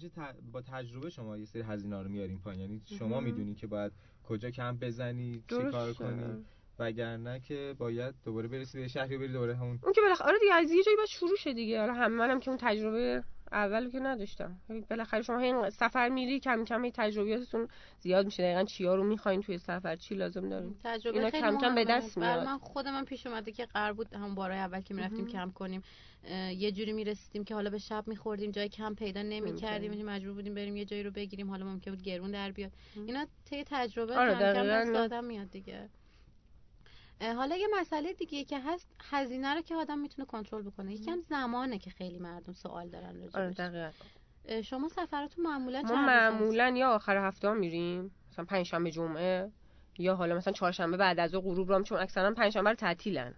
با 0.52 0.62
تجربه 0.62 1.10
شما 1.10 1.38
یه 1.38 1.46
سری 1.46 1.62
هزینه 1.62 2.02
رو 2.02 2.10
میارین 2.10 2.40
پایین. 2.40 2.62
یعنی 2.62 2.82
شما 2.86 3.20
می‌دونی 3.20 3.56
که 3.56 3.68
باید 3.68 3.92
کجا 4.24 4.50
کم 4.50 4.78
بزنی 4.78 5.44
چی 5.50 5.64
کار 5.72 5.94
کنی. 5.94 6.46
وگرنه 6.80 7.40
که 7.40 7.76
باید 7.78 8.16
دوباره 8.26 8.48
برسی 8.48 8.78
به 8.78 8.88
شهری 8.88 9.18
بری 9.18 9.34
دوباره 9.34 9.56
همون 9.56 9.80
اون 9.84 9.94
که 9.94 10.02
بالاخره 10.02 10.28
آره 10.28 10.40
دیگه 10.40 10.54
از 10.54 10.72
یه 10.72 10.84
جایی 10.84 10.98
باید 10.98 11.10
شروع 11.10 11.36
شه 11.36 11.54
دیگه. 11.54 11.80
حالا 11.80 11.94
هم 11.94 12.12
منم 12.12 12.40
که 12.40 12.50
اون 12.50 12.58
تجربه 12.62 13.24
اول 13.52 13.90
که 13.90 14.00
نداشتم. 14.00 14.58
بالاخره 14.90 15.22
شما 15.22 15.40
این 15.40 15.70
سفر 15.70 16.10
میری 16.10 16.40
کم 16.40 16.64
کم 16.64 16.90
تجربیاتتون 16.90 17.68
زیاد 18.00 18.26
میشه. 18.26 18.44
دقیقا 18.44 18.64
چیا 18.64 18.96
رو 18.96 19.04
می‌خواین 19.04 19.42
توی 19.42 19.58
سفر؟ 19.58 19.96
چی 19.96 20.16
لازم 20.16 20.50
دارین 20.50 20.76
تجربه 20.84 21.18
اینا 21.18 21.30
کم 21.30 21.58
کم 21.58 21.76
به 21.76 21.86
دست 21.86 22.18
میاد. 22.18 22.46
من 22.46 22.58
خود 22.58 22.88
من 22.88 23.06
پیش 23.06 23.28
اومده 23.28 23.52
که 23.52 23.66
قرار 23.66 23.94
بود 23.94 24.14
هم 24.14 24.36
بارای 24.36 24.58
اول 24.58 24.82
که 24.82 24.94
می‌رفتیم 24.94 25.28
کم 25.28 25.52
کنیم. 25.52 25.82
یه 26.58 26.72
جوری 26.72 26.94
می‌رسیدیم 26.94 27.44
که 27.44 27.56
حالا 27.56 27.70
به 27.70 27.78
شب 27.78 28.04
میخوردیم 28.08 28.52
جای 28.52 28.70
کم 28.70 28.96
پیدا 28.96 29.22
نمی‌کردیم 29.22 30.06
مجبور 30.06 30.34
بودیم 30.34 30.54
بریم 30.54 30.78
یه 30.78 30.86
جایی 30.86 31.04
رو 31.04 31.12
بگیریم 31.12 31.50
حالا 31.50 31.66
ممکن 31.66 31.92
بود 31.92 32.02
گرون 32.02 32.32
در 32.32 32.52
بیاد. 32.52 32.72
اینا 32.96 33.26
طی 33.46 33.64
تجربه 33.68 34.18
آره 34.18 34.34
کم 34.34 35.08
کم 35.08 35.24
میاد 35.24 35.50
دیگه. 35.50 35.90
حالا 37.22 37.56
یه 37.56 37.68
مسئله 37.80 38.14
دیگه 38.14 38.44
که 38.44 38.60
هست 38.60 38.88
هزینه 39.12 39.54
رو 39.54 39.62
که 39.62 39.76
آدم 39.76 40.00
می‌تونه 40.00 40.26
کنترل 40.26 40.62
بکنه. 40.62 40.94
یکم 40.94 41.20
زمانه 41.20 41.80
که 41.80 41.90
خیلی 41.90 42.20
مردم 42.20 42.54
سوال 42.54 42.90
دارن 42.90 43.22
راجعش 43.22 43.60
آره 43.60 43.94
شما 44.62 44.90
سفراتون 44.90 45.44
معمولا 45.44 45.82
ما 45.82 45.96
معمولا 45.96 46.74
یا 46.78 46.90
آخر 46.90 47.18
هفته 47.28 47.48
ها 47.48 47.54
میریم 47.54 48.12
مثلا 48.32 48.46
پنج 48.46 48.66
شنبه 48.66 48.92
جمعه 48.92 49.52
یا 49.98 50.16
حالا 50.16 50.36
مثلا 50.36 50.54
چهارشنبه 50.54 50.98
بعد 50.98 51.20
از 51.20 51.36
غروب 51.36 51.70
رام 51.70 51.84
چون 51.84 52.00
اکثرا 52.00 52.34
پنج 52.34 52.54
شنبه 52.54 52.70
رو 52.70 52.76
تعطیلن. 52.76 53.34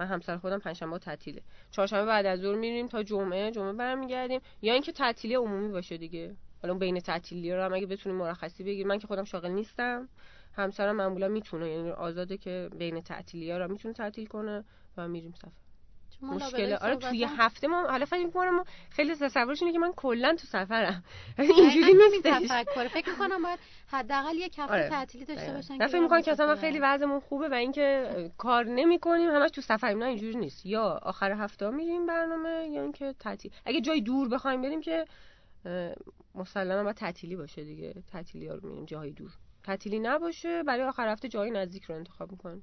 من 0.00 0.06
همسر 0.06 0.36
خودم 0.36 0.58
پنجشنبه 0.58 0.98
تعطیله. 0.98 1.42
چهارشنبه 1.70 2.06
بعد 2.06 2.26
از 2.26 2.40
ظهر 2.40 2.56
میریم 2.56 2.88
تا 2.88 3.02
جمعه. 3.02 3.50
جمعه 3.50 3.72
برمیگردیم. 3.72 4.40
یا 4.62 4.72
اینکه 4.72 4.92
تعطیلی 4.92 5.34
عمومی 5.34 5.68
باشه 5.68 5.96
دیگه. 5.96 6.36
حالا 6.62 6.74
بین 6.74 7.00
تعطیلی 7.00 7.54
رو 7.54 7.62
هم 7.62 7.74
اگه 7.74 7.86
بتونیم 7.86 8.18
مرخصی 8.18 8.64
بگیریم. 8.64 8.86
من 8.86 8.98
که 8.98 9.06
خودم 9.06 9.24
شاغل 9.24 9.50
نیستم. 9.50 10.08
همسرم 10.52 10.96
معمولا 10.96 11.28
می‌تونه 11.28 11.70
یعنی 11.70 11.90
آزاده 11.90 12.36
که 12.36 12.70
بین 12.78 13.00
تعطیلی 13.00 13.52
رو 13.52 13.68
می‌تونه 13.68 13.94
تعطیل 13.94 14.26
کنه 14.26 14.64
و 14.96 15.08
میریم 15.08 15.32
سفر. 15.32 15.69
مشکل 16.22 16.72
آره 16.72 16.96
توی 16.96 17.24
هفته 17.24 17.68
ما 17.68 17.82
حالا 17.82 18.04
فکر 18.04 18.24
می‌کنم 18.24 18.56
ما 18.56 18.64
خیلی 18.90 19.14
تصورش 19.14 19.62
اینه 19.62 19.72
که 19.72 19.78
من 19.78 19.92
کلا 19.92 20.34
تو 20.34 20.46
سفرم. 20.46 21.04
اینجوری 21.38 21.94
نیست 21.94 22.22
تفکر. 22.24 22.88
فکر 22.88 23.14
کنم 23.14 23.42
باید 23.42 23.58
حداقل 23.86 24.36
یک 24.36 24.58
هفته 24.58 24.74
آره. 24.74 24.88
تعطیلی 24.88 25.24
داشته 25.24 25.52
باشن 25.52 25.78
که 25.78 25.86
فکر 25.86 26.00
می‌کنم 26.00 26.22
که 26.22 26.32
اصلا 26.32 26.56
خیلی 26.56 26.78
وضعمون 26.78 27.20
خوبه 27.20 27.48
و 27.48 27.54
اینکه 27.54 28.10
کار 28.38 28.64
نمی‌کنیم 28.64 29.30
همش 29.30 29.50
تو 29.50 29.60
سفریم. 29.60 29.98
نه 29.98 30.04
اینجوری 30.06 30.36
نیست. 30.36 30.66
یا 30.66 31.00
آخر 31.02 31.32
هفته 31.32 31.70
میریم 31.70 32.06
برنامه 32.06 32.68
یا 32.70 32.82
اینکه 32.82 33.14
تعطیل. 33.18 33.52
اگه 33.64 33.80
جای 33.80 34.00
دور 34.00 34.28
بخوایم 34.28 34.62
بریم 34.62 34.80
که 34.80 35.04
مسلما 36.34 36.82
باید 36.82 36.96
تعطیلی 36.96 37.36
باشه 37.36 37.64
دیگه. 37.64 37.94
تعطیلی 38.12 38.46
ها 38.48 38.54
رو 38.54 38.68
میریم 38.68 38.84
جای 38.84 39.10
دور. 39.10 39.30
تعطیلی 39.64 39.98
نباشه 39.98 40.62
برای 40.62 40.82
آخر 40.82 41.08
هفته 41.08 41.28
جای 41.28 41.50
نزدیک 41.50 41.84
رو 41.84 41.94
انتخاب 41.94 42.32
می‌کنیم. 42.32 42.62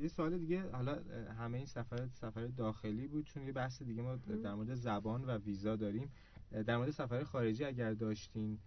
یه 0.00 0.08
سوال 0.08 0.38
دیگه 0.38 0.70
حالا 0.70 0.98
همه 1.38 1.56
این 1.56 1.66
سفر 1.66 2.06
سفر 2.12 2.46
داخلی 2.46 3.08
بود 3.08 3.24
چون 3.24 3.42
یه 3.46 3.52
بحث 3.52 3.82
دیگه 3.82 4.02
ما 4.02 4.16
در 4.16 4.54
مورد 4.54 4.74
زبان 4.74 5.24
و 5.24 5.38
ویزا 5.38 5.76
داریم. 5.76 6.10
در 6.66 6.76
مورد 6.76 6.90
سفر 6.90 7.24
خارجی 7.24 7.64
اگر 7.64 7.92
داشتین 7.92 8.58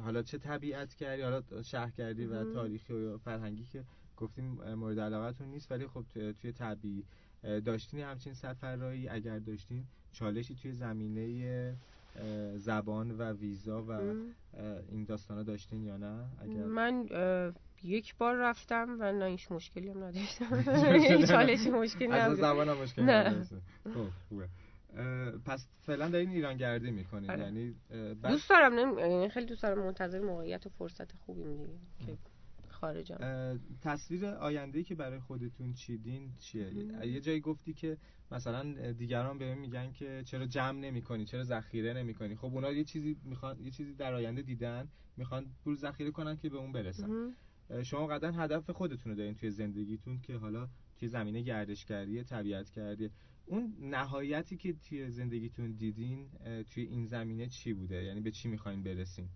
حالا 0.00 0.22
چه 0.22 0.38
طبیعت 0.38 0.94
کردی؟ 0.94 1.22
حالا 1.22 1.62
شهرگردی 1.62 2.26
و 2.26 2.52
تاریخی 2.52 2.92
و 2.92 3.18
فرهنگی 3.18 3.64
که 3.64 3.84
گفتیم 4.16 4.74
مورد 4.74 5.00
علاقتون 5.00 5.48
نیست 5.48 5.72
ولی 5.72 5.86
خب 5.86 6.04
توی 6.32 6.52
طبیعی 6.52 7.04
داشتین 7.42 8.00
همچین 8.00 8.34
سفرهایی؟ 8.34 9.08
اگر 9.08 9.38
داشتین 9.38 9.84
چالشی 10.12 10.54
توی 10.54 10.72
زمینه 10.72 11.76
زبان 12.56 13.10
و 13.10 13.32
ویزا 13.32 13.82
و 13.82 13.90
این 14.88 15.04
داستانا 15.04 15.42
داشتین 15.42 15.84
یا 15.84 15.96
نه؟ 15.96 16.24
اگر 16.38 16.64
من 16.64 17.06
یک 17.84 18.16
بار 18.16 18.36
رفتم 18.36 18.96
و 19.00 19.12
نه 19.12 19.26
هیچ 19.26 19.52
مشکلی 19.52 19.88
هم 19.88 20.04
نداشتم. 20.04 20.62
چالشی 21.32 21.70
مشکلی 21.70 22.08
از 22.12 22.36
زبان 22.36 22.68
هم 22.68 22.76
مشکلی 22.76 23.04
نداشتم. 23.04 23.62
پس 25.44 25.66
فعلا 25.80 26.08
دارین 26.08 26.30
ایران 26.30 26.56
گردی 26.56 26.90
می‌کنید 26.90 27.30
آره. 27.30 27.42
یعنی 27.42 27.74
دوست 28.22 28.50
دارم 28.50 28.98
یعنی 28.98 29.28
خیلی 29.28 29.46
دوست 29.46 29.62
دارم 29.62 29.78
منتظر 29.78 30.20
موقعیت 30.20 30.66
و 30.66 30.68
فرصت 30.68 31.16
خوبی 31.16 31.44
میدیم 31.44 31.80
که 32.06 32.18
خارجم. 32.68 33.18
تصویر 33.82 34.26
آینده 34.26 34.82
که 34.82 34.94
برای 34.94 35.18
خودتون 35.18 35.72
چیدین 35.72 36.30
چیه؟ 36.38 36.74
یه 37.06 37.20
جایی 37.20 37.40
گفتی 37.40 37.74
که 37.74 37.96
مثلا 38.30 38.92
دیگران 38.92 39.38
بهم 39.38 39.58
میگن 39.58 39.92
که 39.92 40.22
چرا 40.26 40.46
جمع 40.46 40.78
نمی‌کنی 40.78 41.24
چرا 41.24 41.44
ذخیره 41.44 41.92
نمی‌کنی. 41.92 42.36
خب 42.36 42.44
اونا 42.44 42.72
یه 42.72 42.84
چیزی 42.84 43.16
می‌خوان 43.24 43.60
یه 43.60 43.70
چیزی 43.70 43.94
در 43.94 44.14
آینده 44.14 44.42
دیدن 44.42 44.88
می‌خوان 45.16 45.46
پول 45.64 45.74
ذخیره 45.74 46.10
کنن 46.10 46.36
که 46.36 46.48
به 46.48 46.56
اون 46.56 46.72
برسن. 46.72 47.34
شما 47.82 48.06
قدر 48.06 48.32
هدف 48.34 48.70
خودتون 48.70 49.12
رو 49.12 49.18
دارین 49.18 49.34
توی 49.34 49.50
زندگیتون 49.50 50.20
که 50.20 50.36
حالا 50.36 50.68
توی 50.98 51.08
زمینه 51.08 51.42
گردشگری 51.42 52.24
طبیعت 52.24 52.70
کردی. 52.70 53.10
اون 53.46 53.76
نهایتی 53.80 54.56
که 54.56 54.72
توی 54.72 55.10
زندگیتون 55.10 55.72
دیدین 55.72 56.28
توی 56.70 56.84
این 56.84 57.06
زمینه 57.06 57.46
چی 57.46 57.72
بوده؟ 57.72 58.04
یعنی 58.04 58.20
به 58.20 58.30
چی 58.30 58.48
می‌خواین 58.48 58.82
برسین؟ 58.82 59.28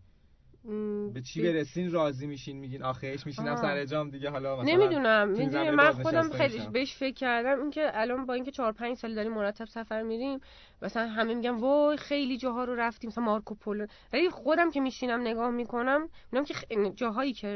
به 1.15 1.21
چی 1.21 1.43
برسین 1.43 1.93
راضی 1.93 2.27
میشین 2.27 2.57
میگین 2.57 2.83
آخرش 2.83 3.27
میشینم 3.27 3.57
سر 3.57 3.85
جام 3.85 4.11
دیگه 4.11 4.31
حالا 4.31 4.57
مثلا 4.57 4.75
نمی‌دونم. 4.75 5.29
می‌دونی 5.29 5.71
من 5.71 5.93
خودم 5.93 6.31
خیلی 6.31 6.67
بهش 6.73 6.95
فکر 6.95 7.15
کردم 7.15 7.61
اینکه 7.61 7.91
الان 7.95 8.27
با 8.27 8.35
اینکه 8.35 8.51
4 8.51 8.73
5 8.73 8.97
سال 8.97 9.15
داریم 9.15 9.33
مرتب 9.33 9.65
سفر 9.65 10.03
میریم 10.03 10.41
مثلا 10.83 11.09
همه 11.09 11.35
میگن 11.35 11.51
وای 11.51 11.97
خیلی 11.97 12.39
جاها 12.39 12.65
رو 12.65 12.75
رفتیم 12.75 13.09
مثلا 13.09 13.25
مارکو 13.25 13.55
پولو. 13.55 13.87
ولی 14.13 14.31
خودم 14.31 14.71
که 14.71 14.81
میشینم 14.81 15.21
نگاه 15.21 15.51
می‌کنم 15.51 16.09
میگم 16.33 16.45
که 16.45 16.55
جاهایی 16.97 17.33
که 17.33 17.49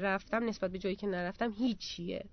رفتم 0.00 0.44
نسبت 0.44 0.70
به 0.70 0.78
جایی 0.78 0.96
که 0.96 1.06
نرفتم 1.06 1.52
هیچیه. 1.58 2.24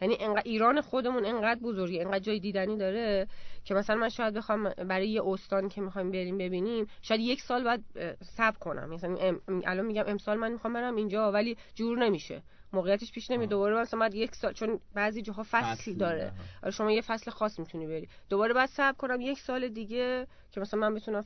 یعنی 0.00 0.16
انقدر 0.20 0.42
ایران 0.44 0.80
خودمون 0.80 1.24
انقدر 1.24 1.60
بزرگه 1.60 2.00
انقدر 2.00 2.18
جای 2.18 2.40
دیدنی 2.40 2.76
داره 2.76 3.28
که 3.64 3.74
مثلا 3.74 3.96
من 3.96 4.08
شاید 4.08 4.34
بخوام 4.34 4.68
برای 4.68 5.08
یه 5.08 5.22
استان 5.26 5.68
که 5.68 5.80
می‌خوایم 5.80 6.10
بریم 6.10 6.38
ببینیم 6.38 6.86
شاید 7.02 7.20
یک 7.20 7.40
سال 7.40 7.64
بعد 7.64 7.82
صبر 8.22 8.58
کنم. 8.58 8.90
مثلا 8.90 9.16
الان 9.48 9.86
میگم 9.86 10.04
امسال 10.06 10.38
من 10.38 10.52
می‌خوام 10.52 10.72
برم 10.72 10.96
اینجا 10.96 11.32
ولی 11.32 11.56
جور 11.74 11.98
نمیشه. 11.98 12.42
موقعیتش 12.72 13.12
پیش 13.12 13.30
نمیاد. 13.30 13.50
دوباره 13.50 13.80
مثلا 13.80 14.00
بعد 14.00 14.14
یک 14.14 14.34
سال 14.34 14.52
چون 14.52 14.80
بعضی 14.94 15.22
جاها 15.22 15.46
فصل 15.50 15.92
داره. 15.92 16.32
آره 16.62 16.70
شما 16.70 16.92
یه 16.92 17.00
فصل 17.00 17.30
خاص 17.30 17.58
می‌تونی 17.58 17.86
بری. 17.86 18.08
دوباره 18.28 18.54
بعد 18.54 18.68
صبر 18.68 18.96
کنم 18.96 19.20
یک 19.20 19.38
سال 19.38 19.68
دیگه 19.68 20.26
که 20.50 20.60
مثلا 20.60 20.80
من 20.80 20.94
بتونم 20.94 21.24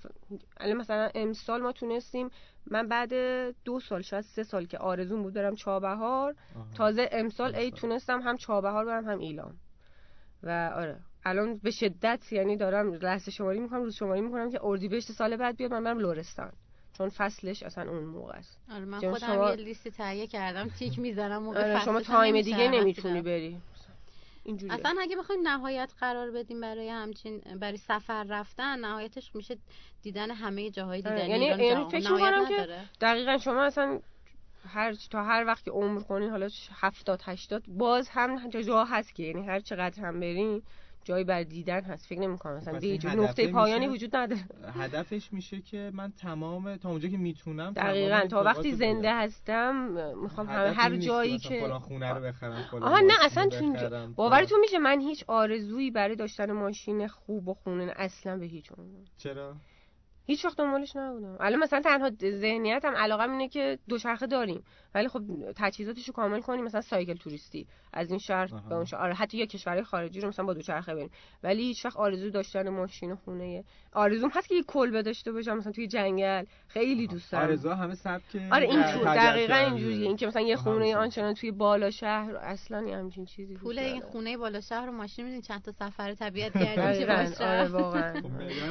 الان 0.56 0.76
مثلا 0.76 1.10
امسال 1.14 1.62
ما 1.62 1.72
تونستیم 1.72 2.30
من 2.66 2.88
بعد 2.88 3.12
دو 3.64 3.80
سال 3.80 4.02
شاید 4.02 4.24
سه 4.24 4.42
سال 4.42 4.66
که 4.66 4.78
آرزون 4.78 5.22
بود 5.22 5.34
برم 5.34 5.54
چابهار 5.54 6.34
تازه 6.76 7.08
امسال 7.12 7.54
ای 7.54 7.70
تونستم 7.70 8.20
هم 8.20 8.36
چابهار 8.36 8.84
برم 8.84 9.04
هم 9.04 9.18
ایلام. 9.18 9.54
و 10.42 10.72
آره. 10.76 11.00
الان 11.24 11.56
به 11.56 11.70
شدت 11.70 12.32
یعنی 12.32 12.56
دارم 12.56 12.92
لحظه 12.92 13.30
شماری 13.30 13.60
می‌کنم 13.60 13.82
روز 13.82 13.94
شماری 13.94 14.20
می‌کنم 14.20 14.50
که 14.50 14.58
اردیبهشت 14.62 15.12
سال 15.12 15.36
بعد 15.36 15.56
بیاد 15.56 15.72
من 15.72 15.84
برم 15.84 15.98
لورستان 15.98 16.52
چون 16.98 17.08
فصلش 17.08 17.62
اصلا 17.62 17.90
اون 17.90 18.04
موقع 18.04 18.32
است 18.36 18.58
آره 18.72 18.84
من 18.84 18.98
خودم 19.00 19.16
شما- 19.26 19.50
یه 19.50 19.56
لیست 19.56 19.88
تهیه 19.88 20.26
کردم 20.26 20.68
تیک 20.68 20.98
می‌زنم 20.98 21.42
موقع 21.42 21.58
آره 21.64 21.76
فصل 21.76 21.84
شما 21.84 22.00
تایم 22.00 22.40
دیگه 22.40 22.68
نمی‌تونی. 22.68 23.22
بری 23.22 23.60
اینجوری 24.44 24.72
اصلا 24.72 24.96
اگه 25.00 25.16
بخوایم 25.16 25.48
نهایت 25.48 25.92
قرار 26.00 26.30
بدیم 26.30 26.60
برای 26.60 26.88
همچین 26.88 27.38
برای 27.38 27.76
سفر 27.76 28.24
رفتن 28.24 28.78
نهایتش 28.78 29.34
میشه 29.34 29.58
دیدن 30.02 30.30
همه 30.30 30.70
جاهای 30.70 31.02
دیدنی 31.02 31.28
یعنی 31.28 31.44
یعنی. 31.44 31.84
فکر 31.90 32.12
می‌کنم 32.12 32.48
که. 32.48 32.68
دقیقا 33.00 33.38
شما 33.38 33.62
اصلا 33.62 34.00
هر 34.68 34.94
تا 35.10 35.24
هر 35.24 35.44
وقت 35.46 35.64
که 35.64 35.70
عمر 35.70 36.00
کنین 36.02 36.30
حالا 36.30 36.48
70 36.80 37.20
80 37.24 37.62
باز 37.68 38.08
هم 38.08 38.48
جا, 38.48 38.62
جا 38.62 38.84
هست 38.84 39.14
که 39.14 39.22
یعنی 39.22 39.46
هر 39.46 39.60
چقدر 39.60 40.02
هم 40.02 40.20
برین 40.20 40.62
جایی 41.04 41.24
بر 41.24 41.42
دیدن 41.42 41.80
هست. 41.80 42.06
فکر 42.06 42.20
نمی‌کنم 42.20 42.56
مثلا 42.56 42.74
پس 42.74 42.80
به 42.80 42.86
هیچ 42.86 43.04
این 43.04 43.20
نقطه 43.20 43.52
پایانی 43.52 43.86
وجود 43.86 44.16
نداره. 44.16 44.44
هدفش 44.80 45.32
میشه 45.32 45.60
که 45.60 45.90
من 45.94 46.12
تمام 46.12 46.76
تا 46.76 46.90
اونجا 46.90 47.08
که 47.08 47.16
می‌تونم 47.16 47.72
دقیقا 47.72 48.26
تا 48.30 48.42
وقتی 48.42 48.72
زنده 48.72 49.14
هستم 49.14 49.74
می‌خوام 50.22 50.48
هر 50.48 50.96
جایی 50.96 51.38
که 51.38 51.60
فلان 51.60 51.78
خونه 51.78 52.12
رو 52.12 52.20
بخرم 52.20 52.62
فلان 52.70 52.82
آها 52.82 53.00
نه 53.00 53.14
اصلا 53.20 53.48
تو 53.48 54.12
باورتون 54.16 54.60
میشه 54.60 54.78
من 54.78 55.00
هیچ 55.00 55.24
آرزویی 55.26 55.90
برای 55.90 56.16
داشتن 56.16 56.52
ماشین 56.52 57.08
خوب 57.08 57.48
و 57.48 57.54
خونه 57.54 57.92
اصلا 57.96 58.36
به 58.36 58.46
هیچ 58.46 58.72
عنوان 58.78 59.04
چرا؟ 59.18 59.56
هیچ 60.26 60.44
وقت 60.44 60.58
دنبالش 60.58 60.96
نبودم. 60.96 61.36
الان 61.40 61.60
مثلا 61.60 61.80
تنها 61.80 62.10
ذهنیتم 62.30 62.96
علاقم 62.96 63.30
اینه 63.32 63.48
که 63.48 63.78
دوچرخه 63.88 64.26
داریم. 64.26 64.64
ولی 64.94 65.08
خب 65.08 65.22
تجهیزاتش 65.56 66.08
رو 66.08 66.14
کامل 66.14 66.40
کنیم 66.40 66.64
مثلا 66.64 66.80
سایکل 66.80 67.14
توریستی 67.14 67.66
از 67.92 68.10
این 68.10 68.18
شهر. 68.18 68.46
به 68.68 68.74
اون 68.74 68.84
شهر. 68.84 69.00
آره 69.00 69.14
حتی 69.14 69.38
یه 69.38 69.46
کشورهای 69.46 69.84
خارجی 69.84 70.20
رو 70.20 70.28
مثلا 70.28 70.44
با 70.44 70.54
دوچرخه 70.54 70.94
بریم. 70.94 71.10
ولی 71.42 71.62
هیچ 71.62 71.84
وقت 71.84 71.96
آرزو 71.96 72.30
داشتن 72.30 72.68
ماشین 72.68 73.12
و 73.12 73.16
خونه. 73.16 73.64
آرزوم 73.92 74.30
هست 74.34 74.48
که 74.48 74.54
یه 74.54 74.62
کلبه 74.62 75.02
داشته 75.02 75.32
باشم 75.32 75.56
مثلا 75.56 75.72
توی 75.72 75.86
جنگل. 75.86 76.44
خیلی 76.68 77.06
دوست 77.06 77.32
دارم. 77.32 77.44
آرزوها 77.48 77.74
همه 77.74 77.94
سبک 77.94 78.22
آره 78.52 78.66
این 78.68 78.82
تو 78.82 79.04
دقیقا. 79.04 79.54
اینجوریه. 79.54 80.06
این 80.06 80.16
که 80.16 80.26
مثلا 80.26 80.42
یه 80.42 80.56
خونه. 80.56 80.96
آنچنان 80.96 81.34
توی 81.34 81.50
بالا 81.50 81.90
شهر 81.90 82.36
اصلا 82.36 82.78
همچین 82.78 83.24
چیزی 83.24 83.54
پول 83.54 83.78
این. 83.78 84.00
خونه 84.00 84.36
بالا 84.36 84.60
شهر 84.60 84.88
و 84.88 84.92
ماشین 84.92 85.24
میدین 85.24 85.40
چند 85.40 85.62
تا 85.62 85.72
سفر 85.72 86.14
طبیعت 86.14 86.52
باشه 86.56 87.44
آره 87.44 87.68
واقعا. 87.68 88.20
خب 88.20 88.26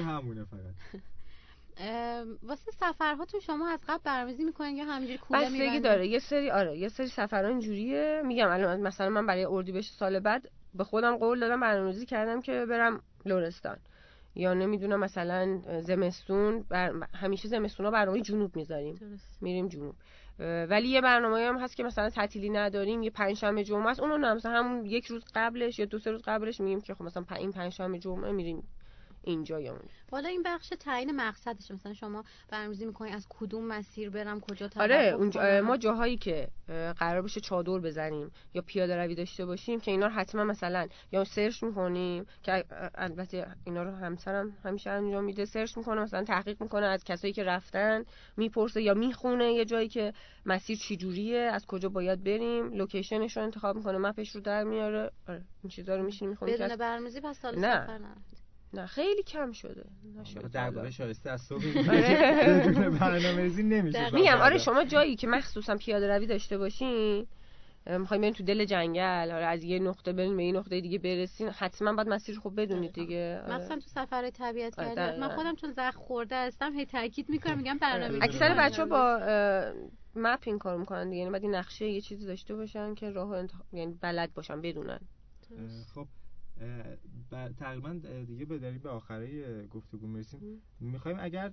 همونه 0.08 0.44
فقط. 0.44 1.02
واسه 2.44 2.72
سفرهاتون 2.72 3.40
شما 3.40 3.70
از 3.70 3.80
قبل 3.88 4.02
برنامه‌ریزی 4.04 4.44
می‌کنین 4.44 4.76
یا 4.76 4.86
همینجوری 4.86 5.18
کوله 5.18 5.42
بستگی 5.42 5.60
می‌بندین؟ 5.60 5.82
داره. 5.82 6.08
یه 6.08 6.20
سری 6.20 6.52
آره 6.52 6.78
یه 6.78 6.90
سری 6.90 7.08
سفرها 7.08 7.50
اینجوریه. 7.50 8.22
میگم 8.26 8.50
الان 8.50 8.82
مثلا 8.82 9.10
من 9.10 9.26
برای 9.26 9.46
اردیبهشت 9.46 9.94
سال 9.94 10.20
بعد 10.20 10.50
به 10.74 10.84
خودم 10.84 11.18
قول 11.18 11.40
دادم 11.40 11.60
برنامه‌ریزی 11.60 12.06
کردم 12.06 12.42
که 12.42 12.66
برم 12.66 13.02
لرستان. 13.26 13.78
یا 14.36 14.54
نمی‌دونم 14.54 15.00
مثلا 15.00 15.62
زمستون 15.82 16.66
بر... 16.70 16.94
همیشه 17.16 17.48
زمستونا 17.48 17.92
برنامه 17.92 18.22
جنوب 18.22 18.56
می‌ذاریم. 18.56 19.20
میریم 19.42 19.68
جنوب. 19.68 19.96
ولی 20.40 20.88
یه 20.88 21.02
برنامه 21.02 21.40
هم 21.40 21.58
هست 21.58 21.76
که 21.76 21.84
مثلا 21.84 22.10
تعطیلی 22.10 22.50
نداریم 22.50 23.04
یه 23.04 23.10
پنجشنبه 23.10 23.64
جمعه 23.64 23.88
است. 23.88 24.00
اونو 24.00 24.36
مثلا 24.36 24.52
همون 24.52 24.86
یک 24.86 25.06
روز 25.06 25.24
قبلش 25.36 25.80
یا 25.80 25.86
دو 25.86 26.00
سه 26.00 26.12
روز 26.12 26.22
قبلش 26.26 26.60
میگیم 26.60 26.82
که 26.82 26.94
خب 26.94 27.04
مثلا 27.04 27.26
این 27.36 27.52
پنجشنبه 27.52 28.00
جمعه 28.00 28.32
میریم 28.32 28.64
اینجا 29.24 29.60
یا 29.60 29.72
اونجا 29.72 29.88
حالا 30.12 30.30
این 30.30 30.44
بخش 30.46 30.74
تعیین 30.80 31.12
مقصدش 31.16 31.72
مثلا 31.72 31.94
شما 31.94 32.24
برنامه‌ریزی 32.50 32.86
می‌کنین 32.86 33.14
از 33.14 33.28
کدوم 33.30 33.66
مسیر 33.66 34.10
برم 34.10 34.40
کجا 34.40 34.70
آره 34.76 34.96
توقف 34.96 35.20
اونجا؟ 35.20 35.62
ما 35.62 35.78
جاهایی 35.78 36.18
که 36.18 36.48
قرار 36.98 37.22
باشه 37.22 37.40
چادر 37.42 37.80
بزنیم 37.80 38.32
یا 38.54 38.62
پیاده 38.62 38.98
روی 38.98 39.16
داشته 39.16 39.46
باشیم 39.46 39.80
که 39.80 39.92
اینا 39.92 40.08
رو 40.08 40.14
حتما 40.14 40.44
مثلا 40.44 40.88
یا 41.12 41.24
search 41.24 41.64
می‌کنیم 41.64 42.26
که 42.44 42.66
البته 42.96 43.48
اینا 43.64 43.84
رو 43.84 43.92
همسرم 43.92 44.58
همیشه 44.64 44.90
انجام 44.90 45.24
میده. 45.24 45.46
search 45.46 45.78
می‌کنه 45.78 46.02
مثلا 46.02 46.24
تحقیق 46.24 46.62
می‌کنه 46.62 46.86
از 46.86 47.04
کسایی 47.04 47.34
که 47.34 47.44
رفتن 47.44 48.04
می‌پرسه 48.38 48.82
یا 48.82 48.94
می‌خونه 48.94 49.54
یه 49.54 49.66
جایی 49.66 49.88
که 49.88 50.14
مسیر 50.46 50.78
چی 50.78 50.98
جوریه 50.98 51.40
از 51.40 51.66
کجا 51.66 51.90
باید 51.90 52.24
بریم 52.24 52.74
location 52.74 53.25
ش 53.25 53.38
رو 53.38 53.44
انتخاب 53.44 53.76
می‌کنه 53.76 53.98
map 53.98 54.21
ش 54.21 54.36
رو 54.36 54.42
در 54.42 54.64
میاره. 54.64 55.12
آره 55.28 55.42
این 55.64 55.70
چیزا 55.70 55.96
رو 55.96 56.04
میشینیم 56.04 56.30
می‌خونیم 56.30 56.56
بدون 56.56 56.76
برنامه‌ریزی 56.76 57.22
پس 57.22 57.40
سال 57.40 57.60
نه. 57.60 57.84
سفر 57.84 57.98
نه 58.74 58.86
خیلی 58.86 59.24
کم 59.24 59.52
شده. 59.52 59.86
نشده 60.22 60.48
در 60.48 60.64
حالا. 60.64 60.76
واقع 60.76 60.90
شایسته 60.90 61.32
از 61.32 61.42
صبح 61.42 61.64
آره. 61.90 62.90
برنامه‌ریزی 62.90 63.64
نمیشه 63.64 64.16
میگم 64.16 64.38
آره 64.38 64.58
شما 64.58 64.84
جایی 64.84 65.16
که 65.16 65.28
مخصوصا 65.28 65.76
پیاده 65.76 66.08
روی 66.08 66.28
داشته 66.28 66.58
باشین 66.58 67.28
می‌خوایم 67.88 68.22
برین 68.22 68.34
تو 68.34 68.44
دل 68.44 68.66
جنگل 68.66 69.32
آره 69.32 69.46
از 69.46 69.64
یه 69.64 69.80
نقطه 69.80 70.14
برین 70.14 70.38
به 70.38 70.46
یه 70.46 70.52
نقطه 70.52 70.82
دیگه 70.82 70.98
برسین 71.00 71.50
حتما 71.50 71.94
باید 71.94 72.10
مسیر 72.10 72.40
خوب 72.40 72.62
بدونید 72.62 72.94
دیگه. 72.94 73.42
آره. 73.46 73.56
مثلا 73.56 73.76
تو 73.76 73.88
سفرهای 73.88 74.32
طبیعت 74.32 74.80
آره، 74.80 75.20
من. 75.20 75.30
خودم 75.36 75.56
چون 75.56 75.72
زخم 75.72 76.00
خورده 76.00 76.36
هستم 76.36 76.74
هی 76.74 76.86
تاکید 76.86 77.30
می‌کنم 77.30 77.58
میگم 77.58 77.78
برنامه 77.78 78.20
اکثر 78.22 78.56
بچه 78.60 78.86
با 78.86 79.20
مپ 80.16 80.40
این 80.46 80.60
کار 80.60 80.78
می‌کنن 80.78 81.04
دیگه 81.10 81.18
یعنی 81.18 81.32
باید 81.32 81.44
این 81.44 81.56
نقشه 81.56 81.88
یه 81.88 82.02
چیزی 82.02 82.26
داشته 82.26 82.56
باشن 82.56 82.96
که 82.96 83.10
راه 83.10 83.30
انتخاب 83.32 83.66
یعنی 83.74 83.98
بلد 84.02 84.34
باشن 84.34 84.62
بدونن. 84.62 85.00
خب. 85.96 86.08
تقریبا 87.58 87.94
دیگه 88.28 88.46
به 88.46 88.60
داریم 88.60 88.80
به 88.80 88.90
آخره 88.90 89.68
گفتگو 89.68 90.08
می‌رسیم. 90.08 90.62
می‌خوایم 90.80 91.18
اگر 91.22 91.52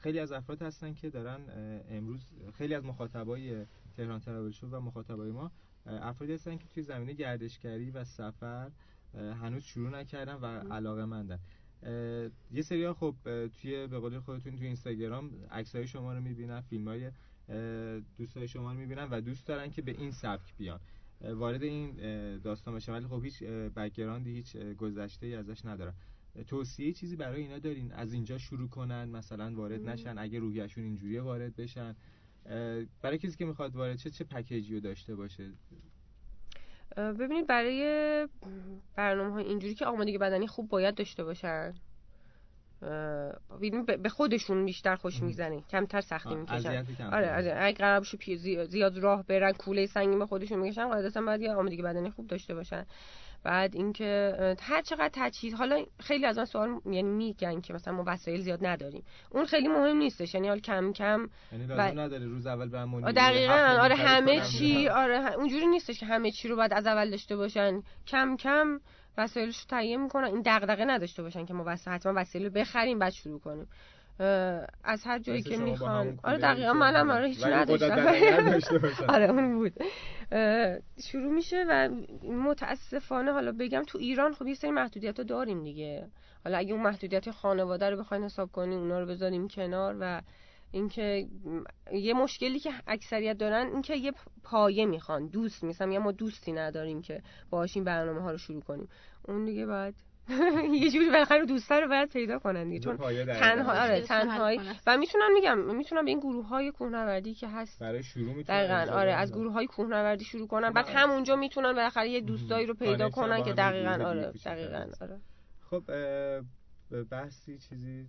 خیلی 0.00 0.18
از 0.18 0.32
افراد 0.32 0.62
هستن 0.62 0.94
که 0.94 1.10
دارن 1.10 1.40
امروز 1.88 2.26
خیلی 2.54 2.74
از 2.74 2.84
مخاطبای 2.84 3.66
تهران 3.96 4.20
تراول 4.20 4.50
شو 4.50 4.66
و 4.66 4.80
مخاطبای 4.80 5.30
ما 5.30 5.52
اه، 5.86 6.06
افرادی 6.06 6.32
هستن 6.32 6.56
که 6.56 6.68
توی 6.68 6.82
زمینه 6.82 7.12
گردشگری 7.12 7.90
و 7.90 8.04
سفر 8.04 8.70
هنوز 9.14 9.62
شروع 9.62 9.90
نکردن 9.90 10.34
و 10.34 10.46
علاقه 10.46 11.04
مندن. 11.04 11.38
یه 12.52 12.62
سری 12.62 12.92
خب 12.92 13.14
توی 13.48 13.86
به 13.86 13.98
قول 13.98 14.18
خودتون 14.18 14.56
توی 14.56 14.66
اینستاگرام 14.66 15.30
عکسای 15.50 15.86
شما 15.86 16.14
رو 16.14 16.20
می‌بینن 16.20 16.60
فیلم 16.60 16.88
های 16.88 17.10
دوستای 18.18 18.48
شما 18.48 18.72
رو 18.72 18.78
می‌بینن 18.78 19.08
و 19.10 19.20
دوست 19.20 19.46
دارن 19.46 19.70
که 19.70 19.82
به 19.82 19.92
این 19.92 20.10
سبک 20.10 20.56
بیان. 20.56 20.80
وارد 21.24 21.62
این 21.62 21.96
داستان 22.38 22.74
بشن 22.74 22.92
ولی 22.92 23.06
خب 23.06 23.24
هیچ 23.24 23.42
بک‌گراندی 23.76 24.30
هیچ 24.30 24.56
گذشته 24.56 25.26
ای 25.26 25.34
ازش 25.34 25.64
ندارن 25.64 25.94
اه، 26.36 26.44
توصیه 26.44 26.92
چیزی 26.92 27.16
برای 27.16 27.42
اینا 27.42 27.58
دارین؟ 27.58 27.92
از 27.92 28.12
اینجا 28.12 28.38
شروع 28.38 28.68
کنن 28.68 29.08
مثلا 29.08 29.52
وارد 29.54 29.88
نشن. 29.88 30.18
اگه 30.18 30.38
روحیشون 30.38 30.84
اینجوریه 30.84 31.22
وارد 31.22 31.56
بشن. 31.56 31.96
برای 33.02 33.18
کسی 33.18 33.36
که 33.36 33.44
می‌خواد 33.44 33.76
وارد 33.76 33.98
شه 33.98 34.10
چه 34.10 34.24
پکیجی 34.24 34.74
رو 34.74 34.80
داشته 34.80 35.14
باشه؟ 35.14 35.50
ببینید 36.96 37.46
برای 37.46 38.28
برنامه 38.96 39.32
های 39.32 39.44
اینجوری 39.44 39.74
که 39.74 39.86
آمادگی 39.86 40.18
بدنی 40.18 40.46
خوب 40.46 40.68
باید 40.68 40.94
داشته 40.94 41.24
باشن. 41.24 41.74
به 43.86 43.96
به 43.96 44.08
خودشون 44.08 44.64
بیشتر 44.64 44.96
خوش 44.96 45.22
میگذنه 45.22 45.62
کمتر 45.70 46.00
سختی 46.00 46.34
می‌کشن. 46.34 46.82
آره. 47.12 47.56
اگه 47.58 47.78
قرار 47.78 48.02
زی- 48.36 48.64
زیاد 48.64 48.98
راه 48.98 49.22
برن 49.22 49.52
کوله 49.52 49.86
سنگین 49.86 50.18
به 50.18 50.26
خودشون 50.26 50.58
می‌کشن 50.58 50.88
قاعدتا 50.88 51.22
باید 51.22 51.40
یه 51.40 51.52
آمادگی 51.52 51.82
بدنی 51.82 52.10
خوب 52.10 52.26
داشته 52.26 52.54
باشن. 52.54 52.86
بعد 53.44 53.76
اینکه 53.76 54.34
هر 54.60 54.82
چقدر 54.82 55.10
تجهیز 55.12 55.54
حالا 55.54 55.84
خیلی 56.00 56.26
از 56.26 56.38
من 56.38 56.44
سوال 56.44 56.80
یعنی 56.86 57.02
میگن 57.02 57.60
که 57.60 57.74
مثلا 57.74 57.94
ما 57.94 58.04
وسایل 58.06 58.40
زیاد 58.40 58.66
نداریم. 58.66 59.02
اون 59.30 59.44
خیلی 59.44 59.68
مهم 59.68 59.96
نیستش. 59.96 60.34
یعنی 60.34 60.48
حالا 60.48 60.60
کم 60.60 60.92
کم 60.92 61.28
یعنی 61.52 61.64
و- 61.66 62.00
نداره 62.00 62.26
روز 62.26 62.46
اول 62.46 62.84
منیری 62.84 63.12
دقیقا. 63.12 63.54
آره 63.80 63.94
همه 63.94 64.40
چی. 64.40 64.88
آره 64.88 65.34
اونجوری 65.34 65.66
نیستش 65.66 66.00
که 66.00 66.06
همه 66.06 66.30
چی 66.30 66.48
رو 66.48 66.56
باید 66.56 66.72
از 66.72 66.86
اول 66.86 67.10
داشته 67.10 67.36
باشن. 67.36 67.82
کم 68.06 68.36
کم 68.36 68.80
وسایلش 69.18 69.58
رو 69.58 69.64
تهیه 69.68 69.96
می‌کنن. 69.96 70.24
این 70.24 70.42
دغدغه 70.46 70.84
نداشته 70.84 71.22
باشن 71.22 71.46
که 71.46 71.54
ما 71.54 71.64
واسه 71.64 71.90
حتما 71.90 72.12
وسایل 72.16 72.44
رو 72.44 72.50
بخریم 72.50 72.98
بعد 72.98 73.12
شروع 73.12 73.40
کنیم. 73.40 73.68
از 74.84 75.04
هر 75.04 75.18
جایی 75.18 75.42
که 75.42 75.56
می‌خوان 75.56 76.18
آره 76.24 76.38
دقیقا 76.38 76.72
منم. 76.72 77.10
آره 77.10 77.28
هیچ 77.28 77.44
نداشتم. 77.46 78.06
آره 79.14 79.30
اون 79.30 79.54
بود. 79.58 79.72
شروع 81.02 81.32
میشه 81.32 81.64
و 81.68 81.88
متاسفانه 82.22 83.32
حالا 83.32 83.52
بگم 83.52 83.82
تو 83.86 83.98
ایران 83.98 84.34
خب 84.34 84.46
یه 84.46 84.54
سری 84.54 84.70
محدودیت 84.70 85.18
رو 85.18 85.24
داریم 85.24 85.62
دیگه. 85.62 86.06
حالا 86.44 86.58
اگه 86.58 86.72
اون 86.72 86.82
محدودیت 86.82 87.30
خانواده 87.30 87.90
رو 87.90 87.96
بخواین 87.96 88.24
حساب 88.24 88.52
کنیم 88.52 88.78
اونا 88.78 89.00
رو 89.00 89.06
بذاریم 89.06 89.48
کنار 89.48 89.96
و 90.00 90.20
اینکه 90.72 91.26
یه 91.92 92.14
مشکلی 92.14 92.58
که 92.58 92.70
اکثریت 92.86 93.38
دارن 93.38 93.66
اینکه 93.66 93.96
یه 93.96 94.12
پایه 94.42 94.86
می‌خوان 94.86 95.26
دوست 95.26 95.64
میسم 95.64 95.92
یا 95.92 96.00
ما 96.00 96.12
دوستی 96.12 96.52
نداریم 96.52 97.02
که 97.02 97.22
باهاش 97.50 97.76
این 97.76 97.84
برنامه 97.84 98.20
ها 98.20 98.30
رو 98.30 98.38
شروع 98.38 98.60
کنیم 98.62 98.88
اون 99.28 99.44
دیگه 99.44 99.66
باید 99.66 99.94
یه 100.82 100.90
جوری 100.90 101.10
بالاخره 101.10 101.46
دوستا 101.46 101.78
رو 101.78 101.88
باید 101.88 102.08
پیدا 102.08 102.38
کنن 102.38 102.68
دیگه 102.68 102.80
چون. 102.80 102.96
تنها 103.26 103.82
آره 103.82 104.00
تنهایی. 104.00 104.60
و 104.86 104.96
می‌تونن 104.96 105.32
میگم 105.34 105.76
می‌تونن 105.76 106.04
به 106.04 106.10
این 106.10 106.20
گروه 106.20 106.46
های 106.46 106.70
کوهنوردی 106.70 107.34
که 107.34 107.48
هست 107.48 107.80
برای 107.80 108.02
شروع 108.02 108.34
می‌تونن 108.34 108.66
دقیقا 108.66 108.98
آره. 108.98 109.12
از 109.12 109.32
گروه 109.32 109.52
های 109.52 109.66
کوهنوردی 109.66 110.24
شروع 110.24 110.46
کنن 110.46 110.68
خب 110.68 110.74
بعد 110.74 110.86
من- 110.86 110.92
همونجا 110.96 111.36
می‌تونن 111.36 111.72
بالاخره 111.72 112.08
یه 112.08 112.20
دوستایی 112.20 112.66
رو 112.66 112.74
پیدا 112.74 113.10
کنن 113.10 113.42
که 113.42 113.52
دقیقا 113.52 114.04
آره 114.08 114.32
دقیقا. 114.44 114.86
آره 115.00 115.20
خب 115.70 115.82
بحثی 117.10 117.58
چیزی 117.58 118.06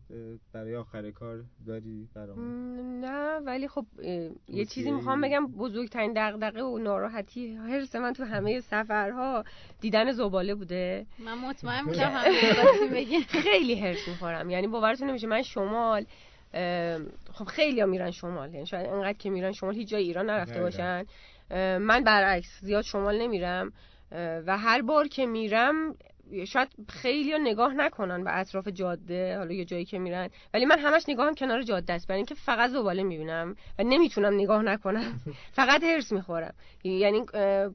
برای 0.53 0.75
آخر 0.75 1.11
کار 1.11 1.43
داری 1.67 2.07
برامون؟ 2.15 2.45
م، 2.45 3.05
نه 3.05 3.39
ولی 3.39 3.67
خب 3.67 3.85
یه 4.47 4.65
چیزی؟ 4.65 4.91
می‌خوام 4.91 5.21
بگم 5.21 5.47
بزرگترین 5.47 6.13
دغدغه 6.15 6.61
و 6.61 6.77
ناراحتی 6.77 7.55
حرس 7.55 7.95
من 7.95 8.13
تو 8.13 8.23
همه 8.23 8.59
سفرها 8.59 9.43
دیدن 9.81 10.11
زباله 10.11 10.55
بوده. 10.55 11.05
من 11.19 11.37
مطمئن 11.37 11.85
بودم 11.85 12.11
همین 12.11 13.23
خیلی 13.43 13.79
هرس 13.79 14.07
می‌خورم. 14.07 14.49
یعنی 14.49 14.67
باورتون 14.67 15.09
نمیشه 15.09 15.27
من 15.27 15.41
شمال 15.41 16.05
خب 17.33 17.45
خیلی 17.45 17.81
ها 17.81 17.87
میرن 17.87 18.11
شمال. 18.11 18.53
یعنی 18.53 18.65
شاید 18.65 18.89
انقدر 18.89 19.17
که 19.17 19.29
میرن 19.29 19.51
شمال 19.51 19.75
هیچ 19.75 19.89
جای 19.89 20.03
ایران 20.03 20.25
نرفته 20.25 20.61
باشن. 20.61 21.05
من 21.79 22.03
برعکس 22.03 22.59
زیاد 22.61 22.83
شمال 22.83 23.21
نمیرم. 23.21 23.73
و 24.45 24.57
هر 24.57 24.81
بار 24.81 25.07
که 25.07 25.25
میرم 25.25 25.95
شاید 26.47 26.69
خیلی 26.89 27.39
نگاه 27.39 27.73
نکنن 27.73 28.23
به 28.23 28.37
اطراف 28.37 28.67
جاده 28.67 29.37
حالا 29.37 29.53
یه 29.53 29.65
جایی 29.65 29.85
که 29.85 29.99
میرن. 29.99 30.29
ولی 30.53 30.65
من 30.65 30.79
همش 30.79 31.03
نگاهم 31.07 31.35
کنار 31.35 31.61
جاده 31.61 31.93
است. 31.93 32.07
برای 32.07 32.17
اینکه 32.17 32.35
فقط 32.35 32.69
زباله 32.69 33.03
می‌بینم 33.03 33.55
و 33.79 33.83
نمی‌تونم 33.83 34.33
نگاه 34.33 34.61
نکنم. 34.61 35.21
فقط 35.59 35.83
هرس 35.83 36.11
می‌خورم. 36.11 36.53
یعنی 36.83 37.25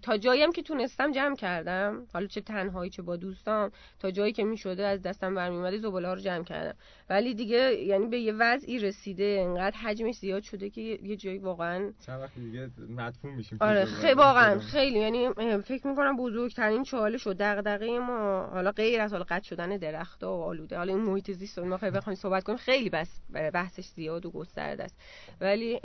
تا 0.02 0.16
جاییم 0.16 0.52
که 0.52 0.62
تونستم 0.62 1.12
جمع 1.12 1.36
کردم. 1.36 2.06
حالا 2.12 2.26
چه 2.26 2.40
تنهایی 2.40 2.90
چه 2.90 3.02
با 3.02 3.16
دوستان 3.16 3.70
تا 3.98 4.10
جایی 4.10 4.32
که 4.32 4.44
می‌شده 4.44 4.86
از 4.86 5.02
دستم 5.02 5.34
برمیومده 5.34 5.78
زباله 5.78 6.08
ها 6.08 6.14
رو 6.14 6.20
جمع 6.20 6.44
کردم. 6.44 6.74
ولی 7.10 7.34
دیگه 7.34 7.74
یعنی 7.74 8.06
به 8.06 8.18
یه 8.18 8.32
وضعی 8.32 8.78
رسیده. 8.78 9.44
انقدر 9.46 9.76
حجمش 9.76 10.14
زیاد 10.14 10.42
شده 10.42 10.70
که 10.70 10.80
یه 10.80 11.16
جایی 11.16 11.38
واقعا 11.38 11.92
چند 12.06 12.20
وقت 12.20 12.34
دیگه 12.34 12.70
مدفون 12.88 13.34
میشیم 13.34 13.58
آره 13.60 13.84
خیلی 13.84 14.14
واقعا 14.14 14.58
خیلی. 14.72 14.98
یعنی 14.98 15.28
فکر 15.64 15.86
می‌کنم 15.86 16.16
بزرگترین 16.16 16.82
چالش 16.82 17.26
و 17.26 17.34
دغدغه 17.38 17.98
ما 17.98 18.37
حالا 18.46 18.70
غیر 18.70 19.00
از 19.00 19.12
حالا 19.12 19.24
قطع 19.28 19.48
شدن 19.48 19.76
درخت 19.76 20.24
و 20.24 20.28
آلوده. 20.28 20.76
حالا 20.76 20.94
این 20.94 21.02
محیط 21.02 21.30
زیست 21.30 21.58
ما 21.58 21.76
خیلی 21.76 21.92
بخوایم 21.92 22.16
صحبت 22.16 22.44
کنیم. 22.44 22.58
خیلی 22.58 22.90
بس 22.90 23.20
بحثش 23.32 23.86
زیاد 23.86 24.26
و 24.26 24.30
گسترده 24.30 24.84
است. 24.84 25.00
ولی 25.40 25.80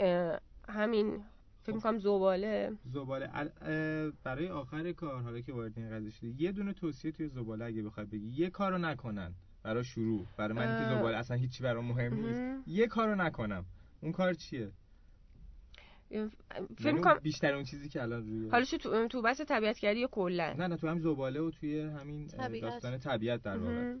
همین 0.68 1.24
فکر 1.62 1.74
می‌کنم 1.74 1.98
زباله. 1.98 2.72
زباله. 2.84 3.30
برای 4.24 4.48
آخر 4.48 4.92
کار 4.92 5.22
حالا 5.22 5.40
که 5.40 5.52
وارد 5.52 5.72
این 5.76 5.90
قضیه 5.90 6.10
شدی 6.10 6.44
یه 6.44 6.52
دونه 6.52 6.72
توصیه 6.72 7.12
توی 7.12 7.28
زباله 7.28 7.64
اگه 7.64 7.82
بخوای 7.82 8.06
بگی. 8.06 8.42
یه 8.42 8.50
کارو 8.50 8.78
نکنن. 8.78 9.34
برای 9.62 9.84
شروع. 9.84 10.26
برای 10.36 10.52
من 10.52 10.78
که 10.78 10.94
زباله 10.94 11.16
اصلا 11.16 11.36
هیچی 11.36 11.62
برام 11.62 11.84
مهم 11.84 12.14
نیست. 12.14 12.68
یه 12.68 12.86
کارو 12.86 13.14
نکنم. 13.14 13.64
اون 14.00 14.12
کار 14.12 14.34
چیه؟ 14.34 14.70
فکر 16.78 17.00
کنم 17.00 17.18
بیشتر 17.22 17.54
اون 17.54 17.64
چیزی 17.64 17.88
که 17.88 18.02
الان 18.02 18.26
روی 18.26 18.48
حالا 18.50 18.64
تو 18.64 19.08
تو 19.08 19.22
بحث 19.22 19.40
طبیعتگری 19.40 20.00
یا 20.00 20.06
کلا. 20.06 20.52
نه 20.52 20.66
نه 20.66 20.76
تو 20.76 20.88
هم 20.88 20.98
زباله 20.98 21.40
و 21.40 21.50
توی 21.50 21.80
همین 21.80 22.26
طبیعت. 22.26 22.62
داستان 22.62 22.98
طبیعت 22.98 23.42
در 23.42 23.58
واقع. 23.58 23.94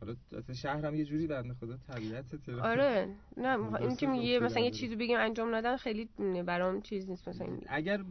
حالا 0.00 0.14
شهر 0.54 0.86
هم 0.86 0.94
یه 0.94 1.04
جوری 1.04 1.26
بنده 1.26 1.54
خدا 1.54 1.76
طبیعت 1.76 2.24
آره. 2.62 3.08
نه 3.36 3.74
این 3.80 3.96
که 3.96 4.06
میگه 4.06 4.38
مثلا 4.38 4.62
یه 4.62 4.70
چیزی 4.70 4.96
بگیم 4.96 5.18
انجام 5.18 5.54
ندن 5.54 5.76
خیلی 5.76 6.08
برام 6.46 6.82
چیز 6.82 7.08
نیست. 7.08 7.28
مثلا 7.28 7.58
اگر 7.66 8.04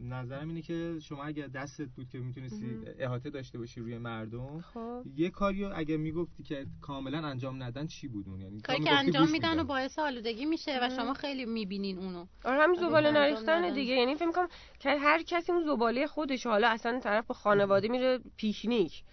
نظرم 0.00 0.48
اینه 0.48 0.62
که 0.62 0.98
شما 1.02 1.24
اگر 1.24 1.46
دستت 1.46 1.88
بود 1.88 2.08
که 2.08 2.18
می‌تونستی 2.18 2.78
احاطه 2.98 3.30
داشته 3.30 3.58
باشی 3.58 3.80
روی 3.80 3.98
مردم 3.98 4.60
خب. 4.60 5.02
یه 5.16 5.30
کاری 5.30 5.64
اگر 5.64 5.96
می‌گفتی 5.96 6.42
که 6.42 6.66
کاملا 6.80 7.18
انجام 7.18 7.62
ندن 7.62 7.86
چی 7.86 8.08
بود 8.08 8.28
اون؟ 8.28 8.40
یعنی 8.40 8.60
کاری 8.60 8.84
که 8.84 8.92
انجام 8.92 9.30
میدن 9.30 9.60
و 9.60 9.64
باعث 9.64 9.98
آلودگی 9.98 10.44
میشه 10.44 10.78
و 10.82 10.90
شما 10.90 11.14
خیلی 11.14 11.44
می‌بینین 11.44 11.98
اونو. 11.98 12.26
آره 12.44 12.62
همین 12.62 12.80
زباله 12.80 13.10
نریختن 13.10 13.74
دیگه. 13.74 13.94
یعنی 13.94 14.14
فکر 14.14 14.26
می‌کنم 14.26 14.48
که 14.78 14.90
هر 14.90 15.22
کسی 15.22 15.52
اون 15.52 15.64
زباله 15.64 16.06
خودش 16.06 16.46
حالا 16.46 16.68
اصلا 16.68 17.00
طرف 17.00 17.26
با 17.26 17.34
خانواده 17.34 17.88
میره 17.88 18.20
پیکنیک 18.36 19.04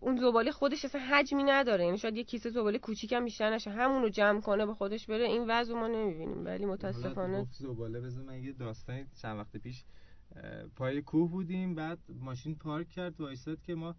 اون 0.00 0.16
زباله 0.16 0.50
خودش 0.50 0.84
اصلا 0.84 1.00
حجمی 1.00 1.42
نداره. 1.44 1.84
یعنی 1.84 1.98
شاید 1.98 2.16
یه 2.16 2.24
کیسه 2.24 2.50
زباله 2.50 2.78
کوچیکم 2.78 3.24
بیشتر 3.24 3.54
نشه. 3.54 3.70
همون 3.70 4.02
رو 4.02 4.08
جمع 4.08 4.40
کنه 4.40 4.66
به 4.66 4.74
خودش 4.74 5.06
بره. 5.06 5.24
این 5.24 5.44
وضع 5.48 5.74
ما 5.74 5.88
نمی‌بینیم. 5.88 6.44
ولی 6.44 6.66
متاسفانه 6.66 7.46
زباله 7.50 8.00
بزن 8.00 8.22
من 8.24 8.42
یه 8.42 8.52
داستانی 8.52 9.06
چند 9.22 9.38
وقت 9.38 9.56
پیش 9.56 9.84
پای 10.76 11.02
کوه 11.02 11.30
بودیم. 11.30 11.74
بعد 11.74 11.98
ماشین 12.20 12.54
پارک 12.54 12.88
کرد 12.88 13.20
وایساد 13.20 13.62
که 13.62 13.74
ما 13.74 13.94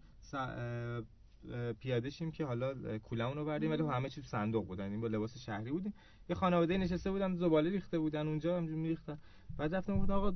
پیاده 1.80 2.10
شیم 2.10 2.30
که 2.30 2.44
حالا 2.44 2.98
کولمون 2.98 3.36
رو 3.36 3.44
بردیم. 3.44 3.70
ولی 3.70 3.82
همه 3.82 4.08
چیز 4.08 4.24
صندوق 4.24 4.66
بودن. 4.66 4.90
این 4.90 5.00
با 5.00 5.06
لباس 5.06 5.38
شهری 5.38 5.70
بودیم. 5.70 5.94
یه 6.28 6.36
خانواده 6.36 6.78
نشسته 6.78 7.10
بودن 7.10 7.34
زباله 7.34 7.70
ریخته 7.70 7.98
بودن. 7.98 8.28
اونجا 8.28 8.56
همجوری 8.56 8.80
میریختن. 8.80 9.18
بعد 9.58 9.74
رفتم 9.74 9.98
گفتم 9.98 10.12
آقا 10.12 10.32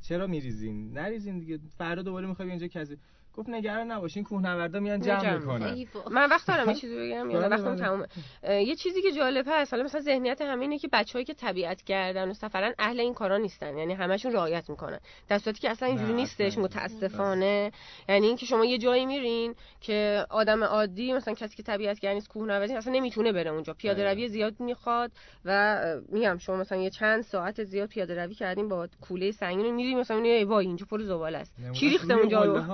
چرا 0.00 0.26
میریزین؟ 0.26 0.92
نریزین 0.92 1.38
دیگه. 1.38 1.58
فردا 1.76 2.02
دوباره 2.02 2.26
می‌خوای 2.26 2.48
اینجا 2.48 2.68
کسی 2.68 2.96
گفت 3.36 3.48
نگران 3.48 3.90
نباشین 3.90 4.24
کوهنوردا 4.24 4.80
میان 4.80 5.00
جمع 5.00 5.36
می‌کنن. 5.36 5.86
من 6.10 6.28
وقت 6.28 6.46
دارم 6.46 6.68
یه 6.68 6.74
چیزی 6.74 6.96
بگم 6.96 7.30
یا 7.30 7.40
وقتم 7.40 7.76
تمومه. 7.76 8.06
یه 8.42 8.74
چیزی 8.74 9.02
که 9.02 9.12
جالبه 9.12 9.50
هست 9.52 9.72
حالا 9.72 9.84
مثلا 9.84 10.00
ذهنیت 10.00 10.40
همینه 10.40 10.78
که 10.78 10.88
بچه‌هایی 10.92 11.24
که 11.24 11.34
طبیعت 11.34 11.82
کردن 11.82 12.30
و 12.30 12.34
سفرن 12.34 12.74
اهل 12.78 13.00
این 13.00 13.14
کارا 13.14 13.36
نیستن. 13.36 13.78
یعنی 13.78 13.94
همشون 13.94 14.32
رعایت 14.32 14.70
می‌کنن. 14.70 14.98
در 15.28 15.38
صورتی 15.38 15.60
که 15.60 15.70
اصلا 15.70 15.88
اینجوری 15.88 16.12
نیستش 16.12 16.58
متاسفانه. 16.58 17.72
یعنی 18.08 18.26
اینکه 18.26 18.46
شما 18.46 18.64
یه 18.64 18.78
جایی 18.78 19.06
میرین 19.06 19.54
که 19.80 20.26
آدم 20.30 20.64
عادی 20.64 21.12
مثلا 21.12 21.34
کسی 21.34 21.56
که 21.56 21.62
طبیعت 21.62 22.00
گرد 22.00 22.14
نیست 22.14 22.28
کوهنوردی 22.28 22.74
اصلا 22.74 22.92
نمی‌تونه 22.92 23.32
بره 23.32 23.50
اونجا. 23.50 23.74
پیاده 23.74 24.04
روی 24.04 24.28
زیاد 24.28 24.60
می‌خواد 24.60 25.12
و 25.44 25.80
میگم 26.08 26.38
شما 26.38 26.56
مثلا 26.56 26.78
یه 26.78 26.90
چند 26.90 27.22
ساعت 27.22 27.64
زیاد 27.64 27.88
پیاده 27.88 28.22
روی 28.22 28.34
کردین 28.34 28.68
با 28.68 28.88
کوله 29.00 29.30
سنگین 29.30 29.74
میریم 29.74 29.98
مثلا 29.98 30.44
وای 30.46 30.66
اینجا 30.66 30.86
پر 30.90 31.02
زباله 31.02 31.38
است. 31.38 31.54
کی 31.74 31.88
ریخته 31.88 32.14
اونجا 32.14 32.64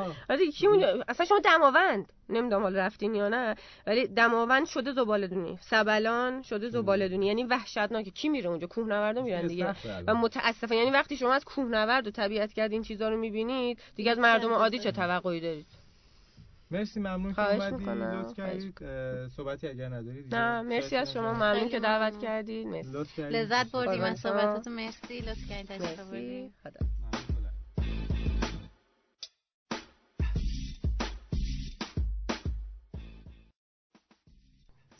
کی 0.51 0.67
اونجا 0.67 1.05
اصلا 1.09 1.27
شما 1.27 1.39
دماوند. 1.39 2.13
نمی‌دونم 2.29 2.63
حالا 2.63 2.79
رفتین 2.79 3.15
یا 3.15 3.29
نه. 3.29 3.55
ولی 3.87 4.07
دماوند 4.07 4.67
شده 4.67 4.93
زباله 4.93 5.27
دونی. 5.27 5.59
سبلان 5.61 6.43
شده 6.43 6.69
زباله 6.69 7.09
دونی. 7.09 7.27
یعنی 7.27 7.45
وحشتناکه. 7.45 8.11
کی 8.11 8.29
میره 8.29 8.51
اونجا؟ 8.51 8.67
کوهنوردا 8.67 9.23
میرن 9.23 9.47
دیگه. 9.47 9.75
و 10.07 10.15
متاسفانه 10.15 10.77
یعنی 10.81 10.91
وقتی 10.91 11.17
شما 11.17 11.33
از 11.33 11.45
کوهنورد 11.45 12.07
و 12.07 12.11
طبیعت 12.11 12.55
گرد 12.55 12.73
این 12.73 12.83
چیزا 12.83 13.09
رو 13.09 13.17
می‌بینید 13.17 13.79
دیگه 13.95 14.11
از 14.11 14.19
مردم 14.19 14.53
عادی 14.53 14.79
چه 14.79 14.93
توقعی 14.93 15.41
دارید؟ 15.41 15.67
مرسی 16.71 17.01
ممنون 17.01 17.35
که 17.35 17.55
اومدید. 17.55 17.89
لطف 17.89 18.37
کردید. 18.37 18.79
صحبتی 19.37 19.69
اگر 19.69 19.89
ندارید 19.89 20.35
نه 20.35 20.63
مرسی 20.63 20.97
از 20.97 21.13
شما. 21.13 21.33
ممنون 21.33 21.69
که 21.69 21.81
دعوت 21.81 22.19
کردید. 22.23 22.67
مرسی. 22.67 23.23
لذت 23.23 23.71
بردیم 23.73 24.03
از 24.03 24.19
صحبتاتون 24.19 24.73
مرسی. 24.73 25.19
لطف 25.19 25.49
کردید. 25.49 25.67
تشریف 25.67 26.01
بردید 26.01 26.53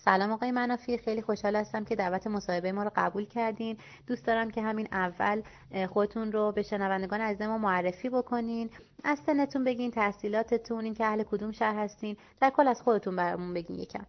سلام 0.05 0.33
آقای 0.33 0.51
منافی 0.51 0.99
خیلی 0.99 1.23
خوشحال 1.23 1.57
هستم 1.57 1.85
که 1.85 1.97
دعوت 1.97 2.27
مصاحبه 2.27 2.73
ما 2.73 2.83
رو 2.83 2.91
قبول 2.97 3.25
کردین. 3.25 3.77
دوست 4.07 4.25
دارم 4.27 4.51
که 4.51 4.63
همین 4.63 4.89
اول 4.93 5.43
خودتون 5.87 6.33
رو 6.33 6.53
به 6.53 6.63
شنوندگان 6.63 7.21
از 7.21 7.41
ما 7.41 7.59
معرفی 7.59 8.09
بکنین. 8.09 8.71
از 9.05 9.19
سنتون 9.27 9.65
بگین 9.65 9.91
تحصیلاتتون 9.91 10.85
این 10.85 10.95
که 10.95 11.05
اهل 11.05 11.23
کدوم 11.23 11.53
شهر 11.53 11.85
هستین. 11.85 12.17
در 12.41 12.51
کل 12.51 12.69
از 12.69 12.83
خودتون 12.83 13.17
برامون 13.17 13.55
بگین 13.55 13.79
یکم. 13.79 14.07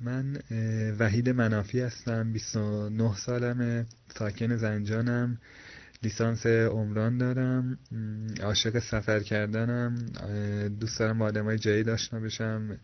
من 0.00 0.36
وحید 0.98 1.28
منافی 1.28 1.80
هستم 1.80 2.32
29 2.32 3.16
سالمه 3.16 3.86
ساکن 4.18 4.56
زنجانم. 4.56 5.38
لیسانس 6.04 6.46
عمران 6.46 7.18
دارم 7.18 7.78
عاشق 8.42 8.78
سفر 8.78 9.20
کردنم 9.20 9.96
دوست 10.80 10.98
دارم 10.98 11.22
آدم 11.22 11.44
های 11.44 11.58
جدید 11.58 11.88
آشنا 11.88 12.20
بشم 12.20 12.78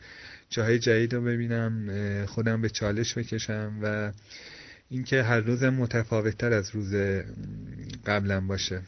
جاهای 0.48 0.78
جدید 0.78 1.14
رو 1.14 1.22
ببینم 1.22 2.26
خودم 2.26 2.62
به 2.62 2.68
چالش 2.68 3.18
بکشم 3.18 3.78
و 3.82 4.12
اینکه 4.88 5.22
هر 5.22 5.40
روزم 5.40 5.74
متفاوتتر 5.74 6.52
از 6.52 6.70
روز 6.74 6.94
قبلا 8.06 8.40
باشه. 8.40 8.82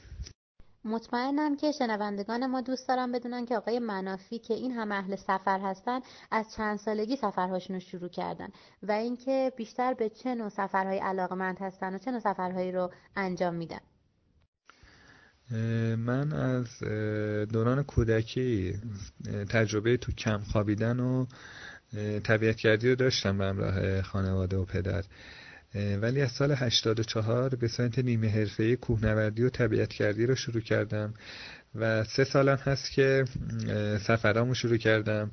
مطمئنم 0.84 1.56
که 1.56 1.72
شنوندگان 1.72 2.46
ما 2.46 2.60
دوست 2.60 2.88
دارم 2.88 3.12
بدونن 3.12 3.46
که 3.46 3.56
آقای 3.56 3.78
منافی 3.78 4.38
که 4.38 4.54
این 4.54 4.72
هم 4.72 4.92
اهل 4.92 5.16
سفر 5.16 5.60
هستن 5.60 6.00
از 6.30 6.52
چند 6.56 6.78
سالگی 6.78 7.16
سفرهاشون 7.16 7.74
رو 7.76 7.80
شروع 7.80 8.08
کردن 8.08 8.48
و 8.82 8.92
اینکه 8.92 9.52
بیشتر 9.56 9.94
به 9.94 10.08
چه 10.08 10.34
نوع 10.34 10.48
سفرهایی 10.48 10.98
علاقمند 10.98 11.58
هستن 11.60 11.94
و 11.94 11.98
چه 11.98 12.10
نوع 12.10 12.20
سفرهایی 12.20 12.72
رو 12.72 12.90
انجام 13.16 13.54
میدن. 13.54 13.80
من 15.96 16.32
از 16.32 16.78
دوران 17.48 17.82
کودکی 17.82 18.74
تجربه 19.48 19.96
تو 19.96 20.12
کم 20.12 20.38
خوابیدن 20.38 21.00
و 21.00 21.26
طبیعت 22.22 22.56
کردی 22.56 22.88
رو 22.88 22.94
داشتم 22.94 23.38
به 23.38 23.44
همراه 23.44 24.02
خانواده 24.02 24.56
و 24.56 24.64
پدر. 24.64 25.04
ولی 25.74 26.20
از 26.20 26.30
سال 26.32 26.52
84 26.52 27.54
به 27.54 27.68
صورت 27.68 27.98
نیمه 27.98 28.28
حرفه‌ای 28.28 28.76
کوهنوردی 28.76 29.42
و 29.42 29.48
طبیعت 29.48 29.88
کردی 29.88 30.26
رو 30.26 30.34
شروع 30.34 30.60
کردم 30.60 31.14
و 31.74 32.04
سه 32.04 32.24
سالم 32.24 32.58
هست 32.64 32.90
که 32.92 33.24
سفرامو 34.06 34.54
شروع 34.54 34.76
کردم. 34.76 35.30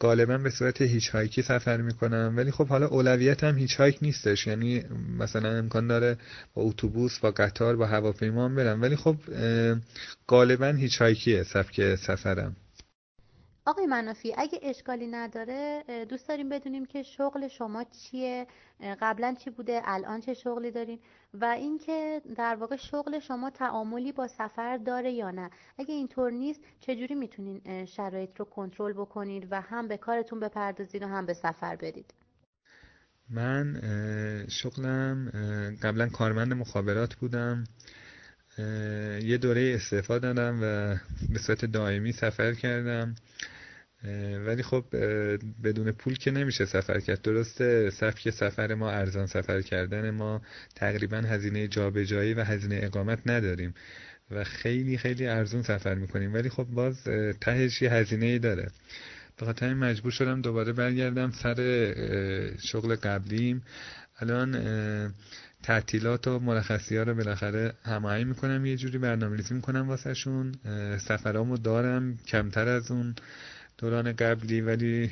غالبا 0.00 0.38
به 0.38 0.50
صورت 0.50 0.82
هیچ 0.82 1.10
هایکی 1.10 1.42
سفر 1.42 1.76
می‌کنم. 1.76 2.34
ولی 2.36 2.50
خب 2.50 2.68
حالا 2.68 2.86
اولویت 2.86 3.44
هم 3.44 3.58
هیچ 3.58 3.76
هایک 3.80 3.98
نیستش. 4.02 4.46
یعنی 4.46 4.84
مثلا 5.18 5.58
امکان 5.58 5.86
داره 5.86 6.16
با 6.54 6.62
اتوبوس 6.62 7.18
با 7.18 7.30
قطار 7.30 7.76
با 7.76 7.86
هواپیما 7.86 8.48
برم. 8.48 8.82
ولی 8.82 8.96
خب 8.96 9.16
غالبا 10.28 10.66
هیچ 10.66 11.02
هایکیه 11.02 11.42
سبک 11.42 11.94
سفرم. 11.94 12.56
آقای 13.70 13.86
منافی 13.86 14.34
اگه 14.38 14.60
اشکالی 14.62 15.06
نداره 15.06 15.84
دوست 16.08 16.28
داریم 16.28 16.48
بدونیم 16.48 16.84
که 16.84 17.02
شغل 17.02 17.48
شما 17.48 17.84
چیه 17.84 18.46
قبلا 19.00 19.34
چی 19.44 19.50
بوده 19.50 19.80
الان 19.84 20.20
چه 20.20 20.34
شغلی 20.34 20.70
دارین 20.70 20.98
و 21.34 21.44
اینکه 21.44 22.22
در 22.36 22.56
واقع 22.56 22.76
شغل 22.76 23.18
شما 23.18 23.50
تعاملی 23.50 24.12
با 24.12 24.28
سفر 24.28 24.76
داره 24.76 25.12
یا 25.12 25.30
نه. 25.30 25.50
اگه 25.78 25.94
اینطور 25.94 26.30
نیست 26.30 26.60
چجوری 26.80 27.14
می‌تونین 27.14 27.86
شرایط 27.86 28.30
رو 28.36 28.44
کنترل 28.44 28.92
بکنید 28.92 29.48
و 29.50 29.60
هم 29.60 29.88
به 29.88 29.96
کارتون 29.96 30.40
بپردازید 30.40 31.02
و 31.02 31.06
هم 31.06 31.26
به 31.26 31.34
سفر 31.34 31.76
برید؟ 31.76 32.14
من 33.30 33.80
شغلم 34.48 35.30
قبلا 35.82 36.08
کارمند 36.08 36.52
مخابرات 36.52 37.14
بودم. 37.14 37.64
یه 39.22 39.38
دوره 39.38 39.72
استعفا 39.74 40.18
دادم 40.18 40.58
و 40.62 40.96
به 41.32 41.38
صورت 41.38 41.64
دائمی 41.64 42.12
سفر 42.12 42.54
کردم. 42.54 43.14
ولی 44.46 44.62
خب 44.62 44.84
بدون 45.64 45.92
پول 45.92 46.14
که 46.14 46.30
نمیشه 46.30 46.64
سفر 46.64 47.00
کرد. 47.00 47.22
درسته 47.22 47.90
سبک 47.90 48.30
سفر 48.30 48.74
ما 48.74 48.90
ارزان 48.90 49.26
سفر 49.26 49.60
کردن 49.60 50.10
ما 50.10 50.42
تقریبا 50.74 51.16
هزینه 51.16 51.68
جابجایی 51.68 52.34
و 52.34 52.44
هزینه 52.44 52.80
اقامت 52.82 53.18
نداریم 53.26 53.74
و 54.30 54.44
خیلی 54.44 54.98
خیلی 54.98 55.26
ارزون 55.26 55.62
سفر 55.62 55.94
می‌کنیم. 55.94 56.34
ولی 56.34 56.48
خب 56.48 56.64
باز 56.64 57.04
تهش 57.40 57.82
یه 57.82 57.92
هزینه 57.92 58.26
ای 58.26 58.38
داره. 58.38 58.70
به 59.36 59.46
خاطر 59.46 59.66
این 59.66 59.76
مجبور 59.76 60.12
شدم 60.12 60.42
دوباره 60.42 60.72
برگردم 60.72 61.30
سر 61.30 61.56
شغل 62.62 62.94
قبلیم. 62.94 63.62
الان 64.18 65.14
تعطیلات 65.62 66.28
و 66.28 66.38
مرخصی 66.38 66.96
ها 66.96 67.02
رو 67.02 67.14
بالاخره 67.14 67.72
هماهنگ 67.84 68.26
می‌کنم 68.26 68.66
یه 68.66 68.76
جوری 68.76 68.98
برنامه 68.98 69.36
ریزی 69.36 69.54
می‌کنم 69.54 69.88
واسه 69.88 70.14
شون 70.14 70.54
سفرامو 70.98 71.56
دارم 71.56 72.16
کمتر 72.26 72.68
از 72.68 72.90
اون. 72.90 73.14
دوران 73.80 74.12
قبلی 74.12 74.60
ولی 74.60 75.10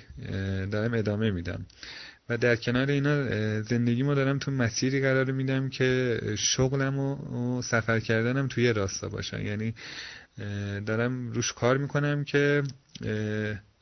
دارم 0.70 0.94
ادامه 0.94 1.30
میدم. 1.30 1.66
و 2.28 2.38
در 2.38 2.56
کنار 2.56 2.90
اینا 2.90 3.24
زندگیمو 3.62 4.14
دارم 4.14 4.38
تو 4.38 4.50
مسیری 4.50 5.00
قرار 5.00 5.32
میدم 5.32 5.68
که 5.68 6.20
شغلم 6.38 6.98
و 6.98 7.62
سفر 7.62 8.00
کردنم 8.00 8.48
توی 8.48 8.72
راستا 8.72 9.08
باشن 9.08 9.46
یعنی 9.46 9.74
دارم 10.86 11.32
روش 11.32 11.52
کار 11.52 11.76
می‌کنم 11.78 12.24
که 12.24 12.62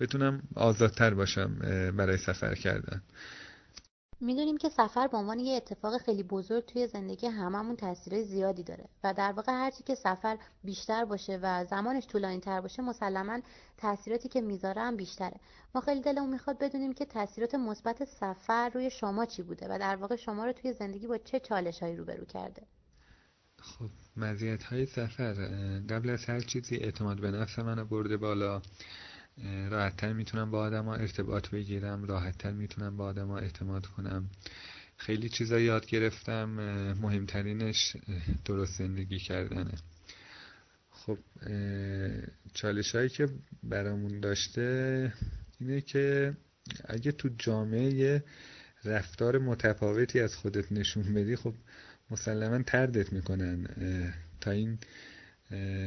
بتونم 0.00 0.42
آزادتر 0.54 1.14
باشم 1.14 1.56
برای 1.96 2.16
سفر 2.16 2.54
کردن. 2.54 3.02
می‌دونیم 4.20 4.56
که 4.56 4.68
سفر 4.68 5.06
به 5.06 5.16
عنوان 5.16 5.38
یه 5.38 5.56
اتفاق 5.56 5.98
خیلی 5.98 6.22
بزرگ 6.22 6.64
توی 6.64 6.86
زندگی 6.86 7.26
هممون 7.26 7.76
تاثیرای 7.76 8.24
زیادی 8.24 8.62
داره 8.62 8.84
و 9.04 9.14
در 9.14 9.32
واقع 9.32 9.52
هرچی 9.52 9.82
که 9.82 9.94
سفر 9.94 10.38
بیشتر 10.64 11.04
باشه 11.04 11.38
و 11.42 11.64
زمانش 11.64 12.06
طولانی 12.06 12.40
تر 12.40 12.60
باشه 12.60 12.82
مسلما 12.82 13.40
تاثیراتی 13.76 14.28
که 14.28 14.40
می‌ذاره 14.40 14.82
هم 14.82 14.96
بیشتره. 14.96 15.40
ما 15.74 15.80
خیلی 15.80 16.00
دلمون 16.00 16.30
می‌خواد 16.30 16.58
بدونیم 16.58 16.92
که 16.92 17.04
تاثیرات 17.04 17.54
مثبت 17.54 18.04
سفر 18.04 18.68
روی 18.68 18.90
شما 18.90 19.26
چی 19.26 19.42
بوده 19.42 19.66
و 19.70 19.78
در 19.78 19.96
واقع 19.96 20.16
شما 20.16 20.44
رو 20.44 20.52
توی 20.52 20.72
زندگی 20.72 21.06
با 21.06 21.18
چه 21.18 21.40
چالش 21.40 21.82
هایی 21.82 21.96
روبرو 21.96 22.24
کرده؟ 22.24 22.62
خب 23.58 23.90
مزیت 24.16 24.62
های 24.62 24.86
سفر. 24.86 25.34
قبل 25.90 26.10
از 26.10 26.24
هر 26.24 26.40
چیزی 26.40 26.76
اعتماد 26.76 27.20
به 27.20 27.30
نفس 27.30 27.58
منو 27.58 27.84
برده 27.84 28.16
بالا. 28.16 28.62
راحتتر 29.70 30.12
می‌تونم 30.12 30.50
با 30.50 30.58
آدم 30.58 30.88
ارتباط 30.88 31.48
بگیرم 31.48 32.04
راحتتر 32.04 32.52
می‌تونم 32.52 32.96
با 32.96 33.04
آدم 33.04 33.30
اعتماد 33.30 33.86
کنم. 33.86 34.30
خیلی 34.96 35.28
چیزا 35.28 35.58
یاد 35.58 35.86
گرفتم 35.86 36.44
مهمترینش 37.00 37.96
درست 38.44 38.78
زندگی 38.78 39.18
کردنه. 39.18 39.74
خب 40.90 41.18
چالش 42.54 42.94
هایی 42.94 43.08
که 43.08 43.28
برامون 43.62 44.20
داشته 44.20 45.12
اینه 45.60 45.80
که 45.80 46.36
اگه 46.84 47.12
تو 47.12 47.28
جامعه 47.38 48.24
رفتار 48.84 49.38
متفاوتی 49.38 50.20
از 50.20 50.36
خودت 50.36 50.72
نشون 50.72 51.14
بدی 51.14 51.36
خب 51.36 51.54
مسلما 52.10 52.62
تردت 52.62 53.12
می‌کنن. 53.12 53.66
تا 54.40 54.50
این 54.50 54.78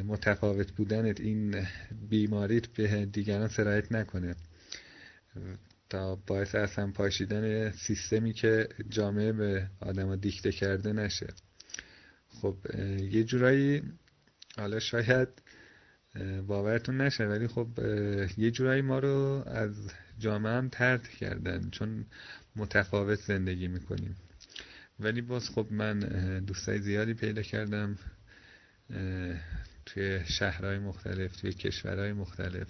متفاوت 0.05 0.71
بودنت 0.71 1.19
این 1.19 1.67
بیماریت 2.09 2.67
به 2.67 3.05
دیگران 3.05 3.47
سرایت 3.47 3.91
نکنه. 3.91 4.35
تا 5.89 6.15
باعث 6.15 6.55
اصلا 6.55 6.91
پاشیدن 6.91 7.71
سیستمی 7.71 8.33
که 8.33 8.69
جامعه 8.89 9.31
به 9.31 9.67
آدم 9.79 10.15
دیکته 10.15 10.51
کرده 10.51 10.93
نشه. 10.93 11.27
خب 12.27 12.57
یه 12.99 13.23
جورایی 13.23 13.83
حالا 14.57 14.79
شاید 14.79 15.27
باورتون 16.47 17.01
نشه 17.01 17.25
ولی 17.25 17.47
خب 17.47 17.67
یه 18.37 18.51
جورایی 18.51 18.81
ما 18.81 18.99
رو 18.99 19.43
از 19.45 19.91
جامعه 20.19 20.53
هم 20.53 20.69
ترد 20.69 21.07
کردن 21.07 21.69
چون 21.69 22.05
متفاوت 22.55 23.19
زندگی 23.19 23.67
می‌کنیم. 23.67 24.15
ولی 24.99 25.21
باز 25.21 25.49
خب 25.49 25.67
من 25.71 25.99
دوستای 26.39 26.79
زیادی 26.79 27.13
پیدا 27.13 27.41
کردم. 27.41 27.97
توی 29.85 30.25
شهرهای 30.25 30.79
مختلف 30.79 31.35
توی 31.41 31.53
کشورهای 31.53 32.13
مختلف. 32.13 32.67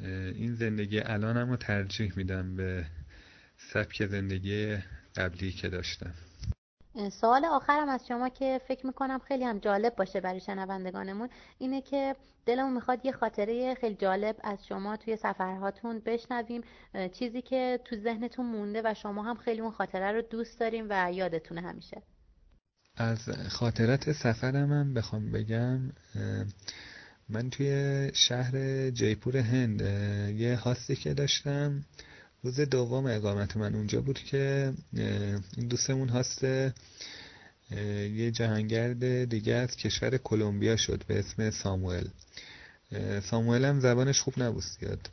این 0.00 0.54
زندگی 0.54 1.00
الانم 1.00 1.50
رو 1.50 1.56
ترجیح 1.56 2.12
میدم 2.16 2.56
به 2.56 2.84
سبک 3.56 4.06
زندگی 4.06 4.76
قبلی 5.16 5.52
که 5.52 5.68
داشتم. 5.68 6.14
سوال 7.10 7.44
آخرم 7.44 7.88
از 7.88 8.06
شما 8.06 8.28
که 8.28 8.60
فکر 8.68 8.86
می‌کنم 8.86 9.18
خیلی 9.18 9.44
هم 9.44 9.58
جالب 9.58 9.96
باشه 9.96 10.20
برای 10.20 10.40
شنوندگانمون 10.40 11.28
اینه 11.58 11.82
که 11.82 12.16
دلمون 12.46 12.72
می‌خواد 12.72 13.06
یه 13.06 13.12
خاطره 13.12 13.74
خیلی 13.74 13.94
جالب 13.94 14.36
از 14.44 14.66
شما 14.66 14.96
توی 14.96 15.16
سفرهاتون 15.16 16.02
بشنویم. 16.06 16.62
چیزی 17.12 17.42
که 17.42 17.80
تو 17.84 17.96
ذهنتون 17.96 18.46
مونده 18.46 18.82
و 18.84 18.94
شما 18.94 19.22
هم 19.22 19.36
خیلی 19.36 19.60
اون 19.60 19.70
خاطره 19.70 20.12
رو 20.12 20.22
دوست 20.22 20.60
داریم 20.60 20.86
و 20.90 21.12
یادتونه 21.12 21.60
همیشه. 21.60 22.02
از 22.96 23.18
خاطرات 23.48 24.12
سفرم 24.12 24.72
هم 24.72 24.94
بخوام 24.94 25.32
بگم 25.32 25.80
من 27.28 27.50
توی 27.50 28.10
شهر 28.14 28.90
جیپور 28.90 29.36
هند 29.36 29.80
یه 30.40 30.56
هاستی 30.56 30.96
که 30.96 31.14
داشتم 31.14 31.84
روز 32.42 32.60
دوم 32.60 33.06
اقامت 33.06 33.56
من 33.56 33.74
اونجا 33.74 34.00
بود 34.00 34.18
که 34.18 34.72
این 35.56 35.68
دوستمون 35.68 36.08
هاست 36.08 36.44
یه 38.14 38.30
جهانگرد 38.30 39.24
دیگه 39.24 39.54
از 39.54 39.76
کشور 39.76 40.16
کلمبیا 40.16 40.76
شد 40.76 41.04
به 41.06 41.18
اسم 41.18 41.50
ساموئل. 41.50 42.08
ساموئل 43.22 43.64
هم 43.64 43.80
زبانش 43.80 44.20
خوب 44.20 44.34
نبود 44.42 44.64
زیاد. 44.80 45.10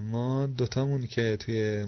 ما 0.00 0.46
دوتامون 0.46 1.06
که 1.06 1.36
توی 1.40 1.86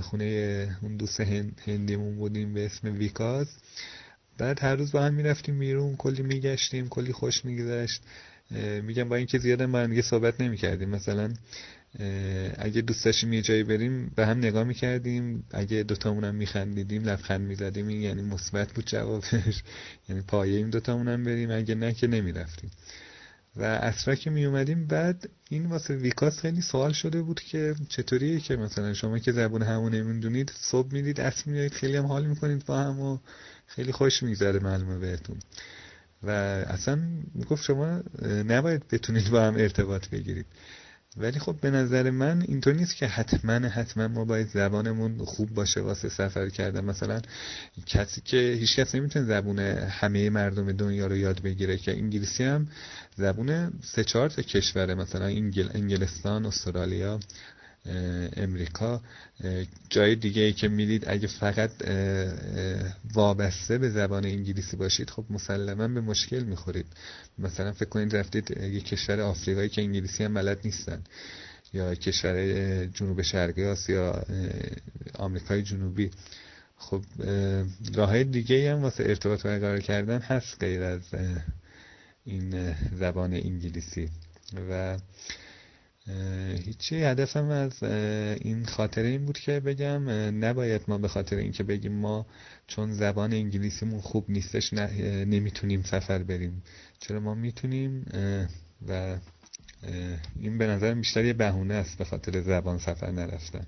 خونه 0.00 0.78
اون 0.82 0.96
دوست 0.96 1.20
هندیمون 1.66 2.16
بودیم 2.16 2.54
به 2.54 2.66
اسم 2.66 2.98
ویکاز 2.98 3.48
بعد 4.40 4.62
هر 4.62 4.76
روز 4.76 4.92
با 4.92 5.02
هم 5.02 5.14
می‌رفتیم 5.14 5.58
بیرون 5.58 5.96
کلی 5.96 6.22
میگشتیم 6.22 6.88
کلی 6.88 7.12
خوش 7.12 7.44
میگذشت. 7.44 8.02
میگم 8.82 9.08
با 9.08 9.16
اینکه 9.16 9.38
زیاد 9.38 9.66
با 9.66 9.78
هم 9.78 10.00
صحبت 10.00 10.40
نمی‌کردیم. 10.40 10.88
مثلا 10.88 11.32
اگه 12.58 12.80
دوست 12.80 13.04
داشتیم 13.04 13.32
یه 13.32 13.42
جایی 13.42 13.64
بریم 13.64 14.12
به 14.16 14.26
هم 14.26 14.38
نگاه 14.38 14.64
می‌کردیم. 14.64 15.44
اگه 15.50 15.82
دوتامون 15.82 16.24
هم 16.24 16.34
میخندیدیم 16.34 17.04
لبخند 17.04 17.40
می‌زدیم. 17.40 17.90
یعنی 17.90 18.22
مثبت 18.22 18.72
بود 18.72 18.86
جوابش. 18.86 19.62
یعنی 20.08 20.22
پایه 20.22 20.56
این 20.56 20.70
دوتامون 20.70 21.08
هم 21.08 21.24
بریم. 21.24 21.50
اگه 21.50 21.74
نه 21.74 21.92
که 21.92 22.06
نمی‌رفتیم. 22.06 22.70
و 23.56 23.62
اصرا 23.62 24.14
که 24.14 24.30
می 24.30 24.44
اومدیم 24.44 24.86
بعد 24.86 25.30
این 25.50 25.66
واسه 25.66 25.96
ویکاس 25.96 26.40
خیلی 26.40 26.60
سوال 26.60 26.92
شده 26.92 27.22
بود 27.22 27.40
که 27.40 27.74
چطوریه 27.88 28.40
که 28.40 28.56
مثلا 28.56 28.94
شما 28.94 29.18
که 29.18 29.32
زبون 29.32 29.62
همون 29.62 29.94
نمی‌دونید 29.94 30.52
صبح 30.60 30.92
می‌دید 30.92 31.20
اصل 31.20 31.50
میایید 31.50 31.72
خیلی 31.72 31.96
هم 31.96 32.06
حال 32.06 32.26
می‌کنید 32.26 32.66
با 32.66 32.78
هم 32.78 33.00
و 33.00 33.18
خیلی 33.74 33.92
خوش 33.92 34.22
میگذره 34.22 34.58
معلومه 34.60 34.98
بهتون. 34.98 35.36
و 36.22 36.30
اصلا 36.30 36.98
می‌گفت 37.34 37.64
شما 37.64 38.02
نباید 38.22 38.88
بتونید 38.88 39.30
با 39.30 39.42
هم 39.42 39.54
ارتباط 39.54 40.08
بگیرید. 40.08 40.46
ولی 41.16 41.38
خب 41.38 41.56
به 41.60 41.70
نظر 41.70 42.10
من 42.10 42.42
اینطور 42.48 42.74
نیست 42.74 42.96
که 42.96 43.06
حتما 43.06 43.52
حتما 43.52 44.08
ما 44.08 44.24
باید 44.24 44.48
زبانمون 44.48 45.18
خوب 45.18 45.54
باشه 45.54 45.80
واسه 45.80 46.08
سفر 46.08 46.48
کردن. 46.48 46.84
مثلا 46.84 47.20
کسی 47.86 48.20
که 48.20 48.36
هیچ 48.36 48.76
کس 48.76 48.94
نمی‌تونه 48.94 49.24
زبون 49.24 49.58
همه 49.58 50.30
مردم 50.30 50.72
دنیا 50.72 51.06
رو 51.06 51.16
یاد 51.16 51.42
بگیره 51.42 51.76
که 51.76 51.92
انگلیسی 51.92 52.44
هم 52.44 52.68
زبون 53.16 53.72
سه 53.82 54.04
چهار 54.04 54.30
تا 54.30 54.42
کشوره. 54.42 54.94
مثلا 54.94 55.24
انگل، 55.24 55.68
انگلستان 55.74 56.46
استرالیا. 56.46 57.20
امریکا. 58.36 59.00
جای 59.90 60.14
دیگه 60.14 60.42
ای 60.42 60.52
که 60.52 60.68
می‌دید 60.68 61.04
اگه 61.06 61.26
فقط 61.26 61.70
وابسته 63.14 63.78
به 63.78 63.90
زبان 63.90 64.24
انگلیسی 64.24 64.76
باشید 64.76 65.10
خب 65.10 65.24
مسلما 65.30 65.88
به 65.88 66.00
مشکل 66.00 66.42
می‌خورید. 66.42 66.86
مثلا 67.38 67.72
فکر 67.72 67.88
کنید 67.88 68.16
رفتید 68.16 68.50
یه 68.50 68.80
کشور 68.80 69.20
آفریقایی 69.20 69.68
که 69.68 69.82
انگلیسی 69.82 70.24
هم 70.24 70.34
بلد 70.34 70.58
نیستن 70.64 71.02
یا 71.72 71.94
کشور 71.94 72.86
جنوب 72.86 73.22
شرقی 73.22 73.64
آسیا 73.64 74.24
آمریکای 75.14 75.62
جنوبی. 75.62 76.10
خب 76.76 77.02
راه 77.94 78.24
دیگه 78.24 78.72
هم 78.72 78.82
واسه 78.82 79.04
ارتباط 79.04 79.42
برقرار 79.42 79.80
کردن 79.80 80.18
هست 80.18 80.56
غیر 80.60 80.82
از 80.82 81.02
این 82.24 82.74
زبان 82.98 83.34
انگلیسی. 83.34 84.08
و 84.70 84.98
هیچی. 86.64 87.02
هدفم 87.02 87.48
از 87.48 87.82
این 87.82 88.64
خاطره 88.64 89.08
این 89.08 89.24
بود 89.24 89.38
که 89.38 89.60
بگم 89.60 90.10
نباید 90.44 90.82
ما 90.88 90.98
به 90.98 91.08
خاطر 91.08 91.36
اینکه 91.36 91.62
بگیم 91.62 91.92
ما 91.92 92.26
چون 92.66 92.92
زبان 92.92 93.32
انگلیسیمون 93.32 94.00
خوب 94.00 94.24
نیستش 94.28 94.72
نمی‌تونیم 94.72 95.82
سفر 95.82 96.22
بریم. 96.22 96.62
چرا 96.98 97.20
ما 97.20 97.34
می‌تونیم؟ 97.34 98.04
و 98.88 99.18
این 100.40 100.58
به 100.58 100.66
نظر 100.66 100.94
بیشتر 100.94 101.24
یه 101.24 101.32
بهونه 101.32 101.74
است 101.74 101.98
به 101.98 102.04
خاطر 102.04 102.40
زبان 102.40 102.78
سفر 102.78 103.10
نرفتن. 103.10 103.66